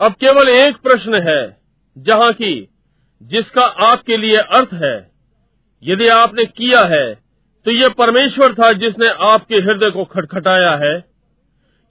अब 0.00 0.12
केवल 0.12 0.48
एक 0.48 0.76
प्रश्न 0.76 1.14
है 1.14 1.60
जहाँ 1.98 2.32
की 2.32 2.73
जिसका 3.24 3.64
आपके 3.86 4.16
लिए 4.16 4.36
अर्थ 4.36 4.72
है 4.74 4.96
यदि 5.82 6.08
आपने 6.08 6.44
किया 6.44 6.80
है 6.90 7.14
तो 7.66 7.70
ये 7.70 7.88
परमेश्वर 7.98 8.54
था 8.54 8.72
जिसने 8.72 9.08
आपके 9.28 9.56
हृदय 9.56 9.90
को 9.90 10.04
खटखटाया 10.04 10.72
है। 10.82 10.94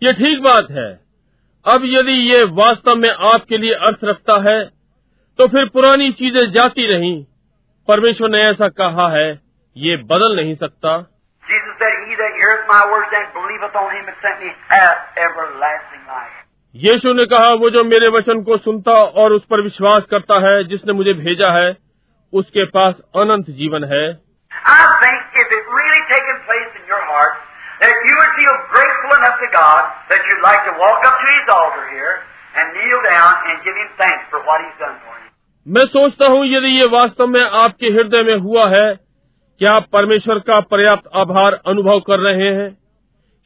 ये 0.01 0.13
ठीक 0.13 0.41
बात 0.41 0.67
है। 0.71 0.89
अब 1.65 1.85
यदि 1.85 2.13
ये 2.29 2.43
वास्तव 2.53 2.95
में 2.95 3.09
आपके 3.09 3.57
लिए 3.57 3.73
अर्थ 3.87 4.03
रखता 4.03 4.39
है 4.49 4.59
तो 5.39 5.47
फिर 5.47 5.69
पुरानी 5.69 6.11
चीज़ें 6.11 6.51
जाती 6.51 6.87
रहीं। 6.87 7.23
परमेश्वर 7.87 8.29
ने 8.29 8.41
ऐसा 8.41 8.67
कहा 8.81 9.07
है 9.09 9.27
ये 9.77 9.97
बदल 10.11 10.35
नहीं 10.35 10.55
सकता। 10.55 10.97
Jesus 11.43 11.73
said, 11.79 11.95
He 12.03 12.15
that 12.15 12.37
heareth 12.41 12.67
my 12.67 12.83
words 12.91 13.13
and 13.13 13.33
believeth 13.33 13.75
on 13.75 13.89
him 13.95 14.05
that 14.05 14.21
sent 14.21 14.39
me 14.43 14.51
hath 14.69 15.17
everlasting 15.17 16.03
life. 16.07 16.42
यीशु 16.75 17.13
ने 17.13 17.25
कहा 17.25 17.53
वो 17.53 17.69
जो 17.69 17.83
मेरे 17.83 18.07
वचन 18.07 18.43
को 18.43 18.57
सुनता 18.57 18.91
और 18.91 19.33
उस 19.33 19.45
पर 19.45 19.61
विश्वास 19.61 20.03
करता 20.03 20.49
है 20.49 20.63
जिसने 20.63 20.93
मुझे 20.93 21.13
भेजा 21.13 21.51
है 21.51 21.77
उसके 22.33 22.65
पास 22.65 22.95
अनंत 23.15 23.49
जीवन 23.49 23.83
है। 23.83 24.07
मैं 35.67 35.85
सोचता 35.85 36.31
हूँ 36.31 36.45
यदि 36.45 36.67
ये 36.67 36.85
वास्तव 36.85 37.27
में 37.27 37.41
आपके 37.41 37.85
हृदय 37.85 38.23
में 38.23 38.35
हुआ 38.35 38.63
है 38.67 38.95
क्या 39.59 39.71
आप 39.71 39.85
परमेश्वर 39.93 40.39
का 40.39 40.59
पर्याप्त 40.59 41.03
आभार 41.15 41.61
अनुभव 41.67 41.99
कर 41.99 42.19
रहे 42.19 42.53
हैं? 42.53 42.82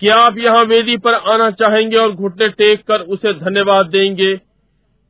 क्या 0.02 0.16
आप 0.16 0.36
यहाँ 0.38 0.64
वेदी 0.64 0.98
पर 0.98 1.14
आना 1.34 1.50
चाहेंगे 1.52 1.98
और 1.98 2.12
घुटने 2.12 2.48
टेक 2.50 2.82
कर 2.82 3.02
उसे 3.14 3.34
धन्यवाद 3.34 3.86
देंगे 3.86 4.36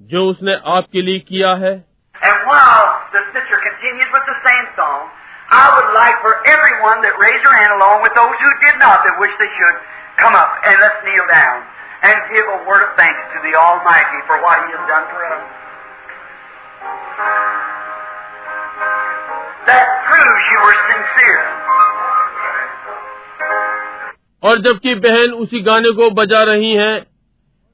जो 0.01 0.23
उसने 0.29 0.53
आपके 0.65 1.01
लिए 1.01 1.19
किया 1.19 1.53
है। 1.53 1.73
और 24.43 24.61
जबकि 24.61 24.95
बहन 24.95 25.31
उसी 25.31 25.59
गाने 25.59 25.91
को 25.91 26.09
बजा 26.11 26.43
रही 26.43 26.73
हैं, 26.73 27.07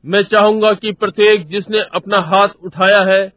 मैं 0.05 0.23
चाहूँगा 0.23 0.73
कि 0.73 0.91
प्रत्येक 0.91 1.47
जिसने 1.47 1.79
अपना 1.79 2.17
हाथ 2.17 2.49
उठाया 2.63 3.01
है, 3.03 3.33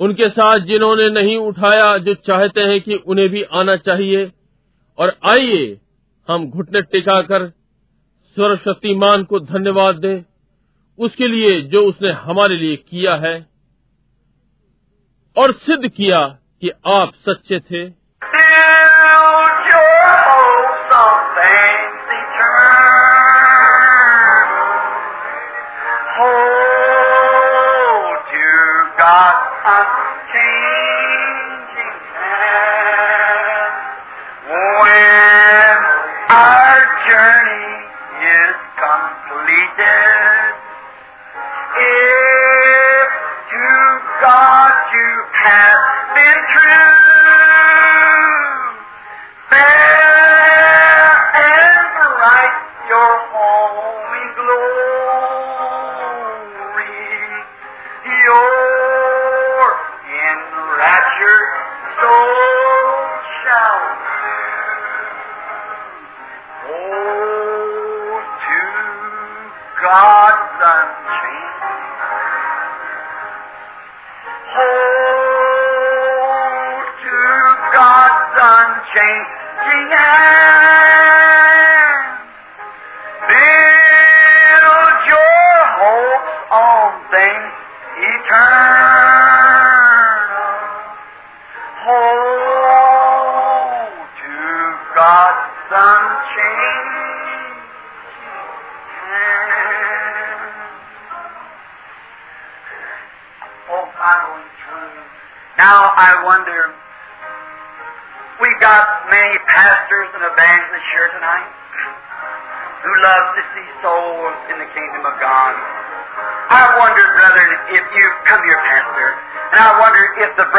उनके 0.00 0.28
साथ 0.28 0.58
जिन्होंने 0.58 1.08
नहीं 1.08 1.36
उठाया 1.36 1.98
जो 1.98 2.14
चाहते 2.14 2.60
हैं 2.60 2.80
कि 2.80 2.94
उन्हें 2.94 3.28
भी 3.28 3.42
आना 3.42 3.76
चाहिए। 3.76 4.30
और 4.98 5.16
आइए, 5.28 5.78
हम 6.28 6.50
घुटने 6.50 6.82
टिकाकर 6.82 7.48
सर्वशक्तिमान 8.36 9.24
को 9.24 9.40
धन्यवाद 9.40 9.96
दें, 9.96 10.22
उसके 10.98 11.28
लिए 11.28 11.60
जो 11.60 11.82
उसने 11.82 12.10
हमारे 12.10 12.56
लिए 12.56 12.76
किया 12.76 13.16
है, 13.16 13.46
और 15.36 15.52
सिद्ध 15.52 15.88
किया 15.88 16.38
कि 16.60 16.70
आप 16.86 17.14
सच्चे 17.14 17.60
थे। 17.60 17.99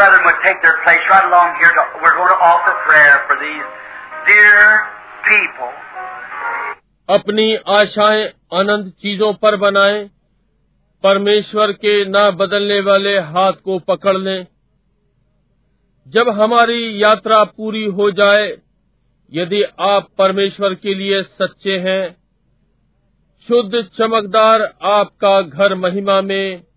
Brethren 0.01 0.25
would 0.25 0.41
take 0.41 0.61
their 0.61 0.77
place 0.81 1.03
right 1.09 1.25
along 1.25 1.53
here. 1.61 1.69
To, 1.69 1.83
we're 2.01 2.17
going 2.17 2.33
to 2.33 2.41
offer 2.43 2.73
prayer 2.89 3.17
for 3.27 3.35
these 3.38 3.67
dear 4.25 4.61
people. 5.30 5.71
अपनी 7.09 7.45
आशाएँ 7.69 8.23
अनंत 8.53 8.93
चीज़ों 9.01 9.33
पर 9.33 9.55
बनाएँ 9.57 9.99
परमेश्वर 11.03 11.71
के 11.83 11.93
ना 12.05 12.30
बदलने 12.31 12.80
वाले 12.81 13.17
हाथ 13.30 13.61
को 13.65 13.77
पकड़ 13.88 14.17
लें 14.17 14.47
जब 16.07 16.30
हमारी 16.30 16.81
यात्रा 17.03 17.43
पूरी 17.57 17.83
हो 17.97 18.09
जाए 18.11 18.47
यदि 19.31 19.61
आप 19.89 20.07
परमेश्वर 20.17 20.73
के 20.75 20.93
लिए 20.93 21.21
सच्चे 21.33 21.77
हैं 21.80 22.03
शुद्ध 23.47 23.83
चमकदार 23.97 24.61
आपका 24.91 25.41
घर 25.41 25.75
महिमा 25.75 26.21
में 26.21 26.70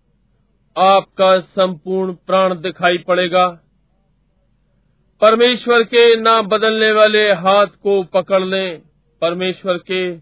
आपका 0.77 1.39
संपूर्ण 1.39 2.13
प्राण 2.13 2.55
दिखाई 2.55 2.97
पड़ेगा। 2.97 3.59
परमेश्वर 5.21 5.83
के 5.83 6.21
ना 6.21 6.41
बदलने 6.41 6.91
वाले 6.91 7.31
हाथ 7.31 7.67
को 7.67 8.03
पकड़ 8.03 8.43
लें। 8.43 8.81
परमेश्वर 9.21 9.77
के 9.77 10.15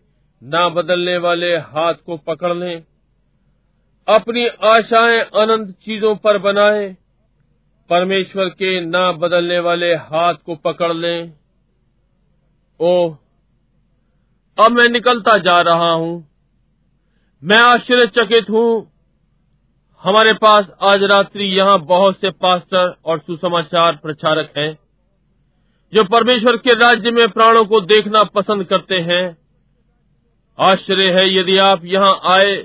ना 0.43 0.69
बदलने 0.69 1.17
वाले 1.17 1.57
हाथ 1.57 1.93
को 1.93 2.17
पकड़ 2.17 2.53
लें। 2.53 2.83
अपनी 4.07 4.47
आशाएँ 4.47 5.19
अनंत 5.19 5.75
चीज़ों 5.85 6.15
पर 6.15 6.37
बनाएँ। 6.37 6.97
परमेश्वर 7.89 8.45
के 8.45 8.85
ना 8.85 9.11
बदलने 9.11 9.59
वाले 9.59 9.95
हाथ 9.95 10.33
को 10.33 10.55
पकड़ 10.55 10.93
लें। 10.93 11.33
ओ 12.79 13.15
अब 14.59 14.71
मैं 14.71 14.89
निकलता 14.89 15.37
जा 15.37 15.61
रहा 15.61 15.91
हूँ। 15.91 16.27
मैं 17.43 17.57
आश्चर्यचकित 17.57 18.49
हूँ। 18.49 18.92
हमारे 20.03 20.31
पास 20.33 20.65
आज 20.81 21.03
रात्रि 21.11 21.45
यहाँ 21.57 21.77
बहुत 21.79 22.15
से 22.21 22.29
पास्टर 22.43 22.87
और 23.05 23.19
सुसमाचार 23.19 23.95
प्रचारक 23.95 24.51
हैं 24.57 24.71
जो 25.93 26.03
परमेश्वर 26.13 26.57
के 26.57 26.73
राज्य 26.73 27.11
में 27.11 27.27
प्राणों 27.29 27.63
को 27.65 27.81
देखना 27.81 28.23
पसंद 28.35 28.65
करते 28.65 28.99
हैं 29.09 29.21
आश्चर्य 30.59 31.11
है 31.11 31.25
यदि 31.35 31.57
आप 31.67 31.85
यहाँ 31.85 32.11
आए 32.33 32.55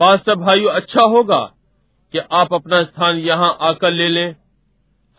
पास्टर 0.00 0.34
भाइयों 0.34 0.72
अच्छा 0.72 1.02
होगा 1.14 1.40
कि 2.14 2.18
आप 2.32 2.54
अपना 2.54 2.82
स्थान 2.82 3.16
यहाँ 3.28 3.56
आकर 3.68 3.90
ले 3.92 4.08
लें 4.08 4.34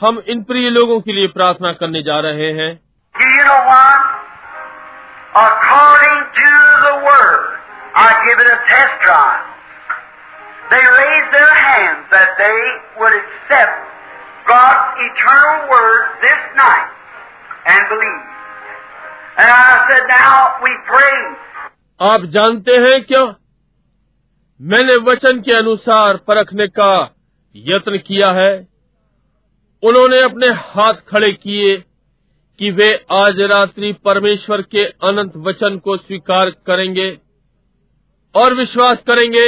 हम 0.01 0.21
इन 0.27 0.43
प्रिय 0.43 0.69
लोगों 0.69 0.99
के 1.01 1.13
लिए 1.13 1.27
प्रार्थना 1.27 1.71
करने 1.73 2.01
जा 2.03 2.19
रहे 2.19 2.51
हैं? 2.53 2.71
According 5.39 6.19
to 6.35 6.51
the 6.83 6.95
Word, 7.01 7.43
I 7.95 8.09
give 8.25 8.39
it 8.39 8.51
a 8.51 8.59
test 8.69 9.05
trial. 9.05 9.46
They 10.69 10.83
raised 10.83 11.31
their 11.31 11.55
hands 11.57 12.07
that 12.11 12.29
they 12.37 12.59
would 12.99 13.15
accept 13.15 13.75
God's 14.47 14.99
eternal 14.99 15.69
Word 15.71 16.03
this 16.21 16.41
night 16.55 16.89
and 17.67 17.81
believe. 17.87 18.23
And 19.37 19.49
I 19.49 19.73
said, 19.87 20.03
now 20.11 20.59
we 20.63 20.71
pray. 20.89 21.19
आप 21.99 22.25
जानते 22.33 22.71
हैं 22.77 23.01
क्या 23.03 23.23
मैंने 24.59 24.95
वचन 25.03 25.39
के 25.41 25.57
अनुसार 25.57 26.17
परखने 26.27 26.67
का 26.79 26.89
यत्न 27.55 27.97
किया 28.07 28.31
है 28.31 28.51
उन्होंने 29.83 30.19
अपने 30.21 30.47
हाथ 30.65 31.01
खड़े 31.09 31.31
किए 31.33 31.75
कि 32.59 32.71
वे 32.71 32.89
आज 33.13 33.41
रात्रि 33.51 33.93
परमेश्वर 34.05 34.61
के 34.75 34.85
अनंत 35.09 35.33
वचन 35.47 35.77
को 35.79 35.97
स्वीकार 35.97 36.49
करेंगे 36.67 37.09
और 38.35 38.53
विश्वास 38.53 39.03
करेंगे 39.07 39.47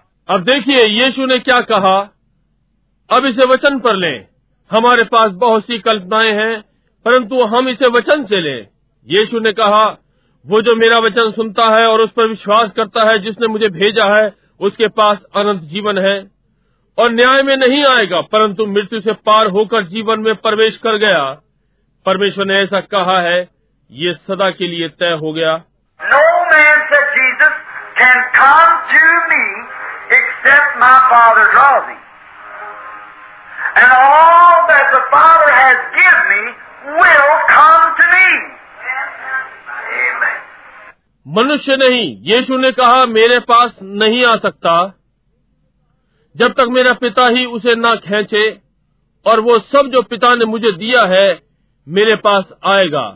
अब 0.31 0.39
देखिए, 0.39 0.85
यीशु 0.85 1.25
ने 1.25 1.39
क्या 1.39 1.59
कहा? 1.59 2.13
अब 3.09 3.25
इसे 3.25 3.47
वचन 3.47 3.79
पर 3.79 3.95
लें। 3.95 4.25
हमारे 4.71 5.03
पास 5.03 5.31
बहुत 5.31 5.63
सी 5.63 5.79
कल्पनाएँ 5.79 6.31
हैं, 6.31 6.63
परंतु 7.05 7.43
हम 7.43 7.69
इसे 7.69 7.87
वचन 7.87 8.25
से 8.25 8.41
लें। 8.41 8.67
यीशु 9.07 9.39
ने 9.39 9.53
कहा, 9.53 9.97
वो 10.47 10.61
जो 10.61 10.75
मेरा 10.75 10.99
वचन 10.99 11.31
सुनता 11.31 11.65
है 11.65 11.85
और 11.85 12.01
उस 12.01 12.11
पर 12.11 12.27
विश्वास 12.27 12.71
करता 12.71 13.09
है, 13.09 13.19
जिसने 13.19 13.47
मुझे 13.47 13.69
भेजा 13.69 14.05
है, 14.05 14.33
उसके 14.59 14.87
पास 14.87 15.17
अनंत 15.35 15.61
जीवन 15.61 15.97
है। 15.97 16.31
और 16.97 17.11
न्याय 17.11 17.43
में 17.43 17.57
नहीं 17.57 17.85
आएगा, 17.85 18.21
परंतु 18.21 18.65
मृत्यु 18.65 19.01
से 19.01 19.13
पार 19.13 19.47
होकर 19.47 19.83
जीवन 19.83 20.19
में 20.19 20.35
प्रवेश 20.35 20.77
कर 20.77 20.97
गया। 20.97 21.41
परमेश्वर 22.05 22.45
ने 22.45 22.53
ऐसा 22.53 22.81
कहा 22.81 23.21
है, 23.21 23.49
ये 23.91 24.13
सदा 24.13 24.51
के 24.51 24.67
लिए 24.67 24.89
तय 24.89 25.05
हो 25.05 25.33
गया। 25.33 25.63
No 26.15 26.21
except 30.11 30.77
my 30.79 30.95
Father 31.09 31.45
draws 31.51 31.85
him. 31.87 32.01
And 33.81 33.89
all 33.95 34.55
that 34.67 34.87
the 34.91 35.03
Father 35.11 35.51
has 35.55 35.77
given 35.95 36.23
me 36.33 36.43
will 36.99 37.33
come 37.51 37.83
to 37.99 38.05
me. 38.15 38.29
Amen. 39.99 40.37
मनुष्य 41.25 41.75
नहीं 41.77 42.03
यीशु 42.31 42.57
ने 42.57 42.71
कहा 42.79 43.05
मेरे 43.11 43.39
पास 43.51 43.71
नहीं 44.01 44.25
आ 44.25 44.35
सकता 44.45 44.73
जब 46.35 46.53
तक 46.59 46.67
मेरा 46.77 46.93
पिता 47.03 47.27
ही 47.37 47.45
उसे 47.57 47.75
ना 47.75 47.95
खींचे 48.07 48.43
और 49.25 49.39
वो 49.47 49.57
सब 49.71 49.89
जो 49.93 50.01
पिता 50.11 50.33
ने 50.35 50.45
मुझे 50.51 50.71
दिया 50.77 51.03
है 51.13 51.27
मेरे 51.87 52.15
पास 52.27 52.53
आएगा 52.75 53.07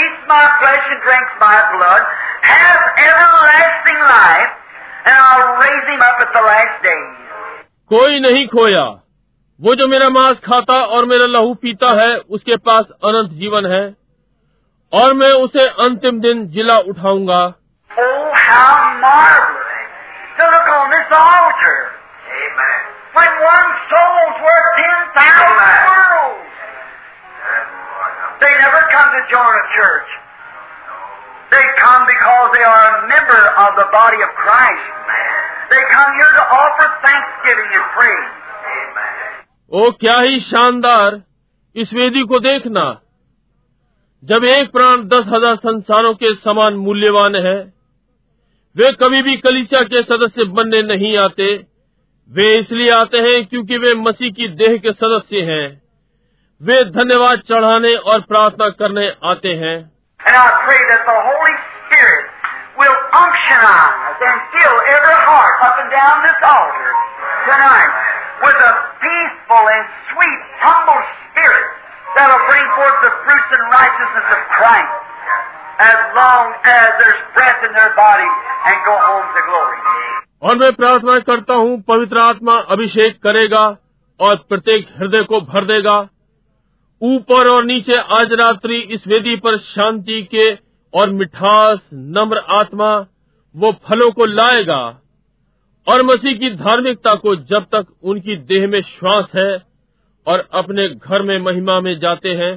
eats 0.00 0.22
my 0.28 0.44
flesh 0.60 0.84
and 0.92 1.02
drinks 1.04 1.32
my 1.40 1.56
blood 1.72 2.19
कोई 7.88 8.20
नहीं 8.20 8.46
खोया। 8.46 8.84
वो 9.60 9.74
जो 9.74 9.88
मेरा 9.88 10.08
मांस 10.08 10.36
खाता 10.38 10.74
और 10.74 11.04
मेरा 11.04 11.26
लहू 11.26 11.54
पीता 11.54 12.02
है 12.02 12.16
उसके 12.16 12.56
पास 12.56 12.84
अनंत 13.04 13.30
जीवन 13.30 13.66
है 13.66 13.96
और 14.92 15.14
मैं 15.14 15.32
उसे 15.32 15.68
अंतिम 15.68 16.20
दिन 16.20 16.46
जिला 16.46 16.78
उठाऊँगा। 16.78 17.52
Oh, 30.10 30.19
They 31.50 31.62
come 31.62 32.02
because 32.02 32.48
they 32.48 32.64
are 32.64 32.88
a 32.88 33.08
member 33.10 33.42
of 33.58 33.78
the 33.78 33.86
body 33.86 34.22
of 34.22 34.34
Christ. 34.42 34.86
They 35.72 35.82
come 35.94 36.12
here 36.12 36.32
to 36.32 36.58
offer 36.58 36.88
thanksgiving 37.06 37.78
and 37.78 37.86
praise. 37.96 38.30
ओ, 39.72 39.90
क्या 39.90 40.20
ही 40.20 40.40
शानदार। 40.40 41.22
इस 41.76 41.92
वेदी 41.92 42.22
को 42.22 42.38
देखना। 42.38 43.00
जब 44.24 44.44
एक 44.44 44.72
प्राण 44.72 44.96
दस 44.96 45.24
हज़ार 45.28 45.56
संसारों 45.56 46.14
के 46.14 46.34
समान 46.34 46.74
मूल्यवान 46.74 47.36
है, 47.36 47.72
वे 48.76 48.92
कभी 48.92 49.22
भी 49.22 49.36
कलीचा 49.36 49.82
के 49.82 50.02
सदस्य 50.02 50.44
बनने 50.44 50.82
नहीं 50.82 51.18
आते। 51.18 51.66
वे 52.32 52.58
इसलिए 52.58 52.90
आते 52.90 53.18
हैं 53.18 53.46
क्योंकि 53.46 53.76
वे 53.76 53.94
मसीह 53.94 54.32
की 54.32 54.48
देह 54.48 54.76
के 54.76 54.92
सदस्य 54.92 55.40
हैं। 55.40 55.82
वे 56.62 56.84
धन्यवाद 56.84 57.38
चढ़ाने 57.38 57.94
और 57.94 58.20
प्रार्थना 58.20 58.68
करने 58.68 59.14
आते 59.24 59.54
हैं। 59.54 59.99
And 60.19 60.33
I 60.35 60.47
pray 60.65 60.81
that 60.91 61.01
the 61.05 61.17
Holy 61.29 61.55
Spirit 61.85 62.25
will 62.81 62.97
unction 63.13 63.61
us 63.61 64.17
and 64.19 64.35
fill 64.51 64.77
every 64.95 65.17
heart 65.29 65.55
up 65.63 65.75
and 65.79 65.89
down 65.91 66.15
this 66.25 66.39
altar 66.43 66.91
tonight 67.47 67.91
with 68.43 68.57
a 68.57 68.73
peaceful 68.99 69.63
and 69.75 69.83
sweet, 70.11 70.39
humble 70.59 71.01
spirit 71.23 71.67
that'll 72.17 72.45
bring 72.49 72.65
forth 72.75 72.97
the 73.05 73.11
fruits 73.23 73.49
and 73.57 73.63
righteousness 73.71 74.27
of 74.35 74.41
Christ 74.57 74.95
as 75.79 75.99
long 76.15 76.43
as 76.63 76.87
there's 76.99 77.21
breath 77.35 77.61
in 77.67 77.71
their 77.75 77.93
body 77.95 78.29
and 78.67 78.75
go 78.87 78.95
home 78.97 79.27
to 79.35 79.41
glory. 79.47 79.79
और 80.41 80.55
मैं 80.55 80.71
प्रार्थना 80.73 81.17
करता 81.29 81.53
हूँ 81.53 81.81
पवित्र 81.87 82.19
आत्मा 82.19 82.55
अभिषेक 82.75 83.21
करेगा 83.23 83.63
और 84.19 84.35
प्रत्येक 84.49 84.87
हृदय 84.99 85.23
को 85.31 85.39
भर 85.53 85.65
देगा 85.71 85.95
ऊपर 87.02 87.48
और 87.48 87.64
नीचे 87.64 87.98
आज 88.14 88.32
रात्रि 88.40 88.76
इस 88.94 89.06
वेदी 89.08 89.36
पर 89.44 89.56
शांति 89.58 90.22
के 90.34 90.48
और 90.94 91.10
मिठास 91.10 91.78
नम्र 92.16 92.40
आत्मा 92.56 92.88
वो 93.54 93.70
फलों 93.88 94.10
को 94.18 94.24
लाएगा 94.24 94.80
और 95.86 96.02
मसीह 96.02 96.36
की 96.38 96.50
धार्मिकता 96.56 97.14
को 97.22 97.34
जब 97.52 97.66
तक 97.74 97.86
उनकी 98.12 98.36
देह 98.50 98.66
में 98.68 98.80
श्वास 98.88 99.32
है 99.36 99.50
और 100.26 100.48
अपने 100.60 100.88
घर 100.88 101.22
में 101.22 101.38
महिमा 101.38 101.78
में 101.80 101.98
जाते 102.00 102.34
हैं? 102.42 102.52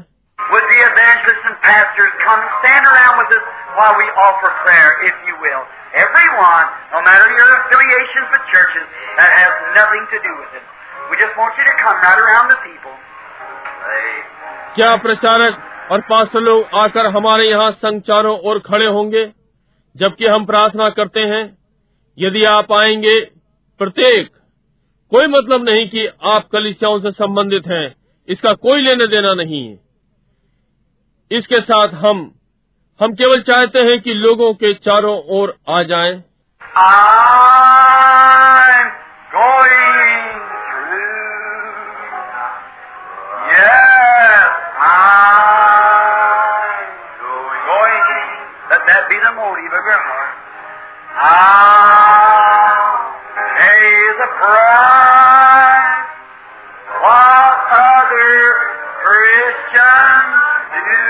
Everyone, 6.02 6.70
no 6.92 7.00
matter 7.08 7.26
your 7.32 7.50
affiliations 7.56 8.30
with 8.36 8.46
churches, 8.52 8.86
that 9.18 9.34
has 9.40 9.52
nothing 9.76 10.08
to 10.14 10.22
do 10.28 10.32
with 10.38 10.56
it. 10.60 10.66
We 11.12 11.18
just 11.18 11.38
want 11.38 11.60
you 11.60 11.66
to 11.66 11.76
come 11.82 12.00
right 12.06 12.22
around 12.26 12.50
the 12.50 12.60
people. 12.64 12.96
क्या 14.76 14.96
प्रचारक 14.96 15.58
और 15.92 16.02
पास्टर 16.02 16.40
लोग 16.40 16.76
आकर 16.76 17.06
हमारे 17.06 17.50
यहाँ 17.50 17.72
संग 17.72 18.02
चारों 18.02 18.38
ओर 18.40 18.60
खड़े 18.60 18.86
होंगे 18.86 19.26
जबकि 19.96 20.26
हम 20.26 20.46
प्रार्थना 20.46 20.90
करते 20.90 21.20
हैं, 21.20 21.44
यदि 22.18 22.44
आप 22.44 22.72
आएँगे, 22.72 23.20
प्रत्येक, 23.82 24.30
कोई 25.12 25.28
मतलब 25.28 25.70
नहीं 25.70 25.88
कि 25.90 26.08
आप 26.24 26.48
कलिसियाओं 26.52 27.00
से 27.00 27.12
संबंधित 27.12 27.68
हैं, 27.68 27.96
इसका 28.28 28.54
कोई 28.54 28.82
लेना 28.82 29.06
देना 29.06 29.34
नहीं 29.34 29.68
है 29.68 29.80
इसके 31.32 31.62
साथ 31.62 31.94
हम 32.00 32.30
हम 33.00 33.14
केवल 33.14 33.42
चाहते 33.42 33.80
हैं 33.80 34.00
कि 34.02 34.14
लोगों 34.14 34.54
के 34.54 34.74
चारों 34.74 35.18
ओर 35.30 35.56
आ 35.70 35.84
जाएँ। 35.84 36.22
I'm 36.62 37.43
be 49.10 49.18
the 49.20 49.34
motive 49.36 49.74
of 49.74 49.84
your 49.84 50.02
heart. 50.04 50.36
I'll 51.20 52.94
pay 53.36 54.14
the 54.20 54.30
price. 54.40 56.08
What 57.04 57.58
other 57.74 58.74
Christians 59.04 60.36
do. 60.72 61.04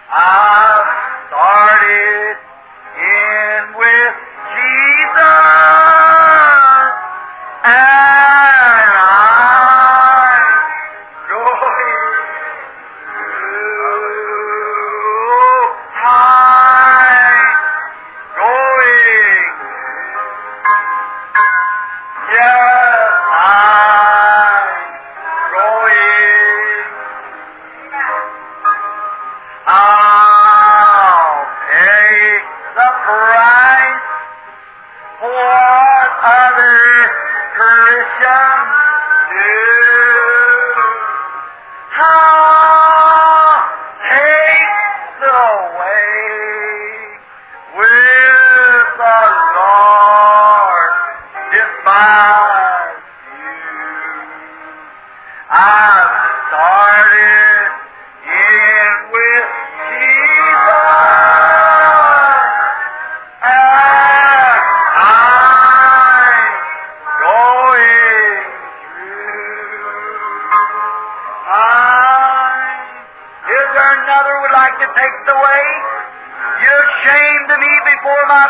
I've 0.10 0.88
started 1.28 2.29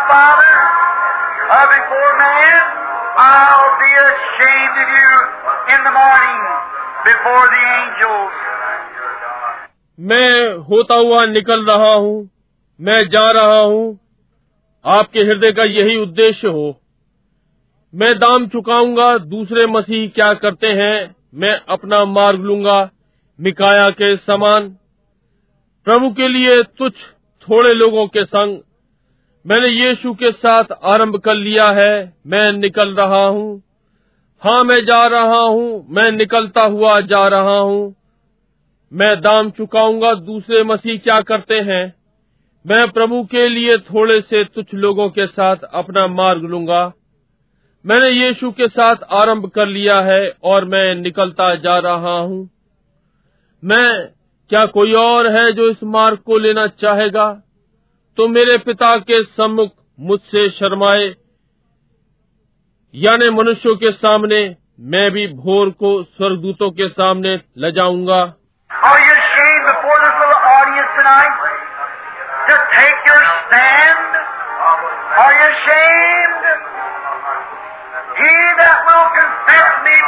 Father, 0.09 0.55
or 1.49 1.65
before 1.67 2.11
man. 2.17 2.79
I'll 3.19 3.71
be 3.79 3.91
ashamed 4.01 4.75
of 4.79 4.89
you 4.95 5.13
in 5.73 5.79
the 5.83 5.91
morning 5.91 6.41
before 7.03 7.45
the 7.53 7.63
angels. 7.77 8.35
मैं 9.99 10.57
होता 10.69 10.95
हुआ 10.95 11.25
निकल 11.25 11.65
रहा 11.65 11.93
हूँ 11.93 12.29
मैं 12.79 13.01
जा 13.09 13.25
रहा 13.31 13.59
हूँ 13.59 13.87
आपके 14.85 15.19
हृदय 15.19 15.51
का 15.51 15.63
यही 15.63 15.97
उद्देश्य 15.97 16.47
हो 16.47 16.67
मैं 17.93 18.13
दाम 18.19 18.47
चुकाऊँगा 18.47 19.17
दूसरे 19.27 19.65
मसीह 19.67 20.07
क्या 20.09 20.33
करते 20.33 20.67
हैं 20.67 20.95
मैं 21.35 21.53
अपना 21.69 22.03
मार्ग 22.05 22.45
लूँगा 22.45 22.79
मिकाया 23.39 23.89
के 23.99 24.15
समान 24.17 24.69
प्रभु 25.87 26.09
के 26.13 26.27
लिए 26.27 26.61
तुच्छ 26.77 26.95
थोड़े 27.47 27.73
लोगों 27.73 28.07
के 28.07 28.25
संग 28.25 28.59
मैंने 29.47 29.67
यीशु 29.67 30.13
के 30.13 30.31
साथ 30.31 30.63
आरंभ 30.83 31.15
कर 31.17 31.35
लिया 31.35 31.65
है, 31.65 32.13
मैं 32.27 32.51
निकल 32.53 32.95
रहा 32.95 33.25
हूँ। 33.25 33.63
हाँ 34.43 34.63
मैं 34.63 34.85
जा 34.85 35.07
रहा 35.07 35.41
हूँ, 35.41 35.85
मैं 35.89 36.11
निकलता 36.11 36.61
हुआ 36.61 37.01
जा 37.01 37.27
रहा 37.27 37.59
हूँ। 37.59 37.95
मैं 38.93 39.21
दाम 39.21 39.49
चुकाऊँगा, 39.49 40.13
दूसरे 40.13 40.63
मसीह 40.63 40.97
क्या 40.97 41.21
करते 41.21 41.55
हैं? 41.55 41.93
मैं 42.67 42.91
प्रभु 42.91 43.23
के 43.23 43.49
लिए 43.49 43.77
थोड़े 43.77 44.21
से 44.21 44.43
तुच्छ 44.43 44.73
लोगों 44.73 45.09
के 45.09 45.27
साथ 45.27 45.55
अपना 45.73 46.07
मार्ग 46.07 46.43
लूँगा। 46.43 46.93
मैंने 47.85 48.09
यीशु 48.09 48.51
के 48.51 48.67
साथ 48.67 48.95
आरंभ 49.11 49.49
कर 49.49 49.67
लिया 49.67 50.01
है 50.01 50.33
और 50.43 50.65
मैं 50.65 50.95
निकलता 50.95 51.55
जा 51.55 51.79
रहा 51.79 52.19
हूँ। 52.19 52.49
मैं, 53.63 54.07
क्या 54.49 54.65
कोई 54.65 54.93
और 54.93 55.27
है 55.27 55.53
जो 55.53 55.69
इस 55.69 55.83
मार्ग 55.83 56.17
को 56.17 56.37
लेना 56.37 56.67
चाहेगा? 56.67 57.41
तो 58.19 58.27
मेरे 58.27 58.57
पिता 58.57 58.87
के 58.99 59.23
सम्मुख 59.23 59.69
मुझसे 59.99 60.49
शर्माए 60.49 61.05
यानी 62.95 63.29
मनुष्यों 63.29 63.75
के 63.75 63.91
सामने 63.91 64.39
मैं 64.79 65.11
भी 65.11 65.27
भोर 65.27 65.69
को 65.69 65.91
स्वर्गदूतों 66.03 66.71
के 66.71 66.89
सामने 66.89 67.31
ले 67.57 67.71
जाऊँगा 67.71 68.19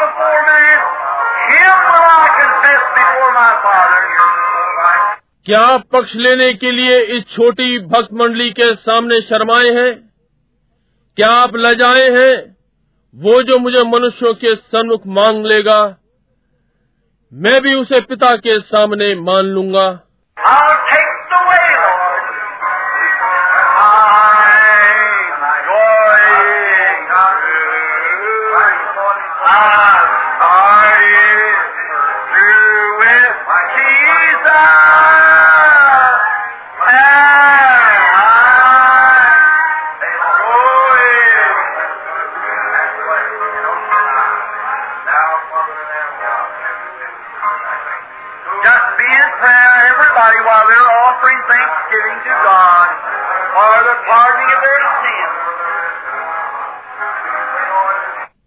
before 0.01 0.41
man, 0.48 0.77
him 1.48 1.73
will 1.88 2.07
I 2.11 2.27
confess 2.40 2.83
before 2.95 3.31
my 3.33 3.51
Father. 3.64 3.90
क्या 5.45 5.77
पक्ष 5.77 6.15
लेने 6.15 6.53
के 6.53 6.71
लिए 6.71 6.99
इस 7.01 7.23
छोटी 7.23 7.79
भक्त 7.79 8.13
मंडली 8.13 8.49
के 8.49 8.75
सामने 8.75 9.21
शर्माए 9.21 9.69
हैं? 9.71 9.93
क्या 11.17 11.29
आप 11.29 11.55
लजाए 11.55 12.09
हैं? 12.09 12.57
वो 13.15 13.41
जो 13.43 13.57
मुझे 13.59 13.83
मनुष्यों 13.83 14.33
के 14.33 14.55
सन्मुख 14.55 15.07
मांग 15.07 15.45
लेगा, 15.45 15.97
मैं 17.33 17.61
भी 17.61 17.73
उसे 17.73 18.01
पिता 18.01 18.35
के 18.37 18.59
सामने 18.59 19.15
मान 19.15 19.45
लूँगा। 19.45 19.87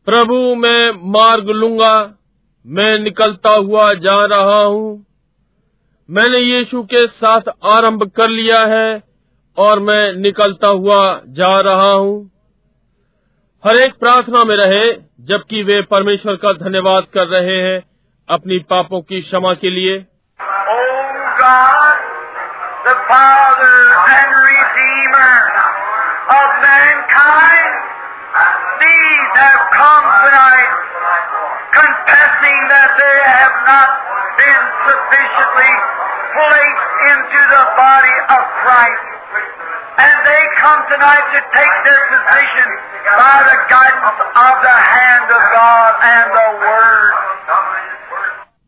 प्रभु, 0.06 0.54
मैं 0.54 1.10
मार्ग 1.10 1.48
लूँगा, 1.50 2.14
मैं 2.66 2.98
निकलता 2.98 3.50
हुआ 3.50 3.94
जा 3.94 4.26
रहा 4.26 4.62
हूँ। 4.62 5.06
मैंने 6.10 6.38
यीशु 6.38 6.82
के 6.82 7.06
साथ 7.06 7.40
आरंभ 7.64 8.02
कर 8.02 8.28
लिया 8.28 8.66
है 8.66 9.02
और 9.58 9.80
मैं 9.80 10.12
निकलता 10.12 10.68
हुआ 10.68 11.20
जा 11.28 11.60
रहा 11.60 11.90
हूँ। 11.90 12.30
हर 13.64 13.76
एक 13.76 13.94
प्रार्थना 13.94 14.44
में 14.44 14.56
रहे, 14.56 14.92
जबकि 15.20 15.62
वे 15.62 15.82
परमेश्वर 15.82 16.36
का 16.36 16.52
धन्यवाद 16.52 17.06
कर 17.12 17.26
रहे 17.26 17.60
हैं 17.60 17.82
अपनी 18.28 18.58
पापों 18.58 19.00
की 19.00 19.20
क्षमा 19.22 19.54
के 19.54 19.70
लिए। 19.70 20.06
these 28.83 29.29
have 29.43 29.61
come 29.75 30.05
tonight 30.25 30.71
confessing 31.73 32.57
that 32.73 32.89
they 32.99 33.17
have 33.29 33.55
not 33.69 33.89
been 34.39 34.63
sufficiently 34.87 35.73
placed 36.35 36.89
into 37.11 37.41
the 37.53 37.63
body 37.77 38.17
of 38.35 38.41
Christ. 38.63 39.05
And 39.99 40.13
they 40.27 40.43
come 40.63 40.81
tonight 40.91 41.25
to 41.35 41.39
take 41.55 41.75
their 41.87 42.01
position 42.11 42.67
by 43.19 43.37
the 43.49 43.57
guidance 43.73 44.19
of 44.47 44.53
the 44.67 44.77
hand 44.93 45.27
of 45.37 45.43
God 45.57 45.91
and 46.13 46.25
the 46.37 46.47
Word. 46.65 47.11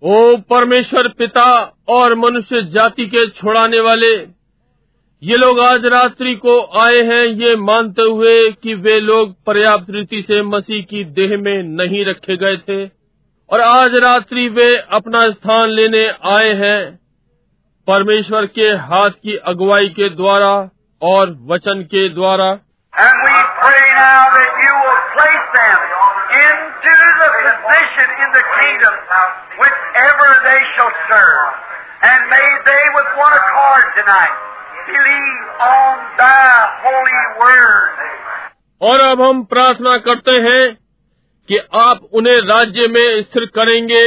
ओ 0.03 0.13
परमेश्वर 0.49 1.07
पिता 1.17 1.49
और 1.95 2.15
मनुष्य 2.19 2.61
जाति 2.75 3.05
के 3.09 3.27
छुड़ाने 3.39 3.79
वाले 3.87 4.13
ये 5.26 5.36
लोग 5.36 5.60
आज 5.60 5.84
रात्रि 5.84 6.34
को 6.34 6.60
आए 6.86 7.02
हैं, 7.02 7.24
ये 7.24 7.56
मानते 7.56 8.02
हुए 8.02 8.50
कि 8.50 8.74
वे 8.74 9.00
लोग 9.00 9.44
पर्याप्त 9.44 9.86
रीति 9.90 10.22
से 10.22 10.42
मसीह 10.42 10.82
की 10.82 11.04
देह 11.04 11.30
में 11.30 11.62
नहीं 11.62 12.04
रखे 12.04 12.36
गए 12.36 12.56
थे। 12.56 12.90
और 13.50 13.60
आज 13.60 13.94
रात्रि 13.94 14.48
वे 14.48 14.76
अपना 14.92 15.30
स्थान 15.30 15.68
लेने 15.68 16.08
आए 16.08 16.52
हैं, 16.52 16.98
परमेश्वर 17.86 18.46
के 18.46 18.68
हाथ 18.68 19.10
की 19.10 19.36
अगुवाई 19.36 19.88
के 19.88 20.08
द्वारा 20.08 20.70
और 21.02 21.36
वचन 21.46 21.82
के 21.82 22.08
द्वारा। 22.08 22.58
And 32.06 32.22
may 32.30 32.48
they 32.66 32.82
with 32.94 33.08
one 33.18 33.32
accord 33.34 33.84
tonight 33.98 34.45
believe 34.88 35.44
on 35.66 36.02
thy 36.18 36.40
holy 36.82 37.22
word. 37.40 37.92
और 38.80 39.00
अब 39.00 39.20
हम 39.22 39.42
प्रार्थना 39.52 39.96
करते 40.06 40.40
हैं 40.46 40.64
कि 41.48 41.58
आप 41.80 42.08
उन्हें 42.14 42.36
राज्य 42.48 42.88
में 42.88 43.22
स्थिर 43.22 43.44
करेंगे 43.54 44.02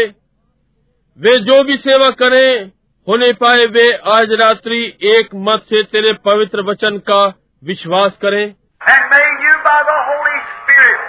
वे 1.19 1.37
जो 1.45 1.63
भी 1.63 1.77
सेवा 1.85 2.09
करें 2.19 2.71
होने 3.07 3.31
पाए 3.43 3.65
वे 3.75 3.85
आज 4.15 4.33
रात्रि 4.41 4.81
एक 5.13 5.29
मत 5.47 5.63
से 5.69 5.83
तेरे 5.93 6.13
पवित्र 6.25 6.65
वचन 6.65 6.97
का 7.09 7.21
विश्वास 7.63 8.17
करें 8.21 8.45
And 8.81 9.07
may 9.13 9.25
you 9.45 9.55
by 9.63 9.79
the 9.87 9.97
Holy 10.09 10.37
Spirit 10.51 10.99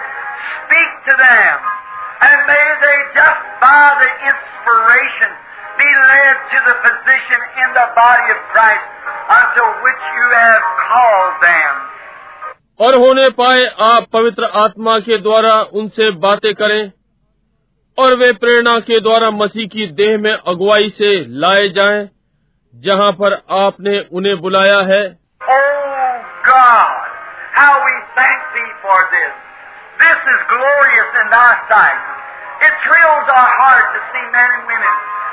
speak 0.63 0.97
to 1.05 1.13
them. 1.19 1.69
And 2.21 2.41
may 2.49 2.65
they 2.81 2.97
just 3.13 3.45
by 3.61 3.83
the 4.01 4.09
inspiration 4.31 5.31
be 5.81 5.91
led 6.09 6.37
to 6.53 6.59
the 6.67 6.75
position 6.85 7.39
in 7.63 7.69
the 7.77 7.85
body 7.97 8.27
of 8.33 8.41
Christ 8.53 8.85
unto 9.35 9.63
which 9.85 10.03
you 10.17 10.27
have 10.33 10.65
called 10.81 11.37
them. 11.45 11.79
और 12.81 12.95
होने 12.95 13.29
पाए 13.39 13.65
आप 13.91 14.05
पवित्र 14.13 14.49
आत्मा 14.63 14.97
के 14.99 15.17
द्वारा 15.17 15.53
उनसे 15.73 16.09
बातें 16.25 16.53
करें 16.53 16.91
और 17.97 18.15
वे 18.15 18.31
प्रेरणा 18.33 18.79
के 18.79 18.99
द्वारा 18.99 19.29
मसीह 19.31 19.67
की 19.67 19.87
देह 19.91 20.17
में 20.17 20.33
अगुवाई 20.33 20.89
से 20.89 21.11
लाए 21.43 21.69
जाएँ 21.69 22.09
जहाँ 22.75 23.11
पर 23.11 23.33
आपने 23.65 23.99
उन्हें 24.13 24.37
बुलाया 24.41 24.79
है। 24.93 25.03
ओ 25.49 25.57
oh 25.57 25.81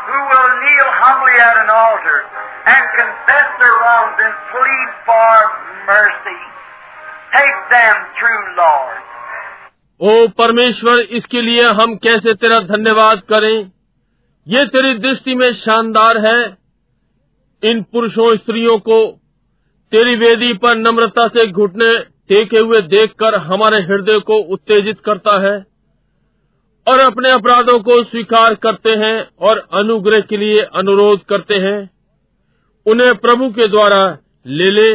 who 0.09 0.21
will 0.27 0.51
kneel 0.61 0.89
humbly 0.99 1.37
at 1.41 1.57
an 1.63 1.71
altar 1.73 2.19
and 2.67 2.85
confess 2.97 3.49
their 3.61 3.75
wrongs 3.75 4.23
and 4.27 4.35
plead 4.53 4.89
for 5.07 5.35
mercy. 5.89 6.41
Take 7.33 7.59
them 7.71 7.97
through, 8.17 8.43
Lord. 8.57 8.97
ओ 10.01 10.27
परमेश्वर 10.39 10.99
इसके 11.19 11.41
लिए 11.43 11.63
हम 11.77 11.95
कैसे 12.03 12.35
तेरा 12.43 12.61
धन्यवाद 12.67 13.23
करें 13.29 13.57
ये 14.47 14.65
तेरी 14.75 14.99
दृष्टि 14.99 15.35
में 15.35 15.51
शानदार 15.55 16.19
है 16.27 16.39
इन 17.63 17.83
पुरुषों 17.93 18.35
स्त्रियों 18.37 18.79
को 18.81 19.01
तेरी 19.93 20.15
वेदी 20.17 20.53
पर 20.63 20.77
नम्रता 20.77 21.27
से 21.29 21.47
घुटने 21.53 21.93
टेके 22.31 22.59
हुए 22.59 22.81
देखकर 22.89 23.35
हमारे 23.43 23.81
हृदय 23.83 24.19
को 24.27 24.39
उत्तेजित 24.55 25.01
करता 25.05 25.39
है 25.41 25.55
और 26.89 26.99
अपने 26.99 27.31
अपराधों 27.31 27.79
को 27.81 28.05
स्वीकार 28.05 28.55
करते 28.55 28.91
हैं 28.91 29.29
और 29.41 29.59
अनुग्रह 29.75 30.21
के 30.21 30.37
लिए 30.37 30.63
अनुरोध 30.75 31.25
करते 31.25 31.55
हैं। 31.55 31.91
उन्हें 32.87 33.17
प्रभु 33.17 33.49
के 33.51 33.69
द्वारा 33.69 34.19
ले 34.47 34.71
ले। 34.71 34.95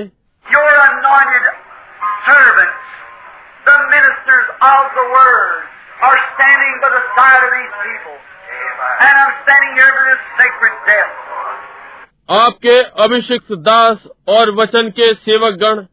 आपके 12.29 12.81
अभिषिक्त 13.03 13.51
दास 13.51 14.07
और 14.27 14.51
वचन 14.51 14.89
के 14.89 15.13
सेवक 15.13 15.53
गण 15.53 15.85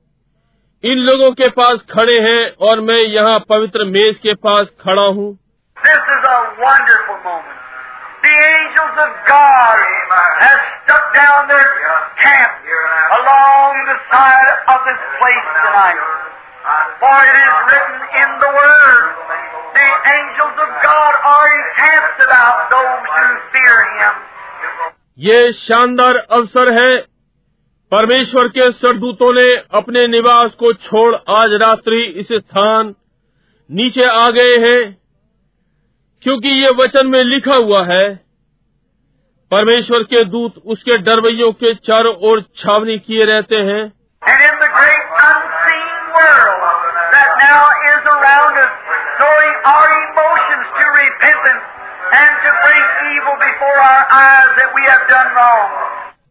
इन 0.84 0.98
लोगों 0.98 1.32
के 1.32 1.48
पास 1.48 1.84
खड़े 1.90 2.18
हैं 2.20 2.56
और 2.60 2.80
मैं 2.80 3.00
यहाँ 3.00 3.38
पवित्र 3.38 3.84
मेज 3.84 4.18
के 4.18 4.34
पास 4.34 4.66
खड़ा 4.80 5.02
हूँ। 5.02 5.49
This 5.80 5.96
is 5.96 6.22
a 6.28 6.38
wonderful 6.60 7.18
moment. 7.24 7.58
The 8.20 8.36
angels 8.36 8.96
of 9.00 9.12
God 9.24 9.76
have 10.44 10.60
stuck 10.84 11.04
down 11.16 11.48
their 11.48 11.68
camp 12.20 12.52
along 13.16 13.72
the 13.88 13.96
side 14.12 14.50
of 14.76 14.78
this 14.84 15.00
place 15.16 15.46
tonight. 15.56 16.02
For 17.00 17.16
it 17.24 17.36
is 17.40 17.54
written 17.64 17.98
in 18.12 18.30
the 18.44 18.50
Word, 18.60 19.04
the 19.72 19.88
angels 20.12 20.56
of 20.60 20.70
God 20.84 21.12
are 21.32 21.48
encamped 21.48 22.20
about 22.28 22.68
those 22.68 23.02
who 23.16 23.26
fear 23.56 23.76
Him. 23.96 24.14
ये 25.18 25.40
शानदार 25.54 26.16
अवसर 26.30 26.72
है 26.74 26.96
परमेश्वर 27.92 28.48
के 28.48 28.70
सरदूतों 28.72 29.32
ने 29.32 29.48
अपने 29.78 30.06
निवास 30.08 30.52
को 30.60 30.72
छोड़ 30.84 31.14
आज 31.40 31.60
रात्रि 31.62 32.04
इस 32.20 32.28
स्थान 32.38 32.94
नीचे 33.70 34.08
आ 34.10 34.30
गए 34.36 34.56
हैं 34.66 34.80
क्योंकि 36.22 36.48
ये 36.48 36.70
वचन 36.70 37.06
में 37.06 37.24
लिखा 37.24 37.54
हुआ 37.54 37.86
है 37.86 38.14
परमेश्वर 39.50 40.02
के 40.02 40.24
दूत 40.24 40.54
उसके 40.66 40.98
डरवैयों 40.98 41.52
के 41.52 41.74
चारों 41.74 42.14
ओर 42.14 42.42
छावनी 42.42 42.98
किए 42.98 43.24
रहते 43.24 43.56
हैं। 43.56 43.92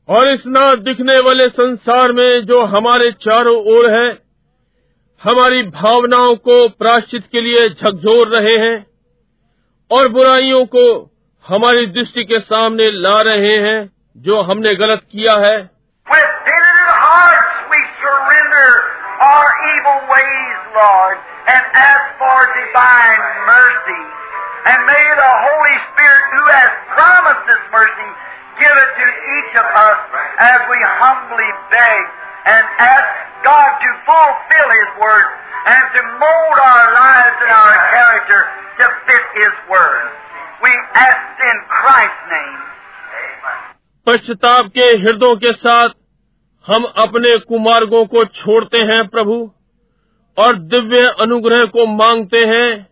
और 0.09 0.29
इस 0.29 0.43
न 0.47 0.75
दिखने 0.79 1.19
वाले 1.19 1.49
संसार 1.49 2.11
में 2.11 2.45
जो 2.45 2.65
हमारे 2.65 3.11
चारों 3.11 3.57
ओर 3.57 3.89
है 3.91 4.09
हमारी 5.23 5.63
भावनाओं 5.63 6.35
को 6.35 6.69
प्राश्चित 6.69 7.23
के 7.31 7.41
लिए 7.41 7.69
झकझोर 7.69 8.27
रहे 8.27 8.57
हैं। 8.57 8.88
और 9.90 10.08
बुराइयों 10.12 10.64
को 10.74 10.86
हमारी 11.44 11.86
दृष्टि 11.96 12.24
के 12.24 12.40
सामने 12.50 12.90
ला 13.06 13.20
रहे 13.28 13.56
हैं 13.66 13.78
जो 14.26 14.40
हमने 14.50 14.74
गलत 14.82 15.02
किया 15.12 15.32
है 15.46 15.56
With 16.12 16.32
penitent 16.46 16.94
hearts 17.04 17.54
we 17.72 17.80
surrender 18.00 18.68
our 19.26 19.48
evil 19.72 20.00
ways, 20.12 20.58
Lord, 20.76 21.16
and 21.54 21.62
ask 21.82 22.04
for 22.22 22.36
divine 22.56 23.22
mercy. 23.52 24.02
And 24.72 24.78
may 24.90 25.04
the 25.20 25.32
Holy 25.46 25.76
Spirit 25.88 26.26
who 26.34 26.44
has 26.56 26.70
promised 26.96 27.44
this 27.52 27.64
mercy 27.76 28.08
give 28.60 28.76
it 28.84 28.92
to 29.00 29.06
each 29.36 29.52
of 29.62 29.68
us 29.84 30.00
as 30.52 30.60
we 30.72 30.78
humbly 31.00 31.50
beg 31.76 32.02
and 32.52 32.62
ask 32.88 33.08
God 33.44 33.70
to 33.84 33.90
fulfill 34.08 34.68
His 34.80 34.90
word 35.00 35.28
And 35.65 35.83
to 35.95 36.01
mold 36.03 36.57
our 36.65 36.93
lives 36.93 37.37
and 37.41 37.51
our 37.51 37.77
character 37.91 38.41
to 38.79 38.85
fit 39.07 39.25
His 39.35 39.53
word. 39.69 40.05
We 40.63 40.71
ask 40.93 41.39
in 41.39 41.57
Christ's 41.69 42.25
name. 42.31 42.59
पश्चाताप 44.07 44.65
के 44.65 44.81
हृदयों 44.81 45.35
के 45.35 45.53
साथ 45.53 45.89
हम 46.67 46.83
अपने 46.83 47.39
कुमार्गों 47.39 48.05
को 48.05 48.25
छोड़ते 48.25 48.77
हैं 48.77 49.07
प्रभु, 49.07 49.51
और 50.37 50.55
दिव्य 50.55 51.13
अनुग्रह 51.19 51.65
को 51.65 51.85
मांगते 51.85 52.37
हैं, 52.37 52.87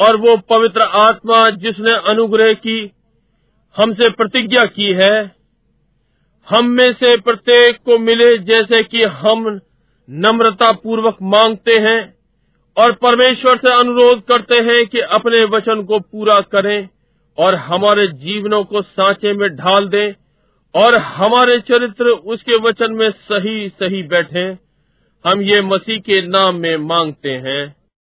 और 0.00 0.16
वो 0.16 0.36
पवित्र 0.36 0.80
आत्मा 0.80 1.50
जिसने 1.50 1.92
अनुग्रह 1.92 2.52
की 2.52 2.92
हमसे 3.76 4.10
प्रतिज्ञा 4.10 4.64
की 4.64 4.92
है, 4.92 5.38
हम 6.48 6.64
में 6.64 6.92
से 6.92 7.16
प्रत्येक 7.16 7.76
को 7.76 7.98
मिले 7.98 8.38
जैसे 8.38 8.82
कि 8.82 9.02
हम 9.04 9.60
नम्रता 10.10 10.72
पूर्वक 10.72 11.16
मांगते 11.22 11.72
हैं 11.72 12.14
और 12.76 12.92
परमेश्वर 12.92 13.56
से 13.56 13.72
अनुरोध 13.72 14.22
करते 14.24 14.54
हैं 14.54 14.86
कि 14.86 14.98
अपने 14.98 15.44
वचन 15.44 15.82
को 15.82 15.98
पूरा 15.98 16.40
करें 16.40 16.88
और 17.38 17.54
हमारे 17.54 18.06
जीवनों 18.06 18.64
को 18.64 18.82
सांचे 18.82 19.32
में 19.32 19.48
ढाल 19.56 19.88
दें 19.88 20.12
और 20.74 20.96
हमारे 20.96 21.60
चरित्र 21.60 22.04
उसके 22.04 22.60
वचन 22.60 22.92
में 22.92 23.10
सही 23.10 23.68
सही 23.68 24.02
बैठे। 24.02 24.56
हम 25.24 25.40
ये 25.40 25.60
मसीह 25.60 25.98
के 25.98 26.26
नाम 26.26 26.54
में 26.54 26.76
मांगते 26.76 27.30
हैं। 27.30 27.77